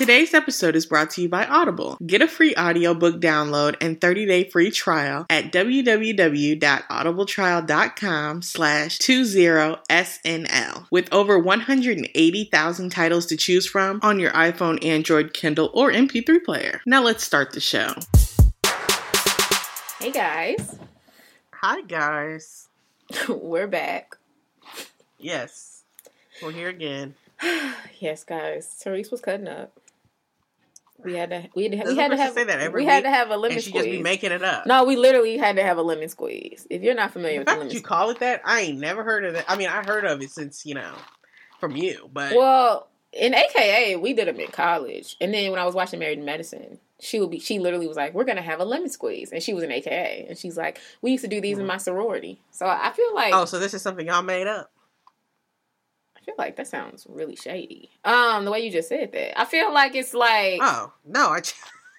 Today's 0.00 0.32
episode 0.32 0.76
is 0.76 0.86
brought 0.86 1.10
to 1.10 1.20
you 1.20 1.28
by 1.28 1.44
Audible. 1.44 1.98
Get 2.06 2.22
a 2.22 2.26
free 2.26 2.54
audiobook 2.56 3.20
download 3.20 3.76
and 3.82 4.00
30-day 4.00 4.48
free 4.48 4.70
trial 4.70 5.26
at 5.28 5.52
www.audibletrial.com 5.52 8.40
slash 8.40 8.98
20SNL. 8.98 10.86
With 10.90 11.12
over 11.12 11.38
180,000 11.38 12.90
titles 12.90 13.26
to 13.26 13.36
choose 13.36 13.66
from 13.66 14.00
on 14.02 14.18
your 14.18 14.30
iPhone, 14.30 14.82
Android, 14.82 15.34
Kindle, 15.34 15.70
or 15.74 15.92
MP3 15.92 16.44
player. 16.44 16.80
Now 16.86 17.02
let's 17.02 17.22
start 17.22 17.52
the 17.52 17.60
show. 17.60 17.92
Hey 20.00 20.12
guys, 20.12 20.78
Hi, 21.56 21.82
guys. 21.82 22.68
we're 23.28 23.66
back. 23.66 24.16
Yes, 25.18 25.82
we're 26.42 26.52
here 26.52 26.70
again. 26.70 27.16
yes, 28.00 28.24
guys, 28.24 28.66
Therese 28.66 29.10
was 29.10 29.20
cutting 29.20 29.46
up. 29.46 29.78
We 31.04 31.14
had 31.14 31.30
to. 31.30 31.48
We 31.54 31.64
had 31.64 31.72
to. 31.72 31.90
We 31.90 31.96
had 31.96 32.10
to 32.10 32.16
have. 32.16 32.34
say 32.34 32.44
that 32.44 32.60
every 32.60 32.82
we 32.82 32.88
had 32.88 33.04
to 33.04 33.10
have 33.10 33.30
a 33.30 33.36
lemon 33.36 33.56
And 33.56 33.64
she 33.64 33.70
squeeze. 33.70 33.84
just 33.84 33.96
be 33.96 34.02
making 34.02 34.32
it 34.32 34.42
up. 34.42 34.66
no, 34.66 34.84
we 34.84 34.96
literally 34.96 35.36
had 35.36 35.56
to 35.56 35.62
have 35.62 35.78
a 35.78 35.82
lemon 35.82 36.08
squeeze. 36.08 36.66
If 36.70 36.82
you're 36.82 36.94
not 36.94 37.12
familiar 37.12 37.36
The 37.36 37.38
with 37.40 37.46
the 37.46 37.50
fact 37.50 37.58
lemon 37.58 37.68
that 37.68 37.74
you 37.74 37.80
squeeze, 37.80 37.88
call 37.88 38.10
it 38.10 38.18
that, 38.20 38.42
I 38.44 38.60
ain't 38.62 38.78
never 38.78 39.04
heard 39.04 39.24
of 39.24 39.34
it. 39.34 39.44
I 39.48 39.56
mean, 39.56 39.68
I 39.68 39.84
heard 39.84 40.04
of 40.04 40.20
it 40.22 40.30
since 40.30 40.64
you 40.66 40.74
know, 40.74 40.92
from 41.58 41.76
you, 41.76 42.08
but 42.12 42.34
well, 42.34 42.88
in 43.12 43.34
AKA, 43.34 43.96
we 43.96 44.12
did 44.12 44.28
them 44.28 44.38
in 44.38 44.48
college, 44.48 45.16
and 45.20 45.34
then 45.34 45.50
when 45.50 45.60
I 45.60 45.64
was 45.64 45.74
watching 45.74 45.98
Married 45.98 46.16
to 46.16 46.24
Medicine, 46.24 46.78
she 47.00 47.18
would 47.18 47.30
be. 47.30 47.40
She 47.40 47.58
literally 47.58 47.88
was 47.88 47.96
like, 47.96 48.14
"We're 48.14 48.24
gonna 48.24 48.42
have 48.42 48.60
a 48.60 48.64
lemon 48.64 48.90
squeeze," 48.90 49.32
and 49.32 49.42
she 49.42 49.54
was 49.54 49.64
in 49.64 49.72
AKA, 49.72 50.26
and 50.28 50.38
she's 50.38 50.56
like, 50.56 50.78
"We 51.02 51.12
used 51.12 51.24
to 51.24 51.28
do 51.28 51.40
these 51.40 51.56
in 51.56 51.62
mm-hmm. 51.62 51.68
my 51.68 51.76
sorority." 51.78 52.40
So 52.50 52.66
I 52.66 52.92
feel 52.94 53.14
like 53.14 53.34
oh, 53.34 53.46
so 53.46 53.58
this 53.58 53.74
is 53.74 53.82
something 53.82 54.06
y'all 54.06 54.22
made 54.22 54.46
up. 54.46 54.70
I 56.30 56.32
feel 56.32 56.44
like 56.44 56.56
that 56.56 56.66
sounds 56.68 57.06
really 57.08 57.34
shady. 57.36 57.90
Um, 58.04 58.44
the 58.44 58.50
way 58.52 58.60
you 58.60 58.70
just 58.70 58.88
said 58.88 59.10
that, 59.12 59.40
I 59.40 59.44
feel 59.44 59.72
like 59.72 59.94
it's 59.96 60.14
like 60.14 60.60
Oh 60.62 60.92
no, 61.04 61.28
I, 61.30 61.40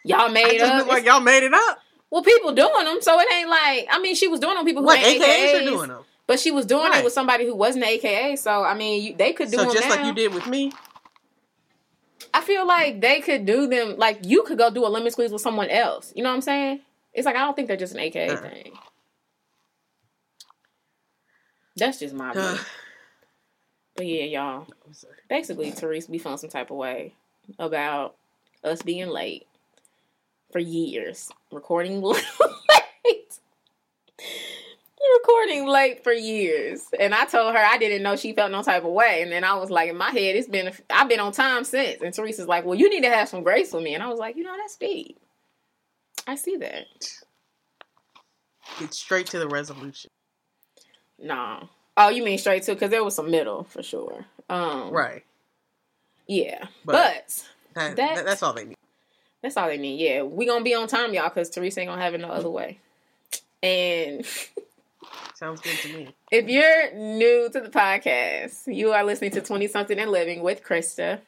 y'all 0.06 0.22
I 0.22 0.31
made 0.31 0.59
just 0.59 0.72
up. 0.72 0.88
like 0.88 1.06
y'all 1.06 1.19
made 1.19 1.44
it 1.44 1.53
up. 1.53 1.80
Well, 2.09 2.23
people 2.23 2.53
doing 2.53 2.86
them, 2.86 3.02
so 3.02 3.19
it 3.19 3.28
ain't 3.33 3.50
like 3.50 3.88
I 3.89 4.00
mean, 4.02 4.16
she 4.16 4.28
was 4.28 4.39
doing 4.39 4.56
them. 4.56 4.66
People 4.66 4.83
who 4.83 4.91
ain't 4.91 5.03
AKAs 5.22 5.22
AKAs, 5.22 5.61
are 5.61 5.66
doing 5.66 5.89
them? 5.89 6.03
but 6.28 6.39
she 6.39 6.52
was 6.52 6.66
doing 6.66 6.89
Right. 6.91 7.00
it 7.00 7.03
with 7.03 7.14
somebody 7.14 7.45
who 7.45 7.56
wasn't 7.56 7.83
AKA. 7.86 8.38
So 8.38 8.64
I 8.64 8.73
mean, 8.73 9.03
you, 9.03 9.16
they 9.16 9.33
could 9.33 9.52
do 9.52 9.58
So 9.58 9.64
them 9.66 9.73
just 9.73 9.89
now. 9.89 9.95
like 9.97 10.06
you 10.06 10.14
did 10.14 10.34
with 10.34 10.47
me. 10.47 10.72
I 12.34 12.39
feel 12.41 12.66
like 12.66 13.02
they 13.02 13.19
could 13.19 13.45
do 13.45 13.67
them. 13.67 13.95
Like 13.97 14.19
you 14.23 14.44
could 14.44 14.58
go 14.58 14.69
do 14.69 14.86
a 14.86 14.88
lemon 14.88 15.11
squeeze 15.11 15.31
with 15.34 15.41
someone 15.41 15.69
else. 15.69 16.13
You 16.16 16.23
know 16.23 16.30
what 16.30 16.36
I'm 16.36 16.41
saying? 16.41 16.80
It's 17.13 17.25
like 17.25 17.36
I 17.36 17.39
don't 17.39 17.56
think 17.56 17.67
they're 17.67 17.75
just 17.75 17.94
an 17.94 18.00
AKA 18.00 18.30
Uh. 18.30 18.38
thing. 18.38 18.73
That's 21.75 22.00
just 22.00 22.13
my. 22.13 22.34
But 24.02 24.07
yeah, 24.07 24.23
y'all. 24.23 24.66
Basically, 25.30 25.69
Therese 25.69 26.09
we 26.09 26.17
feeling 26.17 26.39
some 26.39 26.49
type 26.49 26.71
of 26.71 26.77
way 26.77 27.13
about 27.59 28.16
us 28.63 28.81
being 28.81 29.09
late 29.09 29.45
for 30.52 30.57
years, 30.57 31.30
recording 31.52 32.02
late, 32.02 32.25
recording 35.19 35.67
late 35.67 36.03
for 36.03 36.13
years. 36.13 36.88
And 36.99 37.13
I 37.13 37.25
told 37.25 37.53
her 37.53 37.61
I 37.63 37.77
didn't 37.77 38.02
know 38.02 38.16
she 38.16 38.33
felt 38.33 38.49
no 38.49 38.63
type 38.63 38.85
of 38.85 38.91
way. 38.91 39.22
And 39.22 39.31
then 39.31 39.44
I 39.44 39.53
was 39.53 39.69
like, 39.69 39.91
in 39.91 39.97
my 39.97 40.09
head, 40.09 40.35
it's 40.35 40.49
been 40.49 40.73
I've 40.89 41.07
been 41.07 41.19
on 41.19 41.31
time 41.31 41.63
since. 41.63 42.02
And 42.02 42.11
Therese's 42.11 42.47
like, 42.47 42.66
well, 42.66 42.73
you 42.73 42.89
need 42.89 43.03
to 43.03 43.11
have 43.11 43.29
some 43.29 43.44
grace 43.44 43.72
with 43.72 43.83
me. 43.83 43.94
And 43.94 44.02
I 44.02 44.07
was 44.07 44.17
like, 44.17 44.35
you 44.35 44.41
know, 44.41 44.57
that's 44.57 44.77
deep. 44.77 45.19
I 46.25 46.33
see 46.33 46.55
that. 46.55 46.88
Get 48.79 48.95
straight 48.95 49.27
to 49.27 49.38
the 49.38 49.47
resolution. 49.47 50.09
No. 51.19 51.69
Oh, 51.97 52.09
you 52.09 52.23
mean 52.23 52.38
straight 52.38 52.64
to? 52.64 52.73
Because 52.73 52.89
there 52.89 53.03
was 53.03 53.16
some 53.16 53.30
middle 53.30 53.64
for 53.64 53.84
sure. 53.84 54.25
Um, 54.50 54.92
Right. 54.92 55.23
Yeah, 56.28 56.66
But- 56.86 56.94
but 56.94 57.44
That, 57.73 57.95
That- 57.95 58.16
that- 58.16 58.25
that's 58.25 58.44
all 58.44 58.53
they 58.53 58.66
need. 58.66 58.78
That's 59.42 59.58
all 59.58 59.67
they 59.67 59.78
need. 59.78 60.00
Yeah, 60.00 60.22
we 60.23 60.45
gonna 60.45 60.64
be 60.64 60.73
on 60.75 60.88
time, 60.88 61.14
y'all, 61.14 61.30
because 61.30 61.50
Therese 61.50 61.78
ain't 61.78 61.90
gonna 61.90 62.02
have 62.02 62.13
it 62.13 62.19
no 62.19 62.29
other 62.29 62.50
way. 62.50 62.79
And 63.63 64.25
Sounds 65.35 65.62
good 65.62 65.78
to 65.79 65.94
me. 65.97 66.16
if 66.31 66.47
you're 66.47 66.94
new 66.94 67.50
to 67.52 67.59
the 67.62 67.69
podcast, 67.69 68.73
you 68.73 68.91
are 68.94 69.03
listening 69.03 69.31
to 69.31 69.41
Twenty 69.41 69.68
Something 69.68 69.97
and 70.00 70.12
Living 70.12 70.41
with 70.44 70.63
Krista. 70.63 71.19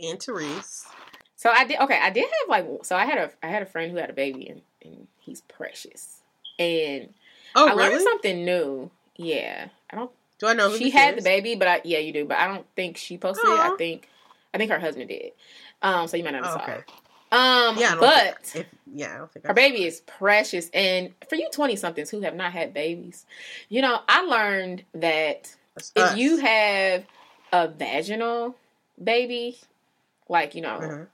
And 0.00 0.22
Therese. 0.22 0.86
So 1.34 1.50
I 1.50 1.64
did. 1.64 1.80
Okay, 1.80 1.98
I 2.00 2.10
did 2.10 2.24
have 2.24 2.48
like. 2.48 2.84
So 2.84 2.96
I 2.96 3.04
had 3.04 3.18
a 3.18 3.30
I 3.42 3.48
had 3.48 3.62
a 3.62 3.66
friend 3.66 3.90
who 3.90 3.98
had 3.98 4.10
a 4.10 4.14
baby, 4.14 4.48
and, 4.48 4.62
and 4.84 5.08
he's 5.18 5.40
precious. 5.42 6.20
And 6.58 7.12
Oh, 7.54 7.68
I 7.68 7.72
learned 7.72 7.92
really? 7.94 8.04
something 8.04 8.44
new. 8.44 8.90
Yeah, 9.16 9.68
I 9.90 9.96
don't. 9.96 10.10
Do 10.38 10.46
I 10.46 10.52
know 10.54 10.68
who 10.68 10.76
she 10.76 10.90
had 10.90 11.16
is? 11.16 11.24
the 11.24 11.28
baby, 11.28 11.54
but 11.54 11.68
I 11.68 11.80
yeah, 11.84 11.98
you 11.98 12.12
do. 12.12 12.24
But 12.24 12.38
I 12.38 12.46
don't 12.48 12.66
think 12.76 12.96
she 12.96 13.16
posted 13.18 13.48
it. 13.50 13.58
I 13.60 13.70
think 13.76 14.08
I 14.52 14.58
think 14.58 14.70
her 14.70 14.78
husband 14.78 15.08
did. 15.08 15.32
Um, 15.82 16.06
so 16.08 16.16
you 16.16 16.24
might 16.24 16.32
not 16.32 16.44
have 16.44 16.52
Oh, 16.52 16.58
saw 16.58 16.62
okay. 16.62 16.84
Um, 17.32 17.76
Yeah, 17.78 17.96
but. 17.98 18.46
think, 18.46 18.66
if, 18.66 18.78
yeah, 18.94 19.14
I 19.14 19.18
don't 19.18 19.32
think 19.32 19.46
Her 19.46 19.54
baby 19.54 19.84
is 19.84 20.00
precious. 20.00 20.70
And 20.70 21.12
for 21.28 21.34
you 21.36 21.48
20 21.52 21.76
somethings 21.76 22.10
who 22.10 22.20
have 22.20 22.34
not 22.34 22.52
had 22.52 22.72
babies, 22.72 23.26
you 23.68 23.82
know, 23.82 24.00
I 24.08 24.22
learned 24.22 24.84
that 24.94 25.54
That's 25.74 25.92
if 25.94 26.04
us. 26.12 26.16
you 26.16 26.38
have 26.38 27.04
a 27.52 27.68
vaginal 27.68 28.56
baby, 29.02 29.58
like, 30.28 30.54
you 30.54 30.62
know, 30.62 30.78
Mhm. 30.80 31.06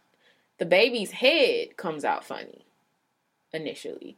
the 0.59 0.67
baby's 0.67 1.11
head 1.12 1.77
comes 1.77 2.05
out 2.05 2.25
funny 2.25 2.65
initially. 3.53 4.17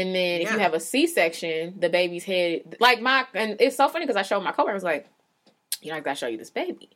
And 0.00 0.14
then 0.14 0.40
if 0.40 0.48
you 0.52 0.58
have 0.58 0.74
a 0.74 0.80
C 0.80 1.06
section, 1.06 1.74
the 1.78 1.88
baby's 1.88 2.24
head, 2.24 2.76
like 2.80 3.00
my, 3.00 3.26
and 3.34 3.56
it's 3.60 3.76
so 3.76 3.88
funny 3.88 4.04
because 4.06 4.16
I 4.16 4.22
showed 4.22 4.40
my 4.40 4.52
coworker, 4.52 4.70
I 4.72 4.74
was 4.74 4.82
like, 4.84 5.06
you 5.82 5.90
know, 5.90 5.96
I 5.96 6.00
gotta 6.00 6.16
show 6.16 6.26
you 6.26 6.36
this 6.38 6.50
baby. 6.50 6.90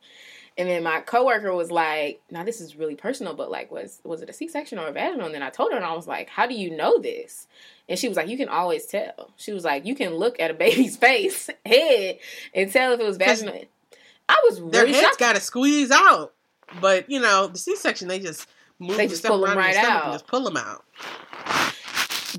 And 0.57 0.69
then 0.69 0.83
my 0.83 1.01
coworker 1.01 1.53
was 1.53 1.69
like, 1.69 2.21
"Now 2.31 2.43
this 2.45 2.61
is 2.61 2.77
really 2.77 2.95
personal, 2.95 3.33
but 3.33 3.51
like, 3.51 3.71
was 3.71 3.99
was 4.05 4.21
it 4.21 4.29
a 4.29 4.33
C 4.33 4.47
section 4.47 4.79
or 4.79 4.87
a 4.87 4.91
vaginal?" 4.93 5.25
And 5.25 5.35
then 5.35 5.43
I 5.43 5.49
told 5.49 5.71
her, 5.71 5.77
and 5.77 5.85
I 5.85 5.93
was 5.93 6.07
like, 6.07 6.29
"How 6.29 6.47
do 6.47 6.53
you 6.53 6.69
know 6.75 6.97
this?" 6.97 7.47
And 7.89 7.99
she 7.99 8.07
was 8.07 8.15
like, 8.15 8.29
"You 8.29 8.37
can 8.37 8.47
always 8.47 8.85
tell." 8.85 9.31
She 9.35 9.51
was 9.51 9.65
like, 9.65 9.85
"You 9.85 9.95
can 9.95 10.13
look 10.15 10.39
at 10.39 10.51
a 10.51 10.53
baby's 10.65 10.95
face, 10.95 11.49
head, 11.65 12.19
and 12.53 12.71
tell 12.71 12.93
if 12.93 13.01
it 13.01 13.05
was 13.05 13.17
vaginal." 13.17 13.65
I 14.29 14.41
was 14.49 14.59
Their 14.71 14.85
really 14.85 14.93
heads 14.93 15.17
got 15.17 15.35
to 15.35 15.41
squeeze 15.41 15.91
out. 15.91 16.33
But, 16.81 17.09
you 17.09 17.19
know, 17.19 17.47
the 17.47 17.57
C 17.59 17.75
section, 17.75 18.07
they 18.07 18.19
just 18.19 18.47
move 18.79 18.95
They 18.97 19.05
the 19.05 19.09
just 19.11 19.21
stuff 19.23 19.31
pull 19.31 19.45
'em 19.45 19.57
around 19.57 19.69
in 19.69 19.73
your 19.75 19.83
right 19.83 19.91
out. 19.91 20.03
and 20.05 20.13
just 20.13 20.25
pull 20.27 20.43
them 20.45 20.57
out. 20.57 20.83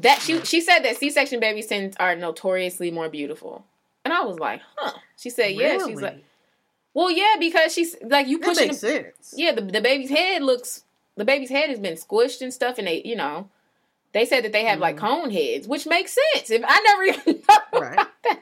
That 0.03 0.21
she 0.23 0.45
she 0.45 0.61
said 0.61 0.81
that 0.81 0.97
C 0.97 1.11
section 1.11 1.41
babies 1.41 1.67
tend 1.67 1.97
are 1.99 2.15
notoriously 2.17 2.91
more 2.91 3.09
beautiful, 3.09 3.65
and 4.05 4.13
I 4.15 4.23
was 4.23 4.39
like, 4.39 4.61
"Huh?" 4.77 4.99
She 5.19 5.31
said, 5.31 5.55
"Yeah." 5.55 5.79
She's 5.87 6.01
like, 6.03 6.25
"Well, 6.95 7.11
yeah, 7.11 7.37
because 7.39 7.73
she's 7.75 7.97
like 8.03 8.27
you 8.29 8.39
that 8.39 8.47
pushing 8.47 8.69
makes 8.69 8.81
the, 8.81 8.89
sense. 8.89 9.35
yeah 9.37 9.53
the, 9.53 9.63
the 9.63 9.81
baby's 9.81 10.11
head 10.11 10.43
looks 10.43 10.85
the 11.17 11.25
baby's 11.25 11.51
head 11.51 11.71
has 11.71 11.79
been 11.79 11.95
squished 11.95 12.43
and 12.43 12.53
stuff 12.53 12.79
and 12.79 12.87
they 12.87 13.03
you 13.05 13.17
know 13.17 13.49
they 14.13 14.25
said 14.27 14.45
that 14.45 14.53
they 14.53 14.65
have 14.65 14.79
like 14.79 14.97
Mhm. 14.97 15.01
cone 15.01 15.31
heads 15.31 15.67
which 15.67 15.87
makes 15.87 16.15
sense 16.35 16.51
if 16.51 16.63
i 16.67 16.81
never 16.81 17.03
even 17.05 17.43
know 17.49 17.81
Right. 17.81 17.93
about 17.95 18.09
that 18.25 18.41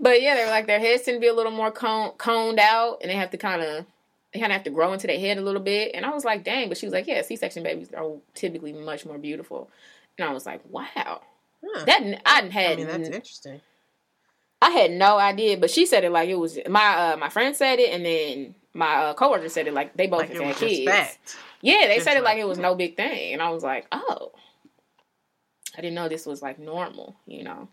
but 0.00 0.22
yeah 0.22 0.34
they 0.34 0.44
were 0.44 0.50
like 0.50 0.66
their 0.66 0.80
heads 0.80 1.02
tend 1.02 1.16
to 1.16 1.20
be 1.20 1.26
a 1.28 1.34
little 1.34 1.52
more 1.52 1.70
cone, 1.70 2.12
coned 2.16 2.58
out 2.58 2.98
and 3.02 3.10
they 3.10 3.14
have 3.16 3.30
to 3.30 3.36
kind 3.36 3.60
of 3.62 3.84
they 4.32 4.40
kind 4.40 4.50
of 4.50 4.56
have 4.56 4.64
to 4.64 4.70
grow 4.70 4.92
into 4.94 5.06
their 5.06 5.18
head 5.20 5.36
a 5.36 5.42
little 5.42 5.60
bit 5.60 5.92
and 5.94 6.06
i 6.06 6.10
was 6.10 6.24
like 6.24 6.44
dang 6.44 6.68
but 6.68 6.78
she 6.78 6.86
was 6.86 6.92
like 6.94 7.06
yeah 7.06 7.20
c-section 7.22 7.62
babies 7.62 7.92
are 7.94 8.12
typically 8.34 8.72
much 8.72 9.04
more 9.04 9.18
beautiful 9.18 9.68
and 10.18 10.28
i 10.28 10.32
was 10.32 10.46
like 10.46 10.60
wow 10.68 11.20
Huh. 11.64 11.84
that 11.84 12.22
i 12.26 12.40
had 12.50 12.72
I 12.72 12.76
mean, 12.76 12.86
that's 12.88 13.08
interesting. 13.08 13.60
I 14.60 14.70
had 14.70 14.92
no 14.92 15.18
idea, 15.18 15.56
but 15.56 15.70
she 15.70 15.86
said 15.86 16.04
it 16.04 16.10
like 16.10 16.28
it 16.28 16.36
was 16.38 16.56
my 16.68 17.12
uh, 17.12 17.16
my 17.16 17.28
friend 17.28 17.54
said 17.56 17.80
it, 17.80 17.90
and 17.92 18.04
then 18.06 18.54
my 18.74 18.94
uh, 19.06 19.14
coworker 19.14 19.48
said 19.48 19.66
it 19.66 19.74
like 19.74 19.96
they 19.96 20.06
both 20.06 20.20
Like 20.20 20.28
have 20.32 20.40
it 20.40 20.46
was 20.46 20.58
had 20.60 20.68
kids. 20.68 20.84
fact. 20.90 21.36
Yeah, 21.62 21.86
they 21.88 21.94
Just 21.96 22.04
said 22.06 22.16
it 22.16 22.22
like 22.22 22.34
like- 22.34 22.38
it 22.42 22.46
was 22.48 22.58
no 22.58 22.76
big 22.76 22.94
thing, 22.96 23.32
and 23.32 23.42
I 23.42 23.50
was 23.50 23.64
like, 23.64 23.86
oh, 23.90 24.30
I 25.76 25.80
didn't 25.80 25.94
know 25.94 26.08
this 26.08 26.26
was 26.26 26.42
like 26.42 26.58
normal, 26.60 27.16
you 27.26 27.42
know. 27.44 27.68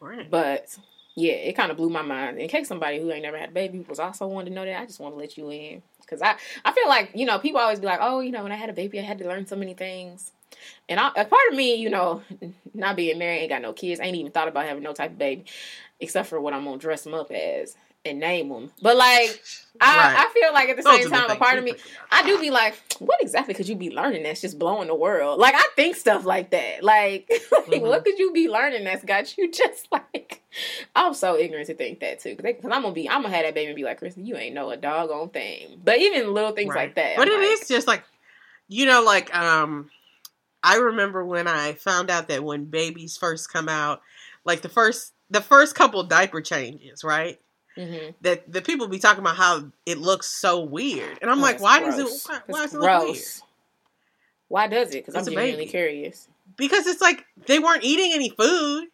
Right. 0.00 0.30
But 0.30 0.76
yeah, 1.16 1.32
it 1.32 1.54
kind 1.56 1.70
of 1.72 1.76
blew 1.76 1.90
my 1.90 2.02
mind. 2.02 2.38
In 2.38 2.48
case 2.48 2.68
somebody 2.68 3.00
who 3.00 3.10
ain't 3.10 3.22
never 3.22 3.38
had 3.38 3.48
a 3.48 3.52
baby 3.52 3.84
was 3.88 3.98
also 3.98 4.26
wanting 4.28 4.52
to 4.52 4.54
know 4.60 4.64
that, 4.64 4.80
I 4.80 4.86
just 4.86 5.00
want 5.00 5.14
to 5.14 5.18
let 5.18 5.36
you 5.36 5.50
in 5.50 5.82
because 6.02 6.22
I 6.22 6.36
I 6.64 6.72
feel 6.72 6.88
like 6.88 7.10
you 7.14 7.26
know 7.26 7.38
people 7.38 7.60
always 7.60 7.80
be 7.80 7.86
like, 7.86 8.00
oh, 8.00 8.20
you 8.20 8.30
know, 8.30 8.42
when 8.42 8.52
I 8.52 8.56
had 8.56 8.70
a 8.70 8.74
baby, 8.74 9.00
I 9.00 9.02
had 9.02 9.18
to 9.18 9.26
learn 9.26 9.46
so 9.46 9.56
many 9.56 9.74
things. 9.74 10.30
And 10.88 10.98
I, 10.98 11.08
a 11.08 11.24
part 11.24 11.42
of 11.50 11.56
me, 11.56 11.74
you 11.76 11.90
know, 11.90 12.22
not 12.74 12.96
being 12.96 13.18
married, 13.18 13.40
ain't 13.40 13.50
got 13.50 13.62
no 13.62 13.72
kids, 13.72 14.00
ain't 14.00 14.16
even 14.16 14.32
thought 14.32 14.48
about 14.48 14.66
having 14.66 14.82
no 14.82 14.92
type 14.92 15.12
of 15.12 15.18
baby, 15.18 15.44
except 16.00 16.28
for 16.28 16.40
what 16.40 16.54
I'm 16.54 16.64
gonna 16.64 16.78
dress 16.78 17.04
them 17.04 17.14
up 17.14 17.30
as 17.30 17.76
and 18.04 18.20
name 18.20 18.48
them. 18.48 18.70
But 18.82 18.96
like, 18.96 19.42
I, 19.80 19.96
Right. 19.96 20.26
I 20.28 20.32
feel 20.32 20.52
like 20.52 20.68
at 20.70 20.76
the 20.76 20.82
Those 20.82 20.94
same 21.04 21.06
are 21.06 21.10
the 21.10 21.26
time, 21.28 21.30
a 21.30 21.36
part 21.36 21.58
of 21.58 21.64
me. 21.64 21.76
I 22.10 22.24
do 22.26 22.40
be 22.40 22.50
like, 22.50 22.74
what 22.98 23.20
exactly 23.22 23.54
could 23.54 23.68
you 23.68 23.76
be 23.76 23.90
learning 23.90 24.24
that's 24.24 24.40
just 24.40 24.58
blowing 24.58 24.88
the 24.88 24.94
world? 24.94 25.38
Like, 25.38 25.54
I 25.54 25.64
think 25.76 25.94
stuff 25.94 26.24
like 26.24 26.50
that. 26.50 26.82
Like, 26.82 27.30
like 27.68 27.80
Mhm. 27.82 27.88
what 27.88 28.04
could 28.04 28.18
you 28.18 28.32
be 28.32 28.48
learning 28.48 28.82
that's 28.84 29.04
got 29.04 29.36
you 29.38 29.50
just 29.52 29.86
like? 29.92 30.42
I'm 30.96 31.14
so 31.14 31.36
ignorant 31.36 31.66
to 31.68 31.74
think 31.74 32.00
that 32.00 32.18
too, 32.20 32.34
because 32.34 32.64
I'm 32.64 32.82
gonna 32.82 32.92
be, 32.92 33.08
I'm 33.08 33.22
gonna 33.22 33.34
have 33.34 33.44
that 33.44 33.54
baby 33.54 33.68
and 33.68 33.76
be 33.76 33.84
like, 33.84 33.98
Kristen, 33.98 34.26
you 34.26 34.36
ain't 34.36 34.54
know 34.54 34.70
a 34.70 34.76
doggone 34.76 35.28
thing. 35.28 35.80
But 35.84 35.98
even 35.98 36.32
little 36.34 36.52
things 36.52 36.70
Right. 36.74 36.88
like 36.88 36.94
that, 36.96 37.16
But 37.16 37.28
I'm 37.28 37.34
it 37.34 37.36
like, 37.40 37.62
is 37.62 37.68
just 37.68 37.86
like, 37.86 38.02
you 38.66 38.86
know, 38.86 39.02
like 39.04 39.32
um, 39.36 39.90
I 40.62 40.76
remember 40.76 41.24
when 41.24 41.46
I 41.46 41.74
found 41.74 42.10
out 42.10 42.28
that 42.28 42.42
when 42.44 42.64
babies 42.66 43.16
first 43.16 43.52
come 43.52 43.68
out, 43.68 44.02
like 44.44 44.62
the 44.62 44.68
first 44.68 45.12
the 45.30 45.40
first 45.40 45.74
couple 45.74 46.02
diaper 46.04 46.40
changes, 46.40 47.04
right? 47.04 47.38
Mm-hmm. 47.76 48.10
that 48.22 48.52
the 48.52 48.60
people 48.60 48.88
be 48.88 48.98
talking 48.98 49.20
about 49.20 49.36
how 49.36 49.70
it 49.86 49.98
looks 49.98 50.26
so 50.26 50.64
weird, 50.64 51.16
and 51.22 51.30
I'm 51.30 51.38
Oh, 51.38 51.42
like, 51.42 51.60
why 51.60 51.78
gross. 51.80 51.96
does 51.96 52.26
it? 52.26 52.28
Why, 52.28 52.40
why 52.48 52.62
does 52.62 52.74
it 52.74 52.80
look 52.80 53.02
weird? 53.04 53.24
Why 54.48 54.66
does 54.66 54.88
it? 54.94 55.06
Because 55.06 55.14
I'm 55.28 55.32
genuinely 55.32 55.66
curious. 55.66 56.26
Because 56.56 56.88
it's 56.88 57.00
like 57.00 57.24
they 57.46 57.60
weren't 57.60 57.84
eating 57.84 58.10
any 58.12 58.30
food, 58.30 58.88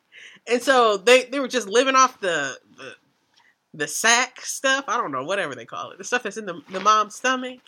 and 0.47 0.61
so 0.61 0.99
they 0.99 1.25
they 1.25 1.41
were 1.41 1.49
just 1.49 1.67
living 1.67 1.95
off 1.95 2.21
the 2.21 2.59
the, 2.77 2.93
the 3.73 3.89
sack 3.89 4.43
stuff. 4.43 4.85
I 4.87 4.99
don't 4.99 5.13
know, 5.13 5.25
whatever 5.25 5.55
they 5.55 5.65
call 5.65 5.93
it, 5.93 5.97
the 5.99 6.05
stuff 6.05 6.25
that's 6.25 6.37
in 6.37 6.45
the 6.45 6.61
the 6.69 6.81
mom's 6.81 7.15
stomach, 7.15 7.61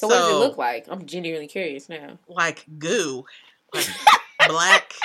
So, 0.00 0.08
what 0.08 0.14
does 0.14 0.30
it 0.30 0.34
look 0.38 0.56
like? 0.58 0.86
I'm 0.88 1.04
genuinely 1.06 1.46
curious 1.46 1.88
now. 1.88 2.18
like 2.28 2.64
goo, 2.78 3.24
like 3.74 3.88
black. 4.48 4.92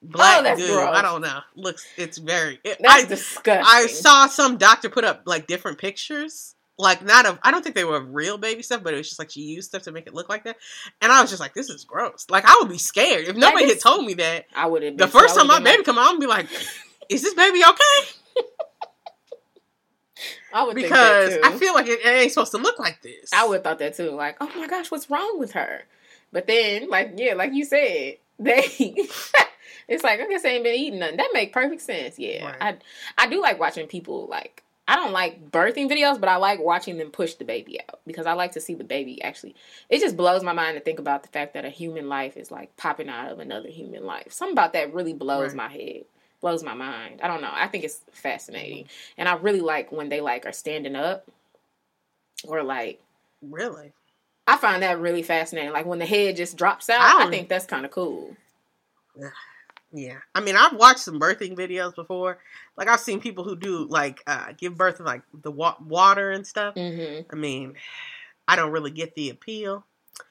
Black 0.00 0.44
Oh, 0.46 0.56
goo. 0.56 0.66
gross. 0.68 0.96
I 0.96 1.02
don't 1.02 1.22
know. 1.22 1.40
Looks, 1.56 1.84
it's 1.96 2.18
very. 2.18 2.60
It, 2.62 2.78
That's 2.80 3.02
I, 3.02 3.08
disgusting. 3.08 3.64
I 3.66 3.86
saw 3.88 4.28
some 4.28 4.56
doctor 4.56 4.88
put 4.88 5.02
up 5.04 5.22
like 5.26 5.48
different 5.48 5.78
pictures, 5.78 6.54
like 6.78 7.04
not 7.04 7.26
of. 7.26 7.40
I 7.42 7.50
don't 7.50 7.64
think 7.64 7.74
they 7.74 7.82
were 7.82 8.00
real 8.00 8.38
baby 8.38 8.62
stuff, 8.62 8.84
but 8.84 8.94
it 8.94 8.96
was 8.96 9.08
just 9.08 9.18
like 9.18 9.28
she 9.32 9.40
used 9.40 9.70
stuff 9.70 9.82
to 9.82 9.90
make 9.92 10.06
it 10.06 10.14
look 10.14 10.28
like 10.28 10.44
that. 10.44 10.56
And 11.02 11.10
I 11.10 11.20
was 11.20 11.30
just 11.30 11.40
like, 11.40 11.52
this 11.52 11.68
is 11.68 11.84
gross. 11.84 12.26
Like 12.30 12.44
I 12.46 12.56
would 12.60 12.68
be 12.70 12.78
scared 12.78 13.26
if 13.26 13.34
nobody 13.34 13.66
had 13.66 13.80
told 13.80 14.06
me 14.06 14.14
that. 14.14 14.46
I 14.54 14.66
would 14.68 14.84
have. 14.84 14.96
The 14.96 15.08
first 15.08 15.36
time 15.36 15.48
my 15.48 15.58
baby 15.58 15.82
come 15.82 15.98
out, 15.98 16.10
I'm 16.12 16.20
be 16.20 16.26
like, 16.28 16.46
is 17.08 17.22
this 17.22 17.34
baby 17.34 17.60
okay? 17.68 18.46
I 20.52 20.64
would 20.64 20.74
Because 20.74 20.90
think 21.26 21.42
that 21.42 21.42
too. 21.50 21.54
I 21.56 21.58
feel 21.58 21.74
like 21.74 21.86
it, 21.86 22.00
it 22.00 22.08
ain't 22.08 22.32
supposed 22.32 22.52
to 22.52 22.58
look 22.58 22.78
like 22.78 23.02
this. 23.02 23.30
I 23.32 23.46
would 23.46 23.54
have 23.56 23.64
thought 23.64 23.78
that 23.80 23.94
too. 23.96 24.10
Like, 24.10 24.36
oh 24.40 24.50
my 24.56 24.66
gosh, 24.66 24.90
what's 24.90 25.10
wrong 25.10 25.38
with 25.38 25.52
her? 25.52 25.82
But 26.32 26.46
then, 26.46 26.88
like, 26.88 27.12
yeah, 27.16 27.34
like 27.34 27.52
you 27.52 27.64
said, 27.64 28.16
they. 28.38 28.62
it's 29.88 30.04
like 30.04 30.20
I 30.20 30.26
guess 30.28 30.42
they 30.42 30.54
ain't 30.54 30.64
been 30.64 30.74
eating 30.74 30.98
nothing. 31.00 31.16
That 31.16 31.30
make 31.32 31.52
perfect 31.52 31.82
sense. 31.82 32.18
Yeah, 32.18 32.46
Right. 32.46 32.56
I 32.60 32.76
I 33.24 33.28
do 33.28 33.40
like 33.42 33.58
watching 33.58 33.86
people 33.86 34.26
like. 34.26 34.62
I 34.90 34.96
don't 34.96 35.12
like 35.12 35.50
birthing 35.50 35.90
videos, 35.90 36.18
but 36.18 36.30
I 36.30 36.36
like 36.36 36.60
watching 36.60 36.96
them 36.96 37.10
push 37.10 37.34
the 37.34 37.44
baby 37.44 37.78
out 37.82 38.00
because 38.06 38.24
I 38.24 38.32
like 38.32 38.52
to 38.52 38.60
see 38.62 38.74
the 38.74 38.84
baby 38.84 39.20
actually. 39.22 39.54
It 39.90 40.00
just 40.00 40.16
blows 40.16 40.42
my 40.42 40.54
mind 40.54 40.78
to 40.78 40.80
think 40.80 40.98
about 40.98 41.22
the 41.22 41.28
fact 41.28 41.52
that 41.52 41.66
a 41.66 41.68
human 41.68 42.08
life 42.08 42.38
is 42.38 42.50
like 42.50 42.74
popping 42.78 43.10
out 43.10 43.30
of 43.30 43.38
another 43.38 43.68
human 43.68 44.06
life. 44.06 44.32
Something 44.32 44.54
about 44.54 44.72
that 44.72 44.94
really 44.94 45.12
blows 45.12 45.48
Right. 45.48 45.56
my 45.56 45.68
head, 45.68 46.04
blows 46.40 46.62
my 46.62 46.74
mind. 46.74 47.20
I 47.22 47.28
don't 47.28 47.42
know. 47.42 47.50
I 47.52 47.66
think 47.66 47.84
it's 47.84 48.00
fascinating, 48.12 48.84
Mm-hmm. 48.84 49.14
and 49.18 49.28
I 49.28 49.34
really 49.34 49.60
like 49.60 49.92
when 49.92 50.08
they 50.08 50.20
like 50.20 50.46
are 50.46 50.52
standing 50.52 50.96
up 50.96 51.26
or 52.46 52.62
like 52.62 53.00
really. 53.42 53.92
I 54.46 54.56
find 54.56 54.82
that 54.82 54.98
really 54.98 55.22
fascinating. 55.22 55.72
Like 55.72 55.84
when 55.86 55.98
the 55.98 56.06
head 56.06 56.36
just 56.36 56.56
drops 56.56 56.88
out, 56.88 57.00
I 57.00 57.26
I, 57.26 57.30
think 57.30 57.48
that's 57.48 57.66
kind 57.66 57.84
of 57.84 57.90
cool. 57.90 58.36
Yeah, 59.90 60.18
I 60.34 60.42
mean, 60.42 60.54
I've 60.54 60.74
watched 60.74 60.98
some 60.98 61.18
birthing 61.18 61.56
videos 61.56 61.94
before. 61.94 62.38
Like 62.76 62.88
I've 62.88 63.00
seen 63.00 63.20
people 63.20 63.42
who 63.44 63.56
do 63.56 63.86
like 63.88 64.22
uh, 64.26 64.52
give 64.54 64.76
birth 64.76 65.00
in 65.00 65.06
like 65.06 65.22
the 65.32 65.50
wa- 65.50 65.78
water 65.82 66.30
and 66.30 66.46
stuff. 66.46 66.74
hmm 66.74 67.20
I 67.32 67.34
mean, 67.34 67.72
I 68.46 68.56
don't 68.56 68.70
really 68.70 68.90
get 68.90 69.14
the 69.14 69.30
appeal. 69.30 69.86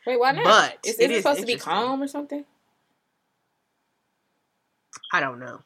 Wait, 0.06 0.20
why 0.20 0.32
not? 0.34 0.44
But 0.44 0.78
is, 0.86 0.96
is 0.96 1.00
it 1.00 1.12
it, 1.12 1.18
supposed 1.24 1.40
to 1.40 1.48
be 1.48 1.56
calm 1.56 2.04
or 2.04 2.08
something? 2.08 2.46
I 5.12 5.20
don't 5.20 5.40
know. 5.40 5.62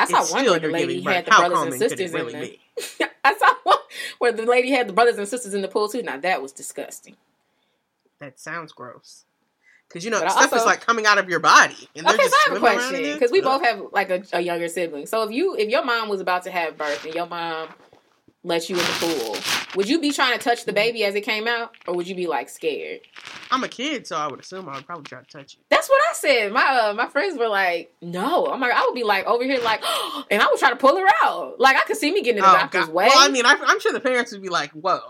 I 0.00 0.04
saw 0.06 0.34
one 0.34 0.44
where 0.46 0.58
the 0.58 0.68
lady 0.68 1.00
had 1.02 1.26
the 1.26 1.30
brothers 1.30 1.44
and 1.44 1.54
calming 1.54 1.72
could 1.72 1.82
it 1.82 1.90
sisters 1.90 2.12
really 2.12 2.34
in 2.34 2.40
the. 2.40 3.10
I 3.24 3.36
saw 3.36 3.54
one 3.64 3.78
where 4.18 4.32
the 4.32 4.44
lady 4.44 4.70
had 4.70 4.88
the 4.88 4.92
brothers 4.92 5.18
and 5.18 5.28
sisters 5.28 5.54
in 5.54 5.62
the 5.62 5.68
pool 5.68 5.88
too. 5.88 6.02
Now 6.02 6.18
that 6.18 6.42
was 6.42 6.52
disgusting. 6.52 7.16
That 8.18 8.38
sounds 8.38 8.72
gross. 8.72 9.24
Because 9.88 10.04
you 10.04 10.10
know 10.10 10.20
But 10.20 10.30
stuff 10.30 10.52
is 10.52 10.64
like 10.64 10.80
coming 10.80 11.04
out 11.06 11.18
of 11.18 11.28
your 11.28 11.40
body, 11.40 11.88
and 11.96 12.06
Okay, 12.06 12.16
so 12.16 12.22
I 12.22 12.44
have 12.48 12.56
a 12.56 12.60
swimming 12.60 12.64
around 12.64 12.72
in 12.72 13.00
question 13.00 13.12
because 13.14 13.32
we 13.32 13.40
both 13.40 13.62
have 13.62 13.82
like 13.92 14.10
a, 14.10 14.22
a 14.32 14.40
younger 14.40 14.68
sibling. 14.68 15.06
So 15.06 15.24
if 15.24 15.32
you 15.32 15.56
if 15.56 15.68
your 15.68 15.84
mom 15.84 16.08
was 16.08 16.20
about 16.20 16.44
to 16.44 16.50
have 16.50 16.78
birth 16.78 17.04
and 17.04 17.14
your 17.14 17.26
mom 17.26 17.70
let 18.42 18.70
you 18.70 18.76
in 18.76 18.82
the 18.82 18.96
pool, 19.00 19.36
would 19.76 19.88
you 19.88 20.00
be 20.00 20.10
trying 20.12 20.32
to 20.36 20.42
touch 20.42 20.64
the 20.64 20.72
baby 20.72 21.04
as 21.04 21.14
it 21.14 21.20
came 21.22 21.46
out, 21.46 21.72
or 21.86 21.94
would 21.94 22.06
you 22.08 22.14
be 22.14 22.26
like 22.26 22.48
scared? 22.48 23.00
I'm 23.50 23.62
a 23.64 23.68
kid, 23.68 24.06
so 24.06 24.16
I 24.16 24.28
would 24.28 24.40
assume 24.40 24.68
I 24.68 24.76
would 24.76 24.86
probably 24.86 25.04
try 25.04 25.20
to 25.20 25.26
touch 25.26 25.54
it. 25.54 25.60
That's 25.68 25.88
what 25.90 26.00
I 26.08 26.14
said. 26.14 26.52
My 26.52 26.64
uh, 26.66 26.94
my 26.94 27.06
friends 27.06 27.38
were 27.38 27.48
like, 27.48 27.92
"No." 28.00 28.46
I'm 28.46 28.60
like, 28.60 28.72
I 28.72 28.82
would 28.86 28.94
be 28.94 29.02
like 29.04 29.26
over 29.26 29.44
here, 29.44 29.60
like, 29.62 29.82
and 30.30 30.40
I 30.40 30.46
would 30.46 30.58
try 30.58 30.70
to 30.70 30.76
pull 30.76 30.96
her 30.96 31.06
out. 31.22 31.60
Like 31.60 31.76
I 31.76 31.80
could 31.80 31.96
see 31.96 32.12
me 32.12 32.22
getting 32.22 32.38
in 32.38 32.44
the 32.44 32.50
doctor's 32.52 32.84
Oh, 32.84 32.86
God. 32.86 32.94
way. 32.94 33.06
Well, 33.08 33.18
I 33.18 33.28
mean, 33.28 33.44
I, 33.44 33.56
I'm 33.66 33.80
sure 33.80 33.92
the 33.92 34.00
parents 34.00 34.32
would 34.32 34.42
be 34.42 34.48
like, 34.48 34.70
"Whoa." 34.72 35.00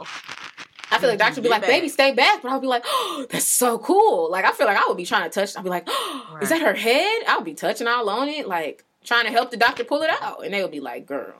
I 0.92 0.98
feel 0.98 1.08
like 1.08 1.20
doctor 1.20 1.36
would 1.36 1.44
be 1.44 1.48
like, 1.50 1.60
back. 1.62 1.70
"Baby, 1.70 1.88
stay 1.88 2.12
back," 2.12 2.42
but 2.42 2.50
I 2.50 2.54
would 2.54 2.62
be 2.62 2.66
like, 2.66 2.82
"Oh, 2.84 3.26
that's 3.30 3.46
so 3.46 3.78
cool." 3.78 4.28
Like 4.30 4.44
I 4.44 4.50
feel 4.52 4.66
like 4.66 4.76
I 4.76 4.86
would 4.88 4.96
be 4.96 5.06
trying 5.06 5.22
to 5.22 5.30
touch. 5.30 5.56
I'd 5.56 5.62
be 5.62 5.70
like, 5.70 5.84
oh, 5.86 6.38
"Is 6.42 6.48
that 6.48 6.60
her 6.62 6.74
head?" 6.74 7.22
I 7.28 7.36
would 7.36 7.44
be 7.44 7.54
touching 7.54 7.86
all 7.86 8.08
on 8.10 8.28
it, 8.28 8.48
like 8.48 8.84
trying 9.04 9.24
to 9.26 9.30
help 9.30 9.50
the 9.52 9.56
doctor 9.56 9.84
pull 9.84 10.02
it 10.02 10.10
out, 10.20 10.44
and 10.44 10.52
they 10.52 10.62
would 10.62 10.72
be 10.72 10.80
like, 10.80 11.06
"Girl," 11.06 11.34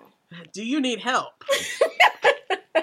Do 0.52 0.64
you 0.64 0.80
need 0.80 1.00
help? 1.00 1.44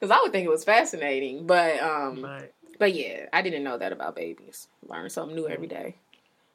because 0.00 0.10
I 0.10 0.20
would 0.22 0.32
think 0.32 0.46
it 0.46 0.50
was 0.50 0.64
fascinating. 0.64 1.46
But 1.46 1.80
um, 1.80 2.22
But 2.22 2.52
but 2.78 2.94
yeah, 2.94 3.26
I 3.32 3.42
didn't 3.42 3.64
know 3.64 3.78
that 3.78 3.92
about 3.92 4.16
babies. 4.16 4.68
Learn 4.86 5.08
something 5.10 5.34
new 5.34 5.48
every 5.48 5.66
day. 5.66 5.96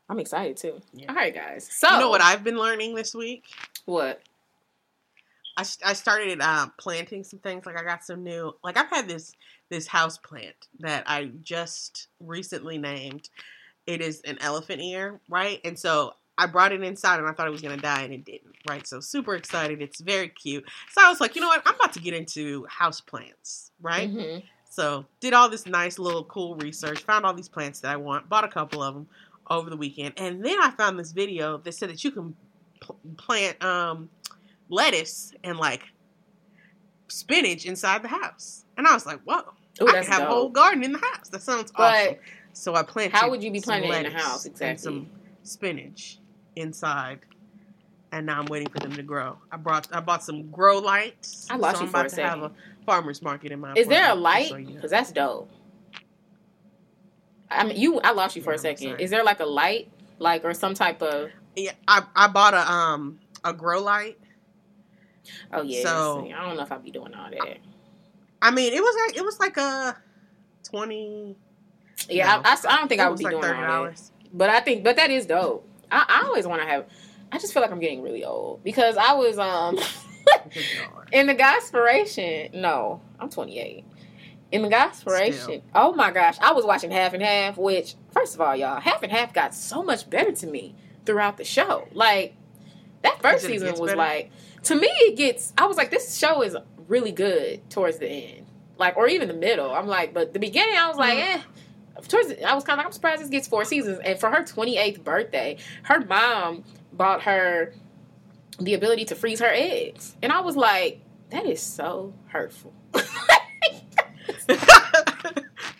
I'm 0.10 0.20
excited 0.20 0.58
too. 0.58 0.82
Yeah. 0.94 1.08
All 1.10 1.16
right, 1.16 1.34
guys. 1.34 1.70
So 1.72 1.90
you 1.90 2.00
know 2.00 2.10
what 2.10 2.22
I've 2.22 2.44
been 2.44 2.58
learning 2.58 2.96
this 2.96 3.16
week? 3.16 3.46
what? 3.86 4.22
I, 5.58 5.66
I 5.86 5.94
started 5.94 6.40
uh, 6.42 6.68
planting 6.78 7.24
some 7.24 7.40
things. 7.40 7.66
Like 7.66 7.80
I 7.80 7.84
got 7.84 8.04
some 8.04 8.24
new. 8.24 8.54
Like 8.64 8.78
I've 8.78 8.90
had 8.90 9.08
this 9.08 9.34
this 9.70 9.88
house 9.88 10.18
plant 10.18 10.68
that 10.80 11.04
I 11.08 11.32
just 11.44 12.08
recently 12.20 12.78
named. 12.78 13.30
It 13.88 14.02
is 14.02 14.22
an 14.22 14.38
elephant 14.42 14.82
ear, 14.82 15.20
right? 15.28 15.60
And 15.64 15.78
so 15.78 16.14
I 16.42 16.48
brought 16.48 16.72
it 16.72 16.82
inside, 16.82 17.20
and 17.20 17.28
I 17.28 17.34
thought 17.34 17.46
it 17.46 17.52
was 17.52 17.62
gonna 17.62 17.78
die, 17.78 18.02
and 18.02 18.12
it 18.12 18.26
didn't, 18.26 18.56
right? 18.68 18.86
So 18.88 19.00
super 19.00 19.36
excited. 19.36 19.80
It's 19.80 20.02
very 20.02 20.28
cute. 20.28 20.66
So 20.92 21.02
I 21.06 21.08
was 21.10 21.22
like, 21.22 21.36
you 21.36 21.42
know 21.42 21.48
what? 21.48 21.62
I'm 21.68 21.76
about 21.76 21.94
to 21.94 22.00
get 22.00 22.16
into 22.16 22.66
house 22.66 23.00
plants, 23.00 23.72
right? 23.80 24.10
Mhm. 24.12 24.42
So 24.68 25.06
did 25.20 25.34
all 25.34 25.50
this 25.50 25.68
nice 25.68 26.00
little 26.00 26.24
cool 26.24 26.56
research, 26.56 27.04
found 27.04 27.26
all 27.28 27.34
these 27.36 27.48
plants 27.50 27.82
that 27.82 27.92
I 27.92 27.96
want, 27.98 28.28
bought 28.28 28.44
a 28.44 28.48
couple 28.48 28.82
of 28.82 28.96
them 28.96 29.08
over 29.52 29.70
the 29.70 29.78
weekend, 29.78 30.16
and 30.18 30.44
then 30.44 30.58
I 30.60 30.72
found 30.72 30.98
this 30.98 31.12
video 31.12 31.58
that 31.60 31.74
said 31.74 31.90
that 31.90 32.04
you 32.04 32.10
can 32.10 32.36
pl- 32.80 33.00
plant 33.18 33.64
um, 33.64 34.10
lettuce 34.70 35.34
and 35.44 35.60
like 35.60 35.84
spinach 37.08 37.66
inside 37.68 38.02
the 38.02 38.08
house, 38.08 38.66
and 38.78 38.88
I 38.88 38.96
was 38.96 39.06
like, 39.06 39.20
whoa, 39.26 39.42
Ooh, 39.82 39.88
I 39.90 39.92
can 39.92 40.06
have 40.06 40.24
a 40.24 40.26
whole 40.26 40.50
garden 40.50 40.84
in 40.84 40.92
the 40.92 40.98
house. 41.00 41.30
That 41.30 41.44
sounds 41.44 41.72
But 41.72 41.94
awesome. 42.08 42.16
So 42.54 42.74
I 42.76 42.82
planted. 42.82 43.16
how 43.16 43.30
would 43.30 43.44
you 43.44 43.52
be 43.52 43.62
planting 43.62 43.92
in 43.92 44.04
the 44.04 44.10
lettuce 44.10 44.24
house 44.24 44.46
exactly? 44.46 44.84
some 44.84 45.10
spinach 45.44 46.18
inside. 46.56 47.20
And 48.14 48.26
now 48.26 48.40
I'm 48.40 48.46
waiting 48.48 48.68
for 48.70 48.80
them 48.80 48.92
to 48.94 49.04
grow. 49.04 49.38
I 49.52 49.58
brought 49.58 49.88
I 49.96 50.02
bought 50.02 50.22
some 50.24 50.50
grow 50.52 50.80
lights. 50.80 51.48
I 51.50 51.56
lost 51.56 51.78
so 51.78 51.82
you 51.84 51.88
I'm 51.88 51.92
for 51.94 52.06
a 52.06 52.10
to 52.10 52.22
have 52.22 52.34
second. 52.40 52.44
a 52.44 52.86
farmer's 52.86 53.22
market 53.22 53.52
in 53.54 53.60
my. 53.62 53.74
Is 53.74 53.88
there 53.88 54.12
a 54.12 54.16
light? 54.16 54.50
so, 54.50 54.58
you 54.58 54.68
know. 54.68 54.74
Because 54.76 54.92
that's 54.92 55.12
dope. 55.14 55.50
I 57.50 57.66
mean, 57.66 57.78
you. 57.78 58.00
I 58.02 58.12
lost 58.12 58.36
you 58.36 58.42
for 58.42 58.52
Yeah, 58.52 58.56
a 58.56 58.60
second. 58.60 59.00
Is 59.00 59.10
there 59.12 59.24
like 59.24 59.40
a 59.40 59.46
light, 59.46 59.90
like 60.20 60.44
or 60.44 60.54
some 60.54 60.74
type 60.74 61.02
of? 61.02 61.30
Yeah, 61.56 61.72
I 61.88 62.04
I 62.16 62.28
bought 62.28 62.54
a 62.54 62.70
um 62.70 63.20
a 63.44 63.54
grow 63.54 63.82
light. 63.82 64.18
Oh 65.54 65.62
yeah. 65.62 65.84
So- 65.84 66.28
I 66.36 66.46
don't 66.46 66.56
know 66.58 66.64
if 66.64 66.72
I'd 66.72 66.84
be 66.84 66.92
doing 66.92 67.14
all 67.14 67.30
that. 67.30 67.58
I 68.42 68.52
mean, 68.52 68.74
it 68.74 68.82
was 68.82 68.96
like 69.08 69.18
it 69.18 69.24
was 69.24 69.40
like 69.40 69.56
a 69.58 69.98
twenty. 70.70 71.36
Yeah, 72.10 72.26
No. 72.26 72.42
I, 72.50 72.54
I, 72.56 72.74
I 72.74 72.78
don't 72.78 72.88
think 72.88 73.00
I 73.00 73.08
would 73.10 73.20
be 73.20 73.24
like 73.26 73.40
doing 73.40 73.64
all 73.64 73.86
that. 73.86 74.02
But 74.34 74.50
I 74.50 74.60
think, 74.62 74.84
but 74.84 74.96
that 74.96 75.12
is 75.12 75.26
dope. 75.28 75.68
I, 75.92 76.06
I 76.08 76.26
always 76.28 76.48
want 76.48 76.62
to 76.62 76.68
have. 76.68 76.86
I 77.32 77.38
just 77.38 77.54
feel 77.54 77.62
like 77.62 77.72
I'm 77.72 77.80
getting 77.80 78.02
really 78.02 78.24
old 78.26 78.64
because 78.64 78.98
I 78.98 79.14
was 79.14 79.38
um 79.38 79.78
in 81.12 81.28
the 81.28 81.34
Gospiration. 81.34 82.50
No, 82.54 83.02
I'm 83.20 83.30
28. 83.30 83.86
In 84.52 84.62
the 84.64 84.70
Gospiration. 84.70 85.34
Still. 85.40 85.62
Oh 85.74 85.94
my 85.94 86.12
gosh, 86.12 86.38
I 86.42 86.52
was 86.54 86.66
watching 86.66 86.92
Half 86.92 87.14
and 87.14 87.24
Half. 87.24 87.58
Which, 87.58 87.96
first 88.12 88.36
of 88.36 88.42
all, 88.42 88.56
y'all, 88.56 88.80
Half 88.82 89.04
and 89.04 89.12
Half 89.12 89.34
got 89.34 89.54
so 89.56 89.82
much 89.84 90.10
better 90.10 90.32
to 90.32 90.48
me 90.48 90.76
throughout 91.06 91.38
the 91.38 91.44
show. 91.46 91.88
Like 91.94 92.36
that 93.04 93.22
first 93.22 93.46
Is 93.46 93.50
it- 93.50 93.54
it 93.56 93.60
season 93.62 93.80
was 93.80 93.92
better? 93.92 93.98
like 93.98 94.32
to 94.64 94.76
me 94.76 94.88
it 94.88 95.16
gets. 95.18 95.54
I 95.58 95.66
was 95.68 95.78
like, 95.78 95.90
this 95.92 96.18
show 96.18 96.42
is 96.44 96.56
really 96.88 97.12
good 97.14 97.68
towards 97.70 97.98
the 98.00 98.08
end, 98.08 98.46
like 98.78 98.98
or 98.98 99.08
even 99.08 99.28
the 99.30 99.34
middle. 99.34 99.74
I'm 99.74 99.88
like, 99.88 100.14
but 100.14 100.34
the 100.34 100.40
beginning, 100.40 100.76
I 100.78 100.88
was 100.90 100.98
like, 100.98 101.18
Mm. 101.18 101.36
eh. 101.36 101.42
Towards 102.08 102.34
I 102.46 102.54
was 102.54 102.64
kind 102.64 102.74
of 102.74 102.78
like, 102.78 102.86
I'm 102.86 102.92
surprised 102.92 103.22
this 103.22 103.30
gets 103.30 103.48
four 103.48 103.66
seasons. 103.66 104.00
And 104.04 104.20
for 104.20 104.30
her 104.30 104.44
28th 104.44 105.04
birthday, 105.04 105.58
her 105.84 106.00
mom 106.06 106.64
bought 106.94 107.24
her 107.24 107.74
the 108.60 108.74
ability 108.74 109.06
to 109.06 109.16
freeze 109.16 109.40
her 109.40 109.50
eggs, 109.52 110.16
and 110.22 110.32
I 110.32 110.42
was 110.42 110.56
like, 110.56 111.02
that 111.30 111.46
is 111.46 111.62
so 111.62 112.14
hurtful. 112.28 112.74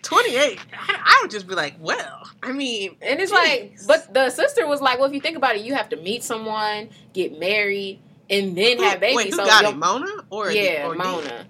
Twenty 0.02 0.36
eight. 0.36 0.58
I, 0.72 1.00
I 1.04 1.18
would 1.22 1.30
just 1.30 1.46
be 1.46 1.54
like, 1.54 1.74
well, 1.80 2.28
I 2.42 2.52
mean, 2.52 2.96
And 3.00 3.20
it's 3.20 3.32
like, 3.32 3.78
but 3.86 4.12
the 4.12 4.30
sister 4.30 4.66
was 4.66 4.80
like, 4.80 4.98
well, 4.98 5.08
if 5.08 5.14
you 5.14 5.20
think 5.20 5.36
about 5.36 5.56
it, 5.56 5.62
you 5.64 5.74
have 5.74 5.88
to 5.90 5.96
meet 5.96 6.22
someone, 6.22 6.90
get 7.12 7.38
married, 7.38 8.00
and 8.28 8.56
then 8.56 8.78
have 8.78 9.00
babies. 9.00 9.16
Wait, 9.16 9.30
who 9.30 9.36
so 9.36 9.46
got 9.46 9.64
it, 9.64 9.76
Mona 9.76 10.10
or 10.30 10.50
yeah, 10.50 10.88
or? 10.88 10.94
Mona. 10.94 11.46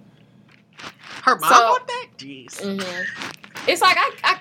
Her 1.23 1.37
mom 1.37 1.49
So- 1.53 1.59
bought 1.59 1.87
that. 1.87 2.07
Jeez. 2.17 2.59
hmm 2.61 3.67
It's 3.67 3.81
like 3.81 3.97
I, 3.97 4.11
I, 4.23 4.39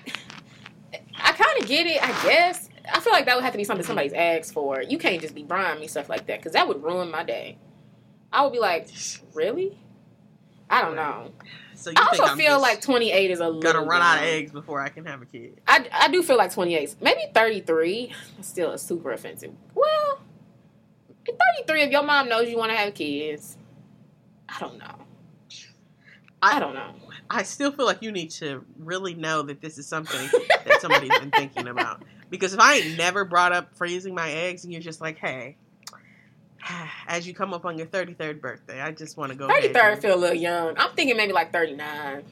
I 1.16 1.32
kind 1.32 1.60
of 1.62 1.66
get 1.68 1.86
it. 1.86 2.02
I 2.02 2.08
guess 2.24 2.68
I 2.92 2.98
feel 3.00 3.12
like 3.12 3.26
that 3.26 3.36
would 3.36 3.44
have 3.44 3.52
to 3.52 3.58
be 3.58 3.64
something 3.64 3.86
somebody's 3.86 4.12
asked 4.12 4.52
for. 4.52 4.82
You 4.82 4.98
can't 4.98 5.20
just 5.20 5.34
be 5.34 5.44
buying 5.44 5.78
me 5.80 5.86
stuff 5.86 6.08
like 6.08 6.26
that 6.26 6.38
because 6.40 6.52
that 6.52 6.66
would 6.66 6.82
ruin 6.82 7.10
my 7.10 7.22
day. 7.22 7.58
I 8.32 8.42
would 8.42 8.52
be 8.52 8.58
like, 8.58 8.88
really? 9.34 9.78
I 10.68 10.80
don't 10.82 10.96
know. 10.96 11.30
So 11.74 11.90
you 11.90 11.96
I 11.98 12.06
also 12.06 12.24
I'm 12.24 12.36
feel 12.38 12.60
like 12.60 12.80
28 12.80 13.30
is 13.30 13.40
a 13.40 13.46
little. 13.46 13.60
gonna 13.60 13.84
run 13.86 14.00
out 14.02 14.18
of 14.18 14.24
eggs 14.24 14.50
before 14.52 14.80
I 14.80 14.88
can 14.88 15.04
have 15.04 15.20
a 15.22 15.26
kid? 15.26 15.60
I, 15.68 15.86
I 15.92 16.08
do 16.08 16.22
feel 16.22 16.36
like 16.36 16.52
28. 16.52 16.96
Maybe 17.00 17.20
33. 17.34 18.12
Still 18.40 18.72
a 18.72 18.78
super 18.78 19.12
offensive. 19.12 19.52
Well, 19.74 20.20
33, 21.26 21.82
if 21.82 21.90
your 21.90 22.02
mom 22.02 22.28
knows 22.28 22.48
you 22.48 22.56
want 22.58 22.70
to 22.72 22.76
have 22.76 22.94
kids, 22.94 23.56
I 24.48 24.58
don't 24.60 24.78
know. 24.78 24.94
I, 26.42 26.56
I- 26.56 26.60
don't 26.60 26.74
know. 26.74 26.92
I 27.30 27.44
still 27.44 27.72
feel 27.72 27.86
like 27.86 28.02
you 28.02 28.12
need 28.12 28.30
to 28.32 28.62
really 28.78 29.14
know 29.14 29.40
that 29.42 29.62
this 29.62 29.78
is 29.78 29.86
something 29.86 30.20
that 30.66 30.80
somebody's 30.82 31.18
been 31.18 31.30
thinking 31.30 31.68
about. 31.68 32.02
Because 32.28 32.52
if 32.52 32.60
I 32.60 32.74
ain't 32.74 32.98
never 32.98 33.24
brought 33.24 33.52
up 33.52 33.74
freezing 33.74 34.14
my 34.14 34.30
eggs, 34.30 34.64
and 34.64 34.72
you're 34.72 34.82
just 34.82 35.00
like, 35.00 35.16
hey, 35.18 35.56
as 37.08 37.26
you 37.26 37.34
come 37.34 37.54
up 37.54 37.64
on 37.64 37.78
your 37.78 37.86
33rd 37.86 38.40
birthday, 38.40 38.80
I 38.80 38.90
just 38.92 39.16
want 39.16 39.32
to 39.32 39.38
go. 39.38 39.46
ahead 39.46 39.72
33rd 39.72 39.92
and- 39.92 40.02
feel 40.02 40.14
a 40.14 40.16
little 40.16 40.36
young. 40.36 40.74
I'm 40.76 40.94
thinking 40.94 41.16
maybe 41.16 41.32
like 41.32 41.52
39. 41.52 42.22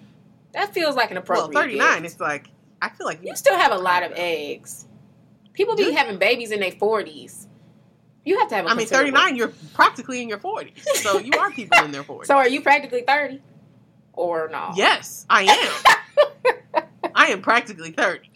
That 0.53 0.75
feels 0.75 0.97
like 0.97 1.11
an 1.11 1.15
well, 1.17 1.23
appropriate. 1.47 1.61
39. 1.79 2.03
gift. 2.03 2.13
It's 2.13 2.21
like 2.21 2.49
I 2.83 2.89
feel 2.89 3.07
like 3.07 3.21
You 3.23 3.37
still 3.37 3.57
have 3.57 3.73
a 3.73 3.79
lot 3.79 4.03
of 4.03 4.13
eggs. 4.17 4.87
People 5.53 5.77
be 5.77 5.93
having 5.93 6.19
babies 6.19 6.51
in 6.51 6.61
their 6.61 6.71
40s. 6.73 7.47
You 8.25 8.39
have 8.39 8.49
to 8.49 8.55
have. 8.57 8.67
a 8.67 8.69
I 8.71 8.75
mean, 8.75 8.87
39. 8.87 9.37
You're 9.37 9.53
practically 9.75 10.21
in 10.23 10.29
your 10.29 10.39
40s, 10.39 10.83
so 10.97 11.19
you 11.19 11.33
are 11.39 11.51
people 11.51 11.79
in 11.85 11.91
their 11.91 12.03
40s. 12.03 12.25
So 12.27 12.37
are 12.37 12.49
you 12.49 12.61
practically 12.61 13.03
30, 13.07 13.41
or 14.13 14.49
not? 14.49 14.77
yes, 14.77 15.27
I 15.29 15.43
am. 15.45 16.85
I 17.15 17.27
am 17.29 17.43
practically 17.43 17.93
30. 17.93 18.31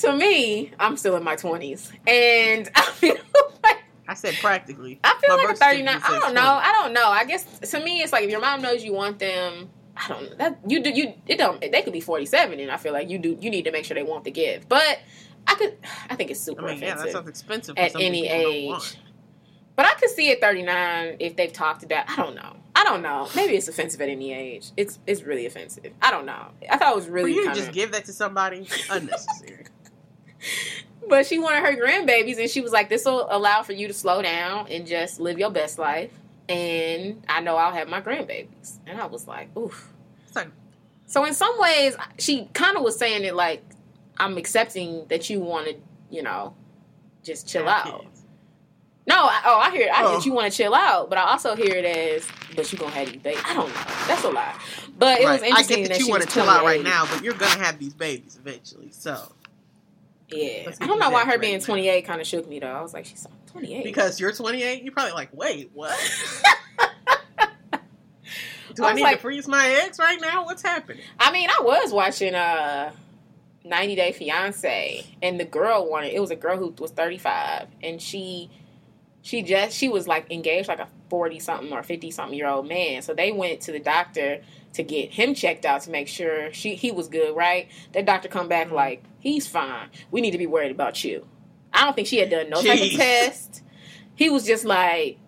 To 0.00 0.12
me, 0.16 0.72
I'm 0.78 0.96
still 0.96 1.16
in 1.16 1.24
my 1.24 1.36
20s, 1.36 1.90
and 2.06 2.68
I 2.74 2.82
feel 2.82 3.16
like 3.62 3.84
I 4.08 4.14
said 4.14 4.34
practically. 4.40 5.00
I 5.02 5.18
feel 5.20 5.36
My 5.36 5.44
like 5.44 5.54
a 5.54 5.58
39. 5.58 5.94
I 5.94 6.08
don't 6.08 6.34
know. 6.34 6.40
20. 6.40 6.42
I 6.42 6.72
don't 6.82 6.92
know. 6.92 7.08
I 7.08 7.24
guess 7.24 7.70
to 7.70 7.80
me, 7.80 8.02
it's 8.02 8.12
like 8.12 8.24
if 8.24 8.30
your 8.30 8.40
mom 8.40 8.62
knows 8.62 8.84
you 8.84 8.92
want 8.92 9.18
them. 9.18 9.70
I 9.96 10.08
don't 10.08 10.30
know. 10.30 10.36
That 10.36 10.58
you 10.66 10.82
do 10.82 10.90
you 10.90 11.14
it 11.26 11.38
don't 11.38 11.58
they 11.60 11.80
could 11.80 11.94
be 11.94 12.00
47 12.02 12.60
and 12.60 12.70
I 12.70 12.76
feel 12.76 12.92
like 12.92 13.08
you 13.08 13.18
do 13.18 13.38
you 13.40 13.48
need 13.48 13.64
to 13.64 13.72
make 13.72 13.86
sure 13.86 13.94
they 13.94 14.02
want 14.02 14.24
the 14.24 14.30
gift. 14.30 14.68
But 14.68 15.00
I 15.46 15.54
could 15.54 15.78
I 16.10 16.16
think 16.16 16.30
it's 16.30 16.42
I 16.42 16.52
super 16.52 16.66
mean, 16.66 16.82
yeah, 16.82 16.96
that 16.96 17.12
sounds 17.12 17.28
expensive 17.28 17.78
at 17.78 17.96
any 17.98 18.28
age. 18.28 18.98
But 19.74 19.86
I 19.86 19.94
could 19.94 20.10
see 20.10 20.30
at 20.32 20.40
39 20.40 21.16
if 21.20 21.36
they've 21.36 21.52
talked 21.52 21.82
about. 21.82 22.10
I 22.10 22.16
don't 22.16 22.34
know. 22.34 22.56
I 22.76 22.84
don't 22.84 23.00
know. 23.00 23.26
Maybe 23.34 23.56
it's 23.56 23.68
offensive 23.68 24.02
at 24.02 24.10
any 24.10 24.34
age. 24.34 24.70
It's 24.76 24.98
it's 25.06 25.22
really 25.22 25.46
offensive. 25.46 25.94
I 26.02 26.10
don't 26.10 26.26
know. 26.26 26.48
I 26.70 26.76
thought 26.76 26.92
it 26.92 26.96
was 26.96 27.06
For 27.06 27.12
really 27.12 27.32
you 27.32 27.40
to 27.40 27.46
kind 27.46 27.58
just 27.58 27.72
give 27.72 27.92
that 27.92 28.04
to 28.04 28.12
somebody 28.12 28.68
unnecessary. 28.90 29.64
But 31.08 31.24
she 31.24 31.38
wanted 31.38 31.60
her 31.60 31.76
grandbabies, 31.76 32.38
and 32.38 32.50
she 32.50 32.60
was 32.60 32.72
like, 32.72 32.88
"This 32.88 33.04
will 33.04 33.28
allow 33.30 33.62
for 33.62 33.72
you 33.72 33.86
to 33.86 33.94
slow 33.94 34.22
down 34.22 34.66
and 34.68 34.86
just 34.86 35.20
live 35.20 35.38
your 35.38 35.50
best 35.50 35.78
life." 35.78 36.10
And 36.48 37.22
I 37.28 37.40
know 37.40 37.56
I'll 37.56 37.72
have 37.72 37.88
my 37.88 38.00
grandbabies. 38.00 38.78
And 38.86 39.00
I 39.00 39.06
was 39.06 39.28
like, 39.28 39.56
"Oof." 39.56 39.92
Like 40.34 40.48
So 41.06 41.24
in 41.24 41.32
some 41.32 41.56
ways, 41.60 41.96
she 42.18 42.46
kind 42.54 42.76
of 42.76 42.82
was 42.82 42.98
saying 42.98 43.22
it 43.24 43.36
like, 43.36 43.62
"I'm 44.16 44.36
accepting 44.36 45.06
that 45.06 45.30
you 45.30 45.38
want 45.38 45.68
to, 45.68 45.76
you 46.10 46.24
know, 46.24 46.54
just 47.22 47.48
chill 47.48 47.68
out." 47.68 48.02
kids. 48.02 48.15
No, 49.08 49.14
I, 49.14 49.42
oh, 49.44 49.58
I 49.58 49.70
hear 49.70 49.82
it. 49.86 49.90
I 49.92 49.96
hear 49.98 50.06
Oh. 50.06 50.16
that 50.16 50.26
you 50.26 50.32
want 50.32 50.50
to 50.50 50.56
chill 50.56 50.74
out, 50.74 51.08
but 51.08 51.16
I 51.18 51.30
also 51.30 51.54
hear 51.54 51.74
it 51.76 51.84
as, 51.84 52.26
but 52.56 52.72
you 52.72 52.78
gonna 52.78 52.90
have 52.90 53.06
these 53.12 53.22
babies. 53.22 53.42
I 53.46 53.54
don't 53.54 53.68
know. 53.68 53.82
That's 54.08 54.24
a 54.24 54.30
lie. 54.30 54.54
But 54.98 55.20
it 55.20 55.24
was 55.24 55.40
Right. 55.40 55.42
I 55.42 55.46
interesting 55.48 55.76
get 55.82 55.88
that, 55.90 55.98
that, 55.98 56.00
you 56.00 56.08
want 56.10 56.24
was 56.24 56.32
to 56.34 56.40
chill 56.40 56.48
out 56.48 56.64
right 56.64 56.80
28. 56.80 56.90
now, 56.90 57.06
but 57.12 57.22
you're 57.22 57.34
gonna 57.34 57.62
have 57.64 57.78
these 57.78 57.94
babies 57.94 58.36
eventually. 58.40 58.90
So 58.90 59.32
Yeah, 60.28 60.70
I 60.80 60.86
don't 60.86 60.98
know 60.98 61.10
why 61.10 61.24
her 61.24 61.38
being 61.38 61.52
ready 61.54 61.62
now. 61.62 61.66
28 61.66 62.02
kind 62.04 62.20
of 62.20 62.26
shook 62.26 62.48
me 62.48 62.58
though. 62.58 62.66
I 62.66 62.82
was 62.82 62.92
like, 62.94 63.06
she's 63.06 63.24
28. 63.52 63.84
because 63.84 64.18
you're 64.18 64.32
28, 64.32 64.82
you're 64.82 64.92
probably 64.92 65.12
like, 65.12 65.28
wait, 65.32 65.70
what? 65.72 65.96
Do 68.74 68.84
I 68.84 68.90
I, 68.90 68.92
need 68.94 69.02
like- 69.02 69.16
to 69.16 69.22
freeze 69.22 69.48
my 69.48 69.66
eggs 69.84 69.98
right 69.98 70.20
now? 70.20 70.44
What's 70.44 70.62
happening? 70.62 71.02
I 71.18 71.32
mean, 71.32 71.48
I 71.48 71.62
was 71.62 71.92
watching 71.92 72.34
uh 72.34 72.90
90 73.64 73.94
Day 73.96 74.12
Fiance, 74.12 75.06
and 75.22 75.40
the 75.40 75.44
girl 75.44 75.88
wanted. 75.88 76.12
It 76.12 76.20
was 76.20 76.30
a 76.30 76.36
girl 76.36 76.56
who 76.58 76.74
was 76.78 76.90
35, 76.90 77.68
and 77.82 78.00
she 78.02 78.50
she 79.26 79.42
just 79.42 79.76
she 79.76 79.88
was 79.88 80.06
like 80.06 80.30
engaged 80.30 80.68
like 80.68 80.78
a 80.78 80.86
40 81.10 81.40
something 81.40 81.72
or 81.72 81.82
50 81.82 82.12
something 82.12 82.38
year 82.38 82.46
old 82.46 82.68
man. 82.68 83.02
So 83.02 83.12
they 83.12 83.32
went 83.32 83.60
to 83.62 83.72
the 83.72 83.80
doctor 83.80 84.40
to 84.74 84.82
get 84.84 85.10
him 85.10 85.34
checked 85.34 85.64
out 85.64 85.80
to 85.82 85.90
make 85.90 86.06
sure 86.06 86.52
she 86.52 86.76
he 86.76 86.92
was 86.92 87.08
good. 87.08 87.34
Right? 87.34 87.68
That 87.92 88.06
doctor 88.06 88.28
come 88.28 88.46
back 88.46 88.68
Mhm. 88.68 88.72
like 88.72 89.02
he's 89.18 89.48
fine. 89.48 89.88
We 90.12 90.20
need 90.20 90.30
to 90.30 90.38
be 90.38 90.46
worried 90.46 90.70
about 90.70 91.02
you. 91.02 91.26
I 91.72 91.84
don't 91.84 91.96
think 91.96 92.06
she 92.06 92.18
had 92.18 92.30
done 92.30 92.50
no 92.50 92.62
type 92.62 92.80
of 92.80 92.90
test. 92.92 93.62
He 94.14 94.30
was 94.30 94.46
just 94.46 94.64
like. 94.64 95.18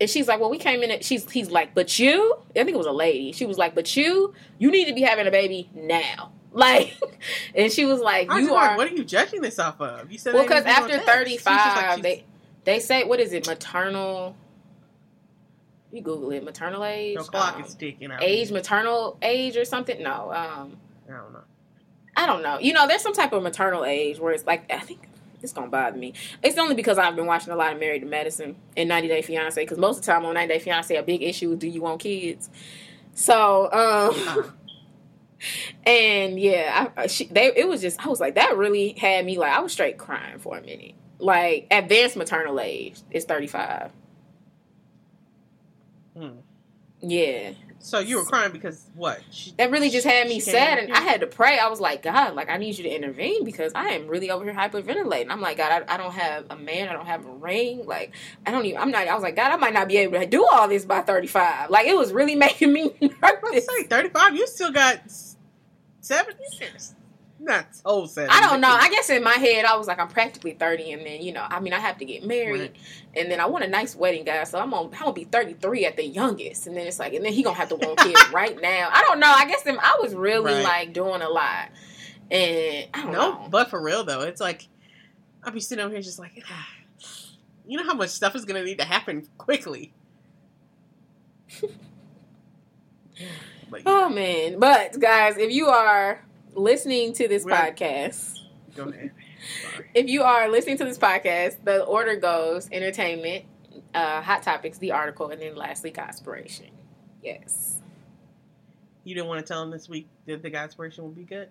And 0.00 0.08
she's 0.08 0.26
like, 0.28 0.38
well, 0.40 0.50
we 0.50 0.58
came 0.58 0.82
in. 0.84 0.92
At, 0.92 1.04
she's 1.04 1.28
he's 1.28 1.50
like, 1.50 1.74
but 1.74 1.98
you. 1.98 2.36
I 2.50 2.62
think 2.62 2.70
it 2.70 2.76
was 2.76 2.86
a 2.86 2.92
lady. 2.92 3.32
She 3.32 3.44
was 3.44 3.58
like, 3.58 3.74
but 3.74 3.96
you, 3.96 4.34
you 4.58 4.70
need 4.70 4.86
to 4.86 4.94
be 4.94 5.02
having 5.02 5.26
a 5.26 5.32
baby 5.32 5.68
now. 5.74 6.30
Like, 6.54 6.94
and 7.54 7.72
she 7.72 7.86
was 7.86 7.98
like, 8.00 8.30
you 8.30 8.40
just 8.40 8.50
like, 8.50 8.70
are. 8.72 8.76
what 8.76 8.92
are 8.92 8.94
you 8.94 9.04
judging 9.04 9.40
this 9.40 9.58
off 9.58 9.80
of? 9.80 10.12
You 10.12 10.18
said 10.18 10.34
Well, 10.34 10.42
because 10.42 10.66
after 10.66 10.98
thirty 10.98 11.38
like, 11.46 12.02
they 12.02 12.24
they 12.64 12.80
say 12.80 13.04
what 13.04 13.20
is 13.20 13.32
it? 13.32 13.46
Maternal. 13.46 14.36
You 15.90 16.00
Google 16.00 16.30
it. 16.32 16.44
Maternal 16.44 16.84
age. 16.84 17.14
your 17.14 17.24
clock 17.24 17.56
um, 17.56 17.64
is 17.64 17.74
ticking. 17.74 18.10
out. 18.10 18.22
age, 18.22 18.50
maternal 18.50 19.18
age, 19.20 19.56
or 19.56 19.64
something. 19.64 20.02
No, 20.02 20.32
um, 20.32 20.76
I 21.08 21.12
don't 21.12 21.32
know. 21.32 21.40
I 22.16 22.26
don't 22.26 22.42
know. 22.42 22.58
You 22.58 22.72
know, 22.72 22.86
there's 22.86 23.02
some 23.02 23.12
type 23.12 23.32
of 23.32 23.42
maternal 23.42 23.84
age 23.84 24.18
where 24.18 24.32
it's 24.32 24.46
like 24.46 24.70
I 24.72 24.78
think 24.80 25.08
it's 25.42 25.52
gonna 25.52 25.68
bother 25.68 25.96
me. 25.96 26.14
It's 26.42 26.58
only 26.58 26.74
because 26.74 26.98
I've 26.98 27.16
been 27.16 27.26
watching 27.26 27.52
a 27.52 27.56
lot 27.56 27.72
of 27.72 27.80
Married 27.80 28.00
to 28.00 28.06
Medicine 28.06 28.56
and 28.76 28.88
90 28.88 29.08
Day 29.08 29.22
Fiance. 29.22 29.60
Because 29.60 29.78
most 29.78 29.98
of 29.98 30.04
the 30.04 30.12
time 30.12 30.24
on 30.24 30.34
90 30.34 30.54
Day 30.54 30.60
Fiance, 30.60 30.94
a 30.94 31.02
big 31.02 31.22
issue 31.22 31.52
is 31.52 31.58
do 31.58 31.68
you 31.68 31.82
want 31.82 32.00
kids? 32.00 32.50
So, 33.14 33.70
um, 33.72 34.52
and 35.86 36.38
yeah, 36.38 36.90
I, 36.96 37.06
she, 37.06 37.26
they 37.26 37.52
it 37.54 37.68
was 37.68 37.80
just 37.80 38.04
I 38.04 38.08
was 38.08 38.20
like 38.20 38.36
that 38.36 38.56
really 38.56 38.92
had 38.92 39.24
me 39.26 39.38
like 39.38 39.52
I 39.52 39.60
was 39.60 39.72
straight 39.72 39.98
crying 39.98 40.38
for 40.38 40.56
a 40.56 40.62
minute. 40.62 40.94
Like 41.22 41.68
advanced 41.70 42.16
maternal 42.16 42.60
age 42.60 43.00
is 43.12 43.24
35. 43.26 43.92
hmm. 46.16 46.28
Yeah, 47.02 47.52
So 47.80 48.00
you 48.00 48.18
were 48.18 48.24
crying 48.24 48.52
because 48.52 48.84
what? 48.94 49.22
She, 49.30 49.52
that 49.58 49.70
really 49.70 49.90
just 49.90 50.06
had 50.06 50.28
me 50.28 50.40
sad, 50.40 50.78
and? 50.78 50.92
I 50.92 51.00
had 51.00 51.20
to 51.20 51.28
pray. 51.28 51.58
I 51.58 51.68
was 51.68 51.80
like, 51.80 52.02
God, 52.02 52.34
like 52.34 52.50
I 52.50 52.58
need 52.58 52.78
you 52.78 52.84
to 52.84 52.90
intervene 52.90 53.44
because 53.44 53.72
I 53.74 53.90
am 53.90 54.08
really 54.08 54.30
over 54.30 54.44
here 54.44 54.54
hyperventilating. 54.54 55.30
I'm 55.30 55.40
like, 55.40 55.58
God, 55.58 55.84
I, 55.88 55.94
I 55.94 55.96
don't 55.98 56.14
have 56.14 56.46
a 56.50 56.56
man, 56.56 56.88
I 56.88 56.94
don't 56.94 57.06
have 57.06 57.26
a 57.26 57.30
ring, 57.30 57.86
like 57.86 58.14
I 58.46 58.52
don't 58.52 58.66
even. 58.66 58.80
I'm 58.80 58.90
not. 58.92 59.08
I 59.08 59.14
was 59.14 59.22
like, 59.24 59.36
God, 59.36 59.52
I 59.52 59.56
might 59.56 59.74
not 59.74 59.88
be 59.88 59.98
able 59.98 60.20
to 60.20 60.26
do 60.26 60.46
all 60.52 60.68
this 60.68 60.84
by 60.84 61.02
35. 61.02 61.70
Like 61.70 61.86
it 61.88 61.96
was 61.96 62.12
really 62.12 62.36
making 62.46 62.72
me 62.72 62.94
nervous. 63.00 63.66
say 63.66 63.84
35. 63.84 64.36
You 64.36 64.46
still 64.48 64.72
got 64.72 65.00
seven 66.00 66.34
years. 66.60 66.94
Not 67.44 67.66
whole 67.84 68.06
seven. 68.06 68.30
I 68.30 68.40
don't 68.40 68.60
know. 68.60 68.68
I 68.70 68.88
guess 68.88 69.10
in 69.10 69.24
my 69.24 69.32
head, 69.34 69.64
I 69.64 69.76
was 69.76 69.88
like, 69.88 69.98
I'm 69.98 70.06
practically 70.06 70.52
30, 70.52 70.92
and 70.92 71.04
then 71.04 71.22
you 71.22 71.32
know, 71.32 71.44
I 71.48 71.58
mean, 71.58 71.72
I 71.72 71.80
have 71.80 71.98
to 71.98 72.04
get 72.04 72.24
married, 72.24 72.60
Right. 72.60 72.76
and 73.16 73.28
then 73.30 73.40
I 73.40 73.46
want 73.46 73.64
a 73.64 73.68
nice 73.68 73.96
wedding, 73.96 74.24
guys. 74.24 74.50
So 74.50 74.60
I'm 74.60 74.72
on, 74.72 74.86
I'm 74.94 75.00
gonna 75.00 75.12
be 75.12 75.24
33 75.24 75.84
at 75.86 75.96
the 75.96 76.04
youngest, 76.06 76.68
and 76.68 76.76
then 76.76 76.86
it's 76.86 77.00
like, 77.00 77.14
and 77.14 77.24
then 77.24 77.32
he 77.32 77.42
gonna 77.42 77.56
have 77.56 77.70
to 77.70 77.74
want 77.76 77.98
kids 77.98 78.20
right 78.32 78.56
now. 78.62 78.88
I 78.92 79.02
don't 79.02 79.18
know. 79.18 79.26
I 79.34 79.46
guess 79.48 79.66
I 79.66 79.98
was 80.00 80.14
really 80.14 80.54
Right. 80.54 80.62
like 80.62 80.92
doing 80.92 81.20
a 81.20 81.28
lot, 81.28 81.70
and 82.30 82.86
I 82.94 83.02
don't 83.02 83.12
No, 83.12 83.32
know. 83.32 83.48
but 83.50 83.70
for 83.70 83.82
real 83.82 84.04
though, 84.04 84.20
it's 84.20 84.40
like 84.40 84.68
I'll 85.42 85.52
be 85.52 85.58
sitting 85.58 85.84
over 85.84 85.92
here 85.92 86.02
just 86.02 86.20
like, 86.20 86.40
ah, 86.48 86.68
you 87.66 87.76
know 87.76 87.84
how 87.84 87.94
much 87.94 88.10
stuff 88.10 88.36
is 88.36 88.44
gonna 88.44 88.62
need 88.62 88.78
to 88.78 88.84
happen 88.84 89.26
quickly. 89.36 89.92
Oh 93.86 94.08
man! 94.10 94.58
But 94.58 95.00
guys, 95.00 95.38
if 95.38 95.50
you 95.50 95.66
are 95.68 96.22
listening 96.54 97.12
to 97.14 97.28
this 97.28 97.44
We're- 97.44 97.56
podcast, 97.56 98.38
go 98.76 98.84
ahead. 98.88 99.12
Sorry. 99.74 99.90
if 99.94 100.08
you 100.08 100.22
are 100.22 100.48
listening 100.48 100.78
to 100.78 100.84
this 100.84 100.98
podcast, 100.98 101.64
the 101.64 101.82
order 101.84 102.16
goes 102.16 102.68
entertainment, 102.70 103.44
uh, 103.94 104.22
hot 104.22 104.42
topics, 104.42 104.78
the 104.78 104.92
article, 104.92 105.30
and 105.30 105.40
then 105.42 105.56
lastly, 105.56 105.90
conspiration. 105.90 106.66
Yes. 107.22 107.80
You 109.04 109.14
didn't 109.14 109.28
want 109.28 109.44
to 109.44 109.52
tell 109.52 109.60
them 109.60 109.70
this 109.70 109.88
week 109.88 110.08
that 110.26 110.42
the 110.42 110.50
guy 110.50 110.64
inspiration 110.64 111.04
would 111.04 111.16
be 111.16 111.24
good. 111.24 111.48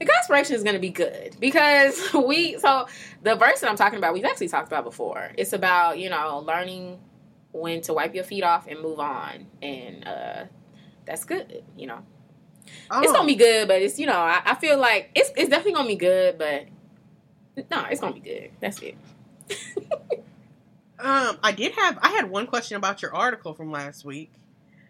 The 0.00 0.06
conspiration 0.06 0.56
is 0.56 0.62
going 0.62 0.74
to 0.74 0.80
be 0.80 0.90
good 0.90 1.36
because 1.38 2.12
we. 2.26 2.58
So 2.58 2.86
the 3.22 3.34
verse 3.34 3.60
that 3.60 3.68
I'm 3.70 3.76
talking 3.76 3.98
about, 3.98 4.14
we've 4.14 4.24
actually 4.24 4.48
talked 4.48 4.68
about 4.68 4.84
before. 4.84 5.32
It's 5.36 5.52
about 5.52 5.98
you 5.98 6.08
know 6.08 6.38
learning 6.46 6.98
when 7.52 7.80
to 7.82 7.92
wipe 7.94 8.14
your 8.14 8.24
feet 8.24 8.42
off 8.42 8.66
and 8.68 8.80
move 8.80 9.00
on, 9.00 9.46
and 9.62 10.06
uh, 10.08 10.44
that's 11.06 11.24
good. 11.24 11.62
You 11.76 11.88
know, 11.88 11.98
Oh, 12.90 13.02
it's 13.02 13.12
gonna 13.12 13.26
be 13.26 13.34
good, 13.36 13.68
but 13.68 13.82
it's 13.82 13.98
you 13.98 14.06
know 14.06 14.18
I, 14.18 14.40
I 14.44 14.54
feel 14.54 14.78
like 14.78 15.10
it's 15.14 15.30
it's 15.36 15.48
definitely 15.48 15.72
gonna 15.74 15.88
be 15.88 15.96
good, 15.96 16.38
but 16.38 16.66
no, 17.70 17.84
it's 17.90 18.00
gonna 18.00 18.14
be 18.14 18.20
good. 18.20 18.50
That's 18.60 18.80
it. 18.80 18.96
Um, 20.98 21.38
I 21.42 21.52
did 21.52 21.72
have 21.72 21.98
I 22.00 22.08
had 22.08 22.30
one 22.30 22.46
question 22.46 22.78
about 22.78 23.02
your 23.02 23.14
article 23.14 23.52
from 23.52 23.70
last 23.70 24.02
week. 24.04 24.32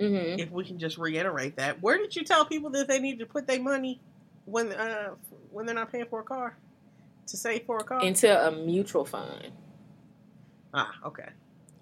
hmm 0.01 0.15
If 0.39 0.53
we 0.53 0.65
can 0.65 0.79
just 0.79 0.99
reiterate 0.99 1.57
that, 1.57 1.83
where 1.83 1.99
did 1.99 2.15
you 2.15 2.23
tell 2.23 2.45
people 2.45 2.71
that 2.71 2.87
they 2.87 3.01
need 3.01 3.19
to 3.19 3.27
put 3.27 3.49
their 3.49 3.61
money 3.61 4.01
when 4.45 4.71
uh 4.73 5.15
when 5.51 5.67
they're 5.67 5.75
not 5.75 5.91
paying 5.91 6.07
for 6.07 6.21
a 6.21 6.23
car 6.23 6.57
to 7.27 7.37
save 7.37 7.65
for 7.65 7.79
a 7.79 7.85
car? 7.85 8.03
Into 8.03 8.31
a 8.31 8.53
mutual 8.53 9.05
fund. 9.05 9.51
ah, 10.73 10.93
okay. 11.07 11.29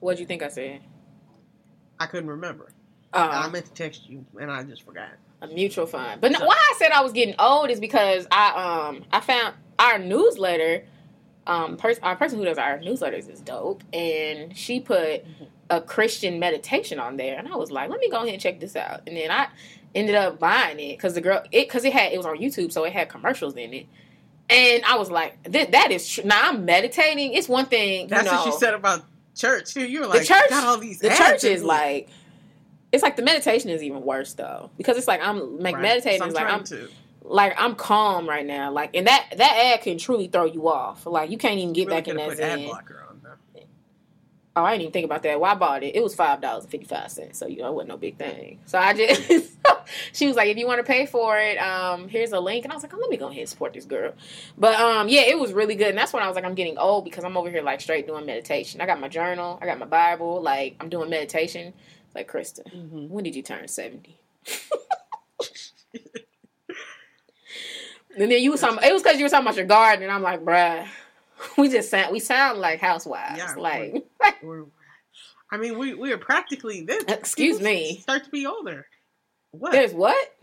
What 0.01 0.17
do 0.17 0.23
you 0.23 0.27
think 0.27 0.43
I 0.43 0.49
said? 0.49 0.81
I 2.01 2.07
couldn't 2.07 2.31
remember. 2.31 2.73
Um, 3.13 3.29
I 3.31 3.49
meant 3.49 3.67
to 3.67 3.73
text 3.73 4.09
you, 4.09 4.25
and 4.41 4.51
I 4.51 4.63
just 4.65 4.83
forgot. 4.85 5.11
A 5.51 5.55
mutual 5.55 5.87
fund. 5.87 6.21
But 6.21 6.33
no, 6.33 6.39
So- 6.41 6.47
why 6.47 6.55
I 6.57 6.75
said 6.79 6.91
I 6.93 7.03
was 7.03 7.13
getting 7.13 7.35
old 7.39 7.71
is 7.71 7.81
because 7.81 8.27
I 8.31 8.87
um 8.89 9.05
I 9.13 9.21
found 9.21 9.55
our 9.79 9.99
newsletter. 9.99 10.85
Um, 11.47 11.77
pers- 11.77 11.99
our 12.03 12.17
person 12.17 12.39
who 12.39 12.47
does 12.47 12.57
our 12.57 12.79
newsletters 12.79 13.31
is 13.31 13.41
dope, 13.41 13.85
and 13.93 14.57
she 14.57 14.81
put 14.81 15.25
a 15.69 15.79
Christian 15.81 16.39
meditation 16.39 16.99
on 16.99 17.19
there, 17.19 17.39
and 17.39 17.47
I 17.47 17.57
was 17.57 17.71
like, 17.71 17.91
let 17.91 18.01
me 18.01 18.09
go 18.09 18.17
ahead 18.19 18.31
and 18.31 18.41
check 18.41 18.61
this 18.61 18.77
out. 18.77 19.03
And 19.07 19.15
then 19.15 19.31
I 19.31 19.49
ended 19.95 20.15
up 20.15 20.39
buying 20.39 20.81
it 20.81 20.97
because 20.97 21.13
the 21.15 21.21
girl 21.21 21.43
it 21.53 21.69
because 21.69 21.85
it 21.85 21.93
had 21.93 22.13
it 22.13 22.17
was 22.17 22.25
on 22.25 22.39
YouTube, 22.39 22.73
so 22.73 22.85
it 22.85 22.95
had 22.95 23.11
commercials 23.11 23.57
in 23.57 23.75
it. 23.75 23.87
And 24.49 24.85
I 24.87 24.97
was 24.97 25.11
like, 25.11 25.43
"Th- 25.51 25.71
"That 25.71 25.91
is 25.91 26.09
true." 26.09 26.25
Now 26.25 26.49
I'm 26.49 26.65
meditating. 26.65 27.35
It's 27.35 27.49
one 27.49 27.67
thing. 27.67 28.09
That's 28.09 28.25
know, 28.25 28.33
what 28.33 28.45
she 28.45 28.59
said 28.59 28.73
about 28.73 29.05
church 29.35 29.75
too. 29.75 29.87
You 29.87 30.01
were 30.01 30.07
like, 30.07 30.25
church- 30.25 30.49
got 30.49 30.65
all 30.65 30.79
these. 30.79 30.99
the 31.01 31.11
ads 31.11 31.19
church 31.19 31.45
is 31.45 31.63
like 31.63 32.09
it's 32.95 33.03
like 33.03 33.17
the 33.17 33.23
meditation 33.23 33.71
is 33.71 33.83
even 33.83 34.03
worse 34.03 34.35
though 34.35 34.71
because 34.79 34.97
it's 34.97 35.09
like 35.09 35.21
I'm 35.21 35.59
like 35.59 35.75
Right. 35.75 35.83
meditating 35.83 36.21
So 36.21 36.27
is 36.27 36.35
like 36.35 36.49
I'm 36.49 36.65
to 36.65 36.89
like 37.23 37.55
I'm 37.59 37.75
calm 37.75 38.29
right 38.29 38.47
now 38.47 38.71
like 38.71 38.95
and 38.95 39.07
that 39.07 39.35
that 39.37 39.73
ad 39.75 39.83
can 39.83 39.99
truly 39.99 40.29
throw 40.29 40.45
you 40.45 40.69
off 40.69 41.07
like 41.07 41.31
you 41.31 41.39
can't 41.39 41.59
even 41.59 41.73
get 41.73 41.89
really 41.89 42.01
back 42.01 42.09
in 42.09 42.17
that 42.17 42.29
put 42.31 42.41
ad 42.41 42.65
blocker 42.65 43.05
on 43.09 43.21
though. 43.23 43.31
Oh, 44.57 44.63
I 44.63 44.73
didn't 44.73 44.83
even 44.83 44.93
think 44.93 45.05
about 45.05 45.25
that. 45.25 45.41
Well, 45.41 45.51
I 45.51 45.57
bought 45.57 45.83
it. 45.83 45.97
It 45.97 46.03
was 46.03 46.15
five 46.15 46.41
dollars 46.41 46.63
and 46.63 46.71
fifty 46.71 46.87
five 46.87 47.11
cents, 47.11 47.39
so 47.39 47.49
you 47.49 47.57
know 47.59 47.71
it 47.71 47.75
wasn't 47.75 47.89
no 47.89 47.97
big 47.97 48.17
thing. 48.19 48.61
So 48.67 48.79
I 48.79 48.95
just 48.95 49.57
she 50.13 50.29
was 50.29 50.37
like, 50.37 50.49
if 50.49 50.57
you 50.57 50.65
want 50.65 50.79
to 50.79 50.85
pay 50.85 51.07
for 51.07 51.37
it, 51.41 51.59
um, 51.59 52.09
here's 52.09 52.31
a 52.31 52.39
link, 52.39 52.65
and 52.65 52.73
I 52.73 52.77
was 52.77 52.85
like, 52.85 52.95
oh, 52.95 52.99
let 52.99 53.11
me 53.11 53.17
go 53.17 53.27
ahead 53.27 53.41
and 53.41 53.49
support 53.49 53.73
this 53.73 53.85
girl. 53.85 54.13
But 54.57 54.79
um, 54.79 55.09
yeah, 55.09 55.23
it 55.23 55.37
was 55.41 55.53
really 55.53 55.75
good, 55.75 55.89
and 55.89 55.99
that's 55.99 56.13
when 56.13 56.23
I 56.23 56.29
was 56.29 56.37
like, 56.37 56.45
I'm 56.45 56.55
getting 56.55 56.79
old 56.79 57.05
because 57.05 57.25
I'm 57.25 57.37
over 57.37 57.51
here 57.51 57.63
like 57.63 57.81
straight 57.81 58.07
doing 58.07 58.27
meditation. 58.27 58.81
I 58.81 58.87
got 58.87 59.01
my 59.01 59.09
journal, 59.09 59.59
I 59.61 59.67
got 59.67 59.81
my 59.81 59.87
Bible, 59.87 60.41
like 60.41 60.77
I'm 60.79 60.89
doing 60.89 61.11
meditation. 61.11 61.75
Like 62.15 62.31
Krista, 62.31 62.63
Mhm. 62.73 63.09
when 63.09 63.25
did 63.25 63.35
you 63.35 63.43
turn 63.43 63.67
seventy? 63.69 64.19
and 68.17 68.31
then 68.31 68.43
you 68.43 68.51
was 68.53 68.61
talking. 68.61 68.79
It 68.83 68.93
was 68.93 69.03
because 69.03 69.19
you 69.19 69.25
were 69.25 69.29
talking 69.31 69.47
about 69.47 69.57
your 69.57 69.67
garden, 69.67 70.05
and 70.05 70.13
I'm 70.13 70.23
like, 70.23 70.45
bruh, 70.45 70.87
we 71.59 71.69
just 71.69 71.91
sound 71.91 72.13
we 72.13 72.21
sound 72.21 72.59
like 72.61 72.81
housewives. 72.81 73.39
Yeah, 73.39 73.55
like, 73.59 74.05
We're- 74.43 74.67
I 75.51 75.57
mean, 75.57 75.79
we 75.79 75.95
we 75.95 76.13
are 76.13 76.19
practically 76.19 76.83
this. 76.83 77.05
Excuse 77.09 77.61
me. 77.61 77.99
Start 78.03 78.25
to 78.25 78.31
be 78.31 78.47
older. 78.47 78.87
What? 79.53 79.73
there's 79.73 79.93
what? 79.93 80.35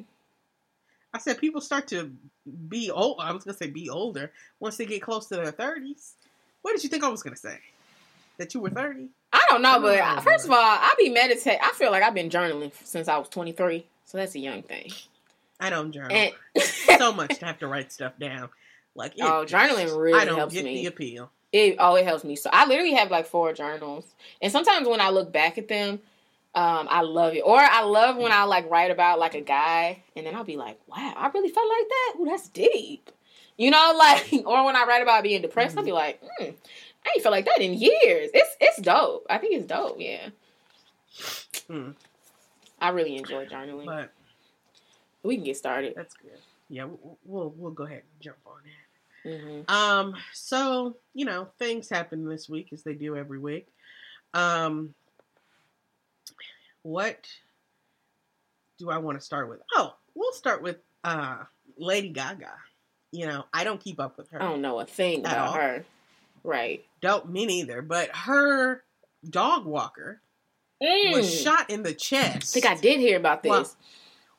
I 1.13 1.17
said 1.19 1.37
people 1.37 1.59
start 1.59 1.87
to 1.89 2.11
be 2.69 2.89
old. 2.91 3.17
I 3.19 3.33
was 3.33 3.43
gonna 3.43 3.57
say 3.57 3.69
be 3.69 3.89
older 3.89 4.31
once 4.59 4.77
they 4.77 4.85
get 4.85 5.01
close 5.01 5.27
to 5.27 5.35
their 5.35 5.51
thirties. 5.51 6.13
What 6.61 6.73
did 6.73 6.83
you 6.83 6.89
think 6.89 7.03
I 7.03 7.09
was 7.09 7.23
gonna 7.23 7.35
say? 7.35 7.57
That 8.37 8.53
you 8.53 8.61
were 8.61 8.69
thirty? 8.69 9.09
I 9.33 9.45
don't 9.49 9.61
know, 9.61 9.79
but 9.79 9.97
don't 9.97 10.23
first 10.23 10.45
of 10.45 10.51
all, 10.51 10.57
I 10.59 10.93
be 10.97 11.09
meditate. 11.09 11.57
I 11.61 11.71
feel 11.71 11.91
like 11.91 12.03
I've 12.03 12.13
been 12.13 12.29
journaling 12.29 12.71
since 12.83 13.07
I 13.07 13.17
was 13.17 13.29
23, 13.29 13.85
so 14.05 14.17
that's 14.17 14.35
a 14.35 14.39
young 14.39 14.63
thing. 14.63 14.91
I 15.59 15.69
don't 15.69 15.91
journal. 15.91 16.11
And 16.11 16.33
so 16.63 17.13
much 17.13 17.37
to 17.39 17.45
have 17.45 17.59
to 17.59 17.67
write 17.67 17.91
stuff 17.91 18.13
down. 18.19 18.49
Like 18.95 19.13
it, 19.17 19.21
oh, 19.21 19.45
journaling 19.47 19.97
really 19.97 20.19
I 20.19 20.25
don't 20.25 20.37
helps 20.37 20.53
get 20.53 20.65
me. 20.65 20.81
the 20.81 20.87
appeal. 20.87 21.31
It 21.51 21.77
oh, 21.79 21.95
it 21.95 22.05
helps 22.05 22.23
me. 22.23 22.35
So 22.35 22.49
I 22.51 22.65
literally 22.65 22.93
have 22.93 23.11
like 23.11 23.25
four 23.25 23.53
journals, 23.53 24.05
and 24.41 24.51
sometimes 24.51 24.87
when 24.87 24.99
I 24.99 25.09
look 25.09 25.31
back 25.31 25.57
at 25.57 25.67
them, 25.67 25.99
um, 26.55 26.87
I 26.89 27.01
love 27.01 27.33
it. 27.33 27.41
Or 27.41 27.59
I 27.59 27.83
love 27.83 28.17
when 28.17 28.31
I 28.31 28.43
like 28.43 28.69
write 28.69 28.91
about 28.91 29.19
like 29.19 29.35
a 29.35 29.41
guy, 29.41 30.03
and 30.15 30.25
then 30.25 30.35
I'll 30.35 30.43
be 30.43 30.57
like, 30.57 30.77
wow, 30.87 31.13
I 31.15 31.29
really 31.29 31.49
felt 31.49 31.69
like 31.69 31.87
that. 31.87 32.15
Ooh, 32.19 32.25
that's 32.25 32.49
deep. 32.49 33.11
You 33.57 33.71
know, 33.71 33.93
like 33.97 34.33
or 34.45 34.65
when 34.65 34.75
I 34.75 34.85
write 34.85 35.03
about 35.03 35.23
being 35.23 35.41
depressed, 35.41 35.77
I'll 35.77 35.85
be 35.85 35.91
like, 35.91 36.21
hmm, 36.37 36.51
I 37.05 37.11
ain't 37.15 37.23
felt 37.23 37.33
like 37.33 37.45
that 37.45 37.61
in 37.61 37.73
years. 37.73 38.29
It's 38.33 38.55
it's 38.59 38.81
dope. 38.81 39.25
I 39.29 39.37
think 39.37 39.55
it's 39.55 39.65
dope. 39.65 39.97
Yeah. 39.99 40.29
Hmm. 41.67 41.91
I 42.79 42.89
really 42.89 43.15
enjoy 43.15 43.45
journaling. 43.45 43.85
But 43.85 44.11
we 45.23 45.35
can 45.35 45.43
get 45.43 45.57
started. 45.57 45.93
that's 45.95 46.15
good. 46.15 46.37
Yeah, 46.69 46.85
we'll 46.85 47.17
we'll, 47.25 47.53
we'll 47.57 47.71
go 47.71 47.83
ahead 47.83 48.03
and 48.13 48.21
jump 48.21 48.37
on 48.45 48.53
that. 48.63 49.39
hmm 49.39 49.61
Um, 49.67 50.15
so 50.33 50.97
you 51.13 51.25
know, 51.25 51.47
things 51.59 51.89
happen 51.89 52.27
this 52.27 52.47
week 52.49 52.69
as 52.71 52.83
they 52.83 52.93
do 52.93 53.15
every 53.15 53.39
week. 53.39 53.67
Um, 54.33 54.93
what 56.83 57.27
do 58.79 58.89
I 58.89 58.97
want 58.97 59.19
to 59.19 59.25
start 59.25 59.49
with? 59.49 59.59
Oh, 59.75 59.95
we'll 60.15 60.33
start 60.33 60.61
with 60.61 60.77
uh 61.03 61.43
Lady 61.77 62.09
Gaga. 62.09 62.53
You 63.11 63.27
know, 63.27 63.45
I 63.53 63.63
don't 63.63 63.81
keep 63.81 63.99
up 63.99 64.17
with 64.17 64.29
her. 64.31 64.41
I 64.41 64.45
don't 64.45 64.61
know 64.61 64.79
a 64.79 64.85
thing 64.85 65.19
about 65.21 65.49
all. 65.49 65.53
her. 65.53 65.85
Right. 66.43 66.85
Don't 67.01 67.29
me 67.31 67.45
neither. 67.45 67.81
But 67.81 68.15
her 68.15 68.83
dog 69.27 69.65
walker 69.65 70.21
was 70.79 71.29
Mm. 71.29 71.43
shot 71.43 71.69
in 71.69 71.83
the 71.83 71.93
chest. 71.93 72.55
I 72.57 72.59
think 72.61 72.65
I 72.65 72.75
did 72.79 72.99
hear 72.99 73.17
about 73.17 73.43
this. 73.43 73.51
Wow. 73.51 73.65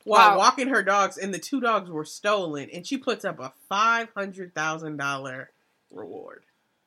while 0.05 0.31
Wow. 0.31 0.37
walking 0.37 0.67
her 0.67 0.83
dogs, 0.83 1.17
and 1.17 1.33
the 1.33 1.39
two 1.39 1.61
dogs 1.61 1.89
were 1.89 2.03
stolen, 2.03 2.69
and 2.71 2.85
she 2.85 2.97
puts 2.97 3.23
up 3.23 3.39
a 3.39 3.53
five 3.69 4.09
hundred 4.15 4.53
thousand 4.53 4.97
dollar 4.97 5.51
reward 5.89 6.43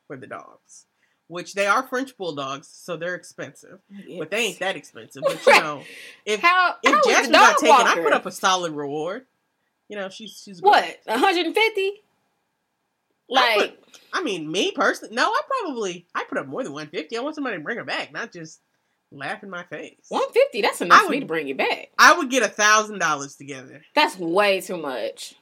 for 0.06 0.16
the 0.18 0.26
dogs, 0.26 0.84
which 1.26 1.54
they 1.54 1.66
are 1.66 1.82
French 1.88 2.14
bulldogs, 2.18 2.68
so 2.68 2.94
they're 2.96 3.14
expensive, 3.14 3.80
but 4.18 4.30
they 4.30 4.38
ain't 4.48 4.58
that 4.58 4.76
expensive. 4.76 5.22
But 5.22 5.46
you 5.46 5.52
know, 5.60 5.82
if 6.26 6.40
how 6.40 6.76
if 6.82 6.90
how 6.92 6.96
was 6.98 7.06
Jasmine 7.06 7.32
got 7.32 7.56
taken, 7.58 7.68
walker? 7.70 8.00
I 8.00 8.02
put 8.04 8.12
up 8.12 8.26
a 8.26 8.32
solid 8.32 8.72
reward. 8.72 9.24
You 9.88 9.96
know, 9.96 10.10
she's 10.10 10.42
she's 10.44 10.60
what 10.60 10.84
150? 11.06 11.80
I 11.80 12.00
Like 13.28 13.78
I 14.12 14.22
mean, 14.22 14.50
me 14.50 14.72
personally, 14.72 15.14
no, 15.14 15.24
I 15.28 15.40
probably 15.62 16.06
I 16.14 16.24
put 16.28 16.38
up 16.38 16.46
more 16.46 16.62
than 16.62 16.72
one 16.72 16.88
fifty. 16.88 17.16
I 17.16 17.20
want 17.20 17.34
somebody 17.34 17.56
to 17.56 17.62
bring 17.62 17.76
her 17.78 17.84
back, 17.84 18.12
not 18.12 18.32
just 18.32 18.60
laugh 19.12 19.42
in 19.42 19.50
my 19.50 19.62
face. 19.64 19.96
150? 20.08 20.62
That's 20.62 20.80
enough 20.80 20.98
I 21.00 21.04
for 21.04 21.10
me 21.10 21.16
would- 21.18 21.20
to 21.22 21.26
bring 21.26 21.48
it 21.48 21.56
back. 21.56 21.88
I 21.98 22.16
would 22.16 22.30
get 22.30 22.42
a 22.42 22.48
thousand 22.48 22.98
dollars 22.98 23.36
together 23.36 23.82
That's 23.94 24.16
way 24.18 24.60
too 24.60 24.76
much. 24.76 25.34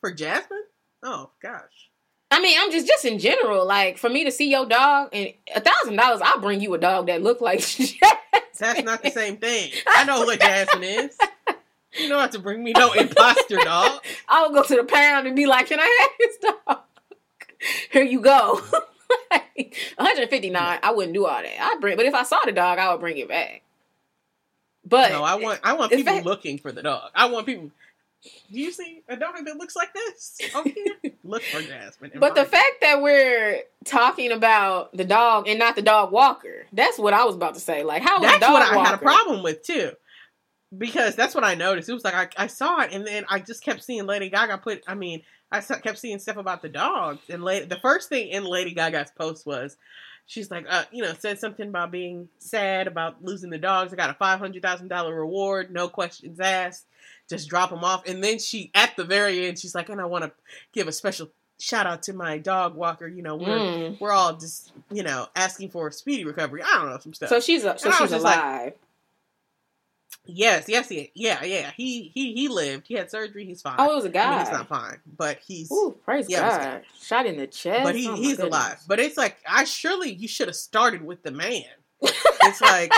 for 0.00 0.12
Jasmine. 0.12 0.64
Oh 1.02 1.30
gosh. 1.42 1.88
I 2.32 2.40
mean, 2.40 2.56
I'm 2.60 2.70
just 2.70 2.86
just 2.86 3.04
in 3.04 3.18
general. 3.18 3.66
Like 3.66 3.98
for 3.98 4.08
me 4.08 4.24
to 4.24 4.30
see 4.30 4.50
your 4.50 4.66
dog 4.66 5.08
and 5.12 5.32
a 5.54 5.60
thousand 5.60 5.96
dollars, 5.96 6.20
I'll 6.22 6.40
bring 6.40 6.60
you 6.60 6.74
a 6.74 6.78
dog 6.78 7.06
that 7.08 7.22
look 7.22 7.40
like 7.40 7.60
That's 8.58 8.82
not 8.82 9.02
the 9.02 9.10
same 9.10 9.38
thing. 9.38 9.72
I 9.86 10.04
know 10.04 10.20
what 10.24 10.38
Jasmine 10.40 10.84
is. 10.84 11.16
You 11.98 12.08
don't 12.08 12.20
have 12.20 12.30
to 12.32 12.38
bring 12.38 12.62
me 12.62 12.72
no 12.76 12.92
imposter 12.98 13.56
dog. 13.56 14.04
I 14.28 14.42
would 14.46 14.54
go 14.54 14.62
to 14.62 14.76
the 14.76 14.84
pound 14.84 15.26
and 15.26 15.34
be 15.34 15.46
like, 15.46 15.66
"Can 15.66 15.80
I 15.80 15.96
have 16.00 16.10
this 16.18 16.36
dog?" 16.66 16.78
Here 17.90 18.02
you 18.04 18.20
go. 18.20 18.60
like, 19.30 19.76
159. 19.96 20.78
I 20.82 20.90
wouldn't 20.92 21.14
do 21.14 21.26
all 21.26 21.42
that. 21.42 21.60
I 21.60 21.76
bring, 21.80 21.96
but 21.96 22.06
if 22.06 22.14
I 22.14 22.22
saw 22.22 22.38
the 22.44 22.52
dog, 22.52 22.78
I 22.78 22.90
would 22.92 23.00
bring 23.00 23.18
it 23.18 23.28
back. 23.28 23.62
But 24.84 25.10
No, 25.10 25.22
I 25.22 25.34
want 25.34 25.60
I 25.62 25.74
want 25.74 25.92
people 25.92 26.12
fact- 26.14 26.26
looking 26.26 26.58
for 26.58 26.72
the 26.72 26.82
dog. 26.82 27.10
I 27.14 27.26
want 27.26 27.46
people. 27.46 27.70
Do 28.52 28.60
you 28.60 28.70
see 28.70 29.00
a 29.08 29.16
dog 29.16 29.34
that 29.46 29.56
looks 29.56 29.74
like 29.74 29.94
this? 29.94 30.36
Okay, 30.54 30.74
look 31.24 31.42
for 31.42 31.62
Jasmine. 31.62 32.12
But 32.16 32.34
the 32.34 32.42
it. 32.42 32.48
fact 32.48 32.80
that 32.82 33.00
we're 33.00 33.60
talking 33.86 34.30
about 34.30 34.94
the 34.94 35.04
dog 35.06 35.48
and 35.48 35.58
not 35.58 35.74
the 35.74 35.80
dog 35.82 36.12
walker, 36.12 36.66
that's 36.72 36.98
what 36.98 37.14
I 37.14 37.24
was 37.24 37.34
about 37.34 37.54
to 37.54 37.60
say. 37.60 37.82
Like, 37.82 38.02
how 38.02 38.18
that's 38.18 38.40
dog 38.40 38.52
what 38.52 38.62
I 38.62 38.76
walker? 38.76 38.88
had 38.90 38.94
a 38.96 38.98
problem 38.98 39.42
with 39.42 39.62
too, 39.62 39.92
because 40.76 41.16
that's 41.16 41.34
what 41.34 41.44
I 41.44 41.54
noticed. 41.54 41.88
It 41.88 41.94
was 41.94 42.04
like 42.04 42.14
I, 42.38 42.44
I 42.44 42.46
saw 42.46 42.80
it, 42.82 42.90
and 42.92 43.06
then 43.06 43.24
I 43.28 43.38
just 43.38 43.62
kept 43.62 43.82
seeing 43.82 44.04
Lady 44.04 44.28
Gaga 44.28 44.58
put. 44.58 44.82
I 44.86 44.94
mean, 44.94 45.22
I 45.52 45.60
kept 45.60 45.98
seeing 45.98 46.18
stuff 46.18 46.36
about 46.36 46.62
the 46.62 46.68
dogs, 46.68 47.20
and 47.28 47.42
la- 47.44 47.64
the 47.64 47.78
first 47.82 48.08
thing 48.08 48.28
in 48.28 48.44
Lady 48.44 48.72
Gaga's 48.72 49.10
post 49.10 49.46
was. 49.46 49.76
She's 50.26 50.48
like, 50.48 50.64
uh, 50.68 50.84
you 50.92 51.02
know, 51.02 51.12
said 51.18 51.40
something 51.40 51.66
about 51.68 51.90
being 51.90 52.28
sad 52.38 52.86
about 52.86 53.24
losing 53.24 53.50
the 53.50 53.58
dogs. 53.58 53.92
I 53.92 53.96
got 53.96 54.10
a 54.10 54.14
five 54.14 54.38
hundred 54.38 54.62
thousand 54.62 54.86
dollar 54.86 55.12
reward, 55.12 55.72
no 55.72 55.88
questions 55.88 56.38
asked. 56.38 56.86
Just 57.28 57.48
drop 57.48 57.70
them 57.70 57.82
off, 57.82 58.06
and 58.06 58.22
then 58.22 58.38
she, 58.38 58.70
at 58.72 58.94
the 58.96 59.02
very 59.02 59.48
end, 59.48 59.58
she's 59.58 59.74
like, 59.74 59.88
and 59.88 60.00
I 60.00 60.04
want 60.04 60.22
to 60.22 60.30
give 60.72 60.86
a 60.86 60.92
special 60.92 61.30
shout 61.58 61.84
out 61.84 62.04
to 62.04 62.12
my 62.12 62.38
dog 62.38 62.76
walker. 62.76 63.08
You 63.08 63.22
know, 63.24 63.34
we're 63.34 63.58
Mm. 63.58 64.00
we're 64.00 64.12
all 64.12 64.34
just, 64.36 64.70
you 64.92 65.02
know, 65.02 65.26
asking 65.34 65.70
for 65.70 65.88
a 65.88 65.92
speedy 65.92 66.24
recovery. 66.24 66.62
I 66.62 66.76
don't 66.78 66.90
know 66.90 66.98
some 66.98 67.12
stuff. 67.12 67.28
So 67.28 67.40
she's 67.40 67.64
a, 67.64 67.76
so 67.76 67.86
And 67.88 67.94
I 67.94 68.00
was 68.02 68.10
she's 68.10 68.10
just 68.10 68.24
like, 68.24 68.36
alive. 68.38 68.72
Yes, 70.26 70.68
yes, 70.68 70.90
yeah, 70.90 71.04
yeah, 71.14 71.42
yeah. 71.44 71.70
He 71.76 72.02
he 72.14 72.34
he 72.34 72.48
lived. 72.48 72.86
He 72.86 72.94
had 72.94 73.10
surgery. 73.10 73.44
He's 73.46 73.62
fine. 73.62 73.76
oh, 73.78 73.92
it 73.92 73.96
was 73.96 74.04
a 74.04 74.10
guy. 74.10 74.30
mean, 74.30 74.40
he's 74.40 74.52
not 74.52 74.68
fine, 74.68 74.98
but 75.16 75.38
he's 75.44 75.70
Ooh, 75.72 75.96
praise 76.04 76.28
Yeah, 76.28 76.42
it 76.42 76.46
was 76.46 76.56
a 76.56 76.58
God! 76.58 76.82
Shot 77.00 77.26
in 77.26 77.36
the 77.36 77.46
chest. 77.46 77.82
but 77.84 77.94
he 77.96 78.06
Oh, 78.08 78.14
he's 78.14 78.36
goodness. 78.36 78.46
alive. 78.46 78.78
But 78.86 79.00
it's 79.00 79.16
like 79.16 79.38
I 79.48 79.64
surely 79.64 80.12
you 80.12 80.28
should 80.28 80.48
have 80.48 80.56
started 80.56 81.02
with 81.04 81.22
the 81.22 81.30
man. 81.30 81.64
It's 82.42 82.60
like 82.60 82.92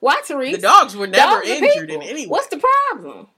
Why, 0.00 0.20
Therese? 0.24 0.56
the 0.56 0.62
dogs 0.62 0.94
were 0.96 1.06
never 1.06 1.36
Dogs 1.36 1.48
injured 1.48 1.90
in 1.90 2.02
any 2.02 2.22
way. 2.22 2.28
What's 2.30 2.48
the 2.48 2.62
problem? 2.90 3.28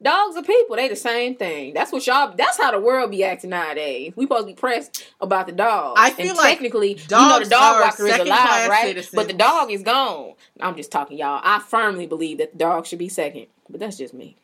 Dogs 0.00 0.36
are 0.36 0.44
people. 0.44 0.76
They 0.76 0.88
the 0.88 0.94
same 0.94 1.34
thing. 1.34 1.74
That's 1.74 1.90
what 1.90 2.06
y'all. 2.06 2.32
That's 2.36 2.56
how 2.56 2.70
the 2.70 2.78
world 2.78 3.10
be 3.10 3.24
acting 3.24 3.50
nowadays. 3.50 4.12
We 4.14 4.24
supposed 4.26 4.42
to 4.42 4.46
be 4.46 4.54
pressed 4.54 5.08
about 5.20 5.46
the 5.46 5.52
dog. 5.52 5.96
I 5.98 6.10
feel 6.10 6.28
and 6.28 6.36
like 6.36 6.50
technically, 6.50 6.92
you 6.92 7.06
know, 7.10 7.40
the 7.40 7.50
dog 7.50 7.80
walker 7.80 8.06
is 8.06 8.16
alive, 8.18 8.68
right? 8.70 8.84
citizens. 8.86 9.14
But 9.14 9.26
the 9.26 9.34
dog 9.34 9.72
is 9.72 9.82
gone. 9.82 10.34
I'm 10.60 10.76
just 10.76 10.92
talking, 10.92 11.18
y'all. 11.18 11.40
I 11.42 11.58
firmly 11.58 12.06
believe 12.06 12.38
that 12.38 12.52
the 12.52 12.58
dog 12.58 12.86
should 12.86 13.00
be 13.00 13.08
second, 13.08 13.46
but 13.68 13.80
that's 13.80 13.98
just 13.98 14.14
me. 14.14 14.36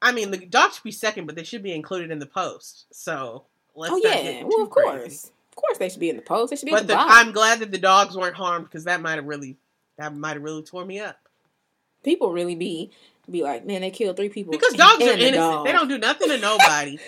I 0.00 0.12
mean, 0.12 0.30
the 0.30 0.38
dog 0.38 0.72
should 0.72 0.82
be 0.82 0.92
second, 0.92 1.26
but 1.26 1.34
they 1.36 1.44
should 1.44 1.62
be 1.62 1.74
included 1.74 2.10
in 2.10 2.18
the 2.18 2.26
post. 2.26 2.86
So 2.90 3.44
let's 3.74 3.92
oh 3.92 4.00
yeah, 4.02 4.44
well 4.44 4.62
of 4.62 4.70
course, 4.70 5.00
crazy. 5.02 5.28
of 5.50 5.56
course 5.56 5.76
they 5.78 5.90
should 5.90 6.00
be 6.00 6.08
in 6.08 6.16
the 6.16 6.22
post. 6.22 6.50
They 6.50 6.56
should 6.56 6.66
be 6.66 6.72
But 6.72 6.82
at 6.82 6.86
the, 6.86 6.94
the. 6.94 7.00
I'm 7.00 7.32
glad 7.32 7.58
that 7.58 7.70
the 7.70 7.78
dogs 7.78 8.16
weren't 8.16 8.36
harmed 8.36 8.64
because 8.64 8.84
that 8.84 9.02
might 9.02 9.16
have 9.16 9.26
really 9.26 9.58
That 9.98 10.16
might 10.16 10.34
have 10.34 10.42
really 10.42 10.62
tore 10.62 10.86
me 10.86 11.00
up. 11.00 11.18
People 12.02 12.32
really 12.32 12.54
be 12.54 12.90
be 13.30 13.42
like, 13.42 13.64
man, 13.66 13.80
they 13.82 13.90
killed 13.90 14.16
three 14.16 14.28
people 14.28 14.52
Because 14.52 14.74
dogs 14.74 15.02
are 15.02 15.10
innocent. 15.12 15.34
dog. 15.36 15.66
They 15.66 15.72
don't 15.72 15.88
do 15.88 15.98
nothing 15.98 16.28
to 16.28 16.38
nobody. 16.38 16.98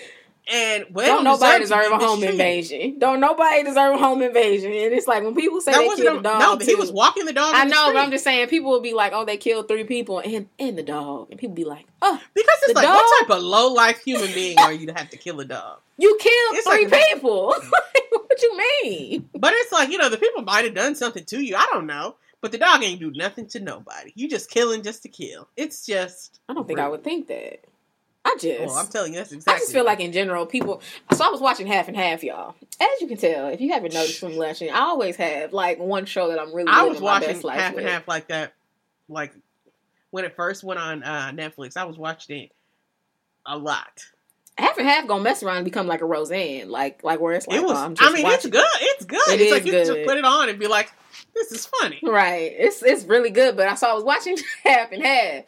And 0.48 0.84
well, 0.92 1.06
Don't 1.16 1.24
nobody 1.24 1.60
deserve 1.60 1.90
a 1.92 1.98
home 1.98 2.22
invasion. 2.22 2.98
Don't 3.00 3.18
nobody 3.20 3.64
deserve 3.64 3.94
a 3.94 3.98
home 3.98 4.22
invasion. 4.22 4.70
And 4.70 4.94
it's 4.94 5.08
like 5.08 5.22
when 5.24 5.34
people 5.34 5.60
say 5.60 5.72
That 5.72 5.80
they 5.80 6.02
killed 6.02 6.20
a, 6.20 6.22
dog. 6.22 6.40
no, 6.40 6.56
but 6.56 6.66
he 6.66 6.74
was 6.76 6.92
walking 6.92 7.24
the 7.26 7.32
dog. 7.32 7.52
I 7.54 7.64
know, 7.64 7.92
but 7.92 7.96
I'm 7.98 8.10
just 8.12 8.22
saying 8.24 8.46
people 8.48 8.70
will 8.70 8.80
be 8.80 8.94
like, 8.94 9.12
oh, 9.12 9.24
they 9.24 9.36
killed 9.36 9.66
three 9.68 9.84
people 9.84 10.20
and 10.20 10.48
and 10.58 10.78
the 10.78 10.82
dog, 10.84 11.28
and 11.30 11.40
people 11.40 11.54
be 11.56 11.64
like, 11.64 11.86
oh, 12.00 12.20
because 12.34 12.58
it's 12.62 12.74
like 12.74 12.86
what 12.86 13.20
type 13.26 13.36
of 13.36 13.42
low 13.42 13.72
life 13.72 14.02
human 14.04 14.32
being 14.34 14.56
are 14.58 14.72
you 14.72 14.86
to 14.86 14.92
have 14.92 15.10
to 15.10 15.16
kill 15.16 15.40
a 15.40 15.44
dog? 15.44 15.80
you 15.98 16.16
killed 16.20 16.54
It's 16.56 16.68
three 16.68 16.86
like- 16.86 17.06
people. 17.14 17.46
what 18.10 18.42
you 18.42 18.56
mean? 18.82 19.28
But 19.34 19.52
it's 19.54 19.72
like 19.72 19.90
you 19.90 19.98
know 19.98 20.08
the 20.10 20.18
people 20.18 20.42
might 20.42 20.64
have 20.64 20.74
done 20.74 20.94
something 20.94 21.24
to 21.24 21.40
you. 21.44 21.56
I 21.56 21.66
don't 21.72 21.86
know, 21.86 22.16
but 22.46 22.52
the 22.52 22.58
dog 22.58 22.84
ain't 22.84 23.00
do 23.00 23.10
nothing 23.10 23.48
to 23.48 23.58
nobody. 23.58 24.12
You 24.14 24.28
just 24.28 24.48
killing 24.48 24.84
just 24.84 25.02
to 25.02 25.08
kill. 25.08 25.48
It's 25.56 25.84
just. 25.84 26.38
I 26.48 26.54
don't 26.54 26.64
think 26.64 26.78
I 26.78 26.86
would 26.86 27.02
think 27.02 27.26
that. 27.26 27.64
I 28.24 28.36
just. 28.40 28.60
Well, 28.60 28.76
I'm 28.76 28.86
telling 28.86 29.14
you, 29.14 29.18
that's 29.18 29.32
exactly. 29.32 29.56
I 29.56 29.58
just 29.58 29.72
feel 29.72 29.84
like 29.84 29.98
in 29.98 30.12
general, 30.12 30.46
people. 30.46 30.80
So 31.12 31.24
I 31.24 31.28
was 31.30 31.40
watching 31.40 31.66
half 31.66 31.88
and 31.88 31.96
half, 31.96 32.22
y'all. 32.22 32.54
As 32.80 33.00
you 33.00 33.08
can 33.08 33.16
tell, 33.16 33.48
if 33.48 33.60
you 33.60 33.72
haven't 33.72 33.94
noticed 33.94 34.20
from 34.20 34.34
Lushing, 34.34 34.70
I 34.70 34.78
always 34.78 35.16
have 35.16 35.52
like 35.52 35.80
one 35.80 36.04
show 36.04 36.28
that 36.28 36.38
I'm 36.38 36.54
really. 36.54 36.70
I 36.70 36.84
was 36.84 37.00
watching 37.00 37.34
half 37.34 37.74
with. 37.74 37.82
and 37.82 37.88
half 37.88 38.06
like 38.06 38.28
that, 38.28 38.54
like 39.08 39.32
when 40.10 40.24
it 40.24 40.36
first 40.36 40.62
went 40.62 40.78
on 40.78 41.02
uh, 41.02 41.32
Netflix. 41.34 41.76
I 41.76 41.82
was 41.82 41.98
watching 41.98 42.44
it 42.44 42.52
a 43.44 43.58
lot. 43.58 44.04
Half 44.56 44.78
and 44.78 44.86
half 44.86 45.08
gonna 45.08 45.24
mess 45.24 45.42
around 45.42 45.56
and 45.56 45.64
become 45.64 45.88
like 45.88 46.00
a 46.00 46.06
Roseanne, 46.06 46.70
like 46.70 47.02
like 47.02 47.18
where 47.18 47.34
it's 47.34 47.48
like, 47.48 47.58
it 47.58 47.64
was. 47.64 47.76
oh, 47.76 47.86
I'm 47.86 47.96
just 47.96 48.08
I 48.08 48.14
mean, 48.14 48.24
it's 48.24 48.46
good. 48.46 48.64
It's 48.80 49.04
good. 49.04 49.28
It 49.30 49.40
it's 49.40 49.42
is 49.42 49.50
like 49.50 49.66
you 49.66 49.72
can 49.72 49.80
just 49.80 49.92
good. 49.92 50.06
put 50.06 50.16
it 50.16 50.24
on 50.24 50.48
and 50.48 50.60
be 50.60 50.68
like, 50.68 50.92
"This 51.36 51.52
is 51.52 51.66
funny." 51.66 52.00
Right. 52.02 52.52
It's 52.56 52.82
it's 52.82 53.04
really 53.04 53.30
good. 53.30 53.56
But 53.56 53.68
I 53.68 53.74
saw 53.76 53.92
I 53.92 53.94
was 53.94 54.04
watching 54.04 54.36
half 54.64 54.90
and 54.92 55.02
half, 55.04 55.44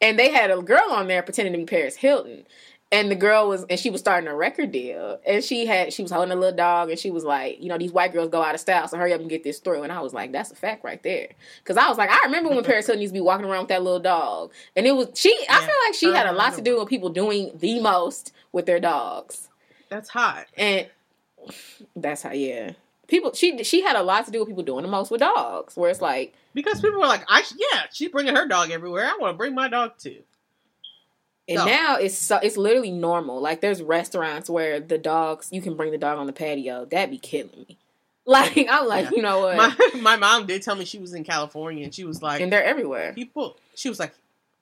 and 0.00 0.18
they 0.18 0.30
had 0.30 0.50
a 0.50 0.62
girl 0.62 0.90
on 0.90 1.06
there 1.08 1.22
pretending 1.22 1.52
to 1.52 1.58
be 1.58 1.64
Paris 1.66 1.96
Hilton. 1.96 2.44
And 2.90 3.10
the 3.10 3.14
girl 3.16 3.48
was, 3.48 3.64
and 3.70 3.80
she 3.80 3.88
was 3.88 4.02
starting 4.02 4.28
a 4.28 4.34
record 4.36 4.70
deal, 4.70 5.18
and 5.26 5.42
she 5.42 5.64
had, 5.64 5.94
she 5.94 6.02
was 6.02 6.10
holding 6.12 6.30
a 6.30 6.36
little 6.36 6.54
dog, 6.54 6.90
and 6.90 6.98
she 6.98 7.10
was 7.10 7.24
like, 7.24 7.58
you 7.58 7.70
know, 7.70 7.78
these 7.78 7.90
white 7.90 8.12
girls 8.12 8.28
go 8.28 8.42
out 8.42 8.54
of 8.54 8.60
style, 8.60 8.86
so 8.86 8.98
hurry 8.98 9.14
up 9.14 9.20
and 9.22 9.30
get 9.30 9.42
this 9.42 9.60
through. 9.60 9.82
And 9.82 9.90
I 9.90 10.00
was 10.02 10.12
like, 10.12 10.30
that's 10.30 10.50
a 10.50 10.54
fact 10.54 10.84
right 10.84 11.02
there, 11.02 11.28
because 11.64 11.78
I 11.78 11.88
was 11.88 11.96
like, 11.96 12.10
I 12.10 12.20
remember 12.26 12.50
when 12.50 12.62
Paris 12.64 12.84
Hilton 12.86 13.00
used 13.00 13.14
to 13.14 13.16
be 13.18 13.22
walking 13.22 13.46
around 13.46 13.60
with 13.60 13.68
that 13.70 13.82
little 13.82 13.98
dog, 13.98 14.52
and 14.76 14.86
it 14.86 14.92
was 14.92 15.08
she. 15.14 15.30
I 15.48 15.54
Yeah. 15.54 15.60
feel 15.60 15.74
like 15.86 15.94
she 15.94 16.12
had 16.12 16.26
a 16.26 16.32
lot 16.32 16.52
to 16.56 16.60
do 16.60 16.78
with 16.78 16.88
people 16.90 17.08
doing 17.08 17.52
the 17.54 17.80
most 17.80 18.30
with 18.52 18.66
their 18.66 18.78
dogs, 18.78 19.48
That's 19.88 20.10
hot. 20.10 20.44
and 20.58 20.86
that's 21.96 22.20
how, 22.20 22.32
yeah, 22.32 22.72
people. 23.12 23.32
She 23.34 23.62
she 23.62 23.82
had 23.82 23.94
a 23.94 24.02
lot 24.02 24.24
to 24.26 24.32
do 24.32 24.40
with 24.40 24.48
people 24.48 24.64
doing 24.64 24.82
the 24.82 24.88
most 24.90 25.10
with 25.12 25.20
dogs, 25.20 25.76
where 25.76 25.90
it's 25.90 26.00
like. 26.00 26.34
Because 26.54 26.80
people 26.80 26.98
were 27.00 27.06
like, 27.06 27.24
"I 27.28 27.42
yeah, 27.56 27.82
she's 27.92 28.08
bringing 28.10 28.34
her 28.34 28.46
dog 28.48 28.70
everywhere. 28.72 29.06
I 29.06 29.16
want 29.20 29.34
to 29.34 29.38
bring 29.38 29.54
my 29.54 29.68
dog 29.68 29.92
too." 29.98 30.18
And 31.48 31.56
No. 31.58 31.64
now 31.66 31.96
it's 31.96 32.16
so, 32.16 32.38
it's 32.42 32.56
literally 32.56 32.90
normal. 32.90 33.40
Like 33.40 33.60
there's 33.60 33.82
restaurants 33.82 34.50
where 34.50 34.78
the 34.80 34.98
dogs 34.98 35.48
you 35.52 35.60
can 35.62 35.76
bring 35.76 35.90
the 35.92 35.98
dog 35.98 36.18
on 36.18 36.26
the 36.26 36.32
patio. 36.32 36.84
That'd 36.84 37.10
be 37.10 37.18
killing 37.18 37.66
me. 37.68 37.78
Like 38.24 38.56
I'm 38.70 38.86
like, 38.86 39.06
Yeah. 39.06 39.16
you 39.16 39.22
know 39.22 39.40
what? 39.40 39.56
My 39.56 39.76
my 40.00 40.16
mom 40.16 40.46
did 40.46 40.62
tell 40.62 40.76
me 40.76 40.84
she 40.84 40.98
was 40.98 41.12
in 41.12 41.24
California 41.24 41.82
and 41.84 41.92
she 41.92 42.04
was 42.04 42.22
like, 42.22 42.40
and 42.40 42.52
they're 42.52 42.62
everywhere. 42.62 43.12
people. 43.14 43.56
She 43.74 43.88
was 43.88 43.98
like, 43.98 44.12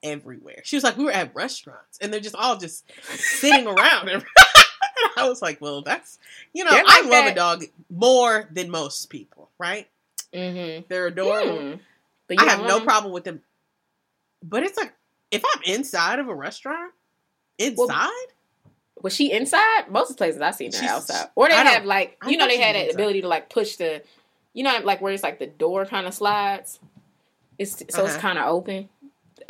everywhere. 0.01 0.61
She 0.63 0.75
was 0.75 0.83
like, 0.83 0.97
we 0.97 1.03
were 1.03 1.11
at 1.11 1.35
restaurants 1.35 1.99
and 2.01 2.11
they're 2.11 2.19
just 2.19 2.33
all 2.35 2.57
just 2.57 2.89
sitting 3.17 3.67
around. 3.67 4.09
and 5.15 5.25
I 5.25 5.29
was 5.29 5.41
like, 5.41 5.59
well, 5.61 5.81
that's 5.81 6.19
you 6.53 6.63
know, 6.63 6.71
I 6.73 7.01
love 7.01 7.09
that. 7.11 7.31
a 7.31 7.35
dog 7.35 7.63
more 7.89 8.47
than 8.51 8.69
most 8.69 9.09
people, 9.09 9.49
right? 9.57 9.87
Mm-hmm. 10.33 10.83
They're 10.89 11.07
adorable. 11.07 11.57
Hmm. 11.59 11.73
But 12.27 12.39
you 12.39 12.47
I 12.47 12.49
have 12.51 12.59
no 12.61 12.65
want 12.67 12.81
'em? 12.81 12.85
problem 12.87 13.13
with 13.13 13.23
them. 13.25 13.41
But 14.43 14.63
it's 14.63 14.77
like 14.77 14.93
if 15.31 15.43
I'm 15.55 15.61
inside 15.65 16.19
of 16.19 16.27
a 16.29 16.35
restaurant, 16.35 16.93
inside, 17.57 18.09
Was 19.01 19.13
she 19.15 19.31
inside? 19.31 19.89
Most 19.89 20.09
of 20.11 20.15
the 20.15 20.19
places 20.19 20.41
I've 20.41 20.55
seen 20.55 20.71
her 20.71 20.77
She's- 20.79 20.91
outside, 20.91 21.29
or 21.35 21.47
they 21.49 21.55
I 21.55 21.63
have 21.65 21.85
like 21.85 22.17
you 22.27 22.37
know 22.37 22.47
they 22.47 22.59
had 22.59 22.75
that 22.75 22.93
ability 22.93 23.21
to 23.21 23.27
like 23.27 23.49
push 23.49 23.75
the, 23.75 24.01
you 24.53 24.63
know, 24.63 24.79
like 24.83 25.01
where 25.01 25.11
it's 25.13 25.23
like 25.23 25.39
the 25.39 25.47
door 25.47 25.85
kind 25.85 26.07
of 26.07 26.13
slides. 26.13 26.79
It's 27.57 27.77
so 27.77 27.83
it's 27.83 28.13
Uh-huh. 28.13 28.19
kind 28.19 28.39
of 28.39 28.47
open. 28.47 28.89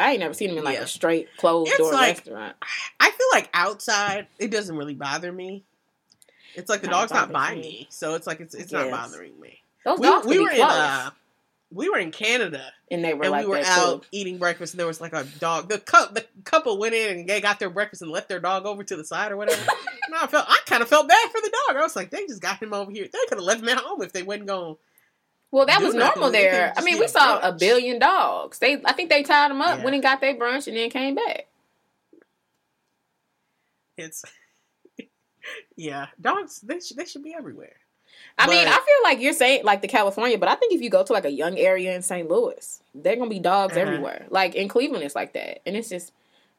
I 0.01 0.11
ain't 0.11 0.19
never 0.19 0.33
seen 0.33 0.49
them 0.49 0.57
in 0.59 0.63
like 0.63 0.75
Yeah. 0.77 0.83
a 0.83 0.87
straight 0.87 1.29
closed 1.37 1.69
It's 1.69 1.77
door 1.77 1.93
like- 1.93 2.17
restaurant. 2.17 2.55
I 2.99 3.11
feel 3.11 3.27
like 3.33 3.49
outside 3.53 4.27
it 4.39 4.51
doesn't 4.51 4.75
really 4.75 4.95
bother 4.95 5.31
me. 5.31 5.63
It's 6.55 6.69
like 6.69 6.81
the 6.81 6.87
dog's 6.87 7.11
not 7.13 7.31
by 7.31 7.55
me. 7.55 7.61
me, 7.61 7.87
so 7.89 8.15
it's 8.15 8.27
like 8.27 8.39
it's 8.41 8.53
it's 8.55 8.71
not 8.71 8.89
bothering 8.91 9.39
me. 9.39 9.61
Those 9.85 9.99
We, 9.99 10.07
dogs 10.07 10.27
we 10.27 10.39
were 10.39 10.49
be 10.49 10.55
in 10.55 10.61
close, 10.61 10.71
uh, 10.77 11.09
we 11.73 11.89
were 11.89 11.97
in 11.97 12.11
Canada 12.11 12.61
and 12.91 13.03
they 13.03 13.13
were 13.13 13.23
and 13.23 13.31
like 13.31 13.45
we 13.45 13.51
were 13.51 13.61
out 13.65 14.01
too. 14.01 14.07
eating 14.11 14.37
breakfast 14.37 14.73
and 14.73 14.79
there 14.79 14.85
was 14.87 14.99
like 14.99 15.13
a 15.13 15.23
dog 15.39 15.69
the 15.69 15.79
couple 15.79 16.13
the 16.15 16.25
couple 16.43 16.77
went 16.77 16.93
in 16.93 17.19
and 17.19 17.29
they 17.29 17.39
got 17.39 17.59
their 17.59 17.69
breakfast 17.69 18.01
and 18.01 18.11
left 18.11 18.27
their 18.27 18.41
dog 18.41 18.65
over 18.65 18.83
to 18.83 18.97
the 18.97 19.05
side 19.05 19.31
or 19.31 19.37
whatever 19.37 19.61
and 20.05 20.13
i 20.15 20.27
felt 20.27 20.45
i 20.49 20.59
kind 20.65 20.83
of 20.83 20.89
felt 20.89 21.07
bad 21.07 21.31
for 21.31 21.39
the 21.39 21.49
dog 21.69 21.77
i 21.77 21.81
was 21.81 21.95
like 21.95 22.09
they 22.11 22.27
just 22.27 22.41
got 22.41 22.61
him 22.61 22.73
over 22.73 22.91
here 22.91 23.05
they 23.05 23.19
could 23.29 23.37
have 23.37 23.45
left 23.45 23.61
him 23.61 23.69
at 23.69 23.77
home 23.77 24.01
if 24.01 24.11
they 24.11 24.21
wasn't 24.21 24.45
going 24.47 24.75
Well, 25.51 25.65
that 25.65 25.81
was 25.81 25.93
normal 25.93 26.31
there. 26.31 26.73
I 26.77 26.81
mean, 26.81 26.97
we 26.97 27.07
saw 27.07 27.39
a 27.39 27.51
billion 27.51 27.99
dogs. 27.99 28.59
They, 28.59 28.81
I 28.85 28.93
think 28.93 29.09
they 29.09 29.21
tied 29.23 29.51
them 29.51 29.61
up, 29.61 29.79
Yeah. 29.79 29.83
went 29.83 29.93
and 29.95 30.03
got 30.03 30.21
their 30.21 30.35
brunch, 30.35 30.67
and 30.67 30.77
then 30.77 30.89
came 30.89 31.15
back. 31.15 31.47
it's 33.97 34.23
yeah 35.75 36.07
dogs 36.19 36.61
they, 36.61 36.79
should 36.79 36.97
they 36.97 37.05
should 37.05 37.23
be 37.23 37.33
everywhere 37.33 37.73
I 38.37 38.47
mean, 38.47 38.67
I 38.67 38.71
feel 38.71 39.03
like 39.03 39.19
you're 39.21 39.33
saying 39.33 39.63
like 39.63 39.81
the 39.81 39.87
California, 39.87 40.37
but 40.37 40.47
I 40.49 40.55
think 40.55 40.73
if 40.73 40.81
you 40.81 40.89
go 40.89 41.03
to 41.03 41.13
like 41.13 41.25
a 41.25 41.31
young 41.31 41.57
area 41.57 41.95
in 41.95 42.01
St. 42.01 42.29
Louis, 42.29 42.81
they're 42.93 43.15
gonna 43.15 43.29
be 43.29 43.39
dogs 43.39 43.73
Uh-huh. 43.75 43.81
everywhere. 43.85 44.25
Like 44.29 44.53
in 44.53 44.67
Cleveland, 44.67 45.03
it's 45.03 45.15
like 45.15 45.33
that, 45.33 45.61
and 45.65 45.75
it's 45.75 45.89
just, 45.89 46.11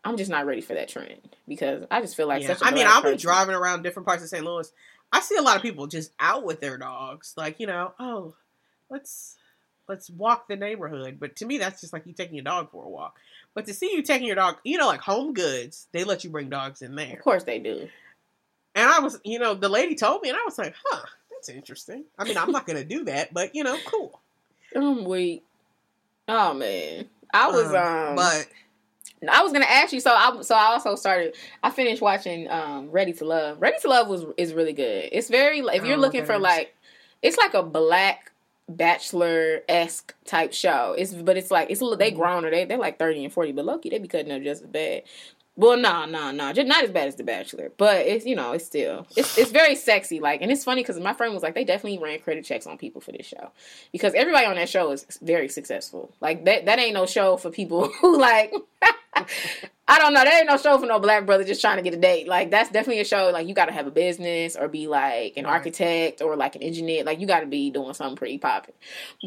I'm 0.05 0.17
just 0.17 0.31
not 0.31 0.47
ready 0.47 0.61
for 0.61 0.75
that 0.75 0.89
trend 0.89 1.37
because 1.47 1.85
I 1.91 2.01
just 2.01 2.17
feel 2.17 2.27
like 2.27 2.43
yeah. 2.43 2.49
such. 2.55 2.63
a 2.63 2.65
i 2.67 2.71
mean 2.73 2.87
i'll 2.87 3.01
be 3.03 3.11
person. 3.13 3.19
driving 3.19 3.55
around 3.55 3.83
different 3.83 4.07
parts 4.07 4.23
of 4.23 4.29
st 4.29 4.45
louis 4.45 4.73
i 5.13 5.21
see 5.21 5.37
a 5.37 5.43
lot 5.43 5.57
of 5.57 5.63
people 5.63 5.87
just 5.87 6.13
out 6.19 6.45
with 6.45 6.61
their 6.61 6.79
dogs 6.79 7.35
like 7.37 7.61
you 7.61 7.67
know 7.67 7.93
oh 7.99 8.35
let's 8.93 9.37
let's 9.89 10.09
walk 10.11 10.47
the 10.47 10.57
neighborhood 10.57 11.19
but 11.19 11.35
to 11.35 11.47
me 11.47 11.59
that's 11.59 11.81
just 11.81 11.93
like 11.93 12.07
you 12.07 12.13
taking 12.13 12.37
your 12.37 12.45
dog 12.45 12.71
for 12.71 12.85
a 12.85 12.89
walk 12.89 13.19
but 13.55 13.67
to 13.67 13.75
see 13.75 13.93
you 13.93 14.03
taking 14.03 14.27
your 14.27 14.37
dog 14.37 14.57
you 14.63 14.79
know 14.79 14.87
like 14.87 15.01
home 15.01 15.35
goods 15.35 15.89
they 15.93 16.05
let 16.05 16.23
you 16.23 16.31
bring 16.31 16.49
dogs 16.49 16.83
in 16.83 16.95
there 16.95 17.15
Of 17.15 17.21
course 17.21 17.43
they 17.45 17.59
do. 17.59 17.89
And 18.75 18.89
I 18.89 19.01
was, 19.01 19.21
you 19.23 19.39
know, 19.39 19.53
the 19.53 19.69
lady 19.69 19.95
told 19.95 20.23
me, 20.23 20.31
and 20.31 20.39
I 20.39 20.43
was 20.47 20.57
like, 20.57 20.75
huh, 20.87 21.05
that's 21.31 21.51
interesting. 21.51 22.05
I 22.19 22.25
mean, 22.25 22.39
I'm 22.39 22.51
not 22.51 22.67
going 22.67 22.79
to 22.79 22.85
do 22.85 23.05
that, 23.05 23.35
but, 23.35 23.55
you 23.55 23.65
know, 23.65 23.77
cool. 23.87 24.19
I'm 24.75 25.05
weak. 25.05 25.45
Oh 26.29 26.55
man, 26.55 27.09
I 27.35 27.49
was 27.49 27.67
um, 27.67 28.17
but, 28.17 28.49
I 29.29 29.43
was 29.43 29.53
gonna 29.53 29.67
ask 29.67 29.93
you. 29.93 30.01
So 30.01 30.13
I 30.13 30.41
so 30.43 30.55
I 30.55 30.67
also 30.67 30.95
started. 30.95 31.35
I 31.63 31.71
finished 31.71 32.01
watching 32.01 32.49
um 32.49 32.91
Ready 32.91 33.13
to 33.15 33.25
Love. 33.25 33.61
Ready 33.61 33.77
to 33.83 33.89
Love 33.89 34.09
was 34.09 34.25
is 34.37 34.55
really 34.55 34.73
good. 34.73 35.09
It's 35.13 35.29
very 35.29 35.59
if 35.59 35.85
you're 35.85 35.97
know 35.97 36.03
looking 36.03 36.25
for 36.25 36.39
like, 36.39 36.75
it's 37.23 37.37
like 37.37 37.55
a 37.55 37.63
black 37.63 38.32
bachelor 38.77 39.61
esque 39.69 40.15
type 40.25 40.53
show. 40.53 40.95
It's 40.99 41.13
but 41.13 41.37
it's 41.37 41.51
like 41.51 41.71
it's 41.71 41.81
a 41.81 41.85
little- 41.85 41.99
they 41.99 42.11
Mhm. 42.13 42.17
grown 42.17 42.45
or 42.45 42.51
they 42.51 42.65
they're 42.65 42.79
like 42.79 42.99
thirty 42.99 43.25
and 43.25 43.33
forty, 43.33 43.53
but 43.53 43.65
Loki 43.65 43.91
they 43.91 43.99
be 43.99 44.09
cutting 44.09 44.33
up 44.33 44.43
just 44.43 44.63
as 44.63 44.69
bad. 44.69 45.03
Well, 45.55 45.77
no, 45.77 46.07
no, 46.07 46.31
no, 46.31 46.51
just 46.55 46.67
not 46.67 46.83
as 46.83 46.91
bad 46.91 47.09
as 47.09 47.17
The 47.17 47.25
Bachelor, 47.25 47.73
but 47.77 48.07
it's 48.07 48.25
you 48.25 48.35
know 48.35 48.53
it's 48.53 48.65
still 48.65 49.07
it's 49.17 49.37
it's 49.37 49.51
very 49.51 49.75
sexy. 49.77 50.19
Like, 50.19 50.41
and 50.41 50.51
it's 50.51 50.65
funny 50.65 50.83
because 50.83 50.99
my 50.99 51.13
friend 51.13 51.35
was 51.35 51.43
like 51.43 51.55
they 51.55 51.65
definitely 51.65 51.99
ran 51.99 52.19
credit 52.21 52.45
checks 52.47 52.67
on 52.67 52.79
people 52.79 53.03
for 53.03 53.13
this 53.13 53.27
show 53.27 53.51
because 53.93 54.15
everybody 54.15 54.47
on 54.47 54.57
that 54.57 54.71
show 54.71 54.91
is 54.93 55.05
very 55.21 55.49
successful. 55.51 56.11
Like 56.23 56.47
that 56.47 56.65
that 56.65 56.79
ain't 56.79 56.95
no 56.95 57.05
show 57.05 57.37
for 57.37 57.51
people 57.51 57.89
who 58.01 58.19
like 58.19 58.55
I 59.14 59.98
don't 59.98 60.14
know. 60.14 60.25
That 60.25 60.35
ain't 60.35 60.46
no 60.46 60.57
show 60.57 60.79
for 60.79 60.87
no 60.87 60.98
black 60.98 61.27
brother 61.27 61.44
just 61.44 61.61
trying 61.61 61.77
to 61.77 61.83
get 61.83 61.92
a 61.92 61.98
date. 62.01 62.27
Like 62.29 62.51
that's 62.51 62.70
definitely 62.70 63.01
a 63.01 63.05
show. 63.05 63.31
Like 63.33 63.46
you 63.48 63.55
got 63.55 63.66
to 63.66 63.72
have 63.72 63.87
a 63.87 63.90
business 63.90 64.57
or 64.57 64.68
be 64.68 64.87
like 64.88 65.37
an 65.37 65.44
Right. 65.44 65.53
architect 65.53 66.22
or 66.22 66.37
like 66.37 66.57
an 66.57 66.62
engineer. 66.62 67.05
Like 67.05 67.20
you 67.20 67.27
got 67.27 67.40
to 67.40 67.46
be 67.46 67.70
doing 67.70 67.92
something 67.94 68.16
pretty 68.16 68.38
popping. 68.38 68.75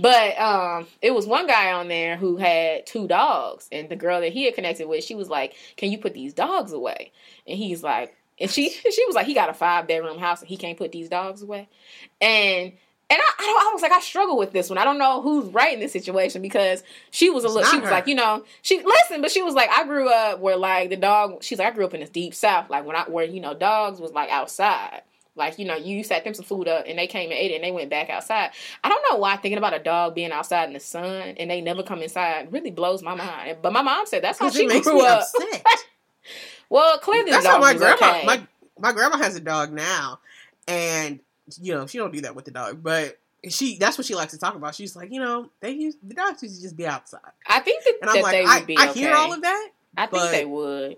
But 0.01 0.39
um, 0.39 0.87
it 1.01 1.13
was 1.13 1.27
one 1.27 1.45
guy 1.47 1.71
on 1.73 1.87
there 1.87 2.17
who 2.17 2.37
had 2.37 2.87
two 2.87 3.07
dogs, 3.07 3.67
and 3.71 3.89
the 3.89 3.95
girl 3.95 4.21
that 4.21 4.33
he 4.33 4.45
had 4.45 4.55
connected 4.55 4.87
with, 4.87 5.03
she 5.03 5.15
was 5.15 5.29
like, 5.29 5.55
"Can 5.77 5.91
you 5.91 5.97
put 5.99 6.13
these 6.13 6.33
dogs 6.33 6.71
away?" 6.73 7.11
And 7.47 7.57
he's 7.57 7.83
like, 7.83 8.15
and 8.39 8.49
she 8.49 8.69
she 8.91 9.05
was 9.05 9.15
like, 9.15 9.27
"He 9.27 9.33
got 9.35 9.49
a 9.49 9.53
five 9.53 9.87
bedroom 9.87 10.17
house, 10.19 10.41
and 10.41 10.49
he 10.49 10.57
can't 10.57 10.77
put 10.77 10.91
these 10.91 11.09
dogs 11.09 11.41
away." 11.43 11.69
And 12.21 12.73
and 13.09 13.19
I, 13.21 13.31
I, 13.39 13.43
don't- 13.43 13.67
I 13.67 13.71
was 13.73 13.81
like, 13.81 13.91
I 13.91 13.99
struggle 13.99 14.37
with 14.37 14.51
this 14.51 14.69
one. 14.69 14.77
I 14.77 14.83
don't 14.83 14.97
know 14.97 15.21
who's 15.21 15.45
right 15.53 15.73
in 15.73 15.79
this 15.79 15.91
situation 15.91 16.41
because 16.41 16.83
she 17.11 17.29
was 17.29 17.43
a 17.43 17.47
little. 17.47 17.69
She 17.69 17.77
was 17.77 17.89
her. 17.89 17.95
like, 17.95 18.07
you 18.07 18.15
know, 18.15 18.43
she 18.61 18.81
listen, 18.83 19.21
but 19.21 19.31
she 19.31 19.41
was 19.41 19.53
like, 19.53 19.69
I 19.69 19.83
grew 19.85 20.09
up 20.09 20.39
where 20.39 20.57
like 20.57 20.89
the 20.89 20.95
dog. 20.97 21.43
She's 21.43 21.59
like, 21.59 21.67
I 21.71 21.75
grew 21.75 21.85
up 21.85 21.93
in 21.93 21.99
the 22.01 22.07
deep 22.07 22.33
south, 22.33 22.69
like 22.69 22.85
when 22.85 22.95
I 22.95 23.03
where 23.03 23.25
you 23.25 23.39
know 23.41 23.53
dogs 23.53 23.99
was 23.99 24.11
like 24.11 24.29
outside. 24.29 25.01
Like 25.37 25.59
you 25.59 25.65
know, 25.65 25.75
you 25.75 26.01
sat 26.05 26.23
them 26.23 26.33
some 26.33 26.45
food 26.45 26.69
up, 26.69 26.85
and 26.87 26.97
they 26.97 27.07
came 27.07 27.29
and 27.29 27.37
ate 27.37 27.51
it, 27.51 27.55
and 27.55 27.63
they 27.63 27.71
went 27.71 27.89
back 27.89 28.09
outside. 28.09 28.51
I 28.85 28.87
don't 28.89 29.03
know 29.11 29.17
why 29.17 29.35
thinking 29.35 29.57
about 29.57 29.73
a 29.73 29.79
dog 29.79 30.15
being 30.15 30.31
outside 30.31 30.67
in 30.69 30.73
the 30.73 30.79
sun 30.79 31.35
and 31.37 31.51
they 31.51 31.59
never 31.59 31.83
come 31.83 32.01
inside 32.01 32.53
really 32.53 32.71
blows 32.71 33.03
my 33.03 33.15
mind. 33.15 33.57
But 33.61 33.73
my 33.73 33.81
mom 33.81 34.05
said 34.05 34.23
that's 34.23 34.39
how 34.39 34.49
she 34.49 34.65
makes 34.65 34.87
grew 34.87 34.99
me 34.99 35.05
up. 35.05 35.23
Well, 36.69 36.97
clearly 36.97 37.31
That's 37.31 37.45
how 37.45 37.59
my 37.59 37.73
grandma, 37.75 37.95
okay. 37.95 38.25
my, 38.25 38.47
my 38.79 38.91
grandma 38.91 39.17
has 39.17 39.35
a 39.35 39.39
dog 39.39 39.71
now, 39.71 40.19
and, 40.67 41.19
you 41.62 41.73
know, 41.73 41.88
she 41.88 41.97
don't 41.97 42.13
do 42.13 42.21
that 42.21 42.36
with 42.36 42.45
the 42.45 42.51
dog, 42.51 42.81
but 42.84 43.17
she 43.49 43.77
that's 43.77 43.97
what 43.97 44.05
she 44.05 44.15
likes 44.15 44.34
to 44.34 44.39
talk 44.39 44.55
about. 44.55 44.75
She's 44.75 44.95
like, 44.95 45.12
you 45.12 45.19
know, 45.19 45.49
they 45.60 45.71
used 45.71 45.97
the 46.03 46.15
dogs 46.15 46.41
used 46.41 46.58
to 46.58 46.62
just 46.62 46.77
be 46.77 46.88
outside, 46.88 47.19
I 47.47 47.60
think 47.60 47.84
that, 47.84 47.97
and 48.01 48.10
I'm 48.10 48.15
that 48.17 48.23
like, 48.23 48.31
they 48.31 48.45
I, 48.45 48.58
would 48.58 48.67
be 48.67 48.77
I 48.77 48.89
okay. 48.89 48.99
hear 48.99 49.13
all 49.13 49.34
of 49.34 49.41
that. 49.41 49.69
I 49.97 50.08
think 50.08 50.31
they 50.31 50.45
would. 50.45 50.97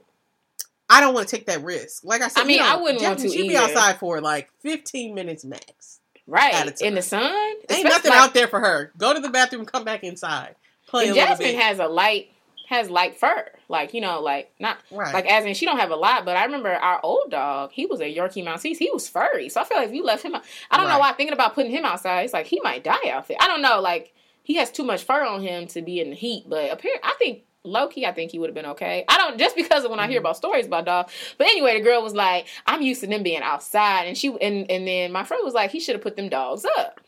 I 0.90 1.02
don't 1.02 1.14
want 1.14 1.28
to 1.28 1.36
take 1.36 1.48
that 1.48 1.64
risk. 1.64 2.06
Like 2.06 2.22
I 2.22 2.30
said, 2.30 2.42
I 2.42 2.46
mean, 2.46 2.58
you 2.58 2.64
know, 2.64 2.78
I 2.78 2.82
wouldn't 2.82 3.04
want 3.04 3.20
to 3.20 3.30
She'd 3.30 3.50
be 3.50 3.58
outside 3.58 3.98
for 3.98 4.22
like 4.22 4.50
15 4.62 5.14
minutes 5.14 5.44
max. 5.44 6.00
Right. 6.26 6.54
At 6.54 6.68
a 6.68 6.72
time. 6.72 6.88
In 6.88 6.96
the 6.96 7.02
sun? 7.02 7.24
Ain't 7.24 7.64
Especially 7.70 7.90
nothing 7.90 8.12
like- 8.12 8.20
out 8.20 8.34
there 8.34 8.48
for 8.48 8.60
her. 8.60 8.92
Go 8.98 9.14
to 9.14 9.20
the 9.20 9.30
bathroom, 9.30 9.66
come 9.66 9.84
back 9.84 10.04
inside, 10.04 10.56
play 10.88 11.08
And 11.08 11.12
a 11.12 11.14
little 11.16 11.36
Jasmine 11.36 11.56
has 11.56 11.80
a 11.80 11.88
light 11.88 12.32
has 12.68 12.90
light 12.90 13.18
fur. 13.18 13.50
Like, 13.70 13.94
you 13.94 14.02
know, 14.02 14.22
like 14.22 14.52
not 14.60 14.78
right. 14.92 15.14
like 15.14 15.26
as 15.26 15.46
in 15.46 15.54
she 15.54 15.66
don't 15.66 15.80
have 15.80 15.90
a 15.92 15.96
lot, 15.96 16.26
but 16.26 16.36
I 16.38 16.44
remember 16.46 16.70
our 16.70 17.00
old 17.04 17.32
dog, 17.32 17.72
he 17.72 17.86
was 17.86 18.00
a 18.02 18.14
Yorkie 18.14 18.44
Maltese. 18.44 18.78
He 18.78 18.90
was 18.92 19.08
furry. 19.10 19.50
So 19.50 19.62
I 19.62 19.64
feel 19.64 19.78
like 19.78 19.88
if 19.90 19.94
you 19.96 20.04
left 20.04 20.24
him 20.24 20.36
out 20.36 20.44
I 20.70 20.78
don't 20.78 20.88
know 20.90 21.00
why 21.00 21.14
thinking 21.14 21.34
about 21.34 21.56
putting 21.56 21.72
him 21.72 21.86
outside, 21.86 22.22
it's 22.24 22.34
like 22.34 22.46
he 22.46 22.60
might 22.62 22.84
die 22.84 23.10
out 23.10 23.28
there. 23.28 23.38
I 23.40 23.48
don't 23.48 23.62
know, 23.62 23.80
like 23.82 24.14
he 24.44 24.56
has 24.56 24.70
too 24.72 24.84
much 24.84 25.04
fur 25.04 25.26
on 25.26 25.42
him 25.42 25.68
to 25.68 25.82
be 25.82 26.00
in 26.00 26.10
the 26.10 26.16
heat, 26.16 26.44
but 26.48 26.72
apparently 26.72 27.02
I 27.04 27.14
think 27.18 27.44
low 27.64 27.88
key, 27.88 28.06
I 28.06 28.12
think 28.14 28.32
he 28.32 28.40
would 28.40 28.48
have 28.50 28.56
been 28.56 28.66
okay. 28.68 29.04
I 29.10 29.18
don't 29.18 29.38
just 29.38 29.56
because 29.56 29.84
of 29.86 29.92
when 29.92 30.00
I 30.00 30.08
hear 30.08 30.18
Mhm. 30.20 30.24
about 30.24 30.38
stories 30.38 30.66
about 30.66 30.86
dogs. 30.86 31.14
But 31.38 31.48
anyway, 31.48 31.74
the 31.78 31.84
girl 31.84 32.02
was 32.02 32.14
like, 32.14 32.48
"I'm 32.66 32.82
used 32.82 33.02
to 33.02 33.08
them 33.08 33.24
being 33.24 33.42
outside," 33.42 34.04
and 34.08 34.18
she 34.18 34.28
and 34.42 34.70
and 34.70 34.88
then 34.88 35.12
my 35.14 35.24
friend 35.24 35.42
was 35.44 35.54
like, 35.54 35.72
"He 35.72 35.80
should 35.80 35.96
have 35.96 36.02
put 36.04 36.16
them 36.18 36.30
dogs 36.30 36.66
up," 36.78 37.02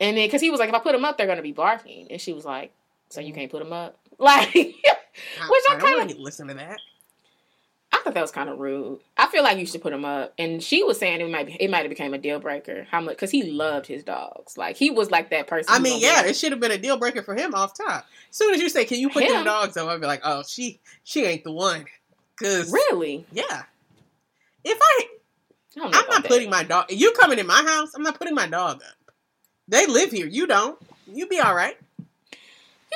and 0.00 0.16
then 0.16 0.26
because 0.26 0.40
he 0.40 0.50
was 0.50 0.60
like, 0.60 0.68
"If 0.68 0.74
I 0.74 0.78
put 0.80 0.92
them 0.92 1.04
up, 1.04 1.16
they're 1.16 1.26
gonna 1.26 1.42
be 1.42 1.52
barking," 1.52 2.06
and 2.10 2.20
she 2.20 2.32
was 2.32 2.44
like, 2.44 2.72
"So 3.08 3.20
you 3.20 3.32
can't 3.32 3.50
put 3.50 3.62
them 3.62 3.72
up?" 3.72 3.98
Like, 4.18 4.52
which 4.54 4.74
I 5.70 5.76
I 5.76 5.80
kinda- 5.80 5.98
want 5.98 6.18
listen 6.18 6.48
to 6.48 6.54
that. 6.54 6.78
I 7.92 7.98
thought 8.02 8.14
that 8.14 8.20
was 8.20 8.30
kind 8.32 8.48
of 8.48 8.58
rude. 8.58 9.00
I 9.16 9.26
feel 9.28 9.42
like 9.42 9.58
you 9.58 9.66
should 9.66 9.80
put 9.80 9.92
him 9.92 10.04
up. 10.04 10.34
And 10.38 10.62
she 10.62 10.82
was 10.82 10.98
saying 10.98 11.20
it 11.20 11.30
might 11.30 11.46
be, 11.46 11.54
it 11.58 11.70
might 11.70 11.80
have 11.80 11.88
became 11.88 12.14
a 12.14 12.18
deal 12.18 12.38
breaker. 12.40 12.86
How 12.90 13.00
much? 13.00 13.14
Because 13.16 13.30
he 13.30 13.44
loved 13.44 13.86
his 13.86 14.02
dogs. 14.04 14.56
Like 14.58 14.76
he 14.76 14.90
was 14.90 15.10
like 15.10 15.30
that 15.30 15.46
person. 15.46 15.72
I 15.72 15.78
mean, 15.78 16.00
yeah, 16.00 16.24
it 16.26 16.36
should 16.36 16.52
have 16.52 16.60
been 16.60 16.72
a 16.72 16.78
deal 16.78 16.98
breaker 16.98 17.22
for 17.22 17.34
him 17.34 17.54
off 17.54 17.72
top. 17.76 18.06
As 18.30 18.36
soon 18.36 18.54
as 18.54 18.60
you 18.60 18.68
say, 18.68 18.84
"Can 18.84 18.98
you 18.98 19.08
put 19.08 19.26
them 19.26 19.44
dogs 19.44 19.76
up?" 19.76 19.88
I'd 19.88 20.00
be 20.00 20.06
like, 20.06 20.20
"Oh, 20.24 20.42
she 20.46 20.80
she 21.04 21.24
ain't 21.24 21.44
the 21.44 21.52
one." 21.52 21.86
Cause 22.40 22.70
really? 22.70 23.24
yeah, 23.32 23.62
if 24.64 24.78
I 24.80 25.06
I 25.78 25.84
I'm 25.84 25.90
not 25.90 26.06
that. 26.08 26.24
putting 26.26 26.50
my 26.50 26.64
dog. 26.64 26.86
You 26.90 27.12
coming 27.12 27.38
in 27.38 27.46
my 27.46 27.62
house? 27.66 27.94
I'm 27.94 28.02
not 28.02 28.18
putting 28.18 28.34
my 28.34 28.46
dog 28.46 28.82
up. 28.82 29.12
They 29.68 29.86
live 29.86 30.10
here. 30.12 30.26
You 30.26 30.46
don't. 30.46 30.78
You 31.06 31.26
be 31.28 31.38
all 31.40 31.54
right. 31.54 31.76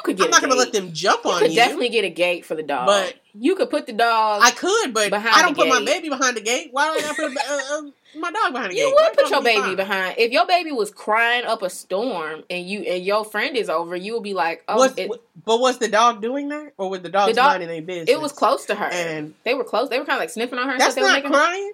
You 0.00 0.04
could 0.04 0.16
get. 0.16 0.24
I'm 0.24 0.30
not 0.30 0.42
a 0.42 0.46
going 0.46 0.58
to 0.58 0.64
gate. 0.64 0.74
let 0.74 0.82
them 0.84 0.92
jump 0.94 1.26
on 1.26 1.30
You 1.30 1.34
on 1.36 1.40
could 1.42 1.50
you. 1.50 1.56
definitely 1.56 1.88
get 1.90 2.04
a 2.04 2.10
gate 2.10 2.44
for 2.46 2.54
the 2.54 2.62
dog. 2.62 2.86
But- 2.86 3.14
you 3.32 3.54
could 3.54 3.70
put 3.70 3.86
the 3.86 3.92
dog. 3.92 4.42
I 4.44 4.50
could, 4.50 4.92
but 4.92 5.12
I 5.12 5.42
don't 5.42 5.54
put 5.54 5.68
my 5.68 5.84
baby 5.84 6.08
behind 6.08 6.36
the 6.36 6.40
gate. 6.40 6.70
Why 6.72 6.86
don't 6.86 7.04
I 7.04 7.14
put 7.14 7.36
uh, 7.36 7.76
uh, 7.78 7.82
my 8.18 8.32
dog 8.32 8.52
behind 8.52 8.72
the 8.72 8.76
you 8.76 8.82
gate? 8.86 8.88
You 8.88 8.94
would 8.96 9.12
put 9.16 9.30
your 9.30 9.40
be 9.40 9.44
baby 9.44 9.60
fine. 9.60 9.76
behind. 9.76 10.14
If 10.18 10.32
your 10.32 10.46
baby 10.48 10.72
was 10.72 10.90
crying 10.90 11.44
up 11.44 11.62
a 11.62 11.70
storm 11.70 12.42
and 12.50 12.66
you 12.68 12.80
and 12.80 13.04
your 13.04 13.24
friend 13.24 13.56
is 13.56 13.68
over, 13.70 13.94
you 13.94 14.14
would 14.14 14.24
be 14.24 14.34
like, 14.34 14.64
"Oh, 14.66 14.78
Was, 14.78 14.98
it, 14.98 15.12
but 15.44 15.60
was 15.60 15.78
the 15.78 15.86
dog 15.86 16.20
doing 16.20 16.48
that, 16.48 16.72
or 16.76 16.90
was 16.90 17.02
the 17.02 17.08
dog 17.08 17.28
The 17.28 17.34
dog- 17.34 17.50
minding 17.52 17.68
their 17.68 17.82
business? 17.82 18.08
it 18.10 18.20
was 18.20 18.32
close 18.32 18.66
to 18.66 18.74
her." 18.74 18.86
And 18.86 19.34
they 19.44 19.54
were 19.54 19.62
close. 19.62 19.90
They 19.90 20.00
were 20.00 20.04
kind 20.04 20.16
of 20.16 20.22
like 20.22 20.30
sniffing 20.30 20.58
on 20.58 20.66
her. 20.66 20.72
And 20.72 20.80
that's 20.80 20.96
were 20.96 21.02
not 21.02 21.12
making 21.22 21.30
her- 21.30 21.36
crying. 21.38 21.72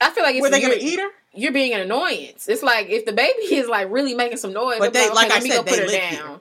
I 0.00 0.10
feel 0.10 0.24
like 0.24 0.36
it's 0.36 0.42
Were 0.42 0.48
they 0.50 0.60
to 0.62 0.82
eat 0.82 1.00
her? 1.00 1.08
you're 1.34 1.52
being 1.52 1.74
an 1.74 1.80
annoyance. 1.80 2.48
It's 2.48 2.62
like 2.62 2.88
if 2.88 3.04
the 3.04 3.12
baby 3.12 3.42
is 3.56 3.68
like 3.68 3.90
really 3.90 4.14
making 4.14 4.38
some 4.38 4.54
noise, 4.54 4.78
But 4.78 4.94
they- 4.94 5.06
like, 5.10 5.14
like 5.16 5.30
okay, 5.32 5.40
I 5.40 5.42
me 5.42 5.50
said, 5.50 5.64
they 5.66 5.70
put 5.70 5.78
her 5.80 5.86
live 5.86 6.18
down. 6.18 6.40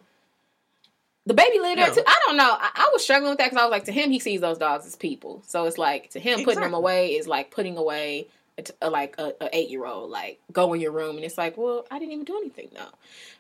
The 1.26 1.34
baby 1.34 1.60
lived 1.60 1.80
there 1.80 1.88
No. 1.88 1.94
too. 1.94 2.04
I 2.06 2.20
don't 2.28 2.36
know. 2.38 2.58
I, 2.60 2.70
I 2.76 2.90
was 2.92 3.02
struggling 3.04 3.30
with 3.32 3.38
that 3.40 3.46
because 3.50 3.58
I 3.62 3.66
was 3.66 3.72
like, 3.72 3.86
to 3.86 3.92
him, 3.94 4.12
he 4.12 4.20
sees 4.20 4.42
those 4.42 4.58
dogs 4.58 4.86
as 4.86 4.96
people. 4.96 5.42
So 5.48 5.66
it's 5.66 5.78
like 5.78 6.10
to 6.12 6.20
him, 6.20 6.44
putting 6.44 6.60
them 6.62 6.74
away 6.74 7.14
is 7.14 7.28
like 7.28 7.50
putting 7.52 7.78
away 7.78 8.28
a 8.58 8.64
a, 8.82 8.90
like 8.90 9.16
a, 9.18 9.34
a 9.42 9.50
eight 9.56 9.70
year 9.70 9.86
old. 9.86 10.10
Like 10.12 10.40
go 10.52 10.74
in 10.74 10.82
your 10.82 10.92
room, 10.92 11.16
and 11.16 11.24
it's 11.26 11.38
like, 11.38 11.58
well, 11.58 11.86
I 11.90 11.98
didn't 12.00 12.12
even 12.12 12.26
do 12.26 12.38
anything 12.38 12.70
though. 12.74 12.92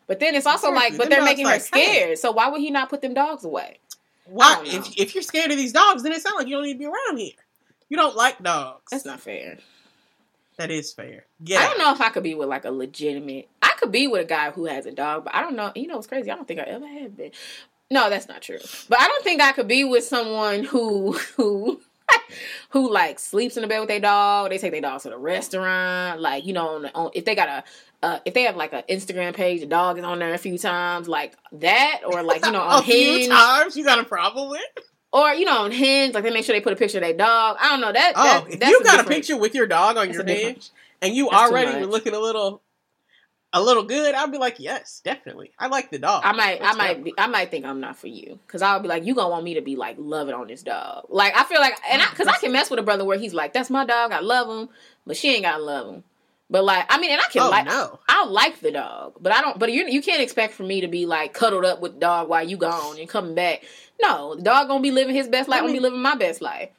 But 0.07 0.19
then 0.21 0.33
it's 0.35 0.45
also 0.45 0.69
Exactly. 0.69 0.89
like, 0.91 0.97
but 0.97 1.09
Them 1.09 1.19
they're 1.19 1.25
making 1.25 1.45
her 1.45 1.51
like, 1.53 1.61
hey. 1.73 1.85
scared. 1.85 2.17
So 2.19 2.31
why 2.31 2.47
would 2.49 2.61
he 2.61 2.71
not 2.71 2.89
put 2.89 3.01
them 3.01 3.13
dogs 3.13 3.43
away? 3.43 3.79
Why? 4.25 4.63
If, 4.65 4.97
if 4.97 5.13
you're 5.15 5.21
scared 5.21 5.51
of 5.51 5.57
these 5.57 5.73
dogs, 5.73 6.03
then 6.03 6.13
it 6.13 6.21
sounds 6.21 6.35
like 6.37 6.47
you 6.47 6.55
don't 6.55 6.63
need 6.63 6.73
to 6.73 6.79
be 6.79 6.85
around 6.85 7.17
here. 7.17 7.33
You 7.89 7.97
don't 7.97 8.15
like 8.15 8.41
dogs. 8.41 8.83
That's 8.91 9.03
not 9.05 9.19
fair. 9.19 9.57
That 10.57 10.71
is 10.71 10.93
fair. 10.93 11.25
Get 11.43 11.61
I 11.61 11.65
don't 11.67 11.79
know 11.79 11.91
if 11.93 11.99
I 11.99 12.09
could 12.09 12.23
be 12.23 12.33
with 12.35 12.47
like 12.47 12.63
a 12.63 12.71
legitimate. 12.71 13.49
I 13.61 13.73
could 13.77 13.91
be 13.91 14.07
with 14.07 14.21
a 14.21 14.25
guy 14.25 14.51
who 14.51 14.65
has 14.65 14.85
a 14.85 14.91
dog, 14.91 15.25
but 15.25 15.35
I 15.35 15.41
don't 15.41 15.55
know. 15.55 15.71
You 15.75 15.87
know 15.87 15.95
what's 15.95 16.07
crazy? 16.07 16.31
I 16.31 16.35
don't 16.35 16.47
think 16.47 16.59
I 16.59 16.63
ever 16.63 16.87
have 16.87 17.17
been. 17.17 17.31
No, 17.91 18.09
that's 18.09 18.27
not 18.27 18.41
true. 18.41 18.59
But 18.89 18.99
I 18.99 19.07
don't 19.07 19.23
think 19.23 19.41
I 19.41 19.51
could 19.51 19.67
be 19.67 19.83
with 19.83 20.03
someone 20.03 20.63
who 20.63 21.13
who 21.37 21.81
who 22.69 22.91
like 22.91 23.19
sleeps 23.19 23.55
in 23.57 23.61
the 23.61 23.67
bed 23.67 23.79
with 23.79 23.89
their 23.89 23.99
dog. 23.99 24.49
They 24.49 24.57
take 24.57 24.71
their 24.71 24.81
dog 24.81 25.01
to 25.01 25.09
the 25.09 25.17
restaurant. 25.17 26.19
Like 26.21 26.45
you 26.45 26.53
know, 26.53 26.75
on, 26.75 26.85
on 26.95 27.11
if 27.13 27.25
they 27.25 27.35
got 27.35 27.49
a. 27.49 27.63
Uh, 28.01 28.19
if 28.25 28.33
they 28.33 28.41
have 28.41 28.57
like 28.57 28.73
an 28.73 28.83
Instagram 28.89 29.33
page, 29.33 29.61
the 29.61 29.65
dog 29.65 29.97
is 29.97 30.03
on 30.03 30.19
there 30.19 30.33
a 30.33 30.37
few 30.37 30.57
times, 30.57 31.07
like 31.07 31.37
that, 31.53 32.01
or 32.05 32.21
like 32.21 32.43
you 32.45 32.51
know 32.51 32.59
on 32.61 32.81
a 32.81 32.83
few 32.83 32.93
Hinge, 32.93 33.29
times 33.29 33.77
you 33.77 33.85
got 33.85 33.97
a 33.97 34.03
problem 34.03 34.49
with. 34.49 34.61
or 35.13 35.29
you 35.33 35.45
know 35.45 35.59
on 35.59 35.71
Hinge, 35.71 36.13
like 36.13 36.25
they 36.25 36.29
make 36.29 36.43
sure 36.43 36.53
they 36.53 36.59
put 36.59 36.73
a 36.73 36.75
picture 36.75 36.97
of 36.97 37.03
their 37.05 37.13
dog. 37.13 37.55
I 37.61 37.69
don't 37.69 37.79
know 37.79 37.93
that. 37.93 38.11
Oh, 38.17 38.23
that 38.23 38.49
if 38.51 38.59
that's 38.59 38.71
you 38.71 38.83
got 38.83 39.05
a 39.05 39.07
picture 39.07 39.37
with 39.37 39.55
your 39.55 39.67
dog 39.67 39.95
on 39.95 40.07
that's 40.07 40.17
your 40.17 40.25
hinge 40.25 40.71
and 41.01 41.15
you 41.15 41.29
That's 41.31 41.49
already 41.49 41.79
were 41.79 41.85
looking 41.85 42.13
a 42.13 42.19
little, 42.19 42.61
a 43.53 43.61
little 43.61 43.83
good, 43.83 44.15
I'd 44.15 44.31
be 44.31 44.37
like, 44.39 44.59
yes, 44.59 45.01
definitely. 45.03 45.51
I 45.59 45.67
like 45.67 45.91
the 45.91 45.99
dog. 45.99 46.23
I 46.25 46.31
might, 46.31 46.59
I 46.59 46.65
Let's 46.65 46.77
might, 46.77 46.97
go. 46.97 47.03
be, 47.03 47.13
I 47.17 47.27
might 47.27 47.51
think 47.51 47.65
I'm 47.65 47.79
not 47.79 47.95
for 47.97 48.07
you 48.07 48.39
because 48.47 48.61
I'll 48.63 48.79
be 48.79 48.87
like, 48.87 49.05
you 49.05 49.13
gonna 49.13 49.29
want 49.29 49.45
me 49.45 49.53
to 49.53 49.61
be 49.61 49.75
like 49.75 49.95
loving 49.99 50.33
on 50.33 50.47
this 50.47 50.63
dog. 50.63 51.05
Like 51.09 51.37
I 51.37 51.43
feel 51.43 51.61
like, 51.61 51.77
and 51.89 52.01
I, 52.01 52.09
because 52.09 52.27
I 52.27 52.37
can 52.37 52.51
mess 52.51 52.69
with 52.69 52.79
a 52.79 52.83
brother 52.83 53.05
where 53.05 53.17
he's 53.17 53.33
like, 53.33 53.53
that's 53.53 53.69
my 53.69 53.85
dog, 53.85 54.11
I 54.11 54.21
love 54.21 54.49
him, 54.49 54.69
but 55.05 55.15
she 55.15 55.33
ain't 55.33 55.43
gotta 55.43 55.61
love 55.63 55.93
him. 55.93 56.03
But 56.49 56.65
like, 56.65 56.85
I 56.89 56.99
mean, 56.99 57.11
and 57.11 57.21
I 57.21 57.25
can 57.31 57.43
Oh 57.43 57.49
like, 57.49 57.65
no, 57.65 57.99
I 58.07 58.25
like 58.25 58.59
the 58.59 58.71
dog, 58.71 59.13
but 59.19 59.31
I 59.31 59.41
don't. 59.41 59.57
But 59.57 59.71
you, 59.71 59.87
you 59.87 60.01
can't 60.01 60.21
expect 60.21 60.53
for 60.53 60.63
me 60.63 60.81
to 60.81 60.87
be 60.87 61.05
like 61.05 61.33
cuddled 61.33 61.65
up 61.65 61.79
with 61.79 61.93
the 61.93 61.99
dog 61.99 62.29
while 62.29 62.47
you 62.47 62.57
gone 62.57 62.99
and 62.99 63.07
coming 63.09 63.33
back. 63.33 63.63
No, 64.01 64.35
the 64.35 64.41
dog 64.41 64.67
gonna 64.67 64.81
be 64.81 64.91
living 64.91 65.15
his 65.15 65.27
best 65.27 65.47
life. 65.49 65.57
I 65.57 65.59
I'm 65.61 65.67
gonna 65.67 65.77
be 65.77 65.83
living 65.83 66.01
my 66.01 66.15
best 66.15 66.41
life. 66.41 66.69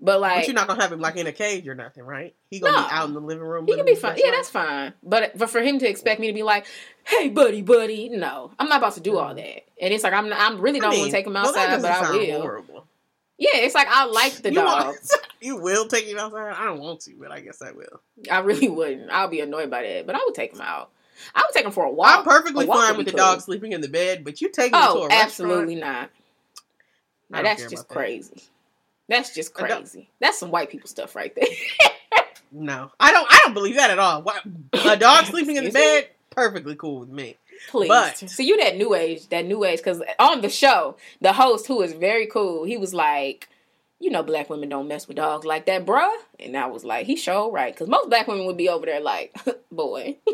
But 0.00 0.20
like, 0.20 0.36
but 0.36 0.46
you're 0.46 0.54
not 0.54 0.68
gonna 0.68 0.80
have 0.80 0.92
him 0.92 1.00
like 1.00 1.16
in 1.16 1.26
a 1.26 1.32
cage 1.32 1.66
or 1.66 1.74
nothing, 1.74 2.04
right? 2.04 2.34
He 2.50 2.60
gonna 2.60 2.76
No. 2.76 2.84
be 2.84 2.92
out 2.92 3.08
in 3.08 3.14
the 3.14 3.20
living 3.20 3.44
room. 3.44 3.66
He 3.66 3.74
can 3.74 3.84
be 3.84 3.96
fine. 3.96 4.16
Yeah, 4.16 4.30
that's 4.30 4.48
fine. 4.48 4.92
But 5.02 5.36
but 5.36 5.50
for 5.50 5.60
him 5.60 5.80
to 5.80 5.88
expect 5.88 6.20
me 6.20 6.28
to 6.28 6.32
be 6.32 6.44
like, 6.44 6.66
"Hey, 7.04 7.28
buddy, 7.28 7.62
buddy," 7.62 8.08
no, 8.08 8.52
I'm 8.60 8.68
not 8.68 8.78
about 8.78 8.94
to 8.94 9.00
do 9.00 9.18
all 9.18 9.32
mm. 9.34 9.36
that. 9.36 9.64
And 9.80 9.92
it's 9.92 10.04
like 10.04 10.12
I'm 10.12 10.32
I'm 10.32 10.60
really 10.60 10.78
don't 10.78 10.92
I 10.92 10.96
want 10.96 11.02
mean, 11.02 11.10
to 11.10 11.16
take 11.16 11.26
him 11.26 11.32
well, 11.32 11.48
outside, 11.48 11.82
but 11.82 11.88
doesn't 11.88 12.14
I 12.14 12.18
will. 12.18 12.40
Horrible. 12.42 12.86
Yeah, 13.38 13.50
it's 13.54 13.74
like 13.74 13.88
I 13.88 14.04
like 14.04 14.34
the 14.34 14.50
you 14.50 14.56
dog. 14.56 14.86
want- 14.86 14.98
you 15.40 15.56
will 15.56 15.86
take 15.88 16.06
him 16.06 16.18
outside. 16.18 16.54
I 16.56 16.64
don't 16.66 16.80
want 16.80 17.00
to, 17.02 17.14
but 17.18 17.32
I 17.32 17.40
guess 17.40 17.60
I 17.60 17.72
will. 17.72 18.00
I 18.30 18.38
really 18.40 18.68
wouldn't. 18.68 19.10
I'll 19.10 19.28
be 19.28 19.40
annoyed 19.40 19.70
by 19.70 19.82
that, 19.82 20.06
but 20.06 20.14
I 20.14 20.20
would 20.24 20.34
take 20.34 20.52
him 20.52 20.60
out. 20.60 20.90
I 21.34 21.40
would 21.40 21.54
take 21.54 21.64
him 21.64 21.72
for 21.72 21.84
a 21.84 21.90
walk. 21.90 22.18
I'm 22.18 22.24
perfectly 22.24 22.66
walk 22.66 22.78
fine 22.78 22.96
with 22.96 23.06
the 23.06 23.12
cool. 23.12 23.18
dog 23.18 23.40
sleeping 23.40 23.72
in 23.72 23.80
the 23.80 23.88
bed, 23.88 24.24
but 24.24 24.40
you 24.40 24.50
take 24.50 24.72
him 24.72 24.80
to 24.80 24.88
oh, 24.88 24.92
a 24.92 24.98
Oh, 24.98 25.06
restaurant. 25.08 25.12
absolutely 25.12 25.74
not. 25.74 26.10
Now 27.30 27.42
that's 27.42 27.68
just 27.68 27.88
crazy. 27.88 28.34
that. 28.34 28.42
That's 29.08 29.34
just 29.34 29.54
crazy. 29.54 30.10
That's 30.20 30.38
some 30.38 30.50
white 30.50 30.70
people 30.70 30.88
stuff 30.88 31.14
right 31.16 31.34
there. 31.34 31.46
No, 32.52 32.90
I 32.98 33.12
don't. 33.12 33.26
I 33.30 33.38
don't 33.44 33.54
believe 33.54 33.76
that 33.76 33.90
at 33.90 33.98
all. 33.98 34.22
Why- 34.22 34.40
A 34.84 34.96
dog 34.96 35.24
sleeping 35.26 35.56
in 35.56 35.64
the 35.64 35.70
me? 35.70 35.74
bed, 35.74 36.08
perfectly 36.30 36.76
cool 36.76 37.00
with 37.00 37.08
me. 37.10 37.36
Please. 37.70 37.88
But- 37.88 38.16
so 38.30 38.42
you 38.42 38.56
that 38.62 38.76
new 38.76 38.94
age, 38.94 39.28
that 39.28 39.44
new 39.44 39.64
age, 39.64 39.78
because 39.80 40.02
on 40.18 40.40
the 40.40 40.48
show, 40.48 40.96
the 41.20 41.32
host 41.34 41.66
who 41.66 41.82
is 41.82 41.92
very 41.92 42.26
cool, 42.26 42.64
he 42.64 42.76
was 42.78 42.94
like, 42.94 43.48
you 44.00 44.10
know, 44.10 44.22
black 44.22 44.48
women 44.48 44.68
don't 44.68 44.88
mess 44.88 45.08
with 45.08 45.16
dogs 45.16 45.44
like 45.44 45.66
that, 45.66 45.84
bruh. 45.84 46.10
And 46.40 46.56
I 46.56 46.66
was 46.68 46.84
like, 46.84 47.04
he 47.06 47.16
sure 47.16 47.50
right, 47.50 47.74
because 47.74 47.88
most 47.88 48.08
black 48.08 48.28
women 48.28 48.46
would 48.46 48.56
be 48.56 48.68
over 48.68 48.86
there 48.86 49.00
like, 49.00 49.36
boy, 49.72 50.16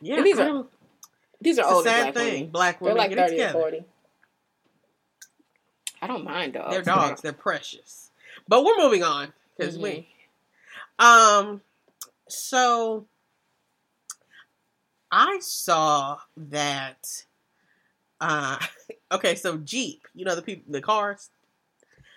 Yeah, 0.00 0.16
And 0.16 0.26
these 0.26 0.38
are 0.38 0.64
these 1.40 1.58
are 1.58 1.68
it's 1.70 1.80
a 1.80 1.82
sad 1.82 2.02
black 2.02 2.14
thing. 2.14 2.32
women. 2.34 2.50
Black 2.50 2.78
They're 2.78 2.84
women 2.94 2.98
like 2.98 3.10
get 3.10 3.18
it 3.18 3.28
thirty 3.30 3.42
or 3.42 3.52
forty. 3.52 3.84
I 6.00 6.06
don't 6.06 6.24
mind 6.24 6.54
dogs. 6.54 6.70
They're 6.72 6.82
dogs. 6.82 7.20
They're 7.22 7.32
precious. 7.32 8.10
But 8.46 8.64
we're 8.64 8.76
moving 8.78 9.02
on 9.02 9.32
because 9.56 9.76
Mhm. 9.78 9.82
we. 9.82 10.08
Um. 10.98 11.60
So. 12.28 13.06
I 15.10 15.38
saw 15.40 16.18
that. 16.36 17.24
Uh. 18.20 18.58
Okay, 19.10 19.36
so 19.36 19.56
Jeep. 19.56 20.06
You 20.14 20.26
know 20.26 20.34
the 20.34 20.42
people, 20.42 20.70
the 20.70 20.82
cars. 20.82 21.30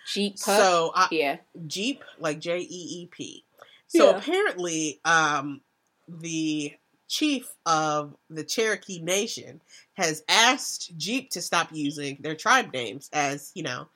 Jeep 0.06 0.34
pup. 0.38 0.58
So 0.58 0.92
I, 0.94 1.08
yeah. 1.10 1.36
Jeep, 1.66 2.04
like 2.18 2.38
J 2.38 2.58
E 2.58 2.66
E 2.68 3.08
P. 3.10 3.44
So 3.86 4.10
Yeah. 4.10 4.18
apparently, 4.18 5.00
um, 5.06 5.62
the 6.06 6.74
chief 7.12 7.46
of 7.66 8.16
the 8.30 8.42
Cherokee 8.42 8.98
Nation 8.98 9.60
has 9.94 10.24
asked 10.30 10.96
Jeep 10.96 11.28
to 11.32 11.42
stop 11.42 11.68
using 11.70 12.16
their 12.20 12.34
tribe 12.34 12.72
names 12.72 13.10
as, 13.12 13.52
you 13.54 13.62
know, 13.62 13.86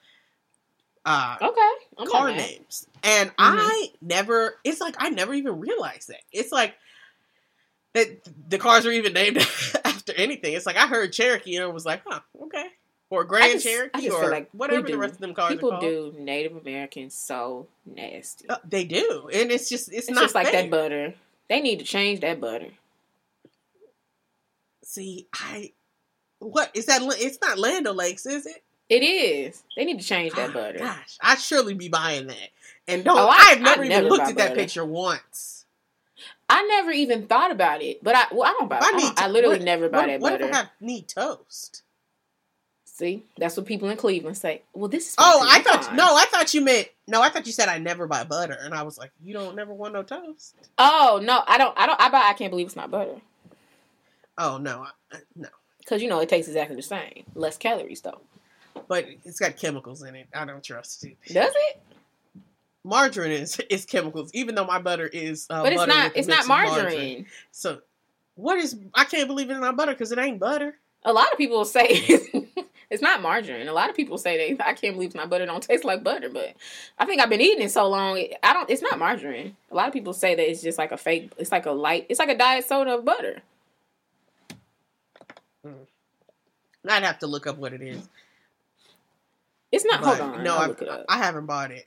uh, 1.06 1.36
Okay. 1.40 1.70
I'm 1.96 2.06
car 2.08 2.30
names. 2.30 2.86
And 3.02 3.30
I 3.38 3.90
never, 4.02 4.56
it's 4.64 4.82
like, 4.82 4.96
I 4.98 5.08
never 5.08 5.32
even 5.32 5.58
realized 5.58 6.08
that. 6.08 6.20
It's 6.30 6.52
like, 6.52 6.74
that 7.94 8.08
the 8.50 8.58
cars 8.58 8.84
are 8.84 8.90
even 8.90 9.14
named 9.14 9.38
after 9.84 10.12
anything. 10.14 10.52
It's 10.52 10.66
like 10.66 10.76
I 10.76 10.86
heard 10.86 11.10
Cherokee 11.14 11.56
and 11.56 11.64
I 11.64 11.68
was 11.68 11.86
like, 11.86 12.02
huh, 12.06 12.20
okay. 12.42 12.66
Or 13.08 13.24
Grand 13.24 13.52
just- 13.54 13.64
Cherokee 13.64 14.10
or 14.10 14.28
like 14.28 14.50
whatever 14.52 14.82
we 14.82 14.92
the 14.92 14.98
rest 14.98 15.14
of 15.14 15.20
them 15.20 15.32
cars 15.32 15.52
are 15.52 15.54
People 15.54 15.80
do 15.80 16.14
Native 16.18 16.54
Americans 16.56 17.14
so 17.14 17.66
nasty. 17.86 18.46
Uh, 18.50 18.56
they 18.68 18.84
do, 18.84 19.30
and 19.32 19.50
it's 19.50 19.70
just 19.70 19.88
it's, 19.88 20.08
It's 20.08 20.10
not 20.10 20.22
just 20.24 20.34
like 20.34 20.48
fair. 20.48 20.62
that 20.62 20.70
butter. 20.70 21.14
They 21.48 21.60
need 21.62 21.78
to 21.78 21.84
change 21.86 22.20
that 22.20 22.40
butter. 22.40 22.68
See, 24.96 25.26
I 25.34 25.72
what 26.38 26.70
is 26.72 26.86
that? 26.86 27.02
It's 27.18 27.38
not 27.42 27.58
Land 27.58 27.86
O'Lakes, 27.86 28.24
is 28.24 28.46
it? 28.46 28.64
It 28.88 29.02
is. 29.02 29.62
They 29.76 29.84
need 29.84 30.00
to 30.00 30.06
change 30.06 30.32
that 30.32 30.48
Oh, 30.50 30.52
butter. 30.54 30.78
Gosh, 30.78 31.18
I'd 31.20 31.38
surely 31.38 31.74
be 31.74 31.90
buying 31.90 32.28
that. 32.28 32.48
And 32.88 33.04
don't. 33.04 33.18
Oh, 33.18 33.28
I- 33.28 33.48
I've 33.50 33.60
never 33.60 33.82
I 33.82 33.84
even 33.84 33.88
never 33.90 34.08
looked 34.08 34.28
at 34.30 34.36
that 34.36 34.54
picture 34.54 34.86
once. 34.86 35.66
I 36.48 36.62
never 36.62 36.92
even 36.92 37.26
thought 37.26 37.50
about 37.50 37.82
it, 37.82 38.02
but 38.02 38.14
I 38.16 38.24
well, 38.32 38.44
I 38.48 38.52
don't 38.58 38.70
buy. 38.70 38.78
I, 38.80 38.92
need 38.92 39.02
don't- 39.02 39.20
I 39.22 39.28
literally 39.28 39.56
what- 39.58 39.64
never 39.66 39.90
buy 39.90 39.98
what, 39.98 40.06
that 40.06 40.20
what 40.20 40.32
butter. 40.32 40.44
if 40.46 40.54
I 40.54 40.56
have 40.56 40.70
need 40.80 41.08
toast? 41.08 41.82
See, 42.86 43.22
that's 43.36 43.54
what 43.58 43.66
people 43.66 43.90
in 43.90 43.98
Cleveland 43.98 44.38
say. 44.38 44.62
Well, 44.72 44.88
this 44.88 45.08
is. 45.10 45.14
Oh. 45.18 45.46
I 45.46 45.60
thought 45.60 45.84
fine. 45.84 45.96
no, 45.96 46.16
I 46.16 46.24
thought 46.30 46.54
you 46.54 46.62
meant 46.62 46.88
no. 47.06 47.20
I 47.20 47.28
thought 47.28 47.44
you 47.46 47.52
said 47.52 47.68
I 47.68 47.76
never 47.76 48.06
buy 48.06 48.24
butter, 48.24 48.56
and 48.58 48.72
I 48.72 48.82
was 48.82 48.96
like, 48.96 49.10
you 49.22 49.34
don't 49.34 49.56
never 49.56 49.74
want 49.74 49.92
no 49.92 50.02
toast. 50.02 50.54
Oh 50.78 51.20
no, 51.22 51.42
I 51.46 51.58
don't. 51.58 51.76
I 51.78 51.84
don't. 51.84 52.00
I 52.00 52.08
buy. 52.08 52.22
I 52.30 52.32
can't 52.32 52.50
believe 52.50 52.68
it's 52.68 52.76
not 52.76 52.90
butter 52.90 53.16
Oh 54.38 54.58
no, 54.58 54.86
I, 55.12 55.18
no. 55.34 55.48
because 55.78 56.02
you 56.02 56.08
know 56.08 56.20
it 56.20 56.28
tastes 56.28 56.48
exactly 56.48 56.76
the 56.76 56.82
same, 56.82 57.24
less 57.34 57.56
calories 57.56 58.00
though. 58.00 58.20
But 58.88 59.06
it's 59.24 59.40
got 59.40 59.56
chemicals 59.56 60.02
in 60.02 60.14
it. 60.14 60.28
I 60.34 60.44
don't 60.44 60.62
trust 60.62 61.04
it. 61.04 61.16
Does 61.32 61.52
it? 61.54 61.82
Margarine 62.84 63.32
is 63.32 63.60
is 63.68 63.84
chemicals, 63.84 64.30
even 64.32 64.54
though 64.54 64.64
my 64.64 64.78
butter 64.78 65.06
is. 65.06 65.46
Uh, 65.50 65.62
but 65.62 65.72
it's 65.72 65.86
not. 65.86 66.12
It's 66.14 66.28
not 66.28 66.42
of 66.42 66.48
margarine. 66.48 67.26
So, 67.50 67.80
what 68.36 68.58
is? 68.58 68.76
I 68.94 69.04
can't 69.04 69.26
believe 69.26 69.50
it's 69.50 69.60
not 69.60 69.76
butter 69.76 69.92
because 69.92 70.12
it 70.12 70.18
ain't 70.18 70.38
butter. 70.38 70.76
A 71.04 71.12
lot 71.12 71.30
of 71.32 71.38
people 71.38 71.64
say 71.64 71.86
it's 72.90 73.02
not 73.02 73.22
margarine. 73.22 73.66
A 73.66 73.72
lot 73.72 73.90
of 73.90 73.96
people 73.96 74.18
say 74.18 74.36
they. 74.36 74.64
I 74.64 74.74
can't 74.74 74.94
believe 74.94 75.14
my 75.14 75.26
butter. 75.26 75.46
Don't 75.46 75.62
taste 75.62 75.84
like 75.84 76.04
butter, 76.04 76.28
but 76.28 76.54
I 76.98 77.06
think 77.06 77.20
I've 77.20 77.28
been 77.28 77.40
eating 77.40 77.64
it 77.64 77.70
so 77.70 77.88
long. 77.88 78.24
I 78.42 78.52
don't. 78.52 78.70
It's 78.70 78.82
not 78.82 78.98
margarine. 78.98 79.56
A 79.72 79.74
lot 79.74 79.88
of 79.88 79.92
people 79.92 80.12
say 80.12 80.36
that 80.36 80.48
it's 80.48 80.62
just 80.62 80.78
like 80.78 80.92
a 80.92 80.96
fake. 80.96 81.32
It's 81.38 81.50
like 81.50 81.66
a 81.66 81.72
light. 81.72 82.06
It's 82.08 82.20
like 82.20 82.28
a 82.28 82.38
diet 82.38 82.66
soda 82.66 82.94
of 82.94 83.04
butter. 83.04 83.42
I'd 86.88 87.02
have 87.02 87.18
to 87.20 87.26
look 87.26 87.46
up 87.46 87.58
what 87.58 87.72
it 87.72 87.82
is. 87.82 88.08
It's 89.72 89.84
not. 89.84 90.00
But, 90.00 90.18
hold 90.18 90.34
on. 90.36 90.44
no, 90.44 90.56
I, 90.56 90.66
look 90.66 90.82
it 90.82 90.88
up. 90.88 91.04
I 91.08 91.18
haven't 91.18 91.46
bought 91.46 91.70
it. 91.72 91.86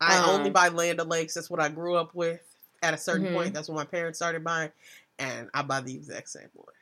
I 0.00 0.18
Um, 0.18 0.30
only 0.30 0.50
buy 0.50 0.68
Land 0.68 1.00
O'Lakes. 1.00 1.34
That's 1.34 1.50
what 1.50 1.60
I 1.60 1.68
grew 1.68 1.96
up 1.96 2.14
with. 2.14 2.40
At 2.82 2.94
a 2.94 2.98
certain 2.98 3.26
Mhm. 3.28 3.32
point, 3.34 3.54
that's 3.54 3.68
when 3.68 3.76
my 3.76 3.84
parents 3.84 4.18
started 4.18 4.44
buying, 4.44 4.70
and 5.18 5.50
I 5.52 5.62
buy 5.62 5.80
the 5.80 5.94
exact 5.94 6.28
same 6.28 6.48
one. 6.54 6.74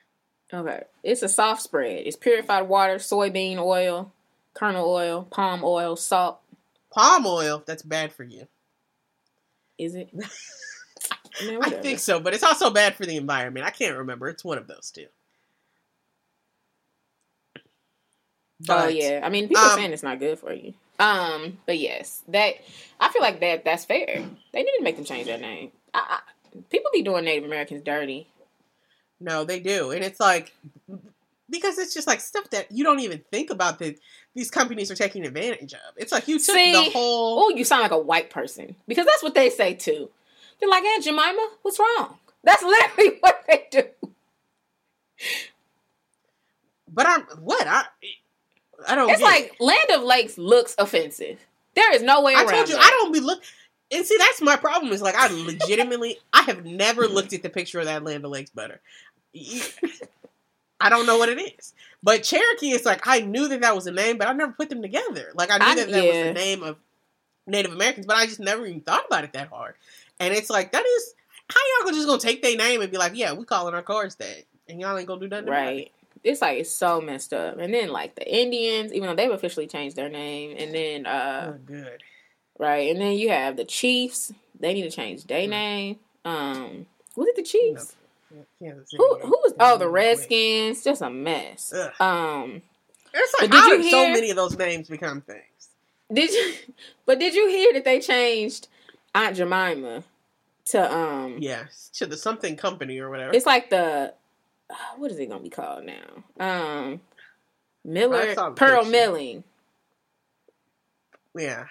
Okay. 0.53 0.85
It's 1.03 1.23
a 1.23 1.29
soft 1.29 1.63
spread. 1.63 2.07
It's 2.07 2.17
purified 2.17 2.63
water, 2.69 2.97
soybean 2.97 3.57
oil, 3.59 4.13
kernel 4.55 4.89
oil, 4.89 5.25
palm 5.31 5.63
oil, 5.65 5.97
salt. 5.97 6.39
Palm 6.91 7.27
oil, 7.27 7.63
that's 7.65 7.83
bad 7.83 8.13
for 8.13 8.25
you. 8.25 8.47
Is 9.79 9.95
it? 9.95 10.13
Man, 11.43 11.63
I 11.63 11.71
think 11.71 11.99
so, 11.99 12.21
but 12.21 12.33
it's 12.35 12.43
also 12.43 12.71
bad 12.71 12.95
for 12.95 13.05
the 13.07 13.17
environment. 13.17 13.67
I 13.67 13.71
can't 13.71 13.97
remember. 13.99 14.29
It's 14.29 14.45
one 14.45 14.59
of 14.59 14.67
those 14.67 14.91
two. 14.91 15.07
oh 17.57 17.61
But- 18.61 18.95
yeah. 18.95 19.21
I 19.23 19.29
mean, 19.29 19.49
people 19.49 19.65
um, 19.65 19.79
saying 19.79 19.93
it's 19.93 20.03
not 20.03 20.19
good 20.19 20.39
for 20.39 20.53
you. 20.53 20.75
Um, 20.99 21.59
but 21.67 21.79
yes, 21.79 22.23
that 22.29 22.55
I 23.01 23.11
feel 23.11 23.23
like 23.23 23.41
that 23.41 23.65
that's 23.65 23.85
fair. 23.85 24.25
They 24.53 24.63
need 24.63 24.77
to 24.79 24.83
make 24.83 24.97
them 24.97 25.05
change 25.05 25.27
their 25.27 25.39
name. 25.39 25.73
I, 25.93 26.21
I, 26.21 26.59
people 26.71 26.91
be 26.93 27.03
doing 27.03 27.25
Native 27.25 27.45
Americans 27.45 27.83
dirty. 27.83 28.29
No, 29.21 29.45
they 29.45 29.61
do, 29.61 29.91
and 29.91 30.03
it's 30.03 30.21
like 30.21 30.55
because 31.49 31.79
it's 31.79 31.95
just 31.95 32.07
like 32.07 32.21
stuff 32.21 32.51
that 32.51 32.71
you 32.71 32.85
don't 32.85 33.01
even 33.01 33.23
think 33.31 33.51
about 33.51 33.79
that 33.79 33.99
these 34.35 34.51
companies 34.51 34.91
are 34.91 34.95
taking 34.97 35.25
advantage 35.27 35.73
of. 35.75 35.95
It's 35.97 36.13
like 36.13 36.29
you 36.29 36.39
took 36.39 36.55
See? 36.55 36.73
the 36.73 36.91
whole. 36.91 37.45
Oh, 37.45 37.49
you 37.51 37.65
sound 37.65 37.83
like 37.83 37.91
a 37.93 37.99
white 37.99 38.31
person 38.31 38.75
because 38.87 39.07
that's 39.07 39.23
what 39.23 39.35
they 39.35 39.51
say 39.51 39.75
too. 39.75 40.11
They're 40.59 40.69
like, 40.69 40.85
Aunt 40.85 41.05
Jemima, 41.05 41.49
what's 41.63 41.79
wrong? 41.79 42.17
That's 42.43 42.63
literally 42.63 43.19
what 43.21 43.45
they 43.49 43.67
do. 43.71 43.83
But 46.89 47.07
I'm 47.07 47.23
what 47.41 47.67
I. 47.67 47.85
I 48.87 48.95
don't. 48.95 49.11
It's 49.11 49.21
get 49.21 49.27
it. 49.29 49.51
like 49.51 49.57
Land 49.61 49.91
O'Lakes 50.03 50.39
looks 50.39 50.75
offensive. 50.79 51.39
There 51.75 51.95
is 51.95 52.03
no 52.03 52.23
way 52.23 52.35
I 52.35 52.43
around. 52.45 52.51
told 52.53 52.69
you 52.69 52.75
that. 52.75 52.85
I 52.85 52.91
don't 52.91 53.13
be 53.13 53.21
look. 53.21 53.43
And 53.93 54.05
see, 54.05 54.17
that's 54.19 54.43
my 54.43 54.57
problem. 54.57 54.93
Is 54.93 55.03
like 55.03 55.15
I 55.15 55.29
legitimately, 55.29 56.19
I 56.33 56.43
have 56.43 56.65
never 56.65 57.07
looked 57.09 57.33
at 57.33 57.43
the 57.43 57.51
picture 57.51 57.79
of 57.79 57.85
that 57.87 58.03
Land 58.03 58.25
O'Lakes 58.25 58.51
butter. 58.51 58.81
You- 59.33 59.63
I 60.79 60.91
don't 60.91 61.07
know 61.07 61.17
what 61.17 61.29
it 61.31 61.41
is. 61.41 61.73
But 62.03 62.23
Cherokee 62.23 62.71
is 62.73 62.85
like 62.85 63.07
I 63.07 63.21
knew 63.21 63.49
that 63.49 63.63
that 63.63 63.75
was 63.75 63.87
a 63.87 63.93
name, 63.93 64.19
but 64.19 64.29
I 64.29 64.33
never 64.33 64.53
put 64.53 64.69
them 64.69 64.83
together. 64.83 65.31
Like 65.35 65.51
I 65.51 65.59
knew 65.59 65.65
I- 65.65 65.75
that 65.77 65.91
that 65.91 66.05
was 66.05 66.17
the 66.17 66.33
name 66.35 66.63
of 66.63 66.77
Native 67.47 67.73
Americans, 67.73 68.07
but 68.07 68.17
I 68.17 68.27
just 68.27 68.41
never 68.41 68.67
even 68.67 68.81
thought 68.81 69.07
about 69.07 69.25
it 69.25 69.33
that 69.33 69.49
hard. 69.49 69.75
And 70.21 70.35
it's 70.35 70.51
like 70.51 70.73
that 70.73 70.85
is 70.85 71.15
how 71.49 71.61
y'all 71.85 71.93
just 71.93 72.07
gonna 72.07 72.19
take 72.21 72.43
their 72.43 72.57
name 72.57 72.81
and 72.83 72.91
be 72.91 72.99
like, 72.99 73.13
yeah, 73.15 73.33
we 73.33 73.45
calling 73.45 73.73
our 73.75 73.83
cars 73.83 74.17
that, 74.17 74.45
and 74.69 74.81
y'all 74.81 74.97
ain't 74.99 75.07
gonna 75.07 75.21
do 75.21 75.29
nothing 75.29 75.49
about 75.49 75.63
it. 75.63 75.67
Right. 75.67 75.93
It's 76.27 76.41
like 76.43 76.59
it's 76.59 76.75
so 76.75 77.01
messed 77.01 77.33
up. 77.33 77.59
And 77.59 77.73
then 77.73 77.89
like 77.91 78.15
the 78.17 78.29
Indians, 78.41 78.93
even 78.93 79.09
though 79.09 79.15
they've 79.15 79.31
officially 79.31 79.67
changed 79.67 79.97
their 79.97 80.09
name, 80.09 80.57
and 80.59 80.75
then 80.75 81.07
uh 81.07 81.53
Oh, 81.55 81.59
good. 81.65 82.03
right, 82.59 82.91
and 82.91 83.01
then 83.01 83.13
you 83.13 83.29
have 83.31 83.57
the 83.57 83.65
Chiefs. 83.65 84.33
They 84.59 84.75
need 84.75 84.83
to 84.83 84.91
change 84.91 85.25
their 85.27 85.47
Mm. 85.47 85.51
name. 85.51 85.97
Um, 86.25 86.87
was 87.15 87.29
it 87.29 87.37
the 87.37 87.43
Chiefs? 87.43 87.95
City. 88.31 88.97
Who 88.99 89.19
who 89.23 89.31
was? 89.45 89.55
Oh, 89.61 89.79
the 89.79 89.89
Redskins. 89.89 90.83
Just 90.83 91.01
a 91.03 91.11
mess. 91.11 91.73
Ugh. 91.73 91.93
Um, 92.01 92.63
It's 93.15 93.35
like 93.41 93.51
did 93.51 93.57
how 93.61 93.69
you 93.69 93.83
did 93.83 93.91
so 93.91 94.09
many 94.11 94.31
of 94.31 94.37
those 94.37 94.57
names 94.59 94.89
become 94.89 95.21
things? 95.21 95.69
did 96.13 96.31
you? 96.31 96.55
But 97.07 97.21
did 97.21 97.35
you 97.35 97.49
hear 97.49 97.73
that 97.75 97.85
they 97.85 98.01
changed 98.01 98.67
Aunt 99.15 99.37
Jemima 99.37 100.03
to 100.67 100.93
um? 100.93 101.37
Yes, 101.39 101.91
to 101.95 102.07
the 102.07 102.17
something 102.17 102.57
company 102.57 102.99
or 102.99 103.11
whatever. 103.11 103.33
It's 103.33 103.47
like 103.47 103.71
the 103.71 104.13
what 104.97 105.11
is 105.11 105.19
it 105.19 105.29
gonna 105.29 105.43
be 105.43 105.51
called 105.51 105.85
now? 105.85 106.25
Um, 106.39 107.01
Miller 107.85 108.17
I 108.17 108.35
saw 108.35 108.51
the 108.51 108.55
Pearl 108.57 108.79
picture. 108.81 108.91
Milling. 108.91 109.45
Yeah. 111.37 111.67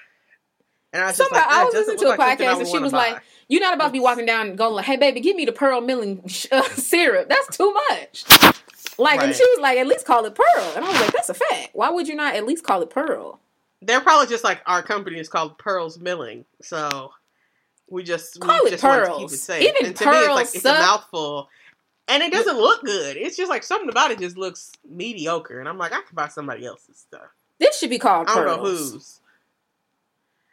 And 0.93 1.03
I 1.03 1.07
was 1.07 1.15
Somebody, 1.17 1.41
just 1.41 1.49
like, 1.49 1.57
I 1.59 1.63
was 1.65 1.73
listening 1.73 1.97
to 1.97 2.05
a 2.05 2.15
like 2.15 2.39
podcast 2.39 2.59
and 2.59 2.67
she 2.67 2.79
was 2.79 2.91
buy. 2.93 2.97
like, 3.11 3.21
"You're 3.49 3.61
not 3.61 3.73
about 3.73 3.87
to 3.87 3.91
be 3.91 3.99
walking 3.99 4.25
down 4.25 4.47
and 4.47 4.57
going 4.57 4.75
like, 4.75 4.85
hey 4.85 4.95
baby, 4.95 5.19
give 5.19 5.35
me 5.35 5.43
the 5.45 5.51
Pearl 5.51 5.81
Milling 5.81 6.21
uh, 6.51 6.63
syrup. 6.75 7.27
That's 7.27 7.57
too 7.57 7.73
much." 7.89 8.23
Like, 8.97 9.21
and 9.21 9.35
she 9.35 9.43
was 9.43 9.59
like, 9.61 9.77
"At 9.77 9.87
least 9.87 10.05
call 10.05 10.23
it 10.25 10.35
Pearl." 10.35 10.73
And 10.75 10.85
I 10.85 10.87
was 10.89 11.01
like, 11.01 11.11
"That's 11.11 11.29
a 11.29 11.33
fact. 11.33 11.71
Why 11.73 11.89
would 11.89 12.07
you 12.07 12.15
not 12.15 12.35
at 12.35 12.45
least 12.45 12.63
call 12.63 12.81
it 12.81 12.89
Pearl?" 12.89 13.39
They're 13.81 13.99
probably 13.99 14.27
just 14.27 14.45
like 14.45 14.61
our 14.67 14.81
company 14.81 15.19
is 15.19 15.27
called 15.27 15.57
Pearls 15.57 15.99
Milling, 15.99 16.45
so 16.61 17.11
we 17.89 18.03
just 18.03 18.39
Call 18.39 18.61
we 18.63 18.69
it 18.69 18.71
just 18.71 18.83
wanted 18.83 19.01
to 19.01 19.05
keep 19.07 19.17
Pearls. 19.17 19.33
it 19.33 19.37
safe. 19.37 19.63
Even 19.63 19.87
and 19.87 19.95
to 19.97 20.05
me, 20.05 20.17
it's 20.17 20.29
like 20.29 20.55
it's 20.55 20.65
a 20.65 20.73
mouthful, 20.73 21.49
and 22.07 22.21
it 22.23 22.31
doesn't 22.31 22.57
look 22.57 22.83
good. 22.83 23.17
It's 23.17 23.37
just 23.37 23.49
like 23.49 23.63
something 23.63 23.89
about 23.89 24.11
it 24.11 24.19
just 24.19 24.37
looks 24.37 24.71
mediocre, 24.87 25.59
and 25.59 25.67
I'm 25.69 25.77
like, 25.77 25.93
I 25.93 26.01
could 26.01 26.15
buy 26.15 26.27
somebody 26.27 26.65
else's 26.65 26.97
stuff. 26.97 27.27
This 27.59 27.79
should 27.79 27.89
be 27.89 27.99
called 27.99 28.27
I 28.29 28.35
don't 28.35 28.43
Pearls. 28.45 28.57
know 28.57 28.63
whose. 28.63 29.19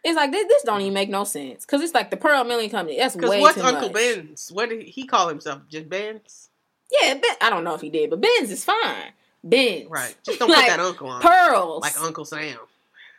It's 0.04 0.16
like 0.16 0.32
this, 0.32 0.46
this 0.48 0.62
don't 0.64 0.80
even 0.80 0.94
make 0.94 1.10
no 1.10 1.22
sense 1.24 1.64
because 1.64 1.80
it's 1.80 1.94
like 1.94 2.10
the 2.10 2.16
Pearl 2.16 2.42
Milling 2.44 2.70
Company. 2.70 2.98
That's 2.98 3.14
way 3.16 3.40
what's 3.40 3.56
too 3.56 3.62
Uncle 3.62 3.88
much. 3.88 3.92
Ben's? 3.94 4.50
What 4.52 4.68
did 4.68 4.82
he 4.82 5.06
call 5.06 5.28
himself? 5.28 5.62
Just 5.68 5.88
Ben's, 5.88 6.48
Yeah, 6.90 7.14
ben, 7.14 7.36
I 7.40 7.50
don't 7.50 7.62
know 7.64 7.74
if 7.74 7.80
he 7.80 7.90
did, 7.90 8.10
but 8.10 8.20
Ben's 8.20 8.50
is 8.50 8.64
fine. 8.64 9.12
Ben's, 9.44 9.88
right? 9.88 10.14
Just 10.24 10.38
don't 10.40 10.48
Like, 10.50 10.64
put 10.64 10.76
that 10.76 10.80
Uncle 10.80 11.08
on, 11.08 11.22
Pearls, 11.22 11.82
like 11.82 12.00
Uncle 12.00 12.24
Sam. 12.24 12.56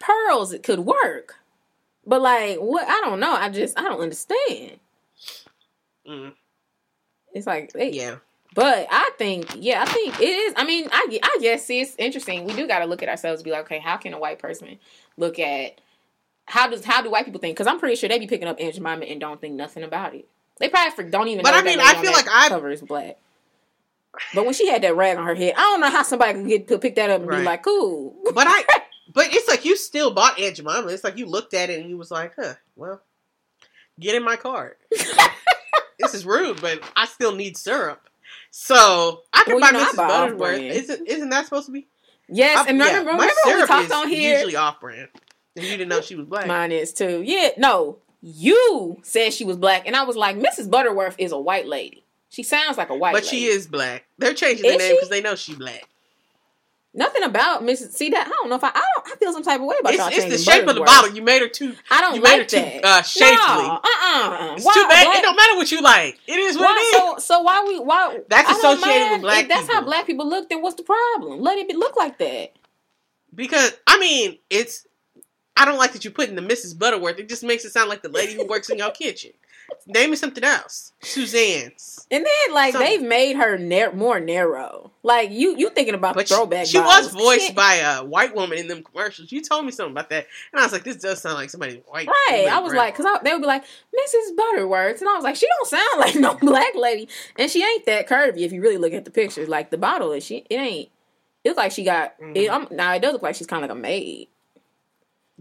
pearls 0.01 0.51
it 0.51 0.63
could 0.63 0.79
work 0.79 1.35
but 2.05 2.21
like 2.21 2.57
what 2.57 2.85
i 2.89 2.99
don't 2.99 3.21
know 3.21 3.31
i 3.33 3.47
just 3.49 3.79
i 3.79 3.83
don't 3.83 4.01
understand 4.01 4.77
Mm, 6.05 6.33
it's 7.33 7.47
like 7.47 7.73
they, 7.73 7.91
yeah, 7.91 8.15
but 8.55 8.87
i 8.91 9.09
think 9.17 9.55
yeah 9.57 9.81
i 9.81 9.85
think 9.85 10.19
it 10.19 10.25
is 10.25 10.53
i 10.57 10.63
mean 10.63 10.87
i, 10.91 11.19
I 11.23 11.37
guess 11.41 11.65
see, 11.65 11.81
it's 11.81 11.95
interesting 11.97 12.45
we 12.45 12.53
do 12.53 12.67
got 12.67 12.79
to 12.79 12.85
look 12.85 13.03
at 13.03 13.09
ourselves 13.09 13.41
and 13.41 13.45
be 13.45 13.51
like 13.51 13.65
okay 13.65 13.79
how 13.79 13.97
can 13.97 14.13
a 14.13 14.19
white 14.19 14.39
person 14.39 14.77
look 15.17 15.39
at 15.39 15.79
how 16.45 16.67
does 16.67 16.83
how 16.83 17.01
do 17.01 17.09
white 17.09 17.25
people 17.25 17.39
think? 17.39 17.55
Because 17.55 17.67
i'm 17.67 17.79
pretty 17.79 17.95
sure 17.95 18.09
they 18.09 18.19
be 18.19 18.27
picking 18.27 18.47
up 18.47 18.57
aunt 18.59 18.75
jemima 18.75 19.05
and 19.05 19.19
don't 19.19 19.39
think 19.39 19.55
nothing 19.55 19.83
about 19.83 20.13
it. 20.13 20.27
They 20.59 20.69
probably 20.69 20.91
for, 20.91 21.03
don't 21.09 21.27
even 21.29 21.41
But 21.43 21.51
know 21.51 21.57
I 21.57 21.61
mean, 21.63 21.79
I 21.79 21.95
feel 22.01 22.11
like 22.11 22.27
I- 22.29 22.49
cover 22.49 22.69
is 22.69 22.81
black. 22.81 23.17
But 24.35 24.45
when 24.45 24.53
she 24.53 24.67
had 24.67 24.83
that 24.83 24.95
rag 24.95 25.17
on 25.17 25.25
her 25.25 25.33
head 25.33 25.53
i 25.57 25.61
don't 25.61 25.81
know 25.81 25.89
how 25.89 26.03
somebody 26.03 26.33
could 26.33 26.47
get 26.47 26.67
to 26.67 26.77
pick 26.79 26.95
that 26.95 27.09
up 27.09 27.21
and 27.21 27.29
be 27.29 27.37
like 27.43 27.63
cool. 27.63 28.15
But 28.33 28.45
I, 28.47 28.63
but 29.13 29.27
it's 29.31 29.47
like 29.47 29.65
you 29.65 29.75
still 29.75 30.11
bought 30.11 30.39
Aunt 30.39 30.57
Jemima. 30.57 30.87
It's 30.89 31.03
like 31.03 31.17
you 31.17 31.25
looked 31.25 31.53
at 31.53 31.69
it 31.69 31.79
and 31.79 31.89
you 31.89 31.97
was 31.97 32.11
like, 32.11 32.33
huh, 32.37 32.53
well, 32.75 33.01
get 33.99 34.15
in 34.15 34.23
my 34.23 34.35
cart. 34.35 34.79
this 36.03 36.13
is 36.13 36.25
rude, 36.25 36.61
but 36.61 36.81
I 36.95 37.05
still 37.05 37.33
need 37.35 37.57
syrup. 37.57 38.07
So 38.51 39.21
I 39.33 39.43
can 39.43 39.55
Well, 39.55 39.61
buy 39.61 39.67
you 39.67 39.73
know, 39.73 39.79
I 39.79 39.91
Mrs. 39.91 39.95
Butterworth. 39.95 40.59
Isn't 40.61 41.07
isn't 41.07 41.29
that 41.29 41.45
supposed 41.45 41.65
to 41.67 41.71
be? 41.71 41.87
yes 42.29 42.57
I- 42.65 42.69
and 42.69 42.77
yeah, 42.77 42.85
remember, 42.85 43.11
my 43.13 43.17
remember 43.19 43.33
when 43.45 43.55
we 43.55 43.57
syrup 43.59 43.67
talked 43.67 43.85
is 43.85 43.91
on 43.91 44.09
here 44.09 44.33
Usually 44.35 44.55
off 44.55 44.79
brand. 44.79 45.09
And 45.55 45.65
you 45.65 45.71
didn't 45.71 45.89
know 45.89 46.01
she 46.01 46.15
was 46.15 46.25
black. 46.27 46.47
Mine 46.47 46.71
is 46.71 46.93
too. 46.93 47.21
Yeah, 47.25 47.49
no. 47.57 47.97
You 48.21 48.97
said 49.03 49.33
she 49.33 49.43
was 49.43 49.57
black, 49.57 49.85
and 49.85 49.95
I 49.95 50.03
was 50.03 50.15
like, 50.15 50.37
Mrs. 50.37 50.69
Butterworth 50.71 51.15
is 51.17 51.31
a 51.33 51.37
white 51.37 51.67
lady. 51.67 52.05
She 52.29 52.41
sounds 52.41 52.77
like 52.77 52.89
a 52.89 52.95
white 52.95 53.13
lady. 53.13 53.25
but 53.25 53.31
lady. 53.31 53.45
she 53.45 53.51
is 53.51 53.67
black. 53.67 54.05
They're 54.17 54.33
changing 54.33 54.65
the 54.71 54.77
name 54.77 54.95
because 54.95 55.09
they 55.09 55.21
know 55.21 55.35
she 55.35 55.53
black. 55.55 55.83
Nothing 56.95 57.23
about 57.23 57.63
Mrs. 57.63 57.93
See 57.93 58.09
that? 58.09 58.27
I 58.27 58.29
don't 58.29 58.49
know 58.49 58.55
if 58.55 58.63
I. 58.63 58.69
I 58.69 58.83
don't. 58.95 59.07
I 59.11 59.15
feel 59.15 59.33
some 59.33 59.41
type 59.41 59.59
of 59.59 59.65
way 59.65 59.75
about 59.79 59.93
It's, 59.93 59.99
y'all 59.99 60.09
it's 60.11 60.45
the 60.45 60.51
shape 60.51 60.67
of 60.67 60.75
the 60.75 60.81
bottle. 60.81 61.11
You 61.11 61.23
made 61.23 61.41
her 61.41 61.47
too. 61.47 61.73
I 61.89 62.01
don't 62.01 62.15
you 62.15 62.21
made 62.21 62.33
her 62.33 62.37
like 62.39 62.47
too 62.47 62.79
uh, 62.83 63.01
shapely. 63.01 63.35
No, 63.35 63.79
uh, 63.81 63.81
uh 63.83 64.53
It's 64.55 64.63
too 64.63 64.85
bad. 64.87 65.15
It 65.15 65.21
don't 65.23 65.35
matter 65.35 65.55
what 65.55 65.71
you 65.71 65.81
like. 65.81 66.19
It 66.27 66.37
is 66.37 66.55
what 66.55 66.65
Why, 66.65 66.91
it 66.93 66.95
is. 66.95 67.23
so, 67.23 67.35
so 67.35 67.41
why 67.41 67.63
we 67.67 67.79
why 67.79 68.19
That's 68.29 68.47
I 68.47 68.51
associated 68.53 69.11
with 69.11 69.21
black 69.21 69.43
if 69.43 69.49
that's 69.49 69.67
how 69.67 69.81
black 69.81 70.05
people 70.05 70.29
look. 70.29 70.49
Then 70.49 70.61
what's 70.61 70.75
the 70.75 70.83
problem? 70.83 71.39
Let 71.41 71.57
it 71.57 71.67
be, 71.67 71.73
look 71.73 71.97
like 71.97 72.19
that. 72.19 72.53
Because 73.33 73.73
I 73.87 73.99
mean, 73.99 74.37
it's. 74.51 74.85
I 75.57 75.65
don't 75.65 75.77
like 75.77 75.93
that 75.93 76.03
you 76.03 76.11
put 76.11 76.29
in 76.29 76.35
the 76.35 76.41
Mrs. 76.41 76.77
Butterworth. 76.77 77.19
It 77.19 77.29
just 77.29 77.43
makes 77.43 77.63
it 77.63 77.71
sound 77.71 77.89
like 77.89 78.01
the 78.01 78.09
lady 78.09 78.33
who 78.33 78.45
works 78.47 78.69
in 78.69 78.79
your 78.79 78.89
kitchen. 78.91 79.31
Name 79.85 80.11
me 80.11 80.15
something 80.15 80.43
else. 80.43 80.93
Suzanne's. 81.01 82.07
And 82.09 82.25
then 82.25 82.53
like 82.53 82.73
they've 82.73 83.01
made 83.01 83.35
her 83.35 83.57
nar- 83.57 83.91
more 83.93 84.19
narrow. 84.19 84.91
Like 85.03 85.31
you 85.31 85.57
you 85.57 85.69
thinking 85.71 85.93
about 85.95 86.15
But 86.15 86.27
throwback? 86.27 86.65
she, 86.65 86.73
she 86.73 86.79
was 86.79 87.07
voiced 87.11 87.53
by 87.55 87.75
a 87.75 88.03
white 88.03 88.33
woman 88.35 88.57
in 88.57 88.67
them 88.67 88.83
commercials. 88.83 89.31
You 89.31 89.41
told 89.41 89.65
me 89.65 89.71
something 89.71 89.91
about 89.91 90.09
that, 90.09 90.27
and 90.51 90.61
I 90.61 90.63
was 90.63 90.71
like, 90.71 90.83
"This 90.83 90.95
does 90.97 91.21
sound 91.21 91.35
like 91.35 91.49
somebody 91.49 91.81
white." 91.87 92.07
Right, 92.07 92.47
I 92.49 92.59
was 92.59 92.73
like, 92.73 92.95
because 92.95 93.19
they 93.23 93.33
would 93.33 93.41
be 93.41 93.47
like 93.47 93.63
Mrs. 93.65 94.35
Butterworth, 94.37 95.01
and 95.01 95.09
I 95.09 95.13
was 95.15 95.23
like, 95.23 95.35
she 95.35 95.47
don't 95.47 95.67
sound 95.67 95.89
like 95.99 96.15
no 96.15 96.35
black 96.35 96.75
lady, 96.75 97.09
and 97.37 97.49
she 97.51 97.63
ain't 97.63 97.85
that 97.85 98.07
curvy 98.07 98.39
if 98.39 98.51
you 98.53 98.61
really 98.61 98.77
look 98.77 98.93
at 98.93 99.05
the 99.05 99.11
pictures. 99.11 99.49
Like 99.49 99.69
the 99.69 99.77
bottle, 99.77 100.11
is 100.13 100.23
she? 100.23 100.45
It 100.49 100.55
ain't. 100.55 100.89
It 101.43 101.49
looks 101.49 101.57
like 101.57 101.71
she 101.73 101.83
got. 101.83 102.17
Mhm. 102.21 102.37
It, 102.37 102.47
um, 102.47 102.67
now 102.71 102.93
it 102.93 103.01
does 103.01 103.11
look 103.13 103.21
like 103.23 103.35
she's 103.35 103.47
kind 103.47 103.63
of 103.65 103.69
like 103.69 103.77
a 103.77 103.81
maid, 103.81 104.29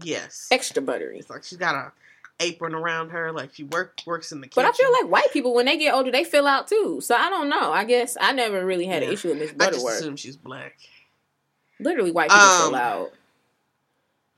yes, 0.01 0.47
extra 0.51 0.81
buttery. 0.81 1.19
it's 1.19 1.29
like 1.29 1.43
she's 1.43 1.57
got 1.57 1.75
a 1.75 1.91
apron 2.39 2.73
around 2.75 3.09
her, 3.09 3.31
like 3.31 3.53
she 3.53 3.63
work 3.63 3.99
works 4.05 4.31
in 4.31 4.41
the 4.41 4.47
kitchen. 4.47 4.63
But. 4.63 4.69
I 4.69 4.77
feel 4.77 4.91
like 4.91 5.11
white 5.11 5.31
people 5.31 5.53
when 5.53 5.65
they 5.65 5.77
get 5.77 5.93
older, 5.93 6.11
they 6.11 6.23
fill 6.23 6.47
out 6.47 6.67
too. 6.67 6.99
So 7.01 7.15
I 7.15 7.29
don't 7.29 7.49
know. 7.49 7.71
I 7.71 7.83
guess 7.85 8.17
I 8.19 8.31
never 8.33 8.65
really 8.65 8.85
had 8.85 9.03
an 9.03 9.09
issue 9.11 9.29
with 9.29 9.37
Miss 9.39 9.53
I 9.59 9.71
just 9.71 9.87
assume 9.87 10.15
she's 10.15 10.37
black. 10.37 10.75
Literally, 11.79 12.11
white 12.11 12.29
people 12.29 12.41
Um, 12.41 12.57
fill 12.71 12.75
out. 12.75 13.11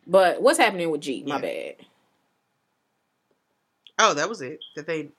But 0.07 0.41
what's 0.41 0.59
happening 0.59 0.89
with 0.91 1.01
G? 1.01 1.23
My 1.25 1.35
Yeah. 1.35 1.41
bad. 1.41 1.75
Oh, 3.97 4.13
that 4.13 4.29
was 4.29 4.41
it. 4.41 4.59
That 4.75 4.87
they 4.87 5.09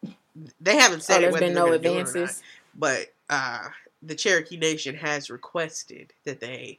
they 0.60 0.76
haven't 0.76 0.98
Oh, 0.98 1.02
said 1.02 1.22
it 1.22 1.30
there's 1.30 1.40
been 1.40 1.54
no 1.54 1.66
gonna 1.66 1.78
do 1.78 1.88
it 1.88 1.92
or 1.92 1.94
not. 1.96 2.06
advances. 2.06 2.42
but 2.74 3.06
uh, 3.30 3.68
the 4.02 4.14
Cherokee 4.14 4.58
Nation 4.58 4.94
has 4.94 5.30
requested 5.30 6.12
that 6.24 6.40
they 6.40 6.78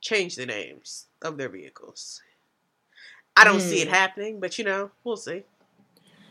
change 0.00 0.36
the 0.36 0.46
names 0.46 1.06
of 1.22 1.36
their 1.38 1.48
vehicles. 1.48 2.20
I 3.40 3.44
don't 3.44 3.60
see 3.60 3.80
it 3.80 3.88
Hmm. 3.88 3.94
happening, 3.94 4.40
but 4.40 4.58
you 4.58 4.64
know, 4.64 4.90
we'll 5.04 5.16
see. 5.16 5.44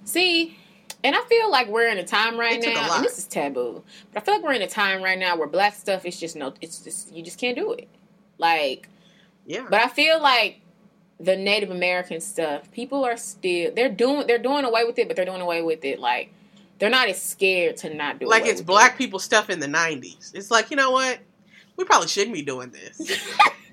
See, 0.04 0.58
and 1.04 1.16
I 1.16 1.22
feel 1.30 1.50
like 1.52 1.68
we're 1.68 1.88
in 1.90 1.98
a 1.98 2.04
time 2.04 2.40
right 2.40 2.64
It 2.64 2.74
now, 2.74 2.96
and 2.96 3.04
this 3.06 3.18
is 3.18 3.26
taboo. 3.28 3.84
But 4.14 4.22
I 4.22 4.26
feel 4.26 4.36
like 4.36 4.44
we're 4.44 4.54
in 4.54 4.62
a 4.62 4.68
time 4.68 5.02
right 5.04 5.18
now 5.20 5.36
where 5.38 5.48
black 5.48 5.76
stuff 5.76 6.06
is 6.06 6.20
just 6.20 6.36
no. 6.36 6.54
It's 6.62 6.80
just 6.80 7.14
you 7.14 7.24
just 7.24 7.40
can't 7.40 7.56
do 7.58 7.74
it. 7.74 7.88
Like, 8.38 8.88
Yeah, 9.46 9.66
but 9.70 9.82
I 9.82 9.88
feel 9.90 10.22
like 10.22 10.62
the 11.20 11.36
Native 11.36 11.72
American 11.72 12.22
stuff, 12.22 12.72
people 12.72 13.04
are 13.04 13.18
still 13.18 13.72
they're 13.76 13.90
doing 13.90 14.28
they're 14.28 14.38
doing 14.38 14.66
away 14.66 14.84
with 14.86 14.98
it, 15.00 15.08
but 15.08 15.16
they're 15.16 15.26
doing 15.26 15.42
away 15.42 15.62
with 15.62 15.84
it 15.84 16.00
like 16.00 16.32
they're 16.80 16.90
not 16.92 17.10
as 17.10 17.20
scared 17.22 17.76
to 17.78 17.94
not 17.94 18.20
do 18.20 18.26
it. 18.28 18.30
like 18.30 18.46
it's 18.46 18.62
black 18.62 18.94
it. 18.94 18.98
people 19.00 19.20
stuff 19.20 19.50
in 19.50 19.60
the 19.60 19.68
'90s. 19.68 20.34
It's 20.36 20.52
like 20.52 20.70
you 20.72 20.78
know 20.78 20.92
what, 20.92 21.20
we 21.78 21.84
probably 21.86 22.08
shouldn't 22.08 22.34
be 22.34 22.42
doing 22.42 22.72
this, 22.72 23.00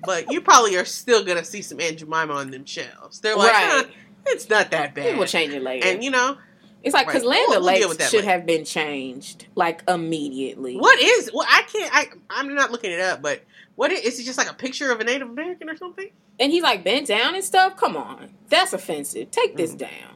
but 0.05 0.31
you 0.31 0.39
probably 0.41 0.75
are 0.77 0.85
still 0.85 1.23
gonna 1.25 1.43
see 1.43 1.61
some 1.61 1.79
Aunt 1.81 1.97
Jemima 1.97 2.33
on 2.33 2.51
them 2.51 2.65
shelves. 2.65 3.19
They're 3.19 3.35
like, 3.35 3.51
Right. 3.51 3.85
"Huh, 3.87 3.91
it's 4.27 4.49
not 4.49 4.71
that 4.71 4.95
bad. 4.95 5.17
Will 5.17 5.25
change 5.25 5.53
it 5.53 5.61
later. 5.63 5.87
and 5.87 6.03
you 6.03 6.11
know 6.11 6.37
it's 6.83 6.93
like 6.93 7.07
because 7.07 7.23
Right. 7.23 7.29
Land 7.29 7.45
We'll- 7.49 7.59
we'll 7.61 7.87
Lakes 7.89 7.97
that 7.97 8.09
should 8.11 8.17
later. 8.21 8.29
have 8.31 8.45
been 8.45 8.63
changed 8.63 9.47
like 9.55 9.81
immediately. 9.87 10.77
what 10.77 10.99
is? 11.01 11.31
Well, 11.33 11.47
I 11.49 11.63
can't. 11.63 11.93
I 11.93 12.07
I'm 12.29 12.53
not 12.55 12.71
looking 12.71 12.91
it 12.91 12.99
up, 13.01 13.21
but 13.21 13.41
what 13.75 13.91
is, 13.91 14.01
is 14.01 14.19
it? 14.19 14.23
Just 14.23 14.37
like 14.37 14.49
a 14.49 14.53
picture 14.53 14.91
of 14.91 14.99
a 14.99 15.03
Native 15.03 15.29
American 15.29 15.69
or 15.69 15.75
something? 15.77 16.09
and 16.39 16.51
he's 16.51 16.63
like 16.63 16.83
bent 16.83 17.07
down 17.07 17.33
and 17.33 17.43
stuff. 17.43 17.77
Come 17.77 17.95
on, 17.97 18.29
that's 18.49 18.73
offensive. 18.73 19.31
Take 19.31 19.55
this 19.57 19.71
Mhm. 19.73 19.77
down. 19.79 20.14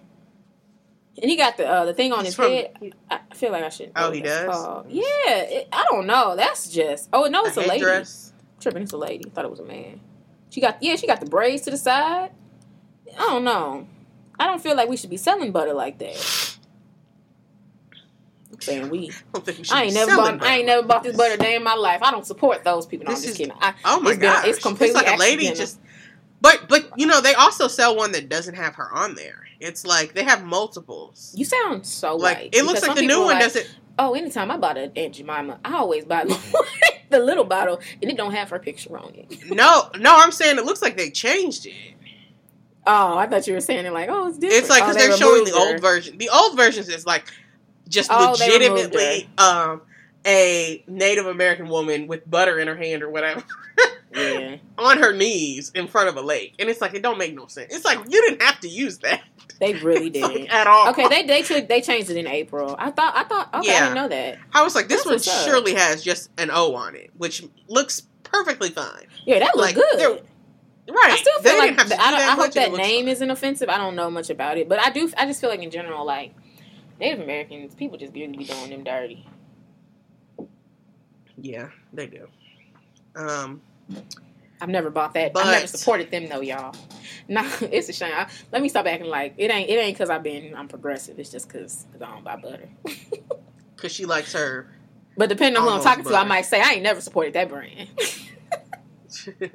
And 1.21 1.29
he 1.29 1.35
got 1.35 1.57
the 1.57 1.67
uh, 1.67 1.85
the 1.85 1.93
thing 1.93 2.13
on 2.13 2.19
He's 2.19 2.27
his 2.27 2.35
from- 2.35 2.51
head. 2.51 2.93
I 3.11 3.19
feel 3.35 3.51
like 3.51 3.63
I 3.63 3.69
should. 3.69 3.91
Oh, 3.95 4.09
he 4.11 4.21
does? 4.21 4.45
called. 4.49 4.85
Yeah, 4.89 5.03
it, 5.27 5.67
I 5.71 5.85
don't 5.91 6.07
know. 6.07 6.35
That's 6.37 6.69
just. 6.71 7.09
Oh 7.11 7.25
no, 7.25 7.43
it's 7.43 7.57
a, 7.57 7.61
lady. 7.61 7.79
headdress. 7.79 8.31
Tripping, 8.61 8.83
it's 8.83 8.93
a 8.93 8.97
lady. 8.97 9.29
Thought 9.29 9.45
it 9.45 9.51
was 9.51 9.59
a 9.59 9.65
man. 9.65 9.99
She 10.49 10.61
got 10.61 10.81
yeah, 10.81 10.95
she 10.95 11.07
got 11.07 11.19
the 11.19 11.25
braids 11.25 11.63
to 11.63 11.71
the 11.71 11.77
side. 11.77 12.31
I 13.17 13.21
don't 13.21 13.43
know. 13.43 13.87
I 14.39 14.45
don't 14.45 14.61
feel 14.61 14.75
like 14.75 14.87
we 14.87 14.95
should 14.97 15.09
be 15.09 15.17
selling 15.17 15.51
butter 15.51 15.73
like 15.73 15.97
that. 15.99 16.55
I'm 18.53 18.61
saying 18.61 18.89
we. 18.89 19.09
I 19.09 19.13
don't 19.33 19.45
think 19.45 19.57
we 19.59 19.63
should 19.63 19.73
I 19.75 19.83
ain't 19.83 19.93
never 19.93 20.15
bought. 20.15 20.41
I 20.43 20.57
ain't 20.57 20.65
never 20.65 20.87
bought 20.87 21.03
this 21.03 21.15
butter 21.17 21.37
day 21.37 21.55
in 21.55 21.63
my 21.63 21.75
life. 21.75 22.01
I 22.01 22.11
don't 22.11 22.25
support 22.25 22.63
those 22.63 22.85
people. 22.85 23.05
No, 23.05 23.11
This 23.11 23.19
I'm 23.19 23.23
just 23.23 23.31
is- 23.33 23.37
kidding. 23.47 23.53
I, 23.61 23.73
Oh 23.85 23.99
my 23.99 24.11
It's 24.11 24.19
gosh! 24.19 24.47
it's 24.47 24.59
completely 24.59 24.95
like 24.95 25.07
a 25.07 25.17
lady 25.19 25.47
accidental. 25.47 25.55
just. 25.65 25.79
But 26.41 26.67
but 26.69 26.89
you 26.97 27.05
know 27.05 27.21
they 27.21 27.33
also 27.33 27.67
sell 27.67 27.95
one 27.95 28.11
that 28.13 28.29
doesn't 28.29 28.55
have 28.55 28.75
her 28.75 28.91
on 28.93 29.15
there. 29.15 29.47
It's 29.59 29.85
like 29.85 30.13
they 30.13 30.23
have 30.23 30.45
multiples. 30.45 31.33
you 31.37 31.43
sound 31.45 31.85
so 31.85 32.15
like 32.15 32.37
white. 32.37 32.49
it 32.55 32.63
looks 32.63 32.81
like 32.87 32.95
the 32.95 33.05
new 33.05 33.19
one 33.19 33.33
like, 33.33 33.43
doesn't. 33.43 33.69
Oh, 33.97 34.13
anytime 34.13 34.49
I 34.49 34.55
bought 34.55 34.77
an 34.77 34.93
Aunt 34.95 35.15
Jemima, 35.15 35.59
I 35.65 35.73
always 35.73 36.05
buy 36.05 36.23
the 37.09 37.19
little 37.19 37.43
bottle, 37.43 37.81
and 38.01 38.09
it 38.09 38.15
don't 38.15 38.31
have 38.31 38.49
her 38.51 38.59
picture 38.59 38.97
on 38.97 39.13
it. 39.13 39.43
No, 39.49 39.89
no, 39.99 40.15
I'm 40.15 40.31
saying 40.31 40.57
it 40.57 40.63
looks 40.63 40.81
like 40.81 40.95
they 40.95 41.09
changed 41.09 41.65
it. 41.65 41.73
Oh, 42.87 43.17
I 43.17 43.27
thought 43.27 43.45
you 43.45 43.53
were 43.53 43.59
saying 43.59 43.85
it 43.85 43.91
like, 43.91 44.07
oh, 44.09 44.29
it's 44.29 44.37
different. 44.37 44.61
It's 44.61 44.69
like 44.69 44.83
oh, 44.83 44.87
because 44.87 44.95
they 44.95 45.07
they're 45.09 45.17
showing 45.17 45.43
the 45.43 45.51
her. 45.51 45.73
old 45.73 45.81
version. 45.81 46.17
The 46.17 46.29
old 46.29 46.55
versions 46.55 46.87
is 46.87 47.05
like 47.05 47.25
just 47.89 48.09
Oh, 48.13 48.31
legitimately 48.39 49.29
um 49.37 49.81
a 50.25 50.83
Native 50.87 51.25
American 51.27 51.67
woman 51.69 52.07
with 52.07 52.29
butter 52.29 52.59
in 52.59 52.67
her 52.67 52.75
hand 52.75 53.03
or 53.03 53.09
whatever 53.09 53.43
Yeah, 54.15 54.57
on 54.77 54.97
her 54.97 55.13
knees 55.13 55.71
in 55.75 55.87
front 55.87 56.09
of 56.09 56.17
a 56.17 56.21
lake, 56.21 56.55
and 56.57 56.67
it's 56.67 56.81
like 56.81 56.95
it 56.95 57.03
don't 57.03 57.17
make 57.19 57.35
no 57.35 57.45
sense. 57.45 57.73
It's 57.75 57.85
like 57.85 57.99
you 58.09 58.21
didn't 58.27 58.41
have 58.41 58.59
to 58.61 58.67
use 58.67 58.97
that 58.99 59.21
they 59.59 59.75
really 59.75 60.07
It's 60.07 60.19
like, 60.27 60.51
at 60.53 60.65
all. 60.67 60.89
Okay, 60.89 61.07
they 61.07 61.23
they 61.27 61.41
took 61.43 61.67
they 61.67 61.79
changed 61.81 62.09
it 62.09 62.17
in 62.17 62.25
April. 62.25 62.75
I 62.79 62.89
thought 62.91 63.15
I 63.15 63.23
thought 63.25 63.53
okay, 63.53 63.69
I 63.69 63.73
Yeah. 63.73 63.79
didn't 63.81 63.95
know 63.95 64.07
that. 64.07 64.39
I 64.53 64.63
was 64.63 64.73
like, 64.73 64.87
this 64.87 64.99
That's 65.01 65.05
one 65.05 65.15
what's 65.15 65.27
up. 65.27 65.45
surely 65.47 65.75
has 65.75 66.03
just 66.03 66.31
an 66.39 66.49
O 66.51 66.73
on 66.75 66.95
it, 66.95 67.11
which 67.17 67.43
looks 67.67 68.01
perfectly 68.23 68.69
fine. 68.69 69.05
Yeah, 69.25 69.39
that 69.39 69.55
looked 69.55 69.57
Like, 69.57 69.75
good. 69.75 70.23
Right? 70.89 71.11
I 71.11 71.15
still 71.17 71.39
feel 71.41 71.51
didn't 71.61 71.77
like 71.77 71.87
the, 71.89 72.01
I, 72.01 72.31
I 72.31 72.31
hope 72.35 72.51
that 72.53 72.71
name 72.73 73.05
fine. 73.05 73.09
isn't 73.09 73.29
offensive. 73.29 73.69
I 73.69 73.77
don't 73.77 73.95
know 73.95 74.09
much 74.09 74.31
about 74.31 74.57
it, 74.57 74.67
but 74.67 74.79
I 74.79 74.89
do. 74.89 75.11
I 75.17 75.27
just 75.27 75.39
feel 75.39 75.51
like 75.51 75.61
in 75.61 75.69
general, 75.69 76.03
like 76.03 76.33
Native 76.99 77.19
Americans, 77.21 77.75
people 77.75 77.99
just 77.99 78.11
really 78.13 78.35
be 78.35 78.43
doing 78.43 78.71
them 78.71 78.83
dirty. 78.83 79.23
Yeah, 81.41 81.69
they 81.93 82.07
do. 82.07 82.27
Um, 83.15 83.61
I've 84.61 84.69
never 84.69 84.89
bought 84.89 85.13
that. 85.13 85.33
But- 85.33 85.45
I've 85.45 85.51
never 85.53 85.67
supported 85.67 86.11
them 86.11 86.27
though, 86.29 86.41
y'all. 86.41 86.75
Nah, 87.27 87.45
it's 87.61 87.87
a 87.89 87.93
shame. 87.93 88.11
I, 88.15 88.27
let 88.51 88.59
me 88.59 88.69
stop 88.69 88.87
acting 88.87 89.07
like 89.07 89.35
it 89.37 89.51
ain't. 89.51 89.69
It 89.69 89.73
ain't 89.73 89.95
because 89.95 90.09
I've 90.09 90.23
been. 90.23 90.55
I'm 90.55 90.67
progressive. 90.67 91.19
It's 91.19 91.29
just 91.29 91.47
because 91.47 91.85
I 91.95 92.05
don't 92.05 92.23
buy 92.23 92.37
butter. 92.37 92.67
because 93.75 93.91
she 93.91 94.05
likes 94.05 94.33
her. 94.33 94.67
But 95.15 95.29
depending 95.29 95.61
on 95.61 95.67
who 95.67 95.73
I'm 95.75 95.81
talking 95.83 96.03
to, 96.05 96.15
I 96.15 96.23
might 96.23 96.45
say 96.47 96.59
I 96.59 96.71
ain't 96.71 96.81
never 96.81 97.01
supported 97.01 97.33
that 97.33 97.47
brand. 97.49 97.87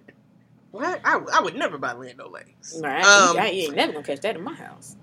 what? 0.70 1.00
I, 1.04 1.20
I 1.32 1.40
would 1.40 1.56
never 1.56 1.78
buy 1.78 1.94
Land 1.94 2.20
O'Lakes. 2.20 2.78
right? 2.80 3.04
Um, 3.04 3.34
you 3.36 3.42
ain't 3.42 3.74
never 3.74 3.92
gonna 3.92 4.04
catch 4.04 4.20
that 4.20 4.36
in 4.36 4.42
my 4.42 4.54
house. 4.54 4.94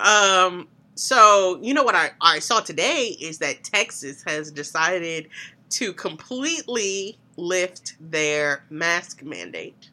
um. 0.00 0.68
So 0.94 1.58
you 1.62 1.74
know 1.74 1.82
what 1.82 1.94
I 1.94 2.10
I 2.20 2.38
saw 2.38 2.60
today 2.60 3.16
is 3.20 3.38
that 3.38 3.64
Texas 3.64 4.22
has 4.26 4.50
decided 4.50 5.28
to 5.70 5.92
completely 5.92 7.18
lift 7.36 7.94
their 7.98 8.64
mask 8.68 9.22
mandate. 9.22 9.88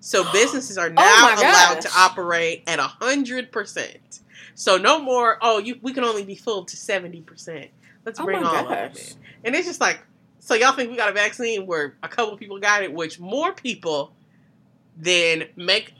So 0.00 0.24
businesses 0.32 0.78
are 0.78 0.88
oh 0.88 0.92
now 0.92 1.34
Oh 1.36 1.40
allowed 1.40 1.80
to 1.82 1.90
operate 1.96 2.64
at 2.66 2.78
hundred 2.80 3.52
percent. 3.52 4.20
So 4.54 4.76
no 4.78 5.00
more. 5.00 5.38
Oh, 5.42 5.58
you 5.58 5.78
we 5.82 5.92
can 5.92 6.04
only 6.04 6.24
be 6.24 6.34
full 6.34 6.64
to 6.64 6.76
seventy 6.76 7.20
percent. 7.20 7.68
Let's 8.04 8.18
Oh 8.20 8.24
bring 8.24 8.42
my 8.42 8.48
all 8.48 8.56
of 8.56 8.68
gosh. 8.68 8.96
it. 8.96 9.16
And 9.44 9.54
it's 9.54 9.66
just 9.66 9.80
like, 9.80 10.00
so 10.38 10.54
y'all 10.54 10.72
think 10.72 10.90
we 10.90 10.96
got 10.96 11.08
a 11.08 11.12
vaccine 11.12 11.66
where 11.66 11.96
a 12.02 12.08
couple 12.08 12.36
people 12.36 12.58
got 12.58 12.82
it, 12.82 12.92
which 12.92 13.18
more 13.20 13.52
people 13.52 14.12
than 14.96 15.44
make 15.56 15.92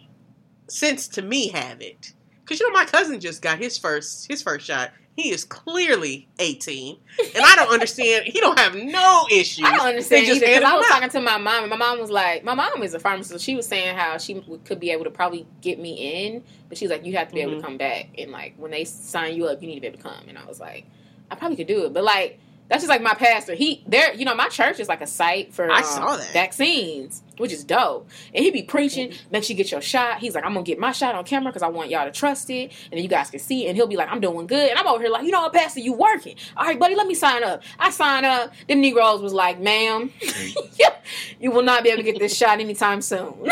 sense 0.69 1.09
to 1.09 1.23
me 1.23 1.49
have 1.49 1.81
it. 1.81 2.13
Because 2.47 2.61
you 2.61 2.71
know, 2.71 2.79
my 2.79 2.85
cousin 2.85 3.19
just 3.19 3.43
got 3.43 3.59
his 3.59 3.77
first 3.77 4.29
his 4.31 4.41
first 4.41 4.65
shot. 4.67 4.93
He 5.17 5.31
is 5.33 5.45
clearly 5.45 6.29
eighteen, 6.39 6.99
and 7.35 7.43
I 7.45 7.57
don't 7.57 7.73
understand. 7.73 8.27
He 8.27 8.39
don't 8.39 8.59
have 8.59 8.75
no 8.75 9.25
issues. 9.33 9.65
I 9.67 9.77
don't 9.77 9.87
understand 9.89 10.27
either 10.27 10.41
because 10.41 10.63
I 10.63 10.77
was 10.77 10.85
out. 10.87 10.93
talking 10.93 11.09
to 11.09 11.21
my 11.23 11.39
mom, 11.39 11.63
and 11.65 11.71
my 11.71 11.77
mom 11.77 11.99
was 11.99 12.11
like, 12.11 12.45
"My 12.45 12.55
mom 12.55 12.83
is 12.83 12.93
a 12.95 13.01
pharmacist. 13.01 13.31
So 13.33 13.39
she 13.39 13.57
was 13.57 13.67
saying 13.67 13.97
how 13.97 14.19
she 14.19 14.45
could 14.65 14.79
be 14.79 14.91
able 14.91 15.05
to 15.05 15.11
probably 15.11 15.47
get 15.63 15.79
me 15.81 16.27
in, 16.27 16.45
but 16.69 16.77
she's 16.79 16.91
like, 16.91 17.05
you 17.07 17.17
have 17.17 17.29
to 17.29 17.35
be 17.35 17.41
able 17.41 17.53
Mhm. 17.55 17.61
to 17.61 17.63
come 17.63 17.79
back, 17.79 18.11
and 18.19 18.31
like 18.31 18.55
when 18.59 18.71
they 18.71 18.85
sign 18.85 19.35
you 19.37 19.47
up, 19.47 19.61
you 19.63 19.69
need 19.69 19.77
to 19.77 19.81
be 19.81 19.87
able 19.87 19.97
to 19.97 20.03
come." 20.03 20.29
And 20.29 20.37
I 20.39 20.45
was 20.45 20.61
like, 20.61 20.85
"I 21.31 21.35
probably 21.35 21.57
could 21.57 21.67
do 21.67 21.85
it, 21.87 21.93
but 21.95 22.05
like." 22.05 22.39
That's 22.69 22.83
just 22.83 22.89
like 22.89 23.01
my 23.03 23.15
pastor. 23.15 23.55
He 23.55 23.85
there, 23.87 24.13
you 24.15 24.25
know, 24.25 24.35
my 24.35 24.49
church 24.49 24.81
is 24.81 24.89
like 24.89 25.01
a 25.01 25.07
site 25.07 25.55
for 25.55 25.71
I 25.71 25.79
um, 25.79 25.85
saw 25.85 26.17
that. 26.17 26.27
vaccines, 26.33 27.23
which 27.39 27.53
is 27.53 27.63
dope. 27.63 28.09
And 28.35 28.45
he 28.45 28.51
be 28.51 28.65
preaching, 28.65 29.13
make 29.31 29.45
sure 29.45 29.55
you 29.55 29.57
get 29.57 29.71
your 29.71 29.81
shot. 29.81 30.19
He's 30.19 30.35
like, 30.35 30.45
I'm 30.45 30.53
gonna 30.53 30.65
get 30.65 30.79
my 30.79 30.91
shot 30.91 31.15
on 31.15 31.25
camera 31.25 31.53
because 31.53 31.63
I 31.63 31.69
want 31.69 31.91
y'all 31.91 32.05
to 32.07 32.11
trust 32.11 32.51
it, 32.51 32.73
and 32.91 32.93
then 32.93 33.03
you 33.03 33.09
guys 33.09 33.31
can 33.31 33.39
see. 33.39 33.67
It. 33.67 33.69
And 33.69 33.77
he'll 33.77 33.87
be 33.87 33.97
like, 33.97 34.11
I'm 34.11 34.21
doing 34.21 34.47
good, 34.49 34.69
and 34.71 34.77
I'm 34.79 34.87
over 34.89 35.01
here 35.01 35.11
like, 35.13 35.25
you 35.25 35.31
know 35.31 35.43
what, 35.43 35.53
pastor, 35.53 35.79
you 35.81 35.93
working? 35.93 36.37
All 36.57 36.65
right, 36.67 36.79
buddy, 36.79 36.97
let 36.97 37.07
me 37.07 37.15
sign 37.15 37.45
up. 37.45 37.63
I 37.79 37.91
sign 37.91 38.25
up. 38.25 38.53
Them 38.69 38.81
Negroes 38.81 39.21
was 39.23 39.33
like, 39.33 39.61
ma'am, 39.61 40.11
you 41.41 41.51
will 41.53 41.63
not 41.63 41.85
be 41.85 41.91
able 41.91 42.03
to 42.03 42.11
get 42.11 42.19
this 42.19 42.37
shot 42.39 42.59
anytime 42.59 43.01
soon. 43.01 43.33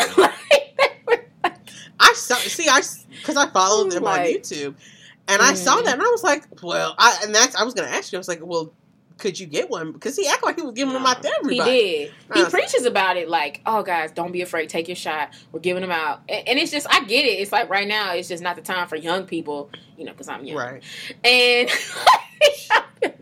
I 1.99 2.13
saw. 2.13 2.35
See, 2.35 2.67
I 2.67 2.81
because 3.09 3.37
I 3.37 3.49
followed 3.49 3.91
them 3.91 4.05
on 4.05 4.19
YouTube, 4.19 4.75
and 5.27 5.41
I 5.41 5.53
saw 5.53 5.77
Mhm. 5.77 5.85
that, 5.85 5.93
and 5.93 6.01
I 6.01 6.07
was 6.07 6.23
like, 6.23 6.43
well, 6.61 6.93
I 6.97 7.19
and 7.23 7.33
that's 7.33 7.55
I 7.55 7.63
was 7.63 7.73
going 7.73 7.87
to 7.87 7.95
ask 7.95 8.11
you. 8.11 8.17
I 8.17 8.19
was 8.19 8.27
like, 8.27 8.39
well, 8.43 8.73
could 9.17 9.39
you 9.39 9.45
get 9.45 9.69
one? 9.69 9.91
Because 9.91 10.15
he 10.15 10.27
acted 10.27 10.45
like 10.45 10.55
he 10.57 10.61
was 10.61 10.73
giving 10.73 10.93
them 10.93 11.05
out 11.05 11.23
to 11.23 11.31
He 11.49 11.59
did. 11.59 12.11
He 12.33 12.43
was 12.43 12.51
preaches 12.51 12.85
about 12.85 13.17
it 13.17 13.29
like, 13.29 13.61
oh, 13.65 13.81
guys, 13.81 14.11
don't 14.11 14.31
be 14.31 14.41
afraid. 14.41 14.69
Take 14.69 14.87
your 14.87 14.95
shot. 14.95 15.33
We're 15.51 15.61
giving 15.61 15.81
them 15.81 15.91
out. 15.91 16.21
And, 16.27 16.47
and 16.49 16.59
it's 16.59 16.71
just, 16.71 16.87
I 16.89 17.05
get 17.05 17.25
it. 17.25 17.39
It's 17.39 17.51
like 17.51 17.69
right 17.69 17.87
now, 17.87 18.13
it's 18.13 18.27
just 18.27 18.43
not 18.43 18.55
the 18.55 18.61
time 18.61 18.87
for 18.87 18.97
young 18.97 19.25
people, 19.25 19.69
you 19.97 20.05
know, 20.05 20.11
because 20.11 20.27
I'm 20.27 20.43
young. 20.43 20.57
Right. 20.57 20.83
And 21.23 21.69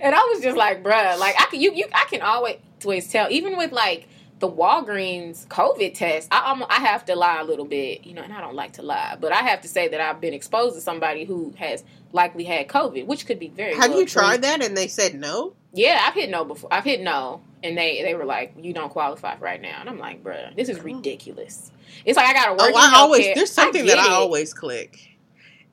and 0.00 0.14
I 0.14 0.32
was 0.32 0.42
just 0.42 0.56
like, 0.56 0.82
bruh, 0.82 1.18
like 1.18 1.36
I 1.38 1.44
can, 1.50 1.60
you, 1.60 1.72
you, 1.72 1.86
I 1.94 2.06
can 2.10 2.20
always, 2.20 2.56
always 2.84 3.10
tell, 3.10 3.30
even 3.30 3.56
with 3.56 3.70
like 3.70 4.08
the 4.40 4.50
Walgreens 4.50 5.46
COVID 5.46 5.94
test, 5.94 6.28
I, 6.32 6.50
I'm, 6.50 6.64
I 6.68 6.80
have 6.80 7.04
to 7.06 7.16
lie 7.16 7.40
a 7.40 7.44
little 7.44 7.64
bit, 7.64 8.04
you 8.04 8.14
know, 8.14 8.22
and 8.22 8.32
I 8.32 8.40
don't 8.40 8.54
like 8.54 8.72
to 8.74 8.82
lie, 8.82 9.16
but 9.20 9.32
I 9.32 9.42
have 9.42 9.60
to 9.62 9.68
say 9.68 9.88
that 9.88 10.00
I've 10.00 10.20
been 10.20 10.34
exposed 10.34 10.74
to 10.74 10.80
somebody 10.80 11.24
who 11.24 11.54
has 11.58 11.84
likely 12.12 12.44
had 12.44 12.68
COVID, 12.68 13.06
which 13.06 13.26
could 13.26 13.38
be 13.38 13.48
very. 13.48 13.74
Have 13.74 13.90
well 13.90 14.00
you 14.00 14.06
true. 14.06 14.20
tried 14.22 14.42
that? 14.42 14.62
And 14.62 14.76
they 14.76 14.88
said 14.88 15.14
no. 15.14 15.54
Yeah, 15.72 16.02
I've 16.06 16.14
hit 16.14 16.30
no 16.30 16.44
before. 16.44 16.72
I've 16.72 16.84
hit 16.84 17.00
no, 17.00 17.42
and 17.62 17.76
they 17.76 18.02
they 18.02 18.14
were 18.14 18.24
like, 18.24 18.54
"You 18.60 18.72
don't 18.72 18.90
qualify 18.90 19.36
right 19.38 19.60
now," 19.60 19.78
and 19.80 19.88
I'm 19.88 19.98
like, 19.98 20.24
"Bruh, 20.24 20.54
this 20.56 20.68
is 20.68 20.78
oh. 20.78 20.82
ridiculous." 20.82 21.70
It's 22.04 22.16
like 22.16 22.26
I 22.26 22.32
gotta 22.32 22.52
work. 22.52 22.72
Oh, 22.74 22.76
I 22.76 22.98
always 22.98 23.26
healthcare. 23.26 23.34
there's 23.34 23.52
something 23.52 23.84
get 23.84 23.96
that 23.96 24.06
I 24.06 24.12
it. 24.12 24.12
always 24.12 24.54
click, 24.54 24.98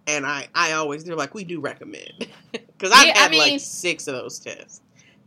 and 0.07 0.25
I 0.25 0.47
I 0.53 0.73
always 0.73 1.03
they're 1.03 1.15
like 1.15 1.33
we 1.33 1.43
do 1.43 1.59
recommend 1.61 2.27
because 2.51 2.91
I've 2.91 3.07
Yeah, 3.07 3.13
I 3.15 3.19
had 3.19 3.31
mean- 3.31 3.39
like 3.39 3.61
six 3.61 4.07
of 4.07 4.15
those 4.15 4.39
tests. 4.39 4.81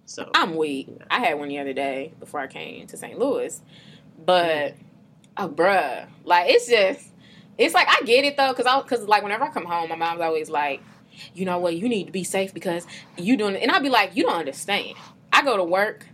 So 0.04 0.30
I'm 0.34 0.56
weak. 0.56 0.88
I 1.10 1.20
had 1.20 1.38
one 1.38 1.48
the 1.48 1.58
other 1.58 1.74
day 1.74 2.12
before 2.18 2.40
I 2.40 2.46
came 2.46 2.86
to 2.86 2.96
St. 2.96 3.18
Louis, 3.18 3.60
but 4.24 4.74
oh, 5.36 5.48
bruh, 5.50 6.06
like 6.24 6.46
it's 6.48 6.66
just, 6.66 7.12
it's 7.58 7.74
like 7.74 7.88
I 7.88 8.00
get 8.06 8.24
it 8.24 8.36
though, 8.38 8.54
cause 8.54 8.64
I, 8.64 8.80
cause 8.82 9.02
like 9.06 9.22
whenever 9.22 9.44
I 9.44 9.50
come 9.50 9.66
home, 9.66 9.90
my 9.90 9.96
mom's 9.96 10.22
always 10.22 10.48
like, 10.48 10.80
you 11.34 11.44
know 11.44 11.58
what, 11.58 11.76
you 11.76 11.88
need 11.88 12.06
to 12.06 12.12
be 12.12 12.24
safe 12.24 12.52
because 12.54 12.86
you 13.16 13.36
doing, 13.36 13.54
it. 13.54 13.62
and 13.62 13.70
I'll 13.70 13.80
be 13.82 13.90
like, 13.90 14.16
you 14.16 14.24
don't 14.24 14.36
understand. 14.36 14.94
I 15.32 15.42
go 15.42 15.56
to 15.56 15.64
work, 15.64 16.06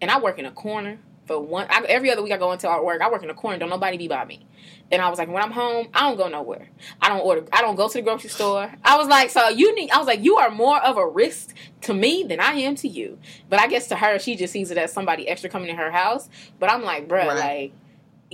and 0.00 0.10
I 0.10 0.18
work 0.20 0.38
in 0.38 0.46
a 0.46 0.50
corner 0.52 0.98
for 1.26 1.40
one. 1.40 1.66
I, 1.70 1.82
every 1.88 2.10
other 2.10 2.22
week 2.22 2.32
I 2.32 2.36
go 2.38 2.52
into 2.52 2.68
our 2.68 2.84
work. 2.84 3.00
I 3.02 3.10
work 3.10 3.22
in 3.22 3.30
a 3.30 3.34
corner. 3.34 3.58
Don't 3.58 3.70
nobody 3.70 3.96
be 3.96 4.08
by 4.08 4.24
me. 4.24 4.46
And 4.92 5.00
I 5.00 5.08
was 5.08 5.18
like, 5.20 5.28
when 5.28 5.40
I'm 5.42 5.52
home, 5.52 5.86
I 5.94 6.00
don't 6.00 6.16
go 6.16 6.28
nowhere. 6.28 6.68
I 7.00 7.08
don't 7.08 7.20
order. 7.20 7.44
I 7.52 7.62
don't 7.62 7.76
go 7.76 7.86
to 7.88 7.94
the 7.94 8.02
grocery 8.02 8.28
store. 8.30 8.72
I 8.84 8.96
was 8.96 9.06
like, 9.06 9.30
so 9.30 9.48
you 9.48 9.72
need. 9.76 9.90
I 9.90 9.98
was 9.98 10.06
like, 10.08 10.22
you 10.22 10.36
are 10.38 10.50
more 10.50 10.82
of 10.82 10.96
a 10.96 11.06
risk 11.06 11.54
to 11.82 11.94
me 11.94 12.24
than 12.24 12.40
I 12.40 12.52
am 12.54 12.74
to 12.76 12.88
you. 12.88 13.18
But 13.48 13.60
I 13.60 13.68
guess 13.68 13.86
to 13.88 13.96
her, 13.96 14.18
she 14.18 14.34
just 14.34 14.52
sees 14.52 14.70
it 14.72 14.78
as 14.78 14.92
somebody 14.92 15.28
extra 15.28 15.48
coming 15.48 15.68
in 15.70 15.76
her 15.76 15.90
house. 15.92 16.28
But 16.58 16.70
I'm 16.70 16.82
like, 16.82 17.06
bruh, 17.06 17.28
Right. 17.28 17.36
like, 17.36 17.72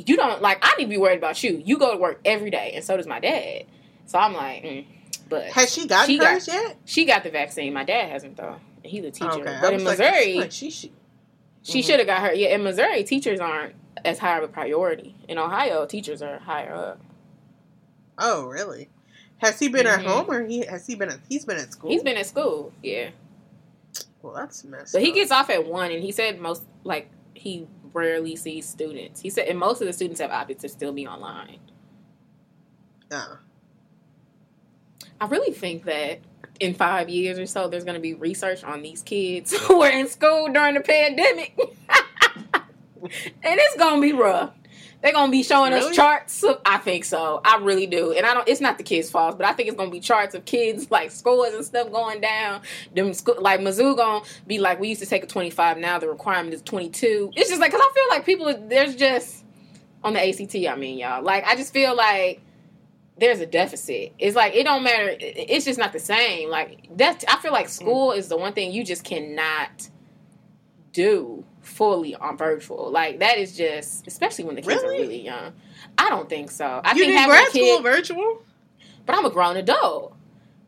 you 0.07 0.17
don't 0.17 0.41
like. 0.41 0.59
I 0.63 0.75
need 0.77 0.85
to 0.85 0.91
be 0.91 0.99
worried 0.99 1.19
about 1.19 1.43
you. 1.43 1.63
You 1.65 1.79
go 1.79 1.93
to 1.93 1.99
work 1.99 2.21
every 2.25 2.51
day, 2.51 2.73
and 2.75 2.83
so 2.85 2.97
does 2.97 3.07
my 3.07 3.21
dad. 3.21 3.65
So 4.07 4.19
I'm 4.19 4.33
like, 4.33 4.63
mm. 4.63 4.87
But 5.29 5.45
has 5.47 5.73
she 5.73 5.87
gotten 5.87 6.07
She 6.15 6.19
got- 6.19 6.33
hers 6.35 6.49
yet? 6.49 6.77
she 6.85 7.05
got 7.05 7.23
the 7.25 7.31
vaccine. 7.31 7.73
My 7.73 7.85
dad 7.85 8.11
hasn't 8.11 8.37
though. 8.37 8.57
He's 8.83 9.05
a 9.05 9.11
teacher. 9.11 9.31
Okay, 9.31 9.59
But 9.61 9.75
in 9.75 9.83
Missouri, 9.85 10.35
like, 10.35 10.53
she 10.53 10.71
should. 10.71 10.91
she 11.63 11.81
Mhm. 11.81 11.85
should 11.87 11.99
have 11.99 12.07
got 12.07 12.21
her. 12.23 12.33
Yeah, 12.35 12.55
in 12.55 12.63
Missouri, 12.63 13.03
teachers 13.05 13.41
aren't 13.41 13.75
as 14.05 14.19
high 14.21 14.39
of 14.39 14.45
a 14.45 14.49
priority. 14.49 15.17
In 15.29 15.39
Ohio, 15.39 15.87
teachers 15.87 16.23
are 16.23 16.39
higher 16.39 16.73
up. 16.75 17.01
Oh 18.19 18.45
really? 18.47 18.89
Has 19.39 19.59
he 19.59 19.69
been 19.69 19.87
at 19.87 20.01
Mhm. 20.01 20.05
home 20.05 20.31
or 20.31 20.45
he 20.45 20.65
has 20.65 20.87
he 20.87 20.95
been 20.95 21.11
at 21.11 21.19
he's 21.29 21.45
been 21.45 21.57
at 21.59 21.73
school? 21.73 21.91
He's 21.91 22.03
been 22.03 22.17
at 22.17 22.27
school, 22.27 22.73
yeah. 22.83 23.11
well. 24.23 24.35
That's 24.35 24.65
messed. 24.65 24.93
But 24.93 25.03
he 25.03 25.13
gets 25.13 25.31
off 25.31 25.51
at 25.51 25.67
one, 25.67 25.91
and 25.91 26.03
he 26.03 26.11
said 26.13 26.41
most 26.41 26.63
like 26.85 27.09
he 27.35 27.67
rarely 27.93 28.35
sees 28.37 28.67
students. 28.69 29.21
He 29.21 29.31
said, 29.31 29.49
and 29.49 29.59
most 29.59 29.81
of 29.81 29.87
the 29.87 29.93
students 29.93 30.21
have 30.21 30.31
opted 30.31 30.59
to 30.61 30.69
still 30.69 30.93
be 30.93 31.07
online. 31.07 31.59
Oh. 33.11 33.39
I 35.21 35.27
really 35.27 35.53
think 35.53 35.85
that 35.85 36.21
in 36.61 36.75
five 36.75 37.09
years 37.09 37.39
or 37.39 37.47
so, 37.47 37.69
there's 37.69 37.85
going 37.85 37.95
to 37.95 38.01
be 38.01 38.15
research 38.15 38.65
on 38.65 38.83
these 38.83 39.03
kids 39.03 39.57
who 39.67 39.79
were 39.79 39.89
in 39.89 40.09
school 40.09 40.49
during 40.53 40.75
the 40.75 40.81
pandemic, 40.81 41.55
and 42.53 43.11
it's 43.43 43.77
going 43.77 43.97
to 43.97 44.01
be 44.01 44.13
rough. 44.13 44.53
They're 45.03 45.13
gonna 45.13 45.31
be 45.31 45.43
showing 45.45 45.73
Really? 45.73 45.91
us 45.91 45.95
charts. 45.95 46.43
Of, 46.43 46.61
I 46.65 46.79
think 46.79 47.05
so. 47.05 47.41
I 47.45 47.59
really 47.59 47.87
do. 47.87 48.13
And 48.13 48.27
I 48.27 48.35
don't. 48.35 48.49
It's 48.49 48.61
not 48.63 48.77
the 48.79 48.83
kids' 48.83 49.09
fault, 49.11 49.37
but 49.37 49.47
I 49.47 49.53
think 49.53 49.69
it's 49.69 49.77
gonna 49.77 49.91
be 49.91 50.01
charts 50.01 50.35
of 50.35 50.45
kids 50.47 50.91
like 50.91 51.11
scores 51.13 51.55
and 51.55 51.65
stuff 51.65 51.93
going 51.93 52.21
down. 52.21 52.63
Them 52.95 53.13
sco- 53.13 53.39
like 53.41 53.61
Mizzou 53.61 53.97
gonna 53.97 54.25
be 54.49 54.59
like 54.59 54.81
we 54.81 54.89
used 54.89 55.03
to 55.03 55.07
take 55.07 55.23
a 55.23 55.27
twenty 55.27 55.51
five. 55.51 55.77
Now 55.79 55.99
the 56.01 56.09
requirement 56.09 56.55
is 56.55 56.63
twenty 56.63 56.89
two. 56.89 57.31
It's 57.37 57.51
just 57.51 57.61
like 57.61 57.71
because 57.71 57.87
I 57.89 57.93
feel 57.95 58.05
like 58.09 58.25
people 58.27 58.69
there's 58.69 58.97
just 58.97 59.45
on 60.03 60.15
the 60.15 60.29
ACT. 60.29 60.57
I 60.57 60.75
mean, 60.75 60.99
y'all. 60.99 61.23
Like 61.23 61.45
I 61.45 61.55
just 61.55 61.73
feel 61.73 61.95
like 61.95 62.41
there's 63.19 63.41
a 63.41 63.47
deficit. 63.47 64.13
It's 64.19 64.37
like 64.37 64.55
it 64.55 64.65
don't 64.65 64.83
matter. 64.83 65.17
It's 65.19 65.65
just 65.65 65.79
not 65.79 65.93
the 65.93 65.99
same. 65.99 66.51
Like 66.51 66.89
that. 66.97 67.25
I 67.29 67.37
feel 67.39 67.53
like 67.53 67.67
mm. 67.67 67.71
school 67.71 68.13
is 68.13 68.29
the 68.29 68.37
one 68.37 68.53
thing 68.53 68.73
you 68.73 68.85
just 68.85 69.05
cannot 69.05 69.89
do 70.93 71.45
fully 71.63 72.15
on 72.15 72.37
virtual. 72.37 72.91
Like 72.91 73.19
that 73.21 73.39
is 73.39 73.57
just, 73.57 74.07
especially 74.07 74.45
when 74.45 74.55
the 74.55 74.63
kids 74.63 74.83
Really? 74.83 74.97
are 74.99 75.01
really 75.01 75.23
young. 75.23 75.53
I 75.99 76.09
don't 76.09 76.29
think 76.29 76.51
so. 76.51 76.81
I 76.85 76.93
you 76.93 77.01
think 77.01 77.13
did 77.13 77.17
having 77.19 77.31
grad 77.31 77.49
kid, 77.53 77.73
school 77.73 77.83
virtual? 77.83 78.43
but 79.05 79.17
I'm 79.17 79.25
a 79.25 79.31
grown 79.31 79.57
adult. 79.57 80.15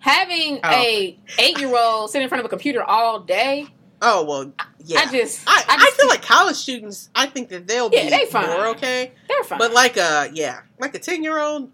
Having 0.01 0.61
Oh. 0.63 0.71
a 0.71 1.19
eight 1.39 1.59
year 1.59 1.77
old 1.77 2.11
sit 2.11 2.23
in 2.23 2.29
front 2.29 2.41
of 2.41 2.47
a 2.47 2.49
computer 2.49 2.83
all 2.83 3.21
day, 3.21 3.67
Oh 4.01 4.25
well, 4.25 4.53
yeah. 4.85 5.01
I 5.01 5.11
just, 5.11 5.43
I, 5.47 5.65
I, 5.69 5.77
just 5.77 5.97
feel 6.01 6.09
like 6.09 6.23
college 6.23 6.55
students. 6.55 7.11
I 7.17 7.27
think 7.27 7.49
that 7.49 7.67
they'll 7.67 7.91
Yeah, 7.93 8.05
be 8.05 8.11
they 8.11 8.27
fine. 8.27 8.47
more 8.47 8.67
okay. 8.69 9.13
they're 9.29 9.43
fine. 9.43 9.59
But 9.59 9.73
like 9.73 9.97
a 9.97 10.31
yeah, 10.33 10.61
like 10.79 10.95
a 10.95 11.01
ten 11.01 11.25
year 11.25 11.39
old, 11.41 11.73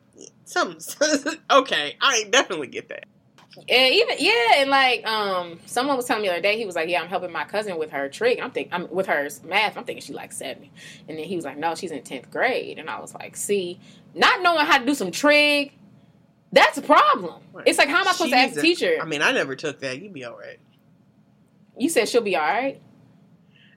some 0.55 0.79
okay. 1.51 1.97
I 2.01 2.25
definitely 2.31 2.69
get 2.69 2.89
that. 2.89 3.07
And 3.69 3.95
even 3.95 4.17
yeah, 4.19 4.55
and 4.57 4.71
like 4.71 5.07
um, 5.07 5.61
someone 5.67 5.97
was 5.97 6.07
telling 6.07 6.23
me 6.23 6.29
the 6.29 6.35
other 6.35 6.43
day, 6.43 6.57
he 6.59 6.67
was 6.67 6.75
like, 6.75 6.89
"Yeah, 6.89 7.01
I'm 7.01 7.09
helping 7.09 7.31
my 7.31 7.45
cousin 7.45 7.79
with 7.79 7.91
her 7.91 8.09
trig." 8.09 8.41
I'm 8.41 8.51
thinking, 8.51 8.73
I'm 8.73 8.91
with 8.91 9.07
her 9.07 9.29
math. 9.45 9.77
I'm 9.77 9.85
thinking 9.85 10.03
she 10.03 10.13
like 10.13 10.33
seven, 10.33 10.71
and 11.09 11.17
then 11.17 11.25
he 11.25 11.37
was 11.37 11.45
like, 11.45 11.57
"No, 11.57 11.77
she's 11.77 11.93
in 11.93 12.03
tenth 12.03 12.31
grade." 12.33 12.81
And 12.81 12.91
I 12.91 12.99
was 13.01 13.15
like, 13.15 13.37
"See, 13.37 13.79
not 14.13 14.43
knowing 14.43 14.67
how 14.67 14.79
to 14.79 14.85
do 14.85 14.93
some 14.95 15.13
trig, 15.13 15.73
that's 16.51 16.79
a 16.79 16.83
problem. 16.83 17.43
Right. 17.53 17.67
It's 17.69 17.79
like, 17.79 17.89
how 17.89 18.01
am 18.01 18.09
I 18.09 18.13
supposed 18.13 18.31
She 18.31 18.35
to 18.37 18.37
ask 18.39 18.57
a- 18.57 18.61
teacher? 18.63 18.97
I 19.01 19.05
mean, 19.05 19.23
I 19.23 19.31
never 19.33 19.55
took 19.57 19.81
that. 19.81 20.01
You'd 20.03 20.13
be 20.13 20.25
all 20.25 20.37
right. 20.37 20.59
you 21.79 21.89
said 21.89 22.09
she'll 22.09 22.23
be 22.23 22.37
all 22.37 22.43
right. 22.43 22.81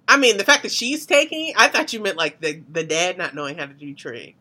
I 0.07 0.17
mean, 0.17 0.37
the 0.37 0.43
fact 0.43 0.63
that 0.63 0.71
she's 0.71 1.05
taking, 1.05 1.53
I 1.57 1.67
thought 1.67 1.91
you 1.93 1.99
meant 1.99 2.17
like 2.17 2.39
the 2.39 2.63
the 2.69 2.83
dad 2.83 3.17
not 3.17 3.35
knowing 3.35 3.57
how 3.57 3.65
to 3.65 3.73
do 3.73 3.93
trig. 3.93 4.35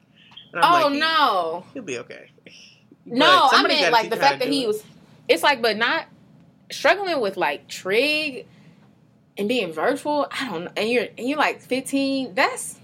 Oh 0.54 0.88
like, 0.88 0.98
no, 0.98 1.64
he'll 1.74 1.82
be 1.82 1.98
okay. 1.98 2.30
no, 3.04 3.48
I 3.50 3.62
meant 3.66 3.92
like 3.92 4.10
the 4.10 4.16
teach 4.16 4.20
her 4.20 4.24
how 4.24 4.30
fact 4.30 4.40
that 4.40 4.48
he 4.48 4.64
it. 4.64 4.66
was. 4.68 4.82
It's 5.28 5.42
like, 5.42 5.60
but 5.60 5.76
not 5.76 6.06
struggling 6.70 7.20
with 7.20 7.36
like 7.36 7.68
trig 7.68 8.46
and 9.36 9.48
being 9.48 9.72
virtual. 9.72 10.28
I 10.30 10.48
don't 10.48 10.64
know, 10.64 10.72
and 10.76 10.88
you're 10.88 11.06
and 11.18 11.28
you're 11.28 11.38
like 11.38 11.60
15. 11.60 12.34
That's 12.34 12.78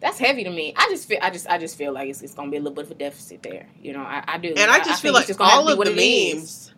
that's 0.00 0.18
heavy 0.18 0.44
to 0.44 0.50
me. 0.50 0.74
I 0.76 0.86
just 0.90 1.08
feel, 1.08 1.18
I 1.22 1.30
just, 1.30 1.48
I 1.48 1.56
just 1.56 1.78
feel 1.78 1.92
like 1.92 2.10
it's, 2.10 2.20
it's 2.20 2.34
gonna 2.34 2.50
be 2.50 2.58
a 2.58 2.60
little 2.60 2.74
bit 2.74 2.84
of 2.84 2.90
a 2.90 2.94
deficit 2.94 3.42
there. 3.42 3.66
You 3.80 3.94
know, 3.94 4.02
I, 4.02 4.22
I 4.26 4.38
do, 4.38 4.52
And 4.54 4.70
I 4.70 4.78
just 4.84 5.00
feel 5.00 5.14
like 5.14 5.26
just 5.26 5.40
all 5.40 5.66
of 5.66 5.78
the 5.78 5.92
is. 5.92 6.34
memes 6.34 6.74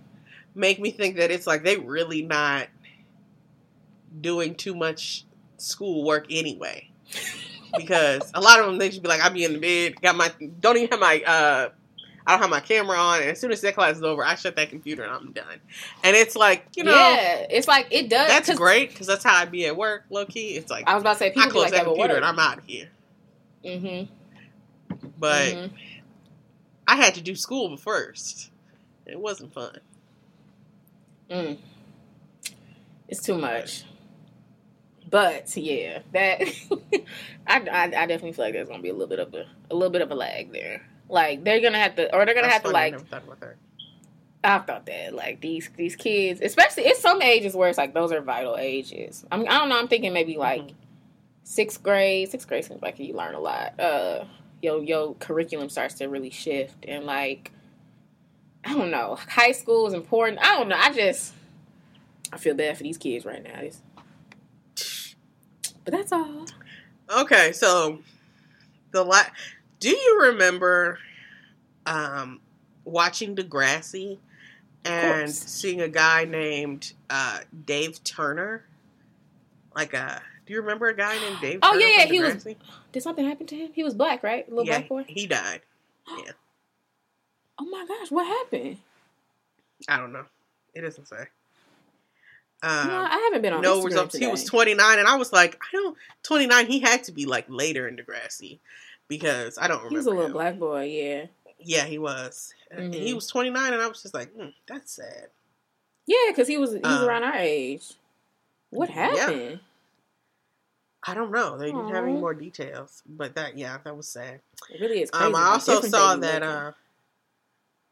make 0.55 0.79
me 0.79 0.93
think 0.93 1.17
that 1.17 1.33
it's 1.33 1.47
like 1.47 1.65
they 1.65 1.77
really 1.77 2.23
not 2.23 2.69
doing 4.21 4.55
too 4.55 4.77
much 4.77 5.25
schoolwork 5.57 6.27
anyway. 6.31 6.89
Because 7.77 8.31
a 8.35 8.41
lot 8.41 8.61
of 8.61 8.67
them 8.67 8.79
they 8.79 8.89
just 8.89 9.03
be 9.03 9.09
like, 9.09 9.21
I 9.21 9.29
be 9.29 9.45
in 9.45 9.53
the 9.55 9.59
bed, 9.59 10.01
got 10.01 10.17
my 10.17 10.33
don't 10.61 10.77
even 10.77 10.89
have 10.91 11.01
my 11.01 11.21
uh 11.27 11.69
I 12.29 12.33
don't 12.33 12.41
have 12.41 12.51
my 12.51 12.59
camera 12.61 12.97
on, 12.99 13.21
and 13.21 13.31
as 13.31 13.39
soon 13.41 13.53
as 13.53 13.61
that 13.61 13.77
class 13.77 13.97
is 13.97 14.03
over, 14.03 14.25
I 14.25 14.35
shut 14.35 14.57
that 14.57 14.69
computer 14.69 15.05
and 15.05 15.13
I'm 15.13 15.31
done. 15.33 15.61
And 16.03 16.17
it's 16.17 16.35
like, 16.35 16.67
you 16.75 16.83
know, 16.83 16.91
yeah, 16.91 17.47
it's 17.49 17.69
like 17.69 17.87
it 17.93 18.11
does. 18.11 18.27
that's 18.27 18.49
'cause 18.49 18.59
great 18.59 18.89
because 18.91 19.07
that's 19.07 19.23
how 19.23 19.37
I 19.37 19.45
be 19.45 19.65
at 19.67 19.77
work, 19.77 20.05
low 20.11 20.27
key. 20.27 20.57
It's 20.57 20.69
like 20.71 20.89
I 20.89 20.95
was 20.95 21.03
about 21.05 21.13
to 21.15 21.19
say 21.21 21.27
I 21.27 21.31
people 21.31 21.45
be 21.47 21.51
close 21.53 21.63
like 21.65 21.71
that 21.73 21.77
that, 21.85 21.85
computer 21.85 22.17
and 22.17 22.25
I'm 22.25 22.39
out 22.41 22.59
of 22.59 22.65
here. 22.65 22.89
Mm-hmm. 23.65 24.13
But 25.19 25.55
Mhm. 25.55 25.71
I 26.89 26.97
had 26.97 27.15
to 27.15 27.21
do 27.21 27.37
school 27.37 27.77
first. 27.77 28.51
It 29.07 29.21
wasn't 29.21 29.53
fun. 29.55 29.79
Mm. 31.31 31.59
It's 33.09 33.23
too 33.23 33.39
much. 33.39 33.85
But 35.09 35.57
yeah, 35.57 36.01
that 36.13 36.43
I, 37.47 37.61
I 37.61 37.83
I 37.85 37.89
definitely 38.07 38.33
feel 38.33 38.45
like 38.47 38.55
there's 38.55 38.69
gonna 38.69 38.83
be 38.83 38.89
a 38.89 38.93
little 38.93 39.07
bit 39.09 39.21
of 39.21 39.33
a 39.35 39.47
a 39.71 39.75
little 39.75 39.91
bit 39.93 40.03
of 40.03 40.11
a 40.11 40.15
lag 40.15 40.53
there. 40.53 40.83
Like 41.09 41.45
they're 41.45 41.61
gonna 41.61 41.79
have 41.79 41.95
to, 41.97 42.13
or 42.15 42.25
they're 42.27 42.35
gonna 42.35 42.49
That's 42.49 42.55
have 42.55 42.63
to 42.65 42.71
like 42.71 42.93
never 42.93 43.05
thought 43.05 43.41
that. 43.41 43.57
I 44.45 44.59
thought 44.59 44.87
that 44.87 45.15
like 45.15 45.41
these 45.41 45.71
these 45.77 45.95
kids, 45.97 46.41
especially 46.43 46.85
it's 46.85 47.01
some 47.01 47.23
ages 47.23 47.55
where 47.55 47.69
it's 47.69 47.79
like 47.79 47.95
those 47.95 48.13
are 48.13 48.21
vital 48.21 48.57
ages. 48.57 49.25
I 49.31 49.37
mean, 49.37 49.49
I 49.49 49.59
don't 49.59 49.69
know. 49.69 49.79
I'm 49.79 49.89
thinking 49.89 50.13
maybe 50.13 50.37
like 50.37 50.63
Mhm. 50.63 50.75
sixth 51.45 51.83
grade. 51.83 52.31
Sixth 52.31 52.49
grade 52.49 52.65
seems 52.65 52.83
like 52.83 52.99
you 52.99 53.15
learn 53.15 53.35
a 53.35 53.41
lot. 53.41 53.79
Uh, 53.79 54.25
yo, 54.63 54.81
your 54.81 55.15
curriculum 55.15 55.69
starts 55.69 55.95
to 55.95 56.07
really 56.07 56.31
shift, 56.31 56.85
and 56.87 57.05
like 57.05 57.53
I 58.65 58.75
don't 58.75 58.91
know, 58.91 59.17
high 59.29 59.53
school 59.53 59.87
is 59.87 59.95
important. 59.95 60.41
I 60.41 60.59
don't 60.59 60.69
know. 60.69 60.77
I 60.77 60.93
just 60.93 61.33
I 62.33 62.39
feel 62.39 62.55
bad 62.55 62.77
for 62.77 62.83
these 62.83 62.99
kids 62.99 63.25
right 63.25 63.43
now. 63.43 63.61
It's, 63.61 63.81
but 65.87 65.93
that's 65.95 66.13
all. 66.13 66.45
Okay, 67.11 67.53
so 67.53 68.01
the 68.91 69.03
la- 69.03 69.23
do 69.81 69.89
you 69.91 70.19
remember 70.25 70.99
um 71.87 72.41
watching 72.85 73.35
Degrassi 73.35 74.19
and 74.85 75.31
seeing 75.31 75.81
a 75.81 75.89
guy 75.89 76.25
named 76.25 76.93
uh 77.09 77.39
Dave 77.65 78.03
Turner? 78.05 78.65
Like 79.75 79.95
a 79.95 80.21
do 80.47 80.53
you 80.53 80.61
remember 80.61 80.89
a 80.89 80.97
guy 80.97 81.19
named 81.19 81.39
Dave 81.41 81.61
Oh, 81.63 81.73
Turner? 81.73 81.81
yeah, 81.85 81.99
yeah, 82.01 82.05
he 82.07 82.21
was- 82.21 82.45
Did 82.93 83.03
something 83.03 83.25
happen 83.27 83.47
to 83.47 83.57
him? 83.57 83.71
He 83.73 83.83
was 83.85 83.95
black, 83.95 84.23
right? 84.23 84.47
A 84.47 84.51
little 84.51 84.67
yeah, 84.67 84.79
black 84.79 84.89
boy. 84.89 85.05
he 85.09 85.27
died. 85.27 85.61
Yeah. 86.09 86.33
oh 87.59 87.65
my 87.65 87.85
gosh, 87.87 88.11
what 88.11 88.27
happened? 88.27 88.79
I 89.89 89.99
don't 89.99 90.13
know. 90.13 90.25
It 90.75 90.81
doesn't 90.83 91.07
say. 91.07 91.27
No, 92.63 92.69
Um, 92.69 92.91
I 92.91 93.21
haven't 93.25 93.43
been 93.43 93.53
on 93.53 93.63
no 93.63 93.81
Instagram 93.81 93.85
results. 93.85 94.13
Today. 94.13 94.25
He 94.27 94.31
was 94.31 94.45
29, 94.45 94.99
and 94.99 95.07
I 95.09 95.17
was 95.17 95.33
like, 95.33 95.57
I 95.63 95.67
don't. 95.73 95.97
29. 96.23 96.67
He 96.67 96.81
had 96.81 97.05
to 97.05 97.13
be 97.13 97.27
like 97.27 97.45
later 97.49 97.87
in 97.89 97.97
Degrassi 97.97 98.59
because 99.09 99.59
I 99.59 99.69
don't 99.69 99.79
remember. 99.79 99.91
He 99.91 99.97
was 99.97 100.07
a 100.07 100.11
little 100.11 100.27
him. 100.27 100.33
black 100.33 100.59
boy, 100.59 100.85
yeah. 100.85 101.27
Yeah, 101.59 101.85
he 101.85 101.99
was. 101.99 102.53
And 102.71 102.93
He 102.95 103.15
was 103.15 103.27
29, 103.27 103.73
and 103.73 103.81
I 103.83 103.87
was 103.89 104.03
just 104.03 104.15
like, 104.15 104.33
hmm, 104.35 104.49
that's 104.69 104.93
sad. 104.93 105.29
Yeah, 106.07 106.17
because 106.29 106.49
he 106.49 106.57
was 106.57 106.73
he 106.73 106.79
was 106.79 107.03
Um, 107.03 107.09
around 107.09 107.25
our 107.25 107.37
age. 107.37 107.95
What 108.71 108.89
yeah. 108.91 108.95
happened? 108.95 109.61
I 111.09 111.15
don't 111.15 111.31
know. 111.31 111.57
They 111.57 111.67
didn't 111.67 111.91
have 111.95 112.05
any 112.05 112.15
more 112.15 112.35
details, 112.35 113.03
but 113.09 113.35
that 113.37 113.57
yeah, 113.57 113.79
that 113.85 113.97
was 113.97 114.09
sad. 114.09 114.41
It 114.71 114.81
really 114.81 115.03
is 115.03 115.11
crazy. 115.11 115.27
Um, 115.27 115.37
I 115.37 115.45
also 115.51 115.81
saw 115.83 116.17
that. 116.17 116.43
Uh, 116.43 116.73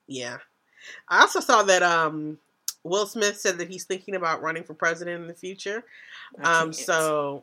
yeah, 0.08 0.38
I 1.08 1.20
also 1.20 1.38
saw 1.40 1.62
that. 1.62 1.82
Um, 1.82 2.38
Will 2.84 3.06
Smith 3.06 3.40
said 3.40 3.58
that 3.58 3.68
he's 3.68 3.84
thinking 3.84 4.14
about 4.14 4.42
running 4.42 4.62
for 4.62 4.74
president 4.74 5.22
in 5.22 5.26
the 5.26 5.34
future. 5.34 5.84
Um, 6.42 6.72
so 6.72 7.42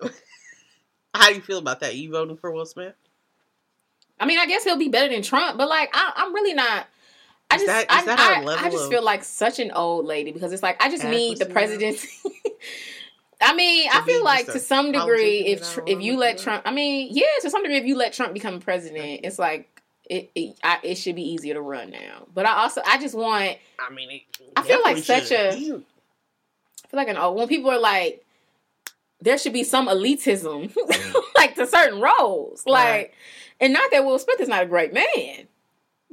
how 1.14 1.28
do 1.28 1.34
you 1.34 1.42
feel 1.42 1.58
about 1.58 1.80
that? 1.80 1.94
You 1.94 2.10
voting 2.10 2.36
for 2.36 2.50
Will 2.50 2.66
Smith? 2.66 2.94
I 4.18 4.24
mean, 4.24 4.38
I 4.38 4.46
guess 4.46 4.64
he'll 4.64 4.78
be 4.78 4.88
better 4.88 5.12
than 5.12 5.22
Trump, 5.22 5.58
but 5.58 5.68
like, 5.68 5.90
I, 5.92 6.12
I'm 6.16 6.34
really 6.34 6.54
not. 6.54 6.86
I 7.50 7.56
Is 7.56 7.62
just, 7.62 7.88
that- 7.88 8.18
I, 8.18 8.42
I, 8.42 8.66
I 8.66 8.70
just 8.70 8.88
feel 8.88 9.04
like 9.04 9.22
such 9.22 9.60
an 9.60 9.70
old 9.70 10.04
lady 10.06 10.32
because 10.32 10.52
it's 10.52 10.62
like 10.62 10.82
I 10.82 10.90
just 10.90 11.04
need 11.04 11.38
the 11.38 11.46
presidency. 11.46 12.08
I 13.40 13.54
mean, 13.54 13.88
I 13.92 14.00
feel 14.00 14.24
like 14.24 14.46
to 14.46 14.58
some 14.58 14.90
degree, 14.92 15.40
if 15.46 15.70
Tr- 15.70 15.82
if 15.86 16.00
you 16.00 16.16
let? 16.16 16.38
Trump, 16.38 16.62
I 16.64 16.72
mean, 16.72 17.08
yeah, 17.12 17.24
to 17.42 17.50
some 17.50 17.62
degree, 17.62 17.76
if 17.76 17.84
you 17.84 17.96
let 17.96 18.14
Trump 18.14 18.32
become 18.32 18.60
president, 18.60 19.20
it's 19.24 19.38
like 19.38 19.75
it 20.08 20.30
it, 20.34 20.58
I, 20.62 20.78
it 20.82 20.94
should 20.96 21.16
be 21.16 21.22
easier 21.32 21.54
to 21.54 21.60
run 21.60 21.90
now. 21.90 22.26
But 22.32 22.46
I 22.46 22.62
also, 22.62 22.80
I 22.86 22.98
just 22.98 23.14
want 23.14 23.56
I 23.78 23.92
mean, 23.92 24.10
it 24.10 24.22
I 24.56 24.62
feel 24.62 24.80
like 24.84 24.98
such 24.98 25.28
should. 25.28 25.38
a- 25.40 25.54
He- 25.54 25.72
I 25.72 26.88
feel 26.88 26.98
like 26.98 27.08
an 27.08 27.16
old 27.16 27.36
when 27.36 27.48
people 27.48 27.70
are 27.70 27.80
like, 27.80 28.24
there 29.20 29.38
should 29.38 29.52
be 29.52 29.64
some 29.64 29.88
elitism, 29.88 30.72
mm. 30.72 31.14
like 31.36 31.54
to 31.56 31.66
certain 31.66 32.00
roles, 32.00 32.64
like, 32.66 32.84
Right. 32.84 33.10
and 33.60 33.72
not 33.72 33.90
that 33.90 34.04
Will 34.04 34.18
Smith 34.20 34.40
is 34.40 34.48
not 34.48 34.62
a 34.62 34.66
great 34.66 34.92
man, 34.92 35.48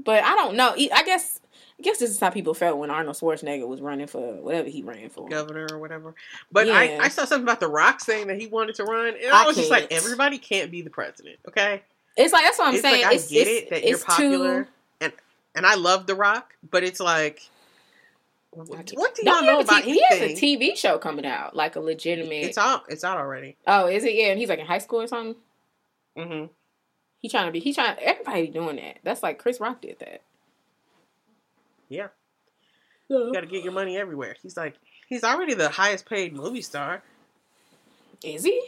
but 0.04 0.24
I 0.24 0.36
don't 0.36 0.56
know. 0.56 0.70
I 0.72 1.04
guess, 1.04 1.40
I 1.80 1.84
guess 1.84 2.00
this 2.00 2.10
is 2.10 2.20
how 2.20 2.32
people 2.32 2.54
felt 2.56 2.80
when 2.80 2.90
Arnold 2.90 3.18
Schwarzenegger 3.18 3.68
was 3.68 3.82
running 3.82 4.08
for 4.08 4.36
whatever 4.42 4.68
he 4.70 4.82
ran 4.82 5.10
for. 5.10 5.28
governor 5.30 5.68
or 5.72 5.78
whatever. 5.80 6.16
But 6.52 6.66
Yeah. 6.68 6.74
I, 6.74 6.98
I 7.04 7.08
saw 7.10 7.26
something 7.26 7.44
about 7.46 7.60
The 7.60 7.68
Rock 7.68 8.00
saying 8.00 8.28
that 8.28 8.40
he 8.42 8.48
wanted 8.48 8.76
to 8.76 8.84
run, 8.86 9.10
and 9.22 9.32
I 9.32 9.44
I, 9.44 9.46
was 9.46 9.56
just 9.58 9.70
like, 9.70 9.92
everybody 9.92 10.40
can't 10.40 10.72
be 10.72 10.82
the 10.82 10.90
president, 10.90 11.38
okay? 11.48 11.84
It's 12.16 12.34
like 12.34 12.44
that's 12.46 12.60
what 12.60 12.68
I'm 12.68 12.74
it's 12.76 12.82
saying. 12.84 13.02
like 13.02 13.12
I 13.12 13.16
it's, 13.16 13.30
get 13.30 13.48
it's, 13.48 13.66
it 13.66 13.70
that 13.72 13.88
you're 13.88 13.98
popular, 14.00 14.64
Too, 14.66 14.70
and 15.02 15.14
and 15.56 15.66
I 15.66 15.76
love 15.76 16.06
The 16.08 16.16
Rock, 16.16 16.54
but 16.70 16.84
it's 16.84 17.00
like, 17.00 17.42
what, 18.52 18.92
what 18.94 19.16
do 19.16 19.24
y'all 19.26 19.42
know 19.42 19.60
about 19.62 19.84
T- 19.84 19.94
He 19.94 20.04
has 20.10 20.22
a? 20.22 20.34
TV 20.34 20.78
show 20.78 20.98
coming 21.00 21.26
out, 21.26 21.56
like 21.56 21.76
a 21.76 21.80
legitimate. 21.80 22.44
It's 22.44 22.58
out. 22.58 22.84
It's 22.90 23.04
out 23.04 23.18
already. 23.18 23.58
oh, 23.66 23.88
is 23.88 24.04
it? 24.04 24.14
Yeah, 24.14 24.28
and 24.28 24.40
he's 24.40 24.50
like 24.50 24.60
in 24.60 24.66
high 24.68 24.78
school 24.78 25.02
or 25.02 25.08
something. 25.08 25.36
hmm 26.16 26.46
He 27.20 27.30
trying 27.30 27.48
to 27.48 27.52
be. 27.52 27.60
He 27.60 27.74
trying. 27.74 27.98
Everybody 28.00 28.48
doing 28.48 28.76
that. 28.76 29.00
That's 29.04 29.24
like 29.24 29.40
Chris 29.40 29.60
Rock 29.60 29.82
did 29.82 29.98
that. 30.00 30.22
Yeah, 31.90 32.08
you 33.10 33.32
got 33.34 33.42
to 33.42 33.48
get 33.48 33.64
your 33.64 33.74
money 33.74 33.98
everywhere. 33.98 34.36
He's 34.42 34.58
like, 34.58 34.76
he's 35.08 35.24
already 35.24 35.54
the 35.54 35.70
highest 35.70 36.08
paid 36.08 36.34
movie 36.34 36.62
star. 36.62 37.04
Is 38.24 38.44
he? 38.44 38.60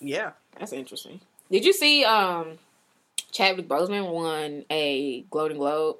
Yeah, 0.00 0.32
That's 0.58 0.72
interesting. 0.72 1.20
Did 1.50 1.64
you 1.64 1.72
see 1.72 2.04
um 2.04 2.58
Chadwick 3.30 3.68
Boseman 3.68 4.10
won 4.12 4.64
a 4.70 5.22
Golden 5.30 5.58
Globe? 5.58 5.96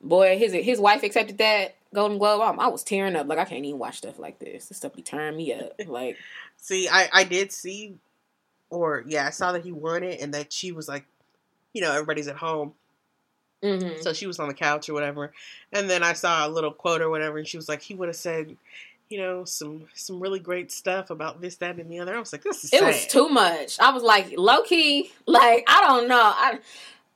Boy, 0.00 0.38
his 0.38 0.52
his 0.52 0.80
wife 0.80 1.02
accepted 1.02 1.38
that 1.38 1.76
Golden 1.94 2.18
Globe. 2.18 2.40
I, 2.40 2.64
I 2.64 2.68
was 2.68 2.82
tearing 2.82 3.16
up. 3.16 3.28
Like 3.28 3.38
I 3.38 3.44
can't 3.44 3.64
even 3.64 3.78
watch 3.78 3.98
stuff 3.98 4.18
like 4.18 4.38
this. 4.38 4.66
This 4.66 4.78
stuff 4.78 4.94
be 4.94 5.02
tearing 5.02 5.36
me 5.36 5.52
up. 5.54 5.72
Like 5.86 6.16
See, 6.56 6.88
I 6.88 7.08
I 7.12 7.24
did 7.24 7.50
see, 7.50 7.96
or 8.70 9.02
yeah, 9.06 9.26
I 9.26 9.30
saw 9.30 9.50
that 9.52 9.64
he 9.64 9.72
won 9.72 10.04
it, 10.04 10.20
and 10.20 10.32
that 10.34 10.52
she 10.52 10.70
was 10.70 10.88
like, 10.88 11.04
you 11.72 11.82
know, 11.82 11.90
everybody's 11.90 12.28
at 12.28 12.36
home, 12.36 12.74
mhm. 13.64 14.00
so 14.00 14.12
she 14.12 14.28
was 14.28 14.38
on 14.38 14.46
the 14.46 14.54
couch 14.54 14.88
or 14.88 14.94
whatever, 14.94 15.32
and 15.72 15.90
then 15.90 16.04
I 16.04 16.12
saw 16.12 16.46
a 16.46 16.48
little 16.48 16.70
quote 16.70 17.02
or 17.02 17.10
whatever, 17.10 17.38
and 17.38 17.48
she 17.48 17.56
was 17.56 17.68
like, 17.68 17.82
he 17.82 17.94
would 17.94 18.08
have 18.08 18.16
said, 18.16 18.56
you 19.12 19.18
know, 19.18 19.44
some 19.44 19.86
some 19.94 20.18
really 20.20 20.40
great 20.40 20.72
stuff 20.72 21.10
about 21.10 21.40
this, 21.40 21.56
that, 21.56 21.76
and 21.78 21.90
the 21.90 22.00
other. 22.00 22.16
I 22.16 22.18
was 22.18 22.32
like, 22.32 22.42
this 22.42 22.64
is 22.64 22.72
it 22.72 22.80
sad. 22.80 22.86
was 22.86 23.06
too 23.06 23.28
much. 23.28 23.78
I 23.78 23.90
was 23.92 24.02
like 24.02 24.32
low 24.36 24.62
key. 24.62 25.12
Like 25.26 25.64
I 25.68 25.82
don't 25.86 26.08
know. 26.08 26.22
I 26.34 26.58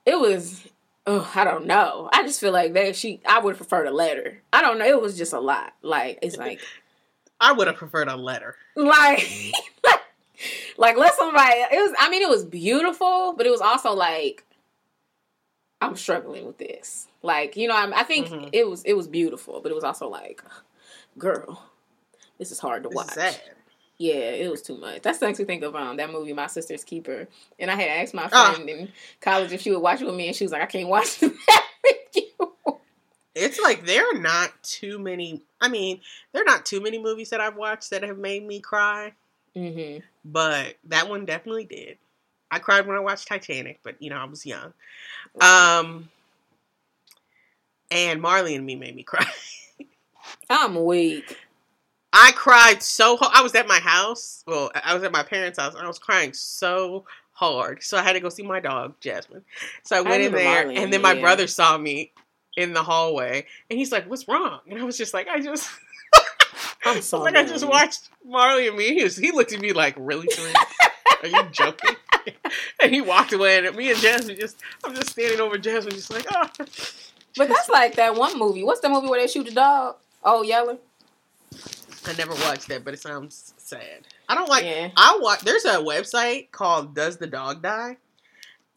it 0.05 0.19
was. 0.21 0.63
Oh, 1.09 1.31
I 1.37 1.45
don't 1.45 1.67
know. 1.67 2.09
I 2.13 2.23
just 2.25 2.41
feel 2.41 2.53
like 2.53 2.73
that 2.75 2.97
she. 2.97 3.21
I 3.27 3.39
would 3.39 3.57
prefer 3.57 3.85
a 3.85 3.91
letter. 3.93 4.43
I 4.53 4.61
don't 4.61 4.79
know. 4.79 4.87
It 4.87 5.01
was 5.01 5.17
just 5.17 5.33
a 5.33 5.41
lot. 5.41 5.73
Like 5.83 6.19
it's 6.23 6.37
like. 6.37 6.61
I 7.41 7.53
would 7.53 7.67
have 7.67 7.77
preferred 7.77 8.09
a 8.09 8.17
letter. 8.17 8.57
like 8.77 9.29
like, 9.85 10.01
like 10.79 10.97
let 10.97 11.15
somebody 11.15 11.53
it 11.73 11.81
was 11.83 11.93
i 11.99 12.09
mean 12.11 12.23
it 12.23 12.29
was 12.31 12.45
beautiful 12.47 13.35
but 13.37 13.47
it 13.47 13.51
was 13.51 13.61
also 13.61 13.93
like 13.93 14.43
i'm 15.83 15.97
struggling 15.97 16.47
with 16.47 16.59
this 16.59 17.09
like 17.23 17.57
you 17.57 17.69
know 17.69 17.77
I'm, 17.77 17.93
i 17.95 18.03
think 18.05 18.29
Mhm. 18.29 18.51
it 18.53 18.69
was 18.69 18.83
it 18.85 18.95
was 18.95 19.07
beautiful 19.07 19.61
but 19.61 19.71
it 19.71 19.75
was 19.75 19.85
also 19.85 20.09
like 20.09 20.43
girl 21.19 21.63
this 22.39 22.51
is 22.53 22.59
hard 22.59 22.83
to 22.83 22.89
This 22.89 22.99
is 23.01 23.07
watch 23.07 23.15
sad. 23.15 23.41
yeah 23.99 24.15
it 24.15 24.51
was 24.51 24.63
too 24.63 24.77
much 24.79 25.03
that 25.03 25.21
makes 25.21 25.39
me 25.39 25.45
think 25.45 25.63
of 25.63 25.75
um 25.77 25.97
that 25.97 26.11
movie 26.11 26.33
my 26.33 26.47
sister's 26.47 26.85
keeper 26.85 27.29
and 27.59 27.71
i 27.71 27.75
had 27.75 27.89
asked 28.03 28.15
my 28.15 28.29
Ah. 28.33 28.53
friend 28.55 28.69
in 28.69 28.89
college 29.21 29.53
if 29.53 29.61
she 29.63 29.71
would 29.71 29.81
watch 29.83 30.01
it 30.01 30.07
with 30.07 30.15
me 30.15 30.27
and 30.29 30.37
she 30.37 30.45
was 30.45 30.53
like 30.53 30.63
i 30.63 30.67
can't 30.67 30.89
watch 30.89 31.19
that 31.21 31.65
with 31.85 31.97
you 32.17 32.79
It's 33.35 33.61
like 33.61 33.85
there 33.85 34.03
are 34.09 34.19
not 34.19 34.51
too 34.63 34.99
many. 34.99 35.43
I 35.61 35.69
mean, 35.69 36.01
there 36.33 36.41
are 36.41 36.47
not 36.47 36.65
too 36.65 36.81
many 36.81 36.99
movies 36.99 37.29
that 37.31 37.41
I've 37.41 37.55
watched 37.57 37.91
that 37.91 38.03
have 38.03 38.17
made 38.17 38.43
me 38.47 38.61
cry, 38.61 39.13
mm-hmm. 39.55 39.99
but 40.25 40.77
that 40.85 41.07
one 41.11 41.27
definitely 41.27 41.67
did. 41.67 41.99
I 42.51 42.61
cried 42.61 42.87
when 42.87 42.97
I 42.97 43.01
watched 43.01 43.29
Titanic, 43.29 43.81
but 43.83 44.01
you 44.01 44.09
know 44.09 44.17
I 44.17 44.25
was 44.25 44.47
young. 44.47 44.73
Um, 45.39 46.09
and 47.91 48.23
Marley 48.23 48.55
and 48.55 48.65
Me 48.65 48.75
made 48.75 48.97
me 48.97 49.03
cry. 49.13 49.27
i'm 50.49 50.83
weak 50.87 51.37
I 52.19 52.33
cried 52.33 52.83
so 52.83 53.19
hard. 53.19 53.33
I 53.35 53.43
was 53.43 53.55
at 53.55 53.69
my 53.69 53.79
house. 53.79 54.43
Well, 54.47 54.71
I 54.75 54.95
was 54.95 55.03
at 55.03 55.13
my 55.13 55.23
parents' 55.23 55.59
house. 55.59 55.75
And 55.75 55.85
I 55.85 55.87
was 55.87 55.99
crying 55.99 56.33
so 56.33 57.05
hard. 57.33 57.83
So 57.83 57.99
I 57.99 58.03
had 58.03 58.15
to 58.15 58.21
go 58.21 58.31
see 58.31 58.43
my 58.43 58.59
dog, 58.59 58.95
Jasmine. 59.01 59.45
So 59.83 59.97
I 59.97 60.01
went 60.01 60.23
in 60.23 60.33
there, 60.33 60.71
and 60.71 60.91
then 60.91 61.03
my 61.03 61.13
yeah. 61.13 61.21
brother 61.21 61.47
saw 61.47 61.77
me 61.77 62.13
in 62.57 62.73
the 62.73 62.83
hallway, 62.83 63.45
and 63.69 63.79
he's 63.79 63.93
like, 63.93 64.09
"What's 64.09 64.27
wrong?" 64.27 64.61
And 64.67 64.81
I 64.81 64.85
was 64.85 64.97
just 64.97 65.13
like, 65.13 65.29
"I 65.29 65.41
just." 65.41 65.69
i'm 66.87 67.03
so 67.03 67.21
like 67.21 67.37
I 67.37 67.45
just 67.45 67.69
watched 67.69 68.09
Marley 68.25 68.69
and 68.69 68.79
Me. 68.79 68.95
He 68.95 69.05
was 69.05 69.17
he 69.17 69.31
looked 69.31 69.53
at 69.53 69.61
me 69.61 69.75
like, 69.75 69.95
"Really, 69.99 70.27
Are 71.23 71.29
you 71.29 71.43
joking?" 71.53 71.97
and 72.83 72.95
he 72.95 73.03
walked 73.03 73.35
away, 73.35 73.59
and 73.59 73.77
me 73.77 73.91
and 73.91 74.01
Jasmine 74.01 74.39
just 74.41 74.57
I'm 74.83 74.95
just 74.95 75.11
standing 75.11 75.41
over 75.41 75.59
Jasmine, 75.59 75.95
just 75.95 76.11
like, 76.11 76.25
"Oh." 76.35 76.49
But 77.37 77.49
that's 77.49 77.69
like 77.69 77.97
that 77.97 78.15
one 78.15 78.39
movie. 78.39 78.65
What's 78.65 78.81
the 78.81 78.89
movie 78.89 79.09
where 79.09 79.21
they 79.21 79.27
shoot 79.27 79.45
the 79.45 79.53
dog? 79.53 79.97
Oh, 80.25 80.41
Yeller. 80.41 80.79
I 82.09 82.15
never 82.17 82.33
watched 82.35 82.69
that, 82.69 82.85
but 82.85 82.95
it 82.95 83.01
sounds 83.01 83.55
sad. 83.57 84.07
I 84.29 84.35
don't 84.35 84.49
like. 84.49 84.65
yeah. 84.65 84.91
I 84.97 85.19
watch. 85.21 85.41
There's 85.41 85.65
a 85.65 85.77
website 85.77 86.51
called 86.53 86.95
Does 86.95 87.17
the 87.17 87.27
Dog 87.27 87.63
Die, 87.63 87.97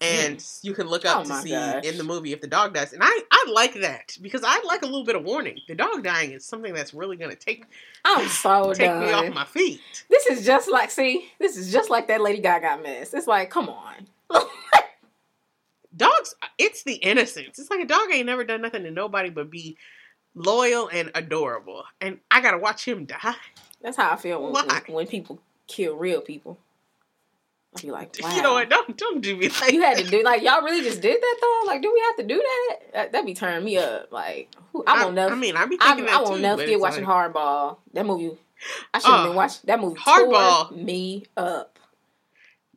and 0.01 0.37
mm. 0.37 0.63
you 0.63 0.73
can 0.73 0.87
look 0.87 1.05
up 1.05 1.19
Oh 1.19 1.23
to 1.23 1.33
see 1.41 1.49
gosh. 1.51 1.83
in 1.83 1.97
the 1.97 2.03
movie 2.03 2.31
if 2.31 2.41
the 2.41 2.47
dog 2.47 2.73
dies. 2.73 2.93
And 2.93 3.03
I 3.03 3.21
I 3.31 3.45
like 3.51 3.73
that 3.81 4.17
because 4.21 4.43
I 4.45 4.61
like 4.63 4.81
a 4.81 4.85
little 4.85 5.05
bit 5.05 5.15
of 5.15 5.23
warning. 5.23 5.59
The 5.67 5.75
dog 5.75 6.03
dying 6.03 6.31
is 6.31 6.45
something 6.45 6.73
that's 6.73 6.93
really 6.93 7.17
gonna 7.17 7.35
take 7.35 7.65
I'm 8.05 8.27
so 8.27 8.73
take 8.75 8.91
me 8.91 9.11
off 9.11 9.33
my 9.33 9.45
feet. 9.45 9.81
This 10.09 10.25
is 10.27 10.45
just 10.45 10.69
like, 10.69 10.89
see, 10.89 11.29
this 11.39 11.57
is 11.57 11.71
just 11.71 11.89
like 11.89 12.07
that 12.07 12.21
Lady 12.21 12.39
Gaga 12.39 12.81
mess. 12.81 13.13
It's 13.13 13.27
like, 13.27 13.49
come 13.49 13.69
on. 13.69 14.07
dogs. 15.95 16.35
It's 16.57 16.83
the 16.83 16.95
innocence. 16.95 17.59
It's 17.59 17.69
like 17.69 17.81
a 17.81 17.85
dog 17.85 18.07
ain't 18.11 18.25
never 18.25 18.43
done 18.43 18.61
nothing 18.61 18.83
to 18.83 18.91
nobody 18.91 19.29
but 19.29 19.49
be 19.49 19.77
loyal 20.39 20.87
and 20.87 21.11
adorable, 21.13 21.83
and 22.01 22.19
I 22.31 22.41
gotta 22.41 22.57
watch 22.57 22.85
him 22.87 23.05
die. 23.05 23.35
That's 23.81 23.97
how 23.97 24.11
I 24.11 24.15
feel 24.15 24.41
when, 24.41 24.53
when, 24.53 24.81
when 24.87 25.07
people 25.07 25.39
kill 25.67 25.95
real 25.95 26.21
people. 26.21 26.57
I'll 27.75 27.81
be 27.83 27.91
like, 27.91 28.15
wow. 28.19 28.35
You 28.35 28.41
know 28.41 28.53
what? 28.53 28.67
Don't 28.69 28.97
don't 28.97 29.21
do 29.21 29.37
me 29.37 29.49
like 29.61 29.71
You 29.73 29.81
had 29.83 29.97
to 29.99 30.03
do 30.03 30.23
like 30.23 30.41
y'all 30.41 30.63
really 30.63 30.81
just 30.81 31.01
did 31.01 31.21
that 31.21 31.37
though. 31.39 31.67
Like, 31.67 31.83
do 31.83 31.91
we 31.93 31.99
have 32.07 32.15
to 32.17 32.23
do 32.23 32.37
that? 32.37 32.79
That 32.93 33.11
that'd 33.11 33.25
be 33.27 33.35
turning 33.35 33.63
me 33.63 33.77
up. 33.77 34.11
Like, 34.11 34.49
who- 34.73 34.83
I 34.87 35.03
won't 35.03 35.15
never. 35.15 35.33
I 35.35 35.37
mean, 35.37 35.55
I 35.55 35.65
be 35.67 35.77
I, 35.79 35.85
thinking 35.87 36.05
that 36.05 36.15
I 36.15 36.21
won't 36.21 36.41
but 36.41 36.59
forget 36.59 36.79
watching 36.79 37.03
like, 37.05 37.33
Hardball. 37.33 37.77
That 37.93 38.05
movie. 38.07 38.31
I 38.93 38.99
should 38.99 39.11
have 39.11 39.19
Oh, 39.25 39.27
been 39.29 39.35
watching 39.35 39.61
that 39.65 39.79
movie. 39.79 39.99
Hardball. 39.99 40.71
Me 40.75 41.25
up. 41.37 41.77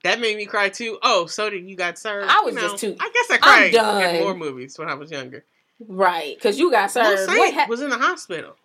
That 0.05 0.21
made 0.21 0.37
me 0.37 0.45
cry 0.47 0.69
too. 0.69 0.99
Oh, 1.03 1.27
so 1.27 1.49
did 1.49 1.69
you 1.69 1.75
got 1.77 1.97
served? 1.99 2.29
I 2.31 2.41
was 2.41 2.55
You 2.55 2.61
know, 2.61 2.69
just 2.69 2.81
too- 2.81 2.97
I 3.01 3.11
guess 3.15 3.31
I 3.31 3.39
cried 3.39 4.21
more 4.21 4.35
movies 4.35 4.79
when 4.79 4.89
I 4.89 4.95
was 4.95 5.11
younger. 5.11 5.45
Right, 5.81 6.37
because 6.37 6.59
you 6.59 6.71
got 6.71 6.95
Lil 6.95 7.05
served. 7.17 7.31
Saint 7.31 7.39
What 7.39 7.55
hap- 7.55 7.69
was 7.69 7.81
in 7.83 7.91
the 7.91 7.99
hospital. 7.99 8.57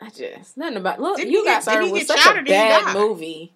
I 0.00 0.10
just 0.10 0.56
nothing 0.56 0.76
about 0.78 1.00
look. 1.00 1.16
Didn't 1.16 1.32
you 1.32 1.44
got 1.44 1.64
get- 1.64 1.72
served 1.74 1.94
get 1.94 2.06
such 2.06 2.26
a 2.26 2.34
did 2.42 2.46
bad 2.46 2.94
movie. 2.94 3.52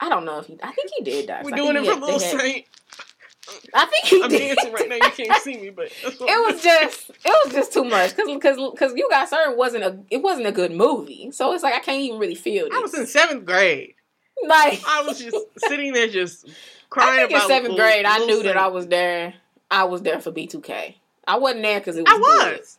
I 0.00 0.08
don't 0.08 0.24
know 0.24 0.38
if 0.38 0.46
he. 0.46 0.58
I 0.62 0.72
think 0.72 0.90
he 0.96 1.04
did 1.04 1.26
die. 1.28 1.42
We're 1.44 1.54
I 1.54 1.56
doing 1.56 1.76
it 1.76 1.84
had- 1.84 2.00
Lil 2.00 2.18
Saint. 2.20 2.66
I 3.74 3.86
think 3.86 4.04
he 4.04 4.22
I'm 4.22 4.30
did. 4.30 4.56
dancing 4.56 4.72
right 4.72 4.88
now. 4.88 4.94
You 4.96 5.10
can't 5.10 5.42
see 5.42 5.56
me, 5.58 5.70
but 5.70 5.86
it 6.04 6.18
was 6.20 6.62
just 6.62 7.10
it 7.10 7.44
was 7.44 7.52
just 7.52 7.72
too 7.72 7.84
much 7.84 8.14
because 8.16 8.28
because 8.32 8.70
because 8.70 8.92
you 8.96 9.08
got 9.10 9.28
served 9.28 9.58
wasn't 9.58 9.84
a 9.84 9.98
it 10.10 10.22
wasn't 10.22 10.46
a 10.46 10.52
good 10.52 10.72
movie 10.72 11.30
so 11.32 11.52
it's 11.52 11.62
like 11.62 11.74
I 11.74 11.80
can't 11.80 12.00
even 12.00 12.18
really 12.18 12.34
feel 12.36 12.68
this. 12.68 12.74
I 12.74 12.80
was 12.80 12.94
in 12.94 13.06
seventh 13.06 13.44
grade. 13.44 13.94
like 14.46 14.80
I 14.86 15.02
was 15.02 15.18
just 15.20 15.36
sitting 15.68 15.92
there, 15.92 16.08
just 16.08 16.46
I 16.48 16.52
crying 16.90 17.18
think 17.18 17.30
in 17.32 17.36
about. 17.36 17.48
seventh 17.48 17.74
Lil- 17.74 17.78
grade 17.84 18.04
I 18.06 18.18
knew 18.24 18.42
that 18.44 18.56
I 18.56 18.68
was 18.68 18.86
there. 18.86 19.34
I 19.70 19.84
was 19.84 20.02
there 20.02 20.20
for 20.20 20.30
B2K. 20.30 20.94
I 21.26 21.38
wasn't 21.38 21.62
there 21.62 21.80
because 21.80 21.96
it 21.96 22.02
was. 22.02 22.12
I 22.12 22.16
good. 22.18 22.58
was. 22.60 22.78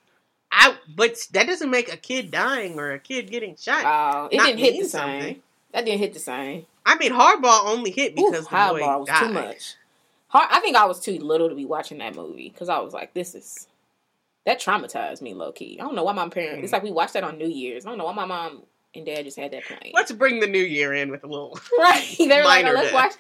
I 0.51 0.75
but 0.95 1.17
that 1.31 1.47
doesn't 1.47 1.69
make 1.71 1.91
a 1.91 1.97
kid 1.97 2.31
dying 2.31 2.77
or 2.79 2.91
a 2.91 2.99
kid 2.99 3.31
getting 3.31 3.55
shot. 3.55 3.83
Oh, 3.85 4.27
it 4.31 4.37
Not 4.37 4.47
didn't 4.47 4.59
hit 4.59 4.73
the 4.83 4.89
same. 4.89 4.89
something. 4.89 5.41
That 5.73 5.85
didn't 5.85 5.99
hit 5.99 6.13
the 6.13 6.19
same. 6.19 6.65
I 6.85 6.97
mean, 6.97 7.11
hardball 7.11 7.65
only 7.65 7.91
hit 7.91 8.11
Ooh, 8.19 8.29
because 8.29 8.45
high 8.45 8.69
boy 8.69 8.79
was 8.79 9.07
died. 9.07 9.27
too 9.27 9.33
much. 9.33 9.75
Hard, 10.27 10.49
I 10.51 10.59
think 10.59 10.75
I 10.75 10.85
was 10.85 10.99
too 10.99 11.17
little 11.17 11.49
to 11.49 11.55
be 11.55 11.65
watching 11.65 11.97
that 11.99 12.15
movie 12.15 12.49
because 12.49 12.69
I 12.69 12.79
was 12.79 12.93
like, 12.93 13.13
this 13.13 13.33
is 13.33 13.67
that 14.45 14.59
traumatized 14.59 15.21
me 15.21 15.33
low 15.33 15.51
key. 15.51 15.79
I 15.79 15.83
don't 15.83 15.95
know 15.95 16.03
why 16.03 16.13
my 16.13 16.27
parents. 16.29 16.59
Mm. 16.59 16.63
It's 16.63 16.73
like 16.73 16.83
we 16.83 16.91
watched 16.91 17.13
that 17.13 17.23
on 17.23 17.37
New 17.37 17.47
Year's. 17.47 17.85
I 17.85 17.89
don't 17.89 17.97
know 17.97 18.05
why 18.05 18.13
my 18.13 18.25
mom 18.25 18.63
and 18.95 19.05
dad 19.05 19.23
just 19.25 19.39
had 19.39 19.51
that 19.51 19.63
playing. 19.63 19.93
Let's 19.95 20.11
bring 20.11 20.39
the 20.39 20.47
new 20.47 20.61
year 20.61 20.93
in 20.93 21.09
with 21.09 21.23
a 21.23 21.27
little. 21.27 21.57
Right. 21.79 22.15
They 22.17 22.27
were 22.27 22.43
like, 22.43 22.65
oh, 22.65 22.71
let's 22.71 22.91
death. 22.91 22.93
watch. 22.93 23.13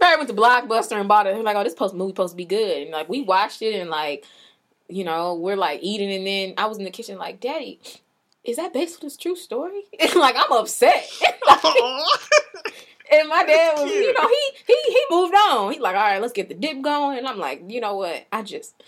Barry 0.00 0.16
went 0.16 0.28
to 0.28 0.34
Blockbuster 0.34 0.98
and 0.98 1.08
bought 1.08 1.26
it. 1.26 1.34
They're 1.34 1.42
like, 1.42 1.56
oh, 1.56 1.62
this 1.64 1.74
post 1.74 1.94
movie 1.94 2.10
supposed 2.10 2.32
to 2.32 2.36
be 2.36 2.44
good. 2.46 2.82
And 2.82 2.90
like 2.90 3.08
we 3.08 3.22
watched 3.22 3.62
it 3.62 3.74
and 3.80 3.90
like, 3.90 4.24
you 4.90 5.04
know, 5.04 5.34
we're 5.34 5.56
like 5.56 5.80
eating 5.82 6.12
and 6.12 6.26
then 6.26 6.54
I 6.58 6.66
was 6.66 6.78
in 6.78 6.84
the 6.84 6.90
kitchen 6.90 7.18
like, 7.18 7.40
Daddy, 7.40 7.80
is 8.44 8.56
that 8.56 8.72
based 8.72 8.96
on 8.96 9.06
this 9.06 9.16
true 9.16 9.36
story? 9.36 9.82
Like 10.14 10.36
I'm 10.36 10.52
upset. 10.52 11.08
and 13.10 13.28
my 13.28 13.44
dad 13.44 13.78
was, 13.78 13.90
you 13.90 14.12
know, 14.12 14.28
he 14.28 14.50
he 14.66 14.76
he 14.88 15.04
moved 15.10 15.34
on. 15.34 15.72
He's 15.72 15.80
like, 15.80 15.96
all 15.96 16.02
right, 16.02 16.20
let's 16.20 16.32
get 16.32 16.48
the 16.48 16.54
dip 16.54 16.80
going. 16.82 17.18
And 17.18 17.26
I'm 17.26 17.38
like, 17.38 17.62
you 17.68 17.80
know 17.80 17.96
what? 17.96 18.26
I 18.32 18.42
just, 18.42 18.82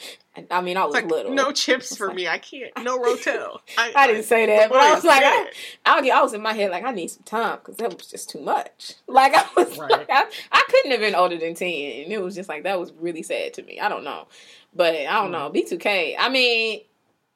I, 0.50 0.60
mean, 0.60 0.76
I 0.76 0.84
was 0.84 0.94
like 0.94 1.06
little. 1.06 1.32
no 1.32 1.52
chips 1.52 1.96
for 1.96 2.08
like- 2.08 2.16
me. 2.16 2.28
I 2.28 2.38
can't. 2.38 2.70
No 2.82 2.98
rotel. 3.02 3.58
I, 3.76 3.92
I 3.94 4.06
didn't 4.06 4.24
say 4.24 4.46
that, 4.46 4.70
but 4.70 4.78
I 4.78 4.94
was 4.94 5.04
like, 5.04 5.22
I. 5.24 5.50
I, 5.86 6.00
was- 6.00 6.10
I 6.10 6.22
was 6.22 6.34
in 6.34 6.42
my 6.42 6.52
head 6.52 6.70
like 6.70 6.84
I 6.84 6.92
need 6.92 7.08
some 7.08 7.24
time 7.24 7.58
because 7.58 7.76
that 7.78 7.96
was 7.96 8.06
just 8.06 8.30
too 8.30 8.40
much. 8.40 8.94
Like 9.06 9.34
I 9.34 9.44
was, 9.56 9.78
Right. 9.78 9.90
like, 9.90 10.10
I, 10.10 10.24
I 10.50 10.64
couldn't 10.70 10.92
have 10.92 11.00
been 11.00 11.14
older 11.14 11.36
than 11.36 11.54
ten, 11.54 11.68
and 11.68 12.12
it 12.12 12.22
was 12.22 12.34
just 12.34 12.48
like 12.48 12.62
that 12.62 12.80
was 12.80 12.92
really 12.98 13.22
sad 13.22 13.52
to 13.54 13.62
me. 13.62 13.78
I 13.78 13.88
don't 13.90 14.04
know, 14.04 14.26
but 14.74 14.94
I 14.94 15.12
don't 15.20 15.28
mm. 15.28 15.32
know. 15.32 15.50
B 15.50 15.64
two 15.64 15.76
K. 15.76 16.16
I 16.18 16.28
mean, 16.30 16.80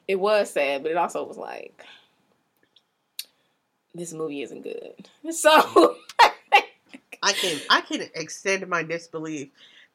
it 0.08 0.18
was 0.18 0.50
sad, 0.50 0.82
but 0.82 0.90
it 0.92 0.96
also 0.96 1.24
was 1.24 1.36
like 1.36 1.84
this 3.94 4.12
movie 4.12 4.42
isn't 4.42 4.62
good. 4.62 5.08
So 5.32 5.96
I 7.26 7.32
can 7.32 7.60
I 7.68 7.80
can 7.80 8.02
extend 8.14 8.66
my 8.68 8.82
disbelief 8.82 9.48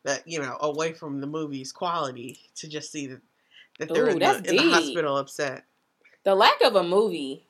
that 0.04 0.28
you 0.28 0.40
know 0.40 0.58
away 0.60 0.94
from 0.94 1.22
the 1.22 1.28
movie's 1.28 1.72
quality 1.72 2.38
to 2.56 2.68
just 2.68 2.92
see 2.92 3.08
that 3.08 3.22
that 3.80 3.94
they're 3.94 4.10
Ooh, 4.10 4.12
in, 4.12 4.20
the, 4.20 4.44
in 4.50 4.56
the 4.58 4.62
hospital 4.62 5.18
upset. 5.18 5.64
the 6.24 6.36
lack 6.36 6.62
of 6.62 6.76
a 6.76 6.84
movie 6.84 7.46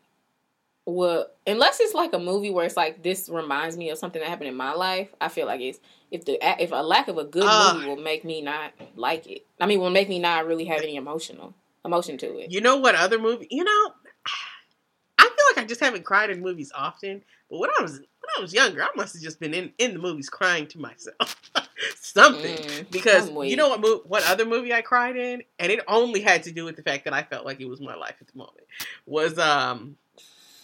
will 0.86 1.26
unless 1.48 1.80
it's 1.80 1.94
like 1.94 2.14
a 2.14 2.20
movie 2.20 2.52
where 2.52 2.66
it's 2.66 2.78
like 2.78 3.04
this 3.04 3.30
reminds 3.30 3.76
me 3.78 3.90
of 3.90 3.98
something 3.98 4.22
that 4.22 4.30
happened 4.30 4.50
in 4.50 4.56
my 4.56 4.74
life 4.74 5.10
i 5.22 5.28
feel 5.28 5.46
like 5.46 5.62
it's 5.62 5.80
if 6.10 6.26
the 6.26 6.40
if 6.62 6.72
a 6.72 6.76
lack 6.76 7.08
of 7.08 7.18
a 7.18 7.24
good 7.24 7.44
Ugh. 7.44 7.76
movie 7.76 7.88
will 7.88 7.98
make 8.04 8.26
me 8.26 8.42
not 8.42 8.72
like 8.96 9.28
it 9.28 9.46
i 9.60 9.66
mean 9.66 9.80
will 9.80 9.92
make 9.92 10.10
me 10.10 10.20
not 10.20 10.46
really 10.48 10.66
have 10.66 10.82
any 10.82 10.96
emotional 10.96 11.54
emotion 11.86 12.18
to 12.18 12.38
it 12.40 12.52
You 12.52 12.62
know 12.62 12.78
what 12.78 12.96
other 12.96 13.20
movie? 13.20 13.48
You 13.50 13.64
know, 13.64 13.94
I 15.20 15.24
feel 15.24 15.46
like 15.56 15.64
I 15.64 15.68
just 15.68 15.82
haven't 15.82 16.04
cried 16.06 16.30
in 16.30 16.42
movies 16.42 16.72
often. 16.76 17.24
But 17.50 17.60
when 17.60 17.70
I 17.80 17.84
was 17.84 18.02
I 18.38 18.42
was 18.42 18.54
younger, 18.54 18.84
I 18.84 18.90
must 18.96 19.14
have 19.14 19.22
just 19.22 19.40
been 19.40 19.54
in 19.54 19.74
in 19.78 19.94
the 19.94 20.00
movies 20.00 20.30
crying 20.30 20.68
to 20.68 20.80
myself 20.80 21.40
something. 22.00 22.58
Mm, 22.58 22.92
Because 22.92 23.30
you 23.30 23.56
know 23.56 23.70
what 23.78 24.08
what 24.10 24.24
other 24.30 24.46
movie 24.46 24.74
I 24.74 24.82
cried 24.82 25.16
in, 25.18 25.44
and 25.60 25.72
it 25.72 25.82
only 25.88 26.22
had 26.22 26.44
to 26.44 26.52
do 26.52 26.66
with 26.66 26.76
the 26.76 26.84
fact 26.84 27.04
that 27.06 27.14
I 27.14 27.24
felt 27.24 27.46
like 27.46 27.60
it 27.62 27.68
was 27.68 27.82
my 27.82 27.96
life 27.96 28.16
at 28.22 28.28
the 28.28 28.38
moment. 28.38 28.66
Was 29.06 29.38
um 29.40 29.98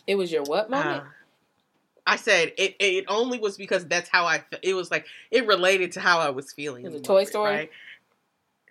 it 0.05 0.15
was 0.15 0.31
your 0.31 0.43
what 0.43 0.69
moment 0.69 1.03
Uh, 1.03 1.07
I 2.05 2.15
said 2.15 2.53
it. 2.57 2.75
It 2.79 3.03
only 3.09 3.37
was 3.39 3.57
because 3.57 3.85
that's 3.85 4.07
how 4.09 4.25
I. 4.25 4.43
It 4.61 4.73
was 4.73 4.89
like 4.89 5.05
it 5.29 5.45
related 5.45 5.91
to 5.93 5.99
how 5.99 6.19
I 6.19 6.29
was 6.29 6.53
feeling. 6.53 6.85
It 6.85 6.91
Was 6.91 7.01
it 7.01 7.03
Toy 7.03 7.13
moment, 7.15 7.27
Story? 7.29 7.51
right? 7.51 7.71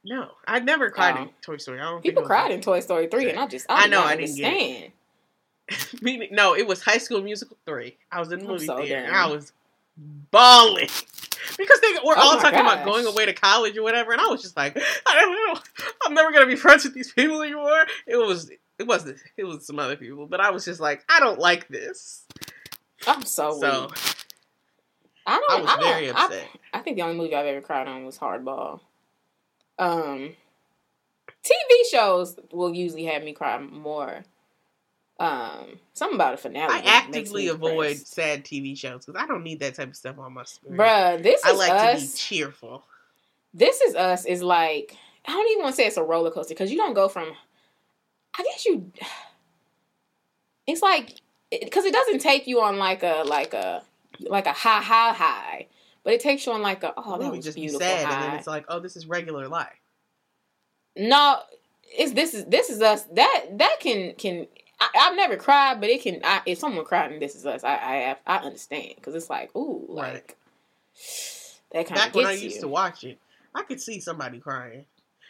No, 0.05 0.31
I 0.47 0.61
never 0.61 0.91
cried 0.91 1.17
Oh. 1.19 1.23
in 1.23 1.29
Toy 1.43 1.57
Story. 1.59 1.81
I 1.81 1.85
don't. 1.85 2.03
people 2.03 2.23
cried 2.23 2.51
in 2.53 2.61
toy 2.63 2.79
story 2.81 3.09
3 3.09 3.31
and 3.31 3.41
i 3.41 3.47
just 3.49 3.67
i, 3.69 3.85
I 3.85 3.87
know, 3.89 4.03
i 4.03 4.15
didn't 4.17 4.31
understand 4.41 4.93
Meaning- 6.03 6.29
no, 6.33 6.55
it 6.55 6.67
was 6.67 6.83
High 6.83 6.99
School 6.99 7.23
Musical 7.23 7.57
three. 7.67 7.97
I 8.13 8.21
was 8.21 8.31
in 8.33 8.39
the 8.41 8.45
I'm 8.47 8.51
movie 8.53 8.67
so 8.67 8.77
theater. 8.79 9.05
and. 9.05 9.15
I 9.15 9.27
was 9.27 9.53
bawling 10.31 10.89
because 11.59 11.81
they 11.81 11.93
were 12.05 12.15
Oh 12.17 12.35
all 12.35 12.41
talking 12.41 12.61
about 12.61 12.85
going 12.85 13.07
away 13.07 13.25
to 13.27 13.33
college 13.33 13.77
or 13.77 13.83
whatever, 13.83 14.13
and 14.13 14.21
I 14.21 14.27
was 14.27 14.43
just 14.43 14.57
like, 14.57 14.77
I 15.07 15.15
don't 15.15 15.55
know, 15.55 15.61
I'm 16.05 16.15
never 16.15 16.33
gonna 16.33 16.47
be 16.47 16.57
friends 16.57 16.85
with 16.85 16.95
these 16.95 17.13
people 17.13 17.43
anymore. 17.43 17.85
It 18.07 18.17
was. 18.17 18.51
It 18.79 18.87
wasn't. 18.87 19.17
It 19.39 19.45
was 19.45 19.67
some 19.67 19.79
other 19.79 19.97
people, 19.97 20.27
but 20.27 20.39
I 20.39 20.51
was 20.51 20.67
just 20.67 20.81
like, 20.81 21.03
I 21.09 21.19
don't 21.19 21.39
like 21.39 21.67
this. 21.69 22.27
i'm 23.07 23.23
so, 23.25 23.59
So 23.59 23.87
weak 23.87 23.99
i 25.27 25.39
don't 25.41 25.51
I 25.51 25.61
was 25.63 25.71
I 25.71 25.77
don't, 25.77 25.85
very 25.85 26.11
I- 26.11 26.25
upset. 26.27 26.49
I 26.75 26.81
think 26.81 26.97
the 26.97 27.03
only 27.03 27.17
movie 27.17 27.35
I've 27.35 27.47
ever 27.47 27.63
cried 27.63 27.89
on 27.89 28.05
was 28.05 28.19
Hardball. 28.19 28.81
Um, 29.79 30.35
TV 31.43 31.91
shows 31.91 32.37
will 32.53 32.75
usually 32.75 33.05
have 33.05 33.23
me 33.23 33.33
cry 33.33 33.59
more. 33.59 34.25
Um, 35.19 35.79
something 35.95 36.17
about 36.17 36.35
a 36.35 36.37
finale. 36.37 36.73
I 36.73 36.83
actively 36.85 37.49
avoid 37.49 37.89
depressed. 37.89 38.15
sad 38.15 38.45
TV 38.45 38.77
shows 38.77 39.07
because 39.07 39.21
I 39.21 39.27
don't 39.27 39.43
need 39.43 39.61
that 39.61 39.75
type 39.75 39.89
of 39.89 39.97
stuff 39.97 40.19
on 40.19 40.35
my 40.35 40.45
screen. 40.45 40.77
Bruh, 40.77 41.23
this 41.23 41.43
I 41.45 41.53
like 41.53 41.71
to 41.71 41.99
be 41.99 42.05
us. 42.05 42.19
cheerful. 42.19 42.85
this 43.55 43.81
is 43.81 43.95
us. 43.95 44.27
Is 44.27 44.43
like 44.43 44.95
I 45.27 45.33
don't 45.33 45.51
even 45.53 45.63
want 45.63 45.75
to 45.75 45.77
say 45.77 45.87
it's 45.87 45.97
a 45.97 46.03
roller 46.03 46.31
coaster 46.31 46.55
because 46.55 46.71
you 46.71 46.77
don't 46.77 46.95
go 46.95 47.09
from. 47.09 47.33
I 48.39 48.43
guess 48.43 48.65
you. 48.67 48.93
It's 50.69 50.83
like 50.83 51.21
because 51.49 51.85
it 51.85 51.93
doesn't 51.93 52.19
take 52.19 52.49
you 52.49 52.61
on 52.61 52.77
like 52.77 53.05
a 53.05 53.23
like 53.25 53.55
a 53.55 53.85
like 54.19 54.47
a 54.47 54.53
high 54.53 54.83
high 54.83 55.13
high, 55.13 55.67
but 56.03 56.13
it 56.13 56.21
takes 56.21 56.45
you 56.45 56.51
on 56.51 56.61
like 56.61 56.83
a 56.83 56.93
oh 56.97 57.19
that 57.19 57.31
was 57.31 57.45
just 57.45 57.55
be 57.55 57.63
beautiful 57.63 57.87
sad, 57.87 58.05
high. 58.05 58.15
and 58.15 58.23
then 58.25 58.39
it's 58.39 58.49
like, 58.49 58.65
oh, 58.69 58.81
this 58.81 58.97
is 58.97 59.07
regular 59.07 59.47
life. 59.47 59.79
No, 60.97 61.39
it's 61.85 62.13
this 62.15 62.35
is 62.35 62.47
this 62.47 62.69
is 62.69 62.83
us. 62.83 63.05
That 63.13 63.45
that 63.59 63.77
can 63.79 64.15
can 64.15 64.49
I, 64.81 64.89
I've 64.95 65.17
never 65.17 65.37
cried, 65.37 65.81
but 65.81 65.89
it 65.91 66.03
can. 66.03 66.21
I, 66.25 66.43
if 66.47 66.59
someone 66.59 66.85
cried 66.85 67.13
and 67.13 67.21
this 67.23 67.35
is 67.35 67.47
us, 67.47 67.65
I 67.65 67.75
I 67.77 68.17
I 68.27 68.37
understand 68.39 68.95
because 68.97 69.15
it's 69.15 69.31
like 69.31 69.55
ooh 69.57 69.87
like 69.89 70.13
Right. 70.13 70.35
that 71.73 71.87
kind 71.87 71.99
of 71.99 72.07
Back 72.07 72.15
when 72.15 72.27
I 72.27 72.33
used 72.33 72.57
you. 72.57 72.61
to 72.63 72.69
watch 72.69 73.05
it, 73.05 73.19
I 73.55 73.63
could 73.63 73.81
see 73.81 74.01
somebody 74.01 74.39
crying. 74.39 74.85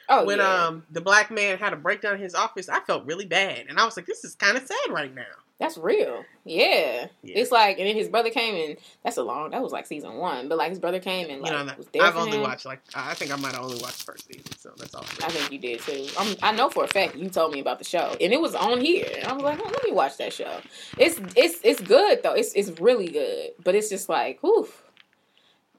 oh 0.08 0.24
when 0.24 0.38
yeah, 0.40 0.66
um 0.66 0.84
the 0.90 1.00
black 1.00 1.30
man 1.30 1.58
had 1.58 1.72
a 1.72 1.76
breakdown 1.76 2.14
in 2.14 2.20
his 2.20 2.34
office, 2.34 2.68
I 2.68 2.80
felt 2.80 3.06
really 3.06 3.26
bad, 3.26 3.66
and 3.68 3.78
I 3.78 3.84
was 3.84 3.96
like, 3.96 4.06
this 4.06 4.24
is 4.24 4.34
kind 4.34 4.56
of 4.56 4.66
sad 4.66 4.90
right 4.90 5.14
now. 5.14 5.22
That's 5.58 5.78
real. 5.78 6.24
Yeah. 6.44 7.06
Yeah. 7.22 7.38
it's 7.38 7.50
like 7.50 7.78
and 7.78 7.88
then 7.88 7.96
his 7.96 8.08
brother 8.08 8.30
came 8.30 8.54
and 8.54 8.76
that's 9.02 9.16
a 9.16 9.22
long. 9.22 9.50
That 9.50 9.62
was 9.62 9.72
like 9.72 9.86
season 9.86 10.14
one, 10.16 10.48
but 10.48 10.58
like 10.58 10.68
his 10.70 10.78
brother 10.78 11.00
came 11.00 11.30
and 11.30 11.40
like 11.40 11.50
you 11.52 11.58
know, 11.64 11.72
was 11.78 11.86
there 11.92 12.02
I've 12.02 12.16
only 12.16 12.36
him. 12.36 12.42
watched 12.42 12.66
like 12.66 12.80
I 12.94 13.14
think 13.14 13.32
I 13.32 13.36
might 13.36 13.52
have 13.54 13.62
only 13.64 13.80
watched 13.80 14.00
the 14.06 14.12
first 14.12 14.26
season, 14.26 14.52
so 14.58 14.72
that's 14.76 14.94
all. 14.94 15.04
I 15.24 15.30
think 15.30 15.50
you 15.52 15.58
did 15.58 15.80
too. 15.80 16.06
I'm, 16.18 16.36
I 16.42 16.52
know 16.52 16.68
for 16.68 16.84
a 16.84 16.88
fact 16.88 17.16
you 17.16 17.28
told 17.30 17.52
me 17.52 17.60
about 17.60 17.78
the 17.78 17.84
show, 17.84 18.14
and 18.20 18.32
it 18.32 18.40
was 18.40 18.54
on 18.54 18.80
here. 18.80 19.06
And 19.16 19.26
I 19.26 19.32
was 19.32 19.42
like, 19.42 19.58
oh, 19.62 19.68
let 19.72 19.82
me 19.84 19.92
watch 19.92 20.18
that 20.18 20.32
show. 20.32 20.60
It's 20.98 21.18
it's 21.34 21.58
it's 21.64 21.80
good 21.80 22.22
though. 22.22 22.34
It's 22.34 22.52
it's 22.54 22.78
really 22.80 23.08
good, 23.08 23.50
but 23.64 23.74
it's 23.74 23.88
just 23.88 24.08
like, 24.10 24.40
whew, 24.42 24.68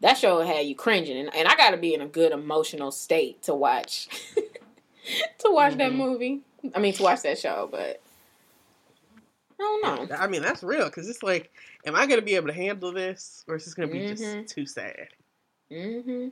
that 0.02 0.18
show 0.18 0.42
had 0.42 0.66
you 0.66 0.76
cringing, 0.76 1.18
and, 1.18 1.36
and 1.36 1.48
I 1.48 1.56
got 1.56 1.72
to 1.72 1.78
be 1.78 1.94
in 1.94 2.02
a 2.02 2.08
good 2.08 2.32
emotional 2.32 2.92
state 2.92 3.44
to 3.44 3.54
watch 3.56 4.08
to 5.40 5.52
watch 5.52 5.76
that 5.78 5.92
Mhm. 5.92 5.96
movie. 5.98 6.42
I 6.76 6.80
mean, 6.80 6.94
to 6.94 7.04
watch 7.04 7.22
that 7.22 7.38
show, 7.38 7.70
but 7.72 8.02
I 9.60 9.64
don't 9.64 10.10
know. 10.10 10.16
I 10.16 10.28
mean, 10.28 10.42
that's 10.42 10.64
real 10.64 10.86
because 10.86 11.10
it's 11.10 11.24
like, 11.24 11.52
am 11.86 11.96
I 11.96 12.06
going 12.06 12.20
to 12.20 12.26
be 12.26 12.36
able 12.36 12.48
to 12.48 12.54
handle 12.54 12.92
this, 12.92 13.44
or 13.48 13.56
is 13.56 13.66
this 13.66 13.74
going 13.74 13.90
to 13.90 13.94
be 13.94 14.02
Mhm. 14.02 14.08
just 14.46 14.56
too 14.56 14.66
sad? 14.66 15.08
hmm 15.70 16.30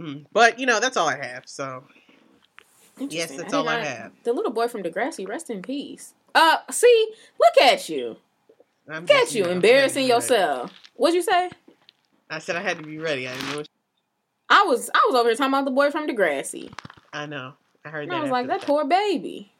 Mm. 0.00 0.26
But 0.32 0.58
you 0.58 0.66
know, 0.66 0.80
that's 0.80 0.96
all 0.96 1.08
I 1.08 1.16
have. 1.16 1.44
So 1.46 1.84
yes, 2.98 3.30
that's 3.30 3.44
did 3.50 3.54
all 3.54 3.68
I 3.68 3.76
have. 3.84 4.12
The 4.24 4.32
little 4.32 4.50
boy 4.52 4.66
from 4.66 4.82
Degrassi, 4.82 5.26
rest 5.28 5.50
in 5.50 5.62
peace. 5.62 6.14
Uh, 6.34 6.56
see, 6.70 7.14
look 7.38 7.56
at 7.64 7.88
you, 7.88 8.16
I'm 8.88 9.02
look 9.06 9.12
at 9.12 9.34
you, 9.34 9.46
embarrassing 9.46 10.10
I 10.10 10.14
had 10.14 10.22
to 10.22 10.28
be 10.28 10.34
ready. 10.34 10.42
yourself. 10.42 10.72
What'd 10.94 11.14
you 11.14 11.22
say? 11.22 11.50
I 12.28 12.40
said 12.40 12.56
I 12.56 12.60
had 12.60 12.78
to 12.78 12.82
be 12.82 12.98
ready. 12.98 13.28
I 13.28 13.34
didn't 13.34 13.50
know. 13.54 13.62
I 14.48 14.64
was, 14.64 14.90
I 14.92 15.06
was 15.08 15.14
over 15.14 15.28
here 15.28 15.36
talking 15.36 15.52
about 15.54 15.64
the 15.64 15.70
boy 15.70 15.90
from 15.92 16.08
Degrassi. 16.08 16.72
I 17.12 17.26
know. 17.26 17.52
I 17.84 17.90
heard 17.90 18.04
And 18.04 18.12
that. 18.12 18.16
I 18.18 18.22
was 18.22 18.30
like, 18.32 18.46
the 18.46 18.54
that 18.54 18.62
poor 18.62 18.84
baby, 18.84 19.52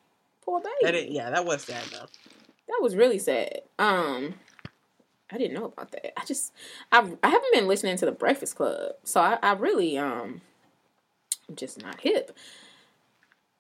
poor 0.45 0.61
baby. 0.61 0.93
That 0.93 1.11
yeah, 1.11 1.31
that 1.31 1.45
was 1.45 1.63
sad 1.63 1.83
though. 1.93 2.07
That 2.69 2.79
was 2.81 2.97
really 2.97 3.19
sad. 3.19 3.63
Um, 3.79 4.35
I 5.31 5.39
didn't 5.39 5.55
know 5.55 5.67
about 5.67 5.91
that. 5.93 6.19
I 6.19 6.25
just, 6.25 6.53
I, 6.93 6.99
I 7.23 7.29
haven't 7.29 7.53
been 7.53 7.67
listening 7.67 7.97
to 7.99 8.07
the 8.07 8.13
Breakfast 8.13 8.57
Club, 8.57 8.93
so 9.03 9.21
I, 9.21 9.39
I 9.43 9.53
really, 9.53 9.99
um, 9.99 10.41
I'm 11.49 11.57
just 11.57 11.83
not 11.83 12.01
hip. 12.01 12.37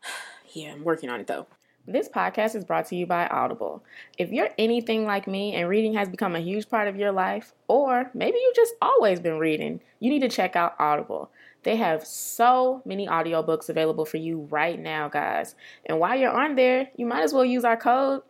yeah, 0.52 0.72
I'm 0.72 0.84
working 0.84 1.10
on 1.10 1.20
it 1.20 1.26
though. 1.26 1.46
This 1.86 2.08
podcast 2.08 2.54
is 2.54 2.64
brought 2.64 2.86
to 2.86 2.96
you 2.96 3.06
by 3.06 3.26
Audible. 3.26 3.84
If 4.16 4.30
you're 4.30 4.48
anything 4.56 5.04
like 5.04 5.26
me 5.26 5.54
and 5.54 5.68
reading 5.68 5.92
has 5.94 6.08
become 6.08 6.34
a 6.34 6.40
huge 6.40 6.70
part 6.70 6.88
of 6.88 6.96
your 6.96 7.12
life, 7.12 7.52
or 7.68 8.10
maybe 8.14 8.38
you've 8.40 8.56
just 8.56 8.74
always 8.80 9.20
been 9.20 9.38
reading, 9.38 9.80
you 10.00 10.08
need 10.08 10.22
to 10.22 10.30
check 10.30 10.56
out 10.56 10.76
Audible. 10.78 11.30
They 11.64 11.76
have 11.76 12.06
so 12.06 12.82
many 12.84 13.08
audiobooks 13.08 13.68
available 13.68 14.04
for 14.04 14.18
you 14.18 14.46
right 14.50 14.78
now, 14.78 15.08
guys. 15.08 15.56
And 15.86 15.98
while 15.98 16.16
you're 16.16 16.30
on 16.30 16.54
there, 16.54 16.90
you 16.96 17.06
might 17.06 17.22
as 17.22 17.32
well 17.32 17.44
use 17.44 17.64
our 17.64 17.76
code. 17.76 18.22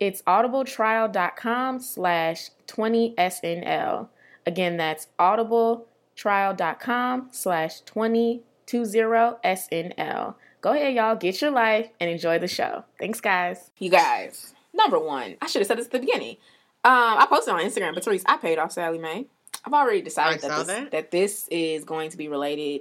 It's 0.00 0.22
audibletrial.com 0.22 1.80
slash 1.80 2.50
20SNL. 2.68 4.08
Again, 4.46 4.76
that's 4.76 5.08
audibletrial.com 5.18 7.28
slash 7.32 7.82
2020SNL. 7.82 10.34
Go 10.60 10.72
ahead, 10.72 10.94
y'all, 10.94 11.16
get 11.16 11.40
your 11.40 11.50
life 11.50 11.88
and 12.00 12.10
enjoy 12.10 12.38
the 12.38 12.48
show. 12.48 12.84
Thanks, 12.98 13.20
guys. 13.20 13.70
You 13.78 13.90
guys, 13.90 14.54
number 14.72 14.98
one, 14.98 15.36
I 15.42 15.46
should 15.46 15.60
have 15.60 15.66
said 15.66 15.78
this 15.78 15.86
at 15.86 15.92
the 15.92 16.00
beginning. 16.00 16.36
Um, 16.84 17.18
I 17.18 17.26
posted 17.28 17.54
on 17.54 17.60
Instagram, 17.60 17.94
but 17.94 18.04
Therese, 18.04 18.24
I 18.26 18.36
paid 18.36 18.58
off 18.58 18.72
Sallie 18.72 18.98
Mae. 18.98 19.26
I've 19.68 19.74
already 19.74 20.00
decided 20.00 20.40
that 20.40 20.56
this, 20.56 20.66
that. 20.66 20.90
that 20.92 21.10
this 21.10 21.46
is 21.50 21.84
going 21.84 22.08
to 22.10 22.16
be 22.16 22.28
related, 22.28 22.80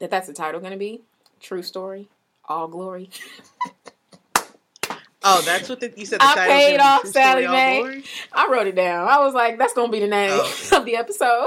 that 0.00 0.10
that's 0.10 0.26
the 0.26 0.32
title 0.32 0.58
going 0.58 0.72
to 0.72 0.78
be. 0.78 1.02
True 1.40 1.62
story, 1.62 2.08
all 2.48 2.66
glory. 2.66 3.10
Oh, 5.22 5.40
that's 5.42 5.68
what 5.68 5.78
the, 5.78 5.92
you 5.96 6.04
said. 6.04 6.20
The 6.20 6.24
I 6.24 6.34
paid 6.48 6.78
off 6.80 7.06
Sallie 7.06 7.46
Mae. 7.46 8.02
I 8.32 8.48
wrote 8.50 8.66
it 8.66 8.74
down. 8.74 9.06
I 9.08 9.18
was 9.20 9.34
like, 9.34 9.56
that's 9.58 9.72
gonna 9.72 9.90
be 9.90 10.00
the 10.00 10.06
name 10.08 10.30
Oh. 10.32 10.68
of 10.72 10.84
the 10.84 10.96
episode. 10.96 11.46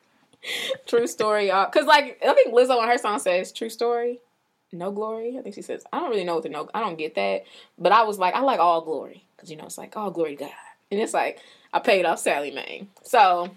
true 0.86 1.06
story, 1.06 1.50
all 1.50 1.66
because 1.66 1.86
like 1.86 2.20
I 2.26 2.34
think 2.34 2.54
Lizzo 2.54 2.76
on 2.78 2.88
her 2.88 2.98
song 2.98 3.18
says 3.18 3.52
"True 3.52 3.68
Story, 3.70 4.20
No 4.72 4.90
Glory." 4.90 5.36
I 5.38 5.42
think 5.42 5.54
she 5.54 5.62
says. 5.62 5.84
I 5.92 5.98
don't 6.00 6.10
really 6.10 6.24
know 6.24 6.34
what 6.34 6.42
the 6.44 6.48
no. 6.48 6.68
I 6.74 6.80
don't 6.80 6.98
get 6.98 7.14
that, 7.16 7.44
but 7.78 7.92
I 7.92 8.02
was 8.02 8.18
like, 8.18 8.34
I 8.34 8.40
like 8.40 8.58
all 8.60 8.80
glory 8.80 9.24
because 9.36 9.50
you 9.50 9.56
know 9.56 9.64
it's 9.66 9.78
like 9.78 9.96
all 9.96 10.10
glory 10.10 10.36
to 10.36 10.44
God, 10.44 10.52
and 10.90 11.00
it's 11.00 11.14
like 11.14 11.38
I 11.72 11.78
paid 11.80 12.04
off 12.04 12.18
Sallie 12.18 12.50
Mae. 12.52 12.88
So 13.02 13.50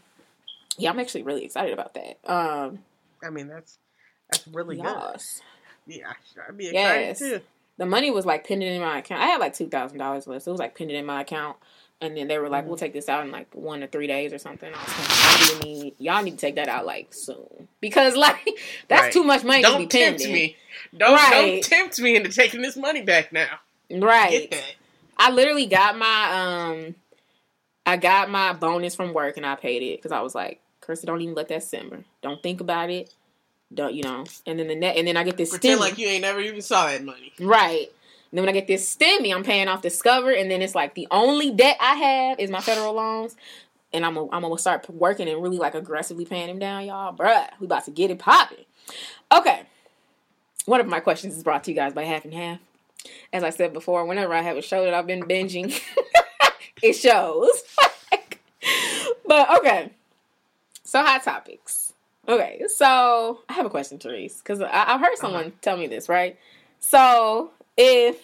yeah, 0.77 0.89
I'm 0.89 0.99
actually 0.99 1.23
really 1.23 1.43
excited 1.45 1.73
about 1.73 1.93
that. 1.95 2.19
Um, 2.25 2.79
I 3.23 3.29
mean, 3.29 3.47
that's 3.47 3.77
that's 4.31 4.47
really 4.47 4.77
yes. 4.77 5.41
good. 5.87 5.95
Yeah, 5.95 6.13
I'd 6.47 6.57
be 6.57 6.67
excited 6.69 7.01
Yes. 7.07 7.19
too. 7.19 7.41
the 7.77 7.85
money 7.85 8.11
was 8.11 8.25
like 8.25 8.47
pending 8.47 8.73
in 8.73 8.81
my 8.81 8.99
account. 8.99 9.21
I 9.21 9.25
had 9.27 9.39
like 9.39 9.53
two 9.53 9.67
thousand 9.67 9.97
dollars 9.97 10.27
left. 10.27 10.45
So 10.45 10.51
it 10.51 10.53
was 10.53 10.59
like 10.59 10.77
pending 10.77 10.95
in 10.97 11.05
my 11.05 11.21
account. 11.21 11.57
And 12.03 12.17
then 12.17 12.27
they 12.27 12.39
were 12.39 12.49
like, 12.49 12.63
Mhm. 12.63 12.67
"We'll 12.67 12.77
take 12.77 12.93
this 12.93 13.07
out 13.09 13.23
in 13.25 13.31
like 13.31 13.53
one 13.53 13.83
or 13.83 13.87
three 13.87 14.07
days 14.07 14.33
or 14.33 14.39
something." 14.39 14.73
I 14.73 14.77
was 14.77 14.87
like, 14.97 15.07
"I 15.09 15.53
really 15.59 15.73
need 15.81 15.95
y'all 15.99 16.23
need 16.23 16.31
to 16.31 16.37
take 16.37 16.55
that 16.55 16.67
out 16.67 16.85
like 16.85 17.13
soon 17.13 17.67
because 17.79 18.15
like 18.15 18.47
that's 18.87 19.01
Right. 19.03 19.13
too 19.13 19.23
much 19.23 19.43
money 19.43 19.61
to 19.63 19.67
be 19.69 19.73
Don't 19.85 19.91
tempt 19.91 20.19
pending." 20.21 20.33
me. 20.33 20.55
Don't 20.97 21.13
Right. 21.15 21.31
don't 21.31 21.63
tempt 21.63 21.99
me 21.99 22.15
into 22.15 22.29
taking 22.31 22.61
this 22.61 22.75
money 22.77 23.01
back 23.03 23.31
now. 23.33 23.59
Right. 23.91 24.49
Get 24.49 24.51
that. 24.51 24.73
I 25.17 25.31
literally 25.31 25.65
got 25.67 25.97
my 25.97 26.31
um, 26.71 26.95
I 27.85 27.97
got 27.97 28.29
my 28.29 28.53
bonus 28.53 28.95
from 28.95 29.13
work 29.13 29.37
and 29.37 29.45
I 29.45 29.55
paid 29.55 29.83
it 29.83 29.97
because 29.97 30.11
I 30.11 30.21
was 30.21 30.33
like, 30.33 30.60
"Krista, 30.81 31.05
don't 31.05 31.21
even 31.21 31.35
let 31.35 31.47
that 31.49 31.63
simmer. 31.63 32.03
Don't 32.21 32.41
think 32.41 32.61
about 32.61 32.89
it. 32.89 33.13
Don't 33.73 33.93
you 33.93 34.03
know?" 34.03 34.25
And 34.45 34.59
then 34.59 34.67
the 34.67 34.75
net, 34.75 34.97
and 34.97 35.07
then 35.07 35.17
I 35.17 35.23
get 35.23 35.37
this 35.37 35.51
Pretend 35.51 35.79
stimmy. 35.79 35.81
like 35.81 35.97
you 35.97 36.07
ain't 36.07 36.21
never 36.21 36.39
even 36.41 36.61
saw 36.61 36.87
that 36.87 37.03
money. 37.03 37.33
Right. 37.39 37.87
And 38.31 38.37
then 38.37 38.45
when 38.45 38.49
I 38.49 38.57
get 38.57 38.67
this 38.67 38.95
stimmy, 38.95 39.35
I'm 39.35 39.43
paying 39.43 39.67
off 39.67 39.81
Discover, 39.81 40.31
and 40.31 40.49
then 40.49 40.61
it's 40.61 40.75
like 40.75 40.93
the 40.95 41.07
only 41.11 41.51
debt 41.51 41.77
I 41.81 41.95
have 41.95 42.39
is 42.39 42.49
my 42.49 42.61
federal 42.61 42.93
loans. 42.93 43.35
And 43.93 44.05
I'm 44.05 44.13
gonna 44.13 44.29
I'm 44.31 44.41
gonna 44.41 44.57
start 44.57 44.89
working 44.89 45.27
and 45.27 45.41
really 45.43 45.57
like 45.57 45.75
aggressively 45.75 46.25
paying 46.25 46.47
them 46.47 46.59
down, 46.59 46.85
y'all. 46.85 47.13
Bruh, 47.13 47.47
we 47.59 47.65
about 47.65 47.85
to 47.85 47.91
get 47.91 48.09
it 48.09 48.19
popping. 48.19 48.65
Okay. 49.31 49.63
One 50.65 50.79
of 50.79 50.87
my 50.87 50.99
questions 50.99 51.35
is 51.35 51.43
brought 51.43 51.63
to 51.65 51.71
you 51.71 51.75
guys 51.75 51.93
by 51.93 52.03
Half 52.03 52.23
and 52.23 52.33
Half. 52.33 52.59
As 53.33 53.43
I 53.43 53.49
said 53.49 53.73
before, 53.73 54.05
whenever 54.05 54.33
I 54.33 54.41
have 54.41 54.57
a 54.57 54.61
show 54.61 54.83
that 54.85 54.93
I've 54.93 55.07
been 55.07 55.23
binging, 55.23 55.77
it 56.83 56.93
shows. 56.93 57.63
but 59.27 59.57
okay. 59.57 59.91
So 60.91 61.01
hot 61.01 61.23
topics. 61.23 61.93
Okay, 62.27 62.63
so 62.67 63.39
I 63.47 63.53
have 63.53 63.65
a 63.65 63.69
question, 63.69 63.97
Therese, 63.97 64.39
because 64.39 64.61
I've 64.61 64.99
heard 64.99 65.15
someone 65.15 65.53
tell 65.61 65.77
me 65.77 65.87
this, 65.87 66.09
right? 66.09 66.37
So 66.81 67.51
if 67.77 68.17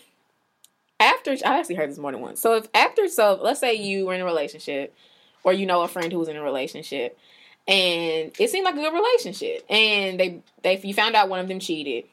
after 0.99 1.31
I 1.45 1.59
actually 1.59 1.75
heard 1.75 1.89
this 1.89 1.97
more 1.97 2.11
than 2.11 2.19
once. 2.19 2.41
So 2.41 2.55
if 2.55 2.67
after 2.73 3.07
so 3.07 3.39
let's 3.41 3.61
say 3.61 3.75
you 3.75 4.05
were 4.05 4.15
in 4.15 4.19
a 4.19 4.25
relationship 4.25 4.93
or 5.45 5.53
you 5.53 5.65
know 5.65 5.83
a 5.83 5.87
friend 5.87 6.11
who 6.11 6.19
was 6.19 6.27
in 6.27 6.35
a 6.35 6.43
relationship 6.43 7.17
and 7.69 8.33
it 8.37 8.49
seemed 8.49 8.65
like 8.65 8.75
a 8.75 8.79
good 8.79 8.93
relationship 8.93 9.65
and 9.69 10.19
they 10.19 10.41
they 10.61 10.77
you 10.79 10.93
found 10.93 11.15
out 11.15 11.29
one 11.29 11.39
of 11.39 11.47
them 11.47 11.61
cheated 11.61 12.03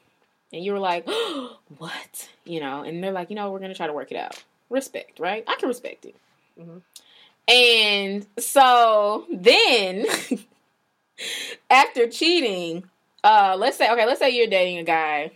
and 0.53 0.63
you 0.63 0.71
were 0.71 0.79
like 0.79 1.05
what 1.77 2.29
you 2.45 2.61
know 2.61 2.83
and 2.83 3.03
they're 3.03 3.11
like 3.11 3.29
you 3.29 3.35
know 3.35 3.51
we're 3.51 3.59
gonna 3.59 3.75
try 3.75 3.87
to 3.87 3.93
work 3.93 4.09
it 4.09 4.17
out 4.17 4.41
respect 4.69 5.19
right 5.19 5.43
i 5.49 5.55
can 5.55 5.67
respect 5.67 6.05
it 6.05 6.15
Mhm. 6.57 6.81
And 7.47 8.25
so 8.39 9.25
then 9.31 10.05
after 11.69 12.07
cheating 12.07 12.83
uh 13.23 13.55
let's 13.57 13.77
say 13.77 13.91
okay 13.91 14.05
let's 14.05 14.19
say 14.19 14.29
you're 14.31 14.47
dating 14.47 14.77
a 14.77 14.83
guy 14.83 15.31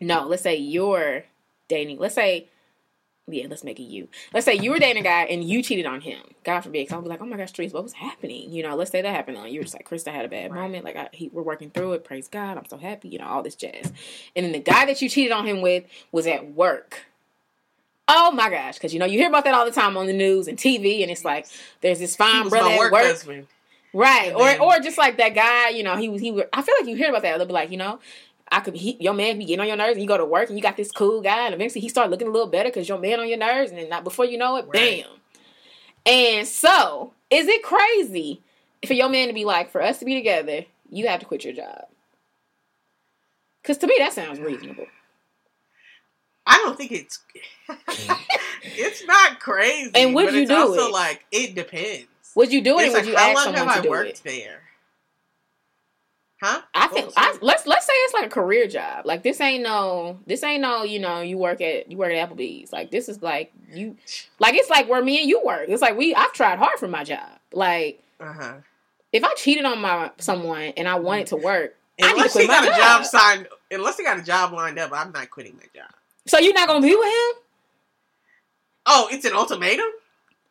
no 0.00 0.26
let's 0.26 0.42
say 0.42 0.56
you're 0.56 1.24
dating 1.68 1.98
let's 1.98 2.14
say 2.14 2.48
yeah, 3.26 3.46
let's 3.48 3.64
make 3.64 3.80
it 3.80 3.84
you. 3.84 4.08
Let's 4.34 4.44
say 4.44 4.54
you 4.54 4.70
were 4.70 4.78
dating 4.78 5.00
a 5.00 5.04
guy 5.04 5.22
and 5.22 5.42
you 5.42 5.62
cheated 5.62 5.86
on 5.86 6.02
him. 6.02 6.20
God 6.44 6.60
forbid. 6.60 6.82
Because 6.82 6.92
I'll 6.92 7.02
be 7.02 7.08
like, 7.08 7.22
oh 7.22 7.26
my 7.26 7.38
gosh, 7.38 7.52
Trees, 7.52 7.72
what 7.72 7.82
was 7.82 7.94
happening? 7.94 8.52
You 8.52 8.62
know, 8.62 8.76
let's 8.76 8.90
say 8.90 9.00
that 9.00 9.14
happened 9.14 9.38
on 9.38 9.46
you. 9.46 9.54
You're 9.54 9.62
just 9.62 9.74
like, 9.74 9.88
Krista 9.88 10.12
had 10.12 10.26
a 10.26 10.28
bad 10.28 10.52
Right. 10.52 10.60
moment. 10.60 10.84
Like, 10.84 10.96
I, 10.96 11.08
he, 11.12 11.30
we're 11.32 11.42
working 11.42 11.70
through 11.70 11.94
it. 11.94 12.04
Praise 12.04 12.28
God. 12.28 12.58
I'm 12.58 12.66
so 12.66 12.76
happy. 12.76 13.08
You 13.08 13.18
know, 13.18 13.26
all 13.26 13.42
this 13.42 13.54
jazz. 13.54 13.92
And 14.36 14.44
then 14.44 14.52
the 14.52 14.58
guy 14.58 14.84
that 14.84 15.00
you 15.00 15.08
cheated 15.08 15.32
on 15.32 15.46
him 15.46 15.62
with 15.62 15.84
was 16.12 16.26
at 16.26 16.52
work. 16.52 17.06
Oh 18.08 18.30
my 18.32 18.50
gosh. 18.50 18.74
Because, 18.74 18.92
you 18.92 19.00
know, 19.00 19.06
you 19.06 19.18
hear 19.18 19.28
about 19.28 19.44
that 19.44 19.54
all 19.54 19.64
the 19.64 19.70
time 19.70 19.96
on 19.96 20.06
the 20.06 20.12
news 20.12 20.46
and 20.46 20.58
TV. 20.58 21.02
And 21.02 21.10
it's 21.10 21.24
like, 21.24 21.46
there's 21.80 21.98
this 21.98 22.16
fine 22.16 22.44
brother 22.50 22.70
at 22.74 22.80
work. 22.92 23.02
Right. 23.94 24.32
Or 24.34 24.48
or 24.60 24.78
just 24.80 24.98
like 24.98 25.16
that 25.18 25.34
guy, 25.34 25.70
you 25.70 25.82
know, 25.82 25.96
he 25.96 26.08
was 26.08 26.20
he 26.20 26.30
I 26.52 26.62
feel 26.62 26.74
like 26.78 26.88
you 26.88 26.96
hear 26.96 27.08
about 27.08 27.22
that. 27.22 27.38
They'll 27.38 27.46
be 27.46 27.52
like, 27.52 27.70
you 27.70 27.76
know, 27.76 28.00
I 28.50 28.60
could 28.60 28.74
he, 28.74 28.96
your 29.00 29.14
man 29.14 29.38
be 29.38 29.44
getting 29.44 29.60
on 29.60 29.68
your 29.68 29.76
nerves 29.76 29.92
and 29.92 30.02
you 30.02 30.08
go 30.08 30.18
to 30.18 30.24
work 30.24 30.48
and 30.48 30.58
you 30.58 30.62
got 30.62 30.76
this 30.76 30.90
cool 30.92 31.20
guy 31.22 31.46
and 31.46 31.54
eventually 31.54 31.80
he 31.80 31.88
start 31.88 32.10
looking 32.10 32.28
a 32.28 32.30
little 32.30 32.48
better 32.48 32.68
because 32.68 32.88
your 32.88 32.98
man 32.98 33.20
on 33.20 33.28
your 33.28 33.38
nerves 33.38 33.70
and 33.70 33.78
then 33.78 33.88
not 33.88 34.04
before 34.04 34.24
you 34.24 34.36
know 34.36 34.56
it, 34.56 34.66
Right. 34.66 35.04
bam. 35.04 35.10
And 36.06 36.46
so, 36.46 37.14
is 37.30 37.48
it 37.48 37.62
crazy 37.62 38.42
for 38.86 38.92
your 38.92 39.08
man 39.08 39.28
to 39.28 39.34
be 39.34 39.44
like, 39.44 39.70
for 39.70 39.80
us 39.80 39.98
to 40.00 40.04
be 40.04 40.14
together, 40.14 40.66
you 40.90 41.06
have 41.08 41.20
to 41.20 41.26
quit 41.26 41.44
your 41.44 41.54
job? 41.54 41.86
Cause 43.62 43.78
to 43.78 43.86
me 43.86 43.94
that 43.98 44.12
sounds 44.12 44.40
reasonable. 44.40 44.86
I 46.46 46.58
don't 46.58 46.76
think 46.76 46.92
it's 46.92 47.20
it's 48.62 49.04
not 49.06 49.40
crazy. 49.40 49.90
And 49.94 50.14
would 50.14 50.32
you 50.34 50.46
do 50.46 50.54
also 50.54 50.88
it? 50.88 50.92
like 50.92 51.24
it 51.32 51.54
depends. 51.54 52.06
Would 52.34 52.52
you 52.52 52.60
do 52.60 52.78
it 52.78 52.84
It's 52.86 52.94
like 52.94 53.04
would 53.04 53.10
you 53.12 53.16
how 53.16 53.30
ask 53.30 53.34
long 53.36 53.44
someone 53.56 53.66
have 53.68 53.74
to 53.76 53.80
I 53.80 53.82
do 53.82 53.90
worked 53.90 54.08
it? 54.10 54.22
there? 54.24 54.60
Huh? 56.42 56.60
I 56.74 56.88
think 56.88 57.10
I, 57.16 57.38
let's 57.40 57.66
let's 57.66 57.86
say 57.86 57.92
it's 57.94 58.12
like 58.14 58.26
a 58.26 58.28
career 58.28 58.66
job. 58.66 59.06
Like 59.06 59.22
this 59.22 59.40
ain't 59.40 59.62
no 59.62 60.18
this 60.26 60.42
ain't 60.42 60.60
no 60.60 60.82
you 60.82 60.98
know 60.98 61.22
you 61.22 61.38
work 61.38 61.60
at 61.62 61.90
you 61.90 61.96
work 61.96 62.12
at 62.12 62.28
Applebee's. 62.28 62.72
Like 62.72 62.90
this 62.90 63.08
is 63.08 63.22
like 63.22 63.52
you 63.72 63.96
like 64.40 64.54
it's 64.54 64.68
like 64.68 64.88
where 64.88 65.02
me 65.02 65.20
and 65.20 65.28
you 65.28 65.40
work. 65.42 65.68
It's 65.68 65.80
like 65.80 65.96
we 65.96 66.14
I've 66.14 66.32
tried 66.32 66.58
hard 66.58 66.78
for 66.78 66.88
my 66.88 67.04
job. 67.04 67.30
Like 67.52 68.02
uh-huh. 68.20 68.56
if 69.12 69.24
I 69.24 69.32
cheated 69.34 69.64
on 69.64 69.80
my 69.80 70.10
someone 70.18 70.72
and 70.76 70.86
I 70.86 70.96
wanted 70.96 71.28
to 71.28 71.36
work, 71.36 71.76
I 72.02 72.12
need 72.12 72.28
to 72.30 72.32
Unless 72.32 72.32
quit 72.32 72.46
got 72.48 72.64
a 72.64 72.68
job. 72.68 72.76
job 72.76 73.04
signed, 73.06 73.48
unless 73.70 73.96
he 73.96 74.04
got 74.04 74.18
a 74.18 74.22
job 74.22 74.52
lined 74.52 74.78
up, 74.78 74.90
I'm 74.92 75.12
not 75.12 75.30
quitting 75.30 75.56
my 75.56 75.64
job. 75.74 75.90
So 76.26 76.38
you're 76.38 76.54
not 76.54 76.68
gonna 76.68 76.80
be 76.86 76.94
with 76.94 77.04
him. 77.06 77.42
Oh, 78.86 79.08
it's 79.10 79.24
an 79.24 79.32
ultimatum? 79.32 79.86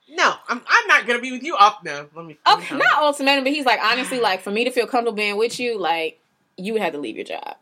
No, 0.10 0.34
I'm 0.48 0.62
I'm 0.68 0.88
not 0.88 1.08
gonna 1.08 1.20
be 1.20 1.32
with 1.32 1.44
you. 1.44 1.56
Off 1.56 1.84
no, 1.84 2.08
let 2.16 2.26
me. 2.26 2.38
let 2.46 2.58
me 2.58 2.64
Okay, 2.64 2.68
calm 2.68 2.78
not 2.80 3.04
ultimatum, 3.04 3.44
but 3.44 3.54
he's 3.54 3.66
like 3.66 3.80
honestly 3.82 4.20
like 4.20 4.42
for 4.42 4.52
me 4.52 4.64
to 4.64 4.72
feel 4.72 4.86
comfortable 4.86 5.16
being 5.16 5.38
with 5.38 5.60
you, 5.60 5.80
like 5.80 6.20
you 6.58 6.74
would 6.74 6.82
have 6.82 6.94
to 6.94 7.00
leave 7.00 7.16
your 7.16 7.26
job. 7.26 7.56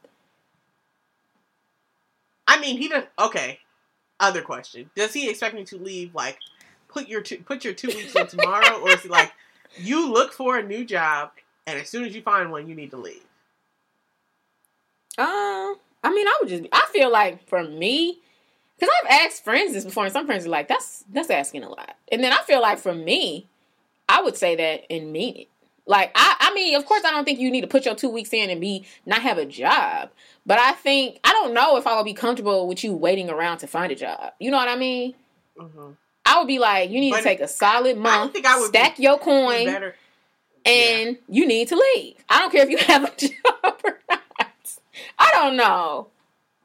I 2.47 2.59
mean, 2.59 2.77
he 2.77 2.89
does. 2.89 3.03
Okay. 3.17 3.59
Other 4.19 4.41
question: 4.41 4.89
Does 4.95 5.13
he 5.13 5.29
expect 5.29 5.55
me 5.55 5.63
to 5.65 5.77
leave? 5.77 6.13
Like, 6.13 6.37
put 6.89 7.07
your 7.07 7.21
two, 7.21 7.37
put 7.37 7.63
your 7.63 7.73
two 7.73 7.87
weeks 7.87 8.15
in 8.15 8.27
tomorrow, 8.27 8.79
or 8.81 8.89
is 8.91 9.01
he 9.01 9.09
like, 9.09 9.31
you 9.77 10.11
look 10.11 10.33
for 10.33 10.57
a 10.57 10.63
new 10.63 10.83
job, 10.85 11.31
and 11.65 11.79
as 11.79 11.89
soon 11.89 12.05
as 12.05 12.13
you 12.13 12.21
find 12.21 12.51
one, 12.51 12.67
you 12.67 12.75
need 12.75 12.91
to 12.91 12.97
leave? 12.97 13.23
Um, 15.17 15.75
I 16.03 16.09
mean, 16.13 16.27
I 16.27 16.37
would 16.41 16.49
just. 16.49 16.63
I 16.71 16.85
feel 16.91 17.11
like 17.11 17.47
for 17.47 17.63
me, 17.63 18.19
because 18.79 18.93
I've 19.03 19.25
asked 19.25 19.43
friends 19.43 19.73
this 19.73 19.85
before, 19.85 20.05
and 20.05 20.13
some 20.13 20.25
friends 20.25 20.45
are 20.45 20.49
like, 20.49 20.67
"That's 20.67 21.03
that's 21.11 21.29
asking 21.29 21.63
a 21.63 21.69
lot." 21.69 21.95
And 22.11 22.23
then 22.23 22.33
I 22.33 22.37
feel 22.43 22.61
like 22.61 22.79
for 22.79 22.93
me, 22.93 23.47
I 24.09 24.21
would 24.21 24.35
say 24.37 24.55
that 24.55 24.91
and 24.93 25.11
mean 25.13 25.35
it. 25.37 25.47
Like 25.85 26.11
I, 26.15 26.35
I 26.39 26.53
mean, 26.53 26.75
of 26.75 26.85
course, 26.85 27.03
I 27.05 27.11
don't 27.11 27.25
think 27.25 27.39
you 27.39 27.51
need 27.51 27.61
to 27.61 27.67
put 27.67 27.85
your 27.85 27.95
two 27.95 28.09
weeks 28.09 28.33
in 28.33 28.49
and 28.49 28.59
be 28.61 28.85
not 29.05 29.21
have 29.21 29.37
a 29.37 29.45
job. 29.45 30.09
But 30.45 30.57
I 30.59 30.71
think 30.73 31.19
I 31.23 31.31
don't 31.33 31.53
know 31.53 31.77
if 31.77 31.85
I 31.85 31.95
would 31.95 32.05
be 32.05 32.13
comfortable 32.13 32.67
with 32.67 32.83
you 32.83 32.93
waiting 32.93 33.29
around 33.29 33.59
to 33.59 33.67
find 33.67 33.91
a 33.91 33.95
job. 33.95 34.33
You 34.39 34.51
know 34.51 34.57
what 34.57 34.69
I 34.69 34.75
mean? 34.75 35.13
Mhm. 35.59 35.95
I 36.25 36.37
would 36.39 36.47
be 36.47 36.59
like, 36.59 36.89
you 36.91 36.99
need 36.99 37.11
But 37.11 37.17
to 37.17 37.23
take 37.23 37.41
a 37.41 37.47
solid 37.47 37.97
month, 37.97 38.33
think 38.33 38.45
I 38.45 38.57
would 38.59 38.69
stack 38.69 38.97
be- 38.97 39.03
your 39.03 39.17
Be 39.17 39.23
coin, 39.23 39.65
better. 39.65 39.95
and 40.65 41.17
you 41.27 41.45
need 41.47 41.67
to 41.69 41.75
leave. 41.75 42.15
I 42.29 42.39
don't 42.39 42.51
care 42.51 42.63
if 42.63 42.69
you 42.69 42.77
have 42.87 43.03
a 43.03 43.15
job 43.15 43.81
or 43.83 43.99
not. 44.09 44.20
I 45.21 45.29
don't 45.33 45.55
know. 45.57 46.07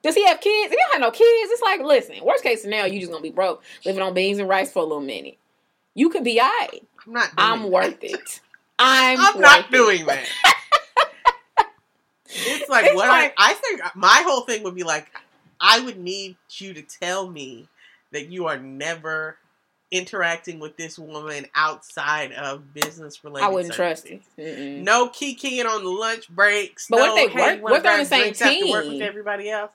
Does 0.03 0.15
he 0.15 0.25
have 0.27 0.41
kids? 0.41 0.67
If 0.67 0.73
you 0.73 0.79
don't 0.79 0.93
have 0.93 1.01
no 1.01 1.11
kids, 1.11 1.51
it's 1.51 1.63
like, 1.63 1.81
listen, 1.81 2.17
worst 2.25 2.43
case 2.43 2.63
scenario, 2.63 2.93
you 2.93 3.01
just 3.01 3.11
gonna 3.11 3.23
be 3.23 3.31
broke, 3.31 3.63
living 3.85 4.03
on 4.03 4.15
beans 4.15 4.39
and 4.39 4.49
rice 4.49 4.73
for 4.73 4.79
a 4.81 4.85
little 4.85 5.01
minute. 5.01 5.37
You 5.95 6.11
could 6.11 6.25
be 6.25 6.41
alright. 6.41 6.87
I'm 7.07 7.13
not. 7.13 7.25
Doing 7.25 7.33
I'm 7.39 7.63
that. 7.63 7.71
worth 7.71 7.99
it. 8.05 8.41
I'm, 8.79 9.19
I'm 9.21 9.41
not 9.41 9.61
it. 9.67 9.71
doing 9.71 10.07
that. 10.07 10.27
it's 12.29 12.69
like 12.69 12.87
It's 12.87 12.95
what 12.97 13.09
like- 13.09 13.35
I, 13.37 13.51
I 13.51 13.55
think. 13.55 13.81
My 13.95 14.23
whole 14.27 14.43
thing 14.43 14.63
would 14.65 14.75
be 14.75 14.83
like, 14.83 15.11
I 15.61 15.81
would 15.81 15.99
need 15.99 16.37
you 16.51 16.75
to 16.75 16.83
tell 16.83 17.29
me 17.29 17.69
that 18.13 18.29
you 18.31 18.47
are 18.47 18.59
never 18.59 19.39
interacting 19.91 20.59
with 20.59 20.77
this 20.77 20.99
woman 20.99 21.47
outside 21.55 22.33
of 22.33 22.75
business 22.75 23.23
related. 23.25 23.47
I 23.47 23.49
wouldn't 23.51 23.75
trust 23.75 24.07
it. 24.07 24.23
No 24.83 25.09
kikiing 25.09 25.67
on 25.67 25.85
the 25.85 25.91
lunch 25.91 26.29
breaks. 26.29 26.87
But 26.89 27.01
what 27.01 27.19
if 27.19 27.33
they 27.33 27.41
hey, 27.41 27.55
work? 27.55 27.63
What 27.63 27.77
if 27.77 27.83
they're 27.83 27.93
on 27.93 27.99
the 28.01 28.05
same 28.05 28.33
team? 28.33 28.71
work 28.71 28.87
with 28.87 29.03
everybody 29.03 29.51
else? 29.51 29.71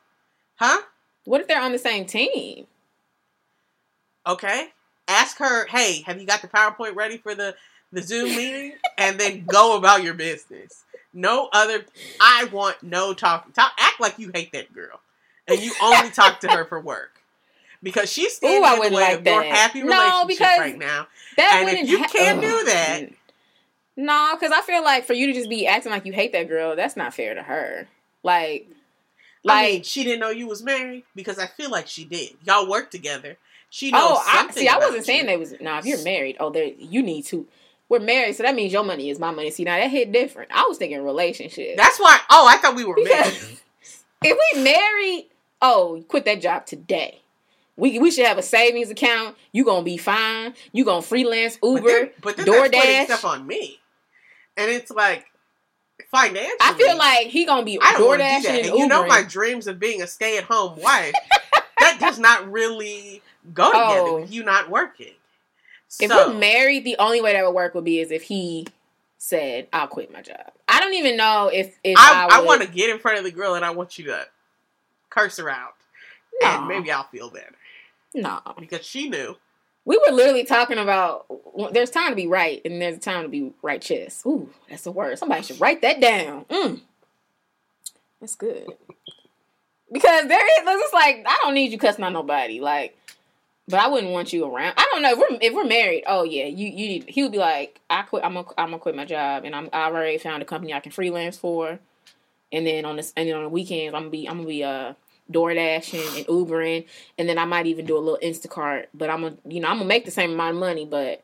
Huh? 0.55 0.81
What 1.25 1.41
if 1.41 1.47
they're 1.47 1.61
on 1.61 1.71
the 1.71 1.79
same 1.79 2.05
team? 2.05 2.67
Okay. 4.27 4.69
Ask 5.07 5.37
her, 5.39 5.65
hey, 5.67 6.03
have 6.05 6.19
you 6.19 6.27
got 6.27 6.41
the 6.41 6.47
PowerPoint 6.47 6.95
ready 6.95 7.17
for 7.17 7.35
the, 7.35 7.55
the 7.91 8.01
Zoom 8.01 8.29
meeting? 8.35 8.73
and 8.97 9.19
then 9.19 9.45
go 9.45 9.77
about 9.77 10.03
your 10.03 10.13
business. 10.13 10.83
No 11.13 11.49
other 11.51 11.85
I 12.19 12.45
want 12.45 12.81
no 12.83 13.13
talk. 13.13 13.51
talk 13.53 13.73
act 13.77 13.99
like 13.99 14.17
you 14.19 14.31
hate 14.33 14.51
that 14.53 14.73
girl. 14.73 15.01
And 15.47 15.59
you 15.59 15.73
only 15.81 16.11
talk 16.11 16.39
to 16.41 16.47
her 16.49 16.65
for 16.65 16.79
work. 16.79 17.20
Because 17.83 18.11
she's 18.11 18.35
standing 18.35 18.61
Ooh, 18.61 18.65
I 18.65 18.73
in 18.75 18.91
the 18.91 18.95
way 18.97 19.01
like 19.03 19.19
of 19.19 19.25
your 19.25 19.41
that. 19.43 19.55
happy 19.55 19.81
No, 19.81 19.87
relationship 19.87 20.27
because 20.27 20.59
right 20.59 20.77
now. 20.77 21.07
That 21.37 21.51
And 21.55 21.63
if 21.69 21.71
wouldn't 21.73 21.89
you 21.89 21.97
ha- 21.99 22.07
can't 22.11 22.41
do 22.41 22.63
that- 22.65 23.09
No, 23.97 24.35
because 24.39 24.51
I 24.51 24.61
feel 24.61 24.83
like 24.83 25.05
for 25.05 25.13
you 25.13 25.27
to 25.27 25.33
just 25.33 25.49
be 25.49 25.65
acting 25.67 25.91
like 25.91 26.05
you 26.05 26.13
hate 26.13 26.31
that 26.33 26.47
girl, 26.47 26.75
that's 26.75 26.95
not 26.95 27.13
fair 27.13 27.33
to 27.33 27.41
her. 27.43 27.87
Like, 28.23 28.67
like, 29.43 29.65
I 29.67 29.71
mean, 29.71 29.83
she 29.83 30.03
didn't 30.03 30.19
know 30.19 30.29
you 30.29 30.47
was 30.47 30.61
married 30.61 31.03
because 31.15 31.39
I 31.39 31.47
feel 31.47 31.71
like 31.71 31.87
she 31.87 32.05
did. 32.05 32.33
Y'all 32.45 32.69
work 32.69 32.91
together. 32.91 33.37
She 33.71 33.89
knows 33.89 34.01
oh, 34.03 34.23
I 34.27 34.51
see. 34.51 34.67
I 34.67 34.77
wasn't 34.77 35.05
saying 35.05 35.21
you. 35.21 35.27
that 35.27 35.39
was. 35.39 35.55
Nah, 35.59 35.79
if 35.79 35.85
you're 35.85 36.03
married, 36.03 36.37
oh, 36.39 36.49
there 36.51 36.65
you 36.65 37.01
need 37.01 37.23
to. 37.27 37.47
We're 37.89 37.99
married, 37.99 38.35
so 38.35 38.43
that 38.43 38.53
means 38.53 38.71
your 38.71 38.83
money 38.83 39.09
is 39.09 39.17
my 39.17 39.31
money. 39.31 39.49
See, 39.49 39.63
now 39.63 39.77
that 39.77 39.89
hit 39.89 40.11
different. 40.11 40.51
I 40.53 40.65
was 40.67 40.77
thinking 40.77 41.03
relationship. 41.03 41.77
That's 41.77 41.97
why. 41.99 42.19
Oh, 42.29 42.47
I 42.47 42.57
thought 42.57 42.75
we 42.75 42.85
were 42.85 42.97
married. 43.01 43.33
If 44.23 44.37
we 44.55 44.61
married, 44.63 45.29
oh, 45.63 46.03
quit 46.07 46.25
that 46.25 46.41
job 46.41 46.67
today. 46.67 47.20
We 47.81 47.97
we 47.97 48.11
should 48.11 48.27
have 48.27 48.37
a 48.37 48.43
savings 48.43 48.91
account. 48.91 49.35
You 49.51 49.65
gonna 49.65 49.81
be 49.83 49.97
fine. 49.97 50.53
You 50.71 50.85
gonna 50.85 51.01
freelance 51.01 51.57
But 51.57 51.67
Uber, 51.67 51.81
then, 51.89 52.09
but 52.21 52.37
then 52.37 52.45
that's 52.45 52.59
putting 52.69 52.79
DoorDash. 52.79 53.05
stuff 53.05 53.25
on 53.25 53.47
me, 53.47 53.79
and 54.55 54.69
it's 54.69 54.91
like 54.91 55.25
financially. 56.11 56.57
I 56.61 56.75
feel 56.75 56.95
like 56.95 57.27
he 57.27 57.43
gonna 57.43 57.65
be 57.65 57.79
I 57.81 57.93
don't 57.93 58.07
want 58.07 58.21
to 58.21 58.25
DoorDashing 58.27 58.41
do 58.43 58.49
and 58.49 58.65
And 58.67 58.77
you 58.77 58.87
know 58.87 59.07
my 59.07 59.23
dreams 59.23 59.65
of 59.65 59.79
being 59.79 60.03
a 60.03 60.07
stay-at-home 60.07 60.79
wife. 60.79 61.15
that 61.79 61.97
does 61.99 62.19
not 62.19 62.51
really 62.51 63.23
go 63.51 63.63
oh. 63.73 63.89
together 63.89 64.07
Oh. 64.09 64.21
with 64.21 64.31
you 64.31 64.43
not 64.43 64.69
working. 64.69 65.13
If 65.99 66.11
so, 66.11 66.29
we're 66.29 66.37
married, 66.37 66.85
the 66.85 66.97
only 66.99 67.19
way 67.19 67.33
that 67.33 67.43
would 67.43 67.55
work 67.55 67.73
would 67.73 67.83
be 67.83 67.99
is 67.99 68.11
if 68.11 68.21
he 68.21 68.67
said, 69.17 69.67
"I'll 69.73 69.87
quit 69.87 70.13
my 70.13 70.21
job." 70.21 70.51
I 70.67 70.79
don't 70.79 70.93
even 70.93 71.17
know 71.17 71.49
if 71.51 71.79
if 71.83 71.97
I, 71.97 72.27
I, 72.29 72.37
I 72.37 72.41
want 72.43 72.61
to 72.61 72.67
get 72.67 72.91
in 72.91 72.99
front 72.99 73.17
of 73.17 73.23
the 73.23 73.31
grill 73.31 73.55
and 73.55 73.65
I 73.65 73.71
want 73.71 73.97
you 73.97 74.05
to 74.05 74.27
curse 75.09 75.37
her 75.37 75.49
out, 75.49 75.73
and 76.43 76.67
maybe 76.67 76.91
I'll 76.91 77.07
feel 77.07 77.31
better 77.31 77.55
No, 78.13 78.39
because 78.59 78.85
she 78.85 79.09
knew. 79.09 79.37
we 79.85 79.97
were 79.97 80.11
literally 80.13 80.43
talking 80.43 80.77
about. 80.77 81.25
There's 81.73 81.89
time 81.89 82.09
to 82.11 82.15
be 82.15 82.27
right, 82.27 82.61
and 82.65 82.81
there's 82.81 82.99
time 82.99 83.23
to 83.23 83.29
be 83.29 83.53
righteous. 83.61 84.21
Ooh, 84.25 84.49
that's 84.69 84.85
a 84.85 84.91
word. 84.91 85.17
Somebody 85.17 85.43
should 85.43 85.59
write 85.61 85.81
that 85.81 85.99
down. 86.01 86.45
Mm. 86.45 86.81
That's 88.19 88.35
good. 88.35 88.67
Because 89.91 90.27
there 90.27 90.45
is, 90.45 90.63
it's 90.65 90.93
like 90.93 91.23
I 91.27 91.37
don't 91.41 91.53
need 91.53 91.71
you 91.71 91.77
cussing 91.77 92.03
on 92.03 92.13
nobody. 92.13 92.59
Like, 92.61 92.97
but 93.67 93.79
I 93.79 93.87
wouldn't 93.87 94.13
want 94.13 94.31
you 94.33 94.45
around. 94.45 94.73
I 94.77 94.87
don't 94.91 95.01
know 95.01 95.11
if 95.11 95.17
we're 95.17 95.37
if 95.41 95.53
we're 95.53 95.65
married. 95.65 96.03
Oh 96.07 96.23
yeah, 96.23 96.45
you 96.45 96.67
you. 96.67 96.87
need- 96.87 97.09
He 97.09 97.23
would 97.23 97.31
be 97.31 97.37
like, 97.37 97.79
I 97.89 98.03
quit. 98.03 98.23
I'm 98.23 98.33
gonna 98.33 98.47
I'm 98.57 98.67
gonna 98.67 98.79
quit 98.79 98.95
my 98.95 99.05
job, 99.05 99.43
and 99.45 99.55
I'm 99.55 99.69
I 99.73 99.85
already 99.85 100.17
found 100.17 100.41
a 100.41 100.45
company 100.45 100.73
I 100.73 100.79
can 100.79 100.91
freelance 100.91 101.37
for. 101.37 101.79
And 102.53 102.67
then 102.67 102.85
on 102.85 102.97
this 102.97 103.13
and 103.15 103.27
then 103.27 103.35
on 103.37 103.43
the 103.43 103.49
weekends, 103.49 103.93
I'm 103.93 104.01
gonna 104.03 104.09
be 104.11 104.27
I'm 104.29 104.37
gonna 104.37 104.47
be 104.47 104.63
uh 104.63 104.93
door 105.31 105.53
dashing 105.53 106.01
and 106.17 106.25
Ubering, 106.27 106.85
and 107.17 107.27
then 107.27 107.37
I 107.37 107.45
might 107.45 107.65
even 107.67 107.85
do 107.85 107.97
a 107.97 107.99
little 107.99 108.19
Instacart. 108.21 108.87
But 108.93 109.09
I'm 109.09 109.21
gonna 109.21 109.37
you 109.47 109.59
know 109.61 109.67
I'm 109.69 109.77
gonna 109.77 109.85
make 109.87 110.05
the 110.05 110.11
same 110.11 110.31
amount 110.31 110.55
of 110.55 110.59
money, 110.59 110.85
but 110.85 111.23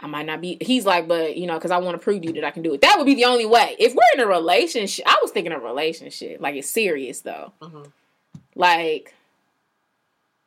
I 0.00 0.06
might 0.06 0.26
not 0.26 0.40
be. 0.40 0.58
He's 0.60 0.86
like, 0.86 1.08
but 1.08 1.36
you 1.36 1.46
know, 1.46 1.54
because 1.54 1.70
I 1.70 1.78
want 1.78 1.98
to 1.98 2.02
prove 2.02 2.22
to 2.22 2.28
you 2.28 2.34
that 2.34 2.44
I 2.44 2.50
can 2.50 2.62
do 2.62 2.72
it. 2.74 2.80
That 2.82 2.96
would 2.98 3.06
be 3.06 3.14
the 3.14 3.24
only 3.24 3.46
way. 3.46 3.74
If 3.78 3.94
we're 3.94 4.02
in 4.14 4.20
a 4.20 4.26
relationship, 4.26 5.04
I 5.08 5.18
was 5.22 5.32
thinking 5.32 5.52
a 5.52 5.58
relationship, 5.58 6.40
like 6.40 6.54
it's 6.54 6.70
serious 6.70 7.20
though. 7.22 7.52
Mhm. 7.60 7.90
Like, 8.54 9.14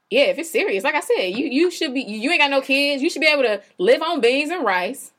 yeah, 0.10 0.24
if 0.24 0.38
it's 0.40 0.50
serious, 0.50 0.84
like 0.84 0.96
I 0.96 1.02
said, 1.02 1.28
you 1.38 1.46
you 1.48 1.72
should 1.72 1.94
be. 1.94 2.02
You 2.02 2.30
ain't 2.32 2.42
got 2.42 2.52
no 2.52 2.62
kids. 2.62 3.02
You 3.02 3.10
should 3.10 3.22
be 3.22 3.28
able 3.28 3.44
to 3.44 3.62
live 3.78 4.02
on 4.02 4.22
beans 4.22 4.50
and 4.52 4.66
rice. 4.66 5.12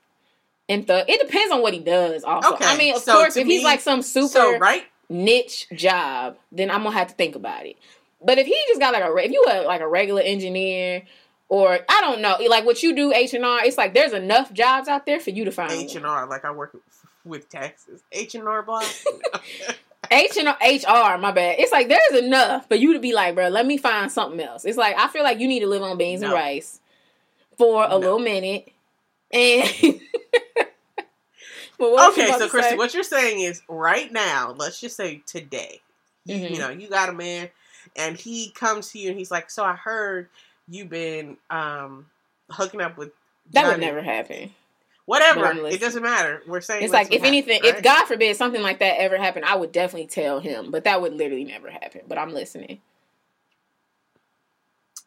And 0.68 0.86
the 0.86 1.04
it 1.10 1.20
depends 1.20 1.52
on 1.52 1.60
what 1.60 1.74
he 1.74 1.80
does. 1.80 2.24
Also, 2.24 2.54
Okay, 2.54 2.64
I 2.64 2.76
mean, 2.78 2.94
of 2.94 3.02
so 3.02 3.14
course, 3.14 3.36
if 3.36 3.46
he's 3.46 3.64
like 3.64 3.80
some 3.80 4.00
super 4.00 4.28
So 4.28 4.58
right, 4.58 4.84
niche 5.12 5.68
job, 5.74 6.36
then 6.50 6.70
I'm 6.70 6.82
gonna 6.82 6.96
have 6.96 7.08
to 7.08 7.14
think 7.14 7.34
about 7.36 7.66
it. 7.66 7.76
But 8.24 8.38
if 8.38 8.46
he 8.46 8.56
just 8.68 8.80
got 8.80 8.92
like 8.92 9.04
a 9.04 9.14
if 9.16 9.30
you 9.32 9.44
were 9.46 9.62
like 9.64 9.80
a 9.80 9.88
regular 9.88 10.22
engineer 10.22 11.02
or 11.48 11.78
I 11.88 12.00
don't 12.00 12.20
know, 12.22 12.36
like 12.48 12.64
what 12.64 12.82
you 12.82 12.94
do 12.94 13.12
H 13.12 13.34
and 13.34 13.44
R, 13.44 13.64
it's 13.64 13.76
like 13.76 13.94
there's 13.94 14.12
enough 14.12 14.52
jobs 14.52 14.88
out 14.88 15.06
there 15.06 15.20
for 15.20 15.30
you 15.30 15.44
to 15.44 15.52
find 15.52 15.70
H 15.72 15.94
and 15.96 16.06
R, 16.06 16.26
like 16.28 16.44
I 16.44 16.50
work 16.50 16.76
with 17.24 17.48
taxes. 17.48 18.02
H 18.12 18.34
and 18.34 18.48
R 18.48 18.62
block. 18.62 18.84
H 20.10 20.36
and 20.36 20.48
HR. 20.48 21.18
My 21.18 21.30
bad. 21.32 21.56
It's 21.58 21.72
like 21.72 21.88
there's 21.88 22.22
enough 22.24 22.68
for 22.68 22.74
you 22.74 22.92
to 22.94 22.98
be 22.98 23.12
like, 23.14 23.34
bro, 23.34 23.48
let 23.48 23.66
me 23.66 23.76
find 23.76 24.10
something 24.10 24.40
else. 24.40 24.64
It's 24.64 24.76
like 24.78 24.96
I 24.98 25.08
feel 25.08 25.22
like 25.22 25.38
you 25.40 25.48
need 25.48 25.60
to 25.60 25.66
live 25.66 25.82
on 25.82 25.96
beans 25.98 26.22
and 26.22 26.32
rice 26.32 26.80
for 27.58 27.84
a 27.84 27.88
No. 27.90 27.98
little 27.98 28.18
minute, 28.18 28.70
and. 29.32 29.68
But 30.58 30.58
what 30.58 30.58
was 30.58 31.71
you 31.71 31.71
okay, 32.10 32.26
so 32.38 32.48
Christy, 32.48 32.76
what 32.76 32.94
you're 32.94 33.02
saying 33.02 33.40
is 33.40 33.62
right 33.68 34.10
now, 34.12 34.54
let's 34.56 34.80
just 34.80 34.96
say 34.96 35.22
today, 35.26 35.80
you, 36.24 36.36
Mhm. 36.36 36.50
you 36.54 36.58
know, 36.58 36.70
you 36.70 36.88
got 36.88 37.08
a 37.08 37.12
man 37.12 37.50
and 37.96 38.16
he 38.16 38.50
comes 38.50 38.90
to 38.92 38.98
you 38.98 39.10
and 39.10 39.18
he's 39.18 39.30
like, 39.30 39.50
So 39.50 39.64
I 39.64 39.74
heard 39.74 40.28
you've 40.68 40.88
been 40.88 41.36
um 41.50 42.06
hooking 42.50 42.80
up 42.80 42.96
with 42.96 43.12
that 43.52 43.66
would 43.66 43.80
never 43.80 44.02
happen. 44.02 44.54
Whatever. 45.04 45.52
It 45.66 45.80
doesn't 45.80 46.02
matter. 46.02 46.42
We're 46.46 46.60
saying 46.60 46.84
It's 46.84 46.92
like 46.92 47.12
if 47.12 47.24
anything, 47.24 47.56
happened, 47.62 47.78
if? 47.78 47.82
God 47.84 48.06
forbid 48.06 48.36
something 48.36 48.62
like 48.62 48.78
that 48.78 49.00
ever 49.00 49.18
happened, 49.18 49.44
I 49.44 49.56
would 49.56 49.72
definitely 49.72 50.06
tell 50.06 50.38
him. 50.40 50.70
But 50.70 50.84
that 50.84 51.02
would 51.02 51.12
literally 51.12 51.44
never 51.44 51.70
happen. 51.70 52.02
But 52.06 52.18
I'm 52.18 52.32
listening. 52.32 52.80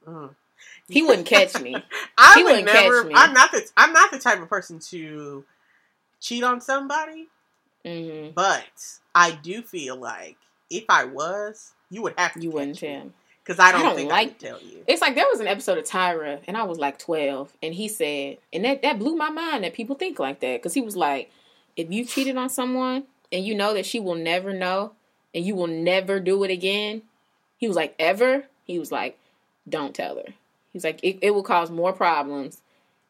Mm. 0.06 0.36
He 0.90 1.02
wouldn't 1.02 1.26
catch 1.28 1.60
me. 1.60 1.84
I 2.18 2.36
he 2.36 2.44
would 2.44 2.52
wouldn't 2.52 2.68
catch 2.68 2.84
never 2.84 3.04
me. 3.06 3.16
I'm 3.16 3.34
not 3.34 3.52
the 3.52 3.68
I'm 3.78 3.94
not 3.94 4.12
the 4.12 4.20
type 4.20 4.42
of 4.42 4.50
person 4.50 4.80
to 4.92 5.44
cheat 6.26 6.44
on 6.44 6.60
somebody, 6.62 7.28
hmm 7.86 8.30
but 8.34 8.66
I 9.14 9.32
do 9.32 9.62
feel 9.62 9.96
like 9.96 10.38
if 10.70 10.86
I 10.90 11.06
was, 11.06 11.74
you 11.90 12.02
would 12.02 12.14
have 12.18 12.34
to 12.34 12.42
You 12.42 12.50
wouldn't 12.52 12.80
tell. 12.80 13.12
because 13.44 13.60
I 13.60 13.72
don't, 13.72 13.82
I 13.82 13.84
don't 13.84 13.96
think 13.96 14.12
I 14.12 14.16
like- 14.16 14.28
would 14.30 14.40
tell 14.40 14.60
you. 14.62 14.84
It's 14.88 15.02
like 15.02 15.14
there 15.16 15.28
was 15.32 15.40
an 15.40 15.48
episode 15.48 15.78
of 15.78 15.86
Tyra, 15.86 16.42
and 16.48 16.58
I 16.58 16.64
was 16.64 16.80
like 16.80 16.98
12, 16.98 17.54
and 17.62 17.74
he 17.76 17.88
said, 17.88 18.38
and 18.52 18.66
that, 18.66 18.82
that 18.82 18.98
blew 19.00 19.16
my 19.16 19.30
mind 19.30 19.64
that 19.64 19.74
people 19.74 19.96
think 19.96 20.18
like 20.20 20.40
that. 20.40 20.58
Because 20.58 20.74
he 20.74 20.82
was 20.82 20.96
like, 20.98 21.32
if 21.76 21.92
you 21.92 22.06
cheated 22.06 22.38
on 22.38 22.50
someone 22.50 23.04
and 23.32 23.46
you 23.46 23.54
know 23.54 23.74
that 23.76 23.86
she 23.86 24.00
will 24.00 24.16
never 24.16 24.54
know 24.54 24.94
and 25.36 25.46
you 25.46 25.54
will 25.56 25.68
never 25.68 26.20
do 26.20 26.44
it 26.44 26.50
again, 26.52 27.04
he 27.58 27.68
was 27.68 27.76
like, 27.78 27.94
ever? 28.00 28.46
He 28.64 28.80
was 28.80 28.92
like, 28.92 29.20
don't 29.70 29.94
tell 29.94 30.16
her. 30.16 30.34
He's 30.74 30.84
like, 30.84 31.00
it, 31.04 31.20
it 31.22 31.32
will 31.32 31.44
cause 31.44 31.70
more 31.70 31.94
problems 31.94 32.62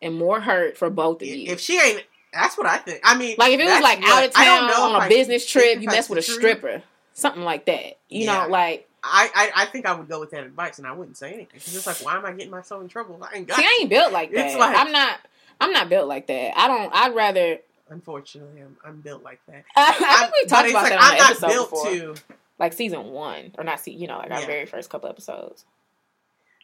and 0.01 0.15
more 0.17 0.41
hurt 0.41 0.77
for 0.77 0.89
both 0.89 1.21
of 1.21 1.27
you. 1.27 1.51
If 1.51 1.59
she 1.59 1.79
ain't, 1.79 2.03
that's 2.35 2.57
what 2.57 2.67
I 2.67 2.77
think. 2.77 3.01
I 3.03 3.17
mean, 3.17 3.35
Like 3.39 3.53
if 3.53 3.59
it 3.59 3.65
was 3.65 3.81
like 3.81 4.03
out 4.03 4.23
of 4.25 4.31
town 4.33 4.69
on 4.69 4.95
a 4.95 4.97
I 5.05 5.09
business 5.09 5.45
trip, 5.45 5.81
you 5.81 5.87
mess 5.87 6.09
with 6.09 6.19
a 6.19 6.21
stripper, 6.21 6.83
something 7.13 7.43
like 7.43 7.65
that. 7.65 7.97
You 8.09 8.25
Yeah. 8.25 8.43
know, 8.43 8.49
like 8.49 8.87
I, 9.03 9.29
I 9.35 9.63
I 9.63 9.65
think 9.65 9.85
I 9.85 9.93
would 9.93 10.07
go 10.09 10.19
with 10.19 10.31
that 10.31 10.43
advice, 10.43 10.77
and 10.79 10.87
I 10.87 10.91
wouldn't 10.91 11.17
say 11.17 11.27
anything 11.29 11.47
because 11.53 11.75
it's 11.75 11.87
like, 11.87 11.97
why 12.03 12.17
am 12.17 12.25
I 12.25 12.31
getting 12.33 12.49
myself 12.51 12.81
in 12.81 12.87
trouble? 12.87 13.19
I 13.21 13.37
ain't 13.37 13.47
got. 13.47 13.57
see, 13.57 13.63
I 13.63 13.77
ain't 13.81 13.89
built 13.89 14.11
like 14.11 14.29
It's 14.33 14.53
that. 14.53 14.59
like- 14.59 14.75
I'm 14.77 14.91
not. 14.91 15.19
I'm 15.61 15.71
not 15.71 15.87
built 15.89 16.07
like 16.07 16.27
that. 16.27 16.57
I 16.59 16.67
don't. 16.67 16.93
I'd 16.93 17.15
rather. 17.15 17.59
Unfortunately, 17.89 18.61
I'm, 18.61 18.75
I'm 18.83 19.01
built 19.01 19.21
like 19.23 19.39
that. 19.47 19.63
I, 19.75 19.91
think 20.21 20.33
we 20.33 20.45
talked 20.49 20.69
about 20.69 20.83
like, 20.83 20.91
that 20.91 20.99
on 20.99 21.11
I'm 21.11 21.17
not 21.19 21.29
episode 21.31 21.47
built 21.47 21.69
before. 21.69 21.91
to 21.91 22.15
like 22.59 22.73
season 22.73 23.05
one, 23.11 23.51
or 23.57 23.63
not 23.63 23.79
see, 23.79 23.91
you 23.91 24.07
know, 24.07 24.17
like 24.17 24.31
our 24.31 24.45
very 24.45 24.65
first 24.65 24.89
couple 24.89 25.07
episodes. 25.09 25.63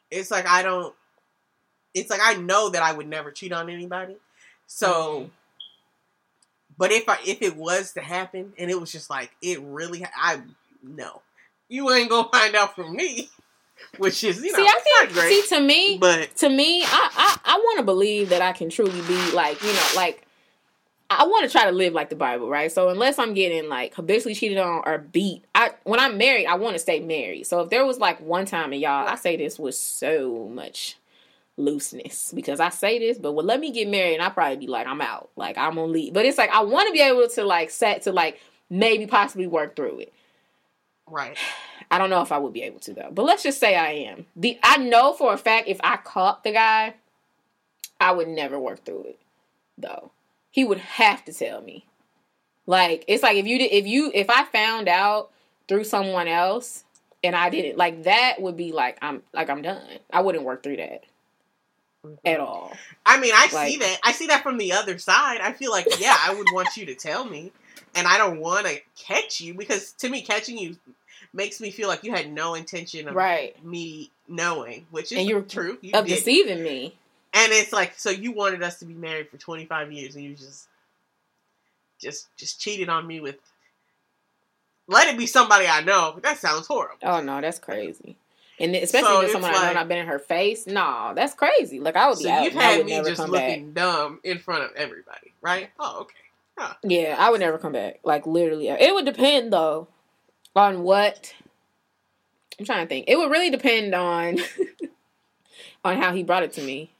It's 0.09 0.31
like 0.31 0.47
I 0.47 0.63
don't. 0.63 0.93
It's 1.93 2.09
like 2.09 2.21
I 2.23 2.33
know 2.35 2.69
that 2.69 2.81
I 2.81 2.91
would 2.91 3.07
never 3.07 3.31
cheat 3.31 3.51
on 3.53 3.69
anybody. 3.69 4.15
So, 4.67 4.89
Mhm. 5.25 5.29
But 6.81 6.91
if 6.91 7.07
I 7.07 7.19
if 7.23 7.43
it 7.43 7.55
was 7.55 7.91
to 7.91 8.01
happen 8.01 8.53
and 8.57 8.71
it 8.71 8.81
was 8.81 8.91
just 8.91 9.07
like 9.07 9.29
it 9.39 9.61
really, 9.61 10.03
I 10.03 10.41
no, 10.81 11.21
you 11.69 11.91
ain't 11.91 12.09
gonna 12.09 12.27
find 12.33 12.55
out 12.55 12.73
from 12.73 12.95
me, 12.95 13.29
which 13.99 14.23
is 14.23 14.43
you 14.43 14.51
know 14.51 14.57
see, 14.57 14.65
I 14.65 14.79
think, 14.79 15.13
great, 15.13 15.43
see, 15.43 15.55
to 15.55 15.61
me, 15.61 15.99
but 15.99 16.35
to 16.37 16.49
me, 16.49 16.81
I 16.81 16.87
I, 16.87 17.37
I 17.45 17.57
want 17.57 17.77
to 17.77 17.83
believe 17.83 18.29
that 18.29 18.41
I 18.41 18.51
can 18.51 18.71
truly 18.71 18.99
be 19.01 19.31
like, 19.31 19.61
you 19.61 19.71
know, 19.71 19.87
like 19.95 20.25
I 21.11 21.27
want 21.27 21.45
to 21.45 21.51
try 21.51 21.65
to 21.65 21.71
live 21.71 21.93
like 21.93 22.09
the 22.09 22.15
Bible, 22.15 22.49
right? 22.49 22.71
So 22.71 22.89
unless 22.89 23.19
I'm 23.19 23.35
getting 23.35 23.69
like 23.69 23.93
habitually 23.93 24.33
cheated 24.33 24.57
on 24.57 24.81
or 24.83 24.97
beat, 24.97 25.43
I 25.53 25.73
when 25.83 25.99
I'm 25.99 26.17
married, 26.17 26.47
I 26.47 26.55
want 26.55 26.73
to 26.73 26.79
stay 26.79 26.99
married. 26.99 27.43
So 27.45 27.59
if 27.59 27.69
there 27.69 27.85
was 27.85 27.99
like 27.99 28.19
one 28.21 28.47
time, 28.47 28.73
and 28.73 28.81
y'all, 28.81 29.07
I 29.07 29.17
say 29.17 29.37
this 29.37 29.59
with 29.59 29.75
so 29.75 30.49
much 30.51 30.97
looseness 31.61 32.31
because 32.33 32.59
I 32.59 32.69
say 32.69 32.99
this, 32.99 33.17
but 33.17 33.33
well, 33.33 33.45
let 33.45 33.59
me 33.59 33.71
get 33.71 33.87
married, 33.87 34.15
and 34.15 34.23
I 34.23 34.29
probably 34.29 34.57
be 34.57 34.67
like, 34.67 34.87
I'm 34.87 35.01
out, 35.01 35.29
like 35.35 35.57
I'm 35.57 35.75
gonna 35.75 35.87
leave. 35.87 36.13
But 36.13 36.25
it's 36.25 36.37
like 36.37 36.51
I 36.51 36.61
want 36.61 36.87
to 36.87 36.93
be 36.93 37.01
able 37.01 37.27
to 37.27 37.43
like 37.43 37.69
set 37.69 38.03
to 38.03 38.11
like 38.11 38.39
maybe 38.69 39.05
possibly 39.05 39.47
work 39.47 39.75
through 39.75 39.99
it. 39.99 40.13
right. 41.07 41.37
I 41.91 41.97
don't 41.97 42.09
know 42.09 42.21
if 42.21 42.31
I 42.31 42.37
would 42.37 42.53
be 42.53 42.63
able 42.63 42.79
to 42.81 42.93
though. 42.93 43.09
But 43.11 43.25
let's 43.25 43.43
just 43.43 43.59
say 43.59 43.75
I 43.75 43.91
am. 43.91 44.25
The 44.35 44.57
I 44.63 44.77
know 44.77 45.13
for 45.13 45.33
a 45.33 45.37
fact 45.37 45.67
if 45.67 45.79
I 45.83 45.97
caught 45.97 46.43
the 46.43 46.53
guy, 46.53 46.95
I 47.99 48.13
would 48.13 48.29
never 48.29 48.57
work 48.57 48.85
through 48.85 49.03
it. 49.03 49.19
Though. 49.77 50.11
He 50.49 50.63
would 50.63 50.79
have 50.79 51.25
to 51.25 51.33
tell 51.33 51.61
me. 51.61 51.85
Like 52.65 53.03
it's 53.07 53.23
like 53.23 53.37
if 53.37 53.45
you 53.45 53.57
did 53.57 53.71
if 53.73 53.85
you 53.85 54.11
if 54.13 54.29
I 54.29 54.45
found 54.45 54.87
out 54.87 55.31
through 55.67 55.83
someone 55.83 56.27
else 56.27 56.85
and 57.23 57.35
I 57.35 57.49
didn't 57.49 57.77
like 57.77 58.03
that 58.03 58.41
would 58.41 58.55
be 58.55 58.71
like 58.71 58.97
I'm 59.01 59.21
like 59.33 59.49
I'm 59.49 59.61
done. 59.61 59.99
I 60.13 60.21
wouldn't 60.21 60.45
work 60.45 60.63
through 60.63 60.77
that 60.77 61.03
at 62.03 62.09
mm-hmm. 62.09 62.41
all. 62.41 62.73
I 63.05 63.19
mean, 63.19 63.33
I 63.35 63.47
see 63.47 63.77
that. 63.77 63.99
I 64.03 64.11
see 64.11 64.27
that 64.27 64.43
from 64.43 64.57
the 64.57 64.73
other 64.73 64.97
side. 64.97 65.41
I 65.41 65.53
feel 65.53 65.71
like, 65.71 65.87
yeah, 65.99 66.15
I 66.19 66.33
would 66.33 66.47
want 66.53 66.75
you 66.75 66.85
to 66.87 66.95
tell 66.95 67.25
me, 67.25 67.51
and 67.95 68.07
I 68.07 68.17
don't 68.17 68.39
want 68.39 68.67
to 68.67 68.79
catch 68.97 69.41
you 69.41 69.53
because 69.53 69.91
to 69.93 70.09
me, 70.09 70.21
catching 70.21 70.57
you 70.57 70.77
makes 71.33 71.61
me 71.61 71.71
feel 71.71 71.87
like 71.87 72.03
you 72.03 72.11
had 72.11 72.31
no 72.31 72.55
intention 72.55 73.07
of 73.07 73.15
Right. 73.15 73.63
me 73.63 74.11
knowing, 74.27 74.85
which 74.91 75.11
is 75.11 75.19
And 75.19 75.29
you're 75.29 75.41
true. 75.41 75.77
You 75.81 75.93
Of 75.93 76.05
did. 76.05 76.15
deceiving 76.15 76.61
me. 76.61 76.95
And 77.33 77.53
it's 77.53 77.71
like, 77.71 77.97
so 77.97 78.09
you 78.09 78.33
wanted 78.33 78.61
us 78.61 78.79
to 78.79 78.85
be 78.85 78.93
married 78.93 79.29
for 79.29 79.37
25 79.37 79.91
years, 79.93 80.15
and 80.15 80.25
you 80.25 80.35
just, 80.35 80.67
just, 81.99 82.27
just 82.37 82.59
cheated 82.59 82.89
on 82.89 83.07
me 83.07 83.19
with. 83.19 83.37
Let 84.87 85.07
it 85.07 85.17
be 85.17 85.27
somebody 85.27 85.67
I 85.67 85.81
know. 85.81 86.19
That 86.21 86.39
sounds 86.39 86.67
horrible. 86.67 86.97
Oh 87.03 87.21
no, 87.21 87.39
that's 87.39 87.59
crazy. 87.59 88.17
And 88.61 88.75
especially 88.75 89.07
So 89.07 89.19
with 89.21 89.31
someone 89.31 89.51
I 89.51 89.53
know 89.55 89.61
like- 89.61 89.75
I've 89.77 89.87
been 89.87 89.97
in 89.97 90.07
her 90.07 90.19
face. 90.19 90.67
No, 90.67 91.13
that's 91.15 91.33
crazy. 91.33 91.79
Like 91.79 91.95
I 91.95 92.07
would 92.09 92.17
be 92.17 92.25
So 92.25 92.31
out. 92.31 92.43
you've 92.43 92.53
had 92.53 92.85
me 92.85 92.91
just 92.97 93.15
come 93.15 93.31
back. 93.31 93.49
looking 93.49 93.73
dumb 93.73 94.19
in 94.23 94.39
front 94.39 94.63
of 94.63 94.71
everybody, 94.75 95.33
right? 95.41 95.69
Oh, 95.79 96.01
okay. 96.01 96.15
Yeah, 96.83 97.15
I 97.17 97.31
would 97.31 97.39
never 97.39 97.57
come 97.57 97.71
back. 97.71 97.99
Like 98.03 98.27
literally, 98.27 98.67
it 98.67 98.93
would 98.93 99.05
depend 99.05 99.51
though 99.51 99.87
on 100.55 100.83
what. 100.83 101.33
I'm 102.59 102.65
trying 102.65 102.85
to 102.85 102.89
think. 102.89 103.05
It 103.07 103.17
would 103.17 103.31
really 103.31 103.49
depend 103.49 103.95
on 103.95 104.37
on 105.83 105.97
how 105.97 106.13
he 106.13 106.23
brought 106.23 106.43
it 106.43 106.53
to 106.53 106.61
me. 106.61 106.91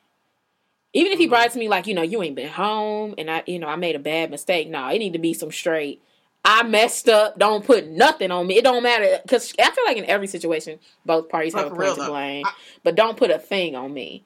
Even 0.94 1.12
if 1.12 1.20
he 1.20 1.26
mm-hmm. 1.26 1.32
brought 1.32 1.46
it 1.46 1.52
to 1.54 1.60
me 1.60 1.70
like, 1.70 1.88
you 1.88 1.94
know, 1.94 2.02
you 2.02 2.22
ain't 2.24 2.36
been 2.36 2.50
home 2.50 3.14
and 3.18 3.30
I, 3.30 3.44
you 3.46 3.60
know, 3.60 3.68
I 3.68 3.76
made 3.76 3.96
a 3.96 4.00
bad 4.00 4.32
mistake. 4.32 4.70
No, 4.70 4.88
it 4.88 5.00
need 5.00 5.14
to 5.14 5.20
be 5.20 5.34
some 5.34 5.52
straight. 5.52 6.02
I 6.44 6.64
messed 6.64 7.08
up. 7.08 7.38
Don't 7.38 7.64
put 7.64 7.88
nothing 7.88 8.32
on 8.32 8.48
me. 8.48 8.58
It 8.58 8.64
don't 8.64 8.82
matter 8.84 9.20
because 9.22 9.54
I 9.60 9.70
feel 9.72 9.86
like 9.86 9.98
in 9.98 10.06
every 10.06 10.28
situation, 10.28 10.80
both 11.06 11.30
parties 11.30 11.54
But 11.54 11.66
have 11.66 11.74
a 11.74 11.76
point 11.76 11.96
to 11.96 12.06
blame. 12.06 12.46
I- 12.46 12.54
but 12.84 12.96
don't 12.96 13.16
put 13.18 13.30
a 13.30 13.38
thing 13.40 13.76
on 13.76 13.94
me. 13.94 14.24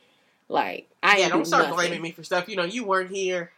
Like 0.47 0.87
I 1.03 1.17
yeah, 1.17 1.29
don't 1.29 1.39
do 1.39 1.45
start 1.45 1.63
nothing. 1.63 1.75
blaming 1.77 2.01
me 2.01 2.11
for 2.11 2.23
stuff. 2.23 2.47
You 2.47 2.55
know, 2.55 2.63
you 2.63 2.85
weren't 2.85 3.11
here. 3.11 3.51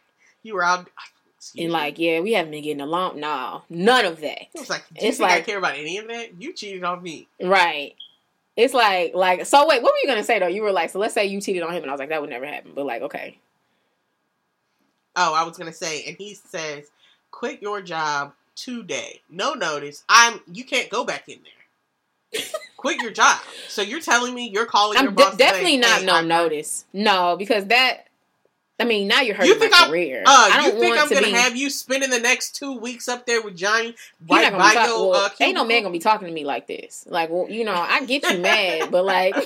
You 0.43 0.55
were 0.55 0.63
out. 0.63 0.89
Excuse 1.37 1.63
And 1.65 1.67
me. 1.71 1.79
like, 1.79 1.99
yeah, 1.99 2.19
we 2.21 2.33
haven't 2.33 2.51
been 2.51 2.63
getting 2.63 2.81
along. 2.81 3.19
No, 3.19 3.61
none 3.69 4.05
of 4.05 4.21
that. 4.21 4.47
It's 4.55 4.69
like, 4.71 4.83
do 4.93 5.03
you 5.03 5.09
It's 5.09 5.17
think 5.19 5.29
I 5.29 5.41
care 5.41 5.59
about 5.59 5.75
any 5.77 5.97
of 5.99 6.07
that? 6.07 6.41
You 6.41 6.51
cheated 6.53 6.83
on 6.83 7.03
me. 7.03 7.27
Right. 7.41 7.93
It's 8.55 8.73
like 8.73 9.13
like 9.13 9.45
so 9.45 9.67
wait, 9.67 9.83
what 9.83 9.93
were 9.93 9.99
you 10.01 10.07
gonna 10.07 10.23
say 10.23 10.39
though? 10.39 10.47
You 10.47 10.63
were 10.63 10.71
like, 10.71 10.89
so 10.89 10.97
let's 10.97 11.13
say 11.13 11.25
you 11.27 11.39
cheated 11.41 11.61
on 11.61 11.73
him 11.73 11.83
and 11.83 11.91
I 11.91 11.93
was 11.93 11.99
like, 11.99 12.09
that 12.09 12.21
would 12.21 12.29
never 12.31 12.45
happen. 12.47 12.71
But 12.73 12.85
like, 12.87 13.03
okay. 13.03 13.37
Oh, 15.15 15.33
I 15.33 15.43
was 15.43 15.57
gonna 15.57 15.73
say, 15.73 16.03
and 16.07 16.15
he 16.17 16.33
says, 16.35 16.89
quit 17.31 17.61
your 17.61 17.81
job 17.81 18.33
today. 18.57 19.21
No 19.29 19.53
notice. 19.53 20.03
I'm. 20.09 20.41
You 20.51 20.65
can't 20.65 20.89
go 20.89 21.05
back 21.05 21.29
in 21.29 21.39
there. 21.43 22.41
quit 22.75 23.01
your 23.01 23.11
job. 23.11 23.39
So 23.69 23.81
you're 23.81 24.01
telling 24.01 24.33
me 24.35 24.49
you're 24.49 24.65
calling 24.65 24.97
your 24.99 25.07
I'm 25.09 25.15
boss? 25.15 25.31
de- 25.31 25.37
to 25.37 25.37
say, 25.37 25.45
definitely 25.49 25.77
not 25.77 25.99
"Hey, 26.01 26.05
no 26.05 26.13
I'm- 26.15 26.27
notice. 26.27 26.83
No, 26.91 27.37
because 27.37 27.65
that 27.67 28.07
I 28.79 28.83
mean 28.83 29.07
now 29.07 29.21
you're 29.21 29.33
hurting 29.35 29.51
You 29.53 29.57
think 29.59 29.71
my 29.71 29.77
I'm- 29.79 29.89
career. 29.89 30.23
Uh, 30.25 30.49
I 30.53 30.57
don't 30.61 30.71
think 30.79 30.89
want 30.95 31.01
I'm 31.01 31.07
to 31.09 31.13
gonna 31.15 31.27
be 31.27 31.31
have 31.33 31.55
you 31.55 31.69
spending 31.69 32.09
the 32.09 32.19
next 32.19 32.55
two 32.55 32.77
weeks 32.77 33.07
up 33.07 33.25
there 33.25 33.41
with 33.41 33.55
Johnny 33.55 33.95
right 34.29 34.51
gonna 34.51 34.57
by 34.57 34.73
talk- 34.73 34.87
your 34.87 35.09
well, 35.11 35.25
uh, 35.25 35.29
ain't 35.39 35.55
no 35.55 35.63
man 35.63 35.83
gonna 35.83 35.93
be 35.93 35.99
talking 35.99 36.27
to 36.27 36.33
me 36.33 36.43
like 36.43 36.67
this. 36.67 37.05
Like, 37.07 37.29
well, 37.29 37.47
you 37.49 37.63
know, 37.63 37.73
I 37.73 38.03
get 38.05 38.29
you 38.29 38.39
mad, 38.39 38.91
but 38.91 39.05
like, 39.05 39.35
I'm 39.35 39.45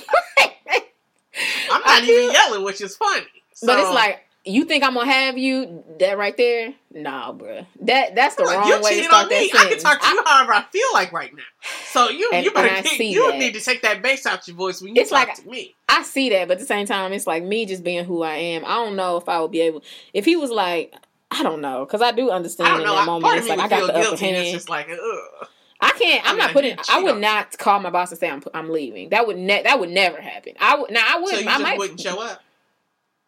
I 1.72 1.80
not 1.86 2.02
feel- 2.04 2.18
even 2.18 2.32
yelling, 2.32 2.64
which 2.64 2.80
is 2.80 2.96
funny. 2.96 3.26
but 3.62 3.78
it's 3.78 3.88
like, 3.90 4.20
you 4.44 4.64
think 4.64 4.82
I'm 4.82 4.94
gonna 4.94 5.10
have 5.10 5.38
you 5.38 5.84
that 6.00 6.18
right 6.18 6.36
there? 6.36 6.74
Nah, 6.92 7.32
bruh. 7.32 7.64
That 7.82 8.14
that's 8.14 8.34
the 8.36 8.42
Look, 8.42 8.54
wrong 8.56 8.82
way 8.82 8.98
to 8.98 9.04
start 9.04 9.24
on 9.24 9.28
that 9.30 9.40
me. 9.40 9.50
I 9.54 9.68
can 9.68 9.78
talk 9.78 10.00
to 10.00 10.08
you 10.08 10.22
however 10.26 10.52
I 10.52 10.62
feel 10.70 10.86
like 10.92 11.12
right 11.12 11.34
now. 11.34 11.42
So 11.90 12.08
you 12.08 12.30
And- 12.32 12.44
you 12.44 12.50
better 12.52 12.68
get, 12.82 12.86
see 12.86 13.12
you 13.12 13.30
that. 13.30 13.38
need 13.38 13.54
to 13.54 13.60
take 13.60 13.82
that 13.82 14.02
bass 14.02 14.26
out 14.26 14.46
your 14.48 14.56
voice 14.56 14.82
when 14.82 14.94
you 14.96 15.00
It's 15.02 15.10
talk 15.10 15.28
like- 15.28 15.36
to 15.36 15.48
me. 15.48 15.74
I 15.88 16.02
see 16.02 16.30
that, 16.30 16.48
but 16.48 16.54
at 16.54 16.60
the 16.60 16.66
same 16.66 16.86
time, 16.86 17.12
it's 17.12 17.26
like 17.26 17.44
me 17.44 17.66
just 17.66 17.84
being 17.84 18.04
who 18.04 18.22
I 18.22 18.34
am. 18.34 18.64
I 18.64 18.74
don't 18.84 18.96
know 18.96 19.16
if 19.18 19.28
I 19.28 19.40
would 19.40 19.50
be 19.52 19.60
able. 19.60 19.82
If 20.14 20.24
he 20.24 20.36
was 20.36 20.50
like, 20.50 20.94
I 21.30 21.42
don't 21.42 21.60
know, 21.60 21.84
because 21.84 22.02
I 22.02 22.12
do 22.12 22.30
understand 22.30 22.68
I 22.72 22.76
in 22.78 22.82
that 22.84 22.90
I, 22.90 23.04
moment. 23.04 23.36
It's 23.36 23.48
like 23.48 23.58
I 23.60 23.68
got 23.68 23.86
the 23.86 23.92
upper 23.94 24.02
guilty. 24.02 24.28
and 24.28 24.36
It's 24.38 24.52
just 24.52 24.68
like, 24.68 24.88
ugh. 24.90 25.48
I 25.80 25.90
can't. 25.92 26.24
I'm 26.24 26.32
I'm 26.32 26.38
not 26.38 26.52
putting. 26.52 26.76
I 26.88 27.02
would 27.02 27.18
not 27.18 27.58
call 27.58 27.80
my 27.80 27.90
boss 27.90 28.10
and 28.12 28.18
say 28.20 28.30
I'm 28.30 28.42
I'm 28.54 28.70
leaving. 28.70 29.08
That 29.10 29.26
would 29.26 29.36
ne- 29.36 29.62
that 29.64 29.80
would 29.80 29.90
never 29.90 30.20
happen. 30.20 30.54
I 30.60 30.76
would. 30.76 30.90
Now 30.92 31.04
I 31.06 31.18
would. 31.20 31.30
So 31.34 31.40
you 31.40 31.48
I 31.48 31.52
just 31.52 31.62
might. 31.62 31.78
wouldn't 31.78 32.00
show 32.00 32.20
up. 32.20 32.40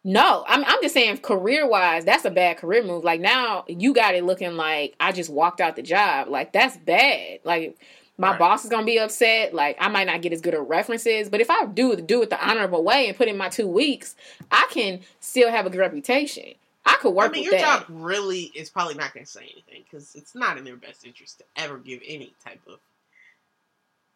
No, 0.05 0.45
I'm 0.47 0.65
I'm 0.65 0.81
just 0.83 0.95
saying 0.95 1.19
career 1.19 1.67
wise, 1.67 2.05
that's 2.05 2.25
a 2.25 2.31
bad 2.31 2.57
career 2.59 2.83
move. 2.83 3.05
Like 3.05 3.21
now 3.21 3.65
you 3.69 3.93
got 3.93 4.15
it 4.15 4.25
looking 4.25 4.57
like 4.57 4.95
I 4.99 5.13
just 5.13 5.31
walked 5.31 5.61
out 5.61 5.77
the 5.77 5.83
job. 5.83 6.29
Like 6.29 6.53
that's 6.53 6.77
bad. 6.77 7.41
Like 7.45 7.77
my 8.17 8.33
Right. 8.33 8.37
boss 8.37 8.65
is 8.65 8.71
gonna 8.71 8.87
be 8.87 8.99
upset. 8.99 9.53
Like 9.55 9.77
I 9.81 9.89
might 9.89 10.07
not 10.07 10.23
get 10.23 10.33
as 10.33 10.41
good 10.41 10.55
of 10.55 10.69
references. 10.69 11.29
But 11.29 11.41
if 11.41 11.51
I 11.51 11.67
do 11.67 11.97
do 11.97 12.23
it 12.23 12.31
the 12.31 12.47
honorable 12.49 12.83
way 12.83 13.09
and 13.09 13.17
put 13.17 13.29
in 13.29 13.37
my 13.37 13.49
two 13.49 13.67
weeks, 13.67 14.15
I 14.51 14.67
can 14.71 15.01
still 15.21 15.51
have 15.51 15.67
a 15.67 15.71
good 15.71 15.81
reputation. 15.81 16.55
I 16.85 16.97
could 17.01 17.15
work 17.15 17.29
I 17.29 17.31
mean, 17.31 17.43
your 17.45 17.53
that. 17.53 17.61
job 17.61 17.85
really 17.89 18.43
is 18.55 18.69
probably 18.69 18.95
not 18.95 19.13
going 19.13 19.25
to 19.25 19.31
say 19.31 19.41
anything 19.53 19.83
because 19.89 20.15
it's 20.15 20.35
not 20.35 20.57
in 20.57 20.65
their 20.65 20.77
best 20.77 21.05
interest 21.05 21.39
to 21.39 21.45
ever 21.57 21.79
give 21.79 22.01
any 22.07 22.35
type 22.45 22.61
of 22.67 22.79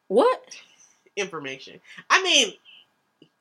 What? 0.09 0.61
information. 1.15 1.81
I 2.09 2.23
mean, 2.23 2.53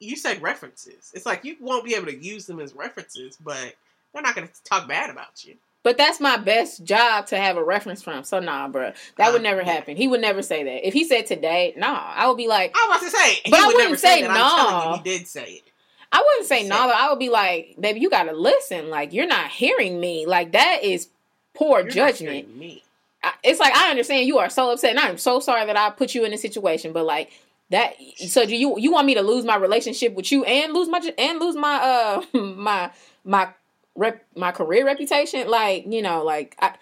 you 0.01 0.17
said 0.17 0.41
references. 0.43 1.11
It's 1.15 1.27
like 1.27 1.45
you 1.45 1.57
won't 1.61 1.85
be 1.85 1.95
able 1.95 2.07
to 2.07 2.17
use 2.17 2.47
them 2.47 2.61
as 2.61 2.75
references, 2.75 3.37
but 3.43 3.75
they're 4.13 4.23
not 4.23 4.35
going 4.35 4.49
to 4.49 4.63
talk 4.65 4.89
bad 4.89 5.11
about 5.11 5.45
you. 5.45 5.57
But 5.85 5.97
that's 5.97 6.21
my 6.21 6.37
best 6.37 6.85
job 6.85 7.27
to 7.29 7.39
have 7.39 7.57
a 7.57 7.63
reference 7.65 8.03
from. 8.03 8.25
So 8.25 8.41
nah, 8.41 8.69
bruh. 8.69 8.95
That 9.17 9.33
would 9.33 9.41
Uh, 9.41 9.45
never 9.45 9.63
yeah. 9.63 9.73
happen. 9.73 9.97
He 9.97 10.09
would 10.09 10.21
never 10.21 10.43
say 10.43 10.63
that. 10.65 10.87
If 10.87 10.93
he 10.93 11.05
said 11.05 11.27
today, 11.27 11.73
nah, 11.77 12.13
I 12.15 12.27
would 12.29 12.37
be 12.37 12.49
like, 12.49 12.75
I 12.77 12.87
was 12.91 12.99
about 13.03 13.11
to 13.11 13.17
say, 13.17 13.35
he 13.45 13.51
But 13.51 13.61
I 13.61 13.67
would 13.67 13.75
wouldn't 13.75 13.85
never 13.91 13.97
say 13.97 14.21
say 14.21 14.23
that. 14.23 14.31
I'm 14.31 14.37
no. 14.37 14.91
you, 14.91 14.97
he 15.03 15.19
did 15.19 15.27
say 15.29 15.45
it. 15.45 15.63
I 16.11 16.19
wouldn't 16.21 16.47
say 16.47 16.67
no. 16.67 16.77
though. 16.89 16.95
I 16.95 17.11
would 17.11 17.19
be 17.19 17.29
like, 17.31 17.77
baby, 17.79 18.01
you 18.01 18.11
gotta 18.11 18.33
listen. 18.33 18.91
Like 18.91 19.13
you're 19.13 19.27
not 19.27 19.51
hearing 19.51 20.01
me. 20.01 20.27
Like 20.27 20.53
that 20.53 20.81
is 20.83 21.09
poor 21.55 21.81
You're 21.81 21.91
judgment. 21.91 22.57
me. 22.57 22.83
I, 23.23 23.33
it's 23.43 23.61
like 23.61 23.75
I 23.75 23.91
understand 23.91 24.27
you 24.27 24.39
are 24.39 24.49
so 24.51 24.71
upset, 24.73 24.91
and 24.91 24.99
I'm 24.99 25.19
so 25.19 25.39
sorry 25.41 25.67
that 25.67 25.77
I 25.77 25.91
put 25.91 26.15
you 26.15 26.25
in 26.25 26.33
a 26.33 26.39
situation. 26.39 26.93
But 26.93 27.05
like 27.05 27.31
that, 27.71 27.95
so 28.29 28.47
do 28.47 28.57
you 28.57 28.79
you 28.79 28.91
want 28.91 29.07
me 29.07 29.15
to 29.15 29.23
lose 29.23 29.45
my 29.45 29.57
relationship 29.57 30.15
with 30.15 30.33
you 30.33 30.45
and 30.45 30.73
lose 30.73 30.89
my 30.89 31.01
and 31.19 31.39
lose 31.39 31.55
my 31.55 31.75
uh 31.77 32.23
my 32.39 32.91
my 33.25 33.49
rep 33.95 34.25
my 34.35 34.53
career 34.53 34.87
reputation? 34.87 35.49
Like 35.49 35.85
you 35.87 36.03
know, 36.03 36.25
like 36.25 36.57
I. 36.59 36.75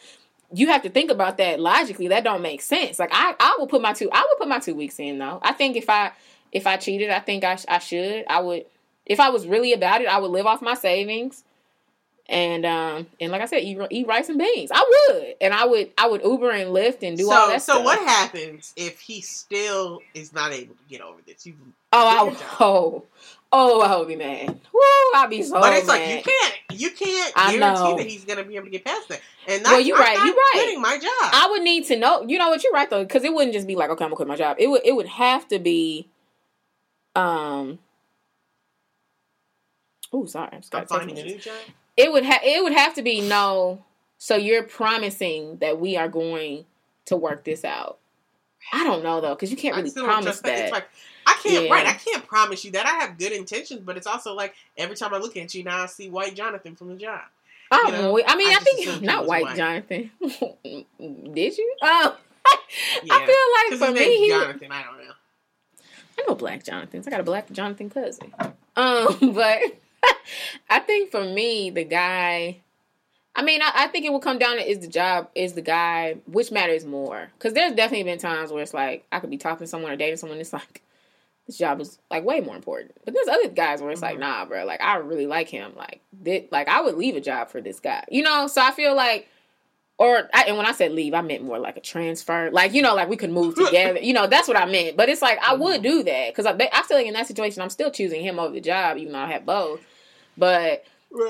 You 0.53 0.69
have 0.69 0.83
to 0.83 0.91
think 0.91 1.11
about 1.11 1.39
that 1.39 1.59
logically. 1.59 2.07
That 2.07 2.23
don't 2.23 2.41
make 2.41 2.63
sense. 2.63 3.01
Like 3.01 3.11
I, 3.13 3.35
I 3.41 3.57
will 3.59 3.67
put 3.67 3.83
my 3.83 3.93
two. 3.93 4.09
I 4.13 4.21
would 4.21 4.39
put 4.39 4.47
my 4.47 4.61
two 4.61 4.77
weeks 4.77 5.01
in 5.01 5.19
though. 5.19 5.41
I 5.43 5.53
think 5.53 5.77
if 5.77 5.91
I, 5.91 6.13
if 6.53 6.69
I 6.69 6.77
cheated, 6.77 7.11
I 7.11 7.19
think 7.19 7.43
I, 7.43 7.59
I 7.67 7.81
should. 7.81 8.25
I 8.29 8.41
would. 8.41 8.65
If 9.05 9.19
I 9.19 9.31
was 9.31 9.45
really 9.45 9.73
about 9.73 10.03
it, 10.03 10.07
I 10.07 10.19
would 10.19 10.31
live 10.31 10.47
off 10.47 10.63
my 10.63 10.75
savings 10.75 11.43
and 12.29 12.67
um 12.67 13.07
and 13.21 13.31
like 13.33 13.41
I 13.43 13.47
said, 13.47 13.59
eat, 13.63 13.79
eat 13.91 14.07
rice 14.07 14.29
and 14.29 14.39
beans. 14.39 14.71
I 14.75 15.07
would, 15.09 15.35
and 15.41 15.55
I 15.55 15.65
would 15.67 15.91
I 15.97 16.09
would 16.09 16.23
Uber 16.23 16.51
and 16.51 16.71
Lyft 16.71 17.07
and 17.07 17.17
do 17.17 17.25
so, 17.25 17.33
all 17.33 17.49
that 17.49 17.63
so 17.63 17.75
stuff. 17.75 17.85
what 17.85 17.99
happens 18.01 18.73
if 18.77 19.01
he 19.01 19.21
still 19.21 20.01
is 20.15 20.33
not 20.33 20.53
able 20.53 20.75
to 20.75 20.83
get 20.89 21.01
over 21.01 21.21
this? 21.27 21.47
You 21.47 21.55
Oh, 21.93 22.07
I 22.07 22.19
Good 22.25 22.31
would, 22.33 22.39
job. 22.41 22.49
oh, 22.61 23.05
Oh, 23.53 23.81
I 23.81 23.97
would 23.97 24.09
be 24.09 24.17
mad. 24.17 24.49
Woo, 24.73 24.81
I'd 25.15 25.29
be 25.31 25.43
so 25.43 25.61
but 25.61 25.73
it's 25.73 25.87
mad. 25.87 26.01
like 26.01 26.09
you 26.09 26.23
can't 26.33 26.55
you 26.81 26.91
can't 26.91 27.33
I 27.37 27.57
guarantee 27.57 27.83
know. 27.83 27.97
that 27.97 28.07
he's 28.07 28.25
gonna 28.25 28.43
be 28.45 28.57
able 28.57 28.67
to 28.67 28.71
get 28.73 28.85
past 28.85 29.09
that. 29.09 29.21
And 29.47 29.63
Well, 29.63 29.75
that's, 29.75 29.87
you 29.87 29.95
I'm 29.95 30.01
right, 30.01 30.17
you're 30.19 30.35
right. 30.35 30.51
quitting 30.55 30.83
my 30.83 30.99
job. 30.99 31.11
I 31.33 31.47
would 31.53 31.63
need 31.63 31.85
to 31.87 31.97
know. 31.97 32.23
You 32.27 32.39
know 32.39 32.49
what? 32.49 32.63
You're 32.65 32.73
right 32.73 32.91
though, 32.91 33.05
because 33.05 33.23
it 33.25 33.33
wouldn't 33.33 33.55
just 33.55 33.67
be 33.69 33.77
like, 33.77 33.89
okay, 33.91 34.05
I'm 34.05 34.11
gonna 34.11 34.17
quit 34.17 34.29
my 34.29 34.37
job. 34.37 34.57
It 34.59 34.67
would. 34.67 34.83
It 34.85 34.93
would 34.97 35.07
have 35.07 35.47
to 35.49 35.61
be. 35.61 36.09
Um. 37.15 37.79
Oh, 40.13 40.27
sorry. 40.27 40.49
I'm, 40.53 40.55
I'm 40.57 40.61
got 40.71 40.79
a 40.79 40.81
text 40.87 40.95
finding 40.95 41.19
a 41.19 41.23
new 41.25 41.39
job. 41.39 41.55
It 41.97 42.13
would 42.13 42.25
have. 42.25 42.41
It 42.45 42.63
would 42.63 42.73
have 42.75 42.95
to 42.95 43.03
be 43.03 43.21
no. 43.21 43.83
So 44.19 44.37
you're 44.37 44.63
promising 44.63 45.59
that 45.59 45.79
we 45.81 45.97
are 45.97 46.09
going 46.09 46.65
to 47.07 47.17
work 47.17 47.45
this 47.45 47.65
out. 47.65 47.99
I 48.73 48.83
don't 48.85 49.03
know 49.05 49.21
though, 49.21 49.35
because 49.35 49.51
you 49.51 49.57
can't 49.57 49.77
really 49.77 49.91
promise 49.93 50.41
that. 50.41 50.73
like 50.73 50.89
I 51.27 51.39
can't 51.43 51.65
Yeah. 51.67 51.73
right. 51.73 51.87
I 51.87 51.93
can't 51.93 52.27
promise 52.27 52.65
you 52.65 52.73
that. 52.73 52.87
I 52.87 53.05
have 53.05 53.19
good 53.19 53.33
intentions, 53.33 53.81
but 53.85 53.97
it's 53.97 54.07
also 54.07 54.35
like 54.35 54.55
every 54.77 54.97
time 54.97 55.15
I 55.15 55.19
look 55.19 55.37
at 55.37 55.55
you 55.55 55.63
now, 55.65 55.83
I 55.83 55.87
see 55.87 56.09
White 56.09 56.35
Jonathan 56.35 56.75
from 56.75 56.89
the 56.89 56.97
job. 56.97 57.21
I, 57.71 57.83
you 57.87 57.93
know, 57.93 58.21
I 58.27 58.37
mean, 58.37 58.49
I 58.49 58.57
I, 58.57 58.59
think 58.61 59.03
not 59.03 59.27
White 59.27 59.43
white. 59.45 59.57
Jonathan. 59.57 60.11
Did 61.35 61.59
you? 61.59 61.75
Oh, 61.83 62.17
Yeah. 63.03 63.15
I 63.15 63.27
feel 63.27 63.79
like 63.79 63.89
for 63.91 63.95
me, 63.95 64.17
he, 64.19 64.29
Jonathan. 64.29 64.71
I 64.73 64.83
don't 64.85 64.99
know. 64.99 65.13
I 66.19 66.25
know 66.29 66.35
Black 66.35 66.65
Jonathans. 66.65 67.07
I 67.07 67.11
got 67.11 67.21
a 67.21 67.25
Black 67.25 67.51
Jonathan 67.53 67.91
cousin. 67.91 68.33
Um, 68.77 69.35
but 69.35 69.61
I 70.71 70.79
think 70.81 71.11
for 71.11 71.25
me, 71.25 71.71
the 71.71 71.85
guy. 71.85 72.59
I 73.39 73.43
mean, 73.43 73.61
I, 73.61 73.71
I 73.75 73.87
think 73.89 74.07
it 74.07 74.11
will 74.13 74.21
come 74.21 74.39
down 74.39 74.57
to 74.57 74.67
is 74.69 74.79
the 74.79 74.89
job, 74.89 75.29
is 75.35 75.53
the 75.53 75.61
guy, 75.61 76.17
which 76.27 76.51
matters 76.51 76.87
more? 76.87 77.29
Because 77.39 77.53
there's 77.53 77.75
definitely 77.75 78.05
been 78.05 78.19
times 78.19 78.51
where 78.51 78.63
it's 78.63 78.73
like 78.73 79.05
I 79.13 79.21
could 79.21 79.29
be 79.31 79.37
talking 79.37 79.65
to 79.65 79.69
someone 79.69 79.93
or 79.93 79.97
dating 79.97 80.17
someone. 80.17 80.39
It's 80.39 80.55
like 80.55 80.81
this 81.47 81.59
job 81.59 81.81
is 81.81 81.99
like 82.11 82.25
way 82.25 82.41
more 82.41 82.57
important. 82.57 82.93
But 83.05 83.13
there's 83.15 83.29
other 83.29 83.49
guys 83.49 83.83
where 83.83 83.91
it's 83.91 84.01
like, 84.03 84.17
Mhm. 84.17 84.21
nah, 84.21 84.45
bro. 84.47 84.65
Like 84.65 84.81
I 84.81 84.97
really 84.97 85.27
like 85.27 85.49
him. 85.49 85.73
Like 85.77 86.01
thi- 86.25 86.49
like 86.51 86.69
I 86.69 86.81
would 86.81 86.97
leave 86.97 87.15
a 87.15 87.21
job 87.21 87.51
for 87.51 87.61
this 87.61 87.79
guy. 87.79 88.05
You 88.11 88.23
know. 88.23 88.47
So 88.47 88.63
I 88.63 88.71
feel 88.71 88.97
like, 88.97 89.29
or 89.99 90.29
I, 90.33 90.45
and 90.45 90.57
when 90.57 90.65
I 90.67 90.73
said 90.73 90.93
leave, 90.93 91.13
I 91.13 91.21
meant 91.21 91.45
more 91.45 91.59
like 91.59 91.77
a 91.77 91.81
transfer. 91.81 92.51
Like 92.51 92.73
you 92.73 92.81
know, 92.81 92.95
like 92.95 93.11
we 93.11 93.17
could 93.19 93.31
move 93.31 93.55
together. 93.67 93.99
you 94.01 94.15
know, 94.15 94.27
that's 94.27 94.49
what 94.49 94.57
I 94.57 94.65
meant. 94.65 94.97
But 94.97 95.11
it's 95.11 95.21
like 95.21 95.39
I 95.47 95.55
would 95.55 95.83
do 95.83 96.03
that 96.05 96.29
because 96.35 96.47
I, 96.47 96.53
I 96.73 96.83
feel 96.85 96.97
like 96.97 97.07
in 97.07 97.13
that 97.13 97.27
situation, 97.27 97.61
I'm 97.61 97.69
still 97.71 97.91
choosing 97.91 98.23
him 98.23 98.39
over 98.39 98.55
the 98.55 98.63
job, 98.63 98.97
even 98.97 99.13
though 99.13 99.19
I 99.19 99.31
have 99.33 99.45
both. 99.45 99.81
But 100.37 100.85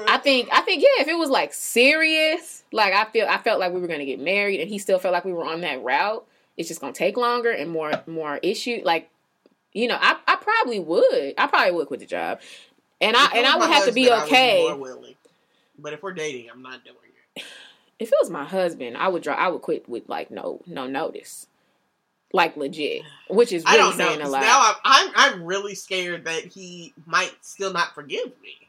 I 0.09 0.19
think 0.19 0.49
I 0.53 0.61
think 0.63 0.83
yeah, 0.83 1.03
if 1.03 1.09
it 1.09 1.17
was 1.17 1.31
like 1.31 1.53
serious, 1.53 2.65
like 2.73 2.93
I 2.93 3.05
feel 3.07 3.27
I 3.29 3.39
felt 3.39 3.61
like 3.61 3.73
we 3.73 3.81
were 3.81 3.87
gonna 3.87 4.05
get 4.05 4.21
married, 4.21 4.61
and 4.61 4.69
he 4.69 4.79
still 4.79 4.99
felt 4.99 5.13
like 5.13 5.25
we 5.25 5.33
were 5.33 5.45
on 5.45 5.61
that 5.61 5.83
route. 5.83 6.27
It's 6.57 6.69
just 6.69 6.81
gonna 6.81 6.93
take 6.93 7.17
longer 7.17 7.51
and 7.51 7.71
more 7.71 7.93
more 8.07 8.39
issue. 8.39 8.81
Like, 8.85 9.11
you 9.73 9.89
know, 9.89 9.99
I, 10.01 10.17
I 10.27 10.37
probably 10.37 10.81
would. 10.81 11.35
I 11.39 11.47
probably 11.47 11.73
would 11.73 11.87
quit 11.89 12.01
the 12.01 12.07
job, 12.07 12.41
and 13.01 13.17
I 13.17 13.27
and 13.35 13.47
I 13.47 13.57
would 13.57 13.71
have 13.71 13.85
to 13.87 13.93
be 13.93 14.09
husband, 14.09 14.23
I 14.23 14.37
okay. 14.37 14.75
willing. 14.75 15.15
But 15.79 15.93
if 15.93 16.03
we're 16.03 16.13
dating, 16.13 16.49
I'm 16.51 16.63
not 16.63 16.85
doing 16.85 16.97
it. 17.37 17.43
If 17.99 18.09
it 18.09 18.19
was 18.21 18.29
my 18.29 18.45
husband, 18.45 18.99
I 18.99 19.09
would 19.09 19.23
draw. 19.23 19.35
I 19.35 19.49
would 19.49 19.63
quit 19.63 19.89
with 19.89 20.07
like 20.07 20.31
no 20.31 20.61
no 20.67 20.87
notice, 20.87 21.47
like 22.31 22.55
legit, 22.55 23.01
which 23.31 23.55
is 23.55 23.65
I 23.65 23.77
really 23.77 23.79
don't 23.79 23.97
know. 23.97 24.09
saying 24.09 24.21
a 24.21 24.29
lot. 24.29 24.43
Now 24.43 24.61
I'm, 24.61 24.75
I'm 24.85 25.13
I'm 25.17 25.45
really 25.45 25.75
scared 25.75 26.27
that 26.27 26.45
he 26.45 26.93
might 27.07 27.35
still 27.41 27.73
not 27.73 27.95
forgive 27.95 28.33
me. 28.43 28.66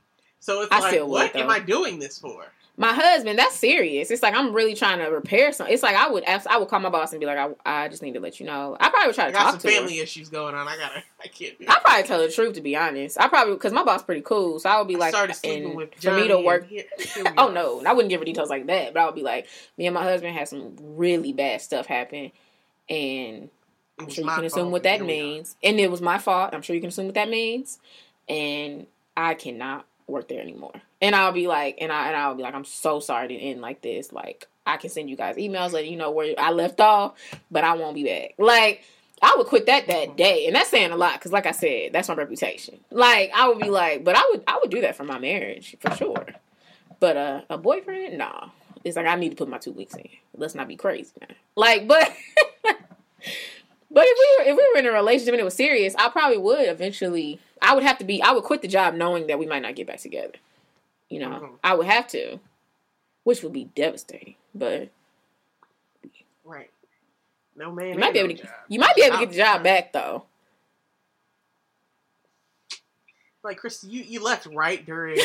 So 0.47 0.61
it's 0.61 0.71
I 0.71 0.79
like, 0.79 0.93
still 0.93 1.07
would, 1.09 1.11
what 1.33 1.35
am. 1.35 1.49
I 1.49 1.59
doing 1.59 1.99
this 1.99 2.17
for? 2.17 2.45
my 2.77 2.93
husband, 2.93 3.37
that's 3.37 3.55
serious. 3.55 4.09
It's 4.11 4.23
like 4.23 4.33
I'm 4.33 4.53
really 4.53 4.75
trying 4.75 4.99
to 4.99 5.05
repair 5.05 5.51
something. 5.51 5.73
It's 5.73 5.83
like 5.83 5.97
I 5.97 6.07
would 6.09 6.23
ask, 6.23 6.47
I 6.47 6.57
would 6.57 6.69
call 6.69 6.79
my 6.79 6.87
boss 6.89 7.11
and 7.11 7.19
be 7.19 7.25
like, 7.25 7.37
I, 7.37 7.49
I 7.65 7.87
just 7.89 8.01
need 8.01 8.13
to 8.13 8.21
let 8.21 8.39
you 8.39 8.45
know. 8.45 8.77
I 8.79 8.87
probably 8.89 9.07
would 9.07 9.15
try 9.15 9.25
I 9.25 9.27
to 9.27 9.33
got 9.33 9.41
talk 9.43 9.51
some 9.53 9.59
to 9.59 9.67
him. 9.67 9.73
family 9.81 9.99
issues 9.99 10.29
going 10.29 10.55
on. 10.55 10.65
I 10.69 10.77
gotta. 10.77 11.03
I 11.21 11.27
can't. 11.27 11.59
Be. 11.59 11.67
I 11.67 11.77
probably 11.83 12.03
tell 12.03 12.19
the 12.19 12.29
truth 12.31 12.53
to 12.53 12.61
be 12.61 12.77
honest. 12.77 13.19
I 13.19 13.27
probably 13.27 13.55
because 13.55 13.73
my 13.73 13.83
boss 13.83 14.03
pretty 14.03 14.21
cool, 14.21 14.57
so 14.59 14.69
I 14.69 14.77
would 14.77 14.87
be 14.87 14.95
I 14.95 14.99
like, 14.99 15.09
started 15.09 15.33
sleeping 15.35 15.75
with 15.75 15.93
for 15.95 16.13
me 16.13 16.29
to 16.29 16.39
work. 16.39 16.65
here- 16.67 16.85
here 16.97 17.25
Oh 17.37 17.49
no, 17.51 17.83
I 17.85 17.91
wouldn't 17.91 18.09
give 18.09 18.21
her 18.21 18.25
details 18.25 18.49
like 18.49 18.67
that, 18.67 18.93
but 18.93 19.01
I 19.01 19.05
would 19.07 19.15
be 19.15 19.23
like, 19.23 19.47
me 19.77 19.87
and 19.87 19.93
my 19.95 20.03
husband 20.03 20.33
had 20.37 20.47
some 20.47 20.77
really 20.81 21.33
bad 21.33 21.59
stuff 21.61 21.87
happen, 21.87 22.31
and 22.89 23.49
I'm 23.99 24.07
sure 24.07 24.23
you 24.23 24.29
can 24.29 24.45
assume 24.45 24.61
fault, 24.61 24.71
what 24.71 24.83
that 24.83 25.01
means, 25.01 25.57
and 25.61 25.77
it 25.77 25.91
was 25.91 25.99
my 26.01 26.19
fault. 26.19 26.51
I'm 26.53 26.61
sure 26.61 26.73
you 26.73 26.81
can 26.81 26.89
assume 26.89 27.07
what 27.07 27.15
that 27.15 27.27
means, 27.27 27.79
and 28.29 28.87
I 29.17 29.33
cannot 29.33 29.85
work 30.07 30.27
there 30.27 30.41
anymore. 30.41 30.73
And 31.01 31.15
I'll 31.15 31.31
be 31.31 31.47
like, 31.47 31.77
and 31.79 31.91
I 31.91 32.07
and 32.07 32.15
I'll 32.15 32.35
be 32.35 32.43
like, 32.43 32.53
I'm 32.55 32.65
so 32.65 32.99
sorry 32.99 33.27
to 33.27 33.35
end 33.35 33.61
like 33.61 33.81
this. 33.81 34.11
Like 34.11 34.47
I 34.65 34.77
can 34.77 34.89
send 34.89 35.09
you 35.09 35.15
guys 35.15 35.35
emails 35.35 35.71
letting 35.71 35.91
you 35.91 35.97
know 35.97 36.11
where 36.11 36.33
I 36.37 36.51
left 36.51 36.79
off, 36.79 37.13
but 37.51 37.63
I 37.63 37.75
won't 37.75 37.95
be 37.95 38.03
back. 38.03 38.33
Like 38.37 38.83
I 39.21 39.35
would 39.37 39.47
quit 39.47 39.65
that 39.65 39.87
that 39.87 40.15
day, 40.15 40.45
and 40.45 40.55
that's 40.55 40.69
saying 40.69 40.91
a 40.91 40.95
lot 40.95 41.13
because, 41.13 41.31
like 41.31 41.45
I 41.45 41.51
said, 41.51 41.91
that's 41.93 42.07
my 42.07 42.15
reputation. 42.15 42.79
Like 42.91 43.31
I 43.35 43.47
would 43.47 43.59
be 43.59 43.69
like, 43.69 44.03
but 44.03 44.15
I 44.15 44.23
would 44.31 44.43
I 44.47 44.59
would 44.61 44.69
do 44.69 44.81
that 44.81 44.95
for 44.95 45.03
my 45.03 45.19
marriage 45.19 45.75
for 45.79 45.91
sure. 45.95 46.25
But 46.99 47.17
uh, 47.17 47.41
a 47.49 47.57
boyfriend, 47.57 48.17
nah. 48.17 48.49
It's 48.83 48.95
like 48.95 49.07
I 49.07 49.15
need 49.15 49.29
to 49.29 49.35
put 49.35 49.49
my 49.49 49.57
two 49.57 49.71
weeks 49.71 49.95
in. 49.95 50.07
Let's 50.35 50.55
not 50.55 50.67
be 50.67 50.75
crazy, 50.75 51.11
man. 51.19 51.35
Like, 51.55 51.87
but 51.87 52.15
but 53.91 54.03
if 54.05 54.17
we 54.17 54.45
were 54.45 54.51
if 54.51 54.57
we 54.57 54.71
were 54.73 54.79
in 54.79 54.85
a 54.85 54.91
relationship 54.97 55.33
and 55.33 55.41
it 55.41 55.45
was 55.45 55.53
serious, 55.55 55.95
I 55.97 56.09
probably 56.09 56.37
would 56.37 56.67
eventually. 56.67 57.39
I 57.61 57.73
would 57.73 57.83
have 57.83 57.97
to 57.99 58.05
be. 58.05 58.21
I 58.21 58.31
would 58.33 58.43
quit 58.43 58.61
the 58.61 58.67
job 58.67 58.93
knowing 58.93 59.27
that 59.27 59.39
we 59.39 59.45
might 59.47 59.61
not 59.63 59.75
get 59.75 59.87
back 59.87 59.99
together. 59.99 60.33
You 61.09 61.19
know, 61.19 61.29
Mhm. 61.29 61.49
I 61.63 61.73
would 61.73 61.87
have 61.87 62.07
to, 62.09 62.39
which 63.23 63.41
would 63.43 63.53
be 63.53 63.65
devastating. 63.75 64.35
But 64.53 64.89
Right. 66.43 66.69
No 67.55 67.71
man. 67.71 67.93
you 67.93 67.99
might 67.99 68.13
be 68.13 68.19
no 68.19 68.25
able 68.25 68.35
to. 68.37 68.43
job. 68.43 68.53
You 68.67 68.79
might 68.79 68.95
be 68.95 69.01
able 69.03 69.17
to 69.17 69.25
get 69.25 69.31
the 69.31 69.37
job 69.37 69.63
back 69.63 69.91
though. 69.93 70.23
Like 73.43 73.57
Christy, 73.57 73.87
you 73.87 74.03
you 74.03 74.21
left 74.21 74.45
right 74.47 74.85
during 74.85 75.19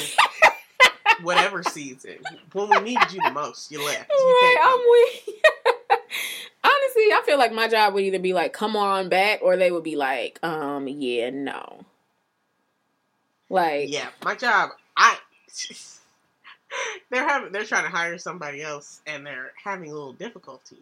whatever 1.22 1.62
season 1.62 2.18
when 2.52 2.68
we 2.70 2.78
needed 2.80 3.12
you 3.12 3.20
the 3.22 3.32
most. 3.32 3.70
You 3.70 3.84
left. 3.84 4.10
You 4.10 4.16
Right, 4.42 4.56
I'm 4.62 4.80
with. 4.88 5.42
Honestly, 7.02 7.14
I 7.14 7.22
feel 7.26 7.38
like 7.38 7.52
my 7.52 7.68
job 7.68 7.94
would 7.94 8.02
either 8.04 8.18
be 8.18 8.32
like, 8.32 8.52
"Come 8.52 8.76
on 8.76 9.08
back," 9.08 9.40
or 9.42 9.56
they 9.56 9.70
would 9.70 9.82
be 9.84 9.96
like, 9.96 10.38
"Um, 10.42 10.88
yeah, 10.88 11.30
no." 11.30 11.84
Like, 13.48 13.90
Yeah, 13.92 14.08
my 14.24 14.34
job. 14.34 14.70
I 14.96 15.18
they're 17.10 17.28
having 17.28 17.52
they're 17.52 17.64
trying 17.64 17.84
to 17.84 17.90
hire 17.90 18.18
somebody 18.18 18.62
else, 18.62 19.00
and 19.06 19.26
they're 19.26 19.52
having 19.62 19.90
a 19.90 19.94
little 19.94 20.12
difficulty. 20.14 20.78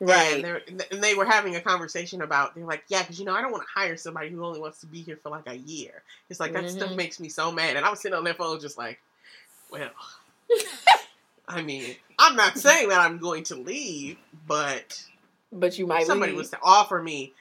right. 0.00 0.44
And, 0.44 0.84
and 0.90 1.02
they 1.02 1.14
were 1.14 1.24
having 1.24 1.56
a 1.56 1.60
conversation 1.60 2.22
about. 2.22 2.54
They're 2.54 2.64
like, 2.64 2.84
yeah, 2.88 3.02
because 3.02 3.18
you 3.18 3.24
know, 3.24 3.34
I 3.34 3.40
don't 3.40 3.52
want 3.52 3.64
to 3.64 3.80
hire 3.80 3.96
somebody 3.96 4.30
who 4.30 4.44
only 4.44 4.60
wants 4.60 4.80
to 4.80 4.86
be 4.86 5.00
here 5.02 5.18
for 5.22 5.30
like 5.30 5.46
a 5.46 5.56
year. 5.56 6.02
It's 6.30 6.40
like 6.40 6.52
that 6.52 6.70
stuff 6.70 6.90
Mhm. 6.90 6.96
makes 6.96 7.18
me 7.20 7.28
so 7.28 7.50
mad. 7.50 7.76
And 7.76 7.84
I 7.84 7.90
was 7.90 8.00
sitting 8.00 8.16
on 8.16 8.24
their 8.24 8.34
phone, 8.34 8.60
just 8.60 8.78
like, 8.78 9.00
well, 9.70 9.90
I 11.48 11.62
mean, 11.62 11.96
I'm 12.18 12.36
not 12.36 12.56
saying 12.58 12.88
that 12.88 13.00
I'm 13.00 13.18
going 13.18 13.44
to 13.44 13.56
leave, 13.56 14.16
but 14.46 15.02
But 15.54 15.78
you 15.78 15.86
might 15.86 16.06
somebody 16.06 16.32
leave. 16.32 16.38
was 16.38 16.50
to 16.50 16.58
offer 16.62 17.00
me 17.02 17.32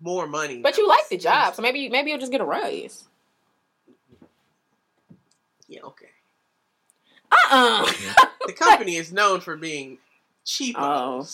more 0.00 0.26
money. 0.26 0.60
But 0.60 0.76
you 0.76 0.86
like 0.86 1.08
the 1.08 1.16
job, 1.16 1.54
so 1.54 1.62
maybe 1.62 1.88
maybe 1.88 2.10
you'll 2.10 2.18
just 2.20 2.32
get 2.32 2.40
a 2.40 2.44
raise. 2.44 3.04
Yeah, 5.68 5.80
okay. 5.84 6.08
Uh 7.30 7.36
uh 7.50 7.92
The 8.46 8.52
company 8.56 8.96
is 8.96 9.12
known 9.12 9.40
for 9.40 9.56
being 9.56 9.98
cheap. 10.44 10.76
Oh. 10.78 11.26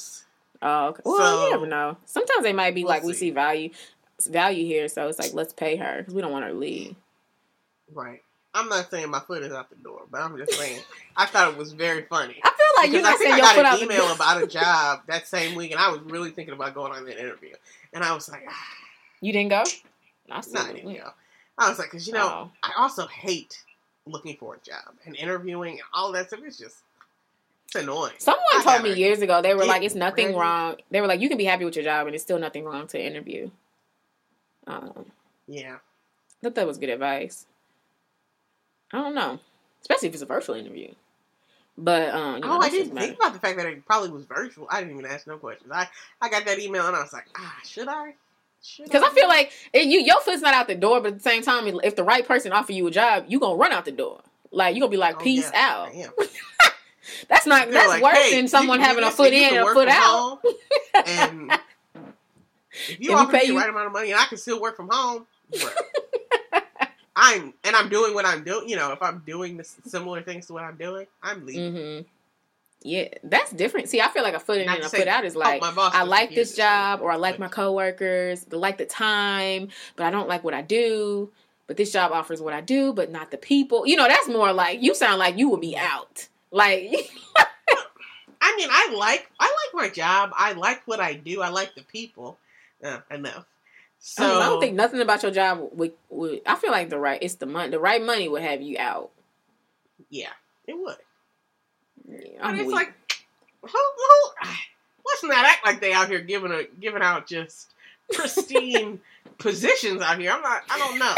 Oh, 0.62 0.86
okay. 0.89 1.02
Well, 1.05 1.16
So- 1.18 1.44
you 1.44 1.51
never 1.51 1.66
know. 1.66 1.97
Sometimes 2.05 2.43
they 2.43 2.52
might 2.52 2.74
be 2.74 2.82
We'll 2.85 2.90
like, 2.90 3.02
we 3.05 3.12
see. 3.14 3.18
see 3.18 3.30
value 3.30 3.70
value 4.26 4.64
here, 4.64 4.89
so 4.89 5.06
it's 5.09 5.18
like 5.18 5.32
let's 5.35 5.52
pay 5.52 5.76
her 5.76 5.98
because 5.98 6.14
we 6.14 6.20
don't 6.22 6.32
want 6.32 6.44
her 6.44 6.51
to 6.52 6.56
leave. 6.59 6.94
Right. 7.93 8.22
I'm 8.55 8.68
not 8.68 8.90
saying 8.90 9.10
my 9.10 9.20
foot 9.20 9.43
is 9.43 9.52
out 9.52 9.70
the 9.70 9.76
door, 9.76 10.02
but 10.10 10.20
I'm 10.20 10.36
just 10.36 10.59
saying 10.59 10.80
I 11.16 11.26
thought 11.26 11.52
it 11.52 11.56
was 11.59 11.72
very 11.72 12.02
funny. 12.02 12.40
I 12.44 12.48
feel 12.48 12.68
like 12.83 12.91
you 12.93 12.99
I 12.99 13.03
not 13.03 13.19
saying 13.19 13.33
I 13.33 13.37
your 13.37 13.47
foot 13.47 13.63
got 13.63 13.77
an 13.79 13.85
email 13.85 14.13
about 14.13 14.43
a 14.43 14.47
job 14.59 15.01
that 15.07 15.27
same 15.27 15.55
week, 15.57 15.71
and 15.73 15.81
I 15.81 15.91
was 15.91 16.01
really 16.03 16.31
thinking 16.31 16.55
about 16.55 16.75
going 16.75 16.93
on 16.93 17.05
that 17.05 17.19
interview. 17.21 17.55
And 17.93 18.03
I 18.05 18.15
was 18.15 18.29
like, 18.29 18.45
ah, 18.49 18.67
You 19.21 19.33
didn't 19.33 19.51
go. 19.51 19.63
I 20.31 20.35
not 20.35 20.45
still 20.45 20.69
even 20.71 20.85
went. 20.85 20.99
go. 20.99 21.11
I 21.57 21.69
was 21.69 21.79
like, 21.79 21.91
because 21.91 22.07
you 22.07 22.13
know, 22.13 22.29
Oh. 22.29 22.51
I 22.63 22.73
also 22.77 23.07
hate 23.07 23.63
looking 24.07 24.37
for 24.37 24.55
a 24.55 24.59
job 24.59 24.95
and 25.05 25.17
interviewing 25.17 25.73
and 25.75 25.83
all 25.93 26.13
that 26.13 26.29
stuff. 26.29 26.41
It's 26.45 26.59
just 26.59 26.77
it's 27.67 27.75
annoying. 27.75 28.15
Someone 28.19 28.43
I 28.55 28.63
told 28.63 28.83
me 28.83 28.95
years 28.95 29.21
ago 29.21 29.43
they 29.43 29.55
were 29.55 29.67
like, 29.67 29.83
"It's 29.83 29.95
nothing 29.95 30.35
wrong." 30.35 30.77
They 30.91 31.01
were 31.03 31.07
like, 31.07 31.21
"You 31.21 31.29
can 31.29 31.37
be 31.37 31.45
happy 31.45 31.65
with 31.67 31.77
your 31.77 31.85
job, 31.85 32.07
and 32.07 32.15
it's 32.15 32.25
still 32.25 32.39
nothing 32.39 32.65
wrong 32.65 32.87
to 32.89 32.99
interview." 33.03 33.51
Um, 34.67 35.11
Yeah. 35.47 35.77
I 35.77 36.41
thought 36.43 36.55
that 36.55 36.67
was 36.67 36.79
good 36.79 36.89
advice. 36.91 37.45
I 38.93 38.99
don't 38.99 39.15
know, 39.15 39.39
especially 39.83 40.09
if 40.09 40.15
it's 40.15 40.23
a 40.23 40.27
virtual 40.27 40.55
interview. 40.55 40.93
But 41.81 42.13
um, 42.13 42.35
you 42.35 42.41
know, 42.41 42.57
oh, 42.57 42.61
I 42.61 42.71
didn't 42.71 42.97
think 42.97 43.17
about 43.19 43.33
the 43.35 43.39
fact 43.39 43.57
that 43.57 43.67
it 43.67 43.87
probably 43.87 44.11
was 44.11 44.25
virtual. 44.27 44.67
I 44.69 44.81
didn't 44.81 44.99
even 44.99 45.07
ask 45.11 45.29
no 45.29 45.39
questions. 45.39 45.71
I 45.73 45.89
I 46.21 46.29
got 46.29 46.45
that 46.47 46.59
email 46.59 46.85
and 46.89 46.97
I 46.97 47.03
was 47.03 47.13
like, 47.13 47.27
ah, 47.37 47.57
should 47.65 47.87
I? 47.87 48.15
Because 48.83 49.05
I 49.05 49.11
feel 49.11 49.29
like 49.29 49.53
it, 49.73 49.87
you 49.87 50.01
your 50.01 50.21
foot's 50.21 50.43
not 50.43 50.53
out 50.55 50.67
the 50.67 50.75
door, 50.75 51.01
but 51.01 51.13
at 51.13 51.15
the 51.19 51.23
same 51.23 51.43
time, 51.43 51.69
if 51.85 51.95
the 51.95 52.03
right 52.03 52.27
person 52.27 52.53
offer 52.53 52.73
you 52.73 52.89
a 52.89 52.91
job, 52.91 53.27
you 53.29 53.39
gonna 53.39 53.55
run 53.55 53.71
out 53.73 53.85
the 53.85 53.93
door. 53.93 54.21
Like 54.51 54.75
you 54.75 54.81
gonna 54.81 54.91
be 54.91 54.97
like, 54.97 55.17
Oh, 55.21 55.23
"Peace 55.23 55.49
yeah, 55.55 55.87
out." 55.89 55.93
That's 57.29 57.47
not. 57.47 57.67
They're 57.67 57.75
That's 57.75 57.89
like, 57.89 58.03
worse 58.03 58.19
"Hey, 58.19 58.35
than 58.35 58.49
someone 58.49 58.81
having 58.81 59.05
a 59.05 59.11
foot 59.13 59.33
in 59.33 59.55
and 59.57 59.65
a 59.69 59.73
foot 59.73 59.89
out. 59.89 60.41
and 61.07 61.53
if 62.89 62.99
you 63.01 63.13
If 63.13 63.17
offer 63.17 63.33
pay 63.33 63.39
me 63.43 63.47
the 63.47 63.53
you- 63.53 63.59
right 63.61 63.69
amount 63.71 63.87
of 63.87 63.93
money 63.93 64.11
and 64.11 64.21
I 64.21 64.25
can 64.25 64.39
still 64.39 64.61
work 64.61 64.77
from 64.77 64.89
home, 64.91 65.27
I'm 67.20 67.53
and 67.65 67.74
I'm 67.74 67.89
doing 67.89 68.15
what 68.15 68.24
I'm 68.24 68.45
doing. 68.45 68.69
You 68.69 68.77
know, 68.77 68.93
if 68.93 69.03
I'm 69.03 69.23
doing 69.27 69.57
this 69.57 69.77
similar 69.85 70.23
things 70.23 70.47
to 70.47 70.53
what 70.53 70.62
I'm 70.62 70.77
doing, 70.77 71.07
I'm 71.20 71.45
leaving. 71.45 71.74
Mm-hmm. 71.74 72.03
Yeah, 72.82 73.09
that's 73.24 73.51
different. 73.51 73.89
See, 73.89 74.01
I 74.01 74.09
feel 74.09 74.23
like 74.23 74.35
a 74.35 74.40
foot 74.40 74.59
in 74.59 74.66
Not 74.66 74.77
and 74.77 74.86
a 74.86 74.89
say, 74.89 74.99
foot 74.99 75.09
out 75.09 75.24
is 75.24 75.35
oh, 75.35 75.40
like 75.40 75.61
boss 75.61 75.93
I 75.95 76.05
like 76.05 76.32
this 76.32 76.55
job 76.55 77.01
or 77.03 77.11
I 77.11 77.16
like 77.16 77.40
my 77.40 77.49
coworkers, 77.49 78.47
I 78.53 78.57
like 78.57 78.78
the 78.78 78.86
time, 78.86 79.69
but 79.97 80.07
I 80.07 80.11
don't 80.11 80.28
like 80.28 80.45
what 80.45 80.55
I 80.55 80.62
do. 80.62 81.32
But 81.66 81.77
this 81.77 81.93
job 81.93 82.12
offers 82.12 82.40
what 82.40 82.55
I 82.55 82.61
do, 82.61 82.93
but 82.93 83.11
not 83.11 83.32
the 83.32 83.36
people. 83.36 83.85
You 83.86 83.97
know, 83.97 84.07
that's 84.07 84.28
more 84.28 84.53
like 84.53 84.81
you 84.81 84.95
sound 84.95 85.19
like 85.19 85.36
you 85.36 85.51
would 85.51 85.61
be 85.61 85.77
out. 85.77 86.28
Like 86.53 86.85
I 88.40 88.57
mean, 88.57 88.69
I 88.70 88.95
like 88.97 89.28
I 89.40 89.47
like 89.47 89.82
my 89.82 89.89
job. 89.93 90.31
I 90.35 90.53
like 90.53 90.82
what 90.86 91.01
I 91.01 91.15
do. 91.15 91.43
I 91.43 91.49
like 91.49 91.74
the 91.74 91.82
people. 91.82 92.39
Uh, 92.82 93.01
enough. 93.11 93.45
So 94.01 94.25
I, 94.25 94.29
mean, 94.29 94.37
I 94.37 94.47
don't 94.47 94.61
think 94.61 94.75
nothing 94.77 95.01
about 95.01 95.23
your 95.23 95.33
job 95.33 95.69
would, 95.73 95.93
would. 96.11 96.41
I 96.47 96.55
feel 96.57 96.70
like 96.70 96.89
the 96.89 96.99
right. 96.99 97.19
It's 97.23 97.35
the 97.35 97.47
money. 97.47 97.70
The 97.70 97.81
right 97.81 98.03
money 98.03 98.29
would 98.29 98.43
have 98.43 98.62
you 98.62 98.77
out. 98.79 99.11
yeah, 100.11 100.31
it 100.66 100.79
would. 100.79 100.97
Yeah, 102.09 102.39
But 102.41 102.55
it's 102.55 102.66
weak. 102.66 102.75
like, 102.75 102.95
who, 103.62 103.69
who, 103.69 104.31
let's 105.07 105.25
not 105.25 105.45
act 105.45 105.66
like 105.66 105.81
they 105.81 105.93
out 105.93 106.09
here 106.09 106.20
giving 106.20 106.53
a 106.53 106.65
giving 106.81 107.03
out 107.03 107.27
just 107.27 107.75
pristine 108.12 109.01
positions 109.39 110.01
out 110.01 110.19
here. 110.19 110.31
I'm 110.31 110.43
not. 110.43 110.62
I 110.70 110.79
don't 110.79 110.99
know. 110.99 111.15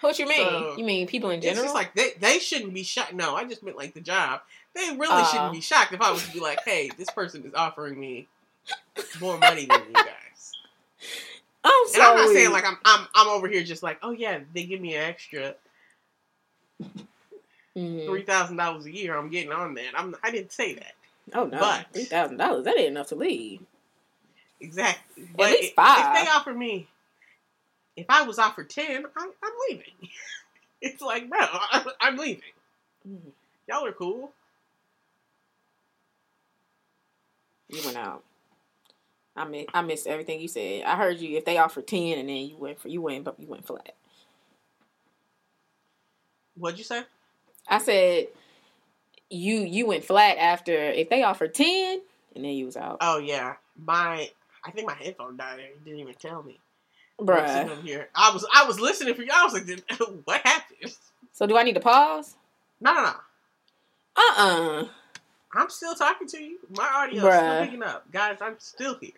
what 0.00 0.18
you 0.18 0.26
mean? 0.28 0.46
so- 0.48 0.74
you 0.76 0.84
mean 0.84 1.06
people 1.06 1.30
in 1.30 1.38
It's 1.38 1.46
general? 1.46 1.64
just 1.64 1.74
like 1.74 1.94
they 1.94 2.10
they 2.20 2.38
shouldn't 2.38 2.74
be 2.74 2.82
shocked. 2.82 3.14
No, 3.14 3.34
I 3.36 3.44
just 3.44 3.62
meant 3.62 3.76
like 3.76 3.94
the 3.94 4.00
job. 4.00 4.40
They 4.74 4.90
really 4.90 5.06
Uh. 5.22 5.24
shouldn't 5.26 5.52
be 5.52 5.60
shocked 5.60 5.92
if 5.92 6.00
I 6.02 6.10
was 6.10 6.26
to 6.26 6.32
be 6.32 6.40
like, 6.40 6.58
hey, 6.64 6.90
this 6.98 7.08
person 7.10 7.44
is 7.44 7.54
offering 7.54 7.98
me 7.98 8.26
more 9.20 9.38
money 9.38 9.66
than 9.66 9.80
you 9.86 9.92
guys. 9.94 10.06
I'm 11.66 11.94
And 11.94 12.02
I'm 12.02 12.16
not 12.16 12.28
saying 12.34 12.52
like 12.52 12.64
I'm 12.64 12.78
I'm 12.84 13.06
I'm 13.14 13.28
over 13.28 13.48
here 13.48 13.62
just 13.64 13.82
like, 13.82 13.98
oh 14.02 14.12
yeah, 14.12 14.40
they 14.54 14.64
give 14.64 14.80
me 14.80 14.94
an 14.94 15.02
extra 15.02 15.54
Mhm. 17.76 18.06
three 18.06 18.22
thousand 18.22 18.56
dollars 18.56 18.86
a 18.86 18.90
year. 18.90 19.16
I'm 19.16 19.28
getting 19.30 19.52
on 19.52 19.74
that. 19.74 19.92
I'm 19.94 20.14
I 20.22 20.30
didn't 20.30 20.52
say 20.52 20.74
that 20.74 20.92
Oh 21.34 21.44
no, 21.44 21.58
but- 21.58 21.86
three 21.92 22.04
thousand 22.04 22.36
dollars. 22.38 22.64
That 22.64 22.76
ain't 22.78 22.88
enough 22.88 23.08
to 23.08 23.14
leave. 23.16 23.60
exactly. 24.60 25.28
But 25.36 25.50
least 25.50 25.74
five. 25.74 26.16
if 26.16 26.24
they 26.24 26.30
offer 26.30 26.54
me, 26.54 26.86
if 27.96 28.06
I 28.08 28.22
was 28.22 28.38
offered 28.38 28.70
ten, 28.70 29.04
I'm, 29.16 29.30
I'm 29.42 29.52
leaving. 29.68 29.92
It's 30.82 31.00
like, 31.00 31.28
bro, 31.30 31.40
I'm, 31.72 31.86
I'm 32.00 32.16
leaving. 32.18 32.42
Mhm. 33.08 33.32
Y'all 33.66 33.86
are 33.86 33.92
cool. 33.92 34.30
You 37.68 37.80
went 37.84 37.96
out. 37.96 38.22
I 39.36 39.44
miss, 39.44 39.66
I 39.74 39.82
missed 39.82 40.06
everything 40.06 40.40
you 40.40 40.48
said. 40.48 40.84
I 40.84 40.96
heard 40.96 41.18
you. 41.18 41.36
If 41.36 41.44
they 41.44 41.58
offered 41.58 41.86
ten, 41.86 42.18
and 42.18 42.28
then 42.28 42.36
you 42.36 42.56
went 42.56 42.80
for 42.80 42.88
you 42.88 43.02
went, 43.02 43.24
but 43.24 43.38
you 43.38 43.46
went 43.46 43.66
flat. 43.66 43.94
What'd 46.56 46.78
you 46.78 46.84
say? 46.84 47.02
I 47.68 47.78
said 47.78 48.28
you 49.30 49.58
you 49.60 49.86
went 49.86 50.04
flat 50.04 50.38
after 50.38 50.72
if 50.72 51.10
they 51.10 51.22
offered 51.22 51.54
ten, 51.54 52.00
and 52.34 52.44
then 52.44 52.52
you 52.52 52.66
was 52.66 52.76
out, 52.76 52.98
Oh 53.00 53.18
yeah, 53.18 53.54
my 53.84 54.30
I 54.64 54.70
think 54.70 54.86
my 54.86 54.94
headphone 54.94 55.36
died. 55.36 55.60
You 55.60 55.84
didn't 55.84 56.00
even 56.00 56.14
tell 56.14 56.42
me. 56.42 56.58
Bruh. 57.20 57.82
here. 57.82 58.08
I 58.14 58.30
was 58.32 58.46
I 58.54 58.64
was 58.64 58.78
listening 58.80 59.14
for 59.14 59.22
you. 59.22 59.30
I 59.32 59.44
was 59.44 59.54
like, 59.54 59.66
what 60.24 60.40
happened? 60.46 60.94
So 61.32 61.46
do 61.46 61.56
I 61.56 61.62
need 61.62 61.74
to 61.74 61.80
pause? 61.80 62.36
No, 62.80 62.94
no, 62.94 63.02
no. 63.02 63.08
Uh 63.08 63.12
uh-uh. 64.16 64.80
uh. 64.82 64.88
I'm 65.54 65.70
still 65.70 65.94
talking 65.94 66.28
to 66.28 66.42
you. 66.42 66.58
My 66.70 66.88
audio 66.94 67.22
Bruh. 67.22 67.38
still 67.38 67.64
picking 67.64 67.82
up, 67.82 68.10
guys. 68.10 68.38
I'm 68.40 68.56
still 68.58 68.98
here. 69.00 69.12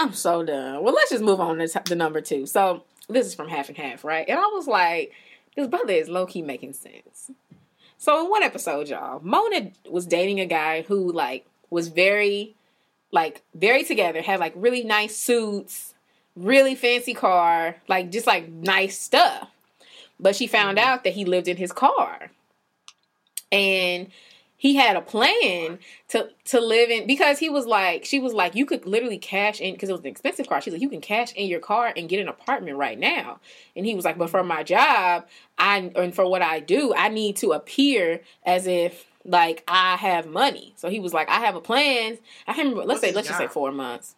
I'm 0.00 0.12
so 0.14 0.42
done. 0.42 0.82
Well, 0.82 0.94
let's 0.94 1.10
just 1.10 1.22
move 1.22 1.40
on 1.40 1.58
to 1.58 1.68
t- 1.68 1.78
the 1.86 1.94
number 1.94 2.20
two. 2.22 2.46
So 2.46 2.84
this 3.08 3.26
is 3.26 3.34
from 3.34 3.48
half 3.48 3.68
and 3.68 3.76
half, 3.76 4.02
right? 4.02 4.26
And 4.28 4.38
I 4.38 4.46
was 4.46 4.66
like, 4.66 5.12
this 5.56 5.66
brother 5.68 5.92
is 5.92 6.08
low 6.08 6.24
key 6.26 6.40
making 6.42 6.72
sense. 6.72 7.30
So 7.98 8.24
in 8.24 8.30
one 8.30 8.42
episode, 8.42 8.88
y'all, 8.88 9.20
Mona 9.22 9.72
was 9.90 10.06
dating 10.06 10.40
a 10.40 10.46
guy 10.46 10.82
who 10.82 11.12
like 11.12 11.44
was 11.68 11.88
very, 11.88 12.54
like 13.12 13.42
very 13.54 13.84
together, 13.84 14.22
had 14.22 14.40
like 14.40 14.54
really 14.56 14.84
nice 14.84 15.16
suits, 15.16 15.92
really 16.34 16.74
fancy 16.74 17.12
car, 17.12 17.76
like 17.86 18.10
just 18.10 18.26
like 18.26 18.48
nice 18.48 18.98
stuff. 18.98 19.50
But 20.18 20.34
she 20.34 20.46
found 20.46 20.78
Mhm. 20.78 20.82
out 20.82 21.04
that 21.04 21.12
he 21.12 21.24
lived 21.26 21.46
in 21.48 21.58
his 21.58 21.72
car, 21.72 22.30
and 23.52 24.08
he 24.60 24.76
had 24.76 24.94
a 24.94 25.00
plan 25.00 25.78
to 26.08 26.28
to 26.44 26.60
live 26.60 26.90
in 26.90 27.06
because 27.06 27.38
he 27.38 27.48
was 27.48 27.64
like 27.64 28.04
she 28.04 28.18
was 28.18 28.34
like 28.34 28.54
you 28.54 28.66
could 28.66 28.84
literally 28.84 29.16
cash 29.16 29.58
in 29.58 29.72
because 29.72 29.88
it 29.88 29.92
was 29.92 30.02
an 30.02 30.06
expensive 30.06 30.46
car. 30.46 30.60
She's 30.60 30.74
like 30.74 30.82
you 30.82 30.90
can 30.90 31.00
cash 31.00 31.32
in 31.32 31.48
your 31.48 31.60
car 31.60 31.94
and 31.96 32.10
get 32.10 32.20
an 32.20 32.28
apartment 32.28 32.76
right 32.76 32.98
now. 32.98 33.40
And 33.74 33.86
he 33.86 33.94
was 33.94 34.04
like 34.04 34.18
but 34.18 34.28
for 34.28 34.44
my 34.44 34.62
job 34.62 35.26
i 35.58 35.90
and 35.96 36.14
for 36.14 36.28
what 36.28 36.42
i 36.42 36.60
do 36.60 36.92
i 36.94 37.08
need 37.08 37.36
to 37.36 37.52
appear 37.52 38.20
as 38.44 38.66
if 38.66 39.06
like 39.24 39.64
i 39.66 39.96
have 39.96 40.26
money. 40.26 40.74
So 40.76 40.90
he 40.90 41.00
was 41.00 41.14
like 41.14 41.30
i 41.30 41.40
have 41.40 41.54
a 41.54 41.62
plan. 41.62 42.18
I 42.46 42.52
can't 42.52 42.68
remember 42.68 42.84
let's 42.84 43.00
What's 43.00 43.00
say 43.00 43.12
let's 43.14 43.28
just 43.28 43.38
say 43.38 43.46
four 43.46 43.72
months. 43.72 44.14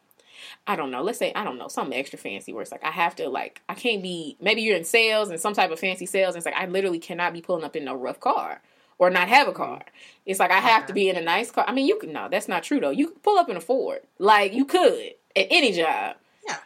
I 0.66 0.74
don't 0.74 0.90
know. 0.90 1.02
Let's 1.02 1.20
say 1.20 1.32
I 1.35 1.44
don't 1.44 1.56
know 1.56 1.69
something 1.69 1.97
extra 1.97 2.19
fancy 2.19 2.52
where 2.52 2.62
it's 2.62 2.73
like 2.73 2.85
I 2.85 2.90
have 2.90 3.14
to 3.16 3.28
like 3.28 3.62
I 3.69 3.74
can't 3.74 4.02
be 4.02 4.36
maybe 4.40 4.62
you're 4.62 4.77
in 4.77 4.82
sales 4.82 5.31
and 5.31 5.39
some 5.39 5.55
type 5.55 5.70
of 5.70 5.78
fancy 5.78 6.06
sales. 6.06 6.35
And 6.35 6.39
it's 6.39 6.47
like 6.47 6.60
I 6.60 6.66
literally 6.66 6.98
cannot 6.98 7.32
be 7.32 7.43
pulling 7.43 7.62
up 7.62 7.77
in 7.77 7.85
no 7.85 7.94
rough 7.94 8.19
car 8.19 8.60
or 9.02 9.10
not 9.10 9.26
have 9.28 9.48
a 9.48 9.52
car. 9.52 9.82
It's 10.24 10.38
like 10.38 10.52
I 10.52 10.60
have 10.60 10.86
to 10.86 10.92
be 10.92 11.08
in 11.08 11.16
a 11.16 11.20
nice 11.20 11.50
car. 11.50 11.64
I 11.66 11.72
mean, 11.72 11.86
you 11.88 11.98
can 11.98 12.12
no, 12.12 12.28
that's 12.30 12.46
not 12.46 12.62
true 12.62 12.78
though. 12.78 12.90
You 12.90 13.08
can 13.08 13.18
pull 13.18 13.36
up 13.36 13.48
in 13.48 13.56
a 13.56 13.60
Ford, 13.60 13.98
like 14.18 14.52
you 14.54 14.64
could 14.64 15.14
at 15.34 15.48
any 15.50 15.72
job. 15.72 16.14
Yeah. 16.46 16.58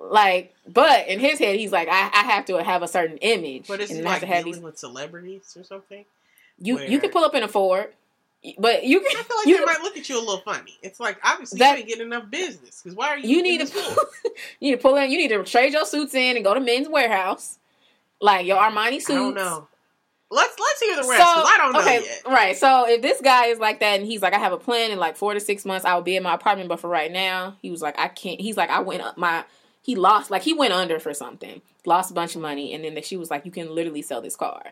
Like, 0.00 0.54
but 0.66 1.06
in 1.06 1.20
his 1.20 1.38
head, 1.38 1.56
he's 1.56 1.70
like, 1.70 1.88
I, 1.88 2.10
I 2.14 2.22
have 2.32 2.46
to 2.46 2.62
have 2.64 2.82
a 2.82 2.88
certain 2.88 3.18
image, 3.18 3.66
But 3.68 3.80
is 3.80 3.90
and 3.90 4.00
it 4.00 4.06
I 4.06 4.08
have 4.08 4.14
like 4.14 4.20
to 4.22 4.26
have 4.34 4.44
dealing 4.44 4.52
these. 4.54 4.62
with 4.62 4.78
celebrities 4.78 5.54
or 5.58 5.64
something? 5.64 6.06
You 6.60 6.80
you 6.80 6.98
can 6.98 7.10
pull 7.10 7.24
up 7.24 7.34
in 7.34 7.42
a 7.42 7.48
Ford, 7.48 7.92
but 8.58 8.84
you 8.84 9.00
can. 9.00 9.10
I 9.18 9.22
feel 9.22 9.36
like 9.36 9.46
you 9.48 9.58
they 9.58 9.64
might 9.66 9.82
look 9.82 9.98
at 9.98 10.08
you 10.08 10.16
a 10.18 10.20
little 10.20 10.38
funny. 10.38 10.78
It's 10.82 10.98
like 10.98 11.18
obviously 11.22 11.58
That- 11.58 11.72
you 11.72 11.78
ain't 11.80 11.88
getting 11.88 12.06
enough 12.06 12.30
business 12.30 12.80
because 12.82 12.96
why 12.96 13.08
are 13.08 13.18
you? 13.18 13.28
you 13.36 13.42
need 13.42 13.58
to 13.60 13.66
store? 13.66 13.82
you 14.60 14.70
need 14.70 14.76
to 14.76 14.82
pull 14.82 14.96
in. 14.96 15.10
You 15.10 15.18
need 15.18 15.28
to 15.28 15.44
trade 15.44 15.74
your 15.74 15.84
suits 15.84 16.14
in 16.14 16.36
and 16.36 16.44
go 16.44 16.54
to 16.54 16.60
Men's 16.60 16.88
Wearhouse, 16.88 17.58
like 18.20 18.46
your 18.46 18.56
Armani 18.56 18.94
suits. 18.94 19.10
I 19.10 19.14
don't 19.16 19.34
know. 19.34 19.68
Let's 20.32 20.58
let's 20.58 20.80
hear 20.80 20.96
the 20.96 21.02
rest 21.02 21.12
because 21.12 21.46
I 21.48 21.56
don't 21.58 21.72
know 21.74 21.80
okay, 21.80 22.02
yet. 22.04 22.22
right. 22.26 22.56
So 22.56 22.88
if 22.88 23.02
this 23.02 23.20
guy 23.20 23.46
is 23.46 23.58
like 23.58 23.80
that 23.80 23.98
and 24.00 24.06
he's 24.06 24.22
like, 24.22 24.34
I 24.34 24.38
have 24.38 24.52
a 24.52 24.58
plan 24.58 24.90
in 24.90 24.98
like 24.98 25.16
four 25.16 25.34
to 25.34 25.40
six 25.40 25.64
months, 25.64 25.84
I 25.84 25.94
will 25.94 26.02
be 26.02 26.16
in 26.16 26.22
my 26.22 26.34
apartment, 26.34 26.68
but 26.68 26.80
for 26.80 26.88
right 26.88 27.12
now, 27.12 27.56
he 27.60 27.70
was 27.70 27.82
like, 27.82 27.98
I 27.98 28.08
can't. 28.08 28.40
He's 28.40 28.56
like, 28.56 28.70
I 28.70 28.80
went 28.80 29.02
up 29.02 29.18
my. 29.18 29.44
He 29.84 29.96
lost, 29.96 30.30
like 30.30 30.42
he 30.42 30.54
went 30.54 30.72
under 30.72 31.00
for 31.00 31.12
something, 31.12 31.60
lost 31.84 32.12
a 32.12 32.14
bunch 32.14 32.36
of 32.36 32.40
money, 32.40 32.72
and 32.72 32.84
then 32.84 33.02
she 33.02 33.16
was 33.16 33.32
like, 33.32 33.44
you 33.44 33.50
can 33.50 33.74
literally 33.74 34.00
sell 34.00 34.20
this 34.22 34.36
car, 34.36 34.62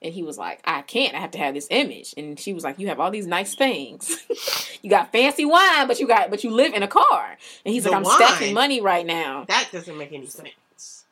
and 0.00 0.14
he 0.14 0.22
was 0.22 0.38
like, 0.38 0.60
I 0.64 0.82
can't. 0.82 1.12
I 1.12 1.18
have 1.18 1.32
to 1.32 1.38
have 1.38 1.54
this 1.54 1.66
image, 1.70 2.14
and 2.16 2.38
she 2.38 2.52
was 2.54 2.62
like, 2.62 2.78
you 2.78 2.86
have 2.86 3.00
all 3.00 3.10
these 3.10 3.26
nice 3.26 3.52
things, 3.56 4.24
you 4.82 4.88
got 4.88 5.10
fancy 5.10 5.44
wine, 5.44 5.88
but 5.88 5.98
you 5.98 6.06
got, 6.06 6.30
but 6.30 6.44
you 6.44 6.50
live 6.50 6.72
in 6.72 6.84
a 6.84 6.86
car, 6.88 7.36
and 7.64 7.74
he's 7.74 7.82
The 7.82 7.90
like, 7.90 7.96
I'm 7.96 8.02
wine? 8.04 8.14
stacking 8.16 8.54
money 8.54 8.80
right 8.80 9.04
now. 9.04 9.44
That 9.48 9.70
doesn't 9.72 9.98
make 9.98 10.12
any 10.12 10.26
sense. 10.26 11.04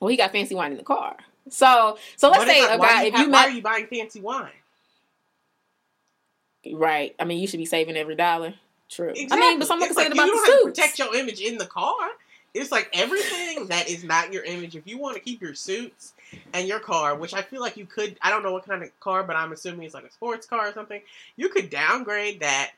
Well, 0.00 0.08
he 0.08 0.16
got 0.16 0.32
fancy 0.32 0.56
wine 0.56 0.72
in 0.72 0.78
the 0.78 0.82
car. 0.84 1.16
So, 1.48 1.98
so 2.16 2.30
let's 2.30 2.44
say 2.44 2.64
a 2.64 2.78
guy, 2.78 3.02
you 3.02 3.08
if 3.08 3.14
have- 3.14 3.26
you 3.26 3.32
why 3.32 3.40
met, 3.42 3.48
are 3.48 3.52
you 3.52 3.62
buying 3.62 3.86
fancy 3.86 4.20
wine? 4.20 4.50
Right. 6.72 7.14
I 7.18 7.24
mean, 7.24 7.38
you 7.38 7.46
should 7.46 7.58
be 7.58 7.66
saving 7.66 7.96
every 7.96 8.16
dollar. 8.16 8.54
True. 8.88 9.10
Exactly. 9.10 9.36
I 9.36 9.40
mean, 9.40 9.58
but 9.58 9.68
someone 9.68 9.88
It's 9.88 9.96
can 9.96 10.04
say 10.04 10.08
like, 10.10 10.12
it 10.12 10.16
about 10.18 10.26
you 10.26 10.32
don't 10.32 10.44
have 10.46 10.46
to 10.46 10.62
suits. 10.64 10.78
protect 10.80 10.98
your 10.98 11.14
image 11.14 11.40
in 11.40 11.58
the 11.58 11.66
car. 11.66 12.08
It's 12.54 12.72
like 12.72 12.88
everything 12.94 13.66
that 13.66 13.88
is 13.88 14.02
not 14.02 14.32
your 14.32 14.42
image. 14.44 14.74
If 14.76 14.86
you 14.86 14.96
want 14.98 15.14
to 15.16 15.20
keep 15.20 15.42
your 15.42 15.54
suits 15.54 16.14
and 16.54 16.66
your 16.66 16.80
car, 16.80 17.14
which 17.14 17.34
I 17.34 17.42
feel 17.42 17.60
like 17.60 17.76
you 17.76 17.84
could, 17.86 18.16
I 18.22 18.30
don't 18.30 18.42
know 18.42 18.52
what 18.52 18.66
kind 18.66 18.82
of 18.82 18.98
car, 19.00 19.22
but 19.22 19.36
I'm 19.36 19.52
assuming 19.52 19.84
it's 19.84 19.94
like 19.94 20.04
a 20.04 20.10
sports 20.10 20.46
car 20.46 20.68
or 20.68 20.72
something. 20.72 21.02
You 21.36 21.50
could 21.50 21.68
downgrade 21.68 22.40
that 22.40 22.72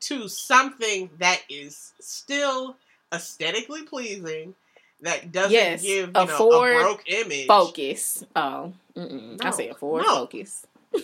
to 0.00 0.26
something 0.28 1.08
that 1.20 1.40
is 1.48 1.92
still 2.00 2.76
aesthetically 3.14 3.82
pleasing. 3.84 4.54
That 5.02 5.32
doesn't 5.32 5.52
Yes, 5.52 5.82
give 5.82 6.08
you 6.08 6.12
a 6.14 6.24
know 6.26 6.36
Ford 6.38 6.74
a 6.76 6.78
broke 6.80 7.02
image. 7.06 7.46
Focus. 7.46 8.24
Oh, 8.36 8.72
mm-mm. 8.96 9.44
I 9.44 9.50
say 9.50 9.68
a 9.68 9.74
Ford 9.74 10.04
no. 10.06 10.14
Focus. 10.14 10.66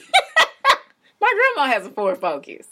My 1.20 1.52
grandma 1.54 1.72
has 1.72 1.86
a 1.86 1.90
Ford 1.90 2.18
Focus. 2.18 2.66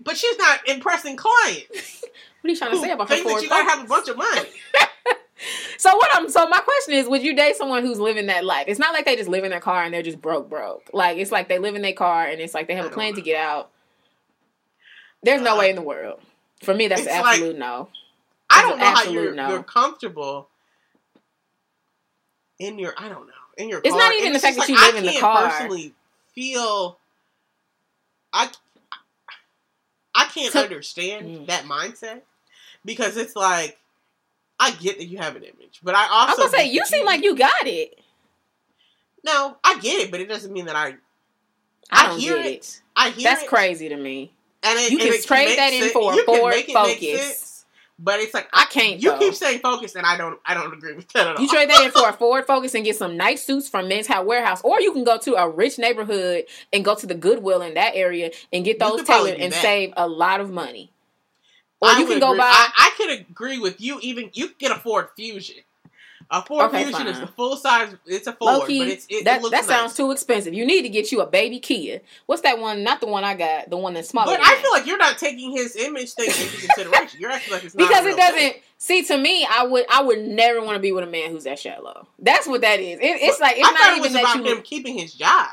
But 0.00 0.16
she's 0.16 0.36
not 0.38 0.68
impressing 0.68 1.16
clients. 1.16 2.04
What 2.42 2.50
are 2.50 2.52
you 2.52 2.58
trying 2.58 2.70
to 2.72 2.78
say 2.78 2.90
about 2.92 3.08
her 3.08 3.16
Ford 3.16 3.36
that 3.38 3.42
you 3.42 3.48
gotta 3.48 3.68
have 3.68 3.84
a 3.84 3.88
bunch 3.88 4.08
of 4.08 4.16
money. 4.16 4.48
So 5.78 5.94
what 5.94 6.08
I'm 6.14 6.30
so 6.30 6.48
my 6.48 6.60
question 6.60 6.94
is, 6.94 7.06
would 7.08 7.22
you 7.22 7.36
date 7.36 7.56
someone 7.56 7.82
who's 7.84 7.98
living 8.00 8.26
that 8.26 8.42
life? 8.44 8.64
It's 8.68 8.78
not 8.80 8.94
like 8.94 9.04
they 9.04 9.16
just 9.16 9.28
live 9.28 9.44
in 9.44 9.50
their 9.50 9.60
car 9.60 9.82
and 9.82 9.92
they're 9.92 10.02
just 10.02 10.20
broke, 10.22 10.48
broke. 10.48 10.88
Like 10.94 11.18
it's 11.18 11.30
like 11.30 11.48
they 11.48 11.58
live 11.58 11.74
in 11.74 11.82
their 11.82 11.92
car 11.92 12.24
and 12.24 12.40
it's 12.40 12.54
like 12.54 12.68
they 12.68 12.74
have 12.74 12.86
I 12.86 12.88
a 12.88 12.90
plan 12.90 13.10
know. 13.10 13.16
to 13.16 13.22
get 13.22 13.36
out. 13.38 13.70
There's 15.22 15.42
no 15.42 15.54
Uh, 15.56 15.58
way 15.58 15.70
in 15.70 15.76
the 15.76 15.82
world. 15.82 16.20
For 16.62 16.72
me, 16.72 16.88
that's 16.88 17.02
an 17.02 17.08
like- 17.08 17.34
absolute 17.34 17.58
no. 17.58 17.88
I 18.48 18.62
don't 18.62 18.78
know 18.78 18.86
how 18.86 19.04
you're, 19.04 19.34
no. 19.34 19.50
you're 19.50 19.62
comfortable 19.62 20.48
in 22.58 22.78
your. 22.78 22.94
I 22.96 23.08
don't 23.08 23.26
know 23.26 23.32
in 23.58 23.68
your. 23.68 23.80
It's 23.84 23.90
car. 23.90 23.98
not 23.98 24.14
even 24.14 24.32
the 24.32 24.38
fact 24.38 24.56
that 24.56 24.68
you 24.68 24.74
like, 24.74 24.94
live 24.94 24.94
I 24.94 24.98
in 24.98 25.14
the 25.14 25.20
car. 25.20 25.48
Personally, 25.50 25.94
feel. 26.34 26.98
I. 28.32 28.50
I 30.14 30.24
can't 30.26 30.52
So- 30.52 30.62
understand 30.62 31.26
Mm. 31.26 31.46
that 31.48 31.64
mindset 31.64 32.22
because 32.84 33.16
it's 33.18 33.36
like 33.36 33.78
I 34.58 34.70
get 34.70 34.98
that 34.98 35.06
you 35.06 35.18
have 35.18 35.36
an 35.36 35.42
image, 35.42 35.80
but 35.82 35.94
I 35.94 36.04
also 36.04 36.12
I 36.14 36.18
also 36.30 36.42
was 36.44 36.52
gonna 36.52 36.62
say 36.64 36.70
you 36.70 36.84
seem 36.86 37.04
like 37.04 37.22
you 37.22 37.36
got 37.36 37.66
it. 37.66 37.98
No, 39.22 39.56
I 39.62 39.78
get 39.80 40.00
it, 40.00 40.10
but 40.10 40.20
it 40.20 40.26
doesn't 40.28 40.52
mean 40.52 40.66
that 40.66 40.76
I. 40.76 40.94
I 41.90 42.14
I 42.14 42.18
hear 42.18 42.36
it. 42.38 42.46
it. 42.46 42.80
I 42.96 43.10
hear 43.10 43.18
it. 43.20 43.24
That's 43.24 43.42
it, 43.42 43.48
crazy 43.48 43.88
to 43.90 43.96
me. 43.96 44.32
And 44.62 44.78
it, 44.78 44.90
You 44.90 44.98
and 44.98 45.10
can 45.12 45.22
trade 45.22 45.58
that 45.58 45.72
in 45.72 45.90
for 45.90 46.12
a 46.12 46.16
you 46.16 46.24
Ford 46.24 46.54
make 46.54 46.68
it 46.68 46.74
make 46.74 46.98
Focus. 46.98 47.45
But 47.98 48.20
it's 48.20 48.34
like 48.34 48.48
I 48.52 48.66
can't. 48.66 49.00
you 49.02 49.10
though. 49.12 49.18
keep 49.18 49.34
saying 49.34 49.60
focus, 49.60 49.94
and 49.94 50.04
I 50.06 50.16
don't. 50.16 50.38
I 50.44 50.54
don't 50.54 50.72
agree 50.72 50.94
with 50.94 51.08
that 51.12 51.28
at 51.28 51.36
all. 51.36 51.42
You 51.42 51.48
trade 51.48 51.70
that 51.70 51.82
in 51.84 51.90
for 51.90 52.08
a 52.08 52.12
Ford 52.18 52.44
Focus 52.46 52.74
and 52.74 52.84
get 52.84 52.96
some 52.96 53.16
nice 53.16 53.44
suits 53.44 53.68
from 53.68 53.88
Men's 53.88 54.06
Health 54.06 54.26
Warehouse, 54.26 54.60
or 54.62 54.80
you 54.80 54.92
can 54.92 55.04
go 55.04 55.18
to 55.18 55.34
a 55.34 55.48
rich 55.48 55.78
neighborhood 55.78 56.44
and 56.72 56.84
go 56.84 56.94
to 56.94 57.06
the 57.06 57.14
Goodwill 57.14 57.62
in 57.62 57.74
that 57.74 57.94
area 57.94 58.30
and 58.52 58.64
get 58.64 58.78
those 58.78 59.02
tailored 59.04 59.34
and 59.38 59.52
that. 59.52 59.62
save 59.62 59.92
a 59.96 60.06
lot 60.08 60.40
of 60.40 60.50
money. 60.50 60.90
Or 61.80 61.88
I 61.90 61.98
you 61.98 62.06
can 62.06 62.18
go 62.20 62.28
agree- 62.28 62.38
buy. 62.38 62.50
I, 62.50 62.70
I 62.76 62.90
could 62.96 63.10
agree 63.10 63.58
with 63.58 63.80
you. 63.80 63.98
Even 64.02 64.30
you 64.32 64.46
can 64.48 64.56
get 64.58 64.70
a 64.72 64.76
Ford 64.80 65.08
Fusion. 65.16 65.56
A 66.30 66.42
Ford 66.44 66.66
Okay, 66.66 66.84
Fusion 66.84 67.06
is 67.06 67.12
fine. 67.18 67.20
the 67.26 67.32
full 67.32 67.56
size. 67.56 67.94
It's 68.06 68.26
a 68.26 68.32
Ford, 68.32 68.66
key, 68.66 68.80
but 68.80 68.88
it's 68.88 69.06
it, 69.08 69.24
that 69.24 69.38
it 69.38 69.42
looks 69.42 69.52
that 69.52 69.66
nice. 69.66 69.68
sounds 69.68 69.94
too 69.94 70.10
expensive. 70.10 70.54
You 70.54 70.66
need 70.66 70.82
to 70.82 70.88
get 70.88 71.12
you 71.12 71.20
a 71.20 71.26
baby 71.26 71.60
Kia. 71.60 72.00
What's 72.26 72.42
that 72.42 72.58
one? 72.58 72.82
Not 72.82 73.00
the 73.00 73.06
one 73.06 73.22
I 73.24 73.34
got. 73.34 73.70
The 73.70 73.76
one 73.76 73.94
that's 73.94 74.08
smaller. 74.08 74.36
But 74.36 74.40
I 74.44 74.56
feel 74.56 74.70
like 74.72 74.86
you're 74.86 74.98
not 74.98 75.18
taking 75.18 75.52
his 75.52 75.76
image 75.76 76.12
thing 76.14 76.26
into 76.28 76.66
consideration. 76.66 77.20
You're 77.20 77.30
acting 77.30 77.52
like 77.54 77.64
it's 77.64 77.74
because 77.74 78.04
a 78.04 78.08
it 78.08 78.16
doesn't 78.16 78.38
thing. 78.38 78.54
see 78.78 79.04
to 79.04 79.16
me. 79.18 79.46
I 79.48 79.64
would 79.66 79.84
I 79.90 80.02
would 80.02 80.20
never 80.20 80.60
want 80.62 80.74
to 80.76 80.80
be 80.80 80.92
with 80.92 81.04
a 81.04 81.10
man 81.10 81.30
who's 81.30 81.44
that 81.44 81.58
shallow. 81.58 82.08
That's 82.18 82.46
what 82.48 82.62
that 82.62 82.80
is. 82.80 82.98
It, 82.98 83.02
it's 83.04 83.40
like 83.40 83.56
it's 83.58 83.66
I 83.68 83.70
not 83.70 83.80
thought 83.80 83.92
it 83.92 83.98
even 83.98 84.02
was 84.02 84.12
that 84.14 84.34
about 84.36 84.44
you. 84.46 84.56
him 84.56 84.62
keeping 84.62 84.98
his 84.98 85.14
job. 85.14 85.48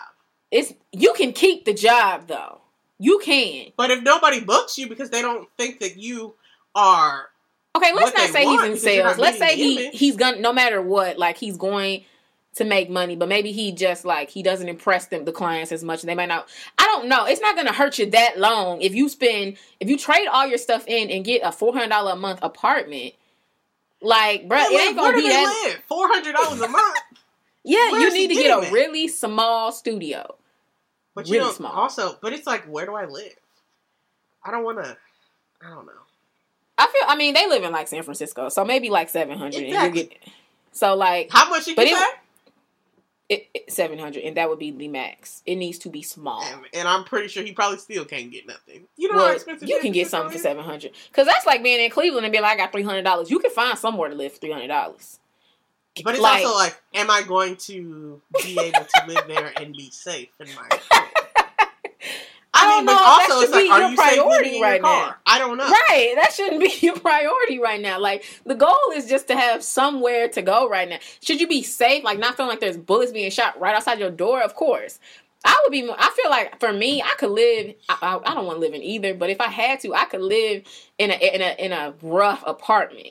It's 0.49 0.73
you 0.91 1.13
can 1.13 1.33
keep 1.33 1.65
the 1.65 1.73
job 1.73 2.27
though. 2.27 2.61
You 2.99 3.19
can. 3.23 3.73
But 3.75 3.91
if 3.91 4.01
nobody 4.01 4.39
books 4.39 4.77
you 4.77 4.87
because 4.87 5.09
they 5.09 5.21
don't 5.21 5.47
think 5.57 5.79
that 5.81 5.97
you 5.97 6.35
are, 6.75 7.27
Okay, 7.75 7.91
let's 7.93 8.15
not 8.15 8.29
say 8.29 8.45
want 8.45 8.63
he's 8.63 8.73
in 8.73 8.79
sales. 8.79 9.17
Let's 9.17 9.37
say 9.39 9.55
he 9.55 9.89
he's 9.89 10.15
gonna 10.15 10.39
no 10.39 10.53
matter 10.53 10.81
what, 10.81 11.17
like 11.17 11.37
he's 11.37 11.57
going 11.57 12.05
to 12.55 12.63
make 12.63 12.87
money, 12.89 13.15
but 13.15 13.27
maybe 13.27 13.51
he 13.51 13.71
just 13.71 14.05
like 14.05 14.29
he 14.29 14.43
doesn't 14.43 14.69
impress 14.69 15.07
them 15.07 15.25
the 15.25 15.31
clients 15.31 15.71
as 15.71 15.83
much. 15.83 16.03
They 16.03 16.13
might 16.13 16.27
not. 16.27 16.47
I 16.77 16.83
don't 16.85 17.07
know. 17.07 17.25
It's 17.25 17.41
not 17.41 17.55
gonna 17.55 17.73
hurt 17.73 17.97
you 17.97 18.09
that 18.11 18.37
long 18.39 18.81
if 18.81 18.93
you 18.93 19.09
spend 19.09 19.57
if 19.79 19.89
you 19.89 19.97
trade 19.97 20.27
all 20.27 20.45
your 20.45 20.59
stuff 20.59 20.85
in 20.87 21.09
and 21.09 21.25
get 21.25 21.41
a 21.43 21.51
four 21.51 21.73
hundred 21.73 21.89
dollar 21.89 22.11
a 22.11 22.15
month 22.15 22.39
apartment. 22.43 23.13
Like, 24.01 24.49
They 24.49 24.55
it 24.55 24.81
ain't 24.89 24.97
gonna 24.97 25.15
be 25.15 25.29
that. 25.29 25.77
Four 25.87 26.07
hundred 26.09 26.35
dollars 26.35 26.61
a 26.61 26.67
month. 26.67 26.97
Yeah, 27.65 27.91
Where 27.93 28.01
you 28.01 28.13
need 28.13 28.27
to 28.27 28.33
get 28.33 28.67
a 28.67 28.71
really 28.73 29.07
small 29.07 29.71
studio. 29.71 30.35
But 31.15 31.27
you 31.27 31.35
Really 31.35 31.45
know, 31.45 31.53
small. 31.53 31.71
also, 31.71 32.17
but 32.21 32.33
it's 32.33 32.45
like, 32.45 32.65
where 32.65 32.85
do 32.85 32.93
I 32.93 33.05
live? 33.05 33.35
I 34.43 34.51
don't 34.51 34.65
want 34.65 34.83
to. 34.83 34.97
I 35.65 35.69
don't 35.69 35.85
know. 35.85 35.93
I 36.77 36.87
feel. 36.87 37.03
I 37.07 37.15
mean, 37.15 37.33
they 37.33 37.47
live 37.47 37.63
in 37.63 37.71
like 37.71 37.87
San 37.87 38.03
Francisco, 38.03 38.49
so 38.49 38.65
maybe 38.65 38.89
like 38.89 39.09
seven 39.09 39.37
hundred. 39.37 39.63
Exactly. 39.63 39.87
And 39.87 39.95
you 39.97 40.03
get 40.05 40.17
so 40.71 40.95
like 40.95 41.29
How 41.31 41.49
much 41.49 41.67
you 41.67 41.75
can 41.75 41.87
it- 41.87 42.19
it, 43.29 43.47
it, 43.53 43.71
seven 43.71 43.97
hundred, 43.97 44.23
and 44.23 44.35
that 44.37 44.49
would 44.49 44.59
be 44.59 44.69
the 44.71 44.87
max. 44.89 45.41
It 45.45 45.55
needs 45.55 45.79
to 45.79 45.89
be 45.89 46.01
small. 46.03 46.43
And, 46.43 46.61
and 46.73 46.87
I'm 46.87 47.03
pretty 47.05 47.29
sure 47.29 47.41
he 47.41 47.53
probably 47.53 47.77
still 47.77 48.03
can't 48.05 48.29
get 48.31 48.45
nothing. 48.45 48.83
You 48.97 49.09
know 49.09 49.17
Well, 49.17 49.27
how 49.27 49.33
expensive 49.33 49.67
you 49.69 49.79
can 49.79 49.91
get 49.93 50.07
something 50.09 50.31
for 50.31 50.37
seven 50.37 50.63
hundred, 50.63 50.91
because 51.09 51.25
that's 51.25 51.45
like 51.45 51.63
being 51.63 51.79
in 51.83 51.89
Cleveland 51.89 52.25
and 52.25 52.31
being 52.31 52.41
like, 52.43 52.53
I 52.55 52.57
got 52.57 52.71
three 52.73 52.83
hundred 52.83 53.03
dollars. 53.03 53.31
You 53.31 53.39
can 53.39 53.49
find 53.51 53.77
somewhere 53.79 54.09
to 54.09 54.15
live 54.15 54.33
for 54.33 54.39
three 54.39 54.51
hundred 54.51 54.67
dollars. 54.67 55.19
But 56.03 56.15
it's 56.15 56.21
like- 56.21 56.43
also 56.43 56.55
like, 56.55 56.79
am 56.93 57.09
I 57.09 57.21
going 57.23 57.55
to 57.57 58.21
be 58.43 58.59
able 58.59 58.79
to 58.85 59.05
live 59.07 59.23
there 59.27 59.53
and 59.55 59.73
be 59.73 59.89
safe 59.89 60.29
in 60.39 60.47
my? 60.55 60.99
I 62.53 62.65
don't 62.65 62.85
mean, 62.85 62.85
but 62.85 62.93
know 62.93 62.99
if 62.99 63.03
that 63.03 63.31
also 63.31 63.33
should 63.33 63.43
it's 63.43 63.51
like, 63.53 63.63
be 63.63 63.69
are 63.71 63.79
your 63.81 63.89
you 63.89 63.95
priority 63.95 64.61
right 64.61 64.81
car? 64.81 65.07
now. 65.07 65.15
I 65.25 65.39
don't 65.39 65.57
know. 65.57 65.69
Right, 65.69 66.13
that 66.15 66.33
shouldn't 66.33 66.61
be 66.61 66.73
your 66.85 66.99
priority 66.99 67.59
right 67.59 67.81
now. 67.81 67.99
Like 67.99 68.25
the 68.45 68.55
goal 68.55 68.77
is 68.93 69.07
just 69.07 69.27
to 69.29 69.35
have 69.35 69.63
somewhere 69.63 70.27
to 70.29 70.41
go 70.41 70.69
right 70.69 70.87
now. 70.87 70.99
Should 71.21 71.41
you 71.41 71.47
be 71.47 71.63
safe, 71.63 72.03
like 72.03 72.19
not 72.19 72.37
feeling 72.37 72.49
like 72.49 72.59
there's 72.59 72.77
bullets 72.77 73.11
being 73.11 73.31
shot 73.31 73.59
right 73.59 73.75
outside 73.75 73.99
your 73.99 74.11
door? 74.11 74.41
Of 74.43 74.55
course. 74.55 74.99
I 75.45 75.59
would 75.63 75.71
be. 75.71 75.81
more- 75.83 75.95
I 75.99 76.09
feel 76.11 76.29
like 76.29 76.59
for 76.59 76.71
me, 76.71 77.01
I 77.01 77.15
could 77.17 77.31
live. 77.31 77.75
I, 77.89 77.97
I, 78.01 78.31
I 78.31 78.33
don't 78.33 78.45
want 78.45 78.57
to 78.57 78.61
live 78.61 78.73
in 78.73 78.81
either, 78.83 79.13
but 79.13 79.29
if 79.29 79.41
I 79.41 79.47
had 79.49 79.79
to, 79.81 79.93
I 79.93 80.05
could 80.05 80.21
live 80.21 80.63
in 80.97 81.11
a 81.11 81.15
in 81.15 81.41
a 81.41 81.55
in 81.65 81.71
a 81.73 81.93
rough 82.01 82.43
apartment, 82.47 83.09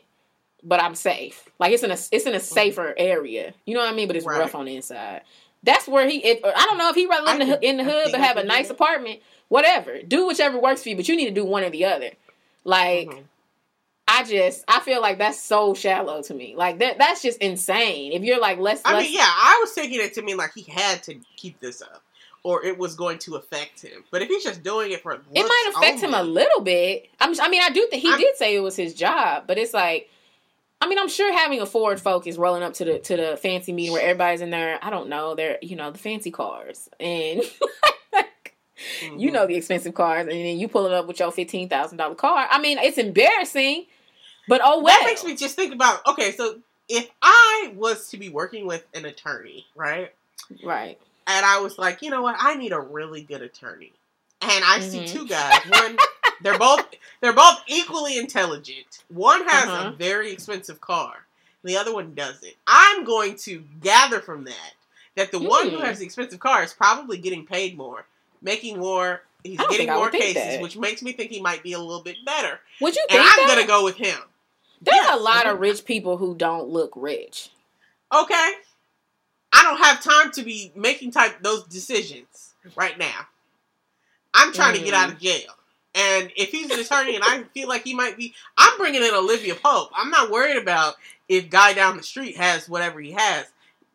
but 0.62 0.82
I'm 0.82 0.94
safe. 0.94 1.48
Like 1.58 1.72
it's 1.72 1.82
in 1.82 1.90
a 1.90 1.94
it's 1.94 2.24
in 2.26 2.32
a 2.34 2.38
mm-hmm. 2.38 2.42
safer 2.54 2.94
area. 2.96 3.52
You 3.66 3.74
know 3.74 3.80
what 3.80 3.92
I 3.92 3.94
mean? 3.96 4.06
But 4.06 4.16
it's 4.16 4.24
Right. 4.24 4.38
rough 4.38 4.54
on 4.54 4.64
the 4.64 4.76
inside. 4.76 5.22
That's 5.62 5.86
where 5.86 6.08
he. 6.08 6.18
If, 6.24 6.40
I 6.44 6.64
don't 6.64 6.78
know 6.78 6.88
if 6.90 6.96
he 6.96 7.06
rather 7.06 7.24
live 7.26 7.40
in 7.40 7.46
the, 7.48 7.54
hood- 7.54 7.64
in 7.64 7.76
the 7.76 7.84
hood 7.84 8.08
but 8.10 8.20
have 8.20 8.36
a 8.36 8.44
nice 8.44 8.68
apartment. 8.70 9.20
Whatever. 9.48 10.02
Do 10.02 10.26
whichever 10.26 10.58
works 10.58 10.82
for 10.82 10.88
you, 10.88 10.96
but 10.96 11.08
you 11.08 11.16
need 11.16 11.26
to 11.26 11.30
do 11.30 11.44
one 11.44 11.62
or 11.62 11.70
the 11.70 11.84
other. 11.84 12.10
Like. 12.64 13.08
Mhm. 13.08 13.22
I 14.08 14.24
just 14.24 14.64
I 14.68 14.80
feel 14.80 15.00
like 15.00 15.18
that's 15.18 15.40
so 15.40 15.72
shallow 15.74 16.20
to 16.22 16.34
me. 16.34 16.54
Like 16.56 16.80
that 16.80 16.98
that's 16.98 17.22
just 17.22 17.38
insane. 17.38 18.12
If 18.12 18.22
you're 18.24 18.40
like 18.40 18.58
let's, 18.58 18.82
I 18.84 18.94
let's 18.94 19.06
mean, 19.06 19.16
yeah, 19.16 19.24
I 19.26 19.58
was 19.62 19.72
taking 19.74 20.00
it 20.00 20.12
to 20.14 20.22
mean 20.22 20.36
like 20.36 20.50
he 20.54 20.70
had 20.70 21.02
to 21.04 21.14
keep 21.36 21.58
this 21.60 21.80
up, 21.80 22.02
or 22.42 22.62
it 22.64 22.76
was 22.76 22.94
going 22.96 23.18
to 23.20 23.36
affect 23.36 23.80
him. 23.80 24.04
But 24.10 24.20
if 24.20 24.28
he's 24.28 24.42
just 24.42 24.62
doing 24.62 24.90
it 24.90 25.02
for, 25.02 25.12
it 25.14 25.22
might 25.34 25.72
affect 25.74 26.00
him 26.00 26.12
a 26.14 26.22
little 26.22 26.60
bit. 26.60 27.08
I'm, 27.20 27.32
I 27.40 27.48
mean, 27.48 27.62
I 27.62 27.70
do 27.70 27.86
think 27.88 28.02
he 28.02 28.10
I'm- 28.10 28.18
did 28.18 28.36
say 28.36 28.54
it 28.54 28.60
was 28.60 28.76
his 28.76 28.92
job, 28.92 29.44
but 29.46 29.56
it's 29.56 29.72
like, 29.72 30.10
I 30.82 30.88
mean, 30.88 30.98
I'm 30.98 31.08
sure 31.08 31.32
having 31.32 31.60
a 31.60 31.66
Ford 31.66 32.00
Focus 32.00 32.36
rolling 32.36 32.64
up 32.64 32.74
to 32.74 32.84
the 32.84 32.98
to 32.98 33.16
the 33.16 33.36
fancy 33.36 33.72
meeting 33.72 33.92
where 33.92 34.02
everybody's 34.02 34.40
in 34.40 34.50
there. 34.50 34.80
I 34.82 34.90
don't 34.90 35.08
know, 35.08 35.36
they're 35.36 35.58
you 35.62 35.76
know 35.76 35.92
the 35.92 35.98
fancy 35.98 36.32
cars, 36.32 36.88
and 36.98 37.40
you 39.00 39.30
Mhm. 39.30 39.32
know 39.32 39.46
the 39.46 39.54
expensive 39.54 39.94
cars, 39.94 40.22
and 40.22 40.32
then 40.32 40.58
you 40.58 40.66
pulling 40.66 40.92
up 40.92 41.06
with 41.06 41.20
your 41.20 41.30
fifteen 41.30 41.68
thousand 41.68 41.98
dollar 41.98 42.16
car. 42.16 42.48
I 42.50 42.60
mean, 42.60 42.78
it's 42.78 42.98
embarrassing, 42.98 43.86
but 44.48 44.60
oh 44.64 44.82
well. 44.82 44.98
That 44.98 45.06
makes 45.06 45.22
me 45.24 45.36
just 45.36 45.54
think 45.54 45.72
about 45.72 46.04
okay, 46.06 46.32
so 46.32 46.58
if 46.88 47.08
I 47.22 47.72
was 47.76 48.08
to 48.08 48.16
be 48.16 48.28
working 48.28 48.66
with 48.66 48.84
an 48.92 49.04
attorney, 49.04 49.66
right, 49.76 50.12
right. 50.64 50.98
and 51.28 51.46
I 51.46 51.60
was 51.60 51.78
like, 51.78 52.02
you 52.02 52.10
know 52.10 52.22
what, 52.22 52.34
I 52.40 52.54
need 52.56 52.72
a 52.72 52.80
really 52.80 53.22
good 53.22 53.40
attorney, 53.42 53.92
and 54.40 54.64
I 54.66 54.80
see 54.80 54.98
Mhm. 54.98 55.12
two 55.12 55.28
guys, 55.28 55.60
one. 55.70 55.96
They're 56.42 56.58
both 56.58 56.84
they're 57.20 57.32
both 57.32 57.60
equally 57.66 58.18
intelligent. 58.18 59.04
One 59.08 59.46
has 59.46 59.68
Uh-huh. 59.68 59.88
a 59.88 59.92
very 59.92 60.32
expensive 60.32 60.80
car. 60.80 61.26
The 61.64 61.76
other 61.76 61.94
one 61.94 62.14
doesn't. 62.14 62.54
I'm 62.66 63.04
going 63.04 63.36
to 63.38 63.62
gather 63.80 64.20
from 64.20 64.44
that 64.44 64.72
that 65.14 65.30
the 65.30 65.38
one 65.38 65.68
who 65.70 65.76
Hmm. 65.78 65.84
has 65.84 65.98
the 66.00 66.04
expensive 66.04 66.40
car 66.40 66.62
is 66.64 66.72
probably 66.72 67.18
getting 67.18 67.46
paid 67.46 67.76
more, 67.76 68.06
making 68.40 68.78
more. 68.78 69.22
He's 69.44 69.58
getting 69.58 69.88
more 69.88 70.08
cases, 70.10 70.34
that. 70.34 70.60
which 70.62 70.76
makes 70.76 71.02
me 71.02 71.12
think 71.12 71.30
he 71.30 71.40
might 71.40 71.62
be 71.64 71.72
a 71.72 71.78
little 71.78 72.02
bit 72.02 72.24
better. 72.24 72.60
Would 72.80 72.94
you 72.96 73.04
And 73.10 73.18
I'm 73.20 73.26
that? 73.26 73.46
gonna 73.48 73.66
go 73.66 73.82
with 73.84 73.96
him. 73.96 74.18
There's 74.80 74.96
Yes, 74.96 75.14
a 75.18 75.20
lot 75.20 75.46
of 75.46 75.60
rich 75.60 75.84
people 75.84 76.16
who 76.16 76.34
don't 76.34 76.68
look 76.68 76.92
rich. 76.96 77.50
Okay. 78.12 78.52
I 79.52 79.62
don't 79.62 79.78
have 79.78 80.02
time 80.02 80.32
to 80.32 80.42
be 80.42 80.72
making 80.74 81.10
type 81.12 81.42
those 81.42 81.64
decisions 81.64 82.54
right 82.74 82.96
now. 82.98 83.26
I'm 84.34 84.52
trying 84.52 84.74
to 84.74 84.80
get 84.80 84.94
Mm. 84.94 84.96
out 84.96 85.10
of 85.12 85.20
jail. 85.20 85.54
And 85.94 86.32
if 86.36 86.50
he's 86.50 86.70
an 86.70 86.80
attorney 86.80 87.16
and 87.16 87.24
I 87.24 87.42
feel 87.54 87.68
like 87.68 87.82
he 87.84 87.94
might 87.94 88.16
be, 88.16 88.34
I'm 88.56 88.78
bringing 88.78 89.02
in 89.02 89.12
Olivia 89.14 89.54
Pope. 89.54 89.90
I'm 89.94 90.10
not 90.10 90.30
worried 90.30 90.56
about 90.56 90.94
if 91.28 91.50
guy 91.50 91.74
down 91.74 91.96
the 91.98 92.02
street 92.02 92.36
has 92.38 92.68
whatever 92.68 93.00
he 93.00 93.12
has. 93.12 93.46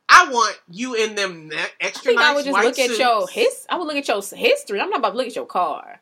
I 0.10 0.30
want 0.32 0.58
you 0.72 0.94
in 0.96 1.16
them 1.16 1.50
I 1.54 1.68
extra 1.82 2.10
think 2.12 2.20
nice 2.20 2.28
I 2.30 2.36
would 2.36 2.46
just 2.46 2.64
look 2.64 2.80
at 2.80 2.98
your 3.00 3.28
his. 3.28 3.66
I 3.70 3.78
would 3.78 3.88
look 3.88 3.98
at 3.98 4.08
your 4.08 4.22
history. 4.22 4.80
I'm 4.80 4.90
not 4.90 5.00
about 5.00 5.12
to 5.12 5.18
look 5.18 5.28
at 5.28 5.36
your 5.36 5.46
car. 5.46 6.00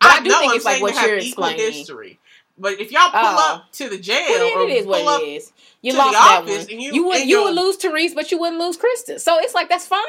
But 0.00 0.10
I 0.10 0.22
do 0.22 0.28
know, 0.28 0.38
think 0.40 0.50
I'm 0.50 0.56
it's 0.56 0.64
like 0.64 0.82
what 0.82 1.06
you're 1.06 1.16
explaining. 1.16 1.72
History. 1.72 2.18
But 2.58 2.80
if 2.80 2.90
y'all 2.92 3.10
pull 3.10 3.20
Oh. 3.22 3.54
up 3.54 3.72
to 3.72 3.88
the 3.88 3.98
jail 3.98 4.26
Well, 4.30 4.58
or 4.64 4.68
it 4.68 4.72
is 4.72 4.84
pull 4.84 5.04
what 5.04 5.16
up, 5.16 5.22
it 5.22 5.26
is. 5.26 5.52
You 5.82 5.94
lost 5.94 6.12
that 6.12 6.44
one. 6.46 6.68
You, 6.68 6.92
you- 6.92 7.06
would 7.06 7.26
you 7.26 7.44
would 7.44 7.54
lose 7.54 7.76
Therese, 7.76 8.14
but 8.14 8.30
you 8.30 8.38
wouldn't 8.38 8.60
lose 8.60 8.76
Krista. 8.76 9.20
So 9.20 9.38
it's 9.38 9.54
like 9.54 9.68
that's 9.68 9.86
fine. 9.86 10.02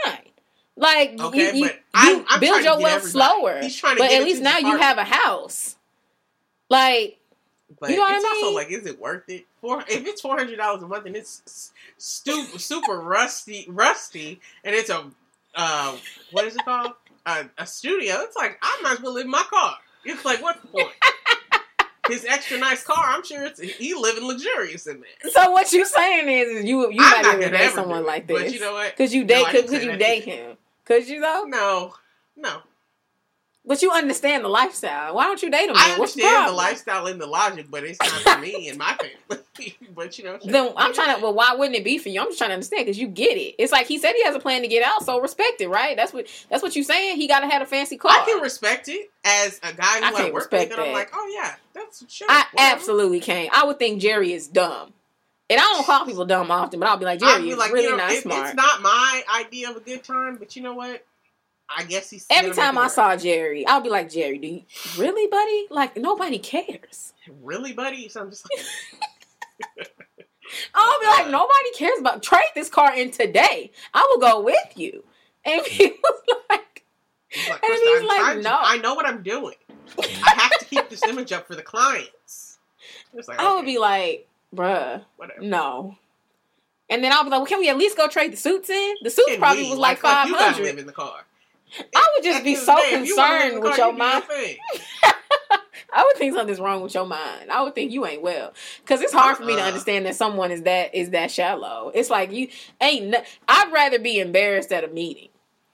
Like 0.80 1.20
Okay, 1.20 1.58
you, 1.58 1.64
you, 1.64 1.66
but 1.66 1.80
I'm- 1.96 2.18
you 2.20 2.26
I'm 2.30 2.40
build 2.40 2.64
your 2.64 2.80
wealth 2.80 3.04
slower. 3.04 3.60
He's 3.62 3.76
trying 3.76 3.96
to 3.98 4.04
but 4.04 4.12
at 4.12 4.24
least 4.24 4.42
now 4.44 4.60
you 4.60 4.78
have 4.78 4.98
a 5.00 5.04
house. 5.04 5.76
Like 6.70 7.18
But 7.80 7.90
You 7.90 7.96
know 7.98 8.04
what 8.04 8.16
it's 8.16 8.26
I 8.26 8.28
also 8.30 8.46
mean? 8.46 8.56
like, 8.56 8.72
is 8.72 8.86
it 8.86 9.00
worth 9.00 9.24
it? 9.28 9.46
For 9.62 9.82
if 9.82 10.06
it's 10.06 10.22
four 10.22 10.38
hundred 10.38 10.58
dollars 10.58 10.84
a 10.84 10.88
month 10.88 11.06
and 11.08 11.16
it's 11.16 11.42
s- 11.48 11.72
super 11.98 13.00
rusty, 13.00 13.66
rusty, 13.70 14.40
and 14.64 14.76
it's 14.76 14.90
a 14.90 15.06
uh, 15.56 15.98
what 16.32 16.46
is 16.46 16.56
it 16.56 16.64
called? 16.64 16.92
A, 17.26 17.46
a 17.58 17.66
studio. 17.66 18.16
It's 18.20 18.36
like 18.36 18.60
I 18.62 18.80
might 18.84 18.94
as 18.94 19.02
well 19.02 19.14
live 19.14 19.26
in 19.26 19.32
my 19.32 19.44
car. 19.50 19.76
It's 20.06 20.24
like 20.24 20.42
what's 20.44 20.62
the 20.62 20.68
point? 20.68 20.94
His 22.08 22.24
extra 22.24 22.58
nice 22.58 22.84
car. 22.86 23.04
I'm 23.06 23.24
sure 23.26 23.44
it's 23.46 23.60
he 23.60 23.94
living 23.94 24.24
luxurious 24.26 24.88
in 24.88 25.02
there. 25.02 25.32
so, 25.32 25.52
what 25.52 25.74
you 25.74 25.86
saying 25.86 26.30
is, 26.30 26.64
you 26.64 26.90
you 26.92 27.02
I'm 27.04 27.22
might 27.24 27.42
to 27.42 27.50
date 27.50 27.72
someone 27.72 28.04
it, 28.04 28.08
like 28.08 28.28
this. 28.28 28.44
But 28.44 28.54
you 28.54 28.60
know 28.62 28.74
what? 28.74 28.96
Could 28.96 29.12
you 29.12 29.26
date? 29.26 29.46
I 29.48 29.52
could 29.52 29.68
say 29.70 29.84
you 29.84 29.98
date 29.98 30.24
him? 30.24 30.56
Could 30.88 31.10
you 31.10 31.20
though? 31.20 31.44
No, 31.46 31.94
no. 32.38 32.62
But 33.66 33.82
you 33.82 33.92
understand 33.92 34.46
the 34.46 34.48
lifestyle. 34.48 35.14
Why 35.14 35.26
don't 35.26 35.44
you 35.44 35.52
date 35.52 35.70
him? 35.70 35.76
I? 35.76 35.96
What's 35.98 36.14
the 36.14 36.24
understand 36.24 36.50
the 36.50 36.54
lifestyle 36.54 37.08
and 37.08 37.20
the 37.20 37.28
logic, 37.28 37.68
but 37.70 37.84
it's 37.84 38.00
not 38.00 38.36
for 38.36 38.42
me 38.42 38.70
and 38.70 38.78
my 38.78 38.98
family. 38.98 39.76
but 39.94 40.18
you 40.18 40.24
know, 40.24 40.40
Then 40.42 40.72
I'm 40.78 40.94
trying 40.94 41.18
to. 41.18 41.22
Well, 41.22 41.34
why 41.34 41.54
wouldn't 41.54 41.76
it 41.76 41.84
be 41.84 41.98
for 41.98 42.08
you? 42.08 42.22
I'm 42.22 42.28
just 42.28 42.38
trying 42.38 42.52
to 42.52 42.54
understand 42.54 42.86
because 42.86 42.98
you 42.98 43.10
get 43.10 43.36
it. 43.36 43.56
It's 43.60 43.74
like 43.74 43.86
he 43.88 43.98
said 43.98 44.14
he 44.14 44.24
has 44.24 44.34
a 44.34 44.40
plan 44.40 44.62
to 44.62 44.70
get 44.70 44.82
out, 44.82 45.04
so 45.04 45.20
respect 45.20 45.60
it, 45.60 45.68
right? 45.68 45.98
That's 45.98 46.14
what 46.14 46.28
that's 46.50 46.64
what 46.64 46.78
you 46.78 46.84
saying. 46.86 47.18
He 47.18 47.28
got 47.28 47.42
to 47.42 47.48
have 47.48 47.62
a 47.62 47.66
fancy 47.66 47.98
car. 47.98 48.12
I 48.12 48.24
can 48.24 48.42
respect 48.42 48.88
it 48.88 49.12
as 49.26 49.60
a 49.62 49.74
guy 49.74 49.84
I 49.84 50.00
who 50.00 50.06
I, 50.06 50.12
can't 50.22 50.34
work 50.34 50.44
respect 50.44 50.70
with, 50.70 50.80
and 50.80 50.88
I'm 50.88 50.94
that. 50.94 51.00
like, 51.00 51.10
oh 51.14 51.34
yeah, 51.36 51.56
that's 51.74 52.10
sure. 52.10 52.28
I 52.30 52.46
whatever. 52.54 52.74
absolutely 52.74 53.20
can't. 53.20 53.50
I 53.54 53.66
would 53.66 53.80
think 53.80 54.02
Jerry 54.02 54.32
is 54.32 54.48
dumb. 54.48 54.94
And 55.50 55.60
I 55.60 55.64
don't 55.64 55.86
call 55.86 56.06
people 56.06 56.26
dumb 56.26 56.52
often, 56.52 56.80
but 56.80 56.90
I'll 56.90 56.98
be 56.98 57.06
like, 57.06 57.20
Jerry, 57.20 57.42
be 57.44 57.48
you're 57.50 57.58
like, 57.58 57.72
really 57.72 57.86
you 57.86 57.92
know, 57.92 57.98
not 57.98 58.12
it- 58.12 58.24
smart. 58.24 58.48
It's 58.48 58.56
not 58.56 58.82
my 58.82 59.24
idea 59.40 59.70
of 59.70 59.78
a 59.78 59.80
good 59.80 60.04
time, 60.04 60.36
but 60.38 60.56
you 60.56 60.62
know 60.62 60.74
what? 60.74 61.06
I 61.70 61.84
guess 61.84 62.10
he's 62.10 62.26
Every 62.30 62.52
time 62.54 62.78
I 62.78 62.84
work. 62.84 62.92
saw 62.92 63.16
Jerry, 63.18 63.66
I'll 63.68 63.82
be 63.82 63.90
like, 63.90 64.10
Jerry, 64.10 64.38
do 64.38 64.48
you 64.48 64.62
really, 64.98 65.28
buddy? 65.28 65.68
Like 65.70 65.98
nobody 65.98 66.40
cares. 66.40 67.14
really, 67.42 67.74
buddy. 67.74 68.08
So 68.08 68.22
I'm 68.22 68.30
just 68.30 68.46
like, 68.56 69.88
I'll 70.74 71.00
be 71.02 71.08
like, 71.08 71.28
nobody 71.32 71.72
cares 71.78 72.00
about 72.00 72.24
trade 72.24 72.42
this 72.56 72.70
car 72.70 72.94
in 72.96 73.12
today. 73.12 73.72
I 73.94 74.06
will 74.10 74.20
go 74.20 74.42
with 74.42 74.56
you. 74.78 75.04
And 75.46 75.62
he 75.66 75.88
was 75.88 76.22
like, 76.50 76.84
he's 77.30 77.50
like, 77.50 77.64
And 77.64 77.74
he's 77.74 78.00
I'm 78.02 78.08
like, 78.08 78.36
to- 78.38 78.42
no. 78.44 78.58
I 78.60 78.78
know 78.78 78.94
what 78.96 79.06
I'm 79.06 79.22
doing. 79.24 79.56
I 80.00 80.08
have 80.36 80.52
to 80.60 80.66
keep 80.66 80.90
this 80.90 81.04
image 81.04 81.32
up 81.32 81.48
for 81.48 81.56
the 81.56 81.62
clients. 81.62 82.60
Like, 83.28 83.40
I 83.40 83.56
would 83.56 83.66
be 83.66 83.78
like, 83.78 84.28
bruh, 84.56 85.04
whatever. 85.18 85.42
no. 85.42 85.98
And 86.90 87.04
then 87.04 87.12
I'll 87.12 87.24
be 87.26 87.30
like, 87.30 87.40
well, 87.40 87.46
can 87.46 87.60
we 87.60 87.68
at 87.70 87.78
least 87.78 87.98
go 87.98 88.08
trade 88.08 88.32
the 88.32 88.38
suits 88.38 88.70
in? 88.70 88.96
The 89.02 89.10
suits 89.10 89.30
Can 89.32 89.40
probably 89.40 89.64
we? 89.64 89.70
was 89.72 89.80
like 89.80 90.02
Like, 90.02 90.28
five 90.30 90.58
you 90.58 90.64
live 90.64 90.78
in 90.78 90.86
the 90.86 90.94
car. 90.94 91.26
I 91.94 92.08
would 92.16 92.24
just 92.24 92.46
be 92.46 92.56
so 92.56 92.74
of 92.78 92.80
the 92.80 92.90
day, 92.92 93.02
if 93.02 93.08
you 93.08 93.18
wanna 93.18 93.34
live 93.34 93.42
in 93.54 93.62
concerned 93.62 93.64
with 93.64 93.76
car, 93.76 93.86
your 93.86 93.92
you 93.92 93.98
mind. 94.00 94.24
I 95.94 96.04
would 96.04 96.18
think 96.18 96.34
something's 96.36 96.60
wrong 96.60 96.82
with 96.82 96.94
your 96.94 97.06
mind. 97.06 97.52
I 97.52 97.62
would 97.64 97.76
think 97.76 97.92
you 97.92 98.06
ain't 98.06 98.22
well, 98.22 98.54
because 98.84 99.02
it's 99.02 99.12
hard 99.14 99.36
for 99.38 99.44
me 99.44 99.56
to 99.56 99.62
Uh-uh. 99.62 99.68
understand 99.68 100.06
that 100.06 100.16
someone 100.16 100.52
is 100.52 100.62
that 100.64 100.94
is 100.96 101.10
that 101.10 101.30
shallow. 101.32 101.92
It's 101.94 102.10
like 102.10 102.32
you 102.32 102.48
ain't. 102.82 103.08
No, 103.08 103.22
I'd 103.50 103.72
rather 103.74 104.00
be 104.00 104.20
embarrassed 104.20 104.72
at 104.72 104.84
a 104.84 104.88
meeting 104.88 105.30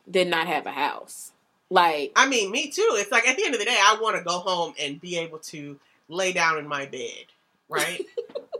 than 0.08 0.30
not 0.30 0.48
have 0.48 0.66
a 0.66 0.72
house. 0.72 1.32
Like 1.70 2.12
I 2.16 2.28
mean, 2.28 2.52
me 2.52 2.70
too. 2.72 2.88
It's 2.94 3.12
like 3.12 3.28
at 3.28 3.38
the 3.38 3.44
end 3.46 3.54
of 3.54 3.60
the 3.60 3.66
day, 3.66 3.78
I 3.78 3.98
want 4.02 4.16
to 4.18 4.24
go 4.24 4.40
home 4.40 4.74
and 4.80 5.00
be 5.00 5.18
able 5.18 5.40
to 5.40 5.80
lay 6.10 6.32
down 6.34 6.58
in 6.58 6.68
my 6.68 6.86
bed, 6.86 7.26
right? 7.70 8.02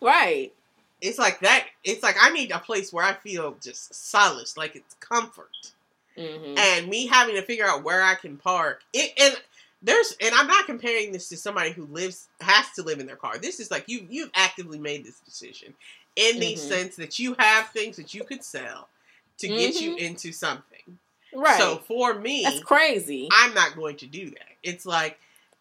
right, 0.00 0.52
it's 1.00 1.18
like 1.18 1.40
that. 1.40 1.66
It's 1.84 2.02
like 2.02 2.16
I 2.20 2.30
need 2.30 2.50
a 2.50 2.58
place 2.58 2.92
where 2.92 3.04
I 3.04 3.14
feel 3.14 3.56
just 3.62 3.94
solace, 3.94 4.56
like 4.56 4.76
it's 4.76 4.94
comfort. 5.00 5.72
hmm 6.16 6.54
and 6.56 6.88
me 6.88 7.06
having 7.06 7.36
to 7.36 7.42
figure 7.42 7.66
out 7.66 7.84
where 7.84 8.02
I 8.02 8.14
can 8.16 8.36
park. 8.36 8.82
It 8.92 9.12
and 9.20 9.34
there's 9.82 10.16
and 10.20 10.34
I'm 10.34 10.46
not 10.46 10.66
comparing 10.66 11.12
this 11.12 11.28
to 11.30 11.36
somebody 11.36 11.70
who 11.70 11.86
lives 11.86 12.28
has 12.40 12.70
to 12.72 12.82
live 12.82 12.98
in 13.00 13.06
their 13.06 13.16
car. 13.16 13.38
This 13.38 13.60
is 13.60 13.70
like 13.70 13.84
you 13.88 14.06
you've 14.10 14.30
actively 14.34 14.78
made 14.78 15.04
this 15.04 15.20
decision 15.20 15.72
in 16.16 16.38
the 16.40 16.54
Mhm. 16.54 16.58
sense 16.58 16.96
that 16.96 17.18
you 17.18 17.34
have 17.38 17.68
things 17.68 17.96
that 17.96 18.12
you 18.12 18.24
could 18.24 18.44
sell 18.44 18.88
to 19.38 19.48
get 19.48 19.80
you 19.80 19.92
Mhm. 19.92 19.98
into 19.98 20.32
something. 20.32 20.98
right. 21.32 21.56
So 21.56 21.78
for 21.78 22.14
me, 22.14 22.42
That's 22.44 22.60
crazy. 22.60 23.28
I'm 23.32 23.54
not 23.54 23.76
going 23.76 23.96
to 23.98 24.06
do 24.06 24.28
that. 24.30 24.48
It's 24.62 24.84
like 24.84 25.18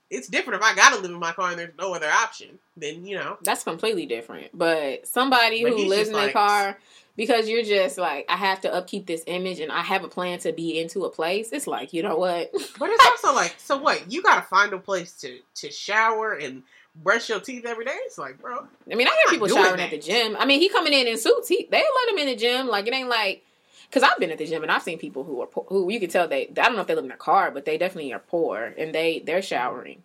it's 0.10 0.28
different 0.28 0.62
if 0.62 0.68
I 0.68 0.76
got 0.76 0.96
to 0.96 1.02
live 1.02 1.12
in 1.12 1.20
my 1.20 1.32
car 1.32 1.52
and 1.52 1.60
there's 1.60 1.74
no 1.78 1.94
other 1.94 2.10
option. 2.10 2.60
Then 2.76 3.06
you 3.06 3.16
know, 3.18 3.38
That's 3.44 3.64
completely 3.64 4.06
different. 4.06 4.48
But 4.58 5.08
somebody 5.08 5.64
But 5.64 5.74
who 5.74 5.86
lives 5.86 6.10
in 6.10 6.14
their 6.14 6.26
like- 6.26 6.34
car 6.34 6.78
because 7.16 7.50
you're 7.50 7.64
just 7.64 7.98
like, 7.98 8.26
I 8.30 8.38
have 8.38 8.62
to 8.62 8.74
upkeep 8.74 9.06
this 9.06 9.24
image 9.28 9.60
and 9.60 9.74
I 9.74 9.82
have 9.82 10.06
a 10.06 10.08
plan 10.08 10.40
to 10.40 10.54
be 10.54 10.80
into 10.80 11.04
a 11.04 11.10
place. 11.10 11.50
It's 11.52 11.68
like, 11.68 11.92
you 11.92 12.02
know 12.02 12.16
what? 12.16 12.50
but 12.80 12.90
it's 12.90 13.06
also 13.06 13.36
like, 13.36 13.56
so 13.58 13.78
what? 13.78 14.10
You 14.10 14.24
got 14.24 14.36
to 14.36 14.42
find 14.44 14.72
a 14.74 14.78
place 14.80 15.14
to 15.22 15.40
to 15.56 15.70
shower 15.72 16.34
and 16.34 16.64
brush 16.96 17.30
your 17.30 17.40
teeth 17.40 17.66
every 17.66 17.86
day. 17.86 17.98
It's 18.06 18.18
like, 18.18 18.40
bro, 18.40 18.66
I 18.92 18.96
mean, 18.96 19.08
I 19.08 19.12
hear 19.12 19.32
people 19.32 19.48
showering 19.48 19.82
at 19.82 19.92
the 19.92 19.98
gym. 20.00 20.36
I 20.40 20.46
mean, 20.46 20.60
he 20.60 20.70
coming 20.70 20.94
in 20.94 21.08
in 21.08 21.18
suits. 21.18 21.48
He 21.50 21.68
they 21.70 21.78
let 21.84 22.14
him 22.14 22.18
in 22.20 22.28
the 22.28 22.36
gym. 22.36 22.68
Like 22.68 22.88
it 22.88 22.94
ain't 22.94 23.10
like 23.10 23.44
because 23.90 24.04
I've 24.04 24.20
been 24.20 24.32
at 24.32 24.38
the 24.38 24.46
gym 24.46 24.62
and 24.64 24.72
I've 24.72 24.84
seen 24.84 25.00
people 25.00 25.24
who 25.24 25.42
are 25.42 25.48
po- 25.48 25.66
who 25.70 25.92
you 25.92 26.00
can 26.00 26.10
tell 26.10 26.28
they 26.28 26.48
I 26.50 26.54
don't 26.54 26.76
know 26.76 26.82
if 26.82 26.88
they 26.88 26.96
live 26.96 27.06
in 27.06 27.12
a 27.12 27.18
car, 27.18 27.52
but 27.52 27.66
they 27.66 27.78
definitely 27.78 28.14
are 28.14 28.20
poor 28.20 28.74
and 28.78 28.94
they 28.94 29.20
they're 29.20 29.42
showering. 29.42 30.04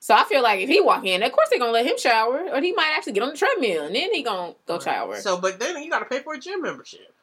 So 0.00 0.14
I 0.14 0.24
feel 0.24 0.42
like 0.42 0.60
if 0.60 0.68
he 0.68 0.80
walk 0.80 1.06
in, 1.06 1.22
of 1.22 1.30
course 1.30 1.48
they're 1.48 1.60
gonna 1.60 1.70
let 1.72 1.86
him 1.86 1.96
shower, 1.96 2.48
or 2.52 2.60
he 2.60 2.72
might 2.72 2.92
actually 2.96 3.12
get 3.12 3.22
on 3.22 3.30
the 3.30 3.36
treadmill 3.36 3.84
and 3.84 3.94
then 3.94 4.12
he 4.12 4.22
gonna 4.22 4.54
go 4.66 4.80
shower. 4.80 5.20
So, 5.20 5.40
but 5.40 5.60
then 5.60 5.80
you 5.82 5.90
got 5.90 6.00
to 6.00 6.06
pay 6.06 6.18
for 6.20 6.34
a 6.34 6.38
gym 6.38 6.62
membership. 6.62 7.14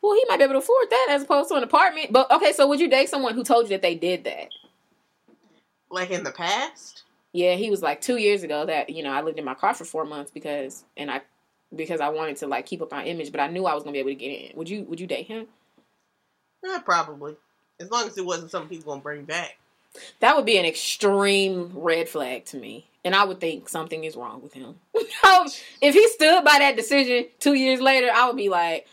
Well, 0.00 0.14
he 0.14 0.24
might 0.28 0.36
be 0.36 0.44
able 0.44 0.54
to 0.54 0.58
afford 0.58 0.88
that 0.90 1.08
as 1.10 1.24
opposed 1.24 1.48
to 1.48 1.56
an 1.56 1.64
apartment. 1.64 2.12
But 2.12 2.30
okay, 2.30 2.52
so 2.52 2.68
would 2.68 2.78
you 2.78 2.88
date 2.88 3.08
someone 3.08 3.34
who 3.34 3.42
told 3.42 3.64
you 3.64 3.70
that 3.70 3.82
they 3.82 3.96
did 3.96 4.24
that? 4.24 4.50
Like 5.90 6.10
in 6.10 6.22
the 6.22 6.30
past, 6.30 7.02
Yeah, 7.32 7.54
he 7.54 7.70
was 7.70 7.82
like 7.82 8.00
two 8.00 8.18
years 8.18 8.44
ago 8.44 8.66
that 8.66 8.90
you 8.90 9.02
know 9.02 9.10
I 9.10 9.22
lived 9.22 9.38
in 9.38 9.44
my 9.44 9.54
car 9.54 9.74
for 9.74 9.84
four 9.84 10.04
months 10.04 10.30
because 10.30 10.84
and 10.96 11.10
I 11.10 11.22
because 11.74 12.00
I 12.00 12.08
wanted 12.08 12.36
to 12.38 12.46
like 12.46 12.66
keep 12.66 12.82
up 12.82 12.90
my 12.90 13.04
image, 13.04 13.30
but 13.32 13.40
I 13.40 13.48
knew 13.48 13.66
I 13.66 13.74
was 13.74 13.82
gonna 13.82 13.92
be 13.92 13.98
able 14.00 14.10
to 14.10 14.14
get 14.14 14.28
in. 14.28 14.56
Would 14.56 14.68
you 14.68 14.82
Would 14.84 15.00
you 15.00 15.06
date 15.06 15.26
him? 15.26 15.46
eh, 16.64 16.78
probably. 16.84 17.36
As 17.80 17.90
long 17.90 18.08
as 18.08 18.18
it 18.18 18.24
wasn't 18.24 18.50
something 18.50 18.68
people 18.76 18.92
gonna 18.92 19.02
bring 19.02 19.24
back. 19.24 19.56
That 20.20 20.36
would 20.36 20.44
be 20.46 20.58
an 20.58 20.64
extreme 20.64 21.72
red 21.74 22.08
flag 22.08 22.44
to 22.46 22.56
me, 22.56 22.86
and 23.04 23.14
I 23.14 23.24
would 23.24 23.40
think 23.40 23.68
something 23.68 24.04
is 24.04 24.16
wrong 24.16 24.42
with 24.42 24.52
him. 24.52 24.76
If 25.80 25.94
he 25.94 26.08
stood 26.08 26.44
by 26.44 26.56
that 26.58 26.74
decision 26.76 27.26
two 27.38 27.54
years 27.54 27.80
later, 27.80 28.08
I 28.12 28.26
would 28.26 28.36
be 28.36 28.48
like, 28.48 28.86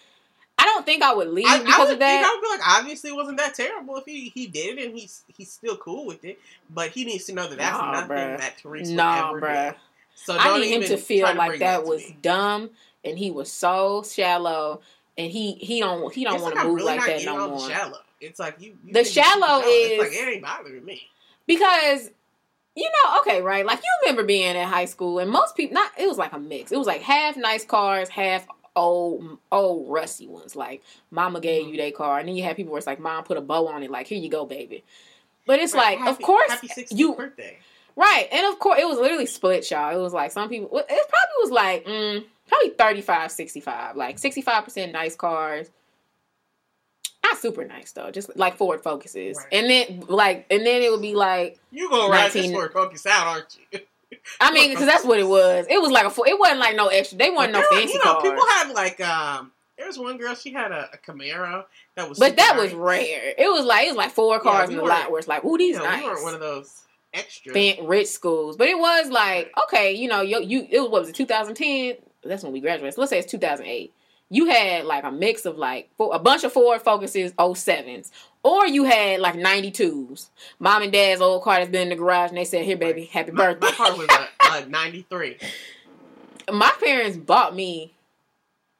I 0.57 0.63
don't 0.65 0.85
think 0.85 1.01
I 1.03 1.13
would 1.13 1.29
leave 1.29 1.47
I, 1.47 1.59
because 1.59 1.75
I 1.79 1.83
would 1.85 1.93
of 1.93 1.99
that. 1.99 2.23
I 2.23 2.35
would 2.35 2.41
be 2.41 2.47
like, 2.49 2.77
obviously, 2.79 3.09
it 3.09 3.15
wasn't 3.15 3.37
that 3.37 3.55
terrible 3.55 3.97
if 3.97 4.05
he 4.05 4.29
he 4.33 4.47
did 4.47 4.77
it 4.77 4.85
and 4.89 4.97
he's 4.97 5.23
he's 5.35 5.51
still 5.51 5.75
cool 5.77 6.05
with 6.05 6.23
it. 6.23 6.39
But 6.69 6.91
he 6.91 7.03
needs 7.05 7.25
to 7.25 7.33
know 7.33 7.47
that 7.49 7.57
that's 7.57 7.77
Nah, 7.77 7.91
nothing 7.91 8.07
bruh. 8.09 8.37
that 8.39 8.57
Teresa 8.59 8.93
Nah, 8.93 9.31
would 9.33 9.43
ever 9.43 9.47
bruh. 9.47 9.71
do. 9.71 9.77
So 10.15 10.35
I 10.37 10.57
need 10.57 10.71
him 10.71 10.81
to 10.83 10.97
feel 10.97 11.27
to 11.27 11.33
like 11.33 11.49
bring 11.51 11.59
that 11.59 11.85
was 11.85 12.01
me. 12.01 12.17
dumb, 12.21 12.71
and 13.03 13.17
he 13.17 13.29
was 13.31 13.51
so 13.51 14.03
shallow, 14.03 14.81
and 15.17 15.31
he 15.31 15.53
he 15.53 15.79
don't 15.79 16.11
he 16.13 16.23
don't 16.23 16.41
want 16.41 16.55
like 16.55 16.63
to 16.63 16.69
move 16.69 16.77
really 16.77 16.97
like 16.97 17.05
that 17.05 17.23
no 17.25 17.47
more. 17.49 17.69
Shallow. 17.69 17.99
It's 18.21 18.39
like 18.39 18.55
you. 18.59 18.77
you 18.83 18.93
The 18.93 19.03
shallow 19.03 19.61
It's 19.63 19.99
like 20.01 20.11
it 20.13 20.33
ain't 20.33 20.41
bothering 20.41 20.83
me. 20.85 21.01
because 21.45 22.09
you 22.75 22.83
know, 23.05 23.19
okay, 23.21 23.41
right? 23.41 23.65
Like 23.65 23.79
you 23.79 23.89
remember 24.03 24.23
being 24.23 24.55
in 24.55 24.67
high 24.67 24.85
school, 24.85 25.19
and 25.19 25.29
most 25.29 25.55
people 25.55 25.75
not. 25.75 25.91
It 25.97 26.07
was 26.07 26.17
like 26.17 26.33
a 26.33 26.39
mix. 26.39 26.71
It 26.71 26.77
was 26.77 26.87
like 26.87 27.01
half 27.01 27.37
nice 27.37 27.63
cars, 27.65 28.09
half 28.09 28.47
old 28.75 29.37
old 29.51 29.91
rusty 29.91 30.27
ones. 30.27 30.55
Like 30.55 30.81
Mama 31.11 31.39
gave 31.39 31.65
Mhm. 31.65 31.71
you 31.71 31.77
their 31.77 31.91
car, 31.91 32.19
and 32.19 32.27
then 32.27 32.35
you 32.35 32.43
had 32.43 32.55
people 32.55 32.71
where 32.71 32.77
it's 32.79 32.87
like 32.87 32.99
Mom 32.99 33.23
put 33.23 33.37
a 33.37 33.41
bow 33.41 33.67
on 33.67 33.83
it, 33.83 33.91
like 33.91 34.07
here 34.07 34.17
you 34.19 34.29
go, 34.29 34.45
baby. 34.45 34.83
But 35.45 35.59
it's 35.59 35.73
Right, 35.73 35.91
like, 35.91 35.99
happy- 35.99 36.09
of 36.11 36.21
course, 36.21 36.49
happy 36.51 36.67
60th 36.67 36.97
you 36.97 37.13
birthday. 37.15 37.59
Right, 37.95 38.27
and 38.31 38.45
of 38.47 38.59
course, 38.59 38.79
it 38.81 38.85
was 38.87 38.97
literally 38.99 39.25
split, 39.25 39.69
y'all. 39.71 39.97
It 39.97 40.01
was 40.01 40.11
like 40.13 40.31
some 40.31 40.49
people. 40.49 40.77
It 40.77 40.85
probably 40.87 41.41
was 41.41 41.51
like 41.51 41.85
mm, 41.85 42.25
probably 42.47 42.69
35, 42.71 43.31
65. 43.31 43.95
like 43.95 44.19
sixty 44.19 44.41
five 44.41 44.63
percent 44.65 44.91
nice 44.91 45.15
cars. 45.15 45.69
Not 47.23 47.37
super 47.39 47.65
nice 47.65 47.91
though, 47.91 48.11
just 48.11 48.35
like 48.37 48.57
Ford 48.57 48.81
Focuses, 48.83 49.37
Right. 49.37 49.47
and 49.51 49.69
then 49.69 50.03
like, 50.07 50.45
and 50.51 50.65
then 50.65 50.81
it 50.83 50.91
would 50.91 51.01
be 51.01 51.15
like 51.15 51.59
You 51.71 51.89
gonna 51.89 52.11
ride 52.11 52.27
this 52.31 52.35
19 52.43 52.53
Ford 52.53 52.73
Focus 52.73 53.05
out, 53.07 53.27
aren't 53.27 53.57
you? 53.71 53.79
I 54.39 54.51
mean, 54.51 54.69
because 54.69 54.85
that's 54.85 55.03
what 55.03 55.19
it 55.19 55.27
was. 55.27 55.65
It 55.69 55.81
was 55.81 55.91
like 55.91 56.05
a. 56.05 56.21
It 56.29 56.37
wasn't 56.39 56.59
like 56.59 56.75
no 56.75 56.87
extra. 56.87 57.17
They 57.17 57.31
wasn't 57.31 57.53
no 57.53 57.59
there 57.59 57.79
fancy 57.79 57.93
You 57.93 57.99
know, 58.05 58.13
cars. 58.15 58.23
people 58.23 58.45
had 58.47 58.71
like 58.73 59.01
um. 59.01 59.51
There 59.77 59.87
was 59.87 59.97
one 59.97 60.17
girl. 60.17 60.35
She 60.35 60.53
had 60.53 60.71
a, 60.71 60.89
a 60.93 60.97
Camaro 60.97 61.65
that 61.95 62.07
was. 62.07 62.19
but 62.19 62.35
that 62.37 62.55
was 62.57 62.73
rare. 62.73 63.33
It 63.37 63.51
was 63.51 63.65
like 63.65 63.85
it 63.87 63.89
was 63.89 63.97
like 63.97 64.11
four 64.11 64.39
cars 64.39 64.67
we 64.69 64.75
in 64.75 64.79
the 64.81 64.85
lot 64.85 65.09
where 65.11 65.19
it's 65.19 65.27
like, 65.27 65.43
ooh, 65.43 65.51
You 65.53 65.57
these 65.57 65.77
know, 65.77 65.83
nice. 65.83 66.03
we 66.03 66.09
weren't 66.09 66.23
one 66.23 66.33
of 66.35 66.39
those 66.39 66.81
extra. 67.15 67.53
Fan- 67.53 67.85
rich 67.85 68.07
schools, 68.07 68.57
but 68.57 68.67
it 68.67 68.77
was 68.77 69.09
like 69.09 69.51
okay, 69.63 69.93
you 69.93 70.07
know, 70.07 70.21
you, 70.21 70.41
you 70.41 70.67
it 70.69 70.79
was 70.79 70.89
what 70.89 71.01
was 71.01 71.09
it 71.09 71.15
2010? 71.15 71.95
That's 72.23 72.43
when 72.43 72.51
we 72.51 72.59
graduated. 72.59 72.93
So 72.95 73.01
let's 73.01 73.11
say 73.11 73.19
it's 73.19 73.31
2008. 73.31 73.93
You 74.29 74.47
had 74.47 74.85
like 74.85 75.03
a 75.03 75.11
mix 75.11 75.45
of 75.45 75.57
like 75.57 75.89
four, 75.97 76.15
a 76.15 76.19
bunch 76.19 76.43
of 76.43 76.51
Ford 76.51 76.81
Focuses 76.81 77.31
07s, 77.33 78.09
or 78.41 78.65
you 78.65 78.83
had 78.83 79.19
like 79.19 79.35
92s. 79.35 80.29
Mom 80.59 80.81
and 80.81 80.91
Dad's 80.91 81.21
old 81.21 81.43
car 81.43 81.57
that's 81.57 81.69
been 81.69 81.83
in 81.83 81.89
the 81.89 81.95
garage, 81.95 82.29
and 82.29 82.37
they 82.37 82.45
said, 82.45 82.65
"Here, 82.65 82.77
baby, 82.77 83.05
happy 83.05 83.31
my, 83.31 83.53
birthday." 83.53 83.67
my 83.67 83.71
car 83.73 83.95
was 83.95 84.07
a, 84.09 84.63
a 84.65 84.65
'93. 84.67 85.37
My 86.51 86.71
parents 86.83 87.17
bought 87.17 87.55
me. 87.55 87.93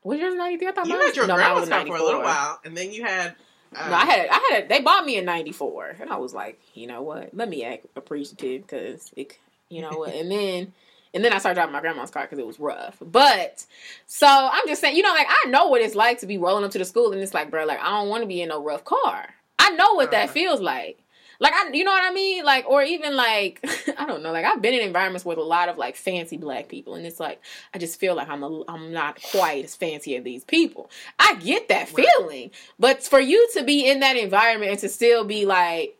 Was 0.03 0.19
yours 0.19 0.35
93? 0.35 0.67
I 0.67 0.71
thought 0.71 0.85
You 0.85 0.93
mine 0.93 1.07
had 1.07 1.15
your 1.15 1.27
no, 1.27 1.35
mine 1.35 1.43
grandma's 1.43 1.69
car 1.69 1.85
for 1.87 1.95
a 1.95 2.03
little 2.03 2.21
while, 2.21 2.59
and 2.63 2.75
then 2.77 2.91
you 2.91 3.03
had. 3.03 3.35
Uh, 3.76 3.89
No, 3.89 3.95
I 3.95 4.06
had, 4.06 4.27
I 4.30 4.49
had, 4.52 4.64
a, 4.64 4.68
they 4.68 4.81
bought 4.81 5.06
me 5.06 5.18
a 5.18 5.23
'94, 5.23 5.97
and 6.02 6.10
I 6.10 6.18
was 6.18 6.34
like, 6.34 6.60
you 6.73 6.88
know 6.88 7.02
what? 7.02 7.34
Let 7.34 7.49
me 7.49 7.64
act 7.64 7.85
appreciative 7.95 8.61
because 8.61 9.11
it, 9.15 9.38
you 9.69 9.81
know 9.81 9.97
what? 9.97 10.14
And 10.14 10.31
then, 10.31 10.73
and 11.14 11.23
then 11.23 11.34
I 11.34 11.38
started 11.39 11.56
driving 11.56 11.73
my 11.73 11.81
grandma's 11.81 12.11
car 12.11 12.23
because 12.23 12.39
it 12.39 12.47
was 12.47 12.60
rough. 12.60 12.97
But 13.02 13.65
so 14.07 14.27
I'm 14.27 14.68
just 14.68 14.81
saying, 14.81 14.95
you 14.95 15.03
know, 15.03 15.14
like 15.14 15.27
I 15.30 15.49
know 15.49 15.68
what 15.68 15.81
it's 15.81 15.95
like 15.95 16.19
to 16.19 16.27
be 16.27 16.38
rolling 16.38 16.64
up 16.64 16.72
to 16.72 16.77
the 16.77 16.85
school, 16.85 17.11
and 17.11 17.22
it's 17.22 17.34
like, 17.34 17.49
bro, 17.52 17.65
like 17.65 17.80
I 17.81 17.89
don't 17.89 18.10
want 18.10 18.23
to 18.23 18.27
be 18.27 18.41
in 18.41 18.49
no 18.49 18.64
rough 18.64 18.84
car. 18.85 19.27
I 19.60 19.69
know 19.72 19.93
what 19.95 20.11
that 20.11 20.26
Uh-huh. 20.26 20.34
feels 20.34 20.61
like. 20.61 20.99
Like 21.39 21.53
I, 21.53 21.69
you 21.71 21.83
know 21.83 21.91
what 21.91 22.03
I 22.09 22.13
mean? 22.13 22.43
Like, 22.45 22.65
or 22.67 22.83
even 22.83 23.15
like, 23.15 23.59
I 23.97 24.05
don't 24.05 24.23
know. 24.23 24.31
Like 24.31 24.45
I've 24.45 24.61
been 24.61 24.73
in 24.73 24.81
environments 24.81 25.25
with 25.25 25.37
a 25.37 25.43
lot 25.43 25.69
of 25.69 25.77
like 25.77 25.95
fancy 25.95 26.37
black 26.37 26.67
people, 26.67 26.95
and 26.95 27.05
it's 27.05 27.19
like 27.19 27.41
I 27.73 27.77
just 27.77 27.99
feel 27.99 28.15
like 28.15 28.29
I'm 28.29 28.43
a, 28.43 28.63
I'm 28.67 28.91
not 28.91 29.21
quite 29.21 29.63
as 29.65 29.75
fancy 29.75 30.15
as 30.15 30.23
these 30.23 30.43
people. 30.43 30.89
I 31.19 31.35
get 31.35 31.67
that 31.69 31.89
feeling, 31.89 32.51
but 32.79 33.03
for 33.03 33.19
you 33.19 33.47
to 33.53 33.63
be 33.63 33.89
in 33.89 33.99
that 33.99 34.15
environment 34.17 34.71
and 34.71 34.79
to 34.79 34.89
still 34.89 35.23
be 35.23 35.45
like, 35.45 35.97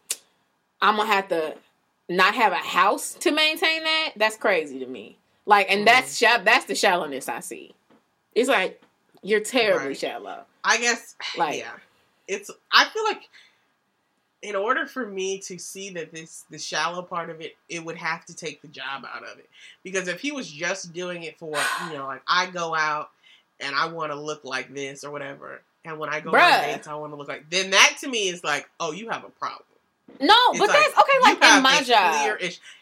I'm 0.82 0.98
gonna 0.98 1.12
have 1.12 1.28
to 1.30 1.56
not 2.10 2.36
have 2.36 2.52
a 2.52 2.58
house 2.58 3.14
to 3.16 3.32
maintain 3.32 3.84
that. 3.84 4.14
That's 4.16 4.38
crazy 4.38 4.80
to 4.80 4.86
me. 4.86 5.18
Like, 5.46 5.70
and 5.70 5.86
that's 5.88 6.20
mm-hmm. 6.20 6.38
sha- 6.38 6.44
that's 6.44 6.66
the 6.66 6.76
shallowness 6.76 7.30
I 7.30 7.40
see. 7.40 7.74
It's 8.34 8.50
like 8.50 8.82
you're 9.22 9.40
terribly 9.40 9.90
Right. 9.90 9.98
shallow. 9.98 10.44
I 10.64 10.78
guess. 10.78 11.16
Like- 11.38 11.60
yeah, 11.60 11.72
it's. 12.28 12.52
I 12.72 12.86
feel 12.86 13.04
like 13.04 13.30
in 14.42 14.56
order 14.56 14.86
for 14.86 15.06
me 15.06 15.40
to 15.40 15.58
see 15.58 15.90
that 15.92 16.12
this 16.12 16.46
the 16.50 16.60
shallow 16.60 17.02
part 17.02 17.30
of 17.30 17.42
it, 17.42 17.56
it 17.70 17.84
would 17.84 17.98
have 17.98 18.26
to 18.26 18.36
take 18.36 18.62
the 18.62 18.68
job 18.68 19.06
out 19.12 19.24
of 19.24 19.40
it. 19.40 19.50
Because 19.84 20.08
if 20.08 20.20
he 20.20 20.32
was 20.32 20.50
just 20.52 20.94
doing 20.94 21.24
it 21.24 21.38
for, 21.40 21.58
you 21.90 21.98
know, 21.98 22.06
like 22.06 22.22
I 22.28 22.48
go 22.48 22.76
out 22.76 23.10
and 23.60 23.76
I 23.76 23.88
want 23.88 24.12
to 24.12 24.20
look 24.20 24.44
like 24.44 24.74
this 24.74 25.04
or 25.04 25.12
whatever, 25.12 25.62
and 25.84 25.98
when 26.00 26.10
I 26.10 26.20
go 26.20 26.32
Bruh. 26.32 26.56
on 26.58 26.62
dates, 26.62 26.88
I 26.88 26.94
want 26.96 27.12
to 27.14 27.16
look 27.18 27.28
like, 27.28 27.50
then 27.50 27.72
that 27.72 27.98
to 28.02 28.08
me 28.10 28.28
is 28.30 28.44
like, 28.44 28.70
oh, 28.80 28.92
you 28.92 29.10
have 29.10 29.24
a 29.24 29.30
problem. 29.30 29.64
No, 30.20 30.36
It's 30.52 30.60
but 30.60 30.68
like, 30.70 30.78
that's 30.78 30.94
okay. 30.98 31.12
Like 31.24 31.56
in 31.58 31.62
my 31.62 31.82
job, 31.84 32.38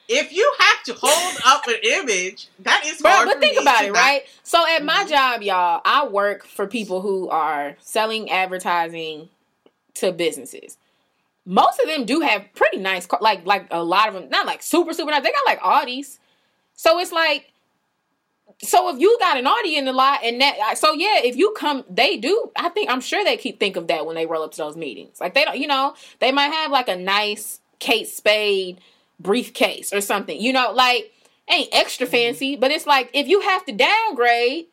If 0.09 0.33
you 0.33 0.53
have 0.59 0.83
to 0.83 0.93
hold 0.93 1.37
up 1.45 1.65
an 1.67 1.75
image, 1.83 2.47
that 2.59 2.83
is 2.85 3.01
Bro, 3.01 3.11
hard. 3.11 3.25
but 3.29 3.39
think 3.39 3.59
about 3.59 3.85
it, 3.85 3.93
not- 3.93 3.99
right? 3.99 4.23
So 4.43 4.67
at 4.67 4.83
my 4.83 5.05
Mhm. 5.05 5.09
job, 5.09 5.41
y'all, 5.41 5.81
I 5.85 6.05
work 6.05 6.45
for 6.45 6.67
people 6.67 7.01
who 7.01 7.29
are 7.29 7.75
selling 7.79 8.29
advertising 8.29 9.29
to 9.95 10.11
businesses. 10.11 10.77
Most 11.45 11.79
of 11.79 11.87
them 11.87 12.05
do 12.05 12.21
have 12.21 12.45
pretty 12.55 12.77
nice, 12.77 13.05
car- 13.05 13.19
like 13.21 13.45
like 13.45 13.67
a 13.71 13.83
lot 13.83 14.07
of 14.07 14.13
them, 14.13 14.29
not 14.29 14.45
like 14.45 14.63
super 14.63 14.93
super 14.93 15.11
nice. 15.11 15.23
They 15.23 15.31
got 15.31 15.45
like 15.45 15.59
Audis, 15.59 16.19
so 16.75 16.99
it's 16.99 17.11
like, 17.11 17.51
so 18.61 18.93
if 18.93 18.99
you 18.99 19.17
got 19.19 19.37
an 19.37 19.45
Audi 19.47 19.75
in 19.75 19.85
the 19.85 19.93
lot 19.93 20.19
and 20.23 20.39
that, 20.41 20.77
so 20.77 20.93
yeah, 20.93 21.19
if 21.23 21.35
you 21.35 21.53
come, 21.57 21.83
they 21.89 22.17
do. 22.17 22.51
I 22.55 22.69
think 22.69 22.89
I'm 22.89 23.01
sure 23.01 23.23
they 23.23 23.37
keep 23.37 23.59
think 23.59 23.75
of 23.75 23.87
that 23.87 24.05
when 24.05 24.15
they 24.15 24.25
roll 24.25 24.43
up 24.43 24.51
to 24.51 24.57
those 24.57 24.77
meetings. 24.77 25.19
Like 25.19 25.33
they 25.33 25.45
don't, 25.45 25.57
you 25.57 25.67
know, 25.67 25.95
they 26.19 26.31
might 26.31 26.51
have 26.53 26.71
like 26.71 26.87
a 26.87 26.95
nice 26.95 27.59
Kate 27.79 28.07
Spade 28.07 28.79
briefcase 29.19 29.93
or 29.93 30.01
something. 30.01 30.39
You 30.39 30.53
know, 30.53 30.71
like 30.71 31.11
ain't 31.49 31.69
extra 31.73 32.05
mm-hmm. 32.05 32.15
fancy, 32.15 32.55
but 32.55 32.71
it's 32.71 32.87
like 32.87 33.09
if 33.13 33.27
you 33.27 33.41
have 33.41 33.65
to 33.65 33.71
downgrade 33.71 34.67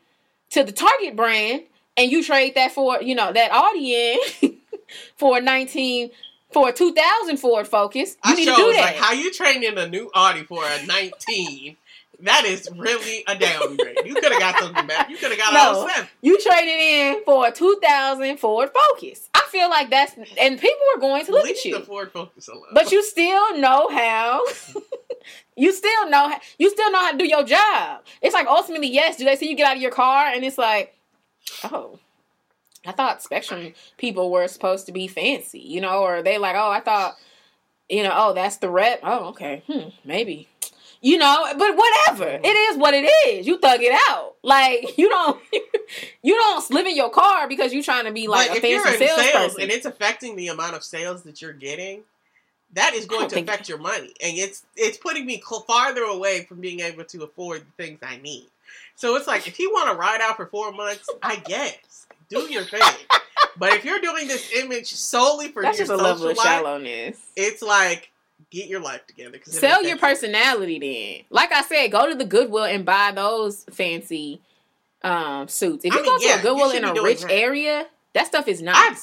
to 0.50 0.64
the 0.64 0.72
Target 0.72 1.16
brand 1.16 1.62
and 1.96 2.10
you 2.10 2.22
trade 2.22 2.54
that 2.54 2.72
for, 2.72 3.02
you 3.02 3.14
know, 3.14 3.32
that 3.32 3.50
Audi 3.52 3.94
in 3.94 4.58
for 5.16 5.38
a 5.38 5.40
19 5.40 6.10
for 6.52 6.68
a 6.68 6.72
2000 6.72 7.36
Ford 7.38 7.66
Focus, 7.68 8.10
you 8.24 8.32
I 8.32 8.34
need 8.34 8.44
to 8.46 8.54
do 8.56 8.72
that. 8.72 8.80
like, 8.80 8.96
how 8.96 9.12
you 9.12 9.32
training 9.32 9.76
a 9.78 9.86
new 9.88 10.10
Audi 10.14 10.44
for 10.44 10.62
a 10.64 10.84
19? 10.86 11.76
that 12.22 12.44
is 12.44 12.68
really 12.76 13.24
a 13.26 13.34
downgrade. 13.34 13.96
You 14.04 14.12
could 14.14 14.30
have 14.30 14.38
got 14.40 14.58
something 14.58 14.86
back. 14.86 15.08
You 15.08 15.16
could 15.16 15.30
have 15.30 15.38
got 15.38 15.54
No. 15.54 15.80
all 15.80 15.88
seven. 15.88 16.06
you 16.20 16.38
traded 16.38 16.74
in 16.78 17.24
for 17.24 17.46
a 17.48 17.50
2000 17.50 18.36
Ford 18.36 18.68
Focus. 18.74 19.30
I 19.32 19.42
feel 19.48 19.70
like 19.70 19.88
that's 19.88 20.12
and 20.38 20.60
people 20.60 20.78
are 20.94 21.00
going 21.00 21.24
to 21.24 21.32
look 21.32 21.44
Leave 21.44 21.56
at 21.56 21.64
you. 21.64 21.78
the 21.78 21.84
Ford 21.86 22.12
Focus 22.12 22.48
alone. 22.48 22.66
But 22.74 22.92
you 22.92 23.02
still 23.02 23.56
know 23.58 23.88
how. 23.88 24.44
you 25.56 25.72
still 25.72 26.10
know. 26.10 26.28
How, 26.28 26.40
you 26.58 26.68
still 26.68 26.92
know 26.92 26.98
how 26.98 27.12
to 27.12 27.16
do 27.18 27.26
your 27.26 27.42
job. 27.44 28.02
It's 28.20 28.34
like 28.34 28.46
ultimately, 28.46 28.88
yes. 28.88 29.16
Do 29.16 29.24
they 29.24 29.36
see 29.36 29.48
you 29.48 29.56
get 29.56 29.68
out 29.70 29.76
of 29.76 29.82
your 29.82 29.90
car 29.90 30.26
and 30.26 30.44
it's 30.44 30.58
like, 30.58 30.94
oh, 31.64 31.98
I 32.86 32.92
thought 32.92 33.22
Spectrum 33.22 33.74
people 33.98 34.30
were 34.30 34.48
supposed 34.48 34.86
to 34.86 34.92
be 34.92 35.06
fancy, 35.06 35.60
you 35.60 35.80
know, 35.80 36.02
or 36.02 36.22
they 36.22 36.38
like, 36.38 36.56
oh, 36.56 36.70
I 36.70 36.80
thought, 36.80 37.16
you 37.88 38.02
know, 38.02 38.12
oh, 38.14 38.32
that's 38.32 38.56
the 38.56 38.70
rep. 38.70 39.00
Oh, 39.02 39.28
okay, 39.28 39.62
hmm, 39.66 39.88
maybe. 40.04 40.48
You 41.02 41.16
know, 41.18 41.46
but 41.58 41.76
whatever. 41.76 42.28
It 42.28 42.46
is 42.46 42.76
what 42.76 42.92
it 42.92 43.10
is. 43.28 43.46
You 43.46 43.58
thug 43.58 43.80
it 43.82 43.98
out. 44.08 44.34
Like 44.42 44.98
you 44.98 45.08
don't, 45.08 45.40
you 46.22 46.34
don't 46.34 46.70
live 46.70 46.86
in 46.86 46.96
your 46.96 47.10
car 47.10 47.48
because 47.48 47.72
you're 47.72 47.82
trying 47.82 48.04
to 48.04 48.12
be 48.12 48.28
like 48.28 48.48
but 48.48 48.58
a 48.58 48.60
fancy 48.60 48.92
in 48.92 48.98
sales 48.98 49.20
salesperson. 49.20 49.62
and 49.62 49.70
it's 49.70 49.86
affecting 49.86 50.36
the 50.36 50.48
amount 50.48 50.76
of 50.76 50.84
sales 50.84 51.22
that 51.22 51.40
you're 51.42 51.52
getting, 51.52 52.02
that 52.74 52.94
is 52.94 53.06
going 53.06 53.28
to 53.28 53.40
affect 53.40 53.68
your 53.68 53.78
money, 53.78 54.12
and 54.22 54.38
it's 54.38 54.64
it's 54.76 54.98
putting 54.98 55.26
me 55.26 55.42
farther 55.66 56.02
away 56.02 56.44
from 56.44 56.60
being 56.60 56.80
able 56.80 57.04
to 57.04 57.24
afford 57.24 57.62
the 57.62 57.82
things 57.82 57.98
I 58.02 58.18
need. 58.18 58.46
So 58.94 59.16
it's 59.16 59.26
like 59.26 59.48
if 59.48 59.58
you 59.58 59.70
want 59.72 59.90
to 59.90 59.96
ride 59.96 60.20
out 60.20 60.36
for 60.36 60.46
four 60.46 60.72
months, 60.72 61.08
I 61.22 61.36
guess 61.36 61.76
do 62.30 62.40
your 62.50 62.62
thing. 62.64 62.80
but 63.58 63.72
if 63.74 63.84
you're 63.84 64.00
doing 64.00 64.26
this 64.28 64.52
image 64.54 64.92
solely 64.94 65.48
for 65.48 65.62
That's 65.62 65.78
your 65.78 65.86
just 65.88 66.00
a 66.00 66.02
level 66.02 66.28
of 66.28 66.36
life, 66.36 66.46
shallowness. 66.46 67.18
it's 67.36 67.60
like 67.62 68.10
get 68.50 68.68
your 68.68 68.80
life 68.80 69.06
together. 69.06 69.38
Sell 69.44 69.82
your 69.84 69.98
personality 69.98 70.78
then. 70.78 71.26
Like 71.30 71.52
I 71.52 71.62
said, 71.62 71.92
go 71.92 72.08
to 72.08 72.14
the 72.14 72.24
Goodwill 72.24 72.64
and 72.64 72.84
buy 72.84 73.12
those 73.14 73.64
fancy 73.70 74.40
um 75.02 75.48
suits. 75.48 75.84
If 75.84 75.92
I 75.92 75.96
you 75.96 76.02
mean, 76.02 76.12
go 76.12 76.18
to 76.18 76.24
yeah, 76.24 76.38
a 76.38 76.42
Goodwill 76.42 76.70
in 76.70 76.84
a 76.84 77.02
rich 77.02 77.22
area, 77.28 77.86
that 78.14 78.26
stuff 78.26 78.48
is 78.48 78.62
I've. 78.66 78.98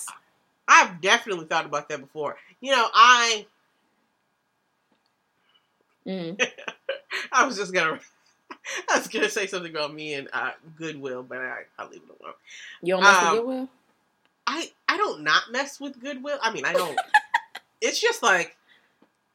I've 0.67 0.99
definitely 1.01 1.45
thought 1.45 1.65
about 1.65 1.87
that 1.89 1.99
before. 2.01 2.35
You 2.59 2.71
know, 2.71 2.87
I 2.93 3.45
Mm. 6.05 6.41
I 7.31 7.45
was 7.45 7.57
just 7.57 7.73
gonna 7.73 7.99
I 8.89 8.97
was 8.97 9.07
gonna 9.07 9.29
say 9.29 9.47
something 9.47 9.71
about 9.71 9.93
me 9.93 10.13
and 10.13 10.27
uh, 10.33 10.51
Goodwill, 10.77 11.23
but 11.23 11.37
I 11.39 11.63
I'll 11.77 11.89
leave 11.89 12.01
it 12.03 12.21
alone. 12.21 12.33
You 12.81 12.93
don't 12.95 13.03
mess 13.03 13.23
Um, 13.23 13.31
with 13.31 13.39
Goodwill? 13.41 13.69
I 14.45 14.71
I 14.87 14.97
don't 14.97 15.23
not 15.23 15.51
mess 15.51 15.79
with 15.79 15.99
Goodwill. 16.01 16.37
I 16.41 16.51
mean, 16.51 16.65
I 16.65 16.73
don't. 16.73 16.97
it's 17.81 17.99
just 17.99 18.23
like 18.23 18.55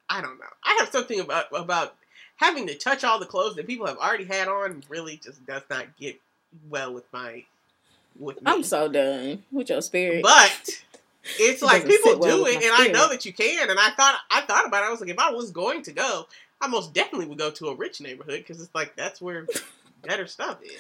I 0.09 0.21
don't 0.21 0.39
know. 0.39 0.47
I 0.65 0.77
have 0.81 0.91
something 0.91 1.21
about 1.21 1.47
about 1.53 1.95
having 2.37 2.67
to 2.67 2.75
touch 2.75 3.05
all 3.05 3.19
the 3.19 3.27
clothes 3.27 3.57
that 3.57 3.67
people 3.67 3.87
have 3.87 3.99
already 3.99 4.25
had 4.25 4.49
on. 4.49 4.83
Really, 4.89 5.17
just 5.23 5.45
does 5.47 5.63
not 5.71 5.97
get 5.99 6.21
well 6.69 6.93
with 6.93 7.05
my 7.13 7.45
with 8.19 8.37
me. 8.37 8.43
I'm 8.47 8.63
so 8.63 8.89
done 8.89 9.43
with 9.51 9.71
your 9.71 9.81
spirit. 9.83 10.23
But 10.23 10.51
it's 11.39 11.63
It 11.63 11.65
like 11.65 11.87
people 11.87 12.13
sit 12.13 12.19
well 12.19 12.39
do 12.39 12.47
it, 12.47 12.57
and 12.57 12.73
I 12.75 12.89
know 12.89 13.09
that 13.09 13.25
you 13.25 13.33
can. 13.33 13.71
And 13.71 13.79
I 13.79 13.91
thought 13.91 14.17
I 14.31 14.43
thought 14.43 14.67
about 14.67 14.83
it. 14.85 14.87
I 14.87 14.91
was 14.91 15.01
like, 15.01 15.11
if 15.11 15.19
I 15.19 15.31
was 15.31 15.51
going 15.51 15.83
to 15.83 15.93
go, 15.93 16.27
I 16.63 16.69
most 16.69 16.95
definitely 16.95 17.27
would 17.27 17.39
go 17.39 17.51
to 17.51 17.67
a 17.69 17.75
rich 17.75 18.01
neighborhood 18.01 18.39
because 18.39 18.63
it's 18.63 18.75
like 18.75 18.97
that's 18.97 19.21
where 19.21 19.47
better 20.03 20.27
stuff 20.27 20.63
is. 20.63 20.73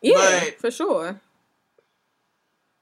yeah, 0.00 0.40
but- 0.44 0.58
for 0.58 0.70
sure. 0.70 1.20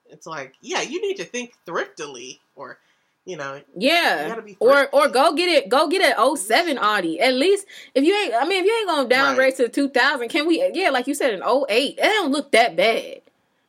It's 0.08 0.26
like, 0.26 0.54
yeah, 0.60 0.80
you 0.82 1.00
need 1.00 1.18
to 1.18 1.24
think 1.24 1.54
thriftily, 1.64 2.40
or 2.56 2.78
you 3.24 3.36
know, 3.36 3.60
Yeah. 3.76 4.40
be 4.40 4.56
Or 4.58 4.88
or 4.92 5.08
go 5.08 5.34
get 5.34 5.48
it 5.48 5.68
go 5.68 5.88
get 5.88 6.02
an 6.02 6.36
07 6.36 6.78
Audi. 6.78 7.20
At 7.20 7.34
least 7.34 7.66
if 7.94 8.02
you 8.04 8.14
ain't 8.16 8.34
I 8.34 8.44
mean 8.46 8.60
if 8.60 8.66
you 8.66 8.76
ain't 8.78 8.88
gonna 8.88 9.08
downgrade 9.08 9.46
Right. 9.48 9.56
to 9.56 9.62
the 9.64 9.68
2000, 9.68 10.28
can 10.28 10.46
we 10.48 10.68
yeah, 10.74 10.90
like 10.90 11.06
you 11.06 11.14
said 11.14 11.34
an 11.34 11.42
08. 11.42 11.98
It 11.98 12.02
don't 12.02 12.32
look 12.32 12.50
that 12.52 12.74
bad. 12.76 13.20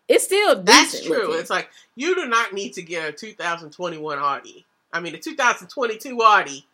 It's 0.08 0.24
still 0.24 0.62
That's 0.64 0.92
decent 0.94 1.08
true. 1.14 1.26
looking. 1.28 1.40
It's 1.42 1.50
like 1.50 1.70
you 1.96 2.16
do 2.16 2.28
not 2.28 2.54
need 2.54 2.74
to 2.74 2.82
get 2.82 3.08
a 3.10 3.12
2021 3.12 4.18
Audi. 4.18 4.66
I 4.94 5.00
mean, 5.00 5.14
a 5.16 5.20
2022 5.20 6.18
Audi, 6.22 6.66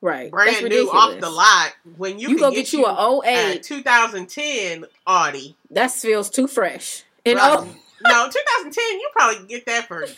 right. 0.00 0.30
brand 0.30 0.56
That's 0.64 0.68
new 0.68 0.90
off 0.90 1.18
the 1.20 1.30
lot. 1.30 1.72
When 1.96 2.18
you, 2.18 2.28
You, 2.30 2.38
go 2.38 2.50
get, 2.50 2.56
get 2.66 2.72
you 2.72 2.84
a 2.86 2.92
a 2.92 3.20
08. 3.54 3.62
2010 3.62 4.84
Audi. 5.06 5.56
That 5.70 5.90
feels 5.90 6.30
too 6.30 6.46
fresh. 6.46 7.02
And 7.24 7.36
Right. 7.38 7.58
oh, 7.58 7.64
no, 8.04 8.28
2010, 8.30 8.84
you 9.00 9.08
probably 9.12 9.46
get 9.46 9.66
that 9.66 9.88
for. 9.88 10.06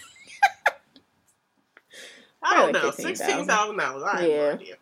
I 2.43 2.57
don't 2.57 2.73
know, 2.73 2.91
15,000. 2.93 3.17
sixteen 3.17 3.47
thousand 3.47 3.77
dollars. 3.79 4.03
I 4.05 4.21
have 4.21 4.29
Yeah. 4.31 4.37
no 4.37 4.51
idea. 4.53 4.75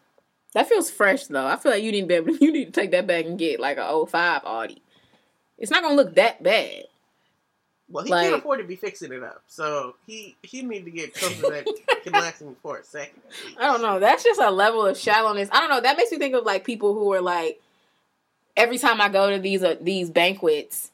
that 0.52 0.68
feels 0.68 0.90
fresh 0.90 1.26
though. 1.26 1.46
I 1.46 1.56
feel 1.56 1.72
like 1.72 1.82
you 1.82 1.90
need 1.92 2.02
to 2.02 2.06
be 2.06 2.14
able 2.14 2.36
you 2.40 2.52
need 2.52 2.66
to 2.66 2.70
take 2.80 2.90
that 2.92 3.06
back 3.06 3.24
and 3.24 3.38
get 3.38 3.60
like 3.60 3.78
a 3.78 4.06
05 4.06 4.42
Audi. 4.44 4.82
It's 5.58 5.70
not 5.70 5.82
gonna 5.82 5.94
look 5.94 6.14
that 6.16 6.42
bad. 6.42 6.84
Well, 7.88 8.04
he 8.04 8.10
Like- 8.10 8.24
can't 8.28 8.34
afford 8.40 8.58
to 8.58 8.64
be 8.64 8.74
fixing 8.76 9.12
it 9.12 9.22
up, 9.22 9.42
so 9.46 9.94
he 10.06 10.36
he 10.42 10.62
need 10.62 10.84
to 10.86 10.90
get 10.90 11.16
something 11.16 11.50
that 11.50 11.66
can 12.02 12.12
last 12.12 12.42
him 12.42 12.56
for 12.62 12.78
a 12.78 12.84
second. 12.84 13.22
I 13.58 13.66
don't 13.66 13.80
know. 13.80 14.00
That's 14.00 14.24
just 14.24 14.40
a 14.40 14.50
level 14.50 14.84
of 14.84 14.98
shallowness. 14.98 15.48
I 15.52 15.60
don't 15.60 15.70
know. 15.70 15.80
That 15.80 15.96
makes 15.96 16.10
me 16.10 16.18
think 16.18 16.34
of 16.34 16.44
like 16.44 16.64
people 16.64 16.94
who 16.94 17.12
are 17.12 17.20
like, 17.20 17.62
every 18.56 18.78
time 18.78 19.00
I 19.00 19.08
go 19.08 19.30
to 19.30 19.38
these 19.38 19.62
uh, 19.62 19.76
these 19.80 20.10
banquets 20.10 20.90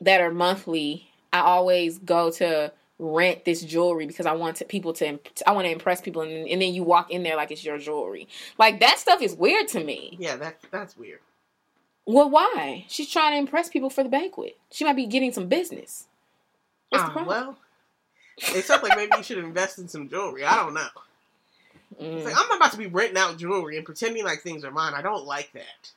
that 0.00 0.20
are 0.20 0.32
monthly, 0.32 1.08
I 1.32 1.40
always 1.40 1.98
go 1.98 2.30
to 2.32 2.72
rent 2.98 3.44
this 3.44 3.62
jewelry 3.62 4.06
because 4.06 4.26
I 4.26 4.32
want 4.32 4.56
to, 4.56 4.64
people 4.64 4.92
to 4.94 5.06
imp- 5.06 5.28
I 5.46 5.52
want 5.52 5.66
to 5.66 5.70
impress 5.70 6.00
people, 6.00 6.22
and, 6.22 6.48
and 6.48 6.60
then 6.60 6.74
you 6.74 6.82
walk 6.82 7.12
in 7.12 7.22
there 7.22 7.36
like 7.36 7.52
it's 7.52 7.64
your 7.64 7.78
jewelry. 7.78 8.26
Like 8.58 8.80
that 8.80 8.98
stuff 8.98 9.22
is 9.22 9.36
weird 9.36 9.68
to 9.68 9.84
me. 9.84 10.16
Yeah, 10.18 10.34
that 10.36 10.58
that's 10.72 10.96
weird. 10.96 11.20
Well, 12.10 12.30
why? 12.30 12.86
She's 12.88 13.10
trying 13.10 13.32
to 13.32 13.38
impress 13.38 13.68
people 13.68 13.90
for 13.90 14.02
the 14.02 14.08
banquet. 14.08 14.56
She 14.72 14.82
might 14.84 14.96
be 14.96 15.04
getting 15.06 15.30
some 15.30 15.46
business. 15.46 16.06
What's 16.88 17.04
the 17.04 17.10
Ah, 17.10 17.12
problem? 17.12 17.28
well, 17.28 17.58
it 18.56 18.64
sounds 18.64 18.82
like 18.82 18.96
maybe 18.96 19.12
you 19.16 19.22
should 19.22 19.36
invest 19.36 19.78
in 19.78 19.88
some 19.88 20.08
jewelry. 20.08 20.42
I 20.44 20.56
don't 20.56 20.72
know. 20.72 20.88
Mm. 22.00 22.16
It's 22.16 22.24
like, 22.24 22.34
I'm 22.38 22.48
not 22.48 22.56
about 22.56 22.72
to 22.72 22.78
be 22.78 22.86
renting 22.86 23.18
out 23.18 23.36
jewelry 23.36 23.76
and 23.76 23.84
pretending 23.84 24.24
like 24.24 24.40
things 24.40 24.64
are 24.64 24.70
mine. 24.70 24.94
I 24.94 25.02
don't 25.02 25.26
like 25.26 25.52
that. 25.52 25.92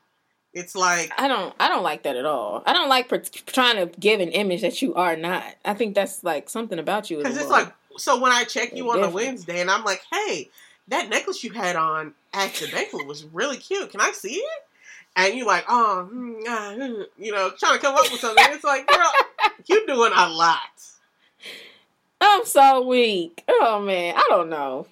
It's 0.54 0.76
like 0.76 1.14
I 1.18 1.30
don't 1.30 1.56
I 1.62 1.70
don't 1.70 1.84
like 1.84 2.04
that 2.04 2.18
at 2.18 2.26
all. 2.26 2.62
I 2.66 2.74
don't 2.74 2.90
like 2.90 3.08
per- 3.08 3.20
trying 3.46 3.78
to 3.78 3.98
give 3.98 4.20
an 4.20 4.30
image 4.30 4.62
that 4.64 4.82
you 4.82 4.94
are 4.96 5.16
not. 5.16 5.46
I 5.64 5.74
think 5.76 5.96
that's 5.96 6.26
like 6.26 6.50
something 6.50 6.78
about 6.78 7.10
you. 7.10 7.20
because 7.20 7.38
it's 7.38 7.48
little- 7.48 7.64
like 7.68 7.74
so 7.98 8.20
when 8.20 8.34
I 8.34 8.44
check 8.44 8.76
you 8.76 8.92
on 8.92 9.02
a 9.02 9.10
Wednesday 9.10 9.62
and 9.62 9.72
I'm 9.72 9.86
like, 9.86 10.02
hey, 10.12 10.50
that 10.90 11.08
necklace 11.08 11.42
you 11.42 11.52
had 11.52 11.78
on 11.78 12.14
at 12.34 12.54
the 12.56 12.68
banquet 12.70 13.08
was 13.08 13.24
really 13.26 13.56
cute. 13.58 13.92
Can 13.92 14.02
I 14.02 14.12
see 14.12 14.36
it? 14.36 14.64
And 15.16 15.36
you're 15.36 15.46
like, 15.48 15.66
oh, 15.68 16.06
hmm, 16.10 16.34
hmm," 16.46 17.02
you 17.18 17.32
know, 17.32 17.52
trying 17.60 17.74
to 17.74 17.80
come 17.80 17.96
up 17.96 18.10
with 18.12 18.22
something. 18.22 18.44
It's 18.50 18.64
like, 18.64 18.88
girl, 18.88 19.12
you're 19.68 19.86
doing 19.86 20.12
a 20.16 20.30
lot. 20.30 20.60
I'm 22.20 22.46
so 22.46 22.86
weak. 22.88 23.44
Oh 23.50 23.82
man, 23.82 24.16
I 24.16 24.26
don't 24.30 24.50
know. 24.50 24.88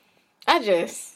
I 0.47 0.61
just 0.63 1.13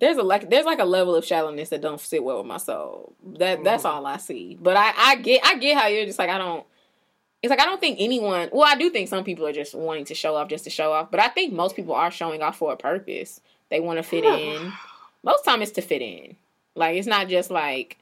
there's 0.00 0.16
a 0.18 0.22
like 0.22 0.50
there's 0.50 0.66
like 0.66 0.80
a 0.80 0.84
level 0.84 1.14
of 1.14 1.24
shallowness 1.24 1.70
that 1.70 1.80
don't 1.80 2.00
sit 2.00 2.22
well 2.22 2.38
with 2.38 2.46
my 2.46 2.58
soul. 2.58 3.14
That 3.38 3.64
that's 3.64 3.84
Mhm. 3.84 3.90
all 3.90 4.06
I 4.06 4.18
see. 4.18 4.58
But 4.60 4.76
I 4.76 4.92
I 4.96 5.16
get 5.16 5.40
I 5.44 5.56
get 5.56 5.78
how 5.78 5.86
you're 5.86 6.04
just 6.04 6.18
like 6.18 6.28
I 6.30 6.38
don't 6.38 6.64
it's 7.42 7.50
like 7.50 7.60
I 7.60 7.64
don't 7.64 7.80
think 7.80 7.96
anyone. 8.00 8.50
Well, 8.52 8.68
I 8.70 8.76
do 8.76 8.90
think 8.90 9.08
some 9.08 9.24
people 9.24 9.46
are 9.46 9.52
just 9.52 9.74
wanting 9.74 10.04
to 10.06 10.14
show 10.14 10.36
off 10.36 10.48
just 10.48 10.64
to 10.64 10.70
show 10.70 10.92
off, 10.92 11.10
but 11.10 11.20
I 11.20 11.28
think 11.28 11.52
most 11.52 11.74
people 11.74 11.94
are 11.94 12.10
showing 12.10 12.42
off 12.42 12.58
for 12.58 12.72
a 12.72 12.76
purpose. 12.76 13.40
They 13.70 13.80
want 13.80 13.98
to 13.98 14.02
fit 14.02 14.24
in. 14.24 14.72
Most 15.22 15.44
time 15.44 15.62
it's 15.62 15.72
to 15.72 15.80
fit 15.80 16.02
in. 16.02 16.36
Like 16.74 16.96
it's 16.96 17.06
not 17.06 17.28
just 17.28 17.50
like. 17.50 17.98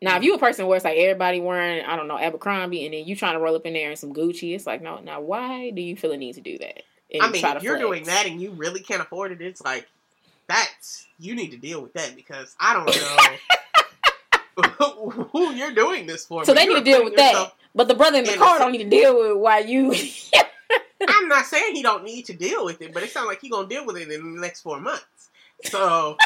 Now, 0.00 0.14
if 0.14 0.22
mm. 0.22 0.26
you 0.26 0.34
a 0.34 0.38
person 0.38 0.68
where 0.68 0.76
it's 0.76 0.84
like 0.84 0.96
everybody 0.96 1.40
wearing, 1.40 1.84
I 1.84 1.96
don't 1.96 2.06
know, 2.06 2.18
Abercrombie, 2.18 2.84
and 2.84 2.94
then 2.94 3.04
you 3.04 3.16
trying 3.16 3.34
to 3.34 3.40
roll 3.40 3.56
up 3.56 3.66
in 3.66 3.72
there 3.72 3.90
in 3.90 3.96
some 3.96 4.14
Gucci, 4.14 4.54
it's 4.54 4.64
like, 4.64 4.80
no, 4.80 5.00
now 5.00 5.20
why 5.20 5.70
do 5.70 5.82
you 5.82 5.96
feel 5.96 6.12
a 6.12 6.16
need 6.16 6.34
to 6.34 6.40
do 6.40 6.56
that? 6.58 6.84
and 7.12 7.22
I 7.22 7.30
mean, 7.30 7.44
if 7.44 7.62
you're 7.62 7.78
flex? 7.78 7.88
doing 7.88 8.04
that 8.04 8.26
and 8.26 8.40
you 8.40 8.50
really 8.52 8.80
can't 8.80 9.00
afford 9.00 9.32
it, 9.32 9.40
it's 9.40 9.62
like 9.62 9.86
that's 10.46 11.06
you 11.18 11.34
need 11.34 11.50
to 11.50 11.56
deal 11.56 11.80
with 11.82 11.92
that 11.94 12.14
because 12.14 12.54
I 12.60 12.74
don't 12.74 12.86
know 14.58 15.22
who 15.32 15.52
you're 15.52 15.72
doing 15.72 16.06
this 16.06 16.26
for. 16.26 16.44
So 16.44 16.54
they 16.54 16.66
need 16.66 16.78
to 16.78 16.84
deal 16.84 17.04
with 17.04 17.16
that. 17.16 17.52
But 17.74 17.88
the 17.88 17.94
brother 17.94 18.18
in 18.18 18.24
the 18.24 18.36
car 18.36 18.58
don't 18.58 18.72
need 18.72 18.84
to 18.84 18.90
deal 18.90 19.18
with 19.18 19.36
why 19.38 19.60
you. 19.60 19.94
I'm 21.08 21.28
not 21.28 21.46
saying 21.46 21.76
he 21.76 21.82
don't 21.82 22.02
need 22.04 22.24
to 22.26 22.32
deal 22.32 22.64
with 22.64 22.82
it, 22.82 22.92
but 22.92 23.02
it 23.02 23.10
sounds 23.10 23.28
like 23.28 23.40
he 23.40 23.48
gonna 23.48 23.68
deal 23.68 23.86
with 23.86 23.96
it 23.96 24.10
in 24.10 24.34
the 24.34 24.40
next 24.40 24.62
four 24.62 24.80
months. 24.80 25.30
So 25.64 26.16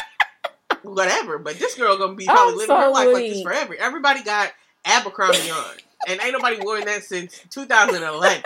whatever. 0.83 1.37
But 1.37 1.57
this 1.59 1.75
girl 1.75 1.97
gonna 1.97 2.15
be 2.15 2.25
probably 2.25 2.51
I'm 2.51 2.57
living 2.57 2.67
so 2.67 2.77
her 2.79 2.89
life 2.89 3.07
like 3.13 3.29
this 3.29 3.41
forever. 3.41 3.75
Everybody 3.79 4.23
got 4.23 4.51
Abercrombie 4.85 5.49
on, 5.51 5.75
and 6.07 6.19
ain't 6.21 6.33
nobody 6.33 6.57
worn 6.61 6.85
that 6.85 7.03
since 7.03 7.41
2011. 7.49 8.43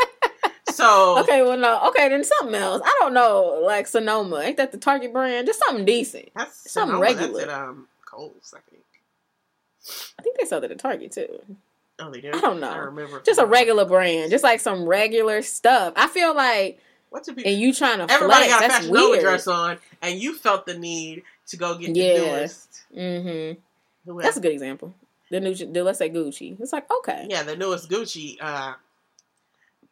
So 0.72 1.18
okay, 1.20 1.42
well, 1.42 1.58
no. 1.58 1.88
Okay, 1.88 2.08
then 2.10 2.24
something 2.24 2.54
else. 2.54 2.82
I 2.86 2.98
don't 3.00 3.14
know. 3.14 3.62
Like 3.66 3.88
Sonoma. 3.88 4.40
Ain't 4.42 4.58
that 4.58 4.72
the 4.72 4.78
Target 4.78 5.12
brand? 5.14 5.48
Just 5.48 5.60
something 5.66 5.86
decent. 5.86 6.30
that's 6.36 6.70
something 6.70 6.98
Sonoma, 6.98 7.02
regular. 7.02 7.46
That's 7.46 7.52
at 7.52 7.64
um 7.70 7.88
Kohl's, 8.06 8.54
I 8.56 8.60
think. 8.70 8.84
I 10.20 10.22
think 10.22 10.38
they 10.38 10.46
sell 10.46 10.64
it 10.64 10.70
at 10.72 10.78
Target 10.78 11.12
too. 11.14 11.42
Oh, 12.00 12.12
they 12.12 12.22
do. 12.22 12.30
I 12.34 12.42
don't 12.42 12.60
know. 12.60 12.70
I 12.70 12.78
remember. 12.78 13.22
Just 13.22 13.40
a 13.40 13.46
regular 13.46 13.86
brand. 13.86 14.30
Just 14.30 14.44
like 14.44 14.60
some 14.60 14.86
regular 14.86 15.42
stuff. 15.42 15.94
I 15.96 16.08
feel 16.08 16.36
like, 16.36 16.80
What's 17.10 17.28
the 17.28 17.34
people? 17.34 17.50
and 17.52 17.60
you 17.60 17.74
trying 17.74 17.98
to 18.06 18.14
Everybody 18.14 18.46
flex, 18.48 18.60
got 18.60 18.66
a 18.70 18.74
Fashion 18.74 18.92
weird. 18.92 19.22
dress 19.22 19.48
on, 19.48 19.80
and 20.04 20.20
you 20.20 20.36
felt 20.36 20.66
the 20.68 20.78
need 20.78 21.24
to 21.48 21.58
go 21.58 21.78
get 21.78 21.94
the 21.94 22.00
newest. 22.00 22.84
Mm-hmm. 22.96 24.18
That's 24.20 24.38
a 24.38 24.42
good 24.42 24.52
example. 24.54 24.94
The 25.30 25.40
new, 25.42 25.54
the, 25.54 25.84
let's 25.84 25.98
say 25.98 26.10
Gucci. 26.10 26.60
It's 26.60 26.72
like 26.72 26.90
okay. 27.00 27.28
yeah, 27.30 27.44
the 27.44 27.56
newest 27.56 27.90
Gucci, 27.90 28.38
uh, 28.40 28.74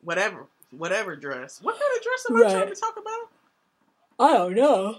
whatever, 0.01 0.45
whatever 0.71 1.15
dress. 1.15 1.59
What 1.61 1.73
kind 1.73 1.97
of 1.97 2.03
dress 2.03 2.25
am 2.29 2.37
I 2.37 2.59
trying 2.63 2.73
to 2.73 2.79
talk 2.79 2.95
about? 2.97 3.29
I 4.17 4.33
don't 4.37 4.55
know. 4.55 4.97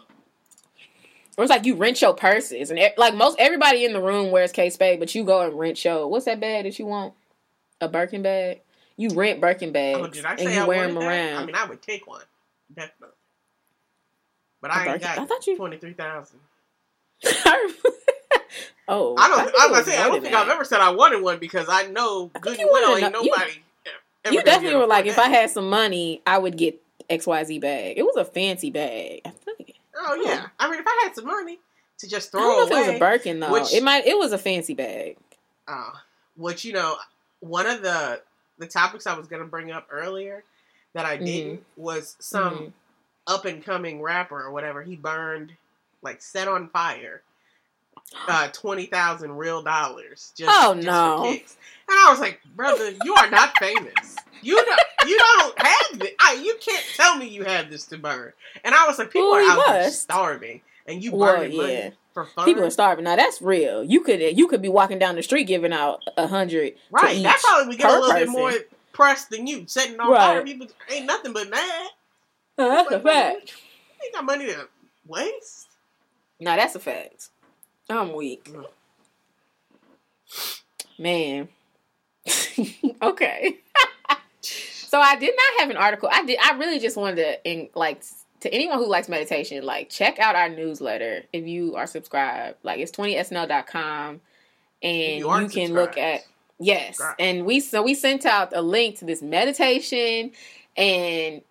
Or 1.39 1.45
it's 1.45 1.51
like 1.51 1.65
you 1.66 1.74
rent 1.74 2.01
your 2.01 2.15
purses, 2.15 2.70
and 2.70 2.81
like 2.97 3.15
most 3.15 3.37
everybody 3.39 3.85
in 3.85 3.93
the 3.93 4.01
room 4.01 4.31
wears 4.31 4.53
Kate 4.53 4.73
Spade, 4.73 4.99
but 5.01 5.15
you 5.15 5.24
go 5.24 5.43
and 5.43 5.59
rent 5.59 5.83
your 5.85 6.09
what's 6.09 6.24
that 6.27 6.41
bag 6.41 6.65
that 6.65 6.78
you 6.78 6.87
want? 6.87 7.15
A 7.81 7.89
Birkin 7.89 8.23
bag. 8.23 8.61
You 8.99 9.11
rent 9.11 9.41
Birkin 9.41 9.73
bags, 9.73 9.99
Oh, 10.01 10.07
did 10.07 10.24
I 10.24 10.35
and 10.35 10.51
you 10.53 10.61
I 10.61 10.66
wear 10.66 10.87
them 10.87 10.95
that? 10.95 11.07
around. 11.07 11.43
I 11.43 11.47
mean, 11.47 11.55
I 11.55 11.66
would 11.66 11.83
take 11.83 12.07
one, 12.07 12.23
definitely. 12.74 13.15
But 14.61 14.70
I 14.70 14.78
ain't 14.85 14.87
Birkin- 15.03 15.09
I 15.09 15.16
got 15.16 15.28
thought 15.28 15.47
you- 15.47 15.57
twenty 15.57 15.77
three 15.78 15.93
thousand. 15.95 16.41
oh, 18.89 19.16
I 19.19 19.28
don't. 19.28 19.45
think 19.45 19.59
I 19.59 19.66
was 19.69 19.85
say 19.87 19.99
I 19.99 20.05
don't 20.09 20.20
think 20.20 20.33
that. 20.35 20.45
I've 20.45 20.49
ever 20.49 20.65
said 20.65 20.81
I 20.81 20.91
wanted 20.91 21.23
one 21.23 21.39
because 21.39 21.66
I 21.69 21.87
know 21.87 22.31
I 22.35 22.39
good 22.41 22.59
you 22.59 22.69
well 22.70 22.97
ain't 22.97 23.01
you- 23.03 23.31
nobody. 23.31 23.53
ever 24.24 24.35
You 24.35 24.43
definitely 24.43 24.77
were 24.78 24.87
like, 24.87 25.05
full 25.05 25.12
if 25.12 25.19
I 25.19 25.28
had 25.28 25.51
some 25.51 25.69
money, 25.70 26.20
I 26.27 26.39
would 26.39 26.57
get 26.57 26.81
X 27.09 27.27
Y 27.27 27.45
Z 27.45 27.59
bag. 27.59 27.99
It 27.99 28.03
was 28.03 28.16
a 28.16 28.24
fancy 28.24 28.70
bag. 28.70 29.23
I 29.24 29.31
think. 29.31 29.74
Oh 29.99 30.15
yeah. 30.24 30.47
I 30.59 30.70
mean, 30.70 30.81
if 30.81 30.87
I 30.87 31.01
had 31.05 31.15
some 31.15 31.27
money 31.27 31.59
to 31.99 32.09
just 32.09 32.35
I 32.35 32.39
don't 32.39 32.47
throw 32.49 32.57
know 32.59 32.65
if 32.65 32.70
it 32.87 32.89
was 32.91 32.97
a 32.97 32.99
Birkin 32.99 33.41
though. 33.41 33.53
which- 33.53 33.73
it 33.73 33.83
might. 33.83 34.07
It 34.07 34.16
was 34.19 34.33
a 34.33 34.39
fancy 34.39 34.74
bag. 34.74 35.16
uh, 35.69 35.91
which 36.37 36.65
you 36.65 36.73
know, 36.73 36.97
one 37.41 37.66
of 37.66 37.83
the 37.83 38.20
the 38.59 38.66
topics 38.66 39.07
I 39.07 39.15
was 39.16 39.27
gonna 39.27 39.45
bring 39.45 39.70
up 39.70 39.87
earlier 39.91 40.45
that 40.95 41.05
I 41.07 41.16
didn't 41.19 41.65
was 41.77 42.16
some 42.20 42.55
Mhm. 42.55 42.73
Up 43.27 43.44
and 43.44 43.65
coming 43.65 44.01
rapper 44.03 44.40
or 44.43 44.51
whatever. 44.51 44.82
He 44.82 44.97
burned 44.97 45.53
like 46.03 46.23
set 46.23 46.48
on 46.48 46.69
fire. 46.69 47.23
Uh, 48.28 48.48
twenty 48.53 48.86
thousand 48.86 49.32
real 49.32 49.62
dollars. 49.62 50.32
Just, 50.36 50.51
Oh, 50.53 50.74
just 50.74 50.86
no. 50.86 51.23
For 51.24 51.32
kicks. 51.32 51.57
And 51.89 51.98
I 51.98 52.11
was 52.11 52.20
like, 52.20 52.40
brother, 52.55 52.93
you 53.05 53.15
are 53.15 53.28
not 53.31 53.53
famous. 53.59 54.16
You 54.43 54.55
don't. 54.65 54.81
You 55.09 55.19
don't 55.19 55.59
have 55.66 55.98
this. 55.98 56.11
I, 56.20 56.35
you 56.35 56.57
can't 56.61 56.85
tell 56.94 57.16
me 57.16 57.27
you 57.28 57.44
have 57.44 57.70
this 57.70 57.85
to 57.86 57.98
burn. 57.98 58.32
And 58.65 58.74
I 58.74 58.86
was 58.86 58.98
like, 58.98 59.11
people 59.11 59.31
Well, 59.31 59.44
are 59.44 59.61
out 59.61 59.66
there 59.66 59.90
starving, 59.90 60.61
and 60.86 61.03
you 61.03 61.12
Well, 61.12 61.36
burning 61.36 61.53
yeah. 61.53 61.62
money 61.62 61.93
for 62.15 62.24
fun. 62.27 62.44
People 62.44 62.65
are 62.65 62.70
starving. 62.70 63.05
Now 63.05 63.16
that's 63.16 63.40
real. 63.43 63.82
You 63.82 64.03
could 64.03 64.20
you 64.20 64.47
could 64.47 64.62
be 64.62 64.69
walking 64.69 64.98
down 64.98 65.16
the 65.16 65.23
street 65.23 65.44
giving 65.44 65.73
out 65.73 66.03
a 66.16 66.27
hundred. 66.28 66.74
Right. 66.90 67.23
That 67.23 67.40
probably 67.43 67.69
would 67.69 67.78
get 67.78 67.90
a 67.90 67.98
little 68.01 68.12
bit 68.15 68.28
more 68.28 68.53
press 68.93 69.24
than 69.27 69.47
you 69.47 69.65
setting 69.66 69.98
on 69.98 70.11
Right. 70.11 70.19
fire. 70.19 70.43
People 70.44 70.69
ain't 70.90 71.07
nothing 71.07 71.32
but 71.32 71.51
mad. 71.51 71.89
That's 72.57 72.91
a 72.91 73.01
fact. 73.01 73.55
You 74.01 74.07
ain't 74.07 74.15
got 74.15 74.24
money 74.24 74.47
to 74.47 74.69
waste. 75.07 75.69
No, 76.41 76.57
that's 76.57 76.74
a 76.74 76.81
fact. 76.81 77.28
I'm 77.89 78.12
weak. 78.15 78.51
Mm. 78.51 78.66
Man. 80.99 81.49
okay. 83.03 83.59
so 84.41 84.99
I 84.99 85.16
did 85.16 85.35
not 85.37 85.61
have 85.61 85.70
an 85.70 85.77
article. 85.77 86.09
I 86.12 86.24
did. 86.24 86.39
I 86.43 86.57
really 86.57 86.78
just 86.78 86.97
wanted 86.97 87.16
to, 87.16 87.51
in, 87.51 87.69
like, 87.74 88.03
to 88.41 88.53
anyone 88.53 88.78
who 88.78 88.89
likes 88.89 89.09
meditation, 89.09 89.65
like, 89.65 89.91
check 89.91 90.19
out 90.19 90.35
our 90.35 90.49
newsletter 90.49 91.23
if 91.33 91.47
you 91.47 91.77
are 91.77 91.87
subscribed. 91.87 92.59
Like, 92.62 92.81
it's 92.81 92.93
20snl.com, 92.93 94.20
and 94.83 95.19
you 95.19 95.41
you, 95.41 95.49
can 95.49 95.74
look 95.74 95.97
at 95.97 96.23
yes. 96.59 96.97
Subscribe. 96.97 97.16
And 97.19 97.47
we 97.47 97.61
so 97.61 97.83
we 97.83 97.95
sent 97.95 98.27
out 98.27 98.53
a 98.55 98.62
link 98.62 98.99
to 98.99 99.05
this 99.05 99.23
meditation 99.23 100.33
and 100.77 101.43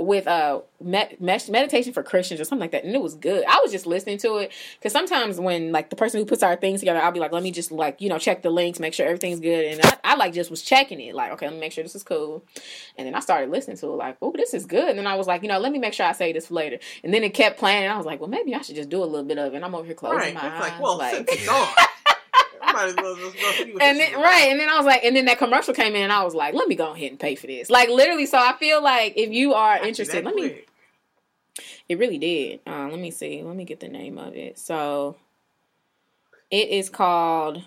with 0.00 0.26
uh 0.26 0.60
med- 0.80 1.20
med- 1.20 1.48
meditation 1.48 1.92
for 1.92 2.02
Christians 2.02 2.40
or 2.40 2.44
something 2.44 2.60
like 2.62 2.70
that, 2.72 2.84
and 2.84 2.94
it 2.94 3.02
was 3.02 3.14
good. 3.14 3.44
I 3.46 3.60
was 3.62 3.70
just 3.70 3.86
listening 3.86 4.18
to 4.18 4.36
it 4.38 4.52
because 4.78 4.92
sometimes 4.92 5.38
when 5.38 5.72
like 5.72 5.90
the 5.90 5.96
person 5.96 6.18
who 6.20 6.26
puts 6.26 6.42
our 6.42 6.56
things 6.56 6.80
together, 6.80 7.00
I'll 7.00 7.12
be 7.12 7.20
like, 7.20 7.32
let 7.32 7.42
me 7.42 7.50
just 7.50 7.70
like 7.70 8.00
you 8.00 8.08
know 8.08 8.18
check 8.18 8.42
the 8.42 8.50
links, 8.50 8.78
make 8.80 8.94
sure 8.94 9.06
everything's 9.06 9.40
good, 9.40 9.64
and 9.66 9.80
I, 9.84 10.12
I 10.12 10.14
like 10.16 10.32
just 10.32 10.50
was 10.50 10.62
checking 10.62 11.00
it, 11.00 11.14
like 11.14 11.32
okay, 11.32 11.46
let 11.46 11.54
me 11.54 11.60
make 11.60 11.72
sure 11.72 11.84
this 11.84 11.94
is 11.94 12.02
cool, 12.02 12.42
and 12.96 13.06
then 13.06 13.14
I 13.14 13.20
started 13.20 13.50
listening 13.50 13.76
to 13.78 13.86
it, 13.86 13.96
like 13.96 14.16
oh 14.22 14.32
this 14.36 14.54
is 14.54 14.66
good, 14.66 14.88
and 14.88 14.98
then 14.98 15.06
I 15.06 15.16
was 15.16 15.26
like, 15.26 15.42
you 15.42 15.48
know, 15.48 15.58
let 15.58 15.72
me 15.72 15.78
make 15.78 15.92
sure 15.92 16.06
I 16.06 16.12
say 16.12 16.32
this 16.32 16.50
later, 16.50 16.78
and 17.04 17.12
then 17.12 17.22
it 17.22 17.34
kept 17.34 17.58
playing, 17.58 17.84
and 17.84 17.92
I 17.92 17.96
was 17.96 18.06
like, 18.06 18.20
well 18.20 18.28
maybe 18.30 18.54
I 18.54 18.60
should 18.62 18.76
just 18.76 18.88
do 18.88 19.02
a 19.02 19.04
little 19.04 19.24
bit 19.26 19.38
of 19.38 19.52
it. 19.52 19.56
And 19.56 19.64
I'm 19.64 19.74
over 19.74 19.84
here 19.84 19.94
closing 19.94 20.18
Right. 20.18 20.34
my 20.34 20.46
It's 20.46 20.54
eyes, 20.54 20.70
like, 20.72 20.80
well, 20.80 20.98
like. 20.98 21.14
since 21.14 21.28
it's 21.32 21.48
on, 21.48 21.68
might 22.72 22.88
as 22.88 22.96
well 22.96 23.16
just 23.16 23.36
go 23.36 23.78
And 23.80 23.98
then, 23.98 24.14
right, 24.20 24.48
and 24.50 24.60
then 24.60 24.68
I 24.68 24.76
was 24.76 24.86
like, 24.86 25.04
and 25.04 25.14
then 25.14 25.24
that 25.26 25.38
commercial 25.38 25.74
came 25.74 25.94
in, 25.94 26.02
and 26.02 26.12
I 26.12 26.22
was 26.24 26.34
like, 26.34 26.54
let 26.54 26.68
me 26.68 26.74
go 26.74 26.92
ahead 26.92 27.10
and 27.10 27.20
pay 27.20 27.34
for 27.34 27.46
this. 27.46 27.70
Like 27.70 27.88
literally, 27.88 28.26
so 28.26 28.38
I 28.38 28.54
feel 28.58 28.82
like 28.82 29.14
if 29.16 29.30
you 29.30 29.54
are 29.54 29.84
interested, 29.84 30.24
that 30.24 30.34
let 30.34 30.34
me. 30.34 30.64
It 31.88 31.98
really 31.98 32.18
did. 32.18 32.60
Uh, 32.66 32.88
let 32.88 33.00
me 33.00 33.10
see. 33.10 33.42
Let 33.42 33.56
me 33.56 33.64
get 33.64 33.80
the 33.80 33.88
name 33.88 34.16
of 34.16 34.34
it. 34.36 34.58
So, 34.58 35.16
it 36.50 36.68
is 36.68 36.88
called 36.88 37.64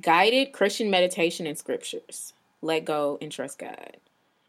Guided 0.00 0.52
Christian 0.52 0.90
Meditation 0.90 1.46
and 1.46 1.58
Scriptures. 1.58 2.32
Let 2.62 2.86
Go 2.86 3.18
and 3.20 3.30
Trust 3.30 3.58
God. 3.58 3.98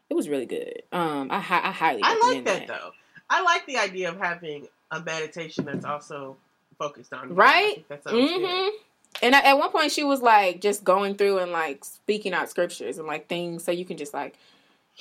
It 0.08 0.14
was 0.14 0.28
really 0.28 0.46
good. 0.46 0.82
Um, 0.92 1.28
I 1.30 1.36
I 1.36 1.40
highly 1.40 2.00
I 2.02 2.14
like 2.14 2.22
recommend 2.22 2.46
that 2.46 2.66
though. 2.68 2.92
I 3.28 3.42
like 3.42 3.66
the 3.66 3.76
idea 3.76 4.08
of 4.08 4.18
having 4.18 4.68
a 4.90 5.00
meditation 5.00 5.66
that's 5.66 5.84
also 5.84 6.36
focused 6.78 7.12
on 7.12 7.34
Right? 7.34 7.86
That 7.88 8.04
sounds 8.04 8.30
good. 8.30 8.72
Mm-hmm. 9.14 9.24
And 9.26 9.34
at 9.34 9.44
at 9.44 9.58
one 9.58 9.70
point, 9.70 9.92
she 9.92 10.04
was 10.04 10.22
like 10.22 10.60
just 10.60 10.84
going 10.84 11.16
through 11.16 11.38
and 11.38 11.52
like 11.52 11.84
speaking 11.84 12.32
out 12.32 12.48
scriptures 12.50 12.98
and 12.98 13.06
like 13.06 13.28
things, 13.28 13.64
so 13.64 13.72
you 13.72 13.84
can 13.84 13.96
just 13.96 14.14
like. 14.14 14.36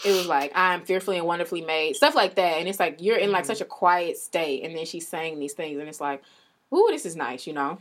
It 0.06 0.12
was 0.12 0.28
like 0.28 0.52
I'm 0.54 0.82
fearfully 0.86 1.18
and 1.18 1.26
wonderfully 1.26 1.62
made, 1.62 1.96
stuff 1.96 2.14
like 2.14 2.36
that, 2.36 2.60
and 2.60 2.68
it's 2.68 2.80
like 2.80 2.98
you're 3.02 3.18
in 3.18 3.32
like 3.32 3.46
Mhm. 3.46 3.48
such 3.48 3.62
a 3.62 3.66
quiet 3.66 4.18
state, 4.18 4.64
and 4.64 4.76
then 4.76 4.86
she's 4.86 5.08
saying 5.08 5.40
these 5.40 5.54
things, 5.54 5.80
and 5.80 5.90
it's 5.90 6.00
like, 6.00 6.22
"Ooh, 6.72 6.88
this 6.92 7.04
is 7.04 7.16
nice," 7.16 7.48
you 7.48 7.54
know. 7.54 7.80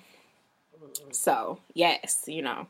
So 1.11 1.59
yes, 1.75 2.25
you 2.27 2.43
know. 2.43 2.67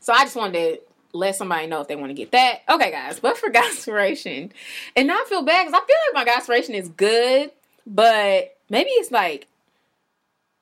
So 0.00 0.12
I 0.12 0.24
just 0.24 0.36
wanted 0.36 0.52
to 0.52 0.80
let 1.12 1.36
somebody 1.36 1.66
know 1.66 1.80
if 1.80 1.88
they 1.88 1.96
want 1.96 2.10
to 2.10 2.14
get 2.14 2.32
that. 2.32 2.62
Okay, 2.68 2.90
guys. 2.90 3.20
But 3.20 3.36
for 3.38 3.50
Godspiration, 3.52 4.50
and 4.96 5.08
not 5.08 5.26
feel 5.28 5.42
bad 5.42 5.66
because 5.66 5.80
I 5.80 5.86
feel 5.86 5.96
like 6.14 6.26
my 6.26 6.32
Godspiration 6.32 6.74
is 6.74 6.88
good, 6.88 7.50
but 7.86 8.56
maybe 8.68 8.90
it's 8.90 9.10
like 9.10 9.46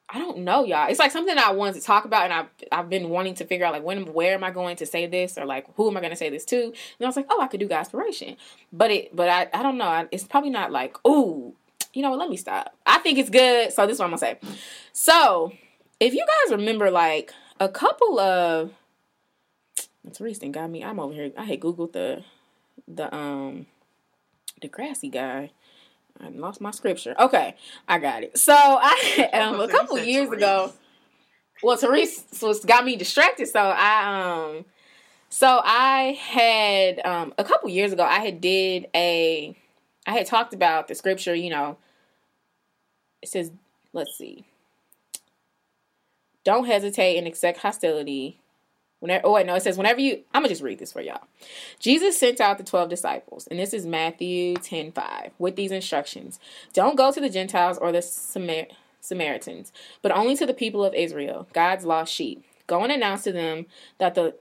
I 0.09 0.19
don't 0.19 0.39
know, 0.39 0.65
y'all. 0.65 0.89
It's 0.89 1.01
like 1.01 1.11
something 1.11 1.37
I 1.37 1.51
wanted 1.51 1.74
to 1.74 1.81
talk 1.81 2.05
about, 2.05 2.24
and 2.24 2.33
I've 2.33 2.47
I've 2.70 2.89
been 2.89 3.09
wanting 3.09 3.35
to 3.37 3.45
figure 3.45 3.66
out 3.66 3.73
like 3.73 3.83
when, 3.83 4.12
where 4.12 4.35
am 4.35 4.45
I 4.45 4.53
going 4.53 4.77
to 4.77 4.87
say 4.87 5.07
this, 5.07 5.37
or 5.37 5.45
like 5.45 5.66
who 5.74 5.91
am 5.91 5.97
I 5.97 6.01
going 6.01 6.11
to 6.11 6.16
say 6.16 6.31
this 6.31 6.45
to? 6.47 6.65
And 6.65 6.74
I 7.03 7.07
was 7.07 7.16
like, 7.16 7.27
oh, 7.28 7.41
I 7.41 7.49
could 7.49 7.61
do 7.61 7.69
Godspiration, 7.69 8.37
but 8.73 8.91
it, 8.91 9.16
but 9.16 9.28
I, 9.28 9.49
I 9.53 9.62
don't 9.65 9.78
know. 9.78 10.09
It's 10.12 10.24
probably 10.24 10.51
not 10.51 10.70
like, 10.70 10.97
ooh, 11.07 11.55
you 11.93 12.03
know 12.03 12.11
what? 12.11 12.20
Let 12.20 12.31
me 12.31 12.37
stop. 12.37 12.77
I 12.87 12.99
think 12.99 13.19
it's 13.19 13.31
good, 13.31 13.73
so 13.73 13.87
this 13.87 13.95
is 13.95 13.99
what 13.99 14.05
I'm 14.05 14.11
gonna 14.12 14.19
say. 14.19 14.39
So, 14.93 15.53
if 15.99 16.15
you 16.15 16.24
guys 16.24 16.57
remember, 16.57 16.91
like 16.91 17.33
a 17.59 17.69
couple 17.69 18.20
of, 18.20 18.70
Therese 20.12 20.39
done 20.39 20.53
got 20.53 20.70
me. 20.70 20.85
I'm 20.85 21.01
over 21.01 21.15
here. 21.15 21.33
I 21.37 21.45
had 21.45 21.59
googled 21.59 21.93
the, 21.93 22.23
the 22.87 23.12
um, 23.12 23.66
the 24.62 24.69
grassy 24.69 25.09
guy. 25.09 25.51
I 26.20 26.28
lost 26.30 26.60
my 26.60 26.70
scripture. 26.72 27.14
Okay, 27.18 27.56
I 27.88 27.98
got 27.98 28.22
it. 28.24 28.38
So 28.38 28.55
I 28.56 29.30
um, 29.34 29.60
a 29.60 29.68
couple 29.68 29.98
years 29.98 30.26
Therese. 30.28 30.38
ago. 30.38 30.72
Well, 31.62 31.76
Therese 31.76 32.24
was 32.43 32.64
got 32.64 32.84
me 32.84 32.97
distracted, 32.97 33.48
so 33.48 33.60
I 33.60 34.48
um 34.56 34.64
So 35.30 35.60
I 35.64 36.18
had 36.20 37.01
um, 37.06 37.34
a 37.38 37.44
couple 37.44 37.70
years 37.70 37.93
ago, 37.93 38.05
I 38.05 38.20
had 38.20 38.40
did 38.40 38.88
a, 38.94 39.56
I 40.06 40.12
had 40.12 40.26
talked 40.26 40.55
about 40.55 40.88
the 40.88 40.94
scripture. 40.94 41.34
You 41.34 41.51
know, 41.51 41.78
it 43.22 43.28
says, 43.30 43.52
let's 43.93 44.16
see, 44.18 44.47
don't 46.44 46.66
hesitate 46.66 47.18
and 47.18 47.26
accept 47.26 47.59
hostility. 47.59 48.40
Whenever, 49.07 49.28
oh 49.28 49.33
wait, 49.35 49.47
no, 49.47 49.55
it 49.55 49.62
says 49.62 49.78
whenever 49.78 50.01
you. 50.01 50.24
I'm 50.35 50.43
gonna 50.43 50.49
just 50.49 50.62
read 50.62 50.81
this 50.81 50.93
for 50.93 51.01
y'all. 51.01 51.23
Jesus 51.78 52.19
sent 52.19 52.41
out 52.41 52.59
the 52.59 52.65
twelve 52.65 52.89
disciples, 52.89 53.47
and 53.47 53.61
this 53.61 53.73
is 53.73 53.87
Matthew 53.87 54.57
10, 54.57 54.91
5, 54.91 55.31
with 55.39 55.55
these 55.55 55.70
instructions: 55.70 56.41
Don't 56.73 56.97
go 56.97 57.12
to 57.12 57.20
the 57.20 57.31
Gentiles 57.31 57.78
or 57.78 57.93
the 57.93 58.03
Samar- 58.03 58.66
Samaritans, 59.01 59.73
but 60.03 60.11
only 60.11 60.35
to 60.35 60.45
the 60.45 60.53
people 60.53 60.85
of 60.85 60.93
Israel, 60.93 61.47
God's 61.53 61.85
lost 61.85 62.12
sheep. 62.12 62.45
Go 62.66 62.83
and 62.83 62.91
announce 62.91 63.23
to 63.23 63.33
them 63.33 63.66
that 63.99 64.16
the 64.16 64.35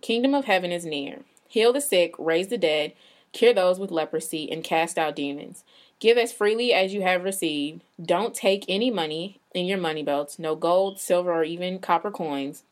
kingdom 0.00 0.32
of 0.32 0.44
heaven 0.44 0.70
is 0.70 0.84
near. 0.84 1.22
Heal 1.48 1.72
the 1.72 1.80
sick, 1.80 2.14
raise 2.16 2.46
the 2.46 2.58
dead, 2.58 2.92
cure 3.32 3.52
those 3.52 3.80
with 3.80 3.90
leprosy, 3.90 4.48
and 4.52 4.62
cast 4.62 4.96
out 4.96 5.16
demons. 5.16 5.64
Give 5.98 6.16
as 6.16 6.32
freely 6.32 6.72
as 6.72 6.94
you 6.94 7.02
have 7.02 7.24
received. 7.24 7.82
Don't 8.00 8.32
take 8.32 8.64
any 8.68 8.92
money 8.92 9.40
in 9.52 9.66
your 9.66 9.78
money 9.78 10.04
belts, 10.04 10.38
no 10.38 10.54
gold, 10.54 11.00
silver, 11.00 11.32
or 11.32 11.42
even 11.42 11.80
copper 11.80 12.12
coins. 12.12 12.62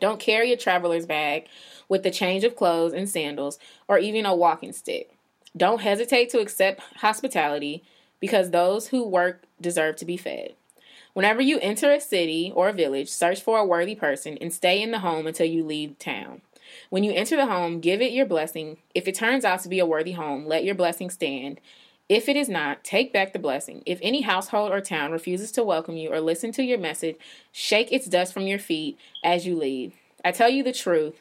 Don't 0.00 0.18
carry 0.18 0.52
a 0.52 0.56
traveler's 0.56 1.06
bag 1.06 1.46
with 1.88 2.02
the 2.02 2.10
change 2.10 2.44
of 2.44 2.56
clothes 2.56 2.92
and 2.92 3.08
sandals, 3.08 3.58
or 3.86 3.98
even 3.98 4.26
a 4.26 4.34
walking 4.34 4.72
stick. 4.72 5.10
Don't 5.56 5.82
hesitate 5.82 6.30
to 6.30 6.40
accept 6.40 6.80
hospitality, 6.96 7.82
because 8.20 8.50
those 8.50 8.88
who 8.88 9.06
work 9.06 9.44
deserve 9.60 9.96
to 9.96 10.04
be 10.04 10.16
fed. 10.16 10.54
Whenever 11.12 11.40
you 11.40 11.58
enter 11.60 11.90
a 11.90 12.00
city 12.00 12.52
or 12.54 12.68
a 12.68 12.72
village, 12.72 13.08
search 13.08 13.42
for 13.42 13.58
a 13.58 13.64
worthy 13.64 13.94
person 13.94 14.38
and 14.40 14.52
stay 14.52 14.80
in 14.80 14.92
the 14.92 15.00
home 15.00 15.26
until 15.26 15.46
you 15.46 15.64
leave 15.64 15.98
town. 15.98 16.40
When 16.88 17.02
you 17.02 17.12
enter 17.12 17.36
the 17.36 17.46
home, 17.46 17.80
give 17.80 18.00
it 18.00 18.12
your 18.12 18.26
blessing. 18.26 18.76
If 18.94 19.08
it 19.08 19.16
turns 19.16 19.44
out 19.44 19.60
to 19.62 19.68
be 19.68 19.80
a 19.80 19.86
worthy 19.86 20.12
home, 20.12 20.46
let 20.46 20.64
your 20.64 20.76
blessing 20.76 21.10
stand. 21.10 21.60
If 22.10 22.28
it 22.28 22.34
is 22.34 22.48
not, 22.48 22.82
take 22.82 23.12
back 23.12 23.32
the 23.32 23.38
blessing. 23.38 23.84
If 23.86 24.00
any 24.02 24.22
household 24.22 24.72
or 24.72 24.80
town 24.80 25.12
refuses 25.12 25.52
to 25.52 25.62
welcome 25.62 25.96
you 25.96 26.12
or 26.12 26.20
listen 26.20 26.50
to 26.52 26.64
your 26.64 26.76
message, 26.76 27.14
shake 27.52 27.92
its 27.92 28.08
dust 28.08 28.34
from 28.34 28.48
your 28.48 28.58
feet 28.58 28.98
as 29.22 29.46
you 29.46 29.54
leave. 29.54 29.94
I 30.24 30.32
tell 30.32 30.50
you 30.50 30.64
the 30.64 30.72
truth. 30.72 31.20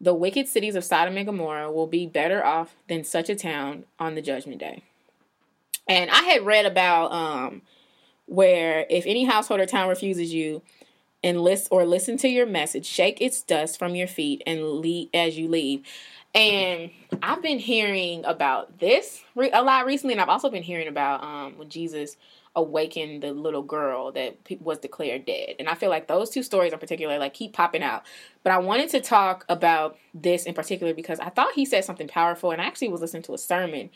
The 0.00 0.12
wicked 0.12 0.48
cities 0.48 0.74
of 0.74 0.82
Sodom 0.82 1.16
and 1.16 1.24
Gomorrah 1.24 1.70
will 1.70 1.86
be 1.86 2.04
better 2.04 2.44
off 2.44 2.74
than 2.88 3.04
such 3.04 3.30
a 3.30 3.36
town 3.36 3.84
on 4.00 4.16
the 4.16 4.22
judgment 4.22 4.58
day. 4.58 4.82
And 5.88 6.10
I 6.10 6.22
had 6.22 6.44
read 6.44 6.66
about 6.66 7.12
um, 7.12 7.62
where 8.26 8.86
if 8.90 9.06
any 9.06 9.24
household 9.24 9.60
or 9.60 9.66
town 9.66 9.88
refuses 9.88 10.34
you 10.34 10.62
and 11.22 11.40
list 11.40 11.68
or 11.70 11.84
listen 11.84 12.16
to 12.16 12.28
your 12.28 12.46
message, 12.46 12.86
shake 12.86 13.20
its 13.20 13.40
dust 13.40 13.78
from 13.78 13.94
your 13.94 14.08
feet 14.08 14.42
and 14.48 14.80
leave 14.80 15.10
as 15.14 15.38
you 15.38 15.46
leave. 15.46 15.86
And 16.34 16.90
I've 17.22 17.42
been 17.42 17.58
hearing 17.58 18.24
about 18.24 18.78
this 18.78 19.22
re- 19.34 19.50
a 19.52 19.62
lot 19.62 19.84
recently, 19.84 20.14
and 20.14 20.20
I've 20.20 20.30
also 20.30 20.48
been 20.50 20.62
hearing 20.62 20.88
about 20.88 21.22
um, 21.22 21.58
when 21.58 21.68
Jesus 21.68 22.16
awakened 22.54 23.22
the 23.22 23.32
little 23.32 23.62
girl 23.62 24.12
that 24.12 24.36
was 24.60 24.78
declared 24.78 25.24
dead. 25.26 25.56
And 25.58 25.68
I 25.68 25.74
feel 25.74 25.90
like 25.90 26.06
those 26.06 26.30
two 26.30 26.42
stories 26.42 26.72
in 26.72 26.78
particular 26.78 27.18
like 27.18 27.34
keep 27.34 27.52
popping 27.52 27.82
out. 27.82 28.04
But 28.42 28.52
I 28.52 28.58
wanted 28.58 28.90
to 28.90 29.00
talk 29.00 29.44
about 29.48 29.98
this 30.14 30.44
in 30.44 30.54
particular 30.54 30.94
because 30.94 31.20
I 31.20 31.28
thought 31.28 31.52
he 31.54 31.64
said 31.66 31.84
something 31.84 32.08
powerful, 32.08 32.50
and 32.50 32.62
I 32.62 32.64
actually 32.64 32.88
was 32.88 33.02
listening 33.02 33.24
to 33.24 33.34
a 33.34 33.38
sermon. 33.38 33.90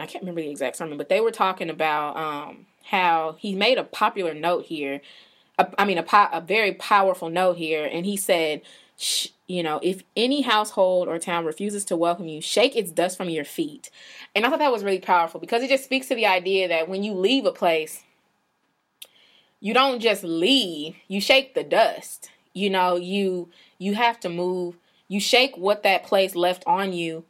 I 0.00 0.06
can't 0.06 0.22
remember 0.22 0.40
the 0.40 0.50
exact 0.50 0.76
sermon, 0.76 0.96
but 0.96 1.10
they 1.10 1.20
were 1.20 1.30
talking 1.30 1.68
about 1.68 2.16
um, 2.16 2.66
how 2.84 3.36
he 3.38 3.54
made 3.54 3.76
a 3.76 3.84
popular 3.84 4.32
note 4.32 4.64
here. 4.64 5.02
A, 5.58 5.68
I 5.78 5.84
mean, 5.84 5.98
a, 5.98 6.02
po- 6.02 6.28
a 6.32 6.40
very 6.40 6.72
powerful 6.72 7.28
note 7.28 7.58
here, 7.58 7.84
and 7.84 8.06
he 8.06 8.16
said 8.16 8.62
you 9.52 9.62
know, 9.62 9.78
if 9.82 10.02
any 10.16 10.40
household 10.40 11.08
or 11.08 11.18
town 11.18 11.44
refuses 11.44 11.84
to 11.84 11.94
welcome 11.94 12.26
you, 12.26 12.40
shake 12.40 12.74
its 12.74 12.90
dust 12.90 13.18
from 13.18 13.28
your 13.28 13.44
feet. 13.44 13.90
And 14.34 14.46
I 14.46 14.48
thought 14.48 14.60
that 14.60 14.72
was 14.72 14.82
really 14.82 14.98
powerful 14.98 15.40
because 15.40 15.62
it 15.62 15.68
just 15.68 15.84
speaks 15.84 16.08
to 16.08 16.14
the 16.14 16.24
idea 16.24 16.68
that 16.68 16.88
when 16.88 17.02
you 17.02 17.12
leave 17.12 17.44
a 17.44 17.52
place, 17.52 18.02
you 19.60 19.74
don't 19.74 20.00
just 20.00 20.24
leave, 20.24 20.96
you 21.06 21.20
shake 21.20 21.54
the 21.54 21.64
dust. 21.64 22.30
You 22.54 22.70
know, 22.70 22.96
you 22.96 23.50
you 23.76 23.94
have 23.94 24.18
to 24.20 24.30
move. 24.30 24.78
You 25.06 25.20
shake 25.20 25.54
what 25.58 25.82
that 25.82 26.04
place 26.04 26.34
left 26.34 26.64
on 26.66 26.94
you 26.94 27.24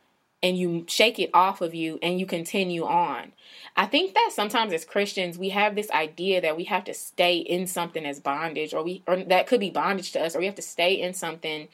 and 0.45 0.57
you 0.57 0.85
shake 0.87 1.19
it 1.19 1.31
off 1.35 1.61
of 1.61 1.75
you 1.75 1.99
and 2.03 2.21
you 2.21 2.27
continue 2.27 2.85
on. 2.85 3.33
I 3.77 3.87
think 3.87 4.15
that 4.15 4.31
sometimes 4.33 4.73
as 4.73 4.85
Christians 4.85 5.39
we 5.39 5.49
have 5.49 5.75
this 5.75 5.91
idea 5.91 6.41
that 6.41 6.57
we 6.57 6.65
have 6.65 6.85
to 6.85 6.95
stay 6.95 7.39
in 7.39 7.67
something 7.67 8.07
as 8.07 8.21
bondage 8.21 8.73
or 8.73 8.85
we 8.85 9.03
or 9.09 9.25
that 9.25 9.49
could 9.49 9.59
be 9.59 9.71
bondage 9.71 10.13
to 10.13 10.23
us 10.23 10.37
or 10.37 10.39
we 10.39 10.47
have 10.47 10.55
to 10.55 10.63
stay 10.63 10.95
in 10.95 11.15
something 11.15 11.67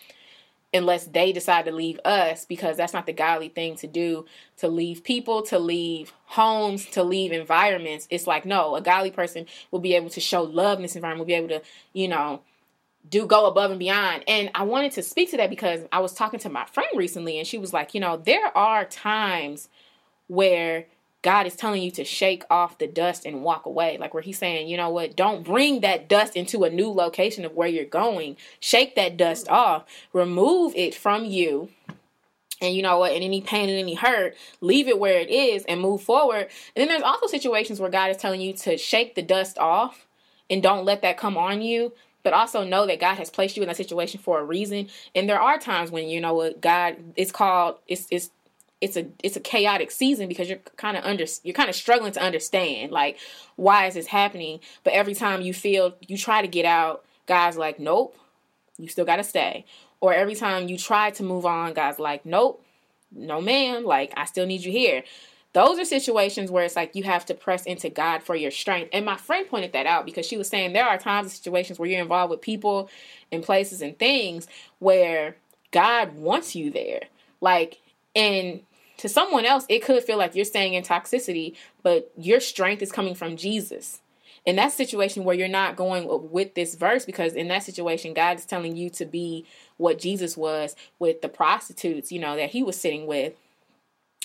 unless 0.74 1.06
they 1.06 1.32
decide 1.32 1.64
to 1.64 1.72
leave 1.72 1.98
us 2.04 2.44
because 2.44 2.76
that's 2.76 2.92
not 2.92 3.06
the 3.06 3.12
godly 3.12 3.48
thing 3.48 3.74
to 3.76 3.86
do 3.86 4.26
to 4.58 4.68
leave 4.68 5.02
people 5.02 5.42
to 5.42 5.58
leave 5.58 6.12
homes 6.26 6.84
to 6.86 7.02
leave 7.02 7.32
environments. 7.32 8.06
It's 8.10 8.26
like 8.26 8.44
no 8.44 8.76
a 8.76 8.82
godly 8.82 9.10
person 9.10 9.46
will 9.70 9.80
be 9.80 9.94
able 9.94 10.10
to 10.10 10.20
show 10.20 10.42
love 10.42 10.78
in 10.78 10.82
this 10.82 10.96
environment 10.96 11.20
will 11.20 11.26
be 11.26 11.34
able 11.34 11.48
to 11.48 11.62
you 11.92 12.08
know 12.08 12.42
do 13.08 13.26
go 13.26 13.46
above 13.46 13.70
and 13.70 13.78
beyond. 13.78 14.24
And 14.28 14.50
i 14.54 14.62
wanted 14.62 14.92
to 14.92 15.02
speak 15.02 15.30
to 15.30 15.38
that 15.38 15.50
because 15.50 15.80
i 15.90 16.00
was 16.00 16.12
talking 16.12 16.40
to 16.40 16.50
my 16.50 16.66
friend 16.66 16.90
recently 16.94 17.38
and 17.38 17.46
she 17.46 17.58
was 17.58 17.72
like 17.72 17.94
you 17.94 18.00
know 18.00 18.16
there 18.18 18.56
are 18.56 18.84
times 18.84 19.68
where 20.26 20.86
God 21.22 21.46
is 21.46 21.56
telling 21.56 21.82
you 21.82 21.90
to 21.92 22.04
shake 22.04 22.44
off 22.48 22.78
the 22.78 22.86
dust 22.86 23.26
and 23.26 23.42
walk 23.42 23.66
away. 23.66 23.98
Like 23.98 24.14
where 24.14 24.22
he's 24.22 24.38
saying, 24.38 24.68
you 24.68 24.76
know 24.76 24.90
what, 24.90 25.16
don't 25.16 25.44
bring 25.44 25.80
that 25.80 26.08
dust 26.08 26.36
into 26.36 26.64
a 26.64 26.70
new 26.70 26.90
location 26.90 27.44
of 27.44 27.54
where 27.54 27.68
you're 27.68 27.84
going. 27.84 28.36
Shake 28.60 28.94
that 28.94 29.16
dust 29.16 29.46
mm. 29.46 29.52
off, 29.52 29.84
remove 30.12 30.74
it 30.76 30.94
from 30.94 31.24
you. 31.24 31.70
And 32.60 32.74
you 32.74 32.82
know 32.82 32.98
what, 32.98 33.12
and 33.12 33.22
any 33.22 33.40
pain 33.40 33.68
and 33.68 33.78
any 33.78 33.94
hurt, 33.94 34.36
leave 34.60 34.88
it 34.88 34.98
where 34.98 35.20
it 35.20 35.30
is 35.30 35.64
and 35.66 35.80
move 35.80 36.02
forward. 36.02 36.48
And 36.74 36.82
then 36.82 36.88
there's 36.88 37.02
also 37.02 37.28
situations 37.28 37.78
where 37.78 37.90
God 37.90 38.10
is 38.10 38.16
telling 38.16 38.40
you 38.40 38.52
to 38.54 38.76
shake 38.76 39.14
the 39.14 39.22
dust 39.22 39.58
off 39.58 40.06
and 40.50 40.62
don't 40.62 40.84
let 40.84 41.02
that 41.02 41.18
come 41.18 41.36
on 41.36 41.62
you 41.62 41.92
but 42.22 42.32
also 42.32 42.64
know 42.64 42.86
that 42.86 43.00
God 43.00 43.16
has 43.16 43.30
placed 43.30 43.56
you 43.56 43.62
in 43.62 43.68
that 43.68 43.76
situation 43.76 44.20
for 44.20 44.38
a 44.38 44.44
reason. 44.44 44.88
And 45.14 45.28
there 45.28 45.40
are 45.40 45.58
times 45.58 45.90
when 45.90 46.08
you 46.08 46.20
know 46.20 46.34
what 46.34 46.60
God 46.60 46.96
it's 47.16 47.32
called 47.32 47.78
it's 47.86 48.06
it's 48.10 48.30
it's 48.80 48.96
a 48.96 49.06
it's 49.22 49.36
a 49.36 49.40
chaotic 49.40 49.90
season 49.90 50.28
because 50.28 50.48
you're 50.48 50.60
kind 50.76 50.96
of 50.96 51.04
under 51.04 51.24
you're 51.42 51.54
kind 51.54 51.68
of 51.68 51.74
struggling 51.74 52.12
to 52.12 52.22
understand 52.22 52.92
like 52.92 53.18
why 53.56 53.86
is 53.86 53.94
this 53.94 54.06
happening? 54.06 54.60
But 54.84 54.92
every 54.92 55.14
time 55.14 55.40
you 55.40 55.52
feel 55.52 55.94
you 56.06 56.16
try 56.16 56.42
to 56.42 56.48
get 56.48 56.64
out 56.64 57.04
guys 57.26 57.56
like 57.56 57.78
nope 57.78 58.16
you 58.78 58.88
still 58.88 59.04
got 59.04 59.16
to 59.16 59.24
stay. 59.24 59.64
Or 60.00 60.14
every 60.14 60.36
time 60.36 60.68
you 60.68 60.78
try 60.78 61.10
to 61.10 61.22
move 61.24 61.44
on 61.44 61.74
guys 61.74 61.98
like 61.98 62.24
nope 62.24 62.64
no 63.10 63.40
ma'am 63.40 63.84
like 63.84 64.12
i 64.16 64.24
still 64.24 64.46
need 64.46 64.62
you 64.62 64.70
here. 64.70 65.02
Those 65.54 65.78
are 65.78 65.84
situations 65.84 66.50
where 66.50 66.64
it's 66.64 66.76
like 66.76 66.94
you 66.94 67.02
have 67.04 67.26
to 67.26 67.34
press 67.34 67.64
into 67.64 67.88
god 67.88 68.22
for 68.22 68.36
your 68.36 68.50
strength. 68.50 68.90
And 68.92 69.04
my 69.04 69.16
friend 69.16 69.48
pointed 69.48 69.72
that 69.72 69.86
out 69.86 70.04
because 70.04 70.26
she 70.26 70.36
was 70.36 70.48
saying 70.48 70.72
there 70.72 70.86
are 70.86 70.98
times 70.98 71.24
and 71.26 71.32
situations 71.32 71.78
where 71.78 71.88
you're 71.88 72.02
involved 72.02 72.30
with 72.30 72.42
people 72.42 72.90
and 73.32 73.42
places 73.42 73.82
and 73.82 73.98
things 73.98 74.46
where 74.78 75.36
god 75.72 76.14
wants 76.14 76.54
you 76.54 76.70
there. 76.70 77.00
Like 77.40 77.80
and 78.14 78.60
to 78.98 79.08
someone 79.08 79.44
else, 79.44 79.64
it 79.68 79.82
could 79.82 80.02
feel 80.04 80.18
like 80.18 80.34
you're 80.34 80.44
staying 80.44 80.74
in 80.74 80.82
toxicity, 80.84 81.56
but 81.82 82.12
your 82.16 82.40
strength 82.40 82.82
is 82.82 82.92
coming 82.92 83.14
from 83.14 83.36
Jesus. 83.36 84.00
In 84.44 84.56
that 84.56 84.72
situation 84.72 85.24
where 85.24 85.34
you're 85.34 85.48
not 85.48 85.76
going 85.76 86.30
with 86.30 86.54
this 86.54 86.74
verse, 86.74 87.04
because 87.04 87.34
in 87.34 87.48
that 87.48 87.62
situation, 87.62 88.14
God 88.14 88.38
is 88.38 88.46
telling 88.46 88.76
you 88.76 88.90
to 88.90 89.04
be 89.04 89.44
what 89.76 89.98
Jesus 89.98 90.36
was 90.36 90.74
with 90.98 91.22
the 91.22 91.28
prostitutes, 91.28 92.10
you 92.10 92.18
know, 92.18 92.36
that 92.36 92.50
he 92.50 92.62
was 92.62 92.80
sitting 92.80 93.06
with 93.06 93.34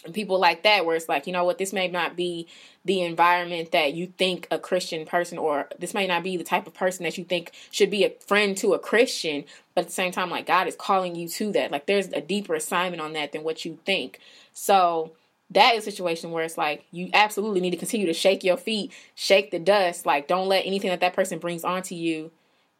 and 0.05 0.13
people 0.13 0.39
like 0.39 0.63
that 0.63 0.85
where 0.85 0.95
it's 0.95 1.09
like 1.09 1.27
you 1.27 1.33
know 1.33 1.43
what 1.43 1.57
this 1.57 1.73
may 1.73 1.87
not 1.87 2.15
be 2.15 2.47
the 2.85 3.01
environment 3.01 3.71
that 3.71 3.93
you 3.93 4.07
think 4.07 4.47
a 4.51 4.59
christian 4.59 5.05
person 5.05 5.37
or 5.37 5.69
this 5.79 5.93
may 5.93 6.07
not 6.07 6.23
be 6.23 6.37
the 6.37 6.43
type 6.43 6.67
of 6.67 6.73
person 6.73 7.03
that 7.03 7.17
you 7.17 7.23
think 7.23 7.51
should 7.71 7.89
be 7.89 8.03
a 8.03 8.09
friend 8.27 8.57
to 8.57 8.73
a 8.73 8.79
christian 8.79 9.45
but 9.75 9.81
at 9.81 9.87
the 9.87 9.93
same 9.93 10.11
time 10.11 10.29
like 10.29 10.45
god 10.45 10.67
is 10.67 10.75
calling 10.75 11.15
you 11.15 11.27
to 11.27 11.51
that 11.51 11.71
like 11.71 11.85
there's 11.85 12.07
a 12.07 12.21
deeper 12.21 12.55
assignment 12.55 13.01
on 13.01 13.13
that 13.13 13.31
than 13.31 13.43
what 13.43 13.65
you 13.65 13.77
think 13.85 14.19
so 14.53 15.11
that 15.49 15.75
is 15.75 15.85
a 15.85 15.91
situation 15.91 16.31
where 16.31 16.43
it's 16.43 16.57
like 16.57 16.85
you 16.91 17.09
absolutely 17.13 17.61
need 17.61 17.71
to 17.71 17.77
continue 17.77 18.05
to 18.05 18.13
shake 18.13 18.43
your 18.43 18.57
feet 18.57 18.91
shake 19.15 19.51
the 19.51 19.59
dust 19.59 20.05
like 20.05 20.27
don't 20.27 20.47
let 20.47 20.65
anything 20.65 20.89
that 20.89 20.99
that 20.99 21.13
person 21.13 21.39
brings 21.39 21.63
onto 21.63 21.95
you 21.95 22.31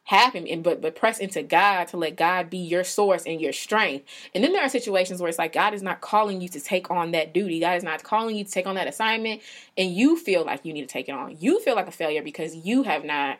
happen 0.04 0.46
and 0.46 0.62
but 0.62 0.80
but 0.80 0.94
press 0.94 1.18
into 1.18 1.42
God 1.42 1.88
to 1.88 1.96
let 1.96 2.16
God 2.16 2.50
be 2.50 2.58
your 2.58 2.84
source 2.84 3.24
and 3.26 3.40
your 3.40 3.52
strength. 3.52 4.06
And 4.34 4.44
then 4.44 4.52
there 4.52 4.62
are 4.62 4.68
situations 4.68 5.20
where 5.20 5.28
it's 5.28 5.38
like 5.38 5.54
God 5.54 5.74
is 5.74 5.82
not 5.82 6.00
calling 6.00 6.40
you 6.40 6.48
to 6.50 6.60
take 6.60 6.90
on 6.90 7.12
that 7.12 7.32
duty. 7.32 7.58
God 7.60 7.76
is 7.76 7.82
not 7.82 8.02
calling 8.02 8.36
you 8.36 8.44
to 8.44 8.50
take 8.50 8.66
on 8.66 8.74
that 8.74 8.86
assignment 8.86 9.40
and 9.76 9.92
you 9.92 10.16
feel 10.16 10.44
like 10.44 10.64
you 10.64 10.72
need 10.72 10.82
to 10.82 10.92
take 10.92 11.08
it 11.08 11.12
on. 11.12 11.36
You 11.40 11.60
feel 11.60 11.74
like 11.74 11.88
a 11.88 11.92
failure 11.92 12.22
because 12.22 12.54
you 12.54 12.82
have 12.82 13.04
not 13.04 13.38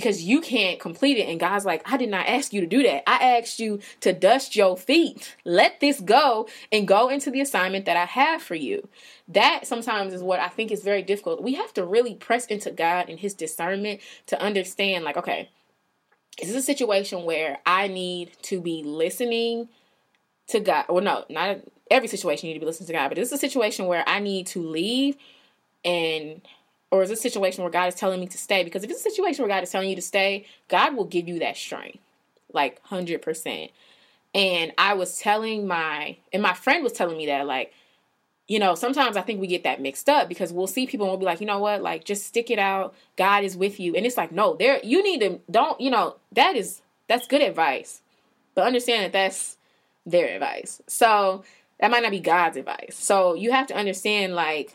because 0.00 0.22
you 0.22 0.40
can't 0.40 0.80
complete 0.80 1.18
it 1.18 1.28
and 1.28 1.38
God's 1.38 1.66
like, 1.66 1.82
I 1.84 1.98
did 1.98 2.08
not 2.08 2.26
ask 2.26 2.54
you 2.54 2.62
to 2.62 2.66
do 2.66 2.82
that. 2.84 3.08
I 3.08 3.36
asked 3.36 3.60
you 3.60 3.80
to 4.00 4.14
dust 4.14 4.56
your 4.56 4.74
feet. 4.74 5.36
Let 5.44 5.80
this 5.80 6.00
go 6.00 6.48
and 6.72 6.88
go 6.88 7.10
into 7.10 7.30
the 7.30 7.42
assignment 7.42 7.84
that 7.84 7.98
I 7.98 8.06
have 8.06 8.40
for 8.40 8.54
you. 8.54 8.88
That 9.28 9.66
sometimes 9.66 10.14
is 10.14 10.22
what 10.22 10.40
I 10.40 10.48
think 10.48 10.70
is 10.70 10.82
very 10.82 11.02
difficult. 11.02 11.42
We 11.42 11.52
have 11.54 11.74
to 11.74 11.84
really 11.84 12.14
press 12.14 12.46
into 12.46 12.70
God 12.70 13.10
and 13.10 13.18
his 13.18 13.34
discernment 13.34 14.00
to 14.28 14.40
understand 14.40 15.04
like, 15.04 15.18
okay, 15.18 15.50
is 16.40 16.48
this 16.48 16.56
a 16.56 16.66
situation 16.66 17.24
where 17.24 17.58
I 17.66 17.86
need 17.86 18.32
to 18.44 18.62
be 18.62 18.82
listening 18.82 19.68
to 20.48 20.60
God? 20.60 20.86
Well, 20.88 21.04
no, 21.04 21.26
not 21.28 21.58
every 21.90 22.08
situation 22.08 22.48
you 22.48 22.54
need 22.54 22.60
to 22.60 22.64
be 22.64 22.70
listening 22.70 22.86
to 22.86 22.94
God, 22.94 23.08
but 23.08 23.16
this 23.16 23.28
is 23.28 23.34
a 23.34 23.38
situation 23.38 23.84
where 23.84 24.08
I 24.08 24.18
need 24.20 24.46
to 24.48 24.62
leave 24.62 25.16
and 25.84 26.40
or 26.90 27.02
is 27.02 27.08
this 27.08 27.20
a 27.20 27.22
situation 27.22 27.62
where 27.62 27.70
God 27.70 27.88
is 27.88 27.94
telling 27.94 28.20
me 28.20 28.26
to 28.26 28.38
stay? 28.38 28.64
Because 28.64 28.84
if 28.84 28.90
it's 28.90 29.00
a 29.00 29.10
situation 29.10 29.42
where 29.42 29.54
God 29.54 29.62
is 29.62 29.70
telling 29.70 29.88
you 29.88 29.96
to 29.96 30.02
stay, 30.02 30.46
God 30.68 30.96
will 30.96 31.04
give 31.04 31.28
you 31.28 31.38
that 31.38 31.56
strength. 31.56 31.98
Like 32.52 32.82
100%. 32.84 33.70
And 34.34 34.72
I 34.78 34.94
was 34.94 35.18
telling 35.18 35.66
my 35.66 36.16
and 36.32 36.42
my 36.42 36.54
friend 36.54 36.82
was 36.82 36.92
telling 36.92 37.16
me 37.16 37.26
that 37.26 37.46
like 37.46 37.72
you 38.50 38.58
know, 38.58 38.74
sometimes 38.74 39.16
I 39.16 39.20
think 39.20 39.40
we 39.40 39.46
get 39.46 39.62
that 39.62 39.80
mixed 39.80 40.08
up 40.08 40.28
because 40.28 40.52
we'll 40.52 40.66
see 40.66 40.84
people 40.84 41.06
and 41.06 41.12
we'll 41.12 41.20
be 41.20 41.24
like, 41.24 41.40
you 41.40 41.46
know 41.46 41.60
what, 41.60 41.82
like 41.82 42.02
just 42.02 42.26
stick 42.26 42.50
it 42.50 42.58
out. 42.58 42.96
God 43.16 43.44
is 43.44 43.56
with 43.56 43.78
you. 43.78 43.94
And 43.94 44.04
it's 44.04 44.16
like, 44.16 44.32
no, 44.32 44.56
there 44.56 44.80
you 44.82 45.04
need 45.04 45.20
to 45.20 45.38
don't, 45.48 45.80
you 45.80 45.88
know, 45.88 46.16
that 46.32 46.56
is 46.56 46.82
that's 47.06 47.28
good 47.28 47.42
advice. 47.42 48.02
But 48.56 48.66
understand 48.66 49.04
that 49.04 49.12
that's 49.12 49.56
their 50.04 50.34
advice. 50.34 50.82
So 50.88 51.44
that 51.78 51.92
might 51.92 52.02
not 52.02 52.10
be 52.10 52.18
God's 52.18 52.56
advice. 52.56 52.96
So 52.98 53.34
you 53.34 53.52
have 53.52 53.68
to 53.68 53.76
understand 53.76 54.34
like 54.34 54.74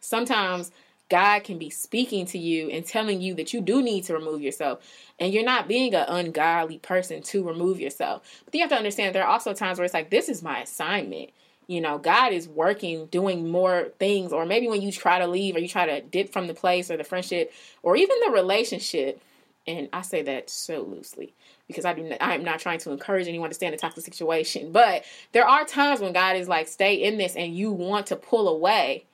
sometimes 0.00 0.70
God 1.10 1.44
can 1.44 1.58
be 1.58 1.70
speaking 1.70 2.26
to 2.26 2.38
you 2.38 2.70
and 2.70 2.84
telling 2.84 3.20
you 3.20 3.34
that 3.34 3.52
you 3.52 3.60
do 3.60 3.82
need 3.82 4.04
to 4.04 4.14
remove 4.14 4.40
yourself. 4.40 4.80
And 5.18 5.32
you're 5.32 5.44
not 5.44 5.68
being 5.68 5.94
an 5.94 6.06
ungodly 6.08 6.78
person 6.78 7.22
to 7.22 7.46
remove 7.46 7.78
yourself. 7.78 8.42
But 8.44 8.54
you 8.54 8.60
have 8.60 8.70
to 8.70 8.76
understand 8.76 9.14
there 9.14 9.24
are 9.24 9.32
also 9.32 9.52
times 9.52 9.78
where 9.78 9.84
it's 9.84 9.94
like, 9.94 10.10
this 10.10 10.28
is 10.28 10.42
my 10.42 10.60
assignment. 10.60 11.30
You 11.66 11.80
know 11.80 11.96
god 11.96 12.34
is 12.34 12.46
working 12.46 13.06
doing 13.06 13.50
more 13.50 13.88
things. 13.98 14.32
Or 14.32 14.44
maybe 14.44 14.68
when 14.68 14.82
you 14.82 14.92
try 14.92 15.18
to 15.18 15.26
leave 15.26 15.56
or 15.56 15.60
you 15.60 15.68
try 15.68 15.86
to 15.86 16.02
dip 16.02 16.30
from 16.30 16.46
the 16.46 16.54
place 16.54 16.90
or 16.90 16.98
the 16.98 17.04
friendship 17.04 17.52
or 17.82 17.96
even 17.96 18.16
the 18.26 18.32
relationship. 18.32 19.20
And 19.66 19.88
i 19.94 20.02
say 20.02 20.20
that 20.20 20.50
so 20.50 20.82
loosely 20.82 21.32
because 21.66 21.86
i 21.86 21.94
do 21.94 22.02
not, 22.02 22.20
i 22.20 22.34
am 22.34 22.44
not 22.44 22.60
trying 22.60 22.80
to 22.80 22.90
encourage 22.90 23.28
anyone 23.28 23.48
to 23.48 23.54
stay 23.54 23.66
in 23.66 23.72
a 23.72 23.78
toxic 23.78 24.04
situation. 24.04 24.72
But 24.72 25.04
there 25.32 25.48
are 25.48 25.64
times 25.64 26.00
when 26.00 26.12
god 26.12 26.36
is 26.36 26.48
like 26.48 26.68
stay 26.68 26.96
in 26.96 27.16
this 27.16 27.34
and 27.34 27.56
you 27.56 27.72
want 27.72 28.08
to 28.08 28.16
pull 28.16 28.46
away 28.46 29.06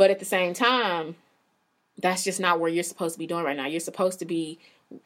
but 0.00 0.10
at 0.10 0.18
the 0.18 0.24
same 0.24 0.54
time 0.54 1.14
that's 1.98 2.24
just 2.24 2.40
not 2.40 2.58
where 2.58 2.70
you're 2.70 2.82
supposed 2.82 3.14
to 3.14 3.18
be 3.18 3.26
doing 3.26 3.44
right 3.44 3.56
now 3.56 3.66
you're 3.66 3.80
supposed 3.80 4.18
to 4.18 4.24
be 4.24 4.58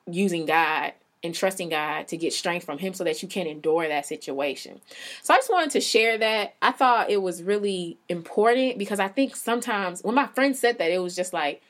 using 0.06 0.46
god 0.46 0.92
and 1.24 1.34
trusting 1.34 1.70
God 1.70 2.06
to 2.08 2.16
get 2.18 2.34
strength 2.34 2.66
from 2.66 2.76
Him 2.76 2.92
so 2.92 3.02
that 3.02 3.22
you 3.22 3.28
can 3.28 3.46
endure 3.46 3.88
that 3.88 4.04
situation. 4.04 4.80
So 5.22 5.32
I 5.32 5.38
just 5.38 5.50
wanted 5.50 5.70
to 5.70 5.80
share 5.80 6.18
that. 6.18 6.54
I 6.60 6.70
thought 6.70 7.08
it 7.08 7.22
was 7.22 7.42
really 7.42 7.96
important 8.10 8.78
because 8.78 9.00
I 9.00 9.08
think 9.08 9.34
sometimes 9.34 10.02
when 10.02 10.14
my 10.14 10.26
friend 10.26 10.54
said 10.54 10.76
that, 10.78 10.90
it 10.90 10.98
was 10.98 11.16
just 11.16 11.32
like, 11.32 11.62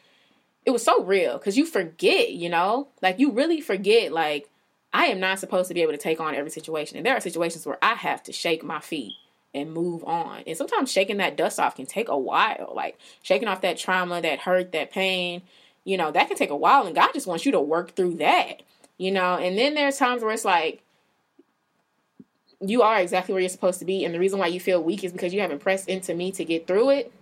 it 0.67 0.73
was 0.73 0.83
so 0.83 1.05
real 1.05 1.39
because 1.39 1.57
you 1.57 1.67
forget, 1.67 2.33
you 2.33 2.49
know, 2.49 2.89
like 3.01 3.21
you 3.21 3.31
really 3.31 3.61
forget, 3.61 4.11
like, 4.11 4.51
I 4.93 5.07
am 5.07 5.21
not 5.21 5.39
supposed 5.39 5.69
to 5.69 5.75
be 5.75 5.83
able 5.83 5.93
to 5.93 5.99
take 5.99 6.19
on 6.19 6.35
every 6.35 6.51
situation. 6.51 6.97
And 6.97 7.07
there 7.07 7.17
are 7.17 7.21
situations 7.21 7.65
where 7.65 7.79
I 7.81 7.95
have 7.95 8.25
to 8.25 8.33
shake 8.33 8.65
my 8.65 8.81
feet 8.81 9.15
and 9.55 9.73
move 9.73 10.05
on. 10.05 10.43
And 10.47 10.57
sometimes 10.57 10.91
shaking 10.91 11.19
that 11.19 11.37
dust 11.37 11.61
off 11.61 11.77
can 11.77 11.87
take 11.87 12.09
a 12.09 12.19
while, 12.19 12.73
like 12.75 12.99
shaking 13.23 13.49
off 13.49 13.61
that 13.61 13.79
trauma, 13.79 14.21
that 14.21 14.41
hurt, 14.41 14.73
that 14.73 14.91
pain. 14.91 15.43
You 15.85 15.99
know, 15.99 16.11
that 16.13 16.29
can 16.29 16.37
take 16.39 16.49
a 16.49 16.57
while, 16.57 16.87
and 16.87 16.95
God 16.95 17.13
just 17.13 17.27
wants 17.27 17.45
you 17.45 17.53
to 17.53 17.61
work 17.61 17.95
through 17.95 18.15
that 18.15 18.63
you 18.99 19.11
know 19.11 19.35
and 19.37 19.59
then 19.59 19.75
there's 19.75 19.97
times 19.97 20.23
where 20.23 20.33
it's 20.33 20.45
like 20.45 20.83
you 22.61 22.83
are 22.83 23.01
exactly 23.01 23.33
where 23.33 23.41
you're 23.41 23.49
supposed 23.49 23.79
to 23.79 23.85
be 23.85 24.05
and 24.05 24.15
the 24.15 24.19
reason 24.19 24.39
why 24.39 24.47
you 24.47 24.61
feel 24.61 24.83
weak 24.83 25.05
is 25.05 25.13
because 25.13 25.35
you 25.35 25.41
haven't 25.41 25.59
pressed 25.59 25.89
into 25.89 26.15
me 26.15 26.31
to 26.33 26.45
get 26.45 26.67
through 26.67 26.91
it 26.91 27.13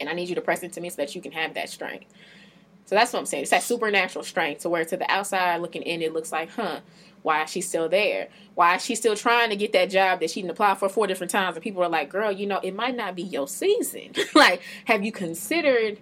and 0.00 0.08
i 0.08 0.12
need 0.12 0.28
you 0.28 0.34
to 0.34 0.40
press 0.40 0.62
into 0.62 0.80
me 0.80 0.88
so 0.88 0.96
that 0.96 1.14
you 1.14 1.20
can 1.20 1.32
have 1.32 1.54
that 1.54 1.68
strength 1.68 2.06
so 2.84 2.94
that's 2.94 3.12
what 3.12 3.18
i'm 3.18 3.26
saying 3.26 3.42
it's 3.42 3.50
that 3.50 3.62
supernatural 3.62 4.24
strength 4.24 4.62
to 4.62 4.68
where 4.68 4.84
to 4.84 4.96
the 4.96 5.10
outside 5.10 5.60
looking 5.60 5.82
in 5.82 6.00
it 6.00 6.12
looks 6.12 6.32
like 6.32 6.50
huh 6.50 6.80
why 7.22 7.44
is 7.44 7.50
she 7.50 7.60
still 7.60 7.88
there? 7.88 8.28
Why 8.54 8.76
is 8.76 8.84
she 8.84 8.94
still 8.94 9.16
trying 9.16 9.50
to 9.50 9.56
get 9.56 9.72
that 9.72 9.90
job 9.90 10.20
that 10.20 10.30
she 10.30 10.40
didn't 10.40 10.52
apply 10.52 10.74
for 10.74 10.88
four 10.88 11.06
different 11.06 11.30
times? 11.30 11.56
And 11.56 11.62
people 11.62 11.82
are 11.82 11.88
like 11.88 12.08
girl 12.08 12.32
you 12.32 12.46
know 12.46 12.60
it 12.62 12.74
might 12.74 12.96
not 12.96 13.14
be 13.14 13.22
your 13.22 13.48
season. 13.48 14.12
Like 14.34 14.62
have 14.84 15.04
you 15.04 15.12
considered 15.12 15.98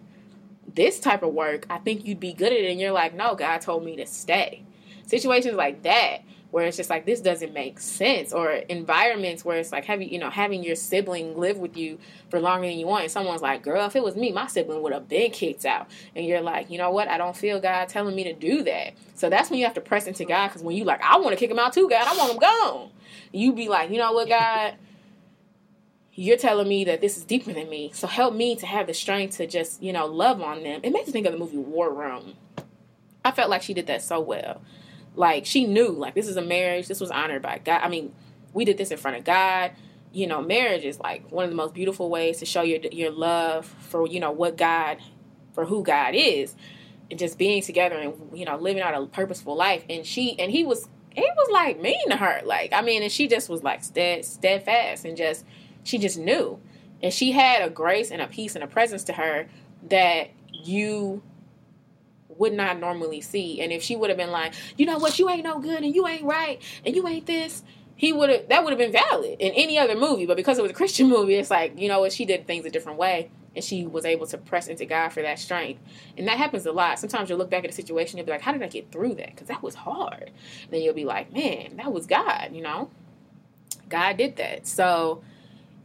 this 0.74 1.00
type 1.00 1.22
of 1.22 1.32
work? 1.32 1.66
I 1.70 1.78
think 1.78 2.06
you'd 2.06 2.20
be 2.20 2.32
good 2.32 2.52
at 2.52 2.58
it. 2.58 2.70
And 2.70 2.80
you're 2.80 2.92
like 2.92 3.14
no 3.14 3.34
god 3.34 3.60
told 3.60 3.84
me 3.84 3.96
to 3.96 4.06
stay. 4.06 4.64
Situations 5.06 5.54
like 5.54 5.82
that 5.82 6.22
where 6.56 6.64
it's 6.64 6.78
just 6.78 6.88
like 6.88 7.04
this 7.04 7.20
doesn't 7.20 7.52
make 7.52 7.78
sense 7.78 8.32
or 8.32 8.50
environments 8.50 9.44
where 9.44 9.58
it's 9.58 9.72
like 9.72 9.84
having 9.84 10.10
you 10.10 10.18
know 10.18 10.30
having 10.30 10.64
your 10.64 10.74
sibling 10.74 11.36
live 11.36 11.58
with 11.58 11.76
you 11.76 11.98
for 12.30 12.40
longer 12.40 12.66
than 12.66 12.78
you 12.78 12.86
want 12.86 13.02
and 13.02 13.12
someone's 13.12 13.42
like 13.42 13.62
girl 13.62 13.84
if 13.84 13.94
it 13.94 14.02
was 14.02 14.16
me 14.16 14.32
my 14.32 14.46
sibling 14.46 14.80
would 14.80 14.94
have 14.94 15.06
been 15.06 15.30
kicked 15.30 15.66
out. 15.66 15.86
And 16.14 16.24
you're 16.24 16.40
like 16.40 16.70
you 16.70 16.78
know 16.78 16.90
what? 16.90 17.08
I 17.08 17.18
don't 17.18 17.36
feel 17.36 17.60
god 17.60 17.90
telling 17.90 18.16
me 18.16 18.24
to 18.24 18.32
do 18.32 18.62
that. 18.62 18.94
So 19.16 19.28
that's 19.28 19.50
when 19.50 19.58
you 19.58 19.66
have 19.66 19.74
to 19.74 19.82
press 19.82 20.06
into 20.06 20.24
god 20.24 20.48
because 20.48 20.62
when 20.62 20.74
you 20.74 20.84
like 20.84 21.02
i 21.02 21.18
want 21.18 21.32
to 21.32 21.36
kick 21.36 21.50
him 21.50 21.58
out 21.58 21.74
too 21.74 21.90
god. 21.90 22.06
I 22.06 22.16
want 22.16 22.32
him 22.32 22.38
gone. 22.38 22.90
You 23.32 23.52
be 23.52 23.68
like 23.68 23.90
you 23.90 23.98
know 23.98 24.12
what 24.12 24.26
god? 24.26 24.76
You're 26.14 26.38
telling 26.38 26.68
me 26.68 26.84
that 26.84 27.02
this 27.02 27.18
is 27.18 27.26
deeper 27.26 27.52
than 27.52 27.68
me. 27.68 27.90
So 27.92 28.06
help 28.06 28.34
me 28.34 28.56
to 28.56 28.64
have 28.64 28.86
the 28.86 28.94
strength 28.94 29.36
to 29.36 29.46
just 29.46 29.82
you 29.82 29.92
know 29.92 30.06
love 30.06 30.40
on 30.40 30.62
them. 30.62 30.80
It 30.82 30.94
makes 30.94 31.08
me 31.08 31.12
think 31.12 31.26
of 31.26 31.34
the 31.34 31.38
movie 31.38 31.58
war 31.58 31.92
room. 31.92 32.32
I 33.26 33.32
felt 33.32 33.50
like 33.50 33.60
she 33.60 33.74
did 33.74 33.88
that 33.88 34.00
so 34.00 34.20
well 34.20 34.62
like 35.16 35.46
she 35.46 35.66
knew, 35.66 35.88
like 35.88 36.14
this 36.14 36.28
is 36.28 36.36
a 36.36 36.42
marriage. 36.42 36.88
This 36.88 37.00
was 37.00 37.10
honored 37.10 37.42
by 37.42 37.58
God. 37.64 37.80
I 37.82 37.88
mean, 37.88 38.14
we 38.52 38.64
did 38.64 38.78
this 38.78 38.90
in 38.90 38.98
front 38.98 39.16
of 39.16 39.24
God. 39.24 39.72
You 40.12 40.26
know, 40.26 40.40
marriage 40.40 40.84
is 40.84 41.00
like 41.00 41.30
one 41.30 41.44
of 41.44 41.50
the 41.50 41.56
most 41.56 41.74
beautiful 41.74 42.08
ways 42.08 42.38
to 42.38 42.46
show 42.46 42.62
your 42.62 42.80
your 42.92 43.10
love 43.10 43.66
for 43.66 44.06
you 44.06 44.20
know 44.20 44.30
what 44.30 44.56
God, 44.56 44.98
for 45.54 45.64
who 45.64 45.82
God 45.82 46.14
is, 46.14 46.54
and 47.10 47.18
just 47.18 47.38
being 47.38 47.62
together 47.62 47.96
and 47.96 48.38
you 48.38 48.44
know 48.44 48.56
living 48.56 48.82
out 48.82 48.94
a 48.94 49.06
purposeful 49.06 49.56
life. 49.56 49.84
And 49.88 50.06
she 50.06 50.38
and 50.38 50.50
he 50.50 50.64
was 50.64 50.88
he 51.14 51.22
was 51.22 51.50
like 51.50 51.80
mean 51.80 52.10
to 52.10 52.16
her. 52.16 52.42
Like 52.44 52.72
I 52.72 52.82
mean, 52.82 53.02
and 53.02 53.10
she 53.10 53.26
just 53.26 53.48
was 53.48 53.62
like 53.62 53.82
stead, 53.82 54.24
steadfast 54.24 55.04
and 55.04 55.16
just 55.16 55.44
she 55.82 55.98
just 55.98 56.18
knew, 56.18 56.60
and 57.02 57.12
she 57.12 57.32
had 57.32 57.62
a 57.62 57.70
grace 57.70 58.10
and 58.10 58.20
a 58.20 58.26
peace 58.26 58.54
and 58.54 58.62
a 58.62 58.66
presence 58.66 59.04
to 59.04 59.12
her 59.14 59.48
that 59.88 60.30
you 60.52 61.22
would 62.38 62.52
not 62.52 62.78
normally 62.78 63.20
see. 63.20 63.60
And 63.60 63.72
if 63.72 63.82
she 63.82 63.96
would 63.96 64.10
have 64.10 64.16
been 64.16 64.30
like, 64.30 64.54
you 64.76 64.86
know 64.86 64.98
what, 64.98 65.18
you 65.18 65.28
ain't 65.28 65.44
no 65.44 65.58
good 65.58 65.82
and 65.82 65.94
you 65.94 66.06
ain't 66.06 66.24
right 66.24 66.60
and 66.84 66.94
you 66.94 67.06
ain't 67.06 67.26
this, 67.26 67.62
he 67.96 68.12
would 68.12 68.28
have 68.28 68.48
that 68.48 68.62
would 68.62 68.70
have 68.70 68.78
been 68.78 68.92
valid 68.92 69.40
in 69.40 69.52
any 69.52 69.78
other 69.78 69.96
movie. 69.96 70.26
But 70.26 70.36
because 70.36 70.58
it 70.58 70.62
was 70.62 70.70
a 70.70 70.74
Christian 70.74 71.08
movie, 71.10 71.34
it's 71.34 71.50
like, 71.50 71.78
you 71.78 71.88
know 71.88 72.00
what, 72.00 72.12
she 72.12 72.24
did 72.24 72.46
things 72.46 72.64
a 72.64 72.70
different 72.70 72.98
way 72.98 73.30
and 73.54 73.64
she 73.64 73.86
was 73.86 74.04
able 74.04 74.26
to 74.26 74.36
press 74.36 74.68
into 74.68 74.84
God 74.84 75.08
for 75.08 75.22
that 75.22 75.38
strength. 75.38 75.80
And 76.18 76.28
that 76.28 76.36
happens 76.36 76.66
a 76.66 76.72
lot. 76.72 76.98
Sometimes 76.98 77.30
you'll 77.30 77.38
look 77.38 77.50
back 77.50 77.64
at 77.64 77.70
a 77.70 77.72
situation 77.72 78.18
and 78.18 78.26
be 78.26 78.32
like, 78.32 78.42
how 78.42 78.52
did 78.52 78.62
I 78.62 78.68
get 78.68 78.92
through 78.92 79.14
that? 79.14 79.30
Because 79.30 79.48
that 79.48 79.62
was 79.62 79.74
hard. 79.74 80.30
And 80.64 80.70
then 80.70 80.82
you'll 80.82 80.94
be 80.94 81.06
like, 81.06 81.32
man, 81.32 81.78
that 81.78 81.90
was 81.90 82.06
God, 82.06 82.50
you 82.52 82.60
know? 82.60 82.90
God 83.88 84.18
did 84.18 84.36
that. 84.36 84.66
So 84.66 85.22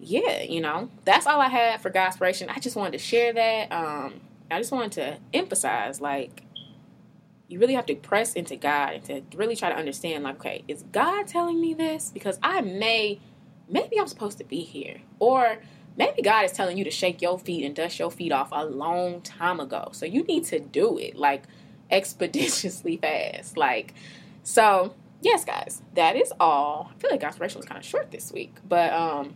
yeah, 0.02 0.42
you 0.42 0.62
know, 0.62 0.90
that's 1.06 1.28
all 1.28 1.40
I 1.40 1.48
had 1.48 1.82
for 1.82 1.92
Godspiration. 1.92 2.50
I 2.50 2.60
just 2.60 2.76
wanted 2.76 2.94
to 2.94 2.98
share 2.98 3.34
that. 3.34 3.72
Um, 3.72 4.22
I 4.52 4.60
just 4.60 4.72
wanted 4.72 4.92
to 4.94 5.18
emphasize 5.34 6.02
like 6.02 6.44
you 7.48 7.60
really 7.60 7.74
have 7.74 7.86
to 7.88 7.96
press 7.96 8.34
into 8.34 8.56
God 8.56 8.94
and 8.94 9.04
to 9.06 9.38
really 9.38 9.56
try 9.56 9.70
to 9.70 9.76
understand 9.76 10.24
like 10.24 10.36
okay, 10.36 10.64
is 10.68 10.84
God 10.92 11.28
telling 11.28 11.60
me 11.60 11.74
this 11.74 12.12
because 12.14 12.40
I 12.42 12.62
may 12.62 13.20
maybe 13.70 14.00
I'm 14.00 14.08
supposed 14.08 14.38
to 14.40 14.44
be 14.44 14.62
here 14.62 15.02
or 15.20 15.58
maybe 15.98 16.22
God 16.22 16.46
is 16.46 16.52
telling 16.52 16.78
you 16.78 16.84
to 16.84 16.92
shake 16.92 17.22
your 17.22 17.40
feet 17.40 17.66
and 17.66 17.76
dust 17.76 18.00
your 18.00 18.12
feet 18.12 18.32
off 18.32 18.50
a 18.52 18.66
long 18.66 19.22
time 19.22 19.60
ago. 19.60 19.90
So 19.92 20.06
you 20.06 20.24
need 20.24 20.46
to 20.46 20.60
do 20.60 20.98
it 20.98 21.16
like 21.16 21.44
expeditiously 21.92 22.98
fast. 22.98 23.58
Like 23.58 23.94
so 24.44 24.94
yes 25.22 25.46
guys, 25.46 25.82
that 25.96 26.16
is 26.16 26.34
all. 26.40 26.92
I 26.94 27.00
feel 27.00 27.12
like 27.12 27.22
Godspiration 27.22 27.58
was 27.58 27.66
kind 27.66 27.80
of 27.80 27.86
short 27.86 28.12
this 28.12 28.32
week, 28.32 28.56
but 28.68 28.94
um 28.94 29.36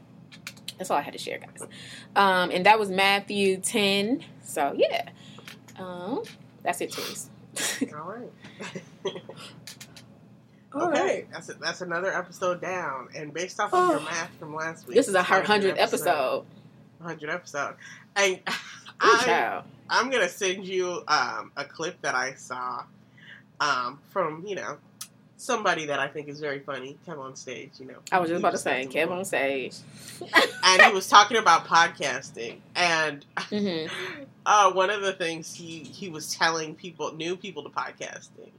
that's 0.77 0.91
all 0.91 0.97
I 0.97 1.01
had 1.01 1.13
to 1.13 1.19
share, 1.19 1.39
guys. 1.39 1.67
Um, 2.15 2.51
and 2.51 2.65
that 2.65 2.79
was 2.79 2.89
Matthew 2.89 3.57
10. 3.57 4.23
So, 4.45 4.73
yeah. 4.77 5.09
Um, 5.77 6.23
that's 6.63 6.81
it, 6.81 6.93
Therese. 6.93 7.29
all 7.93 8.11
right. 8.11 8.31
okay, 10.75 11.25
that's 11.31 11.49
a, 11.49 11.53
that's 11.53 11.81
another 11.81 12.13
episode 12.13 12.61
down, 12.61 13.09
and 13.15 13.33
based 13.33 13.59
off 13.59 13.73
of 13.73 13.89
your 13.89 13.99
math 14.11 14.31
from 14.39 14.55
last 14.55 14.87
week, 14.87 14.95
this 14.95 15.07
is 15.07 15.15
a 15.15 15.23
hundred 15.23 15.77
episode. 15.77 16.45
Hundred 17.01 17.29
episode, 17.29 17.75
and 18.15 18.39
I, 18.99 19.61
I'm 19.89 20.09
gonna 20.09 20.29
send 20.29 20.65
you 20.65 21.03
um, 21.07 21.51
a 21.55 21.65
clip 21.65 22.01
that 22.01 22.15
I 22.15 22.33
saw 22.33 22.83
um, 23.59 23.99
from 24.09 24.45
you 24.45 24.55
know 24.55 24.77
somebody 25.37 25.85
that 25.85 25.99
I 25.99 26.07
think 26.07 26.27
is 26.27 26.39
very 26.39 26.59
funny 26.59 26.97
come 27.05 27.19
on 27.19 27.35
stage. 27.35 27.71
You 27.79 27.87
know, 27.87 27.97
I 28.11 28.19
was 28.19 28.29
just 28.29 28.39
about 28.39 28.51
to 28.51 28.57
say 28.57 28.87
KevOnStage, 28.89 29.79
and 30.63 30.81
he 30.81 30.91
was 30.91 31.07
talking 31.07 31.37
about 31.37 31.65
podcasting, 31.65 32.57
and 32.75 33.25
mm-hmm. 33.35 34.23
Uh, 34.45 34.71
one 34.71 34.89
of 34.89 35.01
the 35.01 35.13
things 35.13 35.53
he 35.53 35.79
he 35.79 36.09
was 36.09 36.35
telling 36.35 36.75
people, 36.75 37.13
new 37.13 37.35
people 37.35 37.63
to 37.63 37.69
podcasting, 37.69 38.51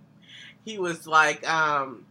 he 0.65 0.79
was 0.79 1.07
like, 1.07 1.49
um, 1.49 2.05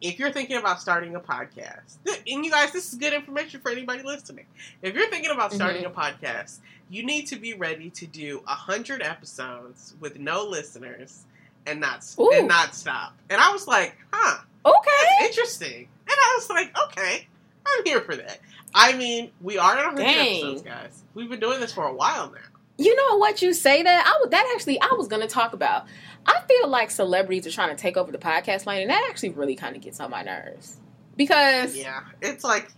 if 0.00 0.18
you're 0.18 0.32
thinking 0.32 0.56
about 0.56 0.80
starting 0.80 1.14
a 1.14 1.20
podcast, 1.20 1.96
and 2.06 2.44
you 2.44 2.50
guys, 2.50 2.72
this 2.72 2.92
is 2.92 2.98
good 2.98 3.12
information 3.12 3.60
for 3.60 3.70
anybody 3.70 4.02
listening. 4.02 4.46
If 4.82 4.94
you're 4.94 5.08
thinking 5.08 5.30
about 5.30 5.52
starting 5.52 5.84
mm-hmm. 5.84 5.98
a 5.98 6.02
podcast, 6.02 6.58
you 6.90 7.04
need 7.04 7.26
to 7.28 7.36
be 7.36 7.54
ready 7.54 7.90
to 7.90 8.06
do 8.06 8.42
a 8.46 8.54
hundred 8.54 9.02
episodes 9.02 9.94
with 10.00 10.18
no 10.18 10.44
listeners 10.44 11.24
and 11.66 11.80
not 11.80 12.04
Ooh. 12.18 12.32
and 12.32 12.48
not 12.48 12.74
stop. 12.74 13.14
And 13.30 13.40
I 13.40 13.52
was 13.52 13.66
like, 13.66 13.96
huh, 14.12 14.38
Okay. 14.64 14.90
that's 15.20 15.30
interesting. 15.30 15.88
And 16.06 16.16
I 16.16 16.34
was 16.36 16.50
like, 16.50 16.76
okay, 16.86 17.26
I'm 17.66 17.84
here 17.84 18.00
for 18.00 18.16
that. 18.16 18.38
I 18.74 18.96
mean, 18.96 19.30
we 19.40 19.58
are 19.58 19.76
at 19.76 19.86
100 19.86 20.02
Dang. 20.02 20.36
episodes, 20.36 20.62
guys. 20.62 21.02
We've 21.14 21.28
been 21.28 21.40
doing 21.40 21.60
this 21.60 21.72
for 21.72 21.86
a 21.86 21.94
while 21.94 22.30
now. 22.30 22.38
You 22.82 22.96
know 22.96 23.18
what 23.18 23.42
you 23.42 23.52
say 23.52 23.82
that 23.82 24.06
I 24.06 24.20
would 24.20 24.30
that 24.30 24.52
actually 24.54 24.80
I 24.80 24.94
was 24.96 25.08
gonna 25.08 25.28
talk 25.28 25.52
about. 25.52 25.86
I 26.26 26.40
feel 26.48 26.68
like 26.68 26.90
celebrities 26.90 27.46
are 27.46 27.50
trying 27.50 27.74
to 27.74 27.80
take 27.80 27.96
over 27.96 28.12
the 28.12 28.18
podcast 28.18 28.66
lane, 28.66 28.82
and 28.82 28.90
that 28.90 29.06
actually 29.08 29.30
really 29.30 29.56
kind 29.56 29.76
of 29.76 29.82
gets 29.82 30.00
on 30.00 30.10
my 30.10 30.22
nerves 30.22 30.78
because 31.16 31.76
Yeah, 31.76 32.00
it's 32.20 32.44
like 32.44 32.68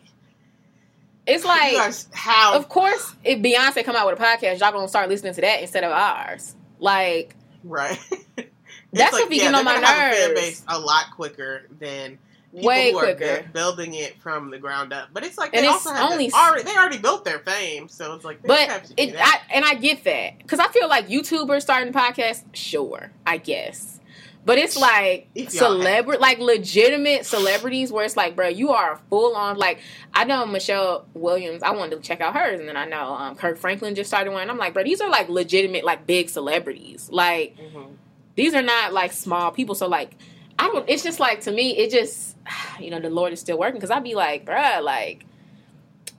it's 1.27 1.45
like, 1.45 1.75
how 2.13 2.55
of 2.55 2.69
course, 2.69 3.15
if 3.25 3.41
Beyonce 3.41 3.85
come 3.85 3.97
out 3.97 4.07
with 4.07 4.19
a 4.19 4.23
podcast, 4.23 4.61
y'all 4.61 4.73
gonna 4.73 4.89
start 4.89 5.09
listening 5.09 5.35
to 5.35 5.41
that 5.41 5.63
instead 5.63 5.85
of 5.85 5.93
ours. 5.93 6.55
Like 6.79 7.35
right. 7.63 7.99
That's 8.93 9.13
what 9.13 9.29
be 9.29 9.39
getting 9.39 9.55
on 9.55 9.65
my 9.65 9.75
gonna 9.75 9.87
a 9.87 9.89
fan 9.89 10.35
nerves. 10.35 10.63
a 10.69 10.79
lot 10.79 11.07
quicker 11.17 11.63
than 11.81 12.19
people 12.55 12.69
way 12.69 12.93
who 12.93 12.99
are 12.99 13.03
quicker. 13.15 13.43
bu- 13.47 13.53
building 13.53 13.95
it 13.95 14.21
from 14.23 14.51
the 14.51 14.59
ground 14.59 14.93
up. 14.93 15.09
But 15.13 15.25
it's 15.25 15.37
like 15.39 15.53
they 15.53 15.59
And 15.59 15.67
it's 15.67 15.75
also 15.87 15.93
have 15.93 16.11
only- 16.13 16.33
already 16.33 16.63
they 16.65 16.77
already 16.77 16.99
built 16.99 17.25
their 17.25 17.39
fame, 17.41 17.89
so 17.89 18.15
it's 18.15 18.25
like 18.25 18.43
they 18.43 18.67
have 18.67 18.83
But 18.83 18.93
it, 18.97 19.13
that. 19.15 19.45
I, 19.51 19.55
and 19.55 19.65
I 19.65 19.75
get 19.75 20.05
that 20.05 20.39
because 20.39 20.59
I 20.61 20.69
feel 20.69 20.89
like 20.89 21.09
YouTubers 21.09 21.63
starting 21.63 21.93
podcasts, 21.93 22.45
sure, 22.53 23.11
I 23.27 23.37
guess. 23.39 24.01
But 24.47 24.59
it's 24.59 24.77
like 24.77 25.29
celebrity, 25.49 26.21
like 26.21 26.39
legitimate 26.39 27.25
celebrities, 27.25 27.91
where 27.91 28.05
it's 28.05 28.15
like, 28.15 28.37
bro, 28.37 28.49
you 28.49 28.73
are 28.73 29.01
full 29.09 29.35
on. 29.37 29.57
Like 29.57 29.81
I 30.13 30.25
know 30.25 30.45
Michelle 30.45 31.07
Williams. 31.15 31.63
I 31.63 31.71
wanted 31.71 31.97
to 31.97 32.03
check 32.03 32.21
out 32.21 32.35
hers, 32.37 32.61
and 32.61 32.69
then 32.69 32.77
I 32.77 32.85
know 32.85 33.15
um, 33.15 33.37
Kirk 33.37 33.57
Franklin 33.57 33.95
just 33.95 34.11
started 34.11 34.33
one. 34.35 34.51
I'm 34.51 34.59
like, 34.59 34.75
bro, 34.75 34.85
these 34.85 35.01
are 35.01 35.09
like 35.09 35.31
legitimate, 35.31 35.83
like 35.85 36.07
big 36.07 36.29
celebrities. 36.29 37.09
Like 37.11 37.57
Mhm. 37.57 37.93
these 38.37 38.53
are 38.55 38.61
not 38.61 38.93
like 38.93 39.13
small 39.15 39.51
people. 39.51 39.75
So 39.75 39.89
like, 39.89 40.15
I 40.59 40.69
don't. 40.69 40.89
It's 40.89 41.03
just 41.03 41.21
like 41.21 41.41
to 41.43 41.53
me, 41.53 41.77
it 41.77 41.91
just 41.91 42.37
you 42.81 42.91
know 42.91 43.01
the 43.01 43.11
Lord 43.11 43.33
is 43.33 43.41
still 43.41 43.59
working 43.59 43.77
because 43.77 43.91
I'd 43.91 44.05
be 44.05 44.15
like, 44.15 44.45
bruh, 44.45 44.83
like 44.83 45.25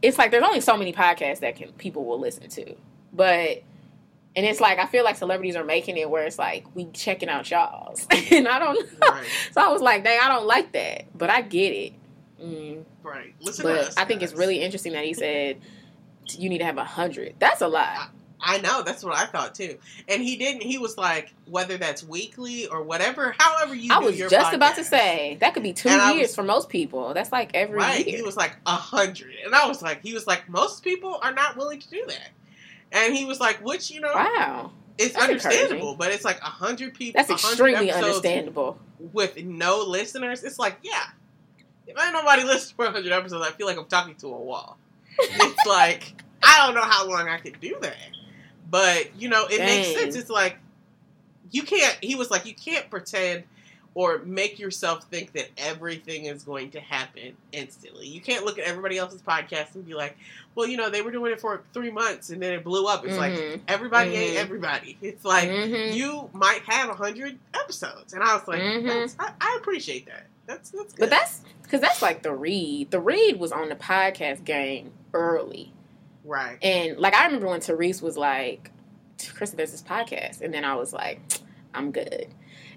it's 0.01 0.17
like 0.17 0.31
there's 0.31 0.43
only 0.43 0.61
so 0.61 0.77
many 0.77 0.93
podcasts 0.93 1.39
that 1.39 1.55
can 1.55 1.71
people 1.73 2.05
will 2.05 2.19
listen 2.19 2.49
to, 2.49 2.75
but 3.13 3.63
and 4.35 4.45
it's 4.45 4.59
like 4.59 4.79
I 4.79 4.85
feel 4.85 5.03
like 5.03 5.15
celebrities 5.15 5.55
are 5.55 5.63
making 5.63 5.97
it 5.97 6.09
where 6.09 6.25
it's 6.25 6.37
like 6.37 6.65
we 6.75 6.85
checking 6.93 7.29
out 7.29 7.49
y'all's, 7.49 8.05
and 8.31 8.47
I 8.47 8.59
don't. 8.59 8.87
Right, 9.01 9.25
So 9.53 9.61
I 9.61 9.71
was 9.71 9.81
like, 9.81 10.03
dang, 10.03 10.19
I 10.21 10.27
don't 10.27 10.45
like 10.45 10.71
that, 10.73 11.05
but 11.17 11.29
I 11.29 11.41
get 11.41 11.71
it. 11.71 11.93
Mm. 12.41 12.83
right. 13.01 13.33
Listen 13.39 13.65
to 13.65 13.71
But 13.71 13.79
us, 13.87 13.97
I 13.97 14.03
think 14.03 14.21
it's 14.21 14.33
really 14.33 14.61
interesting 14.61 14.91
that 14.91 15.05
he 15.05 15.13
said 15.13 15.57
you 16.37 16.49
need 16.49 16.57
to 16.57 16.65
have 16.65 16.77
a 16.77 16.83
hundred. 16.83 17.35
That's 17.39 17.61
a 17.61 17.67
lot. 17.67 18.09
I 18.47 18.59
know 18.59 18.83
that's 18.83 19.03
what 19.03 19.15
I 19.15 19.25
thought 19.25 19.55
too. 19.55 19.77
And 20.07 20.21
he 20.21 20.35
didn't. 20.37 20.61
He 20.61 20.77
was 20.77 20.97
like, 20.97 21.33
whether 21.47 21.77
that's 21.77 22.03
weekly 22.03 22.67
or 22.67 22.83
whatever, 22.83 23.35
however 23.39 23.73
you. 23.73 23.91
I 23.91 23.97
was 23.99 24.17
just 24.17 24.53
about 24.53 24.75
to 24.75 24.83
say 24.83 25.37
that 25.41 25.53
could 25.55 25.63
be 25.63 25.73
two 25.73 25.89
And 25.89 26.15
years 26.15 26.27
was- 26.29 26.35
for 26.35 26.43
most 26.43 26.69
people. 26.69 27.13
That's 27.15 27.31
like 27.31 27.51
every 27.55 27.75
Right. 27.77 28.05
year. 28.05 28.17
He 28.17 28.21
was 28.21 28.37
like 28.37 28.55
a 28.67 28.71
hundred, 28.75 29.33
and 29.43 29.55
I 29.55 29.67
was 29.67 29.81
like, 29.81 30.01
he 30.03 30.13
was 30.13 30.27
like, 30.27 30.47
most 30.47 30.83
people 30.83 31.19
are 31.23 31.33
not 31.33 31.57
willing 31.57 31.79
to 31.79 31.89
do 31.89 32.05
that. 32.07 32.29
And 32.91 33.15
he 33.15 33.25
was 33.25 33.39
like, 33.39 33.57
which 33.65 33.89
you 33.91 33.99
know, 33.99 34.13
wow, 34.13 34.71
it's 34.97 35.13
That's 35.15 35.25
understandable, 35.25 35.73
encouraging. 35.73 35.97
but 35.97 36.11
it's 36.11 36.23
like 36.23 36.39
a 36.41 36.45
hundred 36.45 36.93
people. 36.93 37.19
that's 37.19 37.29
100 37.29 37.49
extremely 37.71 37.91
understandable. 37.91 38.77
With 39.11 39.43
no 39.43 39.79
listeners, 39.85 40.43
it's 40.43 40.59
like, 40.59 40.77
yeah, 40.83 41.03
if 41.87 41.99
ain't 41.99 42.13
nobody 42.13 42.43
listens 42.43 42.71
for 42.71 42.85
hundred 42.85 43.11
episodes, 43.11 43.45
I 43.45 43.51
feel 43.51 43.65
like 43.67 43.77
I'm 43.77 43.85
talking 43.87 44.15
to 44.15 44.27
a 44.27 44.37
wall. 44.37 44.77
it's 45.17 45.65
like 45.65 46.21
I 46.43 46.65
don't 46.65 46.75
know 46.75 46.81
how 46.83 47.09
long 47.09 47.27
I 47.27 47.37
could 47.37 47.59
do 47.59 47.75
that, 47.81 47.95
but 48.69 49.09
you 49.19 49.29
know, 49.29 49.45
it 49.49 49.59
makes 49.59 49.93
sense. 49.99 50.15
It's 50.15 50.29
like 50.29 50.57
you 51.51 51.63
can't. 51.63 51.97
He 52.01 52.15
was 52.15 52.31
like, 52.31 52.45
you 52.45 52.53
can't 52.55 52.89
pretend 52.89 53.43
or 53.93 54.19
make 54.25 54.59
yourself 54.59 55.05
think 55.05 55.31
that 55.31 55.47
everything 55.57 56.25
is 56.25 56.43
going 56.43 56.69
to 56.71 56.81
happen 56.81 57.31
instantly. 57.53 58.05
You 58.05 58.19
can't 58.19 58.43
look 58.43 58.59
at 58.59 58.65
everybody 58.65 58.97
else's 58.97 59.21
podcast 59.21 59.73
and 59.75 59.85
be 59.85 59.93
like, 59.93 60.17
well, 60.53 60.67
you 60.67 60.75
know, 60.75 60.89
they 60.89 61.01
were 61.01 61.11
doing 61.11 61.31
it 61.31 61.39
for 61.39 61.61
three 61.73 61.91
months 61.91 62.29
and 62.29 62.41
then 62.43 62.51
it 62.51 62.61
blew 62.65 62.87
up. 62.87 63.05
It's 63.05 63.17
like 63.17 63.31
Mhm. 63.31 63.61
everybody 63.69 64.11
Mhm. 64.11 64.17
ain't 64.17 64.35
everybody. 64.37 64.97
It's 65.01 65.23
like 65.23 65.47
Mhm. 65.47 65.93
you 65.93 66.29
might 66.33 66.61
have 66.65 66.89
a 66.89 66.93
hundred 66.93 67.39
episodes, 67.53 68.11
and 68.13 68.21
I 68.21 68.35
was 68.35 68.45
like, 68.49 68.59
Mhm. 68.61 68.85
that's, 68.85 69.15
I, 69.17 69.31
I 69.39 69.57
appreciate 69.61 70.07
that. 70.07 70.25
That's 70.45 70.71
that's 70.71 70.91
good. 70.91 70.99
But 70.99 71.09
that's 71.11 71.41
because 71.63 71.79
that's 71.79 72.01
like 72.01 72.21
the 72.21 72.33
read. 72.33 72.91
The 72.91 72.99
read 72.99 73.39
was 73.39 73.53
on 73.53 73.69
the 73.69 73.75
podcast 73.75 74.43
game 74.43 74.91
early, 75.13 75.71
right. 76.25 76.57
and 76.61 76.97
like 76.97 77.13
I 77.13 77.25
remember 77.25 77.47
when 77.47 77.61
Therese 77.61 78.01
was 78.01 78.17
like, 78.17 78.71
"Kristen, 79.33 79.57
there's 79.57 79.71
this 79.71 79.81
podcast," 79.83 80.41
and 80.41 80.53
then 80.53 80.65
I 80.65 80.75
was 80.75 80.91
like, 80.93 81.19
"I'm 81.73 81.91
good." 81.91 82.27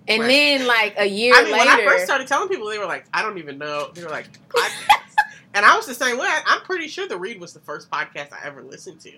And 0.06 0.22
Right. 0.22 0.28
then 0.28 0.66
like 0.66 0.94
a 0.98 1.04
year 1.06 1.34
I 1.34 1.42
mean, 1.44 1.52
later, 1.52 1.64
when 1.66 1.80
I 1.80 1.84
first 1.84 2.04
started 2.04 2.26
telling 2.28 2.48
people, 2.48 2.68
they 2.70 2.78
were 2.78 2.86
like, 2.86 3.04
I 3.12 3.20
don't 3.22 3.36
even 3.38 3.58
know. 3.58 3.90
They 3.92 4.02
were 4.02 4.08
like, 4.08 4.26
podcast. 4.48 5.02
and 5.54 5.66
I 5.66 5.76
was 5.76 5.84
the 5.86 5.92
same 5.92 6.16
way. 6.16 6.24
I- 6.26 6.42
I'm 6.46 6.62
pretty 6.62 6.88
sure 6.88 7.06
the 7.06 7.18
Read 7.18 7.38
was 7.38 7.52
the 7.52 7.60
first 7.60 7.90
podcast 7.90 8.32
I 8.32 8.38
ever 8.46 8.62
listened 8.62 9.00
to, 9.00 9.10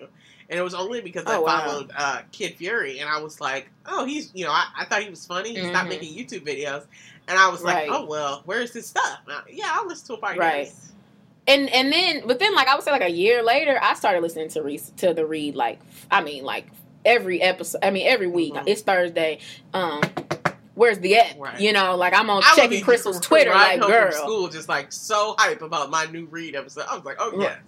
and 0.49 0.59
it 0.59 0.61
was 0.61 0.73
only 0.73 0.99
because 0.99 1.23
I 1.27 1.37
Oh, 1.37 1.41
wow. 1.43 1.65
followed 1.65 1.91
uh, 1.95 2.21
Kid 2.33 2.55
Fury, 2.55 2.99
and 2.99 3.07
I 3.09 3.21
was 3.21 3.39
like, 3.39 3.69
oh, 3.85 4.03
he's 4.03 4.31
you 4.33 4.43
know, 4.43 4.51
I, 4.51 4.65
I 4.79 4.83
thought 4.85 5.01
he 5.03 5.09
was 5.09 5.25
funny. 5.25 5.53
He 5.55 5.65
stopped 5.69 5.85
Mhm. 5.85 5.89
making 5.89 6.13
YouTube 6.13 6.45
videos, 6.45 6.85
and 7.29 7.39
I 7.39 7.47
was 7.47 7.63
like, 7.63 7.87
Right. 7.87 7.89
oh 7.89 8.05
well, 8.05 8.41
where's 8.43 8.73
his 8.73 8.85
stuff? 8.87 9.19
I- 9.29 9.43
yeah, 9.49 9.69
I'll 9.71 9.87
listen 9.87 10.07
to 10.07 10.13
a 10.15 10.17
podcast. 10.21 10.37
Right. 10.37 10.71
And 11.47 11.69
and 11.69 11.91
then 11.91 12.23
but 12.27 12.39
then 12.39 12.53
like 12.55 12.67
I 12.67 12.75
would 12.75 12.83
say 12.83 12.91
like 12.91 13.01
a 13.01 13.09
year 13.11 13.41
later, 13.43 13.79
I 13.81 13.95
started 13.95 14.21
listening 14.21 14.49
to 14.49 14.61
Reese 14.61 14.91
to 14.97 15.13
the 15.13 15.25
read 15.25 15.55
like 15.55 15.79
I 16.11 16.21
mean 16.21 16.43
like 16.43 16.67
every 17.03 17.41
episode. 17.41 17.79
I 17.83 17.89
mean 17.91 18.07
every 18.07 18.27
week. 18.27 18.53
Mhm. 18.53 18.63
It's 18.67 18.81
Thursday. 18.81 19.39
Um, 19.73 20.01
where's 20.75 20.99
the 20.99 21.17
app? 21.17 21.37
Right. 21.39 21.59
You 21.59 21.73
know, 21.73 21.95
like 21.95 22.13
I'm 22.13 22.29
on 22.29 22.43
I 22.45 22.53
checking 22.55 22.83
Crissle's 22.83 23.19
Twitter. 23.19 23.49
Like 23.51 23.81
girl, 23.81 24.11
school, 24.11 24.47
just 24.49 24.69
like 24.69 24.91
so 24.93 25.35
hype 25.39 25.61
about 25.63 25.89
my 25.89 26.05
new 26.05 26.27
Read 26.27 26.55
episode. 26.55 26.85
I 26.89 26.95
was 26.95 27.05
like, 27.05 27.17
oh 27.19 27.31
Right. 27.31 27.41
yes, 27.41 27.59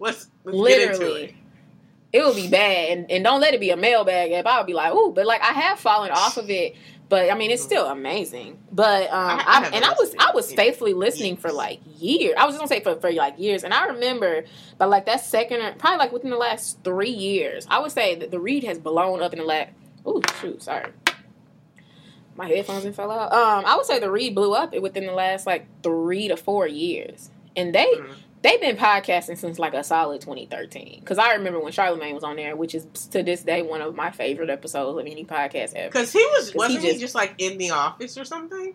let's, 0.00 0.26
let's 0.44 0.68
get 0.68 0.82
into 0.82 0.98
Literally. 0.98 1.22
it. 1.24 1.34
it 2.12 2.24
would 2.24 2.34
be 2.36 2.48
bad, 2.48 2.90
and, 2.98 3.10
and 3.10 3.22
don't 3.24 3.40
let 3.40 3.54
it 3.54 3.60
be 3.60 3.70
a 3.70 3.76
mailbag 3.76 4.32
app. 4.32 4.46
I 4.46 4.58
would 4.58 4.66
be 4.66 4.74
like, 4.74 4.92
ooh, 4.92 5.12
but 5.14 5.26
like 5.26 5.42
I 5.42 5.52
have 5.52 5.78
fallen 5.78 6.10
off 6.10 6.36
of 6.38 6.50
it. 6.50 6.74
But 7.12 7.30
I 7.30 7.34
mean, 7.34 7.50
it's 7.50 7.62
still 7.62 7.88
amazing. 7.88 8.56
But 8.72 9.10
um, 9.12 9.38
I- 9.38 9.44
I 9.46 9.64
I, 9.66 9.70
and 9.74 9.84
I 9.84 9.90
was 9.90 10.14
I 10.18 10.30
was 10.34 10.50
faithfully 10.50 10.94
listening 10.94 11.36
for 11.36 11.52
like 11.52 11.80
years. 11.98 12.32
I 12.38 12.46
was 12.46 12.54
just 12.54 12.60
gonna 12.60 12.68
say 12.68 12.82
for 12.82 12.98
for 12.98 13.12
like 13.12 13.38
years, 13.38 13.64
and 13.64 13.74
I 13.74 13.84
remember, 13.88 14.44
but 14.78 14.88
like 14.88 15.04
that 15.04 15.20
second, 15.20 15.60
or 15.60 15.72
probably 15.74 15.98
like 15.98 16.10
within 16.12 16.30
the 16.30 16.38
last 16.38 16.78
three 16.84 17.10
years, 17.10 17.66
I 17.68 17.80
would 17.80 17.92
say 17.92 18.14
that 18.14 18.30
the 18.30 18.40
read 18.40 18.64
has 18.64 18.78
blown 18.78 19.22
up 19.22 19.34
in 19.34 19.40
the 19.40 19.44
last. 19.44 19.72
Ooh, 20.08 20.22
shoot, 20.40 20.62
sorry, 20.62 20.90
my 22.34 22.48
headphones 22.48 22.86
and 22.86 22.94
fell 22.94 23.10
out. 23.10 23.30
Um, 23.30 23.64
I 23.66 23.76
would 23.76 23.84
say 23.84 23.98
the 23.98 24.10
read 24.10 24.34
blew 24.34 24.54
up 24.54 24.74
within 24.80 25.04
the 25.04 25.12
last 25.12 25.46
like 25.46 25.66
three 25.82 26.28
to 26.28 26.36
four 26.38 26.66
years, 26.66 27.28
and 27.54 27.74
they 27.74 27.84
Mhm. 27.94 28.14
They've 28.42 28.60
been 28.60 28.76
podcasting 28.76 29.36
since 29.38 29.58
like 29.58 29.74
a 29.74 29.84
solid 29.84 30.20
2013. 30.20 31.00
Because 31.00 31.18
I 31.18 31.34
remember 31.34 31.60
when 31.60 31.72
Charlemagne 31.72 32.14
was 32.14 32.24
on 32.24 32.36
there, 32.36 32.56
which 32.56 32.74
is 32.74 32.84
to 33.12 33.22
this 33.22 33.42
day 33.42 33.62
one 33.62 33.80
of 33.82 33.94
my 33.94 34.10
favorite 34.10 34.50
episodes 34.50 34.98
of 34.98 35.06
any 35.06 35.24
podcast 35.24 35.74
ever. 35.74 35.88
Because 35.88 36.12
he 36.12 36.24
was 36.32 36.54
wasn't 36.54 36.82
he 36.82 36.88
just- 36.88 37.00
just, 37.00 37.14
like 37.14 37.34
in 37.38 37.58
the 37.58 37.70
office 37.70 38.16
or 38.18 38.24
something? 38.24 38.74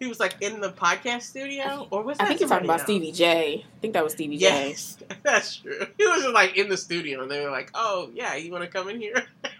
He 0.00 0.06
was 0.06 0.20
like 0.20 0.36
in 0.40 0.60
the 0.60 0.70
podcast 0.70 1.22
studio, 1.22 1.88
or 1.90 2.04
was 2.04 2.18
I 2.20 2.26
think 2.26 2.38
you're 2.38 2.48
talking 2.48 2.66
about 2.66 2.78
somebody 2.86 3.10
Stevie 3.10 3.12
J. 3.12 3.64
I 3.66 3.80
think 3.80 3.94
that 3.94 4.04
was 4.04 4.12
Stevie 4.12 4.36
J. 4.38 4.42
Yes, 4.68 4.96
that's 5.24 5.56
true. 5.56 5.86
He 5.98 6.06
was 6.06 6.22
just 6.22 6.32
like 6.34 6.56
in 6.56 6.68
the 6.68 6.76
studio, 6.76 7.20
and 7.22 7.28
they 7.28 7.40
were 7.44 7.50
like, 7.50 7.72
"Oh 7.74 8.08
yeah, 8.14 8.36
you 8.36 8.52
want 8.52 8.62
to 8.62 8.70
come 8.70 8.88
in 8.88 9.00
here?" 9.00 9.26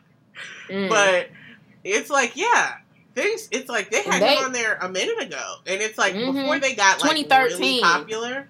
Mm. 0.70 0.88
But 0.88 1.28
it's 1.82 2.10
like, 2.10 2.36
yeah, 2.36 2.74
things. 3.14 3.48
It's 3.50 3.68
like 3.68 3.90
they 3.90 4.02
had 4.02 4.22
They- 4.22 4.36
him 4.36 4.44
on 4.44 4.52
there 4.52 4.74
a 4.80 4.88
minute 4.88 5.20
ago, 5.20 5.56
and 5.66 5.80
it's 5.80 5.98
like 5.98 6.14
Mhm. 6.14 6.32
before 6.34 6.58
they 6.60 6.74
got 6.74 7.00
like 7.02 7.10
2013. 7.16 7.58
really 7.60 7.80
popular, 7.80 8.48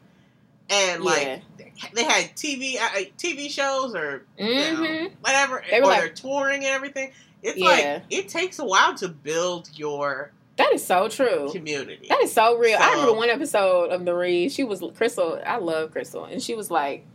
and 0.70 1.03
like 1.05 1.23
yeah. 1.27 1.89
they 1.95 2.05
had 2.05 2.35
TV 2.36 2.77
uh, 2.77 2.89
TV 3.16 3.51
shows 3.51 3.95
or 3.95 4.24
hmm 4.39 5.07
whatever, 5.20 5.62
They 5.70 5.81
were 5.81 5.86
or 5.86 5.90
like- 5.90 6.01
they're 6.01 6.09
touring 6.11 6.65
and 6.65 6.73
everything. 6.74 7.12
It's 7.43 7.57
Yeah. 7.59 7.66
like 7.66 8.03
it 8.11 8.28
takes 8.28 8.59
a 8.59 8.65
while 8.65 8.95
to 8.97 9.09
build 9.09 9.70
your 9.74 10.32
That 10.57 10.73
is 10.73 10.85
so 10.85 11.09
true. 11.09 11.51
community. 11.53 12.07
That 12.09 12.20
is 12.23 12.32
so 12.32 12.57
real. 12.59 12.77
I 12.81 12.90
remember 12.93 13.12
one 13.15 13.31
episode 13.31 13.90
of 13.90 14.05
the. 14.05 14.49
She 14.49 14.65
was 14.65 14.81
Crissle. 14.81 15.47
I 15.47 15.59
love 15.59 15.93
Crissle, 15.93 16.31
and 16.32 16.43
she 16.43 16.55
was 16.57 16.69
like, 16.70 17.07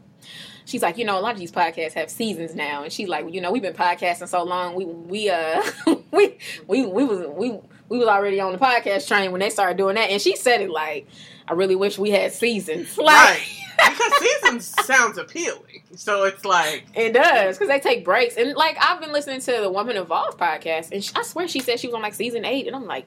she's 0.66 0.82
like, 0.82 0.98
you 0.98 1.04
know, 1.04 1.20
a 1.20 1.22
lot 1.22 1.34
of 1.34 1.40
these 1.40 1.52
podcasts 1.52 1.92
have 1.94 2.10
seasons 2.10 2.56
now, 2.56 2.84
and 2.84 2.94
she's 2.94 3.10
like, 3.10 3.34
you 3.34 3.42
know, 3.42 3.52
we've 3.52 3.62
been 3.62 3.74
podcasting 3.74 4.30
so 4.30 4.44
long. 4.44 4.76
We 4.76 4.86
we 4.86 5.30
uh 5.30 5.62
we 6.12 6.38
we 6.68 6.86
we 6.86 7.04
was 7.04 7.28
we 7.36 7.60
we 7.94 8.00
was 8.00 8.08
already 8.08 8.40
on 8.40 8.52
the 8.52 8.58
podcast 8.58 9.08
train 9.08 9.32
when 9.32 9.40
they 9.40 9.50
started 9.50 9.78
doing 9.78 9.96
that, 9.96 10.10
and 10.10 10.22
she 10.22 10.36
said 10.36 10.62
it 10.62 10.70
like, 10.70 11.08
I 11.48 11.54
really 11.54 11.76
wish 11.76 11.98
we 12.00 12.10
had 12.10 12.32
seasons. 12.34 12.98
Like 12.98 13.08
right. 13.08 13.96
because 13.98 14.14
seasons 14.20 14.66
sounds 14.86 15.18
appealing. 15.18 15.84
So 15.96 16.24
it's 16.26 16.44
like 16.46 16.86
it 16.96 17.14
does 17.14 17.58
because 17.58 17.68
they 17.70 17.80
take 17.80 18.04
breaks, 18.04 18.36
and 18.36 18.56
like 18.56 18.78
I've 18.82 19.00
been 19.00 19.12
listening 19.12 19.40
to 19.42 19.52
the 19.62 19.70
Woman 19.72 19.96
Evolved 19.98 20.38
podcast, 20.40 20.92
and 20.92 21.12
I 21.16 21.24
swear 21.24 21.48
she 21.48 21.60
said 21.60 21.80
she 21.80 21.88
was 21.88 21.94
on 21.94 22.02
like 22.02 22.14
season 22.14 22.46
eight, 22.46 22.66
and 22.68 22.76
I'm 22.76 22.86
like, 22.86 23.06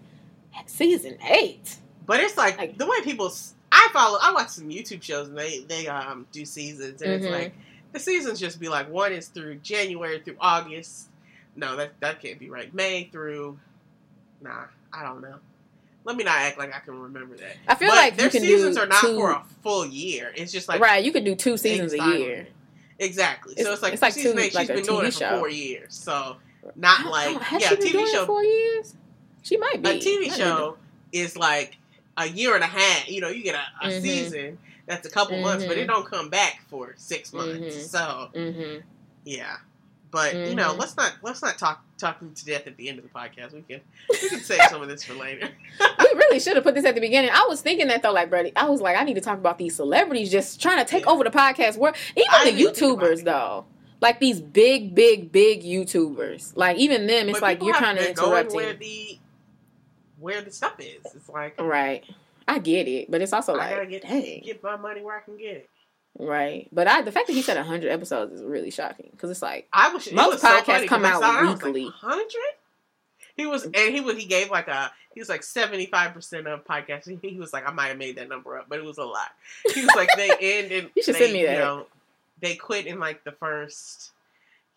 season 0.67 1.19
eight. 1.31 1.77
But 2.07 2.21
it's 2.21 2.37
like, 2.37 2.57
Like- 2.59 2.79
the 2.79 2.87
way 2.87 3.01
people. 3.03 3.33
I 3.73 3.89
follow. 3.93 4.19
I 4.23 4.33
watch 4.33 4.51
some 4.51 4.69
YouTube 4.69 5.03
shows 5.03 5.27
and 5.29 5.37
they 5.37 5.61
they 5.67 5.89
um 5.89 6.27
do 6.31 6.45
seasons 6.45 7.03
and 7.03 7.11
Mhm. 7.11 7.25
it's 7.25 7.27
like 7.33 7.55
the 7.93 7.99
seasons 7.99 8.39
just 8.39 8.61
be 8.61 8.69
like 8.69 8.89
one 8.89 9.13
is 9.13 9.27
through 9.27 9.57
January 9.57 10.21
through 10.21 10.37
August. 10.41 11.09
No, 11.57 11.75
that 11.77 11.99
that 12.01 12.23
can't 12.23 12.39
be 12.39 12.49
right. 12.49 12.73
May 12.73 13.09
through 13.11 13.59
Nah, 14.41 14.67
I 14.93 15.03
don't 15.03 15.21
know. 15.21 15.37
Let 16.05 16.17
me 16.17 16.25
not 16.25 16.39
act 16.39 16.57
like 16.59 16.75
I 16.75 16.79
can 16.81 16.99
remember 17.01 17.37
that. 17.37 17.57
I 17.67 17.75
feel 17.75 17.89
But 17.89 17.97
like 17.97 18.17
their 18.17 18.27
you 18.27 18.31
can 18.31 18.41
seasons 18.43 18.77
are 18.77 18.87
not 18.87 19.01
two, 19.01 19.17
for 19.17 19.31
a 19.33 19.43
full 19.63 19.85
year. 19.87 20.33
It's 20.37 20.53
just 20.53 20.69
like 20.69 20.81
right. 20.81 21.05
You 21.05 21.11
could 21.13 21.25
do 21.25 21.35
two 21.35 21.57
seasons 21.57 21.93
a 21.93 21.99
year. 22.19 22.47
exactly. 22.99 23.53
It's- 23.55 23.67
so 23.67 23.73
it's 23.73 23.83
like 23.83 23.93
it's 23.95 24.03
like 24.03 24.15
two- 24.15 24.31
eight. 24.39 24.55
like 24.55 24.69
she's 24.69 24.77
been 24.77 24.85
doing 24.85 25.07
TV 25.07 25.09
it 25.09 25.15
for 25.15 25.39
four 25.39 25.49
years. 25.51 25.95
So 25.95 26.37
not 26.77 27.07
like 27.07 27.35
yeah, 27.53 27.71
TV 27.71 28.07
show. 28.13 28.25
four 28.27 28.45
years? 28.45 28.95
She 29.43 29.57
might 29.57 29.83
be 29.83 29.91
A 29.91 29.99
TV 30.01 30.33
show 30.37 30.77
is 31.13 31.37
like 31.37 31.77
a 32.17 32.27
year 32.29 32.55
and 32.55 32.63
a 32.65 32.69
half. 32.69 33.09
You 33.09 33.21
know, 33.21 33.29
you 33.29 33.43
get 33.43 33.55
a, 33.57 33.87
a 33.87 33.91
Mhm. 33.91 34.01
season 34.03 34.59
that's 34.87 35.07
a 35.07 35.11
couple 35.11 35.41
months, 35.41 35.65
but 35.67 35.77
it 35.77 35.85
Mhm. 35.87 35.91
don't 35.93 36.07
come 36.07 36.29
back 36.31 36.63
for 36.71 36.95
six 36.97 37.33
months. 37.33 37.59
Mhm. 37.77 37.83
So 37.89 38.31
Mm-hmm. 38.35 38.81
yeah, 39.25 39.57
but 40.16 40.34
you 40.34 40.55
know, 40.55 40.70
Mhm. 40.72 40.78
let's 40.78 40.97
not 40.97 41.12
let's 41.22 41.43
not 41.43 41.59
talk 41.59 41.84
talk 41.98 42.18
to 42.20 42.44
death 42.44 42.66
at 42.66 42.76
the 42.78 42.88
end 42.88 42.98
of 42.98 43.05
the 43.05 43.10
podcast. 43.10 43.52
We 43.52 43.62
can 43.62 43.80
we 44.10 44.28
can 44.30 44.40
save 44.40 44.60
some 44.70 44.80
of 44.82 44.88
this 44.88 45.05
for 45.05 45.12
later. 45.14 45.48
we 45.80 46.06
really 46.14 46.40
should 46.40 46.55
have 46.56 46.64
put 46.64 46.74
this 46.74 46.84
at 46.86 46.94
the 46.94 47.01
beginning. 47.01 47.30
I 47.32 47.44
was 47.48 47.60
thinking 47.60 47.88
that 47.88 48.02
though, 48.02 48.12
like, 48.12 48.30
Brady, 48.30 48.52
I 48.56 48.68
was 48.68 48.80
like, 48.80 48.97
I 48.97 49.05
need 49.05 49.14
to 49.14 49.20
talk 49.20 49.38
about 49.38 49.59
these 49.59 49.76
celebrities 49.76 50.30
just 50.30 50.60
trying 50.60 50.78
to 50.78 50.90
take 50.90 51.05
Yeah. 51.05 51.10
over 51.12 51.22
the 51.24 51.30
podcast 51.30 51.76
world. 51.76 51.97
Even 52.16 52.28
I 52.30 52.44
the 52.44 52.52
didn't 52.52 52.74
think 52.76 52.93
about 52.98 53.10
YouTubers, 53.10 53.24
though, 53.24 53.64
like 54.01 54.18
these 54.20 54.40
big, 54.40 54.94
big, 54.94 55.30
big 55.32 55.62
YouTubers, 55.62 56.52
like 56.56 56.76
even 56.78 57.06
them, 57.06 57.28
it's 57.28 57.40
But 57.40 57.43
like 57.47 57.62
you're 57.62 57.74
kind 57.74 57.98
of 57.98 58.06
interrupting. 58.06 58.56
where 58.56 58.72
the 58.74 59.18
where 60.18 60.40
the 60.40 60.51
stuff 60.51 60.74
is. 60.80 61.05
It's 61.14 61.28
like 61.28 61.60
Right. 61.60 62.05
I 62.48 62.59
get 62.59 62.86
it, 62.88 63.10
but 63.10 63.20
it's 63.20 63.32
also 63.32 63.55
I 63.55 63.56
like, 63.56 63.70
gotta 63.70 63.86
get 63.86 64.02
dang, 64.02 64.40
get 64.44 64.62
my 64.62 64.76
money 64.76 65.02
where 65.02 65.16
I 65.18 65.20
can 65.20 65.36
get 65.36 65.56
it. 65.56 65.70
Right. 66.18 66.68
But 66.72 66.86
I, 66.88 67.02
the 67.02 67.12
fact 67.12 67.26
that 67.28 67.32
he 67.34 67.43
said 67.43 67.56
100 67.56 67.90
episodes 67.90 68.32
is 68.34 68.43
really 68.43 68.70
shocking 68.70 69.09
because 69.12 69.30
it's 69.30 69.43
like, 69.43 69.68
I 69.72 69.88
it 69.94 70.12
Most 70.14 70.40
so 70.40 70.48
podcasts 70.48 70.64
funny 70.64 70.86
'cause 70.86 70.88
come 70.88 71.05
out 71.05 71.22
I 71.22 71.43
weekly. 71.51 71.84
Like, 71.86 71.94
Hundred. 71.94 72.26
He 73.36 73.44
was, 73.47 73.64
and 73.64 73.74
he 73.94 74.01
was. 74.01 74.16
He 74.16 74.24
gave 74.24 74.51
like 74.51 74.68
a. 74.68 74.90
He 75.14 75.20
was 75.20 75.28
like 75.28 75.43
seventy 75.43 75.86
five 75.86 76.14
percent 76.14 76.47
of 76.47 76.64
podcasts. 76.64 77.18
He 77.20 77.38
was 77.38 77.52
like, 77.52 77.68
I 77.68 77.72
might 77.72 77.88
have 77.88 77.98
made 77.98 78.16
that 78.16 78.28
number 78.30 78.56
up, 78.59 78.66
but 78.68 78.78
it 78.78 78.84
was 78.84 78.97
a 78.98 79.05
lot. 79.05 79.28
He 79.74 79.82
was 79.84 79.94
like, 79.94 80.09
they 80.16 80.30
end 80.40 80.72
and 80.72 80.90
You 80.94 81.02
should 81.02 81.14
they, 81.16 81.18
send 81.20 81.32
me 81.34 81.44
that. 81.44 81.52
You 81.52 81.59
know, 81.59 81.86
they 82.40 82.55
quit 82.55 82.86
in 82.86 82.98
like 82.98 83.24
the 83.24 83.32
first. 83.32 84.12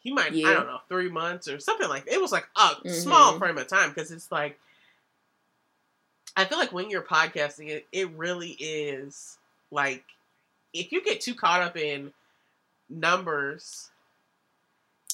He 0.01 0.11
might, 0.13 0.31
Yeah. 0.33 0.49
I 0.49 0.53
don't 0.53 0.65
know, 0.67 0.79
three 0.89 1.09
months 1.09 1.47
or 1.49 1.59
something 1.59 1.87
like. 1.89 2.05
It 2.07 2.19
was 2.21 2.31
like 2.33 2.47
a 2.57 2.89
small 2.89 3.33
Mhm. 3.33 3.39
frame 3.39 3.57
of 3.57 3.67
time 3.67 3.89
because 3.89 4.11
it's 4.11 4.31
like. 4.31 4.57
I 6.35 6.45
feel 6.45 6.57
like 6.57 6.71
when 6.71 6.89
you're 6.89 7.01
podcasting, 7.01 7.69
it 7.69 7.87
it 7.91 8.09
really 8.11 8.51
is 8.51 9.37
like, 9.71 10.03
if 10.73 10.91
you 10.91 11.03
get 11.03 11.21
too 11.21 11.33
caught 11.35 11.61
up 11.61 11.75
in 11.77 12.11
numbers 12.89 13.89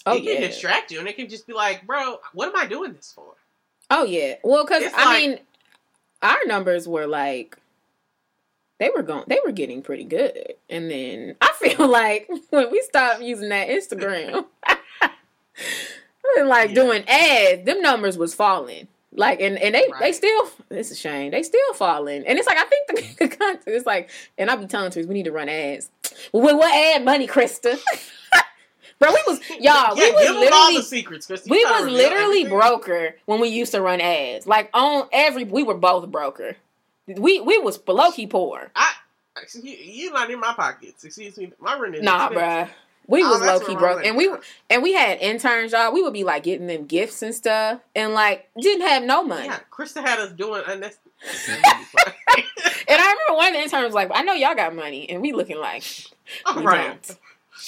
oh 0.05 0.15
it 0.15 0.23
can 0.23 0.41
yeah, 0.41 0.47
distract 0.47 0.91
you, 0.91 0.99
and 0.99 1.07
it 1.07 1.15
can 1.15 1.27
just 1.29 1.47
be 1.47 1.53
like, 1.53 1.85
bro, 1.85 2.19
what 2.33 2.47
am 2.49 2.55
I 2.55 2.65
doing 2.67 2.93
this 2.93 3.11
for? 3.13 3.33
oh 3.89 4.03
yeah. 4.03 4.35
Well, 4.43 4.65
because 4.65 4.83
I 4.95 5.05
like- 5.05 5.19
mean, 5.29 5.39
our 6.21 6.37
numbers 6.45 6.87
were 6.87 7.07
like. 7.07 7.57
They 8.77 8.89
were 8.93 9.03
going. 9.03 9.23
They 9.27 9.39
were 9.45 9.53
getting 9.53 9.81
pretty 9.81 10.03
good, 10.03 10.55
and 10.69 10.91
then 10.91 11.37
I 11.39 11.53
feel 11.59 11.87
like 11.87 12.29
when 12.49 12.69
we 12.71 12.81
stopped 12.81 13.21
using 13.21 13.47
that 13.49 13.69
Instagram, 13.69 14.45
like 16.45 16.69
Yeah. 16.69 16.75
doing 16.75 17.03
ads, 17.07 17.65
them 17.65 17.81
numbers 17.81 18.17
was 18.17 18.33
falling. 18.33 18.89
Like 19.17 19.39
and 19.41 19.57
and 19.57 19.73
they 19.73 19.87
they 19.99 20.11
still 20.11 20.49
it's 20.69 20.91
a 20.91 20.95
shame 20.95 21.31
they 21.31 21.41
still 21.43 21.73
falling 21.73 22.25
and 22.27 22.37
it's 22.37 22.47
like 22.47 22.57
I 22.57 22.65
think 22.65 23.17
the 23.19 23.27
content 23.37 23.67
is 23.67 23.85
like 23.85 24.09
and 24.37 24.49
I 24.49 24.55
be 24.55 24.67
telling 24.67 24.91
Therese 24.91 25.07
we 25.07 25.13
need 25.13 25.23
to 25.25 25.31
run 25.31 25.49
ads. 25.49 25.89
Well, 26.33 26.57
what 26.57 26.75
ad 26.75 27.05
money, 27.05 27.27
Krista? 27.27 27.79
Bro, 28.99 29.09
we 29.11 29.23
was 29.27 29.39
y'all 29.49 29.97
yeah, 29.97 30.05
we 30.05 30.11
was 30.11 30.29
literally 30.39 30.77
the 30.77 30.83
secrets. 30.83 31.29
We 31.29 31.63
was 31.65 31.85
literally 31.91 32.41
everything? 32.41 32.49
broker 32.49 33.15
when 33.25 33.39
we 33.39 33.49
used 33.49 33.71
to 33.73 33.81
run 33.81 34.01
ads. 34.01 34.47
Like 34.47 34.69
on 34.73 35.07
every 35.11 35.43
we 35.43 35.63
were 35.63 35.75
both 35.75 36.09
broker. 36.11 36.55
We 37.07 37.39
we 37.41 37.57
was 37.59 37.79
low 37.87 38.11
key 38.11 38.27
poor. 38.27 38.71
I, 38.75 38.93
you, 39.53 39.71
you 39.71 40.11
not 40.11 40.29
in 40.31 40.39
my 40.39 40.53
pockets. 40.53 41.03
Excuse 41.03 41.37
me, 41.37 41.51
my 41.59 41.77
rent 41.77 41.95
is 41.95 42.01
Nah, 42.03 42.27
expensive. 42.27 42.69
bruh. 42.69 42.69
We 43.07 43.23
Oh, 43.23 43.29
was 43.29 43.39
that's 43.41 43.61
low 43.61 43.67
key 43.67 43.73
what 43.73 43.79
broke, 43.79 44.05
and 44.05 44.17
we 44.17 44.31
and 44.69 44.81
we 44.81 44.93
had 44.93 45.19
interns, 45.19 45.73
y'all. 45.73 45.93
We 45.93 46.01
would 46.01 46.13
be 46.13 46.23
like 46.23 46.43
getting 46.43 46.65
them 46.67 46.85
gifts 46.85 47.21
and 47.21 47.35
stuff, 47.35 47.79
and 47.95 48.13
like 48.13 48.49
didn't 48.59 48.87
have 48.87 49.03
no 49.03 49.23
money. 49.23 49.45
Yeah, 49.45 49.59
Krista 49.71 50.01
had 50.01 50.19
us 50.19 50.31
doing 50.31 50.63
unnecessary. 50.67 51.61
And 52.87 53.01
I 53.01 53.03
remember 53.03 53.37
one 53.37 53.47
of 53.47 53.53
the 53.53 53.59
interns 53.63 53.85
was 53.85 53.93
like, 53.95 54.11
"I 54.13 54.21
know 54.21 54.33
y'all 54.33 54.53
got 54.53 54.75
money," 54.75 55.09
and 55.09 55.19
we 55.21 55.31
looking 55.33 55.57
like 55.59 55.83
All 56.45 56.57
we 56.57 56.63
right. 56.63 57.15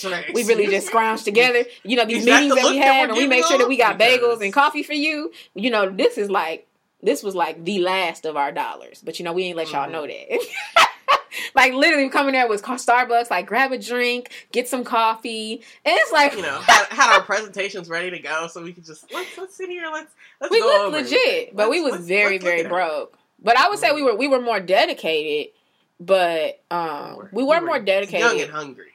don't. 0.03 0.33
We 0.33 0.43
really 0.43 0.67
just 0.67 0.91
scrounged 0.91 1.23
together. 1.23 1.63
You 1.83 1.97
know 1.97 2.05
these 2.05 2.19
Is 2.19 2.25
that 2.25 2.41
meetings 2.41 2.55
the 2.55 2.61
that 2.61 2.69
we 2.71 2.77
had, 2.77 2.85
that 2.87 3.09
and 3.09 3.17
we 3.17 3.25
make 3.25 3.39
giving 3.39 3.47
sure 3.49 3.57
that 3.57 3.67
we 3.67 3.77
got 3.77 3.97
Because- 3.97 4.19
bagels 4.19 4.41
and 4.43 4.53
coffee 4.53 4.83
for 4.83 4.93
you. 4.93 5.31
You 5.55 5.71
know, 5.71 5.89
this 5.89 6.17
is 6.19 6.29
like 6.29 6.67
this 7.01 7.23
was 7.23 7.33
like 7.35 7.63
the 7.63 7.79
last 7.79 8.25
of 8.25 8.37
our 8.37 8.51
dollars, 8.51 9.01
but 9.03 9.17
you 9.17 9.25
know 9.25 9.33
we 9.33 9.45
ain't 9.45 9.57
let 9.57 9.71
y'all 9.71 9.87
Mhm. 9.87 9.91
know 9.91 10.05
that. 10.07 10.87
like 11.55 11.73
literally 11.73 12.09
coming 12.09 12.33
there 12.33 12.47
was 12.47 12.61
Starbucks, 12.61 13.29
like 13.29 13.45
grab 13.45 13.71
a 13.71 13.77
drink, 13.77 14.31
get 14.51 14.67
some 14.67 14.83
coffee, 14.83 15.61
and 15.85 15.95
it's 15.97 16.11
like 16.11 16.33
You 16.33 16.41
know, 16.41 16.59
had, 16.61 16.85
had 16.87 17.13
our 17.15 17.21
presentations 17.23 17.89
ready 17.89 18.09
to 18.11 18.19
go, 18.19 18.47
so 18.47 18.63
we 18.63 18.73
could 18.73 18.85
just 18.85 19.11
let's 19.13 19.37
let's 19.37 19.55
sit 19.55 19.69
here. 19.69 19.87
Let's 19.91 20.13
let's 20.41 20.51
we 20.51 20.59
go 20.59 20.89
legit, 20.91 21.17
it. 21.19 21.55
but 21.55 21.69
we 21.69 21.81
Let's- 21.81 21.91
was 21.91 21.99
let's- 22.01 22.07
very 22.07 22.33
let's 22.33 22.43
very 22.43 22.63
broke. 22.67 23.17
But 23.41 23.57
I 23.57 23.69
would 23.69 23.79
say 23.79 23.91
we 23.91 24.01
were 24.03 24.15
we 24.15 24.27
were 24.27 24.41
more 24.41 24.59
dedicated, 24.59 25.53
but 25.99 26.61
um 26.71 27.29
we 27.31 27.43
were 27.43 27.61
more 27.61 27.79
dedicated, 27.79 28.19
young 28.21 28.41
and 28.41 28.51
hungry. 28.51 28.91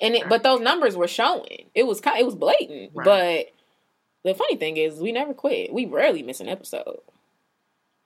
and 0.00 0.14
it, 0.14 0.28
but 0.28 0.42
those 0.42 0.60
numbers 0.60 0.96
were 0.96 1.08
showing. 1.08 1.66
It 1.74 1.82
was 1.86 2.00
kind, 2.00 2.18
it 2.18 2.24
was 2.24 2.34
blatant. 2.34 2.92
Right. 2.94 3.04
But 4.24 4.30
the 4.30 4.34
funny 4.34 4.56
thing 4.56 4.78
is, 4.78 4.98
we 5.00 5.12
never 5.12 5.34
quit. 5.34 5.70
We 5.72 5.84
rarely 5.84 6.22
miss 6.22 6.40
an 6.40 6.48
episode. 6.48 7.00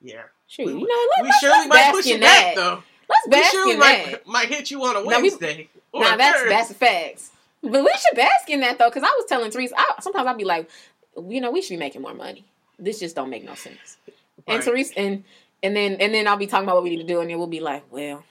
Yeah, 0.00 0.22
Shoot, 0.48 0.66
We- 0.66 0.72
you 0.72 0.86
know, 0.86 1.06
let, 1.16 1.24
we 1.24 1.32
surely 1.40 1.66
might 1.68 1.92
push 1.92 2.06
it 2.06 2.20
back 2.20 2.54
though. 2.56 2.82
Let's 3.08 3.26
We 3.26 3.30
bask 3.32 3.50
surely 3.52 3.72
in 3.72 3.78
might 3.78 4.04
that. 4.10 4.26
might 4.26 4.48
hit 4.48 4.70
you 4.70 4.82
on 4.84 4.90
a 4.96 5.00
Now 5.00 5.20
we- 5.20 5.30
Wednesday. 5.30 5.68
or 5.92 6.02
Now 6.02 6.14
a 6.14 6.18
that's 6.18 6.38
Thursday. 6.38 6.54
that's 6.54 6.72
facts. 6.74 7.30
But 7.62 7.72
we 7.84 7.90
should 7.98 8.16
bask 8.16 8.48
in 8.50 8.60
that 8.60 8.78
though, 8.78 8.88
because 8.88 9.02
I 9.02 9.12
was 9.18 9.24
telling 9.28 9.50
Therese, 9.50 9.72
I, 9.76 9.94
sometimes 10.00 10.26
I'd 10.28 10.36
be 10.38 10.44
like, 10.44 10.68
you 11.28 11.40
know, 11.40 11.50
we 11.50 11.60
should 11.62 11.74
be 11.74 11.78
making 11.78 12.02
more 12.02 12.14
money. 12.14 12.44
This 12.78 13.00
just 13.00 13.16
don't 13.16 13.30
make 13.30 13.44
no 13.44 13.54
sense. 13.54 13.96
And 14.46 14.56
Right. 14.58 14.64
Therese, 14.64 14.92
and 14.96 15.24
and 15.62 15.74
then 15.74 15.94
and 16.00 16.14
then 16.14 16.28
I'll 16.28 16.36
be 16.36 16.46
talking 16.46 16.64
about 16.64 16.76
what 16.76 16.84
we 16.84 16.90
need 16.90 16.98
to 16.98 17.04
do, 17.04 17.20
and 17.20 17.28
then 17.30 17.38
we'll 17.38 17.48
be 17.48 17.58
like, 17.60 17.82
well, 17.90 18.22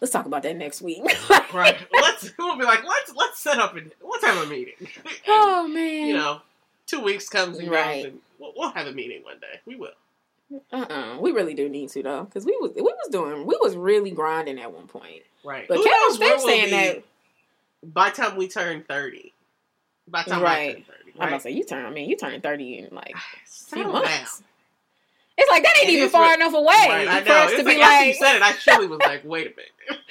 let's 0.00 0.10
talk 0.12 0.24
about 0.26 0.42
that 0.44 0.56
next 0.56 0.80
week. 0.82 1.02
Right. 1.52 1.76
Let's 1.92 2.30
we'll 2.38 2.56
be 2.56 2.64
like, 2.64 2.82
let's 2.82 3.12
let's 3.14 3.38
set 3.38 3.58
up 3.58 3.76
and 3.76 3.92
let's 4.00 4.24
have 4.24 4.42
a 4.42 4.46
meeting. 4.48 4.88
oh 5.28 5.68
man. 5.68 6.06
you 6.06 6.14
know, 6.14 6.40
two 6.86 7.00
weeks 7.00 7.28
comes 7.28 7.58
and 7.58 7.70
Right. 7.70 8.04
goes, 8.04 8.12
and 8.12 8.20
we'll, 8.38 8.52
we'll 8.56 8.70
have 8.70 8.86
a 8.86 8.92
meeting 8.92 9.22
one 9.22 9.38
day. 9.38 9.60
We 9.66 9.76
will. 9.76 9.90
Uh-uh. 10.72 11.18
We 11.20 11.32
really 11.32 11.54
do 11.54 11.68
need 11.68 11.88
to 11.90 12.02
though, 12.02 12.24
because 12.24 12.44
we 12.44 12.56
was 12.60 12.72
we 12.74 12.82
was 12.82 13.08
doing 13.10 13.46
we 13.46 13.56
was 13.60 13.76
really 13.76 14.10
grinding 14.10 14.58
at 14.60 14.72
one 14.72 14.86
point. 14.86 15.22
Right. 15.44 15.66
But 15.68 15.78
Who 15.78 15.84
Kevin 15.84 15.98
knows 16.00 16.18
where 16.18 16.28
Steph 16.28 16.38
we'll 16.44 16.46
saying 16.48 16.70
that 16.70 17.02
by 17.92 18.10
the 18.10 18.16
time 18.16 18.36
we 18.36 18.48
turn 18.48 18.84
thirty. 18.88 19.32
By 20.08 20.22
the 20.24 20.30
time 20.30 20.40
I 20.40 20.44
Right. 20.44 20.74
turn 20.74 20.84
thirty. 20.84 21.12
I'm 21.18 21.28
about 21.28 21.36
to 21.38 21.42
say 21.42 21.50
you 21.50 21.64
turn. 21.64 21.84
I 21.86 21.90
mean, 21.90 22.08
you 22.08 22.16
turn 22.16 22.40
thirty 22.40 22.78
in 22.78 22.88
like 22.94 23.14
a 23.14 23.74
few 23.74 23.84
months. 23.84 24.38
down. 24.38 24.46
It's 25.38 25.50
like 25.50 25.62
that 25.62 25.74
ain't 25.80 25.88
It 25.88 25.92
even 25.94 26.08
far 26.10 26.22
what- 26.26 26.38
enough 26.38 26.52
away 26.54 26.66
Right, 26.88 27.08
I 27.08 27.20
know. 27.20 27.34
us 27.34 27.50
It's 27.52 27.60
to 27.60 27.64
be 27.64 27.78
like, 27.78 27.86
after 27.88 28.06
you 28.06 28.14
said 28.14 28.36
it, 28.36 28.42
I 28.42 28.52
surely 28.52 28.86
was 28.86 28.98
like, 29.00 29.24
wait 29.24 29.46
a 29.46 29.50
minute. 29.50 30.00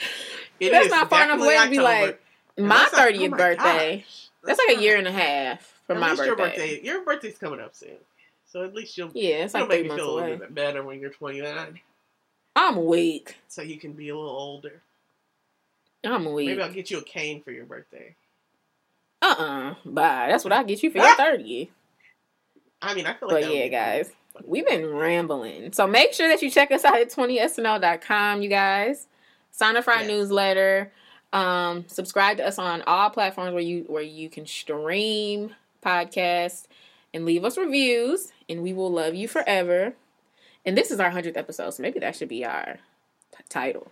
It 0.59 0.69
That's 0.71 0.85
is 0.85 0.91
not 0.91 1.09
far 1.09 1.23
enough 1.23 1.39
definitely 1.39 1.55
away 1.55 1.63
to 1.65 1.71
be 1.71 1.79
like 1.79 2.21
my 2.57 2.67
that's 2.67 2.91
not- 2.93 3.01
oh 3.01 3.03
thirtieth 3.05 3.31
birthday. 3.31 3.97
gosh. 3.97 4.27
That's 4.43 4.59
like 4.67 4.77
a 4.77 4.81
year 4.81 4.97
and 4.97 5.07
a 5.07 5.11
half 5.11 5.79
from 5.87 5.99
my 5.99 6.09
birthday. 6.09 6.25
Your 6.25 6.35
birthday. 6.35 6.81
Your 6.83 7.03
birthday's 7.05 7.37
coming 7.39 7.59
up 7.59 7.75
soon, 7.75 7.97
so 8.51 8.63
at 8.63 8.73
least 8.73 8.97
you'll. 8.97 9.11
Yeah, 9.13 9.45
it's 9.45 9.55
It'll 9.55 9.67
like 9.67 9.79
make 9.79 9.87
months 9.87 10.03
feel 10.03 10.13
a 10.13 10.19
little 10.21 10.37
bit 10.37 10.53
better 10.55 10.83
when 10.83 10.99
you're 10.99 11.09
29, 11.11 11.79
I'm 12.55 12.85
weak. 12.85 13.37
so 13.47 13.61
you 13.61 13.77
can 13.77 13.93
be 13.93 14.09
a 14.09 14.15
little 14.15 14.29
older. 14.29 14.81
I'm 16.03 16.31
weak. 16.33 16.47
Maybe 16.47 16.61
I'll 16.61 16.71
get 16.73 16.89
you 16.91 16.97
a 16.99 17.03
cane 17.03 17.41
for 17.43 17.51
your 17.51 17.65
birthday. 17.65 18.15
Uh 19.21 19.35
uh 19.37 19.75
Bye. 19.85 20.27
That's 20.29 20.43
what 20.43 20.51
I 20.53 20.63
get 20.63 20.81
you 20.81 20.89
for 20.91 20.97
your 20.97 21.15
thirtieth. 21.15 21.69
I 22.81 22.95
mean, 22.95 23.05
I 23.05 23.13
feel 23.13 23.29
like. 23.29 23.43
But 23.45 23.53
yeah, 23.53 23.67
guys, 23.67 24.11
fun. 24.33 24.43
we've 24.47 24.65
been 24.65 24.87
rambling. 24.91 25.71
So 25.73 25.85
make 25.85 26.13
sure 26.13 26.27
that 26.27 26.41
you 26.41 26.49
check 26.49 26.71
us 26.71 26.83
out 26.83 26.99
at 26.99 27.11
20snl.com, 27.11 28.41
you 28.41 28.49
guys. 28.49 29.05
Sign 29.51 29.77
up 29.77 29.83
for 29.83 29.91
our 29.93 29.99
Yes. 30.01 30.07
newsletter. 30.09 30.91
Um, 31.33 31.85
subscribe 31.87 32.37
to 32.37 32.47
us 32.47 32.57
on 32.57 32.81
all 32.87 33.11
platforms 33.11 33.53
where 33.53 33.61
you 33.61 33.83
where 33.87 34.01
you 34.01 34.27
can 34.29 34.47
stream 34.47 35.53
podcasts 35.85 36.65
and 37.13 37.23
leave 37.25 37.45
us 37.45 37.57
reviews, 37.59 38.31
and 38.51 38.61
we 38.61 38.73
will 38.73 38.91
love 38.91 39.15
you 39.15 39.27
forever. 39.27 39.93
And 40.65 40.77
this 40.77 40.91
is 40.91 40.99
our 40.99 41.09
hundredth 41.09 41.37
episode, 41.37 41.71
so 41.71 41.81
maybe 41.81 41.99
that 41.99 42.15
should 42.15 42.29
be 42.29 42.45
our 42.45 42.77
t- 43.35 43.43
title. 43.49 43.91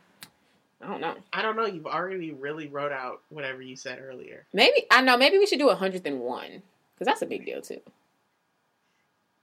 I 0.82 0.88
don't 0.88 1.02
know. 1.02 1.16
I 1.34 1.42
don't 1.42 1.56
know. 1.56 1.66
You've 1.66 1.88
already 1.88 2.32
really 2.32 2.68
wrote 2.68 2.92
out 2.92 3.22
whatever 3.30 3.62
you 3.62 3.76
said 3.76 4.00
earlier. 4.02 4.46
Maybe 4.54 4.86
I 4.92 5.02
know. 5.02 5.18
Maybe 5.18 5.38
we 5.38 5.46
should 5.48 5.60
do 5.60 5.70
a 5.70 5.76
hundredth 5.76 6.06
and 6.06 6.20
one 6.22 6.62
because 6.94 7.06
that's 7.06 7.22
a 7.22 7.26
big 7.26 7.46
deal 7.46 7.62
too. 7.62 7.82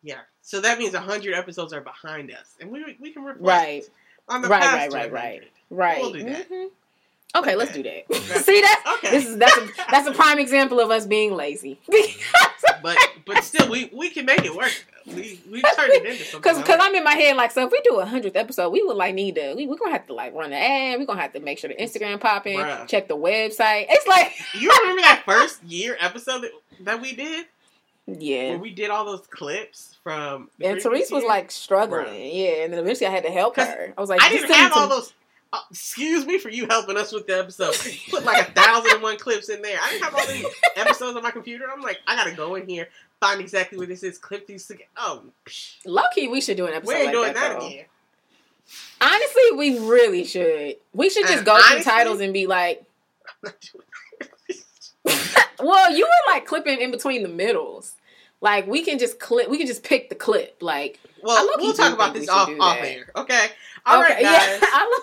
Yeah. 0.02 0.20
So 0.42 0.60
that 0.60 0.78
means 0.78 0.94
100 0.94 1.34
episodes 1.34 1.72
are 1.72 1.80
behind 1.80 2.30
us, 2.30 2.54
and 2.60 2.70
we 2.70 2.96
we 3.00 3.10
can 3.12 3.24
reflect 3.24 3.42
Right. 3.44 3.84
on 4.28 4.40
the 4.42 4.48
Right, 4.48 4.62
past 4.62 4.92
right, 4.92 4.92
right, 4.92 5.12
100. 5.12 5.12
right. 5.12 5.50
Right. 5.70 6.00
We'll 6.00 6.12
do 6.12 6.24
that. 6.24 6.48
Mhm. 6.48 6.70
Okay, 7.34 7.54
let's 7.54 7.72
do 7.72 7.82
that. 7.82 8.14
See 8.14 8.60
that? 8.60 8.98
Okay. 8.98 9.10
This 9.10 9.26
is 9.26 9.36
that's 9.36 9.56
a 9.56 9.68
that's 9.90 10.08
a 10.08 10.12
prime 10.12 10.38
example 10.38 10.80
of 10.80 10.90
us 10.90 11.06
being 11.06 11.34
lazy. 11.34 11.78
but 12.82 12.96
but 13.26 13.38
still, 13.44 13.68
we 13.70 13.90
we 13.92 14.10
can 14.10 14.24
make 14.24 14.44
it 14.44 14.54
work. 14.54 14.72
We 15.06 15.40
we 15.50 15.60
turned 15.62 15.92
it 15.92 16.06
into 16.06 16.24
something. 16.24 16.54
Cause, 16.54 16.62
cause 16.64 16.78
I'm 16.80 16.94
in 16.94 17.04
my 17.04 17.14
head 17.14 17.36
like, 17.36 17.50
so 17.52 17.66
if 17.66 17.72
we 17.72 17.80
do 17.82 18.00
a 18.00 18.06
hundredth 18.06 18.36
episode, 18.36 18.70
we 18.70 18.82
would 18.82 18.96
like 18.96 19.14
need 19.14 19.34
to, 19.36 19.54
we, 19.54 19.66
we're 19.66 19.76
gonna 19.76 19.92
have 19.92 20.06
to 20.06 20.14
like 20.14 20.34
run 20.34 20.50
the 20.50 20.56
ad. 20.56 20.98
We're 20.98 21.06
gonna 21.06 21.20
have 21.20 21.32
to 21.34 21.40
make 21.40 21.58
sure 21.58 21.68
the 21.68 21.76
Instagram 21.76 22.20
popping, 22.20 22.58
check 22.86 23.06
the 23.08 23.16
website. 23.16 23.86
It's 23.88 24.06
like, 24.06 24.32
you 24.54 24.70
remember 24.80 25.02
that 25.02 25.22
first 25.24 25.62
year 25.62 25.96
episode 26.00 26.42
that, 26.42 26.50
that 26.80 27.00
we 27.00 27.14
did, 27.14 27.46
yeah. 28.06 28.50
where 28.50 28.58
we 28.58 28.70
did 28.70 28.90
all 28.90 29.04
those 29.04 29.26
clips 29.28 29.96
from. 30.02 30.50
And 30.60 30.80
Therese 30.80 31.10
was 31.10 31.24
like 31.24 31.50
struggling, 31.50 32.06
Bruh. 32.06 32.30
yeah. 32.32 32.64
And 32.64 32.72
then 32.72 32.80
eventually 32.80 33.06
I 33.06 33.10
had 33.10 33.24
to 33.24 33.30
help 33.30 33.56
her. 33.56 33.94
I 33.96 34.00
was 34.00 34.10
like, 34.10 34.22
I 34.22 34.30
"Just 34.30 34.42
didn't 34.46 34.56
have 34.56 34.72
all 34.72 34.88
those. 34.88 35.12
Uh, 35.56 35.60
excuse 35.70 36.26
me 36.26 36.38
for 36.38 36.50
you 36.50 36.66
helping 36.68 36.98
us 36.98 37.12
with 37.12 37.26
the 37.26 37.38
episode. 37.38 37.74
Put 38.10 38.24
like 38.24 38.46
a 38.48 38.52
thousand 38.52 38.92
and 38.92 39.02
one 39.02 39.16
clips 39.16 39.48
in 39.48 39.62
there. 39.62 39.78
I 39.82 39.90
didn't 39.90 40.04
have 40.04 40.14
all 40.14 40.26
these 40.26 40.44
episodes 40.76 41.16
on 41.16 41.22
my 41.22 41.30
computer. 41.30 41.64
I'm 41.72 41.80
like, 41.80 42.00
I 42.06 42.14
gotta 42.14 42.32
go 42.32 42.56
in 42.56 42.68
here, 42.68 42.88
find 43.20 43.40
exactly 43.40 43.78
what 43.78 43.88
this 43.88 44.02
is, 44.02 44.18
clip 44.18 44.46
these 44.46 44.66
together. 44.66 44.90
Oh, 44.98 45.22
Low 45.86 46.02
key, 46.14 46.28
we 46.28 46.42
should 46.42 46.58
do 46.58 46.66
an 46.66 46.74
episode 46.74 46.88
we 46.88 46.94
ain't 46.94 47.06
like 47.06 47.14
doing 47.14 47.32
that, 47.32 47.58
that 47.58 47.66
again. 47.66 47.84
Honestly, 49.00 49.42
we 49.56 49.78
really 49.78 50.24
should. 50.24 50.76
We 50.92 51.08
should 51.08 51.22
just 51.22 51.38
And 51.38 51.46
go 51.46 51.58
through 51.62 51.82
titles 51.82 52.20
and 52.20 52.34
be 52.34 52.46
like, 52.46 52.84
well, 55.58 55.96
you 55.96 56.04
were 56.04 56.32
like 56.32 56.44
clipping 56.44 56.82
in 56.82 56.90
between 56.90 57.22
the 57.22 57.28
middles. 57.28 57.94
Like 58.40 58.66
we 58.66 58.82
can 58.84 58.98
just 58.98 59.18
clip. 59.18 59.48
We 59.48 59.58
can 59.58 59.66
just 59.66 59.82
pick 59.82 60.08
the 60.08 60.14
clip. 60.14 60.58
Like 60.60 61.00
well, 61.22 61.48
we'll 61.58 61.72
talk 61.72 61.92
about 61.94 62.14
this 62.14 62.28
off 62.28 62.50
off 62.60 62.76
air. 62.80 63.10
Okay. 63.16 63.46
All 63.86 64.00
right, 64.00 64.12
okay, 64.12 64.22
guys. 64.22 64.22
yeah. 64.50 64.58
I 64.62 65.00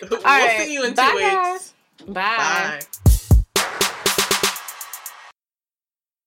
love- 0.00 0.10
we'll 0.10 0.18
All 0.18 0.24
right. 0.24 0.60
see 0.66 0.72
you 0.74 0.84
in 0.84 0.90
two 0.90 0.96
Bye, 0.96 1.12
weeks. 1.14 1.24
guys. 1.34 1.74
Bye. 2.06 2.80
Bye. 3.04 3.11